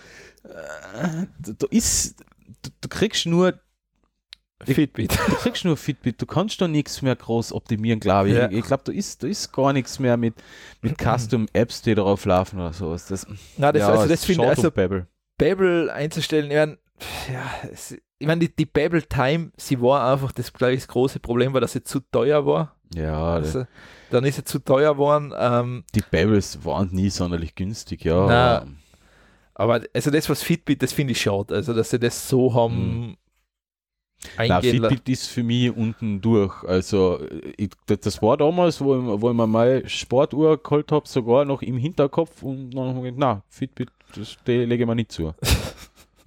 äh, 0.43 1.25
du, 1.39 1.53
du, 1.53 1.65
ist, 1.71 2.19
du, 2.61 2.69
du 2.81 2.87
kriegst 2.89 3.25
nur 3.25 3.55
Fitbit. 4.65 5.11
du 5.27 5.35
kriegst 5.35 5.65
nur 5.65 5.77
Fitbit, 5.77 6.21
du 6.21 6.25
kannst 6.25 6.59
da 6.59 6.67
nichts 6.67 7.01
mehr 7.01 7.15
groß 7.15 7.53
optimieren, 7.53 7.99
glaube 7.99 8.29
ich. 8.29 8.35
Ja. 8.35 8.49
Ich 8.49 8.65
glaube, 8.65 8.83
da 8.85 8.91
ist, 8.91 9.21
da 9.23 9.27
ist 9.27 9.51
gar 9.51 9.71
nichts 9.73 9.99
mehr 9.99 10.17
mit, 10.17 10.33
mit 10.81 10.97
Custom-Apps, 10.97 11.83
die 11.83 11.95
darauf 11.95 12.25
laufen 12.25 12.59
oder 12.59 12.73
sowas. 12.73 13.07
Das, 13.07 13.27
Na, 13.57 13.71
das, 13.71 13.81
ja, 13.81 13.89
also 13.89 14.07
das 14.07 14.25
finde 14.25 14.43
schade 14.43 14.57
also 14.57 14.71
Babel. 14.71 15.07
Babel 15.37 15.89
einzustellen, 15.91 16.49
ich 16.49 16.57
mein, 16.57 16.77
ja, 17.31 17.69
es, 17.71 17.95
ich 18.19 18.25
meine, 18.27 18.39
die, 18.39 18.55
die 18.55 18.65
Babel 18.65 19.03
Time, 19.03 19.51
sie 19.57 19.79
war 19.79 20.11
einfach, 20.11 20.31
das 20.31 20.51
glaube 20.51 20.73
ich, 20.73 20.79
das 20.81 20.87
große 20.87 21.19
Problem 21.19 21.53
war, 21.53 21.61
dass 21.61 21.73
sie 21.73 21.83
zu 21.83 21.99
teuer 21.99 22.45
war. 22.45 22.75
Ja, 22.95 23.33
Also, 23.33 23.65
dann 24.09 24.23
ist 24.23 24.37
sie 24.37 24.43
zu 24.43 24.59
teuer 24.59 24.93
geworden. 24.93 25.33
Ähm, 25.37 25.83
die 25.93 26.01
Babels 26.09 26.63
waren 26.65 26.89
nie 26.91 27.09
sonderlich 27.11 27.53
günstig, 27.53 28.03
ja. 28.05 28.25
Na, 28.25 28.67
aber- 29.53 29.81
also 29.93 30.09
das, 30.09 30.29
was 30.29 30.41
Fitbit, 30.41 30.81
das 30.81 30.93
finde 30.93 31.11
ich 31.11 31.21
schade. 31.21 31.53
Also, 31.53 31.73
dass 31.73 31.91
sie 31.91 31.99
das 31.99 32.27
so 32.27 32.53
haben 32.55 33.09
Na, 33.11 33.17
eingehen 34.35 34.77
lassen. 34.77 34.95
Fitbit 34.95 35.09
ist 35.09 35.27
für 35.27 35.43
mich 35.43 35.75
unten 35.75 36.21
durch. 36.21 36.63
Also, 36.63 37.19
ich, 37.57 37.69
das, 37.85 38.21
war 38.21 38.37
damals, 38.37 38.81
wo 38.81 38.95
ich, 38.95 39.21
wo 39.21 39.29
ich 39.29 39.35
mir 39.35 39.47
meine 39.47 39.87
Sportuhr 39.87 40.61
geholt 40.61 40.91
habe, 40.91 41.07
sogar 41.07 41.45
noch 41.45 41.61
im 41.61 41.77
Hinterkopf 41.77 42.43
und 42.43 42.71
dann 42.71 42.95
habe 42.95 43.07
ich 43.07 43.15
gedacht, 43.15 43.17
na, 43.17 43.43
Fitbit, 43.49 43.89
das 44.15 44.37
die 44.45 44.65
lege 44.65 44.83
ich 44.83 44.87
mir 44.87 44.95
nicht 44.95 45.11
zu. 45.11 45.33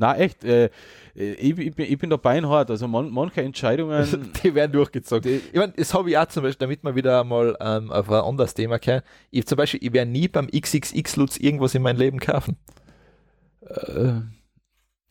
Na 0.01 0.17
echt, 0.17 0.45
äh, 0.45 0.71
ich, 1.15 1.59
ich, 1.59 1.75
bin, 1.75 1.93
ich 1.93 1.99
bin 1.99 2.09
da 2.09 2.17
beinhart. 2.17 2.71
Also 2.71 2.89
man, 2.89 3.11
manche 3.11 3.43
Entscheidungen. 3.43 4.33
die 4.43 4.55
werden 4.55 4.73
durchgezogen. 4.73 5.43
ich 5.53 5.59
meine, 5.59 5.75
das 5.77 5.93
habe 5.93 6.09
ich 6.09 6.17
auch 6.17 6.27
zum 6.27 6.43
Beispiel, 6.43 6.67
damit 6.67 6.83
wir 6.83 6.95
wieder 6.97 7.23
mal 7.23 7.55
ähm, 7.61 7.93
auf 7.93 8.09
ein 8.09 8.23
anderes 8.23 8.55
Thema 8.55 8.79
kommen. 8.79 9.03
Ich 9.31 9.47
zum 9.47 9.57
Beispiel, 9.57 9.81
ich 9.83 9.93
werde 9.93 10.11
nie 10.11 10.27
beim 10.27 10.47
XXX-Lutz 10.47 11.37
irgendwas 11.37 11.75
in 11.75 11.83
meinem 11.83 11.99
Leben 11.99 12.19
kaufen. 12.19 12.57
Äh, 13.61 14.23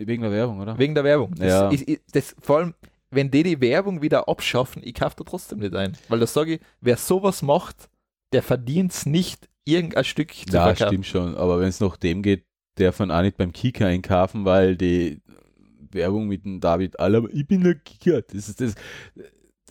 wegen 0.08 0.22
der 0.24 0.32
Werbung, 0.32 0.60
oder? 0.62 0.78
Wegen 0.78 0.96
der 0.96 1.04
Werbung. 1.04 1.34
Das 1.36 1.48
Ja. 1.48 1.70
ist, 1.70 1.84
ist, 1.84 2.02
das, 2.14 2.36
vor 2.42 2.58
allem, 2.58 2.74
wenn 3.12 3.30
die 3.32 3.44
die 3.44 3.60
Werbung 3.62 4.02
wieder 4.02 4.28
abschaffen, 4.30 4.82
ich 4.86 4.94
kaufe 4.94 5.16
da 5.18 5.24
trotzdem 5.24 5.60
nicht 5.60 5.76
ein. 5.76 5.98
Weil 6.08 6.20
da 6.20 6.28
sage 6.28 6.56
ich, 6.56 6.62
wer 6.82 6.98
sowas 6.98 7.42
macht, 7.42 7.90
der 8.34 8.44
verdient 8.44 8.92
es 8.94 9.06
nicht, 9.06 9.48
irgendein 9.66 10.04
Stück 10.04 10.34
zu 10.34 10.44
Ja, 10.52 10.64
verkaufen. 10.66 10.88
stimmt 10.88 11.06
schon. 11.08 11.36
Aber 11.36 11.60
wenn 11.60 11.68
es 11.68 11.80
nach 11.80 11.98
dem 11.98 12.22
geht, 12.22 12.44
der 12.78 12.94
von 12.94 13.12
auch 13.12 13.22
nicht 13.22 13.38
beim 13.38 13.52
Kika 13.52 13.86
einkaufen, 13.88 14.46
weil 14.46 14.76
die 14.78 15.20
Werbung 15.92 16.28
mit 16.28 16.46
dem 16.46 16.60
David 16.60 17.00
Alaba, 17.00 17.28
ich 17.34 17.48
bin 17.48 17.64
der 17.64 17.76
Kika, 17.76 18.22
das 18.22 18.48
ist 18.50 18.62
das. 18.62 18.76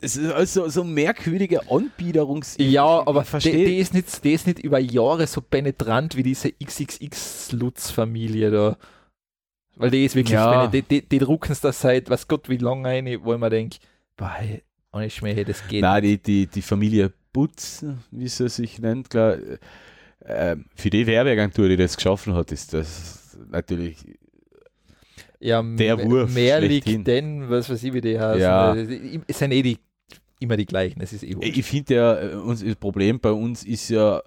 Das 0.01 0.15
ist 0.15 0.31
also 0.31 0.69
so 0.69 0.81
ein 0.83 0.93
merkwürdiger 0.93 1.61
Anbiederungs. 1.69 2.55
Ja, 2.57 2.85
aber 3.05 3.25
verstehe. 3.25 3.65
die, 3.65 3.77
ist 3.79 3.93
nicht, 3.93 4.23
die 4.23 4.31
ist 4.31 4.47
nicht 4.47 4.59
über 4.59 4.79
Jahre 4.79 5.27
so 5.27 5.41
penetrant 5.41 6.15
wie 6.15 6.23
diese 6.23 6.53
XXX-Lutz-Familie 6.53 8.51
da. 8.51 8.77
Weil 9.79 9.91
die 9.91 10.03
ist 10.05 10.13
wirklich, 10.15 10.33
Ja. 10.33 10.63
wenn 10.63 10.71
die, 10.71 10.81
die, 10.81 11.07
die 11.07 11.19
drucken 11.19 11.53
es 11.53 11.61
da 11.61 11.71
seit, 11.71 12.09
was 12.09 12.27
Gott 12.27 12.49
wie 12.49 12.57
lange 12.57 12.87
ein, 12.89 13.05
wo 13.23 13.33
ich 13.33 13.39
mir 13.39 13.49
denke, 13.49 13.77
hey, 14.19 14.61
ohne 14.91 15.09
Schmäh, 15.09 15.43
das 15.45 15.65
geht 15.67 15.81
Nein, 15.81 16.03
die, 16.03 16.17
die, 16.21 16.47
die 16.47 16.61
Familie 16.61 17.13
Butz, 17.31 17.85
wie 18.11 18.27
sie 18.27 18.49
sich 18.49 18.79
nennt, 18.79 19.09
klar, 19.09 19.37
äh, 20.19 20.57
für 20.75 20.89
die 20.89 21.07
Werbeagentur, 21.07 21.69
die 21.69 21.77
das 21.77 21.95
geschaffen 21.95 22.33
hat, 22.33 22.51
ist 22.51 22.73
das 22.73 23.37
natürlich. 23.49 23.97
Ja, 25.39 25.63
Der 25.63 25.97
Wurf 26.03 26.33
Mehr 26.33 26.59
liegt 26.59 27.07
denn, 27.07 27.49
was 27.49 27.69
weiß 27.69 27.81
ich, 27.83 27.93
wie 27.93 28.01
die 28.01 28.19
heißen. 28.19 28.41
Ja. 28.41 28.75
Es 28.75 29.39
sind 29.39 29.53
eh 29.53 29.61
die, 29.61 29.77
immer 30.41 30.57
die 30.57 30.65
gleichen, 30.65 30.99
es 31.01 31.13
ist 31.13 31.23
eh 31.23 31.35
wurscht. 31.37 31.57
Ich 31.57 31.65
finde 31.65 31.95
ja, 31.95 32.21
äh, 32.21 32.35
uns, 32.35 32.61
das 32.61 32.75
Problem 32.75 33.21
bei 33.21 33.31
uns 33.31 33.63
ist 33.63 33.87
ja 33.89 34.21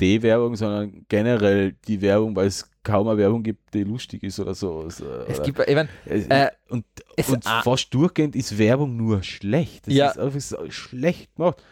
die 0.00 0.22
Werbung, 0.22 0.56
sondern 0.56 1.04
generell 1.08 1.74
die 1.86 2.00
Werbung, 2.00 2.34
weil 2.34 2.46
es 2.46 2.68
kaum 2.82 3.08
eine 3.08 3.18
Werbung 3.18 3.42
gibt, 3.42 3.74
die 3.74 3.84
lustig 3.84 4.22
ist 4.22 4.40
oder 4.40 4.54
so. 4.54 4.84
Es 4.86 5.00
oder- 5.02 5.26
gibt, 5.44 5.58
ich 5.60 5.74
mein, 5.74 5.88
es, 6.06 6.26
äh, 6.28 6.48
und 6.70 6.84
es- 7.16 7.28
und 7.28 7.46
ah. 7.46 7.62
fast 7.62 7.92
durchgehend 7.92 8.34
ist 8.34 8.56
Werbung 8.58 8.96
nur 8.96 9.22
schlecht. 9.22 9.86
Das 9.86 9.94
Ja. 9.94 10.08
ist 10.10 10.18
einfach 10.18 10.40
so 10.40 10.70
schlecht 10.70 11.34
gemacht. 11.36 11.62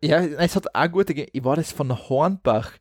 Ja, 0.00 0.18
es 0.20 0.54
hat 0.54 0.74
auch 0.74 0.90
gute, 0.90 1.12
ich 1.14 1.44
war 1.44 1.56
das 1.56 1.72
von 1.72 1.90
Hornbach, 2.08 2.72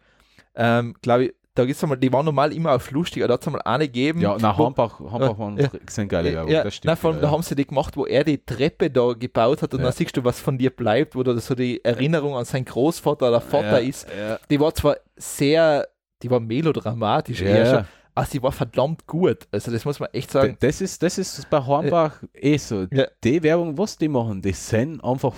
ähm, 0.56 0.96
glaube 1.02 1.26
ich, 1.26 1.34
da 1.56 1.66
gibt's 1.66 1.82
einmal, 1.84 1.98
die 1.98 2.12
waren 2.12 2.26
normal 2.26 2.54
immer 2.54 2.74
auf 2.76 2.92
lustig, 2.92 3.24
aber 3.24 3.30
da 3.30 3.34
hat 3.36 3.42
es 3.42 3.48
einmal 3.48 3.62
eine 3.64 3.86
gegeben. 3.86 4.20
Ja, 4.22 4.38
nach 4.38 4.58
Hambach, 4.58 5.00
Hambach 5.00 5.40
waren 5.40 5.58
ja. 5.58 5.70
sind 5.90 6.10
geile 6.10 6.34
Werbung, 6.34 6.52
ja, 6.52 6.64
das 6.64 6.76
stimmt. 6.76 6.88
nein, 6.88 6.98
vor 6.98 7.12
allem, 7.12 7.18
ja, 7.18 7.22
da 7.24 7.32
haben 7.32 7.42
sie 7.44 7.56
die 7.56 7.66
gemacht, 7.66 7.96
wo 7.98 8.06
er 8.06 8.24
die 8.24 8.38
Treppe 8.46 8.92
da 8.92 9.14
gebaut 9.14 9.62
hat 9.62 9.74
und 9.74 9.80
Ja. 9.80 9.86
dann 9.86 9.94
siehst 9.94 10.16
du, 10.18 10.24
was 10.24 10.40
von 10.40 10.58
dir 10.58 10.70
bleibt, 10.70 11.16
wo 11.16 11.24
da 11.24 11.36
so 11.40 11.56
die 11.56 11.84
Erinnerung 11.84 12.36
an 12.36 12.46
seinen 12.46 12.66
Großvater 12.66 13.30
oder 13.30 13.42
Vater 13.42 13.82
ist. 13.82 14.06
Die 14.50 14.60
war 14.60 14.74
zwar 14.76 14.98
sehr, 15.16 15.88
die 16.22 16.30
war 16.30 16.40
melodramatisch 16.42 17.42
eher 17.42 17.66
schon, 17.66 17.86
aber 18.16 18.26
sie 18.26 18.42
war 18.44 18.52
verdammt 18.52 19.08
gut. 19.08 19.48
Also 19.52 19.72
das 19.72 19.86
muss 19.86 20.00
man 20.00 20.10
echt 20.14 20.32
sagen. 20.32 20.58
Das 20.60 20.82
ist, 20.82 21.02
das 21.04 21.18
ist 21.18 21.50
bei 21.50 21.66
Hornbach 21.66 22.22
eh 22.34 22.58
so. 22.58 22.86
Die 23.24 23.44
Werbung, 23.44 23.78
was 23.78 23.98
die 23.98 24.08
machen, 24.10 24.42
die 24.42 24.52
sind 24.54 25.04
einfach 25.04 25.34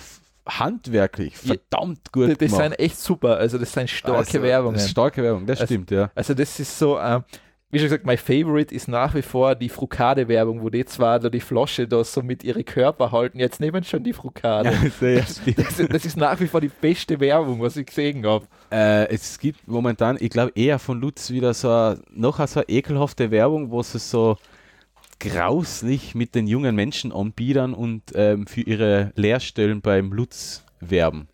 handwerklich 0.48 1.38
verdammt 1.38 2.12
gut 2.12 2.30
Die, 2.30 2.38
die 2.38 2.48
gemacht. 2.48 2.64
sind 2.64 2.80
echt 2.80 3.00
super, 3.00 3.38
also 3.38 3.58
das 3.58 3.72
sind 3.74 3.90
starke 3.90 4.18
Also, 4.20 4.42
Werbungen. 4.42 4.76
Das 4.76 4.86
ist 4.86 4.92
starke 4.92 5.24
Werbung, 5.24 5.46
das 5.46 5.60
Also- 5.62 5.74
stimmt, 5.74 5.92
ja. 5.92 6.12
Also 6.16 6.34
das 6.34 6.60
ist 6.60 6.78
so, 6.78 7.00
ähm, 7.00 7.24
wie 7.70 7.80
schon 7.80 7.88
gesagt, 7.88 8.06
mein 8.06 8.18
Favorite 8.18 8.74
ist 8.74 8.88
nach 8.88 9.14
wie 9.14 9.22
vor 9.22 9.54
die 9.54 9.68
Frukade-Werbung, 9.68 10.62
wo 10.64 10.70
die 10.70 10.86
zwar 10.86 11.20
da 11.20 11.28
die 11.30 11.42
Flasche 11.42 11.86
da 11.86 12.02
so 12.02 12.22
mit 12.22 12.42
ihre 12.46 12.64
Körper 12.64 13.12
halten, 13.12 13.40
jetzt 13.40 13.60
nehmen 13.60 13.84
schon 13.84 14.04
die 14.04 14.14
Frukade. 14.14 14.72
ja, 15.02 15.22
stimmt. 15.26 15.58
Das, 15.60 15.76
das 15.90 16.06
ist 16.06 16.16
nach 16.16 16.40
wie 16.40 16.48
vor 16.48 16.62
die 16.62 16.70
beste 16.70 17.20
Werbung, 17.20 17.62
was 17.62 17.76
ich 17.76 17.86
gesehen 17.88 18.26
habe. 18.26 18.46
Äh, 18.72 19.10
es 19.14 19.38
gibt 19.38 19.68
momentan, 19.68 20.16
ich 20.20 20.30
glaube 20.30 20.54
eher 20.56 20.80
von 20.80 21.02
Lutz 21.02 21.30
wieder 21.30 21.54
so 21.54 21.70
eine, 21.70 22.00
noch 22.10 22.38
so 22.48 22.62
eine 22.62 22.70
ekelhafte 22.70 23.32
Werbung, 23.32 23.70
wo 23.70 23.82
sie 23.84 24.00
so 24.00 24.38
grauslich 25.20 26.16
mit 26.16 26.36
den 26.36 26.48
jungen 26.48 26.76
Menschen 26.76 27.12
anbiedern 27.12 27.74
und 27.74 28.04
ähm, 28.16 28.48
für 28.48 28.62
ihre 28.62 29.12
Lehrstellen 29.16 29.82
beim 29.82 30.12
Lutz 30.12 30.64
werben. 30.80 31.28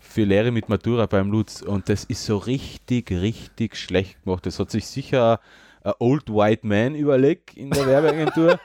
Für 0.00 0.24
Lehre 0.24 0.50
mit 0.50 0.68
Matura 0.68 1.06
beim 1.06 1.30
Lutz. 1.30 1.62
Und 1.62 1.88
das 1.88 2.04
ist 2.04 2.24
so 2.24 2.36
richtig, 2.36 3.12
richtig 3.12 3.76
schlecht 3.76 4.22
gemacht. 4.24 4.44
Das 4.44 4.58
hat 4.58 4.72
sich 4.72 4.86
sicher 4.86 5.40
ein 5.84 5.92
Old 6.00 6.28
White 6.28 6.66
Man 6.66 6.96
überlegt 6.96 7.56
in 7.56 7.70
der 7.70 7.86
Werbeagentur. 7.86 8.58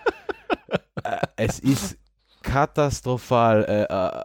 äh, 1.03 1.17
es 1.35 1.59
ist 1.59 1.97
katastrophal. 2.41 3.63
Äh, 3.65 3.83
äh, 3.83 4.23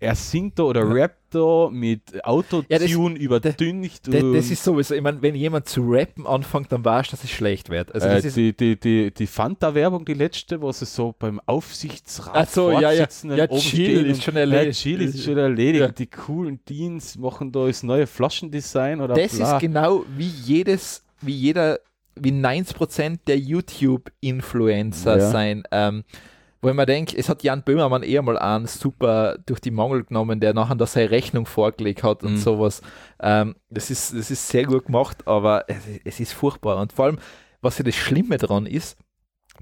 er 0.00 0.14
singt 0.14 0.58
da 0.58 0.62
oder 0.62 0.88
rappt 0.88 1.21
da 1.34 1.68
mit 1.70 2.24
Autotune 2.24 2.66
Ja, 2.68 2.78
das- 2.78 2.90
überdünnt. 2.90 4.06
Das, 4.06 4.22
das 4.34 4.50
ist 4.50 4.62
sowieso, 4.64 4.94
ich 4.94 5.02
meine, 5.02 5.20
wenn 5.22 5.34
jemand 5.34 5.68
zu 5.68 5.82
rappen 5.90 6.26
anfängt, 6.26 6.70
dann 6.72 6.84
weißt 6.84 7.08
du, 7.12 7.16
dass 7.16 7.24
es 7.24 7.30
schlecht 7.30 7.70
wird. 7.70 7.94
Also 7.94 8.06
äh, 8.06 8.20
die, 8.22 8.56
die, 8.56 8.78
die, 8.78 9.10
die 9.12 9.26
Fanta-Werbung, 9.26 10.04
die 10.04 10.14
letzte, 10.14 10.60
wo 10.60 10.70
sie 10.72 10.86
so 10.86 11.14
beim 11.18 11.40
Aufsichtsrat 11.46 12.32
Ach 12.34 12.48
so, 12.48 12.70
ja, 12.72 12.92
ja. 12.92 13.06
Ja, 13.36 13.58
stehen 13.58 14.06
ist 14.06 14.22
schon 14.22 14.36
erledigt. 14.36 14.84
Ja, 14.84 14.90
Chill 14.96 15.02
ist 15.02 15.22
schon 15.24 15.38
erledigt. 15.38 15.80
Ja. 15.80 15.88
Die 15.88 16.06
coolen 16.06 16.60
Deans 16.68 17.16
machen 17.18 17.52
da 17.52 17.66
das 17.66 17.82
neue 17.82 18.06
Flaschendesign 18.06 19.00
oder 19.00 19.14
das 19.14 19.36
bla. 19.36 19.54
ist 19.56 19.60
genau 19.60 20.04
wie 20.16 20.26
jedes, 20.28 21.04
wie 21.20 21.32
jeder, 21.34 21.78
wie 22.14 22.30
90% 22.32 23.20
der 23.26 23.38
YouTube-Influencer 23.38 25.18
Ja. 25.18 25.30
sein. 25.30 25.62
Ähm, 25.70 26.04
wo 26.62 26.68
ich 26.68 26.74
mir 26.74 26.86
denke, 26.86 27.16
es 27.18 27.28
hat 27.28 27.42
Jan 27.42 27.62
Böhmermann 27.64 28.02
eher 28.04 28.22
mal 28.22 28.38
einen 28.38 28.66
super 28.66 29.36
durch 29.46 29.60
die 29.60 29.70
Mangel 29.72 30.04
genommen, 30.04 30.38
der 30.40 30.54
nachher 30.54 30.76
da 30.76 30.86
seine 30.86 31.10
Rechnung 31.10 31.44
vorgelegt 31.44 32.02
hat 32.04 32.22
und 32.22 32.34
Mhm. 32.34 32.38
sowas. 32.38 32.80
Ähm, 33.20 33.56
das, 33.68 33.90
ist, 33.90 34.14
das 34.16 34.30
ist 34.30 34.48
sehr 34.48 34.64
gut 34.64 34.86
gemacht, 34.86 35.26
aber 35.26 35.64
es, 35.68 35.78
es 36.04 36.20
ist 36.20 36.32
furchtbar. 36.32 36.80
Und 36.80 36.92
vor 36.92 37.06
allem, 37.06 37.18
was 37.60 37.78
ja 37.78 37.84
das 37.84 37.96
Schlimme 37.96 38.38
dran 38.38 38.66
ist, 38.66 38.96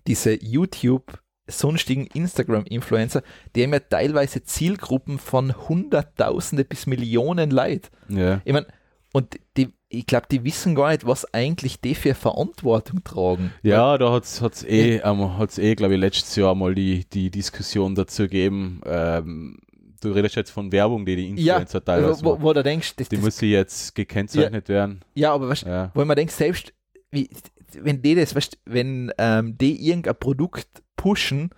diese 0.07 0.33
YouTube- 0.35 1.19
sonstigen 1.47 2.07
Instagram-Influencer, 2.07 3.23
die 3.57 3.65
haben 3.65 3.73
ja 3.73 3.81
teilweise 3.81 4.45
Zielgruppen 4.45 5.19
von 5.19 5.69
Hunderttausende 5.69 6.65
bis 6.65 6.87
Millionen 6.87 7.51
Leid. 7.51 7.91
Ja. 8.09 8.41
Ich 8.45 8.53
meine, 8.53 8.67
und 9.13 9.39
die, 9.57 9.69
ich 9.89 10.07
glaube, 10.07 10.27
die 10.31 10.45
wissen 10.45 10.75
gar 10.75 10.91
nicht, 10.91 11.07
was 11.07 11.33
eigentlich 11.35 11.81
die 11.81 11.95
für 11.95 12.15
Verantwortung 12.15 13.03
tragen. 13.03 13.53
Ja, 13.63 13.99
da 13.99 14.13
hat 14.13 14.25
es 14.25 14.63
eh, 14.65 14.99
ähm, 14.99 15.37
hat's 15.39 15.59
eh 15.59 15.75
glaube 15.75 15.95
ich, 15.95 16.01
letztes 16.01 16.37
Jahr 16.37 16.55
mal 16.55 16.75
die, 16.75 17.05
die 17.11 17.31
Diskussion 17.31 17.95
dazu 17.95 18.23
gegeben. 18.25 18.81
Ähm, 18.85 19.59
du 20.01 20.13
redest 20.13 20.37
jetzt 20.37 20.51
von 20.51 20.71
Werbung, 20.73 21.05
die 21.05 21.17
die 21.17 21.43
Ja, 21.43 21.55
Influencer 21.57 21.85
teilweise 21.85 22.25
wo, 22.25 22.41
wo 22.41 22.53
du 22.53 22.63
denkst, 22.63 22.95
das, 22.97 23.09
Die 23.09 23.17
das, 23.17 23.25
muss 23.25 23.41
jetzt 23.41 23.95
gekennzeichnet 23.95 24.69
werden. 24.69 25.01
ja, 25.15 25.33
aber 25.33 25.49
weißt, 25.49 25.65
Ja. 25.65 25.91
wo 25.95 26.05
man 26.05 26.17
denkt, 26.17 26.33
selbst 26.33 26.73
wie, 27.11 27.29
wenn 27.75 28.01
die 28.03 28.15
das, 28.15 28.35
weißt, 28.35 28.59
wenn 28.67 29.13
ähm, 29.19 29.59
die 29.59 29.89
irgendein 29.89 30.17
Produkt 30.17 30.69
pushen, 30.97 31.51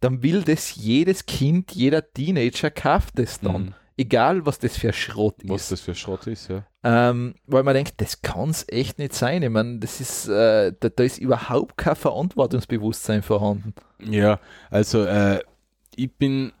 dann 0.00 0.22
will 0.22 0.42
das 0.42 0.76
jedes 0.76 1.26
Kind, 1.26 1.72
jeder 1.72 2.12
Teenager 2.12 2.70
kauft 2.70 3.18
das 3.18 3.40
dann. 3.40 3.62
Mhm. 3.62 3.74
Egal, 3.98 4.44
was 4.44 4.58
das 4.58 4.76
für 4.76 4.92
Schrott 4.92 5.36
Was 5.44 5.62
ist. 5.62 5.72
das 5.72 5.80
für 5.80 5.94
Schrott 5.94 6.26
ist, 6.26 6.48
ja. 6.48 6.66
Ähm, 6.88 7.34
weil 7.46 7.64
man 7.64 7.74
denkt, 7.74 7.94
das 7.96 8.22
kann 8.22 8.50
es 8.50 8.64
echt 8.68 9.00
nicht 9.00 9.12
sein. 9.12 9.42
Ich 9.42 9.50
meine, 9.50 9.80
das 9.80 10.00
ist, 10.00 10.28
äh, 10.28 10.72
da, 10.78 10.88
da 10.88 11.02
ist 11.02 11.18
überhaupt 11.18 11.76
kein 11.76 11.96
Verantwortungsbewusstsein 11.96 13.22
vorhanden. 13.22 13.74
Ja, 14.08 14.38
also 14.70 15.02
äh, 15.04 15.40
ich 15.96 16.14
bin, 16.14 16.52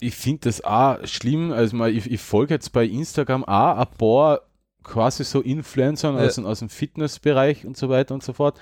ich 0.00 0.16
finde 0.16 0.48
das 0.48 0.64
auch 0.64 0.98
schlimm. 1.06 1.52
Also 1.52 1.76
mal, 1.76 1.94
ich, 1.94 2.10
ich 2.10 2.20
folge 2.20 2.54
jetzt 2.54 2.72
bei 2.72 2.86
Instagram 2.86 3.44
auch 3.44 3.76
ein 3.78 3.86
paar 3.96 4.40
quasi 4.82 5.22
so 5.22 5.42
Influencern 5.42 6.16
aus, 6.16 6.34
dem- 6.34 6.46
aus 6.46 6.58
dem 6.58 6.68
Fitnessbereich 6.68 7.64
und 7.66 7.76
so 7.76 7.88
weiter 7.88 8.14
und 8.14 8.24
so 8.24 8.32
fort. 8.32 8.58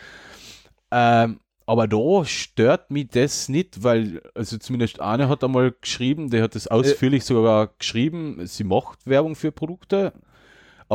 Ähm, 0.90 1.40
aber 1.66 1.89
da 1.89 2.24
stört 2.27 2.90
mich 2.90 3.09
das 3.09 3.48
nicht, 3.48 3.82
weil, 3.82 4.20
also 4.35 4.59
zumindest 4.59 5.01
eine 5.01 5.31
hat 5.31 5.43
einmal 5.43 5.73
geschrieben, 5.81 6.28
der 6.28 6.43
hat 6.43 6.55
das 6.55 6.66
ausführlich 6.69 7.24
sogar 7.24 7.69
geschrieben, 7.78 8.47
sie 8.47 8.65
macht 8.65 9.06
Werbung 9.06 9.35
für 9.35 9.51
Produkte, 9.51 10.12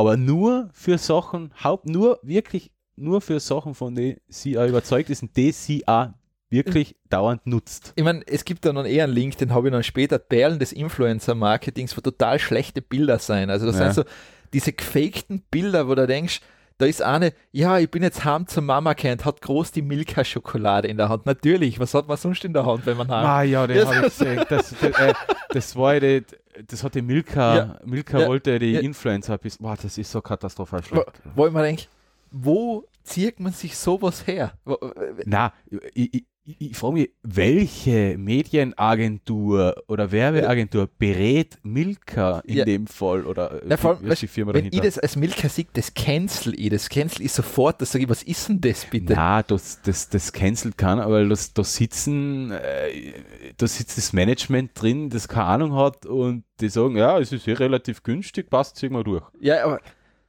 aber 0.00 0.16
nur 0.16 0.70
für 0.72 0.96
Sachen, 0.96 1.52
haupt 1.62 1.86
nur 1.86 2.18
wirklich 2.22 2.70
nur 2.96 3.20
für 3.20 3.38
Sachen, 3.38 3.74
von 3.74 3.94
denen 3.94 4.16
sie 4.28 4.58
auch 4.58 4.66
überzeugt 4.66 5.10
ist 5.10 5.22
und 5.22 5.36
die 5.36 5.52
sie 5.52 5.86
auch 5.86 6.08
wirklich 6.48 6.96
dauernd 7.10 7.46
nutzt. 7.46 7.92
Ich 7.96 8.02
meine, 8.04 8.26
es 8.26 8.44
gibt 8.46 8.64
da 8.64 8.72
noch 8.72 8.86
eher 8.86 9.04
einen 9.04 9.12
Link, 9.12 9.36
den 9.36 9.52
habe 9.52 9.68
ich 9.68 9.72
dann 9.72 9.82
später, 9.82 10.18
Perlen 10.18 10.58
des 10.58 10.72
Influencer-Marketings, 10.72 11.96
wo 11.96 12.00
total 12.00 12.38
schlechte 12.38 12.80
Bilder 12.82 13.18
sein. 13.18 13.50
Also 13.50 13.66
das 13.66 13.78
Ja. 13.78 13.92
sind 13.92 14.06
so 14.06 14.10
diese 14.52 14.72
gefakten 14.72 15.42
Bilder, 15.50 15.86
wo 15.86 15.94
du 15.94 16.06
denkst, 16.06 16.40
da 16.80 16.86
ist 16.86 17.02
eine, 17.02 17.32
ja, 17.52 17.78
ich 17.78 17.90
bin 17.90 18.02
jetzt 18.02 18.24
heim 18.24 18.46
zur 18.46 18.62
Mama 18.62 18.94
kennt, 18.94 19.24
hat 19.24 19.40
groß 19.42 19.70
die 19.72 19.82
Milka-Schokolade 19.82 20.88
in 20.88 20.96
der 20.96 21.08
Hand. 21.08 21.26
Natürlich, 21.26 21.78
was 21.80 21.94
hat 21.94 22.08
man 22.08 22.16
sonst 22.16 22.44
in 22.44 22.52
der 22.52 22.64
Hand, 22.64 22.86
wenn 22.86 22.96
man 22.96 23.08
heim? 23.08 23.26
Ah 23.26 23.42
ja, 23.42 23.66
den 23.66 23.84
habe 23.86 23.96
ich 23.96 24.02
gesehen. 24.18 24.44
Das, 24.48 24.74
das, 24.80 24.98
äh, 24.98 25.14
das 25.50 25.76
war 25.76 25.98
die, 26.00 26.24
das 26.66 26.82
hat 26.82 26.94
die 26.94 27.02
Milka, 27.02 27.56
Ja. 27.56 27.78
Milka 27.84 28.20
Ja. 28.20 28.28
wollte 28.28 28.58
die 28.58 28.72
Ja. 28.72 28.80
Influencer 28.80 29.36
bis, 29.38 29.58
boah, 29.58 29.76
das 29.80 29.98
ist 29.98 30.10
so 30.10 30.20
katastrophal 30.20 30.80
Wo, 30.80 30.86
schlecht. 30.86 31.22
wo 31.34 31.46
ich 31.46 31.52
mir 31.52 31.62
denke, 31.62 31.84
wo 32.30 32.84
zieht 33.02 33.40
man 33.40 33.52
sich 33.52 33.76
sowas 33.76 34.26
her? 34.26 34.52
Wo- 34.64 34.78
Na, 35.24 35.52
ich, 35.94 36.14
ich, 36.14 36.24
ich 36.58 36.76
frage 36.76 36.94
mich, 36.94 37.10
welche 37.22 38.16
Medienagentur 38.18 39.74
oder 39.88 40.10
Werbeagentur 40.12 40.88
berät 40.98 41.58
Milka 41.62 42.40
in 42.40 42.56
Ja. 42.58 42.64
dem 42.64 42.86
Fall 42.86 43.24
oder 43.26 43.60
Na, 43.66 43.76
vor 43.76 43.96
allem, 43.96 44.08
weißt 44.08 44.22
die 44.22 44.26
Firma 44.26 44.52
Wenn 44.54 44.64
ich 44.66 44.70
dahinter? 44.70 44.86
das 44.88 44.98
als 44.98 45.16
Milka 45.16 45.48
sehe, 45.48 45.66
das 45.72 45.94
cancel 45.94 46.58
ich. 46.58 46.70
Das 46.70 46.88
cancel 46.88 47.24
ich 47.24 47.32
sofort. 47.32 47.80
Das 47.80 47.92
sage 47.92 48.04
ich, 48.04 48.10
was 48.10 48.22
ist 48.22 48.48
denn 48.48 48.60
das 48.60 48.84
bitte? 48.86 49.12
Na, 49.14 49.42
das, 49.42 49.80
das, 49.82 50.08
das 50.08 50.32
cancelt 50.32 50.76
keiner, 50.78 51.10
weil 51.10 51.28
das, 51.28 51.52
da 51.52 51.64
sitzen, 51.64 52.50
äh, 52.52 53.12
da 53.56 53.66
sitzt 53.66 53.96
das 53.98 54.12
Management 54.12 54.70
drin, 54.80 55.10
das 55.10 55.28
keine 55.28 55.46
Ahnung 55.46 55.74
hat 55.74 56.06
und 56.06 56.44
die 56.60 56.68
sagen, 56.68 56.96
ja, 56.96 57.18
es 57.18 57.32
ist 57.32 57.46
eh 57.48 57.52
relativ 57.52 58.02
günstig, 58.02 58.50
passt, 58.50 58.76
ziehen 58.76 58.92
wir 58.92 59.04
durch. 59.04 59.22
Ja, 59.40 59.64
aber 59.64 59.80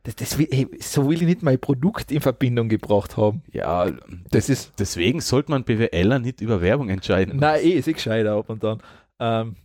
das, 0.03 0.15
das 0.15 0.38
will, 0.38 0.48
hey, 0.52 0.68
so 0.80 1.07
will 1.10 1.18
ich 1.22 1.28
nicht 1.28 1.44
mein 1.44 1.60
Produkt 1.60 2.11
in 2.11 2.22
Verbindung 2.22 2.69
gebracht 2.69 3.18
haben. 3.18 3.44
Ja, 3.52 3.91
Das 4.32 4.49
ist, 4.49 4.73
deswegen 4.80 5.22
sollte 5.22 5.52
man 5.52 5.64
BWLer 5.64 6.19
nicht 6.19 6.41
über 6.41 6.61
Werbung 6.61 6.90
entscheiden. 6.90 7.38
nein, 7.38 7.61
eh, 7.64 7.69
ist 7.72 7.88
eh 7.88 7.94
gescheiter 7.94 8.34
ab 8.34 8.49
und 8.49 8.64
dann. 8.64 8.82
Ähm, 9.19 9.56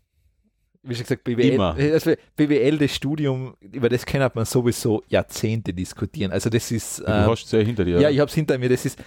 wie 0.83 0.95
schon 0.95 1.03
gesagt, 1.03 1.25
BWL, 1.25 1.55
Immer. 1.55 1.75
also 1.75 2.13
BWL, 2.37 2.79
das 2.79 2.95
Studium, 2.95 3.55
über 3.61 3.89
das 3.89 4.07
kann 4.07 4.31
man 4.35 4.45
sowieso 4.45 5.03
Jahrzehnte 5.09 5.75
diskutieren. 5.75 6.31
Also 6.33 6.49
das 6.49 6.71
ist, 6.71 7.01
du 7.01 7.05
ähm, 7.07 7.27
hast 7.27 7.47
es 7.47 7.53
ja 7.53 7.59
hinter 7.61 7.85
dir. 7.85 8.01
ja, 8.01 8.11
ich 8.11 8.21
habe 8.21 8.29
es 8.29 8.35
hinter 8.35 8.57
mir, 8.59 8.69
das 8.69 8.85
ist, 8.85 9.03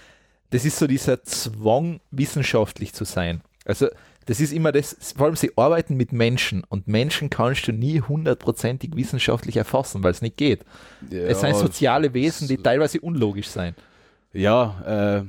das 0.50 0.64
ist 0.64 0.76
so 0.78 0.86
dieser 0.86 1.22
Zwang, 1.22 2.00
wissenschaftlich 2.10 2.92
zu 2.92 3.04
sein. 3.04 3.40
Also 3.64 3.86
das 4.26 4.40
ist 4.40 4.52
immer 4.52 4.70
das, 4.72 4.96
vor 5.16 5.26
allem 5.26 5.36
sie 5.36 5.50
arbeiten 5.56 5.96
mit 5.96 6.12
Menschen 6.12 6.62
und 6.68 6.86
Menschen 6.86 7.30
kannst 7.30 7.66
du 7.66 7.72
nie 7.72 8.00
hundertprozentig 8.00 8.94
wissenschaftlich 8.94 9.56
erfassen, 9.56 10.02
weil 10.02 10.12
es 10.12 10.22
nicht 10.22 10.36
geht. 10.36 10.64
Ja, 11.10 11.18
es 11.20 11.40
sind 11.40 11.56
soziale 11.56 12.12
Wesen, 12.14 12.46
die 12.46 12.56
teilweise 12.56 13.00
unlogisch 13.00 13.48
sein. 13.48 13.74
Ja, 14.32 15.20
äh, 15.20 15.24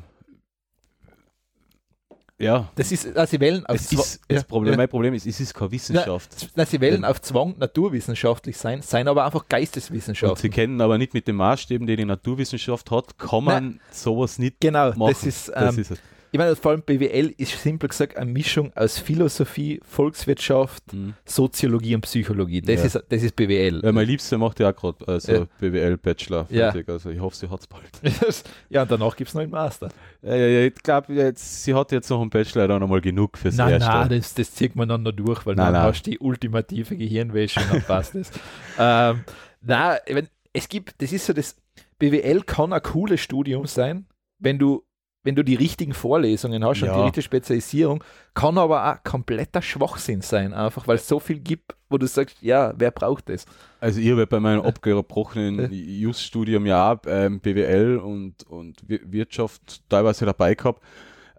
ja. 2.44 2.70
Das 2.76 2.92
ist, 2.92 3.16
also 3.16 3.32
sie 3.32 3.40
wählen 3.40 3.66
auf 3.68 3.76
Es 3.76 3.92
Zwa- 3.92 4.00
ist, 4.02 4.22
das 4.28 4.38
ja, 4.42 4.44
Problem, 4.44 4.74
ja. 4.74 4.78
mein 4.78 4.90
Problem 4.90 5.14
ist, 5.14 5.28
es 5.28 5.40
ist 5.40 5.54
keine 5.54 5.72
Wissenschaft. 5.72 6.50
Na, 6.56 6.66
sie 6.66 6.82
wählen 6.82 7.06
auf 7.06 7.22
Zwang 7.22 7.56
naturwissenschaftlich 7.60 8.58
sein, 8.58 8.82
sein 8.82 9.08
aber 9.08 9.26
einfach 9.26 9.46
Und 9.48 10.38
sie 10.40 10.50
kennen 10.50 10.82
aber 10.82 10.98
nicht 10.98 11.14
mit 11.14 11.28
den 11.28 11.36
Maßstäben, 11.36 11.86
die 11.86 11.96
die 11.96 12.06
Naturwissenschaft 12.06 12.90
hat, 12.90 13.18
kann 13.20 13.44
man 13.44 13.80
sowas 13.92 14.40
nicht 14.40 14.60
Genau, 14.60 14.90
machen. 14.90 15.14
das 15.14 15.24
ist, 15.24 15.50
ähm, 15.50 15.54
das 15.56 15.78
ist 15.78 15.92
es. 15.92 16.00
Ich 16.32 16.38
meine, 16.38 16.56
vor 16.56 16.72
allem 16.72 16.82
BWL 16.84 17.34
ist 17.38 17.62
simpel 17.62 17.90
gesagt 17.90 18.16
eine 18.18 18.32
Mischung 18.32 18.72
aus 18.76 18.98
Philosophie, 18.98 19.80
Volkswirtschaft, 19.84 20.94
Mhm. 20.94 21.14
Soziologie 21.26 21.96
und 21.96 22.02
Psychologie. 22.02 22.62
Das, 22.62 22.80
Ja. 22.80 22.86
ist, 22.86 23.04
das 23.10 23.24
ist 23.24 23.36
BWL. 23.36 23.82
Ja, 23.84 23.92
mein 23.92 24.08
Liebster 24.08 24.38
macht 24.38 24.60
ja 24.60 24.72
auch 24.72 24.76
gerade 24.76 25.08
also 25.08 25.32
Ja. 25.34 25.46
BWL-Bachelor 25.60 26.48
Ja. 26.50 26.72
fertig, 26.72 26.88
also 26.90 27.10
ich 27.10 27.20
hoffe, 27.20 27.36
sie 27.36 27.50
hat 27.50 27.60
es 27.60 27.68
bald. 27.68 27.90
ja, 28.70 28.84
und 28.84 28.92
danach 28.92 29.16
gibt 29.16 29.28
es 29.30 29.34
noch 29.34 29.42
einen 29.42 29.52
Master. 29.52 29.90
Ja, 30.22 30.36
ja, 30.36 30.48
ja, 30.48 30.66
ich 30.68 30.76
glaube, 30.76 31.14
jetzt, 31.14 31.64
sie 31.64 31.74
hat 31.74 31.92
jetzt 31.92 32.10
noch 32.10 32.22
einen 32.22 32.30
Bachelor 32.30 32.68
dann 32.68 32.82
einmal 32.84 33.02
genug 33.02 33.38
fürs 33.38 33.56
Nein, 33.56 33.74
Erste. 33.74 33.90
nein, 33.90 34.10
das, 34.10 34.34
das 34.34 34.54
zieht 34.54 34.76
man 34.76 34.88
dann 34.88 35.04
noch 35.04 35.12
durch, 35.12 35.46
weil 35.46 35.56
Nein, 35.56 35.66
dann 35.68 35.74
nein. 35.74 35.84
hast 35.84 36.04
du 36.04 36.12
die 36.12 36.20
ultimative 36.20 36.96
Gehirnwäsche 36.96 37.60
und 37.60 37.74
dann 37.74 37.82
passt 37.84 38.16
es. 38.16 38.32
ähm, 38.80 39.24
nein, 39.62 39.98
wenn, 40.08 40.28
es 40.54 40.70
gibt, 40.70 41.02
das 41.02 41.12
ist 41.12 41.26
so 41.26 41.34
das, 41.34 41.56
BWL 42.00 42.42
kann 42.44 42.74
ein 42.74 42.82
cooles 42.82 43.20
Studium 43.22 43.66
sein, 43.68 44.06
wenn 44.40 44.58
du, 44.58 44.84
wenn 45.24 45.36
du 45.36 45.44
die 45.44 45.56
richtigen 45.56 45.94
Vorlesungen 45.94 46.64
hast 46.66 46.82
und 46.82 46.88
Ja. 46.88 46.96
die 46.98 47.02
richtige 47.04 47.22
Spezialisierung, 47.24 48.04
kann 48.34 48.58
aber 48.58 48.92
auch 48.92 49.04
kompletter 49.04 49.62
Schwachsinn 49.62 50.22
sein, 50.22 50.54
einfach 50.54 50.88
weil 50.88 50.96
es 50.96 51.08
so 51.08 51.20
viel 51.20 51.40
gibt, 51.40 51.76
wo 51.90 51.98
du 52.00 52.08
sagst, 52.08 52.38
ja, 52.42 52.74
wer 52.78 52.90
braucht 52.92 53.30
das? 53.30 53.46
Also 53.80 54.00
ich 54.00 54.10
habe 54.10 54.26
bei 54.26 54.40
meinem 54.40 54.62
abgebrochenen 54.66 55.70
Just-Studium 55.72 56.66
ja 56.66 57.00
ähm, 57.06 57.40
BWL 57.40 57.98
und, 57.98 58.44
und 58.48 58.78
Wir- 58.88 59.02
Wirtschaft 59.12 59.88
teilweise 59.90 60.26
dabei 60.26 60.56
gehabt. 60.56 60.82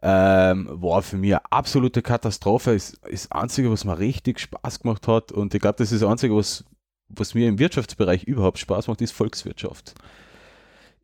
Ähm, 0.04 0.68
war 0.72 1.00
für 1.02 1.16
mich 1.16 1.30
eine 1.32 1.42
absolute 1.52 2.02
Katastrophe. 2.02 2.72
Ist 2.72 2.94
ist 3.06 3.30
das 3.30 3.40
Einzige, 3.40 3.70
was 3.70 3.84
mir 3.84 3.98
richtig 3.98 4.40
Spaß 4.40 4.80
gemacht 4.80 5.06
hat. 5.06 5.30
Und 5.30 5.54
ich 5.54 5.60
glaube, 5.60 5.76
das 5.78 5.92
ist 5.92 6.02
das 6.02 6.10
Einzige, 6.10 6.34
was, 6.34 6.64
was 7.08 7.34
mir 7.34 7.48
im 7.48 7.58
Wirtschaftsbereich 7.60 8.24
überhaupt 8.24 8.58
Spaß 8.58 8.88
macht, 8.88 9.00
ist 9.00 9.12
Volkswirtschaft. 9.12 9.94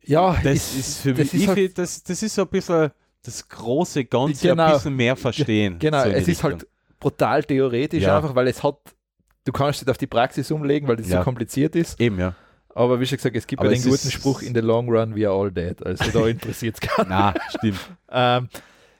Ja, 0.03 0.37
Das 0.43 0.75
ist, 0.75 1.01
für 1.01 1.13
das 1.13 1.33
mich, 1.33 1.43
ist 1.43 1.47
halt- 1.47 1.77
das, 1.77 2.03
das 2.03 2.23
ist 2.23 2.35
so 2.35 2.43
ein 2.43 2.47
bisschen 2.47 2.91
das 3.23 3.47
große 3.47 4.05
Ganze, 4.05 4.47
Genau. 4.49 4.63
ein 4.65 4.73
bisschen 4.73 4.95
mehr 4.95 5.15
verstehen. 5.15 5.77
Genau, 5.79 6.03
so 6.03 6.09
es 6.09 6.27
ist 6.27 6.43
halt 6.43 6.65
brutal 6.99 7.43
theoretisch 7.43 8.03
Ja. 8.03 8.17
einfach, 8.17 8.33
weil 8.35 8.47
es 8.47 8.63
hat, 8.63 8.77
du 9.45 9.51
kannst 9.51 9.81
es 9.81 9.87
auf 9.87 9.97
die 9.97 10.07
Praxis 10.07 10.49
umlegen, 10.51 10.87
weil 10.87 10.95
das 10.95 11.09
Ja. 11.09 11.19
so 11.19 11.23
kompliziert 11.23 11.75
ist. 11.75 11.99
Eben, 11.99 12.17
ja. 12.19 12.33
Aber 12.75 12.99
wie 12.99 13.05
schon 13.05 13.17
gesagt, 13.17 13.35
es 13.35 13.45
gibt 13.45 13.61
ja 13.61 13.69
den 13.69 13.81
guten 13.81 13.93
ist- 13.95 14.11
Spruch, 14.13 14.41
in 14.41 14.53
the 14.53 14.61
long 14.61 14.87
run 14.89 15.15
we 15.15 15.27
are 15.27 15.37
all 15.37 15.51
dead. 15.51 15.85
Also 15.85 16.09
da 16.11 16.27
interessiert 16.27 16.75
es 16.75 16.81
keinen. 16.89 17.09
Na, 17.09 17.33
stimmt. 17.57 17.79
Ähm, 18.09 18.47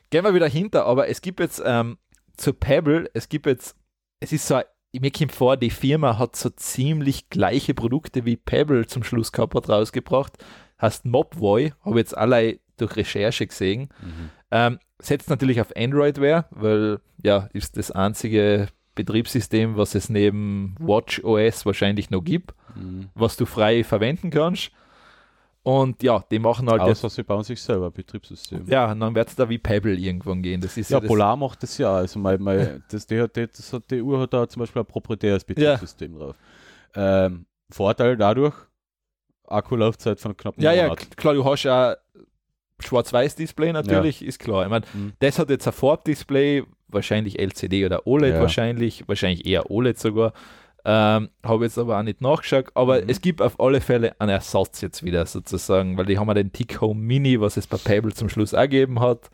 gehen 0.10 0.24
wir 0.24 0.34
wieder 0.34 0.48
hinter, 0.50 0.86
aber 0.86 1.08
es 1.08 1.22
gibt 1.22 1.40
jetzt 1.40 1.62
ähm, 1.66 1.98
zur 2.36 2.60
Pebble, 2.60 3.10
es 3.14 3.30
gibt 3.30 3.46
jetzt, 3.46 3.76
es 4.20 4.32
ist 4.34 4.48
so, 4.48 4.56
ein- 4.56 4.64
mir 5.00 5.12
kommt 5.12 5.32
vor, 5.32 5.56
die 5.56 5.70
Firma 5.70 6.18
hat 6.18 6.36
so 6.36 6.50
ziemlich 6.50 7.30
gleiche 7.30 7.74
Produkte 7.74 8.26
wie 8.26 8.36
Pebble 8.36 8.86
zum 8.88 9.04
Schluss 9.04 9.32
gehabt 9.32 9.70
rausgebracht. 9.70 10.34
Heißt 10.82 11.06
Mobvoi, 11.06 11.74
habe 11.84 12.00
jetzt 12.00 12.18
allerlei 12.18 12.60
durch 12.78 12.96
Recherche 12.96 13.46
gesehen. 13.48 13.90
Mhm. 14.02 14.30
Ähm, 14.52 14.80
setzt 15.00 15.30
natürlich 15.30 15.60
auf 15.62 15.76
Androidware, 15.76 16.46
weil 16.52 17.00
ja, 17.22 17.50
ist 17.54 17.78
das 17.78 17.92
einzige 17.92 18.68
Betriebssystem, 18.96 19.78
was 19.78 19.96
es 19.96 20.10
neben 20.10 20.76
Watch 20.80 21.24
OS 21.24 21.66
wahrscheinlich 21.66 22.10
noch 22.10 22.22
gibt, 22.22 22.54
Mhm. 22.76 23.10
was 23.16 23.36
du 23.38 23.46
frei 23.46 23.84
verwenden 23.84 24.30
kannst. 24.30 24.72
Und 25.64 26.02
ja, 26.04 26.24
die 26.32 26.40
machen 26.40 26.70
halt 26.70 26.82
Außer 26.82 27.10
sie 27.10 27.24
bauen 27.24 27.44
sich 27.44 27.62
selber 27.62 27.92
Betriebssystem. 27.92 28.64
ja, 28.68 28.92
und 28.92 29.02
dann 29.02 29.14
wird 29.14 29.28
es 29.28 29.36
da 29.36 29.50
wie 29.50 29.58
Pebble 29.58 29.94
irgendwann 29.96 30.42
gehen. 30.42 30.62
Das 30.62 30.78
ist 30.78 30.90
Ja, 30.90 31.00
das, 31.02 31.08
Polar 31.08 31.36
macht 31.36 31.62
das 31.64 31.78
ja. 31.78 31.94
Also 31.94 32.18
mein, 32.20 32.42
mein, 32.42 32.82
das, 32.90 33.06
die, 33.06 33.20
hat- 33.20 33.36
die, 33.36 33.46
das 33.48 33.74
hat, 33.74 33.92
die 33.92 34.02
Uhr 34.02 34.20
hat 34.22 34.34
da 34.34 34.48
zum 34.48 34.62
Beispiel 34.62 34.82
ein 34.82 34.86
proprietäres 34.86 35.44
Betriebssystem 35.44 36.18
drauf. 36.18 36.36
Ähm, 36.96 37.46
Vorteil 37.70 38.16
dadurch, 38.18 38.56
Akkulaufzeit 39.52 40.20
von 40.20 40.36
knapp 40.38 40.58
einem 40.58 40.64
Ja, 40.66 40.74
ja, 40.74 40.84
Monat. 40.84 41.00
k- 41.00 41.06
klar, 41.16 41.34
du 41.34 41.46
hast 41.46 41.64
ja 41.64 41.96
Schwarz-Weiß-Display 42.82 43.74
natürlich, 43.74 44.24
ist 44.24 44.40
klar. 44.40 44.64
Ich 44.64 44.70
meine, 44.70 44.86
Mhm. 44.94 45.14
das 45.20 45.38
hat 45.40 45.50
jetzt 45.50 45.68
ein 45.68 45.74
Farbdisplay, 45.74 46.64
wahrscheinlich 46.88 47.38
LCD 47.40 47.86
oder 47.86 48.08
OLED 48.08 48.36
Ja. 48.36 48.42
wahrscheinlich, 48.42 49.04
wahrscheinlich 49.08 49.46
eher 49.46 49.70
OLED 49.70 50.00
sogar. 50.00 50.34
Ähm, 50.86 51.30
Habe 51.44 51.66
jetzt 51.66 51.78
aber 51.78 52.00
auch 52.00 52.04
nicht 52.04 52.22
nachgeschaut, 52.22 52.68
aber 52.74 53.02
Mhm. 53.02 53.10
es 53.10 53.20
gibt 53.22 53.42
auf 53.42 53.60
alle 53.60 53.82
Fälle 53.82 54.16
einen 54.20 54.30
Ersatz 54.32 54.80
jetzt 54.80 55.04
wieder 55.04 55.26
sozusagen, 55.26 55.98
weil 55.98 56.06
die 56.06 56.18
haben 56.18 56.28
ja 56.30 56.34
den 56.36 56.54
Tick 56.54 56.80
Home 56.80 57.00
Mini, 57.02 57.40
was 57.42 57.58
es 57.58 57.68
bei 57.68 57.76
Pebble 57.78 58.14
zum 58.14 58.30
Schluss 58.30 58.54
auch 58.54 58.62
gegeben 58.62 59.02
hat. 59.02 59.30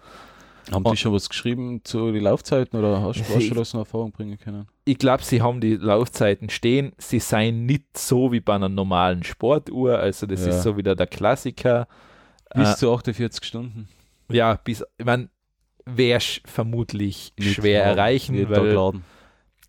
Haben 0.71 0.83
Und- 0.85 0.93
die 0.93 0.97
schon 0.97 1.13
was 1.13 1.29
geschrieben 1.29 1.81
zu 1.83 2.11
den 2.11 2.23
Laufzeiten 2.23 2.77
oder 2.79 3.01
hast, 3.01 3.19
du 3.19 3.53
das 3.53 3.73
in 3.73 3.79
Erfahrung 3.79 4.11
bringen 4.11 4.37
können? 4.39 4.67
Ich 4.83 4.97
glaube, 4.97 5.23
sie 5.23 5.41
haben 5.41 5.61
die 5.61 5.75
Laufzeiten 5.75 6.49
stehen. 6.49 6.91
Sie 6.97 7.19
seien 7.19 7.65
nicht 7.65 7.97
so 7.97 8.31
wie 8.31 8.39
bei 8.39 8.55
einer 8.55 8.69
normalen 8.69 9.23
Sportuhr, 9.23 9.99
also 9.99 10.25
das 10.25 10.41
Ja. 10.45 10.49
ist 10.51 10.63
so 10.63 10.75
wieder 10.77 10.95
der 10.95 11.07
Klassiker. 11.07 11.87
Bis 12.55 12.73
Äh, 12.73 12.75
zu 12.77 12.93
48 12.93 13.43
Stunden. 13.43 13.87
ja, 14.31 14.55
bis, 14.63 14.83
ich 14.97 15.05
meine, 15.05 15.29
wäre 15.85 16.21
vermutlich 16.45 17.33
Nicht 17.37 17.55
schwer 17.55 17.81
laden, 17.85 17.97
erreichen, 17.97 18.49
weil 18.49 18.71
laden. 18.71 19.03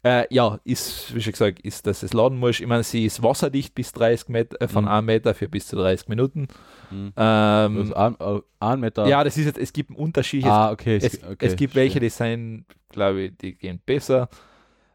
Äh, 0.02 0.24
ja, 0.32 0.60
ist, 0.64 1.14
wie 1.14 1.20
schon 1.20 1.32
gesagt, 1.32 1.58
ist, 1.60 1.86
dass 1.86 2.02
es 2.04 2.12
laden 2.12 2.38
muss. 2.38 2.60
Ich 2.60 2.66
meine, 2.66 2.84
sie 2.84 3.04
ist 3.06 3.22
wasserdicht 3.22 3.74
bis 3.74 3.92
30 3.92 4.28
Meter, 4.28 4.60
äh, 4.62 4.68
von 4.68 4.84
Mhm. 4.84 4.90
1 4.90 5.04
Meter 5.06 5.34
für 5.34 5.48
bis 5.48 5.66
zu 5.66 5.76
30 5.76 6.08
Minuten. 6.08 6.46
Mhm. 6.90 7.12
Ähm, 7.16 7.92
Also 7.94 9.04
ja, 9.06 9.24
das 9.24 9.36
ist 9.36 9.46
jetzt, 9.46 9.58
es 9.58 9.72
gibt 9.72 9.90
einen 9.90 9.98
Unterschied. 9.98 10.44
Es, 10.44 10.50
ah, 10.50 10.70
okay. 10.70 10.96
es, 10.96 11.22
okay, 11.22 11.36
es 11.46 11.56
gibt 11.56 11.74
welche, 11.74 12.00
die 12.00 12.08
sind, 12.08 12.64
glaube 12.88 13.22
ich, 13.22 13.36
die 13.38 13.54
gehen 13.56 13.80
besser. 13.84 14.28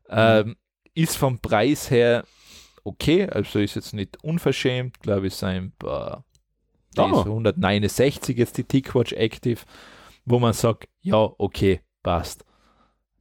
Ähm, 0.10 0.56
ist 0.94 1.18
vom 1.18 1.40
Preis 1.40 1.90
her 1.90 2.26
okay, 2.84 3.28
also 3.30 3.60
ist 3.60 3.76
jetzt 3.76 3.94
nicht 3.94 4.24
unverschämt, 4.24 5.00
glaube 5.02 5.28
ich, 5.28 5.38
die 5.38 5.46
Ah. 5.86 6.24
ist 6.96 7.26
169 7.26 8.38
jetzt 8.38 8.58
die 8.58 8.64
Tickwatch 8.64 9.14
Active, 9.14 9.62
wo 10.26 10.40
man 10.40 10.54
sagt, 10.54 10.90
ja, 11.02 11.18
okay, 11.38 11.82
passt. 12.04 12.44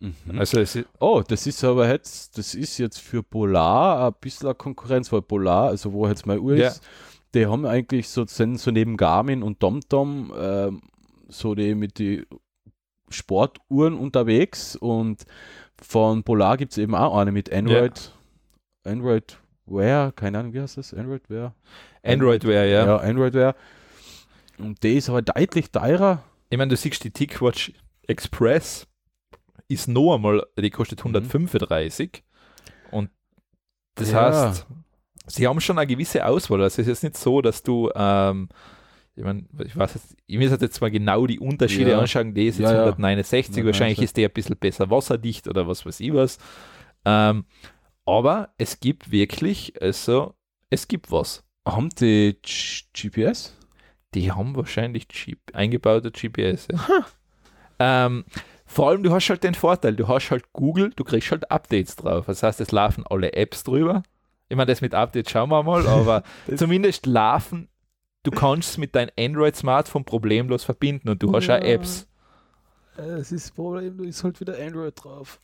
Mhm. 0.01 0.15
Also 0.39 0.61
ist, 0.61 0.79
Oh, 0.99 1.23
das 1.27 1.47
ist 1.47 1.63
aber 1.63 1.89
jetzt, 1.89 2.37
das 2.39 2.55
ist 2.55 2.79
jetzt 2.79 2.99
für 2.99 3.23
Polar 3.23 4.09
ein 4.09 4.15
bisschen 4.21 4.57
Konkurrenz, 4.57 5.13
weil 5.13 5.23
Polar, 5.23 5.69
also 5.69 5.93
wo 5.93 6.09
jetzt 6.09 6.27
meine 6.27 6.41
Uhr 6.41 6.57
Ja. 6.57 6.69
ist, 6.69 6.83
die 7.35 7.47
haben 7.47 7.67
eigentlich 7.67 8.09
so, 8.09 8.27
sind 8.27 8.59
so 8.59 8.71
neben 8.71 8.97
Garmin 8.97 9.43
und 9.43 9.61
TomTom 9.61 10.33
ähm, 10.37 10.83
so 11.29 11.55
die 11.55 11.75
mit 11.75 11.99
die 11.99 12.27
Sportuhren 13.09 13.95
unterwegs 13.95 14.77
und 14.77 15.25
von 15.81 16.23
Polar 16.23 16.57
gibt 16.57 16.73
es 16.73 16.79
eben 16.79 16.95
auch 16.95 17.17
eine 17.17 17.33
mit 17.33 17.53
Android, 17.53 18.13
Android 18.85 19.39
Wear, 19.67 20.13
keine 20.13 20.39
Ahnung, 20.39 20.53
wie 20.53 20.61
heißt 20.61 20.77
das? 20.77 20.93
Android 20.95 21.29
Wear? 21.31 21.55
Android 22.03 22.45
Wear, 22.45 22.65
ja. 22.67 22.87
Ja, 22.87 22.97
Android 22.99 23.35
Wear. 23.35 23.55
Und 24.59 24.83
die 24.83 24.97
ist 24.97 25.09
aber 25.09 25.23
deutlich 25.23 25.71
teurer. 25.71 26.23
Ich 26.51 26.59
meine, 26.59 26.69
du 26.71 26.77
siehst 26.77 27.03
die 27.05 27.11
TicWatch 27.11 27.73
Express 28.07 28.87
ist 29.69 29.87
noch 29.89 30.17
einmal, 30.17 30.45
die 30.59 30.71
kostet 30.71 30.99
135 31.01 32.25
und 32.91 33.11
das 33.95 34.11
Ja. 34.11 34.23
heißt, 34.49 34.67
sie 35.27 35.47
haben 35.47 35.61
schon 35.61 35.79
eine 35.79 35.87
gewisse 35.87 36.25
Auswahl. 36.27 36.63
Also 36.63 36.83
es 36.83 36.89
ist 36.89 36.89
jetzt 36.89 37.03
nicht 37.05 37.17
so, 37.19 37.41
dass 37.43 37.63
du 37.63 37.91
ähm, 37.95 38.49
ich 39.17 39.25
meine, 39.25 39.45
ich 39.65 39.77
weiß 39.77 39.95
jetzt, 39.95 40.17
ich 40.27 40.39
muss 40.39 40.51
jetzt 40.61 40.81
mal 40.81 40.91
genau 40.91 41.27
die 41.27 41.39
Unterschiede 41.41 41.91
Ja. 41.91 41.99
anschauen, 41.99 42.33
die 42.33 42.47
ist 42.47 42.59
jetzt 42.59 42.71
Ja, 42.71 42.77
ja. 42.77 42.85
169, 42.87 43.65
wahrscheinlich 43.67 43.99
169. 43.99 44.05
ist 44.05 44.17
der 44.17 44.29
ein 44.29 44.33
bisschen 44.33 44.57
besser 44.57 44.91
wasserdicht 44.91 45.49
oder 45.49 45.67
was 45.67 45.85
weiß 45.85 46.01
ich 46.01 46.15
was. 46.15 46.39
Ähm, 47.05 47.45
aber 48.07 48.55
es 48.57 48.81
gibt 48.81 49.11
wirklich, 49.11 49.75
also, 49.83 50.35
es 50.71 50.89
gibt 50.89 51.11
was. 51.13 51.45
Haben 51.67 51.91
die 51.91 52.37
G 52.43 52.83
GPS? 53.11 53.57
Die 54.15 54.33
haben 54.33 54.57
wahrscheinlich 54.57 55.07
G 55.09 55.37
eingebaute 55.53 56.11
GPS. 56.11 56.69
Ja. 56.73 57.05
Ähm, 58.07 58.25
vor 58.65 58.89
allem, 58.89 59.03
du 59.03 59.11
hast 59.13 59.29
halt 59.29 59.43
den 59.45 59.55
Vorteil, 59.55 59.97
du 59.97 60.07
hast 60.09 60.31
halt 60.31 60.53
Google, 60.53 60.91
du 60.95 61.05
kriegst 61.05 61.31
halt 61.31 61.51
Updates 61.51 61.97
drauf. 61.97 62.27
Das 62.27 62.43
heißt, 62.43 62.61
es 62.61 62.73
laufen 62.73 63.05
alle 63.09 63.33
Apps 63.35 63.65
drüber. 63.65 64.03
Ich 64.51 64.57
meine, 64.57 64.67
das 64.67 64.83
mit 64.83 64.95
Updates 64.95 65.31
schauen 65.33 65.49
wir 65.49 65.63
mal, 65.63 65.87
aber 65.87 66.23
zumindest 66.57 67.07
laufen, 67.07 67.69
du 68.25 68.31
kannst 68.31 68.71
es 68.73 68.79
mit 68.79 68.95
deinem 68.95 69.11
Android-Smartphone 69.19 70.05
problemlos 70.05 70.65
verbinden 70.65 71.09
und 71.09 71.23
du 71.23 71.33
hast 71.33 71.47
Ja. 71.47 71.57
auch 71.59 71.63
Apps. 71.65 72.07
Es 72.99 73.33
ist 73.33 73.47
das 73.47 73.51
Problem, 73.53 73.97
du 73.97 74.05
ist 74.05 74.23
halt 74.25 74.39
wieder 74.41 74.59
Android 74.59 74.93
drauf. 75.03 75.41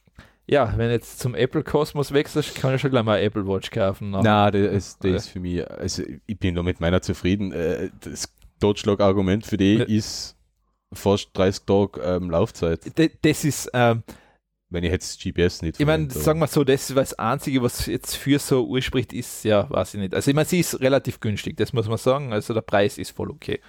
Ja, 0.49 0.73
wenn 0.77 0.89
du 0.89 0.93
jetzt 0.93 1.19
zum 1.21 1.35
Apple-Kosmos 1.35 2.13
wechselst, 2.13 2.55
kann 2.57 2.75
ich 2.75 2.81
schon 2.81 2.91
gleich 2.91 3.05
mal 3.05 3.19
Apple 3.21 3.47
Watch 3.49 3.71
kaufen. 3.71 4.11
Na, 4.11 4.51
das, 4.51 4.73
ist- 4.73 5.05
das 5.05 5.13
ist 5.25 5.29
für 5.29 5.41
mich, 5.41 5.69
also 5.71 6.03
ich 6.27 6.39
bin 6.39 6.55
da 6.55 6.63
mit 6.63 6.81
meiner 6.81 7.01
zufrieden. 7.03 7.53
Äh, 7.53 7.91
Das 8.01 8.29
Totschlagargument 8.61 9.47
für 9.47 9.57
die 9.57 9.77
ist 9.83 10.37
fast 10.93 11.31
30 11.35 11.65
Tage 11.65 12.01
ähm, 12.01 12.31
Laufzeit, 12.31 12.81
Das 13.23 13.45
ist, 13.45 13.71
ähm, 13.73 14.03
wenn 14.77 14.85
ich 14.85 14.93
jetzt 14.93 15.23
GPS 15.23 15.63
nicht 15.63 15.81
ich 15.81 15.87
meine, 15.87 16.11
sagen 16.11 16.39
wir 16.39 16.47
so, 16.47 16.63
das 16.63 16.91
ist 16.91 16.97
das 16.97 17.15
Einzige, 17.15 17.63
was 17.63 17.87
jetzt 17.87 18.15
für 18.15 18.39
so 18.39 18.67
urspricht, 18.67 19.15
ist, 19.15 19.43
ja, 19.45 19.69
weiß 19.71 19.95
ich 19.95 20.01
nicht. 20.01 20.15
Also, 20.15 20.31
ich 20.31 20.35
meine, 20.35 20.47
sie 20.47 20.61
ist 20.61 20.81
relativ 20.81 21.19
günstig, 21.21 21.57
das 21.57 21.73
muss 21.73 21.89
man 21.89 21.97
sagen. 21.97 22.35
Also, 22.35 22.53
der 22.53 22.61
Preis 22.61 22.99
ist 22.99 23.11
voll 23.11 23.31
okay. 23.31 23.61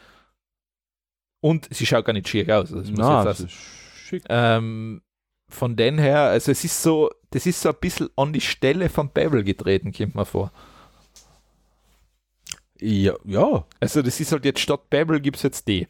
Und 1.40 1.74
sie 1.74 1.86
schaut 1.86 2.04
gar 2.04 2.12
nicht 2.12 2.28
schick 2.28 2.50
aus. 2.50 2.72
Das 2.72 2.90
muss 2.92 3.00
das 3.00 3.40
ist 3.40 3.52
schick. 3.52 4.24
ähm, 4.28 5.02
von 5.48 5.78
den 5.78 5.98
her, 5.98 6.24
also 6.24 6.52
es 6.52 6.66
ist 6.66 6.84
so, 6.84 7.10
das 7.30 7.46
ist 7.46 7.62
so 7.62 7.70
ein 7.70 7.76
bisschen 7.80 8.10
an 8.18 8.34
die 8.34 8.42
Stelle 8.42 8.90
von 8.90 9.10
Bevel 9.10 9.46
getreten, 9.46 9.94
kommt 9.94 10.14
mir 10.14 10.26
vor. 10.26 10.52
Ja, 12.82 13.14
ja. 13.24 13.66
Also 13.80 14.02
das 14.02 14.20
ist 14.20 14.34
halt 14.34 14.44
jetzt 14.44 14.60
statt 14.60 14.90
Bevel 14.90 15.22
gibt 15.22 15.38
es 15.38 15.44
jetzt 15.44 15.70
die. 15.70 15.88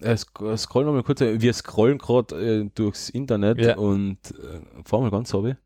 Äh, 0.00 0.12
sc- 0.16 0.56
scrollen 0.56 0.88
wir 0.88 0.92
mal 0.92 1.02
kurz. 1.02 1.20
äh, 1.20 1.40
Wir 1.40 1.52
scrollen 1.52 1.98
gerade 1.98 2.34
äh, 2.64 2.70
durchs 2.74 3.08
Internet 3.10 3.58
Ja. 3.60 3.76
und 3.76 4.18
äh, 4.32 4.60
fahren 4.84 5.02
mal 5.02 5.10
ganz 5.10 5.32
runter. 5.34 5.56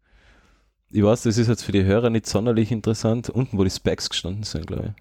Ich 0.91 1.03
weiß, 1.03 1.23
das 1.23 1.39
ist 1.39 1.49
jetzt 1.49 1.63
für 1.65 1.73
die 1.73 1.85
Hörer 1.85 2.11
nicht 2.11 2.27
sonderlich 2.27 2.71
interessant. 2.71 3.31
Unten, 3.31 3.57
wo 3.59 3.65
die 3.65 3.71
Specs 3.71 4.11
gestanden 4.11 4.43
sind, 4.43 4.67
glaube 4.67 4.95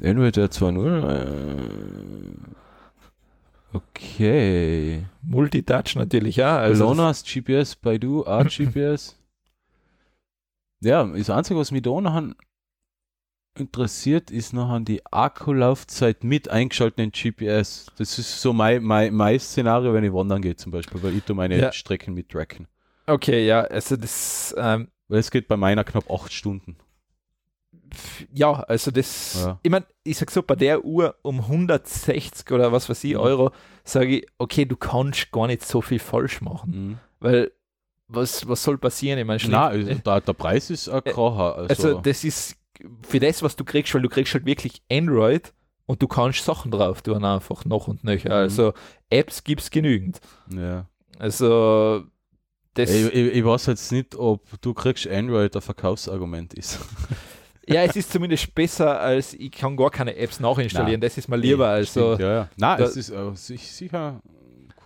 ich. 0.00 0.06
Android 0.06 0.36
der 0.36 0.50
2.0. 0.50 1.10
Äh, 1.10 2.36
okay. 3.72 5.04
Multitouch 5.22 5.94
natürlich 5.96 6.42
auch. 6.42 6.58
Also 6.58 6.84
Lonas 6.84 7.24
GPS, 7.24 7.76
Baidu, 7.76 8.24
auch 8.24 8.44
GPS. 8.44 9.16
ja, 10.80 11.04
das 11.06 11.30
Einzige, 11.30 11.58
was 11.58 11.70
mich 11.72 11.82
da 11.82 12.00
noch 12.00 12.22
interessiert, 13.60 14.30
ist 14.30 14.52
noch 14.52 14.78
die 14.82 15.02
Akkulaufzeit 15.10 16.24
mit 16.24 16.48
eingeschalteten 16.48 17.10
GPS. 17.12 17.86
Das 17.98 18.18
ist 18.18 18.40
so 18.40 18.52
mein, 18.52 18.82
mein, 18.82 19.14
mein 19.14 19.38
Szenario, 19.38 19.92
wenn 19.94 20.04
ich 20.04 20.12
wandern 20.12 20.42
gehe 20.42 20.56
zum 20.56 20.72
Beispiel, 20.72 21.02
weil 21.02 21.14
ich 21.16 21.24
da 21.24 21.34
meine 21.34 21.58
Ja. 21.58 21.72
Strecken 21.72 22.14
mit 22.14 22.28
tracken. 22.30 22.66
okay, 23.06 23.46
ja, 23.46 23.60
also 23.62 23.96
das, 23.96 24.54
ähm, 24.58 24.88
Weil 25.08 25.20
es 25.20 25.30
geht 25.30 25.46
bei 25.48 25.56
meiner 25.56 25.84
knapp 25.84 26.10
acht 26.10 26.32
Stunden. 26.32 26.76
ja, 28.32 28.52
also 28.54 28.90
das, 28.90 29.44
Ja. 29.44 29.60
ich 29.62 29.70
meine, 29.70 29.86
ich 30.02 30.16
sag 30.18 30.30
so, 30.30 30.42
bei 30.42 30.56
der 30.56 30.84
Uhr 30.84 31.14
um 31.22 31.46
160 31.46 32.50
oder 32.50 32.72
was 32.72 32.88
weiß 32.88 33.04
ich, 33.04 33.14
Mhm. 33.14 33.20
Euro, 33.20 33.50
sage 33.84 34.18
ich, 34.18 34.26
okay, 34.38 34.64
du 34.64 34.76
kannst 34.76 35.30
gar 35.30 35.46
nicht 35.46 35.64
so 35.64 35.80
viel 35.80 35.98
falsch 36.00 36.40
machen, 36.40 36.70
Mhm. 36.70 36.98
weil 37.20 37.52
was, 38.08 38.46
was 38.48 38.62
soll 38.62 38.78
passieren? 38.78 39.18
Ich 39.18 39.24
meine, 39.24 39.42
Nein, 39.44 39.52
also 39.54 39.94
der, 39.94 40.20
der 40.20 40.32
Preis 40.32 40.70
ist 40.70 40.88
ein 40.88 41.02
Kracher. 41.02 41.56
Also, 41.56 41.88
Also 41.88 42.00
das 42.00 42.22
ist 42.24 42.56
für 43.02 43.20
das, 43.20 43.42
was 43.42 43.56
du 43.56 43.64
kriegst, 43.64 43.94
weil 43.94 44.02
du 44.02 44.08
kriegst 44.08 44.34
halt 44.34 44.46
wirklich 44.46 44.82
Android 44.90 45.52
und 45.86 46.02
du 46.02 46.08
kannst 46.08 46.44
Sachen 46.44 46.70
drauf 46.70 47.02
tun 47.02 47.24
einfach 47.24 47.64
noch 47.64 47.88
und 47.88 48.02
nöcher. 48.04 48.28
Mhm. 48.30 48.34
Also 48.34 48.72
Apps 49.10 49.44
gibt 49.44 49.62
es 49.62 49.70
genügend. 49.70 50.20
ja. 50.50 50.86
Also 51.18 52.04
das, 52.74 52.90
ich, 52.90 53.06
ich, 53.06 53.34
ich 53.36 53.44
weiß 53.44 53.66
jetzt 53.66 53.90
nicht, 53.90 54.14
ob 54.16 54.42
du 54.60 54.74
kriegst 54.74 55.06
Android 55.08 55.56
ein 55.56 55.62
Verkaufsargument 55.62 56.52
ist. 56.52 56.78
ja, 57.66 57.82
es 57.84 57.96
ist 57.96 58.12
zumindest 58.12 58.54
besser, 58.54 59.00
als 59.00 59.32
ich 59.32 59.50
kann 59.50 59.78
gar 59.78 59.90
keine 59.90 60.14
Apps 60.14 60.40
nachinstallieren. 60.40 61.00
Das 61.00 61.16
ist 61.16 61.26
mir 61.28 61.36
lieber. 61.38 61.68
Also 61.68 62.14
Stimmt, 62.16 62.20
ja, 62.20 62.34
ja. 62.34 62.50
Nein, 62.56 62.78
da- 62.78 62.84
es 62.84 62.96
ist 62.96 63.12
sich- 63.46 63.72
sicher 63.72 64.20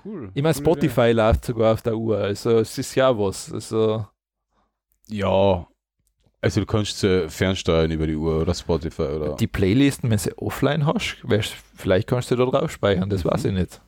cool. 0.05 0.31
ich 0.35 0.41
meine, 0.43 0.55
Coole 0.55 0.65
Spotify 0.65 1.11
läuft 1.11 1.47
sogar 1.47 1.73
auf 1.75 1.83
der 1.83 1.97
Uhr. 1.97 2.19
Also 2.19 2.59
es 2.61 2.79
ist 2.79 2.95
ja 2.95 3.19
was. 3.19 3.53
Also. 3.53 4.07
Ja. 5.09 5.67
Also 6.43 6.61
du 6.61 6.67
kannst 6.67 7.05
äh, 7.05 7.29
fernsteuern 7.29 7.91
über 7.91 8.07
die 8.07 8.17
Uhr 8.17 8.41
oder 8.41 8.55
Spotify 8.55 9.03
oder. 9.03 9.37
die 9.37 9.47
Playlisten, 9.47 10.09
wenn 10.11 10.19
sie 10.19 10.37
offline 10.39 10.87
hast, 10.87 11.17
vielleicht 11.77 12.09
kannst 12.09 12.31
du 12.31 12.37
da 12.37 12.45
drauf 12.47 12.71
speichern. 12.71 13.11
Das 13.11 13.25
weiß 13.25 13.45
ich 13.47 13.53
nicht. 13.53 13.81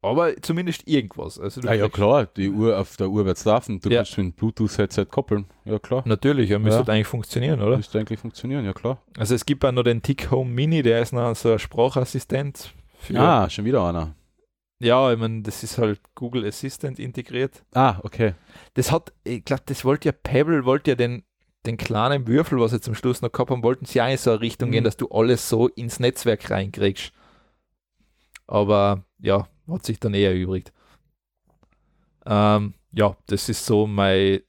Aber 0.00 0.40
zumindest 0.42 0.86
irgendwas. 0.86 1.40
Also 1.40 1.60
ah, 1.66 1.72
ja 1.74 1.88
klar, 1.88 2.26
die 2.26 2.50
Uhr 2.50 2.78
auf 2.78 2.96
der 2.96 3.08
Uhr 3.10 3.26
wird 3.26 3.44
laufen. 3.44 3.80
Du 3.80 3.90
Ja. 3.90 3.98
kannst 3.98 4.16
mit 4.18 4.36
Bluetooth-Headset 4.36 5.06
koppeln. 5.10 5.46
Ja 5.64 5.78
klar. 5.80 6.02
Natürlich, 6.04 6.50
ja, 6.50 6.58
müsste 6.60 6.82
Ja. 6.86 6.88
eigentlich 6.94 7.08
funktionieren, 7.08 7.60
oder? 7.60 7.76
Müsste 7.76 7.98
eigentlich 7.98 8.20
funktionieren, 8.20 8.64
ja 8.64 8.72
klar. 8.72 9.02
Also 9.16 9.34
es 9.34 9.44
gibt 9.44 9.64
auch 9.64 9.72
noch 9.72 9.82
den 9.82 10.00
Tick 10.02 10.30
Home 10.30 10.50
Mini, 10.50 10.82
der 10.82 11.02
ist 11.02 11.12
noch 11.12 11.34
so 11.34 11.52
ein 11.52 11.58
Sprachassistent. 11.58 12.72
Ah, 13.14 13.48
schon 13.50 13.64
wieder 13.64 13.84
einer. 13.88 14.14
Ja, 14.80 15.12
ich 15.12 15.18
meine, 15.18 15.42
das 15.42 15.64
ist 15.64 15.78
halt 15.78 16.00
Google 16.14 16.46
Assistant 16.46 16.98
integriert. 16.98 17.64
Ah, 17.74 17.98
okay. 18.04 18.34
Das 18.74 18.92
hat, 18.92 19.12
ich 19.24 19.44
glaube, 19.44 19.62
das 19.66 19.84
wollte 19.84 20.08
ja 20.08 20.12
Pebble, 20.12 20.64
wollte 20.64 20.92
ja 20.92 20.94
den, 20.94 21.24
den 21.66 21.76
kleinen 21.76 22.28
Würfel, 22.28 22.60
was 22.60 22.70
sie 22.70 22.80
zum 22.80 22.94
Schluss 22.94 23.20
noch 23.20 23.32
gehabt 23.32 23.50
haben, 23.50 23.64
wollten 23.64 23.86
sie 23.86 24.00
auch 24.00 24.08
in 24.08 24.16
so 24.16 24.30
eine 24.30 24.40
Richtung 24.40 24.68
Mhm. 24.68 24.72
gehen, 24.72 24.84
dass 24.84 24.96
du 24.96 25.08
alles 25.08 25.48
so 25.48 25.66
ins 25.68 25.98
Netzwerk 25.98 26.48
reinkriegst. 26.50 27.12
Aber 28.46 29.04
ja, 29.18 29.48
hat 29.68 29.84
sich 29.84 29.98
dann 29.98 30.14
eher 30.14 30.30
erübrigt. 30.30 30.72
Ähm, 32.24 32.74
ja, 32.92 33.16
das 33.26 33.48
ist 33.48 33.66
so 33.66 33.86
mein 33.86 34.40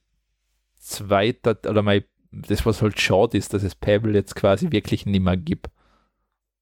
zweiter, 0.79 1.57
oder 1.67 1.81
mein, 1.81 2.03
das 2.31 2.65
was 2.65 2.81
halt 2.81 2.99
schade 2.99 3.37
ist, 3.37 3.53
dass 3.53 3.63
es 3.63 3.75
Pebble 3.75 4.13
jetzt 4.13 4.35
quasi 4.35 4.71
wirklich 4.71 5.05
nicht 5.05 5.21
mehr 5.23 5.37
gibt. 5.37 5.69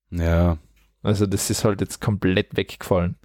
Ja. 0.10 0.58
Also 1.04 1.26
das 1.26 1.50
ist 1.50 1.64
halt 1.66 1.82
jetzt 1.82 2.00
komplett 2.02 2.56
weggefallen. 2.56 3.18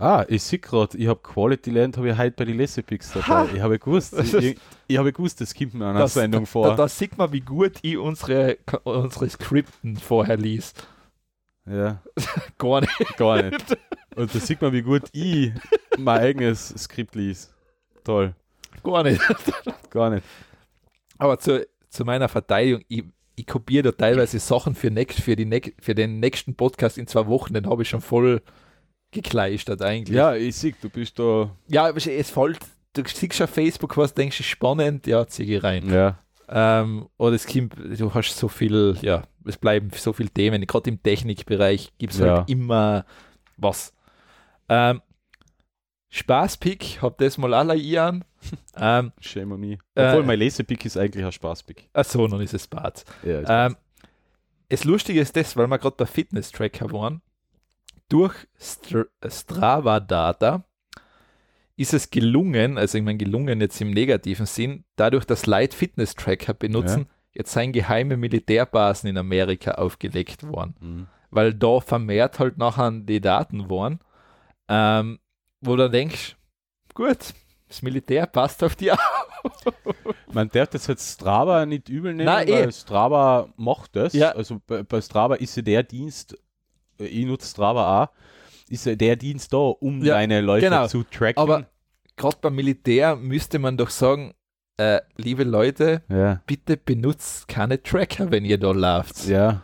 Ah, 0.00 0.24
ich 0.28 0.42
sehe 0.42 0.58
gerade, 0.58 0.96
ich 0.96 1.06
habe 1.08 1.20
Quality 1.20 1.70
Land 1.70 1.96
habe 1.98 2.08
ich 2.10 2.16
heute 2.16 2.34
bei 2.36 2.44
den 2.46 2.56
Lesepix 2.56 3.12
dabei. 3.12 3.26
Ha! 3.26 3.48
Ich 3.54 3.60
habe 3.60 3.78
gewusst, 3.78 4.14
ich, 4.18 4.32
ich, 4.34 4.58
ich 4.88 4.96
habe 4.98 5.12
gewusst, 5.12 5.40
das 5.42 5.54
kommt 5.54 5.74
mir 5.74 5.84
an 5.84 5.90
einer 5.90 6.00
Das- 6.00 6.14
Sendung 6.14 6.44
Da, 6.44 6.50
vor. 6.50 6.74
da 6.74 6.88
sieht 6.88 7.18
man, 7.18 7.30
wie 7.32 7.40
gut 7.42 7.72
ich 7.82 7.98
unsere, 7.98 8.56
unsere 8.84 9.28
Skripten 9.28 9.96
vorher 9.98 10.36
lies. 10.38 10.72
ja, 11.66 12.00
Gar 12.58 12.80
nicht. 12.80 13.16
gar 13.18 13.42
nicht. 13.42 13.76
Und 14.16 14.34
da 14.34 14.38
sieht 14.40 14.60
man, 14.62 14.72
wie 14.72 14.82
gut 14.82 15.02
ich 15.12 15.52
mein 15.98 16.20
eigenes 16.20 16.68
Skript 16.78 17.14
lies. 17.14 17.52
Toll. 18.02 18.34
Gar 18.82 19.02
nicht. 19.04 19.20
Gar 19.90 20.10
nicht. 20.10 20.24
Aber 21.18 21.38
zu, 21.38 21.66
zu 21.90 22.04
meiner 22.06 22.28
Verteidigung, 22.30 22.82
ich, 22.88 23.04
ich 23.36 23.46
kopiere 23.46 23.82
da 23.84 23.92
teilweise 23.92 24.38
Sachen 24.38 24.74
für, 24.74 24.90
next, 24.90 25.20
für, 25.20 25.36
die 25.36 25.74
für 25.78 25.94
den 25.94 26.20
nächsten 26.20 26.54
Podcast 26.54 26.96
in 26.96 27.06
zwei 27.06 27.26
Wochen, 27.26 27.52
den 27.52 27.66
habe 27.68 27.82
ich 27.82 27.88
schon 27.90 28.00
voll 28.00 28.40
gekleistert 29.10 29.82
eigentlich. 29.82 30.16
Ja, 30.16 30.34
ich 30.34 30.54
sehe, 30.56 30.74
du 30.80 30.88
bist 30.88 31.18
da. 31.18 31.50
ja 31.68 31.86
aber 31.88 31.96
es 31.98 32.30
fällt, 32.30 32.58
du 32.92 33.02
siehst 33.06 33.42
auf 33.42 33.50
Facebook 33.50 33.96
was, 33.96 34.14
denkst 34.14 34.36
du, 34.38 34.42
ist 34.42 34.48
spannend, 34.48 35.06
ja, 35.06 35.26
zieh 35.26 35.54
ich 35.56 35.62
rein. 35.62 35.88
Ja. 35.90 36.18
Ähm, 36.48 37.08
oder 37.16 37.36
es 37.36 37.46
kommt, 37.46 37.74
du 37.78 38.12
hast 38.14 38.36
so 38.36 38.48
viel, 38.48 38.96
ja, 39.02 39.22
es 39.44 39.56
bleiben 39.56 39.90
so 39.94 40.12
viele 40.12 40.30
Themen, 40.30 40.66
gerade 40.66 40.90
im 40.90 41.02
Technikbereich 41.02 41.92
gibt 41.98 42.12
es 42.12 42.18
Ja. 42.18 42.38
halt 42.38 42.50
immer 42.50 43.04
was. 43.56 43.92
Ähm, 44.68 45.00
Spaßpick, 46.08 46.98
hab 47.02 47.18
das 47.18 47.38
mal 47.38 47.54
alle 47.54 47.76
Jahren. 47.76 48.24
ähm, 48.76 49.12
Shame 49.20 49.52
on 49.52 49.60
me. 49.60 49.78
Äh, 49.94 50.08
Obwohl 50.08 50.24
mein 50.24 50.38
Lesepick 50.38 50.84
ist 50.84 50.96
eigentlich 50.96 51.24
ein 51.24 51.30
Spaßpick. 51.32 51.88
achso, 51.92 52.26
dann 52.26 52.40
ist 52.40 52.54
es 52.54 52.66
Bad. 52.66 53.04
Ja, 53.22 53.66
Ähm, 53.66 53.76
das 54.68 54.84
Lustige 54.84 55.20
ist 55.20 55.36
das, 55.36 55.56
weil 55.56 55.66
wir 55.68 55.78
gerade 55.78 55.96
bei 55.96 56.06
Fitness-Tracker 56.06 56.90
waren, 56.92 57.22
durch 58.10 58.34
Str 58.58 59.06
Strava-Data 59.26 60.64
ist 61.76 61.94
es 61.94 62.10
gelungen, 62.10 62.76
also 62.76 62.98
ich 62.98 63.04
meine 63.04 63.16
gelungen 63.16 63.62
jetzt 63.62 63.80
im 63.80 63.90
negativen 63.90 64.44
Sinn, 64.44 64.84
dadurch, 64.96 65.24
dass 65.24 65.46
Leute 65.46 65.74
Fitness-Tracker 65.74 66.52
benutzen, 66.52 67.06
jetzt 67.32 67.52
seien 67.52 67.72
geheime 67.72 68.18
Militärbasen 68.18 69.08
in 69.08 69.16
Amerika 69.16 69.72
aufgelegt 69.72 70.46
worden. 70.46 70.74
Mhm. 70.80 71.06
Weil 71.30 71.54
da 71.54 71.80
vermehrt 71.80 72.38
halt 72.38 72.58
nachher 72.58 72.90
die 72.90 73.20
Daten 73.20 73.70
waren, 73.70 74.00
ähm, 74.68 75.20
wo 75.62 75.76
du 75.76 75.88
denkst, 75.88 76.36
gut, 76.92 77.32
Das 77.70 77.82
Militär 77.82 78.26
passt 78.26 78.64
auf 78.64 78.74
die 78.74 78.90
auf. 78.92 78.98
Man 80.32 80.48
darf 80.50 80.68
das 80.68 80.88
jetzt 80.88 81.14
Strava 81.14 81.64
nicht 81.64 81.88
übel 81.88 82.12
nehmen, 82.12 82.26
Nein, 82.26 82.48
eh. 82.48 82.52
weil 82.52 82.72
Strava 82.72 83.48
macht 83.56 83.94
das. 83.94 84.12
Ja. 84.12 84.32
Also 84.32 84.60
bei, 84.66 84.82
bei 84.82 85.00
Strava 85.00 85.36
ist 85.36 85.56
ja 85.56 85.62
der 85.62 85.82
Dienst, 85.84 86.36
ich 87.04 87.24
nutze 87.26 87.48
Strava 87.48 88.04
auch, 88.04 88.08
ist 88.68 88.86
ja 88.86 88.94
der 88.94 89.16
Dienst 89.16 89.52
da, 89.52 89.56
um 89.58 90.02
Ja, 90.04 90.14
deine 90.14 90.40
Läufe 90.40 90.66
genau. 90.66 90.86
zu 90.86 91.02
tracken. 91.04 91.38
Aber 91.42 91.66
gerade 92.16 92.36
beim 92.40 92.54
Militär 92.54 93.16
müsste 93.16 93.58
man 93.58 93.76
doch 93.76 93.90
sagen, 93.90 94.32
äh, 94.76 95.00
liebe 95.16 95.44
Leute, 95.44 96.02
ja, 96.08 96.40
bitte 96.46 96.76
benutzt 96.76 97.48
keine 97.48 97.82
Tracker, 97.82 98.30
wenn 98.30 98.44
ihr 98.44 98.58
da 98.58 98.72
lauft. 98.72 99.26
ja. 99.26 99.62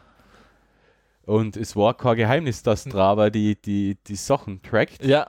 Und 1.24 1.56
es 1.56 1.74
war 1.74 1.96
kein 1.96 2.16
Geheimnis, 2.18 2.62
dass 2.62 2.82
Strava 2.82 3.30
die, 3.30 3.60
die, 3.60 3.96
die 4.06 4.14
Sachen 4.14 4.62
trackt. 4.62 5.04
Ja, 5.04 5.28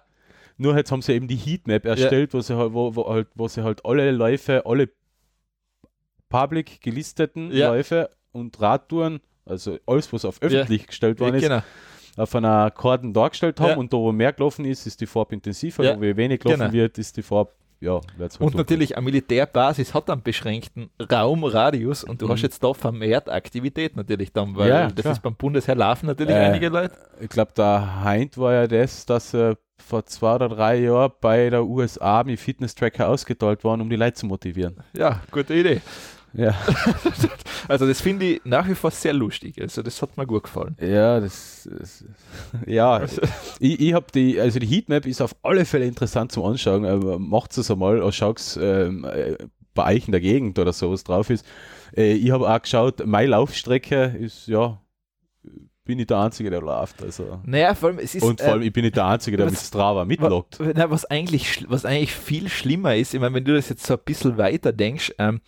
Nur 0.58 0.78
jetzt 0.78 0.92
haben 0.92 1.02
sie 1.02 1.14
eben 1.14 1.28
die 1.28 1.36
Heatmap 1.36 1.86
erstellt, 1.86 2.36
wo, 2.36 2.42
sie 2.42 2.56
halt, 2.56 2.72
wo, 2.74 2.96
wo, 2.96 3.10
halt, 3.10 3.28
wo 3.34 3.48
sie 3.48 3.64
halt 3.64 3.84
alle 3.84 4.12
Läufe, 4.12 4.64
alle 4.68 4.90
public 6.30 6.82
gelisteten 6.82 7.52
Ja. 7.52 7.70
Läufe 7.70 8.10
und 8.32 8.60
Radtouren, 8.62 9.22
also 9.46 9.78
alles, 9.88 10.12
was 10.14 10.26
auf 10.26 10.42
öffentlich 10.42 10.88
gestellt 10.88 11.20
worden 11.20 11.36
ist, 11.36 11.42
genau. 11.42 11.62
Auf 12.18 12.36
einer 12.36 12.72
Karten 12.72 13.14
dargestellt 13.14 13.60
haben 13.62 13.70
Ja. 13.70 13.76
und 13.78 13.94
da, 13.94 13.98
wo 13.98 14.12
mehr 14.12 14.34
gelaufen 14.34 14.66
ist, 14.66 14.86
ist 14.88 15.00
die 15.00 15.06
Farbe 15.06 15.36
intensiver, 15.36 15.84
Ja. 15.84 15.96
wo 15.96 16.02
wenig 16.02 16.40
gelaufen 16.42 16.62
Genau. 16.62 16.74
wird, 16.74 16.98
ist 16.98 17.16
die 17.16 17.22
Farbe, 17.22 17.52
ja, 17.80 18.02
halt 18.20 18.42
Und 18.42 18.56
natürlich, 18.56 18.98
eine 18.98 19.06
Militärbasis 19.06 19.94
hat 19.94 20.10
einen 20.10 20.24
beschränkten 20.24 20.90
Raumradius 21.12 22.04
und 22.04 22.22
du 22.22 22.26
Mhm. 22.26 22.32
hast 22.32 22.42
jetzt 22.42 22.64
da 22.64 22.74
vermehrt 22.74 23.30
Aktivität 23.30 23.96
natürlich 23.96 24.34
dann, 24.34 24.56
weil 24.56 24.70
Ja, 24.70 24.88
das 24.88 24.96
klar. 25.04 25.14
ist 25.14 25.22
beim 25.22 25.36
Bundesheer 25.36 25.76
laufen 25.76 26.08
natürlich 26.08 26.36
Äh, 26.36 26.40
einige 26.40 26.70
Leute. 26.70 26.96
Ich 27.20 27.30
glaube, 27.30 27.52
der 27.56 28.04
Heint 28.04 28.38
war 28.38 28.54
ja 28.54 28.68
das, 28.68 29.06
dass 29.06 29.34
er 29.34 29.58
vor 29.80 30.04
zwei 30.08 30.36
oder 30.36 30.50
drei 30.50 30.78
Jahren 30.80 31.12
bei 31.22 31.52
der 31.52 31.64
USA 31.64 32.24
mit 32.24 32.40
Fitness-Tracker 32.40 33.08
ausgeteilt 33.10 33.64
waren, 33.64 33.80
um 33.80 33.90
die 33.90 33.96
Leute 33.96 34.14
zu 34.16 34.26
motivieren. 34.26 34.78
Ja, 34.98 35.22
gute 35.32 35.54
Idee. 35.54 35.82
Ja, 36.34 36.56
Also 37.68 37.88
das 37.88 38.02
finde 38.02 38.26
ich 38.26 38.42
nach 38.46 38.68
wie 38.68 38.76
vor 38.76 38.92
sehr 38.92 39.14
lustig. 39.14 39.60
Also 39.62 39.82
das 39.82 40.02
hat 40.02 40.16
mir 40.18 40.26
gut 40.26 40.44
gefallen. 40.44 40.76
ja, 40.80 41.20
das, 41.20 41.68
das 41.78 42.06
ja, 42.66 43.02
ich, 43.60 43.80
ich 43.80 43.94
habe 43.94 44.06
die, 44.14 44.40
also 44.40 44.60
die 44.60 44.68
Heatmap 44.68 45.06
ist 45.06 45.22
auf 45.22 45.36
alle 45.44 45.66
Fälle 45.66 45.86
interessant 45.86 46.32
zum 46.32 46.44
Anschauen. 46.46 46.84
Äh, 46.86 46.96
Macht 47.20 47.58
es 47.58 47.70
einmal, 47.72 48.02
oder 48.02 48.12
schaut 48.12 48.40
es 48.40 48.58
ähm, 48.62 49.06
äh, 49.06 49.38
bei 49.74 49.96
euch 49.96 50.08
in 50.08 50.12
der 50.12 50.22
Gegend 50.22 50.58
oder 50.60 50.74
sowas 50.74 51.04
drauf 51.04 51.30
ist. 51.30 51.46
Äh, 51.96 52.14
ich 52.14 52.32
habe 52.32 52.50
auch 52.50 52.62
geschaut, 52.62 53.06
meine 53.06 53.30
Laufstrecke 53.32 54.16
ist, 54.20 54.48
ja, 54.48 54.80
bin 55.84 56.00
ich 56.00 56.08
der 56.08 56.18
Einzige, 56.20 56.50
der 56.50 56.62
läuft. 56.62 57.02
Also. 57.02 57.40
Naja, 57.46 57.74
vor 57.74 57.90
allem, 57.90 58.00
es 58.00 58.14
ist. 58.16 58.24
Und 58.24 58.42
vor 58.42 58.50
äh, 58.50 58.52
allem, 58.54 58.62
ich 58.62 58.74
bin 58.74 58.84
nicht 58.84 58.96
der 58.96 59.06
Einzige, 59.06 59.38
der 59.38 59.46
was- 59.48 59.54
mit 59.54 59.62
Strava 59.62 60.06
na, 60.76 60.90
was, 60.92 61.06
eigentlich, 61.06 61.66
was 61.70 61.86
eigentlich 61.86 62.14
viel 62.14 62.50
schlimmer 62.50 62.96
ist, 62.96 63.14
ich 63.14 63.20
meine, 63.20 63.36
wenn 63.36 63.46
du 63.46 63.54
das 63.56 63.70
jetzt 63.70 63.86
so 63.86 63.94
ein 63.96 64.00
bisschen 64.04 64.38
weiter 64.38 64.74
denkst, 64.74 65.14
ähm, 65.18 65.42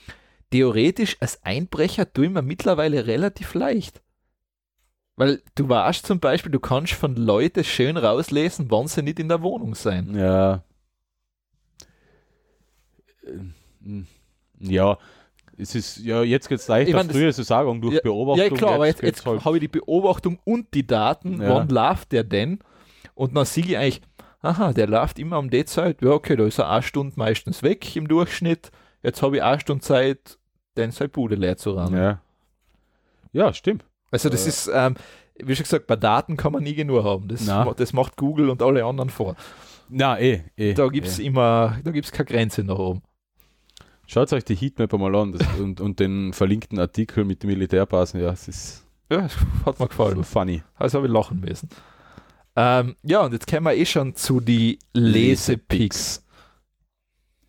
theoretisch 0.51 1.17
als 1.19 1.43
Einbrecher 1.43 2.11
tue 2.11 2.26
ich 2.26 2.31
mir 2.31 2.41
mittlerweile 2.41 3.07
relativ 3.07 3.53
leicht. 3.53 4.01
Weil 5.15 5.41
du 5.55 5.67
weißt 5.67 6.05
zum 6.05 6.19
Beispiel, 6.19 6.51
du 6.51 6.59
kannst 6.59 6.93
von 6.93 7.15
Leuten 7.15 7.63
schön 7.63 7.97
rauslesen, 7.97 8.71
wann 8.71 8.88
sie 8.88 9.03
nicht 9.03 9.19
in 9.19 9.27
der 9.27 9.41
Wohnung 9.41 9.76
sein. 9.76 10.15
Ja. 10.15 10.63
Ja, 14.59 14.97
es 15.57 15.76
ist, 15.76 15.97
ja, 15.97 16.23
jetzt 16.23 16.47
geht 16.47 16.59
es 16.59 16.67
leichter. 16.67 16.89
Ich 16.89 16.95
mein, 16.95 17.09
Früher 17.09 17.30
es 17.30 17.35
Sagen 17.35 17.81
durch 17.81 17.95
Ja, 17.95 18.01
Beobachtung. 18.01 18.43
Ja, 18.45 18.49
klar, 18.49 18.73
aber 18.76 18.88
jetzt, 18.88 19.01
jetzt 19.03 19.26
halt, 19.26 19.43
habe 19.43 19.57
ich 19.57 19.61
die 19.61 19.67
Beobachtung 19.67 20.39
und 20.45 20.73
die 20.73 20.88
Daten, 20.88 21.41
Ja. 21.41 21.49
wann 21.49 21.69
läuft 21.69 22.13
der 22.13 22.23
denn? 22.23 22.59
Und 23.13 23.35
dann 23.35 23.45
sehe 23.45 23.65
ich 23.65 23.77
eigentlich, 23.77 24.01
aha, 24.41 24.71
der 24.71 24.88
läuft 24.88 25.19
immer 25.19 25.38
um 25.38 25.49
die 25.49 25.65
Zeit. 25.65 26.01
Ja, 26.01 26.11
okay, 26.11 26.38
da 26.38 26.45
ist 26.45 26.59
er 26.59 26.69
eine 26.69 26.81
Stunde 26.81 27.13
meistens 27.17 27.61
weg 27.61 27.95
im 27.97 28.07
Durchschnitt. 28.07 28.71
Jetzt 29.03 29.21
habe 29.21 29.38
ich 29.38 29.43
eine 29.43 29.59
Stunde 29.59 29.84
Zeit, 29.84 30.38
den 30.77 30.91
seine 30.91 31.09
Bude 31.09 31.35
leer 31.35 31.57
zu 31.57 31.71
ran. 31.71 31.93
ja. 31.93 32.21
ja, 33.33 33.53
stimmt. 33.53 33.83
Also 34.11 34.29
das 34.29 34.45
Äh. 34.45 34.49
ist, 34.49 34.71
ähm, 34.73 34.95
wie 35.37 35.55
schon 35.55 35.63
gesagt, 35.63 35.87
bei 35.87 35.95
Daten 35.95 36.35
kann 36.37 36.51
man 36.51 36.63
nie 36.63 36.73
genug 36.75 37.03
haben. 37.03 37.27
Das, 37.27 37.45
ma- 37.45 37.73
das 37.75 37.93
macht 37.93 38.15
Google 38.17 38.49
und 38.49 38.61
alle 38.61 38.83
anderen 38.83 39.09
vor. 39.09 39.35
Na, 39.89 40.19
eh, 40.19 40.43
eh. 40.57 40.73
Da 40.73 40.87
gibt 40.87 41.07
es 41.07 41.19
eh. 41.19 41.25
immer, 41.25 41.77
da 41.83 41.91
gibt 41.91 42.05
es 42.05 42.11
keine 42.11 42.25
Grenze 42.25 42.63
nach 42.63 42.77
oben. 42.77 43.01
Schaut 44.07 44.33
euch 44.33 44.43
die 44.43 44.55
Heatmap 44.55 44.91
einmal 44.93 45.15
an 45.15 45.31
das, 45.33 45.47
und, 45.59 45.79
und 45.81 45.99
den 45.99 46.33
verlinkten 46.33 46.79
Artikel 46.79 47.23
mit 47.25 47.43
den 47.43 47.49
Militärbasen. 47.51 48.19
Ja, 48.19 48.31
es 48.31 48.47
ist 48.47 48.83
Ja, 49.11 49.27
hat 49.65 49.79
mir 49.79 49.87
gefallen. 49.87 50.15
so 50.15 50.23
funny. 50.23 50.63
Also 50.75 50.97
habe 50.97 51.07
ich 51.07 51.13
lachen 51.13 51.39
müssen. 51.39 51.69
Ähm, 52.55 52.95
ja, 53.03 53.21
und 53.21 53.31
jetzt 53.33 53.45
kommen 53.47 53.65
wir 53.65 53.75
eh 53.75 53.85
schon 53.85 54.15
zu 54.15 54.39
die 54.39 54.79
Lesepicks. 54.93 56.25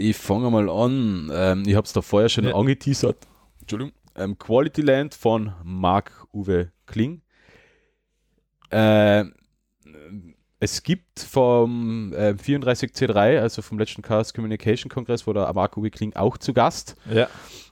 Ich 0.01 0.17
fange 0.17 0.51
mal 0.51 0.69
an. 0.71 1.31
Ähm, 1.33 1.63
ich 1.67 1.75
habe 1.75 1.85
es 1.85 1.93
da 1.93 2.01
vorher 2.01 2.31
schon 2.31 2.45
Ja. 2.45 2.55
angeteasert. 2.55 3.27
Entschuldigung. 3.61 3.93
Ähm, 4.17 4.39
Quality 4.39 4.81
Land 4.81 5.15
von 5.15 5.53
Marc-Uwe 5.63 6.73
Kling. 6.87 7.21
Ähm, 8.71 9.35
es 10.59 10.83
gibt 10.83 11.21
vom 11.21 12.13
äh, 12.15 12.31
34C3, 12.33 13.41
also 13.41 13.61
vom 13.61 13.79
letzten 13.79 14.01
Chaos 14.03 14.33
Communication 14.33 14.89
Kongress, 14.91 15.27
wo 15.27 15.33
der 15.35 15.53
Marc-Uwe 15.53 15.91
Kling 15.91 16.15
auch 16.15 16.39
zu 16.39 16.55
Gast. 16.55 16.97
Ja. 17.11 17.29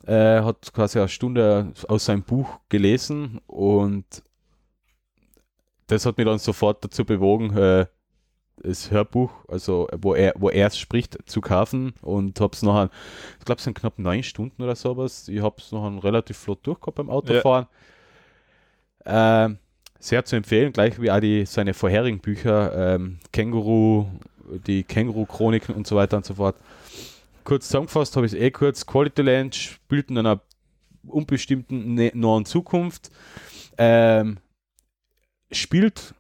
Äh, 0.06 0.42
hat 0.42 0.72
quasi 0.74 0.98
eine 0.98 1.08
Stunde 1.08 1.72
aus 1.88 2.04
seinem 2.04 2.22
Buch 2.22 2.60
gelesen 2.68 3.40
und 3.46 4.04
das 5.86 6.04
hat 6.04 6.18
mich 6.18 6.26
dann 6.26 6.38
sofort 6.38 6.84
dazu 6.84 7.04
bewogen, 7.06 7.56
äh, 7.56 7.86
das 8.62 8.90
Hörbuch, 8.90 9.30
also 9.48 9.88
wo 9.96 10.14
er, 10.14 10.34
wo 10.36 10.50
er 10.50 10.66
es 10.68 10.78
spricht, 10.78 11.18
zu 11.26 11.40
kaufen 11.40 11.94
und 12.02 12.40
habe 12.40 12.54
es 12.54 12.62
nachher, 12.62 12.90
ich 13.38 13.44
glaube 13.44 13.58
es 13.58 13.64
sind 13.64 13.78
knapp 13.78 13.98
neun 13.98 14.22
Stunden 14.22 14.62
oder 14.62 14.76
sowas. 14.76 15.28
Ich 15.28 15.40
habe 15.42 15.56
es 15.58 15.72
noch 15.72 16.02
relativ 16.02 16.36
flott 16.36 16.66
durchgehabt 16.66 16.96
beim 16.96 17.10
Autofahren. 17.10 17.66
Ähm, 19.04 19.58
sehr 19.98 20.24
zu 20.24 20.36
empfehlen, 20.36 20.72
gleich 20.72 21.00
wie 21.00 21.10
auch 21.10 21.20
die, 21.20 21.44
seine 21.46 21.74
vorherigen 21.74 22.20
Bücher, 22.20 22.94
ähm, 22.94 23.18
Känguru, 23.32 24.06
die 24.66 24.84
Känguru-Chroniken 24.84 25.74
und 25.74 25.86
so 25.86 25.96
weiter 25.96 26.16
und 26.16 26.24
so 26.26 26.34
fort. 26.34 26.56
Kurz 27.44 27.66
zusammengefasst 27.66 28.14
habe 28.16 28.26
ich 28.26 28.32
es 28.32 28.38
eh 28.38 28.50
kurz. 28.50 28.86
Quality 28.86 29.22
Land 29.22 29.54
spielt 29.54 30.10
in 30.10 30.18
einer 30.18 30.40
unbestimmten 31.06 31.94
ne- 31.94 32.12
nahen 32.14 32.44
Zukunft. 32.44 33.10
Ähm, 33.78 34.38
spielt, 35.50 36.14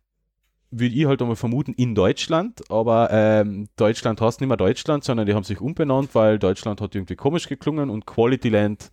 würde 0.70 0.94
ich 0.94 1.06
halt 1.06 1.22
einmal 1.22 1.36
vermuten, 1.36 1.72
in 1.74 1.94
Deutschland, 1.94 2.70
aber 2.70 3.08
ähm, 3.10 3.68
Deutschland 3.76 4.20
heißt 4.20 4.40
nicht 4.40 4.48
mehr 4.48 4.56
Deutschland, 4.56 5.04
sondern 5.04 5.26
die 5.26 5.34
haben 5.34 5.44
sich 5.44 5.60
umbenannt, 5.60 6.14
weil 6.14 6.38
Deutschland 6.38 6.80
hat 6.80 6.94
irgendwie 6.94 7.16
komisch 7.16 7.48
geklungen 7.48 7.88
und 7.90 8.04
Quality 8.06 8.50
Land 8.50 8.90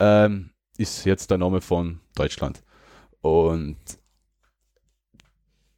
ähm, 0.00 0.50
ist 0.78 1.04
jetzt 1.04 1.30
der 1.30 1.38
Name 1.38 1.60
von 1.60 2.00
Deutschland. 2.16 2.62
Und 3.20 3.76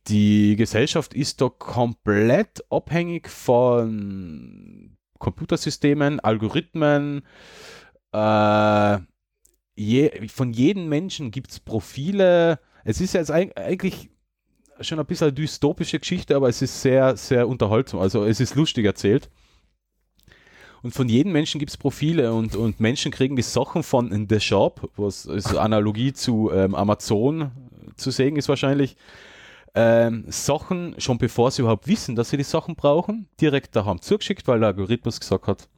die 0.09 0.57
Gesellschaft 0.57 1.15
ist 1.15 1.41
da 1.41 1.49
komplett 1.49 2.65
abhängig 2.71 3.29
von 3.29 4.97
Computersystemen, 5.19 6.21
Algorithmen. 6.21 7.23
Äh, 8.13 8.99
je, 9.75 10.29
von 10.29 10.53
jedem 10.53 10.89
Menschen 10.89 11.31
gibt 11.31 11.51
es 11.51 11.61
Profile. 11.61 12.59
Es 12.85 13.01
ist 13.01 13.15
jetzt 13.15 13.33
eig- 13.33 13.57
eigentlich 13.57 14.11
schon 14.81 14.99
ein 14.99 15.07
bisschen 15.07 15.29
eine 15.29 15.35
dystopische 15.35 15.99
Geschichte, 15.99 16.37
aber 16.37 16.49
es 16.49 16.63
ist 16.63 16.83
sehr, 16.83 17.17
sehr 17.17 17.49
unterhaltsam. 17.49 18.01
Also 18.01 18.25
es 18.25 18.41
ist 18.41 18.55
lustig 18.55 18.85
erzählt. 18.85 19.29
Und 20.83 20.93
von 20.93 21.09
jedem 21.09 21.33
Menschen 21.33 21.61
gibt 21.61 21.71
es 21.71 21.77
Profile 21.77 22.33
und, 22.33 22.57
und 22.57 22.81
Menschen 22.81 23.13
kriegen 23.13 23.37
die 23.37 23.43
Sachen 23.43 23.85
von 23.85 24.27
The 24.29 24.41
Shop, 24.41 24.91
was 24.97 25.27
ist 25.27 25.55
Analogie 25.55 26.13
zu 26.13 26.51
ähm, 26.53 26.75
Amazon 26.75 27.53
zu 27.97 28.11
sehen 28.11 28.37
ist 28.37 28.49
wahrscheinlich. 28.49 28.97
Ähm, 29.75 30.25
Sachen, 30.29 30.95
schon 30.99 31.17
bevor 31.17 31.51
sie 31.51 31.63
überhaupt 31.63 31.87
wissen, 31.87 32.15
dass 32.15 32.29
sie 32.29 32.37
die 32.37 32.43
Sachen 32.43 32.75
brauchen, 32.75 33.29
direkt 33.41 33.75
daheim 33.75 34.03
zugeschickt, 34.03 34.47
weil 34.47 34.61
der 34.61 34.69
Algorithmus 34.69 35.19
gesagt 35.19 35.47
hat, 35.47 35.69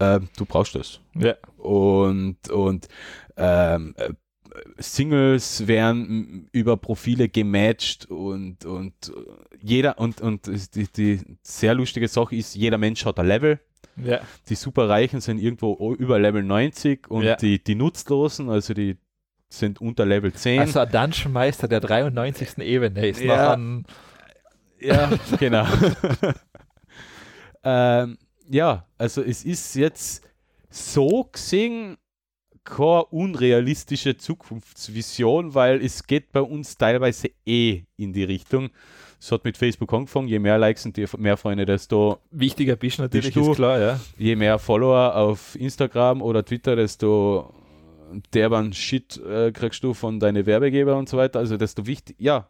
ähm, 0.00 0.28
du 0.36 0.44
brauchst 0.44 0.74
das. 0.74 1.00
Ja. 1.14 1.34
Und, 1.56 2.50
und 2.50 2.88
ähm, 3.38 3.94
äh, 3.96 4.12
Singles 4.78 5.66
werden 5.66 6.48
über 6.52 6.76
Profile 6.76 7.28
gematcht 7.28 8.06
und, 8.10 8.64
und 8.64 8.94
jeder 9.62 9.98
und, 9.98 10.20
und 10.20 10.46
die, 10.74 10.86
die 10.86 11.20
sehr 11.42 11.74
lustige 11.74 12.08
Sache 12.08 12.36
ist, 12.36 12.54
jeder 12.54 12.78
Mensch 12.78 13.04
hat 13.04 13.18
ein 13.18 13.26
Level. 13.26 13.60
Ja. 13.96 14.20
Die 14.48 14.54
Superreichen 14.54 15.20
sind 15.20 15.38
irgendwo 15.38 15.94
über 15.94 16.18
Level 16.18 16.42
90 16.42 17.10
und 17.10 17.22
Ja. 17.24 17.36
die, 17.36 17.62
die 17.62 17.74
Nutzlosen, 17.74 18.48
also 18.48 18.72
die 18.74 18.96
sind 19.48 19.80
unter 19.80 20.06
Level 20.06 20.32
10. 20.32 20.60
Also 20.60 20.80
ein 20.80 20.90
Dungeon 20.90 21.32
Meister 21.32 21.68
der 21.68 21.80
93. 21.80 22.58
Ebene 22.58 23.08
ist 23.08 23.20
Ja. 23.20 23.48
noch 23.48 23.52
ein, 23.56 23.84
Ja, 24.80 25.10
genau. 25.38 25.66
ähm, 27.64 28.18
ja, 28.48 28.86
also 28.98 29.22
es 29.22 29.44
ist 29.44 29.74
jetzt 29.74 30.24
so 30.70 31.24
gesehen 31.24 31.96
keine 32.64 33.04
unrealistische 33.06 34.16
Zukunftsvision, 34.16 35.54
weil 35.54 35.82
es 35.84 36.06
geht 36.06 36.32
bei 36.32 36.40
uns 36.40 36.76
teilweise 36.76 37.30
eh 37.46 37.82
in 37.96 38.12
die 38.12 38.24
Richtung. 38.24 38.70
Es 39.18 39.30
hat 39.32 39.44
mit 39.44 39.56
Facebook 39.58 39.92
angefangen, 39.92 40.28
je 40.28 40.38
mehr 40.38 40.56
Likes 40.58 40.86
und 40.86 40.96
je 40.96 41.06
mehr 41.18 41.36
Freunde, 41.36 41.66
desto 41.66 42.18
Wichtiger 42.30 42.76
bist 42.76 42.98
natürlich, 42.98 43.34
Bist 43.34 43.48
du? 43.48 43.54
klar, 43.54 43.78
ja. 43.78 44.00
je 44.16 44.34
mehr 44.34 44.58
Follower 44.58 45.14
auf 45.14 45.56
Instagram 45.56 46.22
oder 46.22 46.44
Twitter, 46.44 46.74
desto 46.74 47.52
derben 48.32 48.72
Shit 48.72 49.18
äh, 49.18 49.52
kriegst 49.52 49.84
du 49.84 49.94
von 49.94 50.18
deinen 50.18 50.46
Werbegeber 50.46 50.96
und 50.96 51.08
so 51.08 51.16
weiter. 51.16 51.38
Also 51.38 51.56
desto 51.56 51.86
wichtig, 51.86 52.16
ja. 52.18 52.48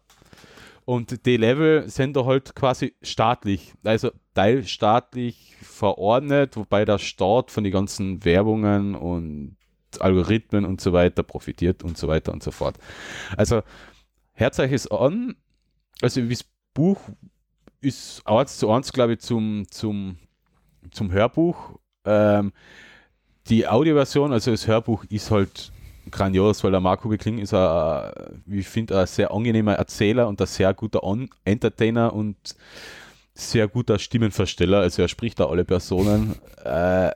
Und 0.85 1.27
die 1.27 1.37
Level 1.37 1.89
sind 1.89 2.17
da 2.17 2.25
halt 2.25 2.55
quasi 2.55 2.95
staatlich, 3.03 3.75
also 3.85 4.11
teilstaatlich 4.35 5.55
verordnet, 5.61 6.57
wobei 6.57 6.85
der 6.85 6.99
Staat 6.99 7.51
von 7.51 7.65
den 7.65 7.73
ganzen 7.73 8.25
Werbungen 8.25 8.95
und 8.95 9.57
Algorithmen 9.99 10.65
und 10.65 10.81
so 10.81 10.93
weiter 10.93 11.23
profitiert 11.23 11.83
und 11.83 11.99
so 11.99 12.09
weiter 12.09 12.33
und 12.33 12.43
so 12.43 12.51
fort. 12.51 12.77
Also 13.37 13.63
hört 14.33 14.59
euch 14.59 14.73
es 14.73 14.91
an, 14.91 15.37
also 16.03 16.21
das 16.23 16.45
Buch 16.75 17.01
ist 17.81 18.23
eins 18.27 18.59
zu 18.59 18.71
eins, 18.71 18.93
glaube 18.93 19.15
ich, 19.15 19.21
zum, 19.21 19.67
zum, 19.71 20.17
zum 20.91 21.11
Hörbuch. 21.13 21.79
Ähm, 22.05 22.53
die 23.49 23.67
Audioversion, 23.67 24.33
also 24.33 24.51
das 24.51 24.67
Hörbuch, 24.67 25.05
ist 25.09 25.31
halt 25.31 25.73
grandios, 26.11 26.63
weil 26.65 26.71
der 26.71 26.81
Marco 26.81 27.09
Bekling 27.09 27.39
ist 27.39 27.55
ein, 27.55 28.43
ich 28.47 28.69
finde, 28.69 28.99
ein 29.01 29.07
sehr 29.07 29.33
angenehmer 29.33 29.75
Erzähler 29.75 30.29
und 30.29 30.41
ein 30.41 30.47
sehr 30.47 30.75
guter 30.75 31.03
On 31.03 31.29
Entertainer 31.45 32.13
und 32.13 32.37
sehr 33.35 33.69
guter 33.69 33.99
Stimmenversteller. 33.99 34.79
Also 34.81 35.03
er 35.03 35.09
spricht 35.09 35.41
da 35.41 35.47
alle 35.47 35.65
Personen. 35.65 36.37
Äh, 36.65 37.11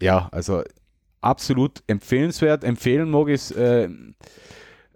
ja, 0.00 0.28
also 0.32 0.62
absolut 1.22 1.82
empfehlenswert. 1.86 2.64
Empfehlen 2.64 3.10
mag 3.10 3.28
ich 3.28 3.34
es, 3.34 3.50
äh, 3.52 3.88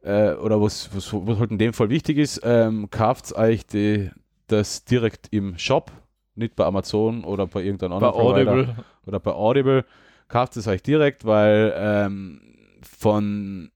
äh, 0.03 0.35
oder 0.35 0.61
was, 0.61 0.95
was, 0.95 1.13
was 1.13 1.39
halt 1.39 1.51
in 1.51 1.59
dem 1.59 1.73
Fall 1.73 1.89
wichtig 1.89 2.19
ist, 2.19 2.41
ähm, 2.45 2.89
kauft 2.91 3.35
euch 3.35 3.67
die, 3.67 4.11
das 4.47 4.85
direkt 4.85 5.29
im 5.33 5.59
Shop, 5.59 5.91
nicht 6.35 6.55
bei 6.55 6.65
Amazon 6.65 7.25
oder 7.25 7.47
bei 7.47 7.63
irgendeinem 7.63 7.99
Bei 7.99 8.09
anderen 8.09 8.13
Provider 8.13 8.53
Audible. 8.53 8.85
oder 9.07 9.21
bei 9.21 9.33
Audible. 9.33 9.85
Kauft 10.29 10.57
es 10.57 10.67
euch 10.67 10.83
direkt, 10.83 11.25
weil 11.25 11.73
ähm, 11.77 12.41
von, 12.83 13.71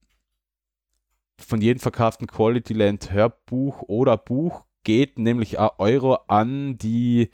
von 1.39 1.61
jedem 1.61 1.81
verkauften 1.81 2.27
Quality 2.27 2.75
Land 2.75 3.13
Hörbuch 3.13 3.83
oder 3.83 4.17
Buch 4.17 4.65
geht 4.83 5.19
nämlich 5.19 5.59
ein 5.59 5.71
Euro 5.79 6.19
an 6.27 6.77
die, 6.79 7.31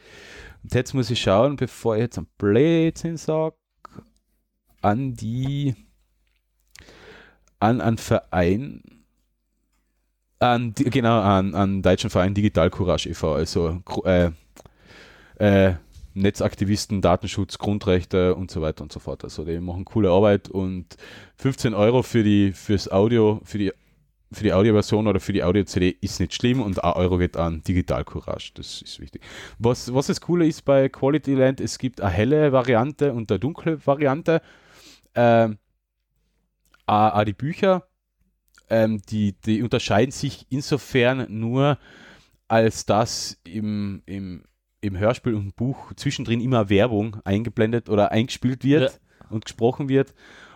und 0.62 0.74
jetzt 0.74 0.94
muss 0.94 1.10
ich 1.10 1.20
schauen, 1.20 1.56
bevor 1.56 1.96
ich 1.96 2.02
jetzt 2.02 2.18
ein 2.18 2.26
Blödsinn 2.38 3.16
sage, 3.16 3.56
an 4.86 5.14
die, 5.14 5.74
an 7.58 7.80
einen 7.80 7.98
Verein, 7.98 8.82
an, 10.38 10.74
genau, 10.76 11.20
an, 11.20 11.56
an 11.56 11.82
Deutschen 11.82 12.08
Verein 12.08 12.34
Digital 12.34 12.70
Courage 12.70 13.08
e.V., 13.08 13.34
also 13.34 13.82
äh, 14.04 14.30
äh, 15.38 15.74
Netzaktivisten, 16.14 17.02
Datenschutz, 17.02 17.58
Grundrechte 17.58 18.36
und 18.36 18.52
so 18.52 18.62
weiter 18.62 18.82
und 18.82 18.92
so 18.92 19.00
fort. 19.00 19.24
Also 19.24 19.44
die 19.44 19.58
machen 19.58 19.84
coole 19.84 20.08
Arbeit 20.08 20.48
und 20.48 20.96
15 21.36 21.74
Euro 21.74 22.02
für 22.02 22.22
die 22.22 22.52
fürs 22.52 22.90
Audio, 22.90 23.40
für 23.42 23.58
die 23.58 23.72
für 24.32 24.42
die 24.42 24.52
Audioversion 24.52 25.06
oder 25.06 25.20
für 25.20 25.32
die 25.32 25.44
Audio-CD 25.44 25.96
ist 26.00 26.18
nicht 26.18 26.34
schlimm 26.34 26.60
und 26.60 26.82
1 26.82 26.96
Euro 26.96 27.16
geht 27.16 27.36
an 27.36 27.62
Digital 27.62 28.04
Courage. 28.04 28.52
Das 28.54 28.82
ist 28.82 28.98
wichtig. 29.00 29.22
Was, 29.58 29.94
was 29.94 30.08
das 30.08 30.20
Coole 30.20 30.46
ist 30.46 30.64
bei 30.64 30.88
Quality 30.88 31.34
Land, 31.34 31.60
es 31.60 31.78
gibt 31.78 32.00
eine 32.00 32.10
helle 32.10 32.52
Variante 32.52 33.12
und 33.12 33.30
eine 33.30 33.38
dunkle 33.38 33.84
Variante. 33.86 34.42
Ähm, 35.16 35.58
auch, 36.86 37.14
auch 37.14 37.24
die 37.24 37.32
Bücher, 37.32 37.82
ähm, 38.70 39.00
die, 39.08 39.32
die 39.32 39.62
unterscheiden 39.62 40.12
sich 40.12 40.46
insofern 40.50 41.26
nur, 41.28 41.78
als 42.48 42.86
dass 42.86 43.38
im, 43.44 44.02
im, 44.06 44.44
im 44.80 44.98
Hörspiel 44.98 45.34
und 45.34 45.56
Buch 45.56 45.92
zwischendrin 45.96 46.40
immer 46.40 46.68
Werbung 46.68 47.16
eingeblendet 47.24 47.88
oder 47.88 48.12
eingespielt 48.12 48.62
wird 48.62 49.00
und 49.30 49.44
gesprochen 49.44 49.88
wird. 49.88 50.14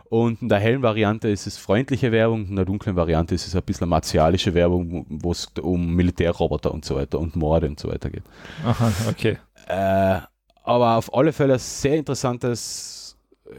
Und 0.08 0.42
in 0.42 0.48
der 0.48 0.58
hellen 0.58 0.82
Variante 0.82 1.28
ist 1.28 1.46
es 1.46 1.56
freundliche 1.56 2.10
Werbung, 2.10 2.46
in 2.48 2.56
der 2.56 2.64
dunklen 2.64 2.96
Variante 2.96 3.34
ist 3.36 3.46
es 3.46 3.54
ein 3.54 3.62
bisschen 3.62 3.88
martialische 3.88 4.54
Werbung, 4.54 5.06
wo- 5.08 5.30
es 5.30 5.46
um 5.60 5.94
Militärroboter 5.94 6.72
und 6.72 6.84
so 6.84 6.96
weiter 6.96 7.20
und 7.20 7.36
Morde 7.36 7.68
und 7.68 7.78
so 7.78 7.88
weiter 7.88 8.10
geht. 8.10 8.24
Aha, 8.64 8.92
okay. 9.08 9.38
Äh, 9.68 10.20
aber 10.64 10.96
auf 10.96 11.14
alle 11.14 11.32
Fälle 11.32 11.58
sehr 11.60 11.96
interessantes 11.96 12.99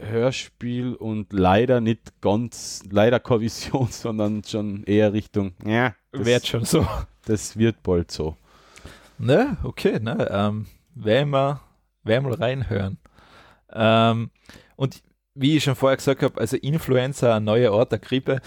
Hörspiel 0.00 0.94
und 0.94 1.32
leider 1.32 1.80
nicht 1.80 2.20
ganz, 2.20 2.82
leider 2.90 3.20
keine 3.20 3.40
Vision, 3.42 3.86
sondern 3.90 4.44
schon 4.44 4.84
eher 4.84 5.12
Richtung, 5.12 5.52
ja, 5.64 5.94
das, 6.12 6.24
Wird 6.26 6.46
schon 6.46 6.64
so. 6.64 6.86
das 7.26 7.56
wird 7.56 7.82
bald 7.82 8.10
so. 8.10 8.36
Ne, 9.18 9.56
okay, 9.62 10.00
ne, 10.00 10.28
ähm, 10.30 10.66
werden 10.94 11.30
wir, 11.30 11.60
werden 12.02 12.28
wir 12.28 12.40
reinhören. 12.40 12.98
Ähm, 13.72 14.30
und 14.76 15.02
wie 15.34 15.56
ich 15.56 15.64
schon 15.64 15.76
vorher 15.76 15.96
gesagt 15.96 16.22
habe, 16.22 16.40
also 16.40 16.56
Influencer, 16.56 17.34
ein 17.34 17.44
neuer 17.44 17.72
Ort 17.72 17.92
der 17.92 17.98
Grippe, 17.98 18.40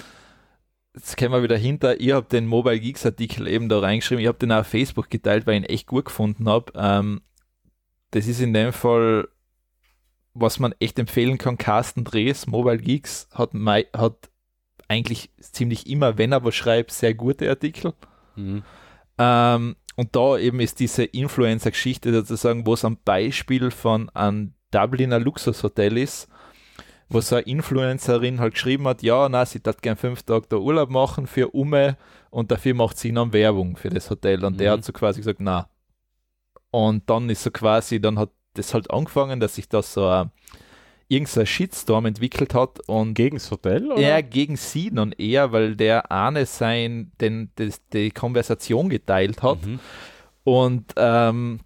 jetzt 0.94 1.18
kommen 1.18 1.32
wir 1.32 1.44
wieder 1.44 1.58
hinter. 1.58 2.00
Ich 2.00 2.12
habe 2.12 2.28
den 2.28 2.46
Mobile 2.46 2.80
Geeks 2.80 3.06
Artikel 3.06 3.48
eben 3.48 3.70
da 3.70 3.80
reingeschrieben. 3.80 4.22
Ich 4.22 4.28
habe 4.28 4.38
den 4.38 4.52
auch 4.52 4.60
auf 4.60 4.68
Facebook 4.68 5.10
geteilt, 5.10 5.46
weil 5.46 5.56
ich 5.56 5.62
ihn 5.62 5.74
echt 5.74 5.88
gut 5.88 6.06
gefunden 6.06 6.48
habe. 6.48 6.72
Ähm, 6.76 7.22
das 8.12 8.28
ist 8.28 8.40
in 8.40 8.54
dem 8.54 8.72
Fall, 8.72 9.28
was 10.36 10.60
man 10.60 10.76
echt 10.80 11.00
empfehlen 11.00 11.38
kann. 11.38 11.58
Carsten 11.58 12.04
Drees, 12.04 12.46
Mobile 12.46 12.78
Geeks, 12.78 13.28
hat, 13.34 13.54
mei- 13.54 13.88
hat 13.96 14.30
eigentlich 14.88 15.32
ziemlich 15.40 15.88
immer, 15.90 16.18
wenn 16.18 16.32
er 16.32 16.44
was 16.44 16.54
schreibt, 16.56 16.92
sehr 16.92 17.16
gute 17.16 17.50
Artikel. 17.50 17.94
Mhm. 18.36 18.64
Ähm, 19.18 19.76
und 19.96 20.16
da 20.16 20.38
eben 20.38 20.60
ist 20.60 20.80
diese 20.80 21.06
Influencer-Geschichte 21.06 22.14
sozusagen, 22.14 22.68
wo 22.68 22.74
es 22.74 22.86
am 22.86 22.98
Beispiel 23.04 23.72
von 23.72 24.10
einem 24.10 24.54
Dubliner 24.72 25.20
Luxushotel 25.20 25.98
ist, 25.98 26.28
wo 27.08 27.22
so 27.22 27.36
eine 27.38 27.46
Influencerin 27.46 28.40
halt 28.42 28.56
geschrieben 28.56 28.88
hat, 28.88 29.02
ja, 29.04 29.30
na, 29.30 29.46
sie 29.46 29.62
hat 29.66 29.82
gern 29.82 29.96
fünf 29.96 30.24
Tage 30.24 30.48
da 30.50 30.58
Urlaub 30.58 30.90
machen 30.90 31.28
für 31.28 31.50
Umme 31.52 31.98
und 32.30 32.52
dafür 32.52 32.74
macht 32.74 32.98
sie 32.98 33.14
dann 33.14 33.32
Werbung 33.32 33.78
für 33.78 33.90
das 33.90 34.10
Hotel. 34.10 34.44
Und 34.44 34.60
der 34.60 34.72
Mhm. 34.72 34.78
hat 34.80 34.84
so 34.86 34.92
quasi 34.92 35.22
gesagt, 35.22 35.40
na. 35.40 35.70
Und 36.72 37.10
dann 37.10 37.30
ist 37.30 37.44
so 37.44 37.52
quasi, 37.52 38.02
dann 38.02 38.20
hat 38.20 38.32
das 38.56 38.74
halt 38.74 38.90
angefangen, 38.92 39.40
dass 39.40 39.56
sich 39.56 39.70
das 39.70 39.94
so 39.94 40.08
ein, 40.08 40.32
irgendein 41.08 41.46
Shitstorm 41.46 42.06
entwickelt 42.08 42.54
hat 42.56 42.80
und 42.88 43.14
Gegen 43.14 43.38
das 43.38 43.52
Hotel? 43.52 43.92
Oder? 43.92 44.02
eher 44.02 44.24
gegen 44.24 44.56
sie 44.58 44.90
dann 44.90 45.12
eher, 45.12 45.52
weil 45.52 45.76
der 45.76 46.12
eine 46.12 46.46
sein, 46.48 47.12
den, 47.22 47.52
das, 47.56 47.82
die 47.94 48.10
Konversation 48.12 48.90
geteilt 48.90 49.44
hat 49.44 49.64
Mhm. 49.66 49.80
und 50.44 50.94
ähm, 50.98 51.60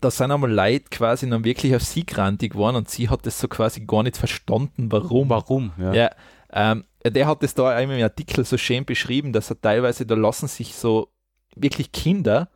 da 0.00 0.10
sind 0.10 0.30
einmal 0.30 0.52
Leute 0.52 0.84
quasi 0.90 1.28
dann 1.28 1.44
wirklich 1.44 1.74
auf 1.74 1.82
sie 1.82 2.04
grantig 2.04 2.52
geworden 2.52 2.76
und 2.76 2.90
sie 2.90 3.08
hat 3.08 3.24
das 3.26 3.40
so 3.40 3.48
quasi 3.48 3.80
gar 3.80 4.02
nicht 4.02 4.16
verstanden, 4.18 4.92
warum. 4.92 5.30
Warum? 5.30 5.72
Ja. 5.78 5.94
Ja, 5.94 6.10
ähm, 6.52 6.84
der 7.06 7.26
hat 7.26 7.42
es 7.42 7.54
da 7.54 7.78
im 7.80 7.90
Artikel 7.90 8.44
so 8.44 8.56
schön 8.58 8.84
beschrieben, 8.84 9.32
dass 9.32 9.50
er 9.50 9.60
teilweise, 9.60 10.04
da 10.06 10.14
lassen 10.14 10.46
sich 10.46 10.74
so 10.74 11.08
wirklich 11.56 11.90
Kinder 11.90 12.48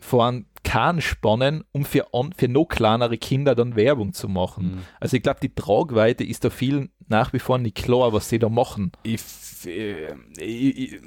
vor 0.00 0.26
einen 0.26 0.46
Kahn 0.62 1.00
spannen, 1.00 1.64
um 1.72 1.84
für, 1.84 2.06
für 2.36 2.48
noch 2.48 2.66
kleinere 2.66 3.18
Kinder 3.18 3.54
dann 3.54 3.76
Werbung 3.76 4.12
zu 4.12 4.28
machen. 4.28 4.64
Mhm. 4.64 4.78
Also 5.00 5.16
ich 5.16 5.22
glaube, 5.22 5.40
die 5.40 5.54
Tragweite 5.54 6.24
ist 6.24 6.44
da 6.44 6.50
vielen 6.50 6.90
nach 7.08 7.32
wie 7.32 7.38
vor 7.38 7.58
nicht 7.58 7.76
klar, 7.76 8.12
was 8.12 8.28
sie 8.28 8.38
da 8.38 8.48
machen. 8.48 8.92
Ich, 9.02 9.22
äh, 9.66 10.14
ich, 10.38 11.00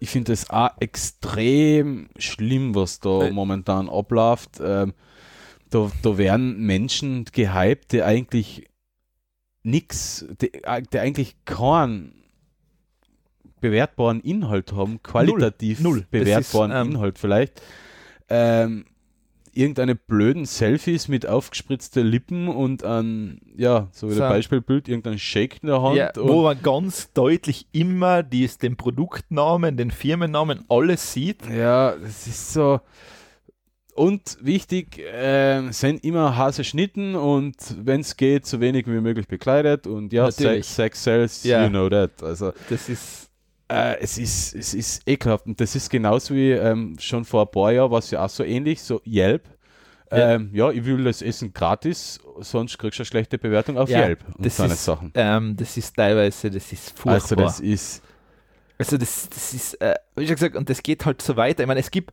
ich, 0.00 0.10
finde 0.10 0.32
es 0.32 0.48
auch 0.50 0.70
extrem 0.80 2.08
schlimm, 2.18 2.74
was 2.74 3.00
da 3.00 3.18
Weil- 3.18 3.32
momentan 3.32 3.88
abläuft. 3.88 4.60
Ähm, 4.60 4.94
da, 5.70 5.90
da 6.02 6.16
werden 6.16 6.60
Menschen 6.60 7.24
gehypt, 7.26 7.92
die 7.92 8.02
eigentlich 8.02 8.68
nichts, 9.62 10.24
die, 10.40 10.54
äh, 10.54 10.82
die 10.82 10.98
eigentlich 10.98 11.44
keinen 11.44 12.16
bewertbaren 13.60 14.20
Inhalt 14.20 14.72
haben, 14.72 15.02
qualitativ 15.02 15.80
Null. 15.80 16.00
Das 16.00 16.10
bewertbaren 16.10 16.70
ist, 16.70 16.76
ähm, 16.76 16.90
Inhalt 16.92 17.18
vielleicht. 17.18 17.62
Ähm, 18.28 18.84
irgendeine 19.52 19.94
blöden 19.94 20.44
Selfies 20.44 21.08
mit 21.08 21.26
aufgespritzten 21.26 22.06
Lippen 22.06 22.48
und 22.48 22.84
ein, 22.84 23.40
ja, 23.56 23.88
so 23.90 24.10
wie 24.10 24.14
So 24.14 24.20
Beispielbild, 24.20 24.86
irgendein 24.86 25.18
Shake 25.18 25.62
in 25.62 25.68
der 25.68 25.80
Hand. 25.82 25.96
Ja, 25.96 26.10
wo 26.14 26.42
man 26.42 26.60
ganz 26.62 27.12
deutlich 27.14 27.66
immer 27.72 28.22
dies, 28.22 28.58
den 28.58 28.76
Produktnamen, 28.76 29.76
den 29.78 29.90
Firmennamen, 29.90 30.64
alles 30.68 31.12
sieht. 31.12 31.48
Ja, 31.48 31.96
das 31.96 32.26
ist 32.26 32.52
so. 32.52 32.80
Und 33.94 34.36
wichtig, 34.42 35.00
ähm, 35.10 35.72
sind 35.72 36.04
immer 36.04 36.36
Hase 36.36 36.64
schnitten 36.64 37.14
und 37.14 37.56
wenn 37.78 38.02
es 38.02 38.18
geht, 38.18 38.44
so 38.44 38.60
wenig 38.60 38.86
wie 38.86 39.00
möglich 39.00 39.26
bekleidet 39.26 39.86
und 39.86 40.12
ja, 40.12 40.24
Natürlich. 40.24 40.66
Sex, 40.66 40.74
Sex 40.74 41.02
sells, 41.04 41.44
Ja. 41.44 41.64
you 41.64 41.70
know 41.70 41.88
that. 41.88 42.22
Also 42.22 42.52
Das 42.68 42.90
ist 42.90 43.30
äh, 43.68 43.98
es, 44.00 44.18
ist, 44.18 44.54
es 44.54 44.74
ist 44.74 45.02
ekelhaft 45.08 45.46
und 45.46 45.60
das 45.60 45.74
ist 45.74 45.90
genauso 45.90 46.34
wie 46.34 46.52
ähm, 46.52 46.96
schon 47.00 47.24
vor 47.24 47.42
ein 47.46 47.50
paar 47.50 47.72
Jahren, 47.72 47.90
was 47.90 48.10
ja 48.10 48.24
auch 48.24 48.28
so 48.30 48.44
ähnlich, 48.44 48.82
so 48.82 49.00
Yelp. 49.06 49.44
Ja. 50.12 50.34
Ähm, 50.34 50.50
ja, 50.52 50.70
ich 50.70 50.84
will 50.84 51.02
das 51.04 51.20
Essen 51.20 51.52
gratis, 51.52 52.20
sonst 52.38 52.78
kriegst 52.78 52.98
du 52.98 53.02
eine 53.02 53.06
schlechte 53.06 53.38
Bewertung 53.38 53.76
auf 53.76 53.88
Ja, 53.88 54.06
Yelp 54.06 54.24
und 54.36 54.46
das 54.46 54.56
so 54.56 54.62
eine 54.62 54.74
ist, 54.74 54.84
Sachen. 54.84 55.10
ähm, 55.14 55.56
das 55.56 55.76
ist 55.76 55.96
teilweise, 55.96 56.50
das 56.50 56.72
ist 56.72 56.90
furchtbar. 56.98 57.14
Also 57.14 57.34
das 57.34 57.60
ist, 57.60 58.02
Also 58.78 58.98
das, 58.98 59.28
das 59.28 59.52
ist, 59.54 59.74
äh, 59.80 59.94
wie 60.14 60.26
schon 60.26 60.36
gesagt, 60.36 60.54
und 60.56 60.70
das 60.70 60.82
geht 60.82 61.04
halt 61.06 61.20
so 61.22 61.36
weiter. 61.36 61.62
Ich 61.62 61.66
meine, 61.66 61.80
es 61.80 61.90
gibt, 61.90 62.12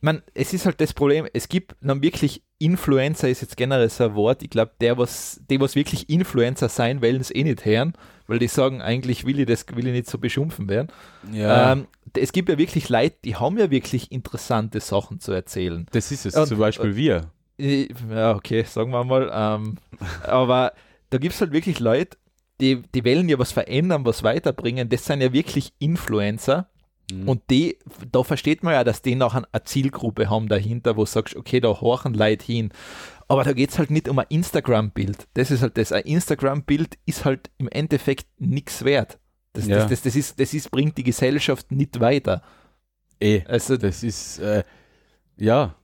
man, 0.00 0.22
es 0.34 0.52
ist 0.52 0.66
halt 0.66 0.80
das 0.80 0.92
Problem, 0.92 1.28
es 1.32 1.48
gibt 1.48 1.76
dann 1.80 2.02
wirklich 2.02 2.42
Influencer, 2.60 3.28
ist 3.28 3.40
jetzt 3.42 3.56
generell 3.56 3.88
so 3.88 4.04
ein 4.04 4.14
Wort, 4.14 4.42
ich 4.42 4.50
glaube, 4.50 4.72
der, 4.80 4.96
was, 4.98 5.40
die, 5.50 5.60
was 5.60 5.74
wirklich 5.74 6.08
Influencer 6.08 6.68
sein 6.68 7.02
wollen, 7.02 7.20
es 7.20 7.34
eh 7.34 7.42
nicht 7.42 7.64
hören, 7.64 7.94
weil 8.28 8.38
die 8.38 8.46
sagen, 8.48 8.80
eigentlich 8.80 9.24
will 9.26 9.40
ich 9.40 9.46
das, 9.46 9.66
will 9.74 9.86
ich 9.86 9.92
nicht 9.92 10.08
so 10.08 10.18
beschimpfen 10.18 10.68
werden. 10.68 10.88
Ja. 11.32 11.72
Ähm, 11.72 11.86
es 12.16 12.32
gibt 12.32 12.48
ja 12.48 12.58
wirklich 12.58 12.88
Leute, 12.88 13.16
die 13.24 13.34
haben 13.36 13.58
ja 13.58 13.70
wirklich 13.70 14.12
interessante 14.12 14.78
Sachen 14.80 15.18
zu 15.20 15.32
erzählen. 15.32 15.86
das 15.90 16.12
ist 16.12 16.26
es, 16.26 16.36
und- 16.36 16.46
zum 16.46 16.58
Beispiel 16.58 16.94
wir. 16.96 17.30
Äh, 17.58 17.88
Ja, 18.10 18.34
okay, 18.36 18.62
sagen 18.62 18.90
wir 18.92 19.04
mal. 19.04 19.30
Ähm, 19.32 19.76
aber 20.24 20.72
da 21.10 21.18
gibt 21.18 21.34
es 21.34 21.40
halt 21.40 21.52
wirklich 21.52 21.80
Leute, 21.80 22.16
die, 22.60 22.82
die 22.94 23.04
wollen 23.04 23.28
ja 23.28 23.38
was 23.38 23.52
verändern, 23.52 24.04
was 24.06 24.22
weiterbringen. 24.22 24.88
Das 24.88 25.04
sind 25.06 25.20
ja 25.22 25.32
wirklich 25.32 25.72
Influencer. 25.78 26.69
Mhm. 27.12 27.28
Und 27.28 27.42
die, 27.50 27.78
da 28.12 28.22
versteht 28.22 28.62
man 28.62 28.74
ja, 28.74 28.84
dass 28.84 29.02
die 29.02 29.14
nachher 29.14 29.46
eine 29.52 29.64
Zielgruppe 29.64 30.28
haben 30.30 30.48
dahinter, 30.48 30.96
wo 30.96 31.02
du 31.02 31.06
sagst, 31.10 31.36
okay, 31.36 31.60
da 31.60 31.68
horchen 31.80 32.14
Leute 32.14 32.44
hin. 32.44 32.70
Aber 33.28 33.44
da 33.44 33.52
geht 33.52 33.70
es 33.70 33.78
halt 33.78 33.90
nicht 33.90 34.08
um 34.08 34.18
ein 34.18 34.26
Instagram-Bild. 34.28 35.28
Das 35.34 35.50
ist 35.50 35.62
halt 35.62 35.76
das. 35.78 35.92
Ein 35.92 36.02
Instagram-Bild 36.02 36.98
ist 37.06 37.24
halt 37.24 37.50
im 37.58 37.68
Endeffekt 37.68 38.26
nichts 38.38 38.84
wert. 38.84 39.18
Das, 39.52 39.66
Ja. 39.66 39.76
das, 39.78 39.88
das, 39.90 40.02
das, 40.02 40.16
ist, 40.16 40.40
das 40.40 40.52
ist, 40.54 40.70
bringt 40.70 40.98
die 40.98 41.04
Gesellschaft 41.04 41.70
nicht 41.70 42.00
weiter. 42.00 42.42
eh, 43.20 43.42
Also 43.46 43.76
das 43.76 44.02
ist, 44.02 44.38
äh, 44.40 44.64
ja, 45.36 45.74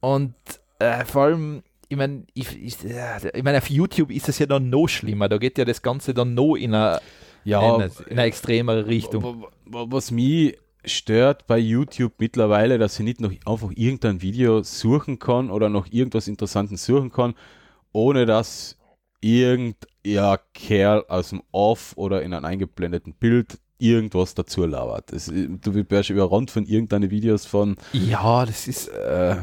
Und 0.00 0.34
äh, 0.78 1.04
vor 1.04 1.24
allem, 1.24 1.62
ich 1.88 1.96
meine, 1.96 2.24
ich, 2.34 2.56
ich, 2.62 2.82
ja, 2.82 3.18
ich 3.32 3.42
mein, 3.42 3.56
auf 3.56 3.70
YouTube 3.70 4.10
ist 4.10 4.28
es 4.28 4.38
ja 4.38 4.46
dann 4.46 4.70
noch 4.70 4.86
schlimmer. 4.88 5.28
Da 5.28 5.38
geht 5.38 5.58
ja 5.58 5.64
das 5.64 5.82
Ganze 5.82 6.14
dann 6.14 6.34
noch 6.34 6.54
in 6.56 6.74
eine, 6.74 7.00
ja, 7.44 7.60
in 7.60 7.82
eine, 7.82 7.90
in 8.08 8.18
eine 8.18 8.22
extremere 8.28 8.86
Richtung. 8.86 9.46
was 9.66 10.10
mich 10.10 10.56
stört 10.86 11.46
bei 11.46 11.58
YouTube 11.58 12.14
mittlerweile, 12.18 12.78
dass 12.78 12.98
ich 12.98 13.04
nicht 13.04 13.20
noch 13.20 13.30
einfach 13.46 13.70
irgendein 13.74 14.22
Video 14.22 14.62
suchen 14.62 15.18
kann 15.18 15.50
oder 15.50 15.68
noch 15.68 15.86
irgendwas 15.90 16.28
Interessantes 16.28 16.84
suchen 16.84 17.10
kann, 17.10 17.34
ohne 17.92 18.26
dass 18.26 18.76
irgendein 19.20 20.38
Kerl 20.52 21.04
aus 21.08 21.30
dem 21.30 21.42
Off 21.52 21.92
oder 21.96 22.22
in 22.22 22.34
einem 22.34 22.44
eingeblendeten 22.44 23.14
Bild 23.14 23.58
irgendwas 23.78 24.34
dazu 24.34 24.64
labert. 24.66 25.12
Das, 25.12 25.26
du 25.26 25.74
wirst 25.74 26.10
überrannt 26.10 26.50
von 26.50 26.64
irgendeinen 26.66 27.10
Videos 27.10 27.46
von 27.46 27.76
Ja, 27.92 28.44
das 28.46 28.68
ist. 28.68 28.88
äh, 28.88 29.36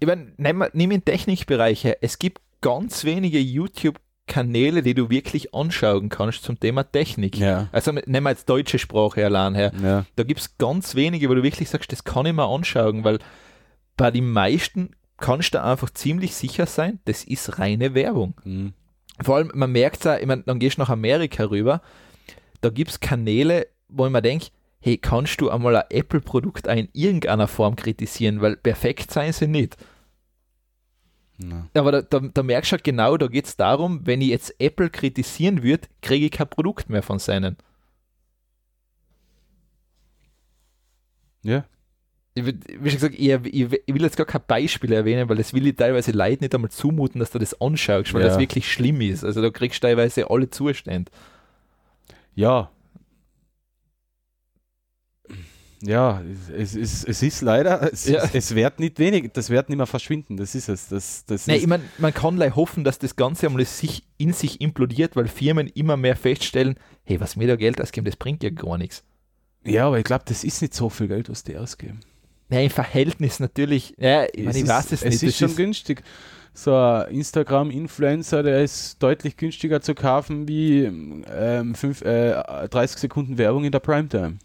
Ich 0.00 0.06
meine, 0.06 0.32
nimm, 0.36 0.64
nimm 0.72 0.90
den 0.90 1.04
Technikbereich 1.04 1.84
her. 1.84 1.98
Es 2.00 2.18
gibt 2.18 2.40
ganz 2.60 3.04
wenige 3.04 3.38
YouTube-Kanäle, 4.28 4.82
die 4.82 4.94
du 4.94 5.10
wirklich 5.10 5.54
anschauen 5.54 6.08
kannst 6.08 6.42
zum 6.42 6.58
Thema 6.60 6.84
Technik. 6.84 7.36
ja, 7.38 7.68
Also 7.72 7.92
nehmen 7.92 8.24
wir 8.24 8.30
jetzt 8.30 8.48
deutsche 8.48 8.78
Sprache 8.78 9.24
allein 9.24 9.54
her. 9.54 9.72
ja, 9.82 10.04
Da 10.16 10.22
gibt 10.24 10.40
es 10.40 10.58
ganz 10.58 10.94
wenige, 10.94 11.28
wo 11.28 11.34
du 11.34 11.42
wirklich 11.42 11.68
sagst, 11.68 11.90
das 11.92 12.04
kann 12.04 12.26
ich 12.26 12.32
mir 12.32 12.46
anschauen, 12.48 13.04
weil 13.04 13.18
bei 13.96 14.10
den 14.10 14.30
meisten 14.30 14.90
kannst 15.16 15.54
du 15.54 15.62
einfach 15.62 15.90
ziemlich 15.90 16.34
sicher 16.34 16.66
sein, 16.66 17.00
das 17.06 17.24
ist 17.24 17.58
reine 17.58 17.94
Werbung. 17.94 18.34
hm, 18.44 18.72
Vor 19.20 19.36
allem, 19.36 19.50
man 19.54 19.72
merkt 19.72 20.00
es 20.00 20.06
auch, 20.06 20.18
ich 20.18 20.26
meine, 20.26 20.42
dann 20.44 20.58
gehst 20.60 20.78
du 20.78 20.82
nach 20.82 20.90
Amerika 20.90 21.44
rüber, 21.44 21.80
da 22.60 22.70
gibt 22.70 22.90
es 22.90 23.00
Kanäle, 23.00 23.66
wo 23.88 24.06
ich 24.06 24.12
mir 24.12 24.22
denke, 24.22 24.46
hey, 24.80 24.96
kannst 24.96 25.40
du 25.40 25.50
einmal 25.50 25.74
ein 25.76 25.84
Apple-Produkt 25.90 26.68
in 26.68 26.88
irgendeiner 26.92 27.48
Form 27.48 27.74
kritisieren, 27.74 28.40
weil 28.40 28.56
perfekt 28.56 29.10
sein 29.10 29.32
sie 29.32 29.48
nicht. 29.48 29.76
Na. 31.38 31.68
Aber 31.74 31.92
da, 31.92 32.02
da, 32.02 32.20
da 32.20 32.42
merkst 32.42 32.70
du 32.70 32.74
halt 32.74 32.84
genau, 32.84 33.16
da 33.16 33.26
geht 33.28 33.46
es 33.46 33.56
darum, 33.56 34.00
wenn 34.06 34.20
ich 34.20 34.28
jetzt 34.28 34.54
Apple 34.58 34.90
kritisieren 34.90 35.62
würde, 35.62 35.88
kriege 36.02 36.26
ich 36.26 36.32
kein 36.32 36.48
Produkt 36.48 36.90
mehr 36.90 37.02
von 37.02 37.18
seinen. 37.18 37.56
ja, 41.42 41.64
Ich, 42.34 42.44
wie 42.44 42.90
schon 42.90 43.00
gesagt, 43.00 43.14
ich, 43.16 43.28
ich, 43.30 43.72
ich 43.86 43.94
will 43.94 44.02
jetzt 44.02 44.16
gar 44.16 44.26
kein 44.26 44.42
Beispiel 44.46 44.92
erwähnen, 44.92 45.28
weil 45.28 45.36
das 45.36 45.54
will 45.54 45.66
ich 45.66 45.76
teilweise 45.76 46.12
Leuten 46.12 46.44
nicht 46.44 46.54
einmal 46.54 46.70
zumuten, 46.70 47.20
dass 47.20 47.30
du 47.30 47.38
das 47.38 47.60
anschaust, 47.60 48.12
weil 48.14 48.22
Ja. 48.22 48.28
das 48.28 48.38
wirklich 48.38 48.70
schlimm 48.70 49.00
ist. 49.00 49.24
Also 49.24 49.40
da 49.42 49.50
kriegst 49.50 49.82
du 49.82 49.86
teilweise 49.86 50.30
alle 50.30 50.50
Zustände. 50.50 51.10
Ja. 52.34 52.70
Ja, 55.80 56.22
es 56.56 56.74
ist, 56.74 57.08
es 57.08 57.22
ist 57.22 57.40
leider, 57.40 57.92
es, 57.92 58.06
Ja. 58.08 58.22
es, 58.24 58.34
es 58.34 58.54
wird 58.54 58.80
nicht 58.80 58.98
wenig, 58.98 59.30
das 59.32 59.48
wird 59.48 59.68
nicht 59.68 59.76
mehr 59.78 59.86
verschwinden, 59.86 60.36
das 60.36 60.54
ist 60.56 60.68
es. 60.68 60.88
Das, 60.88 61.24
das 61.26 61.46
Nein, 61.46 61.56
ist, 61.56 61.62
ich 61.62 61.68
mein, 61.68 61.82
man 61.98 62.12
kann 62.12 62.36
gleich 62.36 62.56
hoffen, 62.56 62.82
dass 62.82 62.98
das 62.98 63.14
Ganze 63.14 63.46
einmal 63.46 63.64
sich 63.64 64.02
in 64.16 64.32
sich 64.32 64.60
implodiert, 64.60 65.14
weil 65.14 65.28
Firmen 65.28 65.68
immer 65.68 65.96
mehr 65.96 66.16
feststellen, 66.16 66.74
hey, 67.04 67.20
was 67.20 67.36
mir 67.36 67.46
da 67.46 67.56
Geld 67.56 67.80
ausgeben, 67.80 68.06
das 68.06 68.16
bringt 68.16 68.42
ja 68.42 68.50
gar 68.50 68.76
nichts. 68.76 69.04
ja, 69.64 69.86
aber 69.86 69.98
ich 69.98 70.04
glaube, 70.04 70.24
das 70.26 70.42
ist 70.44 70.62
nicht 70.62 70.74
so 70.74 70.88
viel 70.90 71.06
Geld, 71.08 71.28
was 71.30 71.44
die 71.44 71.56
ausgeben. 71.56 72.00
Ja, 72.50 72.60
im 72.60 72.70
Verhältnis 72.70 73.38
natürlich, 73.40 73.94
ja, 73.98 74.24
ich, 74.32 74.44
mein, 74.44 74.56
ich 74.56 74.62
ist, 74.62 74.68
weiß 74.68 74.92
es 74.92 75.04
nicht. 75.04 75.14
Es 75.14 75.22
ist 75.22 75.38
schon 75.38 75.54
günstig. 75.54 76.02
So 76.54 76.74
ein 76.74 77.08
Instagram-Influencer, 77.14 78.42
der 78.42 78.62
ist 78.64 79.00
deutlich 79.02 79.36
günstiger 79.36 79.80
zu 79.80 79.94
kaufen 79.94 80.48
wie 80.48 80.84
ähm, 80.84 81.74
fünf, 81.74 82.02
äh, 82.02 82.32
30 82.68 82.98
Sekunden 82.98 83.38
Werbung 83.38 83.64
in 83.64 83.70
der 83.70 83.78
Primetime. 83.80 84.38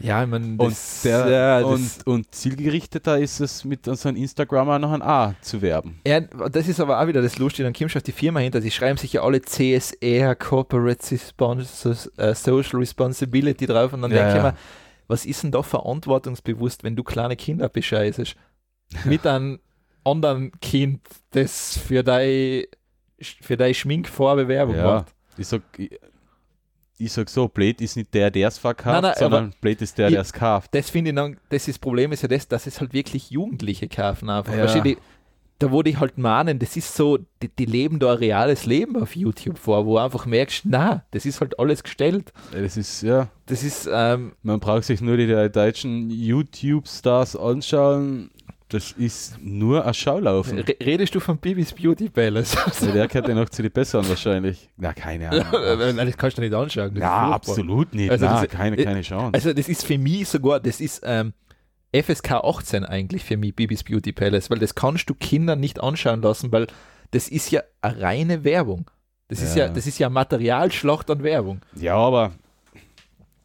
Ja, 0.00 0.22
ich 0.22 0.28
mein, 0.28 0.56
Und, 0.58 0.76
der, 1.04 1.60
das, 1.62 1.70
und, 1.70 2.06
und 2.06 2.34
zielgerichteter 2.34 3.18
ist 3.18 3.40
es 3.40 3.64
mit 3.64 3.84
so 3.86 4.08
einem 4.08 4.16
Instagrammer 4.16 4.78
noch 4.78 4.92
ein 4.92 5.02
A 5.02 5.34
zu 5.40 5.60
werben. 5.62 6.00
Ja, 6.06 6.20
das 6.20 6.68
ist 6.68 6.80
aber 6.80 7.00
auch 7.00 7.06
wieder 7.06 7.22
das 7.22 7.38
Lustige, 7.38 7.64
dann 7.64 7.72
du 7.94 7.98
auf 7.98 8.02
die 8.02 8.12
Firma 8.12 8.40
hinter, 8.40 8.60
die 8.60 8.70
schreiben 8.70 8.96
sich 8.98 9.12
ja 9.14 9.22
alle 9.22 9.42
CSR, 9.42 10.34
Corporate 10.36 11.10
Respons 11.10 11.84
äh, 12.16 12.34
Social 12.34 12.78
Responsibility 12.78 13.66
drauf 13.66 13.92
und 13.92 14.02
dann 14.02 14.10
Ja, 14.10 14.18
denke 14.18 14.30
ich 14.30 14.36
ja. 14.44 14.50
mir, 14.52 14.56
was 15.08 15.24
ist 15.26 15.42
denn 15.42 15.50
da 15.52 15.62
verantwortungsbewusst, 15.62 16.84
wenn 16.84 16.94
du 16.96 17.02
kleine 17.02 17.36
Kinder 17.36 17.68
bescheißest? 17.68 18.36
Mit 19.04 19.26
einem 19.26 19.58
anderen 20.04 20.52
Kind, 20.60 21.00
das 21.30 21.76
für 21.78 22.02
deine 22.02 22.64
für 23.20 23.56
deine 23.56 23.74
Schminkfarbe 23.74 24.48
Werbung 24.48 24.76
Ja. 24.76 24.84
macht. 24.84 25.14
Ich 25.36 25.48
sag, 25.48 25.62
ich, 26.98 27.06
ich 27.06 27.12
sag 27.12 27.28
so, 27.30 27.48
Blade 27.48 27.82
ist 27.82 27.96
nicht 27.96 28.12
der, 28.14 28.30
der 28.30 28.48
es 28.48 28.58
verkauft, 28.58 28.92
Nein, 28.94 29.02
nein, 29.02 29.14
sondern 29.18 29.54
Blade 29.60 29.84
ist 29.84 29.96
der, 29.98 30.08
ich- 30.08 30.12
der 30.14 30.22
es 30.22 30.32
kauft. 30.32 30.74
Das 30.74 30.90
finde 30.90 31.10
ich 31.10 31.16
dann, 31.16 31.36
das 31.50 31.62
ist 31.68 31.76
das 31.76 31.78
Problem 31.78 32.12
ist 32.12 32.22
ja 32.22 32.28
das, 32.28 32.48
dass 32.48 32.66
es 32.66 32.80
halt 32.80 32.92
wirklich 32.92 33.30
Jugendliche 33.30 33.88
kaufen 33.88 34.28
einfach. 34.30 34.54
Ja. 34.54 34.80
Die, 34.80 34.96
da 35.60 35.72
wo 35.72 35.82
die 35.82 35.96
halt 35.96 36.18
mahnen, 36.18 36.60
das 36.60 36.76
ist 36.76 36.94
so, 36.94 37.18
die, 37.42 37.48
die 37.48 37.64
leben 37.64 37.98
da 37.98 38.12
ein 38.12 38.18
reales 38.18 38.64
Leben 38.64 38.94
auf 39.02 39.16
YouTube 39.16 39.58
vor, 39.58 39.86
wo 39.86 39.94
du 39.94 39.98
einfach 39.98 40.24
merkst, 40.24 40.62
na, 40.66 41.04
das 41.10 41.26
ist 41.26 41.40
halt 41.40 41.58
alles 41.58 41.82
gestellt. 41.82 42.32
Das 42.52 42.76
ist, 42.76 43.02
ja, 43.02 43.28
Das 43.46 43.64
ist, 43.64 43.88
ähm, 43.92 44.34
man 44.42 44.60
braucht 44.60 44.84
sich 44.84 45.00
nur 45.00 45.16
die 45.16 45.26
deutschen 45.26 46.10
YouTube-Stars 46.10 47.34
anschauen. 47.34 48.30
Das 48.70 48.92
ist 48.92 49.38
nur 49.40 49.86
ein 49.86 49.94
Schaulaufen. 49.94 50.58
re 50.58 50.76
redest 50.84 51.14
du 51.14 51.20
von 51.20 51.38
Bibis 51.38 51.72
Beauty 51.72 52.10
Palace? 52.10 52.54
Ja, 52.82 52.92
der 52.92 53.08
gehört 53.08 53.26
ja 53.28 53.34
noch 53.34 53.48
zu 53.48 53.62
den 53.62 53.72
Besseren 53.72 54.06
wahrscheinlich. 54.08 54.68
Na, 54.76 54.92
keine 54.92 55.30
Ahnung. 55.30 55.96
Nein, 55.96 56.06
das 56.06 56.16
kannst 56.18 56.36
du 56.36 56.42
nicht 56.42 56.52
anschauen. 56.52 56.94
ist 56.94 57.00
ja, 57.00 57.30
absolut 57.30 57.94
nicht. 57.94 58.10
Also 58.10 58.26
Na, 58.26 58.34
diese- 58.42 58.48
keine, 58.48 58.76
äh, 58.76 58.84
keine 58.84 59.00
Chance. 59.00 59.30
Also 59.32 59.52
das 59.54 59.68
ist 59.70 59.84
für 59.86 59.96
mich 59.96 60.28
sogar, 60.28 60.60
das 60.60 60.80
ist 60.82 61.00
ähm, 61.04 61.32
FSK 61.92 62.32
18 62.44 62.84
eigentlich 62.84 63.24
für 63.24 63.38
mich, 63.38 63.56
Bibis 63.56 63.82
Beauty 63.84 64.12
Palace, 64.12 64.50
weil 64.50 64.58
das 64.58 64.74
kannst 64.74 65.08
du 65.08 65.14
Kindern 65.14 65.60
nicht 65.60 65.80
anschauen 65.80 66.20
lassen, 66.20 66.52
weil 66.52 66.66
das 67.12 67.28
ist 67.28 67.50
ja 67.50 67.62
eine 67.80 68.00
reine 68.02 68.44
Werbung. 68.44 68.90
Das 69.28 69.40
ist 69.40 69.56
Ja. 69.56 69.66
ja, 69.66 69.72
das 69.72 69.86
ist 69.86 69.98
ja 69.98 70.10
Materialschlacht 70.10 71.10
an 71.10 71.22
Werbung. 71.22 71.60
ja, 71.74 71.94
aber 71.96 72.32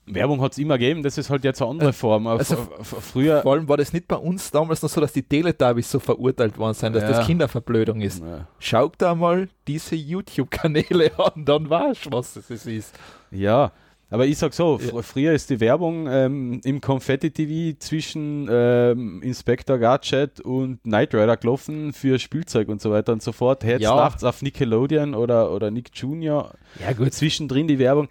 Werbung 0.05 0.41
hat 0.41 0.51
es 0.51 0.57
immer 0.57 0.77
gegeben, 0.77 1.01
das 1.03 1.17
ist 1.17 1.29
halt 1.29 1.43
jetzt 1.45 1.61
eine 1.61 1.71
andere 1.71 1.93
Form. 1.93 2.27
Auf- 2.27 2.39
also 2.39 2.57
früher. 2.81 3.41
Vor 3.41 3.53
allem 3.53 3.67
war 3.69 3.77
das 3.77 3.93
nicht 3.93 4.07
bei 4.07 4.17
uns 4.17 4.51
damals 4.51 4.81
noch 4.81 4.89
so, 4.89 4.99
dass 4.99 5.13
die 5.13 5.23
Teletubbies 5.23 5.89
so 5.89 5.99
verurteilt 5.99 6.57
worden 6.57 6.73
sind, 6.73 6.93
dass 6.93 7.03
Ja. 7.03 7.09
das 7.11 7.25
Kinderverblödung 7.25 8.01
ist. 8.01 8.21
Ja. 8.21 8.47
Schaut 8.59 8.95
da 8.97 9.15
mal 9.15 9.47
diese 9.67 9.95
YouTube-Kanäle 9.95 11.11
an, 11.17 11.45
dann 11.45 11.69
weißt 11.69 12.07
du, 12.07 12.11
was 12.11 12.33
das 12.33 12.49
ist. 12.65 12.93
Ja, 13.31 13.71
aber 14.09 14.27
ich 14.27 14.37
sag 14.37 14.53
so, 14.53 14.77
fr 14.77 14.93
Ja. 14.95 15.01
früher 15.01 15.31
ist 15.33 15.49
die 15.49 15.59
Werbung 15.59 16.05
ähm, 16.07 16.61
im 16.63 16.81
Confetti-TV 16.81 17.77
zwischen 17.79 18.47
ähm, 18.51 19.21
Inspector 19.23 19.77
Gadget 19.79 20.39
und 20.41 20.83
Knight 20.83 21.15
Rider 21.15 21.37
gelaufen 21.37 21.93
für 21.93 22.19
Spielzeug 22.19 22.67
und 22.67 22.81
so 22.81 22.91
weiter 22.91 23.13
und 23.13 23.23
so 23.23 23.31
fort. 23.31 23.63
Jetzt 23.63 23.81
Ja. 23.81 23.95
nachts 23.95 24.23
auf 24.23 24.41
Nickelodeon 24.41 25.15
oder, 25.15 25.51
oder 25.51 25.71
Nick 25.71 25.89
Jr. 25.93 26.51
Ja 26.81 26.93
gut, 26.93 27.13
Zwischendrin 27.13 27.67
die 27.67 27.79
Werbung. 27.79 28.07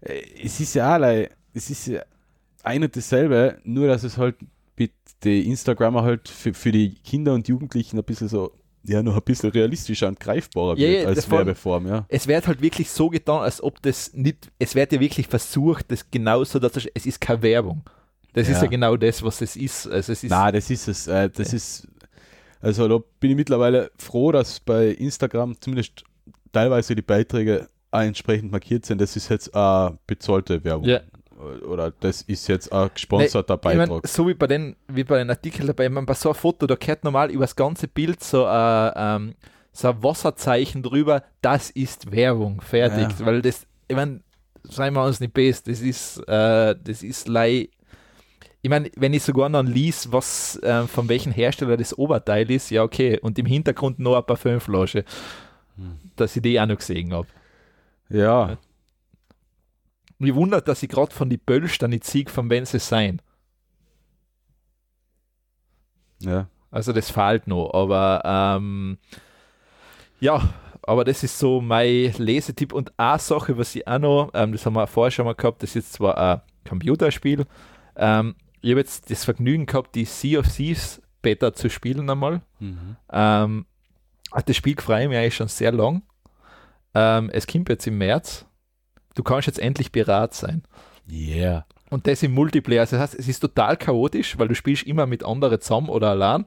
Äh, 0.00 0.22
es 0.44 0.60
ist 0.60 0.74
ja 0.74 0.92
alle, 0.92 1.30
es 1.54 1.70
ist 1.70 1.86
ja 1.86 2.02
ein 2.62 2.82
und 2.82 2.94
dasselbe, 2.96 3.58
nur 3.64 3.86
dass 3.86 4.02
es 4.04 4.16
halt 4.18 4.36
mit 4.76 4.92
den 5.24 5.44
Instagrammer 5.46 6.02
halt 6.02 6.28
für, 6.28 6.54
für 6.54 6.72
die 6.72 6.94
Kinder 6.94 7.34
und 7.34 7.48
Jugendlichen 7.48 7.98
ein 7.98 8.04
bisschen 8.04 8.28
so, 8.28 8.52
ja, 8.84 9.02
noch 9.02 9.14
ein 9.16 9.22
bisschen 9.22 9.50
realistischer 9.50 10.08
und 10.08 10.18
greifbarer 10.18 10.76
Ja, 10.78 10.88
wird 10.88 11.02
ja, 11.02 11.08
als 11.08 11.30
Werbeform, 11.30 11.86
ja. 11.86 12.06
es 12.08 12.26
wird 12.26 12.46
halt 12.46 12.62
wirklich 12.62 12.90
so 12.90 13.10
getan, 13.10 13.40
als 13.42 13.62
ob 13.62 13.82
das 13.82 14.12
nicht, 14.14 14.50
es 14.58 14.74
wird 14.74 14.92
ja 14.92 15.00
wirklich 15.00 15.26
versucht, 15.26 15.90
das 15.90 16.10
genauso, 16.10 16.58
dass 16.58 16.76
es, 16.76 16.86
es 16.94 17.06
ist 17.06 17.20
keine 17.20 17.42
Werbung. 17.42 17.82
Das 18.32 18.48
ist 18.48 18.56
Ja. 18.58 18.62
ja 18.62 18.68
genau 18.68 18.96
das, 18.96 19.22
was 19.22 19.40
es 19.42 19.56
ist. 19.56 19.86
Also 19.88 20.12
es 20.12 20.22
ist 20.22 20.30
Na, 20.30 20.52
das 20.52 20.70
ist 20.70 20.86
es. 20.86 21.08
Äh, 21.08 21.28
das 21.30 21.52
ist, 21.52 21.88
also 22.60 22.86
da 22.88 22.98
bin 23.18 23.32
ich 23.32 23.36
mittlerweile 23.36 23.90
froh, 23.98 24.30
dass 24.32 24.60
bei 24.60 24.86
Instagram 24.88 25.60
zumindest 25.60 26.04
teilweise 26.52 26.94
die 26.94 27.02
Beiträge 27.02 27.68
entsprechend 27.92 28.52
markiert 28.52 28.86
sind. 28.86 29.00
Das 29.00 29.16
ist 29.16 29.28
jetzt 29.28 29.50
äh, 29.54 29.90
bezahlte 30.06 30.62
Werbung. 30.64 30.84
ja, 30.86 31.00
Oder 31.66 31.92
das 32.00 32.22
ist 32.22 32.46
jetzt 32.48 32.72
ein 32.72 32.90
gesponserter 32.94 33.58
Nee, 33.64 33.70
ich 33.72 33.76
mein, 33.78 33.88
Beitrag. 33.88 34.08
so 34.08 34.28
wie 34.28 34.34
bei 34.34 34.46
den, 34.46 34.76
wie 34.88 35.04
bei 35.04 35.18
den 35.18 35.30
Artikeln 35.30 35.66
dabei, 35.66 35.86
ich 35.86 35.90
mein, 35.90 36.06
bei 36.06 36.14
so 36.14 36.30
einem 36.30 36.36
Foto, 36.36 36.66
da 36.66 36.74
gehört 36.76 37.04
normal 37.04 37.30
über 37.30 37.44
das 37.44 37.56
ganze 37.56 37.88
Bild 37.88 38.22
so 38.22 38.44
ein, 38.46 38.92
ähm, 38.96 39.34
so 39.72 39.88
ein 39.88 40.02
Wasserzeichen 40.02 40.82
drüber, 40.82 41.22
das 41.42 41.70
ist 41.70 42.10
Werbung, 42.12 42.60
fertig. 42.60 43.08
Ja. 43.18 43.26
Weil 43.26 43.42
das, 43.42 43.66
ich 43.88 43.96
meine, 43.96 44.20
seien 44.64 44.94
wir 44.94 45.04
uns 45.04 45.20
nicht 45.20 45.32
best, 45.32 45.66
das 45.68 45.80
ist, 45.80 46.18
äh, 46.28 46.74
das 46.82 47.02
ist 47.02 47.28
lei. 47.28 47.68
Ich 48.62 48.68
meine, 48.68 48.90
wenn 48.96 49.14
ich 49.14 49.22
sogar 49.22 49.48
noch 49.48 49.62
lies, 49.62 50.12
was 50.12 50.56
äh, 50.62 50.86
von 50.86 51.08
welchem 51.08 51.32
Hersteller 51.32 51.78
das 51.78 51.96
Oberteil 51.96 52.50
ist, 52.50 52.68
ja 52.70 52.82
okay, 52.82 53.18
und 53.18 53.38
im 53.38 53.46
Hintergrund 53.46 53.98
noch 53.98 54.14
eine 54.14 54.22
Parfümflasche, 54.22 55.04
Hm. 55.76 55.96
dass 56.16 56.36
ich 56.36 56.42
die 56.42 56.60
auch 56.60 56.66
noch 56.66 56.76
gesehen 56.76 57.12
habe. 57.14 57.26
Ja, 58.10 58.58
Mich 60.18 60.34
wundert, 60.34 60.68
dass 60.68 60.82
ich 60.82 60.88
gerade 60.88 61.14
von 61.14 61.30
die 61.30 61.38
Bölster 61.38 61.88
nicht 61.88 62.04
sieg, 62.04 62.30
von 62.30 62.50
wenn 62.50 62.66
sie 62.66 62.78
sein. 62.78 63.22
ja. 66.20 66.48
Also 66.72 66.92
das 66.92 67.10
fehlt 67.10 67.48
noch, 67.48 67.72
aber 67.74 68.22
ähm, 68.24 68.98
ja, 70.20 70.54
aber 70.82 71.02
das 71.04 71.24
ist 71.24 71.36
so 71.38 71.60
mein 71.60 72.12
Lesetipp 72.16 72.72
und 72.72 72.92
eine 72.96 73.18
Sache, 73.18 73.58
was 73.58 73.74
ich 73.74 73.88
auch 73.88 73.98
noch, 73.98 74.30
ähm, 74.34 74.52
das 74.52 74.66
haben 74.66 74.74
wir 74.74 74.86
vorher 74.86 75.10
schon 75.10 75.24
mal 75.24 75.34
gehabt, 75.34 75.62
das 75.64 75.70
ist 75.70 75.74
jetzt 75.74 75.92
zwar 75.94 76.16
ein 76.16 76.42
Computerspiel, 76.68 77.44
ähm, 77.96 78.36
ich 78.60 78.70
habe 78.70 78.80
jetzt 78.80 79.10
das 79.10 79.24
Vergnügen 79.24 79.66
gehabt, 79.66 79.96
die 79.96 80.04
Sea 80.04 80.38
of 80.38 80.46
Thieves 80.54 81.02
Beta 81.22 81.52
zu 81.54 81.68
spielen 81.68 82.08
einmal. 82.08 82.42
Mhm. 82.60 82.96
Ähm, 83.10 83.66
das 84.46 84.56
Spiel 84.56 84.76
freue 84.80 85.02
ich 85.02 85.08
mich 85.08 85.18
eigentlich 85.18 85.34
schon 85.34 85.48
sehr 85.48 85.72
lang. 85.72 86.02
Ähm, 86.94 87.30
es 87.32 87.46
kommt 87.46 87.68
jetzt 87.68 87.86
im 87.86 87.98
März. 87.98 88.46
Du 89.14 89.22
kannst 89.22 89.46
jetzt 89.46 89.58
endlich 89.58 89.92
Pirat 89.92 90.34
sein. 90.34 90.62
Yeah. 91.10 91.66
Und 91.90 92.06
das 92.06 92.22
im 92.22 92.32
Multiplayer. 92.32 92.82
Also 92.82 92.96
das 92.96 93.10
heißt, 93.10 93.18
es 93.18 93.28
ist 93.28 93.40
total 93.40 93.76
chaotisch, 93.76 94.38
weil 94.38 94.48
du 94.48 94.54
spielst 94.54 94.84
immer 94.84 95.06
mit 95.06 95.24
anderen 95.24 95.60
zusammen 95.60 95.88
oder 95.88 96.10
allein. 96.10 96.46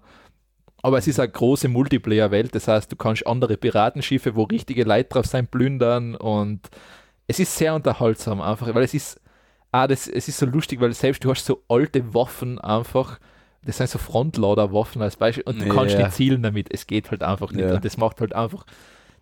Aber 0.81 0.97
es 0.97 1.07
ist 1.07 1.19
eine 1.19 1.29
große 1.31 1.67
Multiplayer-Welt. 1.69 2.55
Das 2.55 2.67
heißt, 2.67 2.91
du 2.91 2.95
kannst 2.95 3.25
andere 3.27 3.57
Piratenschiffe, 3.57 4.35
wo 4.35 4.43
richtige 4.43 4.83
Leute 4.83 5.09
drauf 5.09 5.25
sein, 5.25 5.47
plündern. 5.47 6.15
Und 6.15 6.61
es 7.27 7.39
ist 7.39 7.55
sehr 7.57 7.73
unterhaltsam 7.73 8.41
einfach, 8.41 8.73
weil 8.73 8.83
es 8.83 8.93
ist, 8.93 9.21
ah, 9.71 9.87
das, 9.87 10.07
es 10.07 10.27
ist 10.27 10.37
so 10.37 10.45
lustig, 10.45 10.81
weil 10.81 10.93
selbst 10.93 11.23
du 11.23 11.31
hast 11.31 11.45
so 11.45 11.63
alte 11.69 12.13
Waffen 12.13 12.59
einfach. 12.59 13.19
Das 13.65 13.77
sind 13.77 13.89
so 13.89 13.97
Frontlader-Waffen 13.97 15.01
als 15.01 15.15
Beispiel. 15.15 15.43
Und 15.45 15.61
du 15.61 15.69
kannst 15.69 15.95
Ja. 15.95 16.03
nicht 16.05 16.15
zielen 16.15 16.43
damit. 16.43 16.67
Es 16.73 16.85
geht 16.85 17.11
halt 17.11 17.23
einfach 17.23 17.51
nicht. 17.51 17.65
Ja. 17.65 17.75
Und 17.75 17.85
das 17.85 17.95
macht 17.97 18.19
halt 18.19 18.35
einfach. 18.35 18.65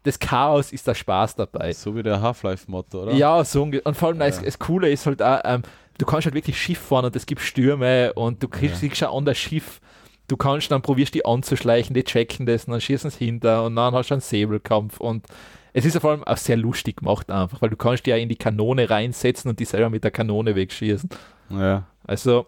Das 0.03 0.17
Chaos 0.19 0.71
ist 0.71 0.87
der 0.87 0.95
Spaß 0.95 1.35
dabei. 1.35 1.73
So 1.73 1.95
wie 1.95 2.03
der 2.03 2.21
Half-Life-Motto, 2.21 3.03
oder? 3.03 3.13
Ja, 3.13 3.43
so 3.43 3.63
und 3.63 3.95
vor 3.97 4.09
allem 4.09 4.19
das, 4.19 4.37
Ja. 4.37 4.43
das 4.45 4.57
Coole 4.59 4.89
ist 4.89 5.05
halt 5.05 5.21
auch, 5.21 5.39
ähm, 5.43 5.61
du 5.97 6.05
kannst 6.05 6.25
halt 6.25 6.33
wirklich 6.35 6.59
Schiff 6.59 6.79
fahren 6.79 7.05
und 7.05 7.15
es 7.15 7.25
gibt 7.25 7.41
Stürme 7.41 8.13
und 8.13 8.41
du 8.41 8.47
kriegst, 8.47 8.81
Ja. 8.81 8.95
schon 8.95 9.07
an 9.09 9.25
das 9.25 9.37
Schiff. 9.37 9.79
Du 10.27 10.37
kannst 10.37 10.71
dann 10.71 10.81
probierst 10.81 11.13
die 11.13 11.25
anzuschleichen, 11.25 11.93
die 11.93 12.03
checken 12.03 12.45
das 12.45 12.65
und 12.65 12.71
dann 12.71 12.81
schießen 12.81 13.09
sie 13.11 13.25
hinter 13.25 13.63
und 13.65 13.75
dann 13.75 13.93
hast 13.93 14.09
du 14.09 14.15
einen 14.15 14.21
Säbelkampf 14.21 14.99
und 14.99 15.25
es 15.73 15.85
ist 15.85 15.93
ja 15.93 15.99
vor 15.99 16.11
allem 16.11 16.23
auch 16.23 16.37
sehr 16.37 16.57
lustig 16.57 16.97
gemacht 16.97 17.29
einfach, 17.29 17.61
weil 17.61 17.69
du 17.69 17.75
kannst 17.77 18.05
die 18.05 18.09
ja 18.09 18.15
in 18.17 18.29
die 18.29 18.35
Kanone 18.37 18.89
reinsetzen 18.89 19.49
und 19.49 19.59
die 19.59 19.65
selber 19.65 19.89
mit 19.89 20.03
der 20.03 20.11
Kanone 20.11 20.55
wegschießen. 20.55 21.09
Ja, 21.51 21.83
Also 22.07 22.47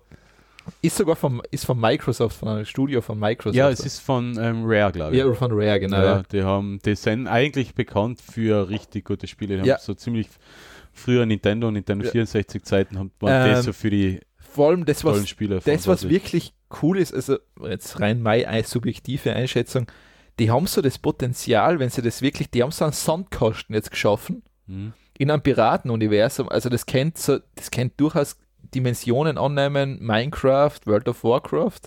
ist 0.81 0.97
sogar 0.97 1.15
vom, 1.15 1.41
ist 1.51 1.65
von 1.65 1.79
Microsoft, 1.79 2.37
von 2.37 2.47
einem 2.49 2.65
Studio 2.65 3.01
von 3.01 3.19
Microsoft. 3.19 3.55
ja 3.55 3.69
es 3.69 3.81
ist 3.81 3.99
von 3.99 4.37
ähm, 4.39 4.63
Rare, 4.65 4.91
glaube 4.91 5.13
ich. 5.15 5.19
ja, 5.19 5.33
von 5.33 5.51
Rare, 5.51 5.79
genau. 5.79 6.01
Ja, 6.01 6.23
die 6.31 6.43
haben, 6.43 6.79
die 6.85 6.95
sind 6.95 7.27
eigentlich 7.27 7.75
bekannt 7.75 8.21
für 8.21 8.69
richtig 8.69 9.05
gute 9.05 9.27
Spiele. 9.27 9.55
Die 9.55 9.59
haben 9.61 9.67
Ja. 9.67 9.79
so 9.79 9.93
ziemlich 9.93 10.27
früher 10.91 11.25
Nintendo, 11.25 11.69
Nintendo 11.71 12.05
Ja. 12.05 12.11
64 12.11 12.63
Zeiten 12.63 12.97
haben 12.99 13.11
waren 13.19 13.47
Ähm, 13.49 13.55
das 13.55 13.65
so 13.65 13.73
für 13.73 13.89
die 13.89 14.19
Vor 14.37 14.69
allem 14.69 14.85
das, 14.85 15.03
was 15.03 15.27
Spiele. 15.27 15.59
Das, 15.65 15.87
was 15.87 16.07
wirklich 16.09 16.53
cool 16.81 16.97
ist, 16.99 17.13
also 17.13 17.37
jetzt 17.67 17.99
rein 17.99 18.21
meine 18.21 18.47
ein- 18.47 18.63
subjektive 18.63 19.33
Einschätzung, 19.33 19.87
die 20.39 20.49
haben 20.51 20.67
so 20.67 20.81
das 20.81 20.97
Potenzial, 20.99 21.79
wenn 21.79 21.89
sie 21.89 22.01
das 22.01 22.21
wirklich, 22.21 22.49
die 22.51 22.63
haben 22.63 22.71
so 22.71 22.85
einen 22.85 22.93
Sandkasten 22.93 23.73
jetzt 23.75 23.91
geschaffen 23.91 24.43
Mhm. 24.67 24.93
in 25.17 25.29
einem 25.31 25.41
Piratenuniversum. 25.41 26.49
Also 26.49 26.69
das 26.69 26.85
kennt 26.85 27.17
so, 27.17 27.39
das 27.55 27.69
kennt 27.71 27.99
durchaus 27.99 28.37
Dimensionen 28.73 29.37
annehmen, 29.37 29.97
Minecraft, 30.01 30.79
World 30.85 31.07
of 31.09 31.23
Warcraft. 31.23 31.81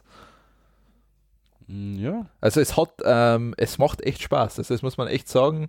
Mhm, 1.67 1.99
Ja, 1.99 2.27
Also 2.41 2.61
es 2.61 2.77
hat, 2.77 2.91
ähm, 3.05 3.55
es 3.57 3.79
macht 3.79 4.01
echt 4.03 4.23
Spaß. 4.23 4.59
Also 4.59 4.75
das 4.75 4.83
muss 4.83 4.97
man 4.97 5.09
echt 5.09 5.29
sagen. 5.29 5.69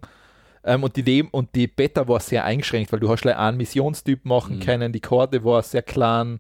Ähm, 0.64 0.84
und, 0.84 0.96
die 0.96 1.02
Leben, 1.02 1.30
und 1.32 1.56
die 1.56 1.68
Beta 1.68 2.08
war 2.08 2.20
sehr 2.20 2.44
eingeschränkt, 2.44 2.92
weil 2.92 3.00
du 3.00 3.10
hast 3.10 3.22
gleich 3.22 3.38
einen 3.38 3.58
Missionstyp 3.58 4.26
machen 4.26 4.58
Mhm. 4.58 4.62
können, 4.62 4.92
die 4.94 5.00
Karte 5.00 5.44
war 5.44 5.62
sehr 5.64 5.82
klein. 5.82 6.40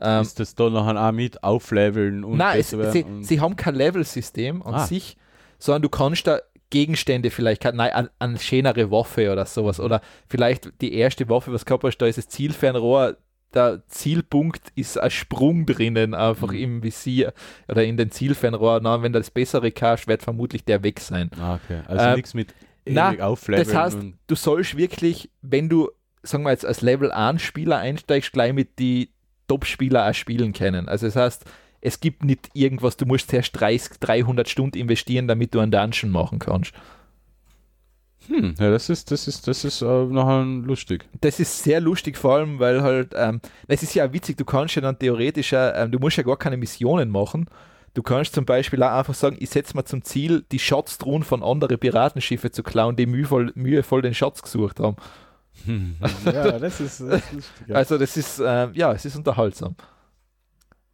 Ähm, 0.00 0.22
ist 0.22 0.40
das 0.40 0.54
da 0.56 0.68
nachher 0.68 1.00
auch 1.00 1.12
mit 1.12 1.44
aufleveln 1.44 2.24
und 2.24 2.38
Nein, 2.38 2.58
es, 2.58 2.70
sie, 2.70 3.04
und- 3.04 3.24
sie 3.24 3.40
haben 3.40 3.54
kein 3.54 3.76
Level-System 3.76 4.62
an 4.62 4.74
Ah. 4.74 4.86
sich, 4.86 5.16
sondern 5.58 5.82
du 5.82 5.88
kannst 5.90 6.26
da 6.26 6.40
Gegenstände 6.70 7.30
vielleicht, 7.30 7.62
nein, 7.64 7.92
an, 7.92 8.08
an 8.18 8.38
schönere 8.38 8.90
Waffe 8.90 9.30
oder 9.30 9.44
sowas. 9.46 9.78
Oder 9.78 10.00
vielleicht 10.26 10.80
die 10.80 10.94
erste 10.94 11.28
Waffe, 11.28 11.52
was 11.52 11.64
gehabt 11.66 11.84
hast, 11.84 11.98
da 11.98 12.06
ist 12.06 12.18
das 12.18 12.28
Zielfernrohr, 12.28 13.16
der 13.54 13.82
Zielpunkt 13.88 14.72
ist 14.74 14.98
ein 14.98 15.10
Sprung 15.10 15.66
drinnen, 15.66 16.14
einfach 16.14 16.52
Mhm. 16.52 16.58
im 16.58 16.82
Visier 16.82 17.32
oder 17.68 17.84
in 17.84 17.96
den 17.96 18.10
Zielfernrohr. 18.10 18.80
Na, 18.82 19.02
wenn 19.02 19.12
du 19.12 19.18
das 19.20 19.30
bessere 19.30 19.70
kannst, 19.72 20.08
wird 20.08 20.22
vermutlich 20.22 20.64
der 20.64 20.82
weg 20.82 21.00
sein. 21.00 21.30
Ah, 21.40 21.54
okay. 21.56 21.82
Also 21.86 22.04
Ähm, 22.04 22.14
nichts 22.16 22.34
mit 22.34 22.54
na, 22.84 23.12
das 23.46 23.72
heißt, 23.74 23.98
Du 24.26 24.34
sollst 24.34 24.76
wirklich, 24.76 25.30
wenn 25.40 25.68
du, 25.68 25.88
sagen 26.24 26.42
wir 26.44 26.50
jetzt, 26.50 26.66
als 26.66 26.80
Level 26.82 27.12
1 27.12 27.40
Spieler 27.40 27.78
einsteigst, 27.78 28.32
gleich 28.32 28.52
mit 28.52 28.78
die 28.80 29.10
Top-Spieler 29.46 30.08
auch 30.10 30.14
spielen 30.14 30.52
können. 30.52 30.88
Also 30.88 31.06
das 31.06 31.14
heißt, 31.16 31.44
es 31.80 32.00
gibt 32.00 32.24
nicht 32.24 32.48
irgendwas, 32.54 32.96
du 32.96 33.06
musst 33.06 33.30
zuerst 33.30 33.58
30, 33.60 33.98
300 34.00 34.48
Stunden 34.48 34.78
investieren, 34.78 35.28
damit 35.28 35.54
du 35.54 35.60
einen 35.60 35.70
Dungeon 35.72 36.10
machen 36.10 36.38
kannst. 36.38 36.72
Hm, 38.28 38.54
ja, 38.58 38.70
das 38.70 38.88
ist, 38.88 39.10
das 39.10 39.26
ist, 39.26 39.48
das 39.48 39.64
ist 39.64 39.82
äh, 39.82 39.84
nachher 39.84 40.44
lustig. 40.44 41.08
Das 41.20 41.40
ist 41.40 41.62
sehr 41.62 41.80
lustig, 41.80 42.16
vor 42.16 42.36
allem, 42.36 42.58
weil 42.58 42.82
halt, 42.82 43.12
ähm, 43.16 43.40
es 43.66 43.82
ist 43.82 43.94
ja 43.94 44.06
auch 44.06 44.12
witzig, 44.12 44.36
du 44.36 44.44
kannst 44.44 44.74
ja 44.76 44.82
dann 44.82 44.98
theoretisch, 44.98 45.52
ähm, 45.54 45.90
du 45.90 45.98
musst 45.98 46.16
ja 46.16 46.22
gar 46.22 46.36
keine 46.36 46.56
Missionen 46.56 47.10
machen. 47.10 47.46
Du 47.94 48.02
kannst 48.02 48.34
zum 48.34 48.46
Beispiel 48.46 48.82
auch 48.82 48.92
einfach 48.92 49.14
sagen, 49.14 49.36
ich 49.38 49.50
setze 49.50 49.76
mir 49.76 49.84
zum 49.84 50.02
Ziel, 50.02 50.44
die 50.50 50.58
Schatztruhen 50.58 51.24
von 51.24 51.42
anderen 51.42 51.78
Piratenschiffe 51.78 52.50
zu 52.50 52.62
klauen, 52.62 52.96
die 52.96 53.06
mühevoll, 53.06 53.52
mühevoll 53.54 54.00
den 54.00 54.14
Schatz 54.14 54.40
gesucht 54.40 54.80
haben. 54.80 54.96
Hm. 55.66 55.96
ja, 56.24 56.58
das 56.58 56.80
ist, 56.80 57.00
das 57.00 57.20
ist 57.20 57.32
lustig. 57.32 57.66
Ja. 57.66 57.74
Also 57.76 57.98
das 57.98 58.16
ist, 58.16 58.40
ähm, 58.44 58.70
ja, 58.74 58.92
es 58.92 59.04
ist 59.04 59.16
unterhaltsam. 59.16 59.74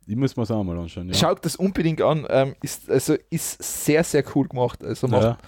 ich 0.07 0.17
muss 0.17 0.37
mir 0.37 0.43
es 0.43 0.51
auch 0.51 0.65
mal 0.65 0.77
anschauen. 0.77 1.09
Ja. 1.09 1.15
Schaut 1.15 1.45
das 1.45 1.55
unbedingt 1.55 2.03
an, 2.03 2.27
ähm, 2.29 2.57
ist, 2.63 2.91
also 2.91 3.15
ist 3.31 3.63
sehr, 3.63 4.03
sehr 4.03 4.25
cool 4.35 4.49
gemacht. 4.49 4.83
Also 4.83 5.07
macht, 5.07 5.23
ja. 5.23 5.39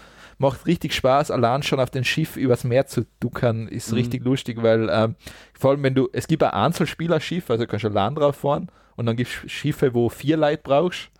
Macht 0.41 0.67
richtig 0.67 0.95
Spaß, 0.95 1.31
allein 1.31 1.63
schon 1.63 1.81
auf 1.81 1.91
dem 1.91 2.03
Schiff 2.05 2.37
übers 2.37 2.65
Meer 2.65 2.87
zu 2.87 3.07
duckern, 3.21 3.69
ist 3.69 3.91
Mhm. 3.91 3.99
richtig 3.99 4.25
lustig, 4.25 4.63
weil 4.63 4.89
ähm, 4.91 5.15
vor 5.59 5.71
allem 5.71 5.83
wenn 5.83 5.95
du, 5.95 6.09
es 6.13 6.27
gibt 6.27 6.43
ein 6.43 6.51
Einzelspielerschiff, 6.51 7.51
also 7.51 7.65
du 7.65 7.69
kannst 7.71 7.85
allein 7.85 8.15
drauf 8.15 8.37
fahren 8.37 8.71
und 8.97 9.07
dann 9.07 9.17
gibt 9.17 9.31
es 9.45 9.51
Schiffe, 9.53 9.93
wo 9.95 10.09
vier 10.09 10.37
Leute 10.37 10.63
brauchst. 10.63 11.11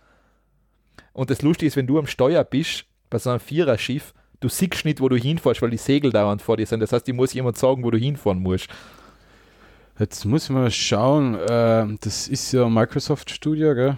Und 1.13 1.29
das 1.29 1.41
Lustige 1.41 1.67
ist, 1.67 1.75
wenn 1.77 1.87
du 1.87 1.99
am 1.99 2.07
Steuer 2.07 2.43
bist, 2.43 2.85
bei 3.09 3.19
so 3.19 3.29
einem 3.29 3.39
Viererschiff, 3.39 4.13
du 4.39 4.49
siehst 4.49 4.85
nicht, 4.85 5.01
wo 5.01 5.09
du 5.09 5.17
hinfährst, 5.17 5.61
weil 5.61 5.69
die 5.69 5.77
Segel 5.77 6.11
dauernd 6.11 6.41
vor 6.41 6.57
dir 6.57 6.65
sind. 6.65 6.79
Das 6.79 6.91
heißt, 6.93 7.05
dir 7.05 7.13
muss 7.13 7.33
jemand 7.33 7.57
sagen, 7.57 7.83
wo 7.83 7.91
du 7.91 7.97
hinfahren 7.97 8.39
musst. 8.39 8.69
Jetzt 9.99 10.25
muss 10.25 10.49
mal 10.49 10.71
schauen. 10.71 11.37
ähm, 11.49 11.99
das 12.01 12.27
ist 12.27 12.51
ja 12.53 12.67
Microsoft 12.67 13.29
Studio, 13.29 13.75
gell? 13.75 13.97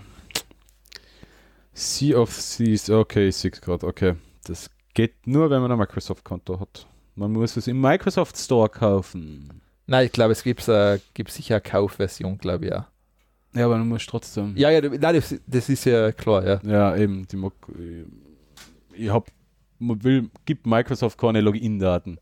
Sea 1.73 2.17
of 2.17 2.37
Thieves. 2.37 2.89
Okay, 2.89 3.29
ich 3.29 3.37
sehe 3.37 3.51
es 3.51 3.61
gerade. 3.61 3.85
Okay. 3.87 4.15
Das 4.45 4.69
geht 4.93 5.27
nur, 5.27 5.49
wenn 5.49 5.61
man 5.61 5.71
ein 5.71 5.77
Microsoft-Konto 5.77 6.59
hat. 6.59 6.87
Man 7.15 7.31
muss 7.31 7.55
es 7.57 7.67
im 7.67 7.79
Microsoft 7.79 8.37
Store 8.37 8.69
kaufen. 8.69 9.61
Nein, 9.85 10.05
ich 10.05 10.11
glaube, 10.11 10.31
es 10.31 10.43
gibt, 10.43 10.67
äh, 10.67 10.99
gibt 11.13 11.31
sicher 11.31 11.55
eine 11.55 11.61
Kaufversion, 11.61 12.37
glaube 12.37 12.65
ich, 12.65 12.71
ja. 12.71 12.87
Ja, 13.53 13.65
aber 13.65 13.77
man 13.77 13.87
muss 13.89 14.05
trotzdem. 14.05 14.55
Ja, 14.57 14.71
ja, 14.71 14.81
nein, 14.81 14.99
das, 15.15 15.35
das 15.45 15.69
ist 15.69 15.85
ja 15.85 16.11
klar, 16.11 16.43
ja. 16.45 16.59
Ja, 16.63 16.95
eben. 16.95 17.27
Die 17.27 17.35
Mo 17.35 17.51
ich 18.95 19.09
hab, 19.09 19.27
man 19.79 20.03
will, 20.03 20.29
gibt 20.45 20.65
Microsoft 20.65 21.19
keine 21.19 21.41
Login-Daten. 21.41 22.17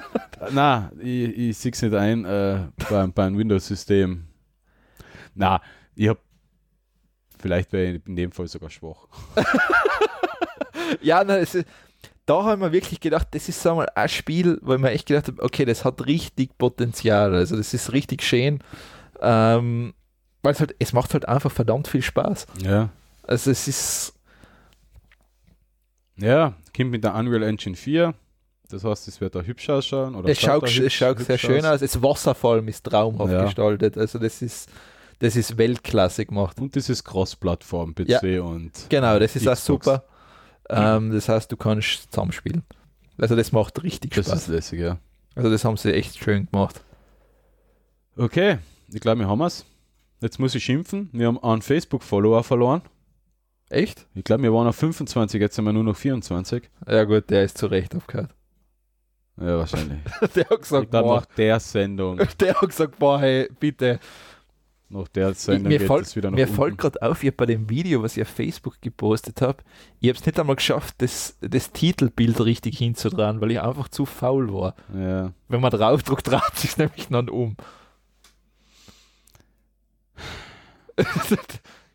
Na, 0.52 0.92
ich, 1.00 1.36
ich 1.36 1.58
sehe 1.58 1.72
es 1.72 1.82
nicht 1.82 1.94
ein 1.94 2.24
äh, 2.24 2.68
beim, 2.88 3.12
beim 3.12 3.36
Windows-System. 3.36 4.26
Na, 5.34 5.60
ich 5.96 6.08
hab 6.08 6.18
vielleicht 7.38 7.72
wäre 7.72 7.92
ich 7.94 8.06
in 8.06 8.14
dem 8.16 8.30
Fall 8.32 8.46
sogar 8.46 8.70
schwach. 8.70 9.06
Ja, 11.02 11.24
nein, 11.24 11.40
es, 11.42 11.54
ist- 11.54 11.66
da 12.26 12.44
haben 12.44 12.60
wir 12.60 12.72
wirklich 12.72 13.00
gedacht, 13.00 13.28
das 13.32 13.48
ist 13.48 13.62
sag 13.62 13.76
mal 13.76 13.88
ein 13.94 14.08
Spiel, 14.08 14.60
ich 14.62 14.78
mir 14.78 14.90
echt 14.90 15.06
gedacht 15.06 15.28
habe, 15.28 15.42
okay, 15.42 15.64
das 15.64 15.84
hat 15.84 16.04
richtig 16.06 16.58
Potenzial. 16.58 17.34
Also 17.34 17.56
das 17.56 17.72
ist 17.72 17.92
richtig 17.92 18.22
schön. 18.22 18.60
Ähm, 19.20 19.94
weil 20.42 20.52
es 20.52 20.60
halt, 20.60 20.74
es 20.78 20.92
macht 20.92 21.12
halt 21.14 21.26
einfach 21.28 21.50
verdammt 21.50 21.88
viel 21.88 22.02
Spaß. 22.02 22.46
Ja. 22.62 22.90
Also 23.22 23.50
es 23.50 23.66
ist, 23.68 24.12
Ja, 26.16 26.54
kommt 26.76 26.90
mit 26.90 27.04
der 27.04 27.14
Unreal 27.14 27.42
Engine 27.42 27.76
4 27.76 28.14
Das 28.70 28.84
heißt, 28.84 29.06
es 29.08 29.20
wird 29.20 29.34
da 29.34 29.42
hübsch 29.42 29.68
ausschauen? 29.70 30.14
Oder 30.14 30.28
Es 30.30 30.40
schaut, 30.40 30.62
da 30.62 30.66
es 30.66 30.74
hübsch- 30.74 30.96
schaut 30.96 31.18
sehr 31.18 31.28
hübsch 31.36 31.40
schön 31.46 31.64
aus? 31.64 31.74
aus. 31.74 31.80
Das 31.80 32.02
Wasser 32.02 32.34
vor 32.34 32.54
allem 32.54 32.68
ist 32.68 32.84
traumhaft 32.84 33.32
Ja. 33.32 33.44
gestaltet. 33.44 33.96
Also 33.96 34.18
das 34.18 34.42
ist, 34.42 34.68
das 35.20 35.36
ist 35.36 35.56
Weltklasse 35.58 36.26
gemacht. 36.26 36.58
Und 36.60 36.74
das 36.74 36.88
ist 36.88 37.04
Cross-Plattform, 37.04 37.94
PC 37.94 38.40
und. 38.40 38.72
Genau, 38.88 39.18
das 39.18 39.36
ist 39.36 39.46
auch 39.46 39.52
Xbox. 39.52 39.84
super. 39.84 40.04
Ähm, 40.68 41.12
das 41.12 41.28
heißt, 41.28 41.50
du 41.50 41.56
kannst 41.56 42.12
zusammenspielen. 42.12 42.62
Also 43.18 43.36
das 43.36 43.52
macht 43.52 43.82
richtig 43.82 44.12
Das 44.14 44.26
Spaß. 44.26 44.42
ist 44.42 44.48
lässig, 44.48 44.80
ja. 44.80 44.98
Also 45.34 45.50
das 45.50 45.64
haben 45.64 45.76
sie 45.76 45.92
echt 45.92 46.18
schön 46.22 46.48
gemacht. 46.50 46.80
Okay, 48.16 48.58
ich 48.92 49.00
glaube, 49.00 49.20
wir 49.20 49.28
haben 49.28 49.40
es. 49.42 49.64
Jetzt 50.20 50.38
muss 50.38 50.54
ich 50.54 50.64
schimpfen. 50.64 51.10
Wir 51.12 51.26
haben 51.26 51.42
einen 51.42 51.62
Facebook-Follower 51.62 52.42
verloren. 52.42 52.82
Echt? 53.68 54.06
Ich 54.14 54.24
glaube, 54.24 54.44
wir 54.44 54.52
waren 54.52 54.66
auf 54.66 54.76
25, 54.76 55.40
jetzt 55.40 55.56
sind 55.56 55.64
wir 55.64 55.72
nur 55.72 55.84
noch 55.84 55.96
24. 55.96 56.70
Ja 56.88 57.04
gut, 57.04 57.28
der 57.30 57.44
ist 57.44 57.58
zu 57.58 57.66
Recht 57.66 57.94
aufgehört. 57.94 58.30
Ja, 59.38 59.58
wahrscheinlich. 59.58 59.98
Der 60.34 60.44
hat 60.44 60.52
ich 60.52 60.60
gesagt, 60.60 60.90
glaube, 60.90 61.08
boah, 61.08 61.16
nach 61.16 61.26
der 61.26 61.60
Sendung, 61.60 62.16
der 62.40 62.54
hat 62.54 62.68
gesagt, 62.70 62.98
boah, 62.98 63.20
hey, 63.20 63.50
bitte. 63.60 64.00
Nach 64.88 65.08
der 65.08 65.30
Ich, 65.30 65.38
Sendung 65.38 65.68
mir 65.68 65.78
geht 65.78 65.88
folgt, 65.88 66.14
wieder 66.16 66.30
nach 66.30 66.36
mir 66.36 66.44
unten. 66.44 66.54
folgt 66.56 66.78
gerade 66.78 67.02
auf, 67.02 67.22
ich 67.22 67.28
hab 67.30 67.36
bei 67.38 67.46
dem 67.46 67.68
Video, 67.68 68.02
was 68.02 68.16
ich 68.16 68.22
auf 68.22 68.28
Facebook 68.28 68.80
gepostet 68.80 69.40
habe, 69.42 69.58
ich 70.00 70.08
habe 70.08 70.18
es 70.18 70.24
nicht 70.26 70.38
einmal 70.38 70.56
geschafft, 70.56 70.94
das, 70.98 71.36
das 71.40 71.72
Titelbild 71.72 72.40
richtig 72.40 72.78
hinzutragen, 72.78 73.40
weil 73.40 73.50
ich 73.50 73.60
einfach 73.60 73.88
zu 73.88 74.06
faul 74.06 74.52
war. 74.52 74.74
Ja. 74.94 75.32
Wenn 75.48 75.60
man 75.60 75.70
draufdruckt, 75.72 76.28
dreht 76.28 76.54
sich 76.56 76.76
nämlich 76.76 77.08
dann 77.08 77.28
um. 77.28 77.56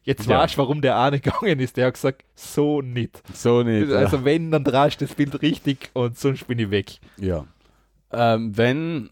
Jetzt 0.04 0.26
Ja. 0.26 0.40
weißt 0.40 0.56
du, 0.56 0.58
warum 0.60 0.82
der 0.82 1.00
eine 1.00 1.20
gegangen 1.20 1.60
ist. 1.60 1.78
Der 1.78 1.88
hat 1.88 1.94
gesagt, 1.94 2.26
so 2.36 2.82
nicht. 2.82 3.22
So 3.36 3.62
nicht. 3.64 3.92
Also 3.92 4.26
wenn, 4.26 4.50
dann 4.52 4.64
drehst 4.64 5.00
du 5.02 5.06
das 5.06 5.16
Bild 5.16 5.42
richtig 5.42 5.92
und 5.94 6.18
sonst 6.18 6.48
bin 6.48 6.60
ich 6.60 6.72
weg. 6.72 7.00
ja. 7.18 7.46
ja. 8.14 8.34
Ähm, 8.34 8.58
wenn 8.58 9.10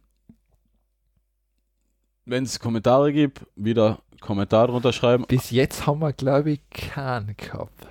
wenn 2.29 2.43
es 2.43 2.59
Kommentare 2.59 3.11
gibt, 3.11 3.45
wieder 3.55 3.99
Kommentar 4.21 4.67
drunter 4.67 4.93
schreiben. 4.93 5.25
Bis 5.27 5.51
jetzt 5.51 5.87
haben 5.87 5.99
wir, 5.99 6.13
glaube 6.13 6.51
ich, 6.51 6.61
keinen 6.69 7.35
gehabt. 7.37 7.87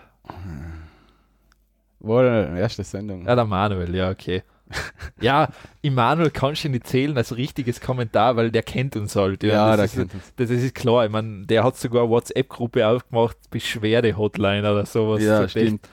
Wohl, 2.01 2.25
erste 2.57 2.85
Sendung. 2.85 3.27
Ja, 3.27 3.35
der 3.35 3.45
Manuel, 3.45 3.95
ja, 3.95 4.11
okay. 4.11 4.43
ja, 5.21 5.49
Immanuel 5.81 6.31
kannst 6.31 6.65
du 6.65 6.69
nicht 6.69 6.87
zählen 6.87 7.17
als 7.17 7.37
richtiges 7.37 7.81
Kommentar, 7.81 8.37
weil 8.37 8.51
der 8.51 8.63
kennt 8.63 8.97
uns 8.97 9.17
halt. 9.17 9.43
ja, 9.43 9.71
da 9.71 9.77
das, 9.79 9.93
ist, 9.93 9.99
kennt 9.99 10.15
uns. 10.15 10.33
das 10.37 10.51
ist 10.51 10.75
klar. 10.75 11.07
Ich 11.07 11.11
meine, 11.11 11.47
der 11.47 11.65
hat 11.65 11.77
sogar 11.77 12.09
WhatsApp-Gruppe 12.09 12.87
aufgemacht, 12.87 13.37
Beschwerde-Hotline 13.51 14.71
oder 14.71 14.85
sowas. 14.87 15.23
Ja, 15.23 15.43
zu, 15.43 15.49
stimmt. 15.49 15.89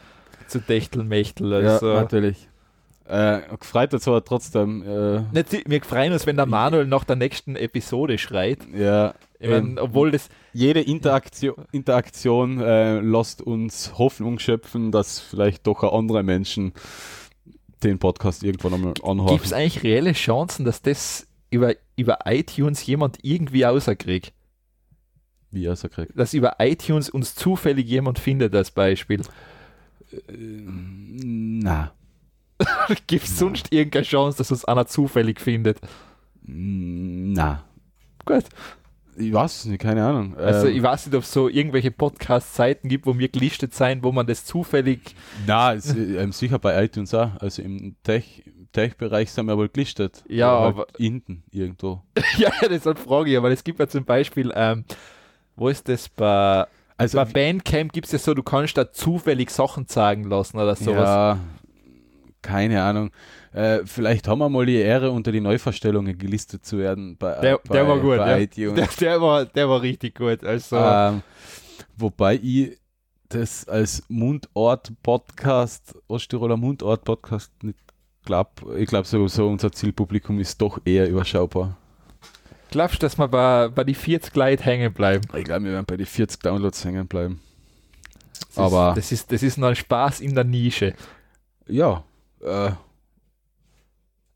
zu 0.48 0.60
Techtelmechtel. 0.60 1.64
Ja, 1.64 1.74
Also. 1.74 1.94
natürlich. 1.94 2.50
Äh, 3.08 3.42
gefreut 3.60 3.94
hat 3.94 4.08
aber 4.08 4.24
trotzdem. 4.24 4.82
Äh, 4.84 5.22
Nicht, 5.32 5.70
wir 5.70 5.84
freuen 5.84 6.14
uns, 6.14 6.26
wenn 6.26 6.38
der 6.38 6.48
Manuel 6.48 6.88
nach 6.88 7.04
der 7.04 7.16
nächsten 7.16 7.56
Episode 7.56 8.18
schreit. 8.18 8.60
ja, 8.76 9.14
Ich 9.40 9.48
mein, 9.48 9.72
ähm, 9.72 9.78
obwohl 9.80 10.12
das, 10.12 10.30
jede 10.54 10.82
Interaktion, 10.82 11.56
Interaktion 11.72 12.60
äh, 12.62 13.00
lässt 13.00 13.42
uns 13.42 13.98
Hoffnung 13.98 14.40
schöpfen, 14.40 14.92
dass 14.92 15.20
vielleicht 15.20 15.68
doch 15.68 15.84
andere 15.84 16.24
Menschen 16.24 16.74
den 17.84 18.00
Podcast 18.00 18.44
irgendwann 18.44 18.74
einmal 18.74 18.94
gibt 18.94 19.06
es 19.06 19.10
anhören. 19.10 19.54
eigentlich 19.54 19.84
reelle 19.84 20.14
Chancen, 20.14 20.66
dass 20.66 20.82
das 20.82 21.28
über, 21.52 21.76
über 21.96 22.20
iTunes 22.26 22.86
jemand 22.86 23.20
irgendwie 23.22 23.66
außerkriegt. 23.66 24.34
Wie 25.52 25.66
er 25.66 25.74
es 25.74 25.84
kriegt. 25.84 26.18
Dass 26.20 26.34
über 26.34 26.56
iTunes 26.60 27.10
uns 27.10 27.34
zufällig 27.34 27.88
jemand 27.88 28.20
findet 28.20 28.54
als 28.54 28.72
Beispiel. 28.72 29.22
Na. 30.28 31.94
Gibt 33.08 33.26
es 33.26 33.38
sonst 33.38 33.72
irgendeine 33.72 34.06
Chance, 34.06 34.38
dass 34.38 34.52
uns 34.52 34.66
einer 34.66 34.86
zufällig 34.88 35.40
findet? 35.42 35.80
Na. 36.44 37.64
Gut. 38.26 38.46
Ich 39.18 39.32
weiß 39.32 39.60
es 39.60 39.66
nicht, 39.66 39.82
keine 39.82 40.06
Ahnung. 40.06 40.36
Also 40.36 40.68
Ähm, 40.68 40.76
ich 40.76 40.84
weiß 40.84 41.06
nicht, 41.08 41.16
ob 41.16 41.24
es 41.24 41.32
so 41.32 41.48
irgendwelche 41.48 41.92
Podcast-Seiten 41.92 42.90
gibt, 42.90 43.06
wo 43.06 43.18
wir 43.18 43.30
gelistet 43.30 43.74
sein, 43.74 44.04
wo 44.04 44.12
man 44.12 44.28
das 44.28 44.44
zufällig. 44.46 45.16
Na, 45.48 45.74
ähm, 45.74 46.32
sicher 46.34 46.60
bei 46.60 46.84
iTunes 46.84 47.14
auch. 47.14 47.32
Also 47.40 47.62
im 47.62 47.96
Tech- 48.04 48.44
Tech-Bereich 48.74 49.32
sind 49.32 49.46
wir 49.46 49.58
wohl 49.58 49.70
gelistet. 49.70 50.22
Ja, 50.28 50.54
Oder 50.58 50.66
halt 50.66 50.76
aber- 50.76 50.88
hinten 50.98 51.44
irgendwo. 51.52 52.02
ja, 52.38 52.52
deshalb 52.70 53.00
frage 53.00 53.34
ich, 53.34 53.42
weil 53.42 53.54
es 53.54 53.64
gibt 53.64 53.80
ja 53.80 53.88
zum 53.88 54.04
Beispiel, 54.04 54.52
ähm, 54.54 54.84
wo 55.56 55.70
ist 55.70 55.88
das 55.88 56.10
bei, 56.10 56.66
Also, 56.98 57.18
bei 57.18 57.24
Bandcamp 57.26 57.94
gibt 57.94 58.08
es 58.08 58.12
ja 58.12 58.20
so, 58.20 58.34
du 58.34 58.44
kannst 58.44 58.76
da 58.78 58.92
zufällig 58.92 59.50
Sachen 59.50 59.88
sagen 59.88 60.26
lassen 60.26 60.58
oder 60.58 60.76
sowas. 60.76 61.08
ja, 61.08 61.40
keine 62.46 62.84
Ahnung. 62.84 63.10
Äh, 63.54 63.80
vielleicht 63.86 64.28
haben 64.28 64.40
wir 64.40 64.50
mal 64.50 64.66
die 64.66 64.76
Ehre, 64.76 65.12
unter 65.12 65.32
die 65.32 65.42
Neuverstellungen 65.42 66.18
gelistet 66.18 66.66
zu 66.66 66.78
werden 66.78 67.18
bei, 67.18 67.34
Der, 67.42 67.58
bei, 67.60 67.74
der 67.74 67.88
war 67.88 68.00
gut, 68.00 68.18
bei 68.18 68.42
ja. 68.56 68.72
Der, 68.72 68.88
der, 69.00 69.22
war, 69.22 69.46
der 69.46 69.68
war 69.70 69.82
richtig 69.82 70.16
gut. 70.16 70.44
Also, 70.44 70.76
Ähm, 70.78 71.22
wobei 71.98 72.36
ich 72.36 72.78
das 73.30 73.68
als 73.68 74.04
Mundort-Podcast, 74.10 75.96
Osttiroler 76.08 76.58
Mundort-Podcast 76.58 77.52
nicht 77.64 77.80
glaube. 78.26 78.78
Ich 78.78 78.88
glaube 78.88 79.08
sowieso, 79.08 79.48
unser 79.48 79.72
Zielpublikum 79.72 80.40
ist 80.40 80.62
doch 80.62 80.80
eher 80.86 81.10
überschaubar. 81.10 81.78
glaubst 82.72 82.98
du, 83.02 83.06
dass 83.06 83.18
wir 83.18 83.28
bei, 83.28 83.70
bei 83.70 83.84
die 83.84 83.96
40 83.96 84.36
Leute 84.36 84.64
hängen 84.64 84.94
bleiben? 84.94 85.24
Ich 85.36 85.46
glaube, 85.46 85.66
wir 85.66 85.72
werden 85.72 85.86
bei 85.86 85.98
den 85.98 86.06
40 86.06 86.40
Downloads 86.42 86.84
hängen 86.86 87.08
bleiben. 87.08 87.40
Das 88.50 88.58
Aber- 88.58 88.90
ist, 88.92 88.98
das, 88.98 89.12
ist, 89.12 89.32
das 89.32 89.44
ist 89.44 89.58
noch 89.58 89.70
ein 89.70 89.76
Spaß 89.76 90.22
in 90.22 90.36
der 90.36 90.44
Nische. 90.44 90.94
Ja, 91.68 92.04
äh, 92.46 92.72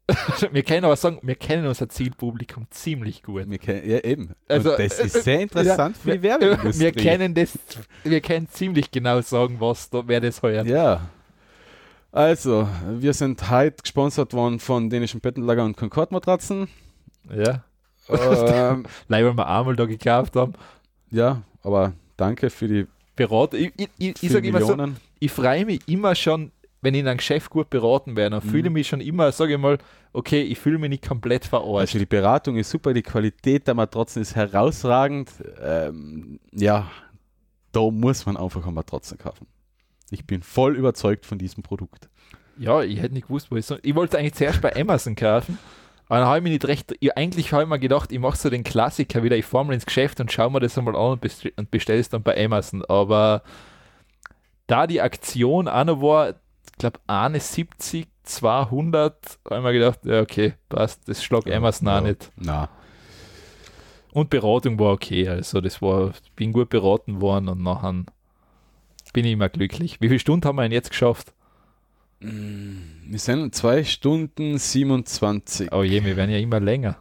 Wir 0.52 0.64
können 0.64 0.86
aber 0.86 0.96
sagen, 0.96 1.20
wir 1.22 1.36
kennen 1.36 1.68
unser 1.68 1.90
Zielpublikum 1.90 2.68
ziemlich 2.70 3.24
gut. 3.24 3.50
wir 3.50 3.58
kennen, 3.58 3.90
ja 3.90 4.00
eben. 4.00 4.34
Also, 4.48 4.72
Und 4.72 4.80
das 4.80 5.00
äh, 5.00 5.06
ist 5.06 5.24
sehr 5.24 5.42
interessant 5.42 5.98
für 5.98 6.18
die 6.18 6.24
Wir, 6.24 6.40
Werbeindustrie. 6.40 6.86
wir 6.86 6.92
kennen 6.92 7.34
das, 7.34 7.60
wir 8.04 8.22
können 8.22 8.48
ziemlich 8.50 8.92
genau 8.92 9.22
sagen, 9.22 9.58
was 9.60 9.90
da, 9.90 10.04
wer 10.08 10.20
das 10.22 10.42
heuert. 10.42 10.68
Ja. 10.68 11.10
Also, 12.12 12.68
wir 12.98 13.14
sind 13.14 13.50
heute 13.52 13.84
gesponsert 13.84 14.34
worden 14.34 14.60
von 14.60 14.90
dänischen 14.90 15.22
Bettenlager 15.22 15.64
und 15.64 15.78
Concorde-Matratzen. 15.78 16.68
Ja. 17.32 17.64
ähm, 18.10 18.86
Leider, 19.08 19.28
weil 19.28 19.38
wir 19.38 19.48
einmal 19.48 19.76
da 19.76 19.86
gekauft 19.86 20.36
haben. 20.36 20.54
ja, 21.12 21.44
aber 21.62 21.94
danke 22.18 22.50
für 22.50 22.68
die 22.68 22.88
Beraten. 23.16 23.58
Ich, 23.58 23.74
ich, 23.78 23.90
ich, 24.00 24.24
ich 24.24 24.32
sage 24.32 24.48
immer 24.48 24.62
so, 24.62 24.76
ich 25.20 25.32
freue 25.32 25.66
mich 25.66 25.88
immer 25.88 26.16
schon, 26.16 26.52
wenn 26.82 26.93
ich 26.93 27.01
in 27.01 27.08
einem 27.08 27.17
Geschäft 27.17 27.49
gut 27.49 27.69
beraten 27.69 28.16
werde. 28.16 28.38
Dann 28.38 28.45
Mhm. 28.48 28.51
fühle 28.51 28.67
ich 28.67 28.74
mich 28.74 28.88
schon 28.88 29.01
immer, 29.01 29.32
sage 29.32 29.53
ich 29.53 29.59
mal, 29.59 29.77
okay, 30.14 30.41
ich 30.41 30.58
fühle 30.59 30.77
mich 30.77 30.90
nicht 30.90 31.08
komplett 31.08 31.45
verarscht. 31.45 31.80
Also 31.95 31.99
die 31.99 32.06
Beratung 32.06 32.56
ist 32.58 32.69
super, 32.69 32.93
die 32.93 33.01
Qualität 33.01 33.67
der 33.67 33.74
Matratzen 33.74 34.22
ist 34.22 34.35
herausragend. 34.35 35.30
Ähm, 35.61 36.40
ja, 36.53 36.90
da 37.72 37.82
muss 37.91 38.25
man 38.25 38.38
einfach 38.38 38.64
eine 38.64 38.72
Matratze 38.72 39.17
kaufen. 39.17 39.45
Ich 40.09 40.25
bin 40.25 40.41
voll 40.41 40.75
überzeugt 40.75 41.25
von 41.25 41.38
diesem 41.38 41.61
Produkt. 41.64 42.09
Ja, 42.58 42.82
ich 42.82 42.99
hätte 43.01 43.14
nicht 43.14 43.27
gewusst, 43.27 43.51
wo 43.51 43.56
ich 43.58 43.66
so. 43.66 43.77
Ich 43.83 43.95
wollte 43.95 44.17
eigentlich 44.17 44.33
zuerst 44.33 44.61
bei 44.61 44.75
Amazon 44.75 45.16
kaufen. 45.16 45.58
Aber 46.08 46.19
dann 46.19 46.27
habe 46.27 46.38
ich 46.40 46.43
mir 46.43 46.49
nicht 46.49 46.66
recht. 46.66 46.95
Ich, 46.99 47.16
eigentlich 47.16 47.53
habe 47.53 47.64
ich 47.64 47.69
mir 47.69 47.77
gedacht, 47.77 48.11
ich 48.11 48.17
mache 48.19 48.35
so 48.35 48.49
den 48.49 48.64
Klassiker 48.64 49.22
wieder. 49.22 49.38
Ich 49.38 49.45
fahre 49.45 49.66
mal 49.66 49.74
ins 49.74 49.85
Geschäft 49.85 50.19
und 50.19 50.32
schaue 50.32 50.49
mir 50.51 50.59
das 50.59 50.75
einmal 50.77 50.95
an 50.95 51.19
und 51.56 51.69
bestelle 51.72 51.99
es 51.99 52.09
dann 52.09 52.24
bei 52.24 52.43
Amazon. 52.43 52.83
Aber 52.85 53.43
da 54.66 54.88
die 54.88 55.01
Aktion 55.01 55.67
auch 55.67 55.83
noch 55.85 56.01
war, 56.01 56.33
ich 56.80 56.82
glaube, 56.82 56.99
71, 57.08 58.08
200, 58.24 59.40
habe 59.43 59.58
ich 59.58 59.64
mir 59.64 59.74
gedacht, 59.74 59.99
ja, 60.06 60.22
okay, 60.22 60.53
passt. 60.69 61.09
Das 61.09 61.22
schlag 61.22 61.45
Amazon 61.51 61.90
auch 61.90 62.01
nicht. 62.01 62.32
Na, 62.38 62.69
Und 64.14 64.30
Beratung 64.30 64.80
war 64.80 64.93
okay. 64.93 65.27
Also, 65.27 65.59
das 65.59 65.82
war, 65.82 66.11
ich 66.24 66.32
bin 66.33 66.53
gut 66.53 66.69
beraten 66.69 67.19
worden 67.19 67.49
und 67.49 67.61
nachher 67.61 68.06
bin 69.11 69.25
ich 69.25 69.33
immer 69.33 69.49
glücklich. 69.49 69.99
Wie 69.99 70.08
viele 70.08 70.19
Stunden 70.19 70.45
haben 70.45 70.56
wir 70.56 70.61
denn 70.61 70.72
jetzt 70.72 70.91
geschafft? 70.91 71.33
wir 72.22 73.19
sind 73.19 73.56
2 73.56 73.83
Stunden 73.83 74.58
27. 74.58 75.72
Oh 75.72 75.83
je, 75.83 76.03
wir 76.03 76.17
werden 76.17 76.32
ja 76.32 76.38
immer 76.38 76.59
länger. 76.59 76.98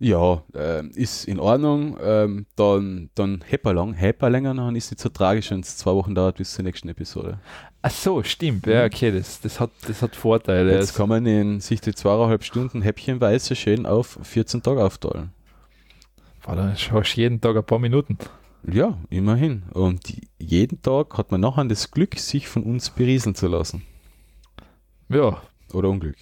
Ja, 0.00 0.42
ähm, 0.54 0.90
ist 0.94 1.26
in 1.26 1.38
Ordnung. 1.38 1.98
Ähm, 2.02 2.46
dann 2.56 3.10
dann 3.14 3.42
häpper 3.42 3.74
lang, 3.74 3.92
häpper 3.92 4.30
länger, 4.30 4.54
dann 4.54 4.74
ist 4.74 4.90
nicht 4.90 4.98
so 4.98 5.10
tragisch, 5.10 5.50
wenn 5.50 5.60
es 5.60 5.76
zwei 5.76 5.92
Wochen 5.92 6.14
dauert 6.14 6.38
bis 6.38 6.54
zur 6.54 6.64
nächsten 6.64 6.88
Episode. 6.88 7.38
Ach 7.82 7.90
so, 7.90 8.22
stimmt. 8.22 8.66
Ja, 8.66 8.84
okay, 8.84 9.10
das, 9.10 9.40
das, 9.40 9.58
hat, 9.58 9.70
das 9.86 10.02
hat 10.02 10.14
Vorteile. 10.14 10.74
Jetzt 10.74 10.94
kann 10.94 11.08
man 11.08 11.24
in 11.24 11.60
sich 11.60 11.80
die 11.80 11.94
zweieinhalb 11.94 12.44
Stunden 12.44 12.82
häppchenweise 12.82 13.56
schön 13.56 13.86
auf 13.86 14.18
14 14.22 14.62
Tage 14.62 14.84
aufteilen. 14.84 15.30
Boah, 16.44 16.56
dann 16.56 16.76
schaust 16.76 17.16
du 17.16 17.20
jeden 17.22 17.40
Tag 17.40 17.56
ein 17.56 17.64
paar 17.64 17.78
Minuten. 17.78 18.18
Ja, 18.70 18.98
immerhin. 19.08 19.62
Und 19.72 20.12
jeden 20.38 20.82
Tag 20.82 21.16
hat 21.16 21.30
man 21.30 21.40
nachher 21.40 21.64
das 21.64 21.90
Glück, 21.90 22.18
sich 22.18 22.48
von 22.48 22.62
uns 22.64 22.90
berieseln 22.90 23.34
zu 23.34 23.46
lassen. 23.48 23.82
Ja, 25.08 25.40
Oder 25.72 25.88
Unglück. 25.88 26.16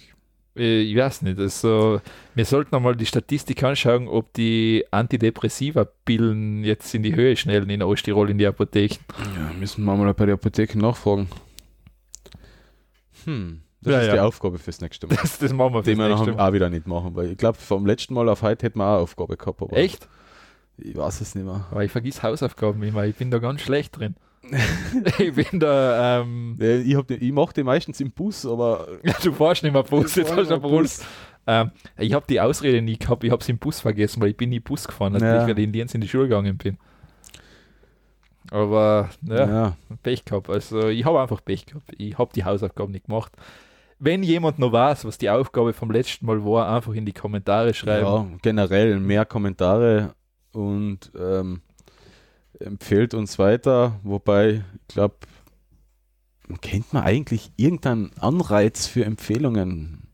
äh, 0.57 0.81
ich 0.81 0.95
weiß 0.95 1.23
nicht. 1.23 1.39
Also, 1.39 1.99
wir 2.35 2.45
sollten 2.45 2.73
einmal 2.75 2.95
die 2.95 3.05
Statistik 3.05 3.61
anschauen, 3.63 4.07
ob 4.07 4.33
die 4.33 4.85
Antidepressiva-Pillen 4.91 6.63
jetzt 6.63 6.93
in 6.95 7.03
die 7.03 7.15
Höhe 7.15 7.35
schnellen 7.35 7.69
in 7.69 7.83
Osttirol 7.83 8.29
in 8.29 8.37
die 8.37 8.47
Apotheken. 8.47 8.99
Ja, 9.35 9.51
müssen 9.59 9.83
wir 9.83 9.95
mal 9.95 10.13
bei 10.13 10.25
der 10.25 10.35
Apotheke 10.35 10.79
nachfragen. 10.79 11.27
Hm. 13.25 13.61
Das 13.81 13.93
Ja, 13.93 13.99
ist 14.01 14.07
ja. 14.07 14.13
die 14.13 14.19
Aufgabe 14.19 14.57
fürs 14.59 14.81
nächste 14.81 15.07
Mal. 15.07 15.15
Das, 15.21 15.37
das 15.39 15.53
machen 15.53 15.73
wir 15.73 15.81
Die 15.83 15.95
fürs 15.95 15.97
wir 15.99 16.09
nächste 16.15 16.31
Mal. 16.33 16.49
auch 16.49 16.53
wieder 16.53 16.69
nicht 16.69 16.85
machen, 16.87 17.15
weil 17.15 17.31
ich 17.31 17.37
glaube, 17.37 17.57
vom 17.57 17.85
letzten 17.85 18.13
Mal 18.13 18.27
auf 18.29 18.41
heute 18.41 18.65
hätten 18.65 18.79
wir 18.79 18.85
auch 18.85 18.93
eine 18.95 19.01
Aufgabe 19.03 19.37
gehabt. 19.37 19.61
Echt? 19.71 20.07
Ich 20.77 20.95
weiß 20.95 21.21
es 21.21 21.35
nicht 21.35 21.45
mehr. 21.45 21.65
Aber 21.71 21.83
ich 21.83 21.91
vergiss 21.91 22.21
Hausaufgaben 22.23 22.81
immer. 22.83 23.05
Ich 23.05 23.15
bin 23.15 23.31
da 23.31 23.39
ganz 23.39 23.61
schlecht 23.61 23.97
drin. 23.99 24.15
ich 25.19 25.33
bin 25.33 25.59
da, 25.59 26.21
ähm, 26.21 26.57
Ja, 26.59 26.75
Ich, 26.77 26.95
hab 26.95 27.07
die- 27.07 27.15
ich 27.15 27.31
mache 27.31 27.53
die 27.53 27.63
meistens 27.63 27.99
im 27.99 28.11
Bus, 28.11 28.45
aber 28.45 28.87
du 29.23 29.31
fährst 29.33 29.63
nicht 29.63 29.73
mehr 29.73 29.83
Bus, 29.83 30.15
jetzt 30.15 30.35
hast 30.35 30.49
du. 30.51 30.59
Bus. 30.59 31.01
Ähm, 31.47 31.71
ich 31.97 32.13
habe 32.13 32.25
die 32.29 32.39
Ausrede 32.39 32.81
nie 32.81 32.97
gehabt, 32.97 33.23
ich 33.23 33.31
habe 33.31 33.43
sie 33.43 33.51
im 33.51 33.57
Bus 33.57 33.79
vergessen, 33.79 34.21
weil 34.21 34.29
ich 34.29 34.37
bin 34.37 34.49
nie 34.49 34.59
Bus 34.59 34.87
gefahren, 34.87 35.13
natürlich, 35.13 35.33
Ja. 35.41 35.47
weil 35.47 35.57
ich 35.59 35.65
in 35.65 35.73
Lienz 35.73 35.93
in 35.95 36.01
die 36.01 36.07
Schule 36.07 36.23
gegangen 36.23 36.57
bin. 36.57 36.77
Aber 38.51 39.09
ja, 39.21 39.47
ja. 39.47 39.77
Pech 40.03 40.25
gehabt. 40.25 40.49
Also 40.49 40.87
ich 40.89 41.05
habe 41.05 41.21
einfach 41.21 41.43
Pech 41.43 41.65
gehabt. 41.65 41.91
Ich 41.97 42.17
habe 42.17 42.31
die 42.33 42.45
Hausaufgaben 42.45 42.91
nicht 42.91 43.05
gemacht. 43.05 43.31
Wenn 43.99 44.23
jemand 44.23 44.59
noch 44.59 44.71
weiß, 44.71 45.05
was 45.05 45.17
die 45.17 45.29
Aufgabe 45.29 45.73
vom 45.73 45.91
letzten 45.91 46.25
Mal 46.25 46.43
war, 46.45 46.73
einfach 46.73 46.93
in 46.93 47.05
die 47.05 47.13
Kommentare 47.13 47.73
schreiben. 47.73 48.05
ja, 48.05 48.27
generell 48.41 48.99
mehr 48.99 49.25
Kommentare 49.25 50.15
und 50.53 51.11
ähm, 51.19 51.61
empfehlt 52.59 53.13
uns 53.13 53.37
weiter. 53.37 53.99
Wobei, 54.03 54.63
ich 54.87 54.95
glaube, 54.95 55.17
kennt 56.61 56.93
man 56.93 57.03
eigentlich 57.03 57.51
irgendeinen 57.57 58.11
Anreiz 58.19 58.87
für 58.87 59.05
Empfehlungen? 59.05 60.08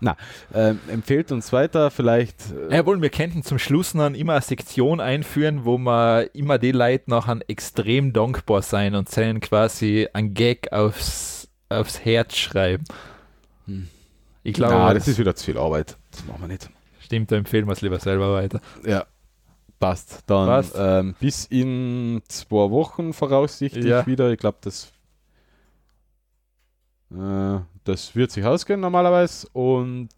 Na, 0.00 0.16
ähm, 0.54 0.80
empfehlt 0.88 1.30
uns 1.32 1.52
weiter, 1.52 1.90
vielleicht. 1.90 2.36
äh, 2.70 2.76
Jawohl, 2.76 3.00
wir 3.02 3.10
könnten 3.10 3.42
zum 3.42 3.58
Schluss 3.58 3.94
noch 3.94 4.10
immer 4.10 4.32
eine 4.34 4.42
Sektion 4.42 5.00
einführen, 5.00 5.64
wo 5.64 5.76
wir 5.78 6.34
immer 6.34 6.58
die 6.58 6.72
Leute 6.72 7.10
nachher 7.10 7.38
extrem 7.48 8.12
dankbar 8.12 8.62
sein 8.62 8.94
und 8.94 9.08
seinen 9.08 9.40
quasi 9.40 10.08
ein 10.12 10.34
Gag 10.34 10.72
aufs, 10.72 11.48
aufs 11.68 12.04
Herz 12.04 12.36
schreiben. 12.36 12.84
Hm. 13.66 13.88
Ich 14.42 14.54
glaube, 14.54 14.74
na, 14.74 14.94
das 14.94 15.04
das 15.04 15.08
ist 15.08 15.18
wieder 15.18 15.34
zu 15.36 15.44
viel 15.44 15.58
Arbeit. 15.58 15.96
Das 16.12 16.24
machen 16.24 16.40
wir 16.40 16.48
nicht. 16.48 16.70
stimmt, 17.00 17.30
da 17.30 17.36
empfehlen 17.36 17.66
wir 17.66 17.72
es 17.72 17.82
lieber 17.82 17.98
selber 18.00 18.32
weiter. 18.34 18.60
Ja. 18.86 19.04
Passt. 19.78 20.20
Dann 20.26 20.46
Passt. 20.46 20.74
Ähm, 20.78 21.14
bis 21.20 21.44
in 21.46 22.22
zwei 22.28 22.70
Wochen 22.70 23.12
voraussichtlich 23.12 23.84
Ja. 23.86 24.06
wieder. 24.06 24.30
Ich 24.30 24.38
glaube, 24.38 24.58
das, 24.62 24.92
das 27.10 28.14
wird 28.14 28.30
sich 28.30 28.44
ausgehen 28.44 28.80
normalerweise. 28.80 29.48
Und 29.52 30.08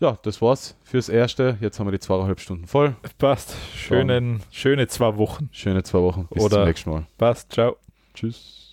ja, 0.00 0.18
das 0.22 0.42
war's 0.42 0.76
fürs 0.82 1.08
Erste. 1.08 1.56
Jetzt 1.60 1.78
haben 1.78 1.86
wir 1.86 1.92
die 1.92 2.00
zweieinhalb 2.00 2.40
Stunden 2.40 2.66
voll. 2.66 2.96
Passt. 3.18 3.54
Schönen, 3.76 4.42
schöne 4.50 4.86
zwei 4.88 5.16
Wochen. 5.16 5.48
Schöne 5.52 5.82
zwei 5.84 6.00
Wochen. 6.00 6.26
Bis 6.30 6.42
Oder- 6.42 6.56
zum 6.56 6.64
nächsten 6.64 6.90
Mal. 6.90 7.06
Passt. 7.16 7.52
Ciao. 7.52 7.76
Tschüss. 8.12 8.63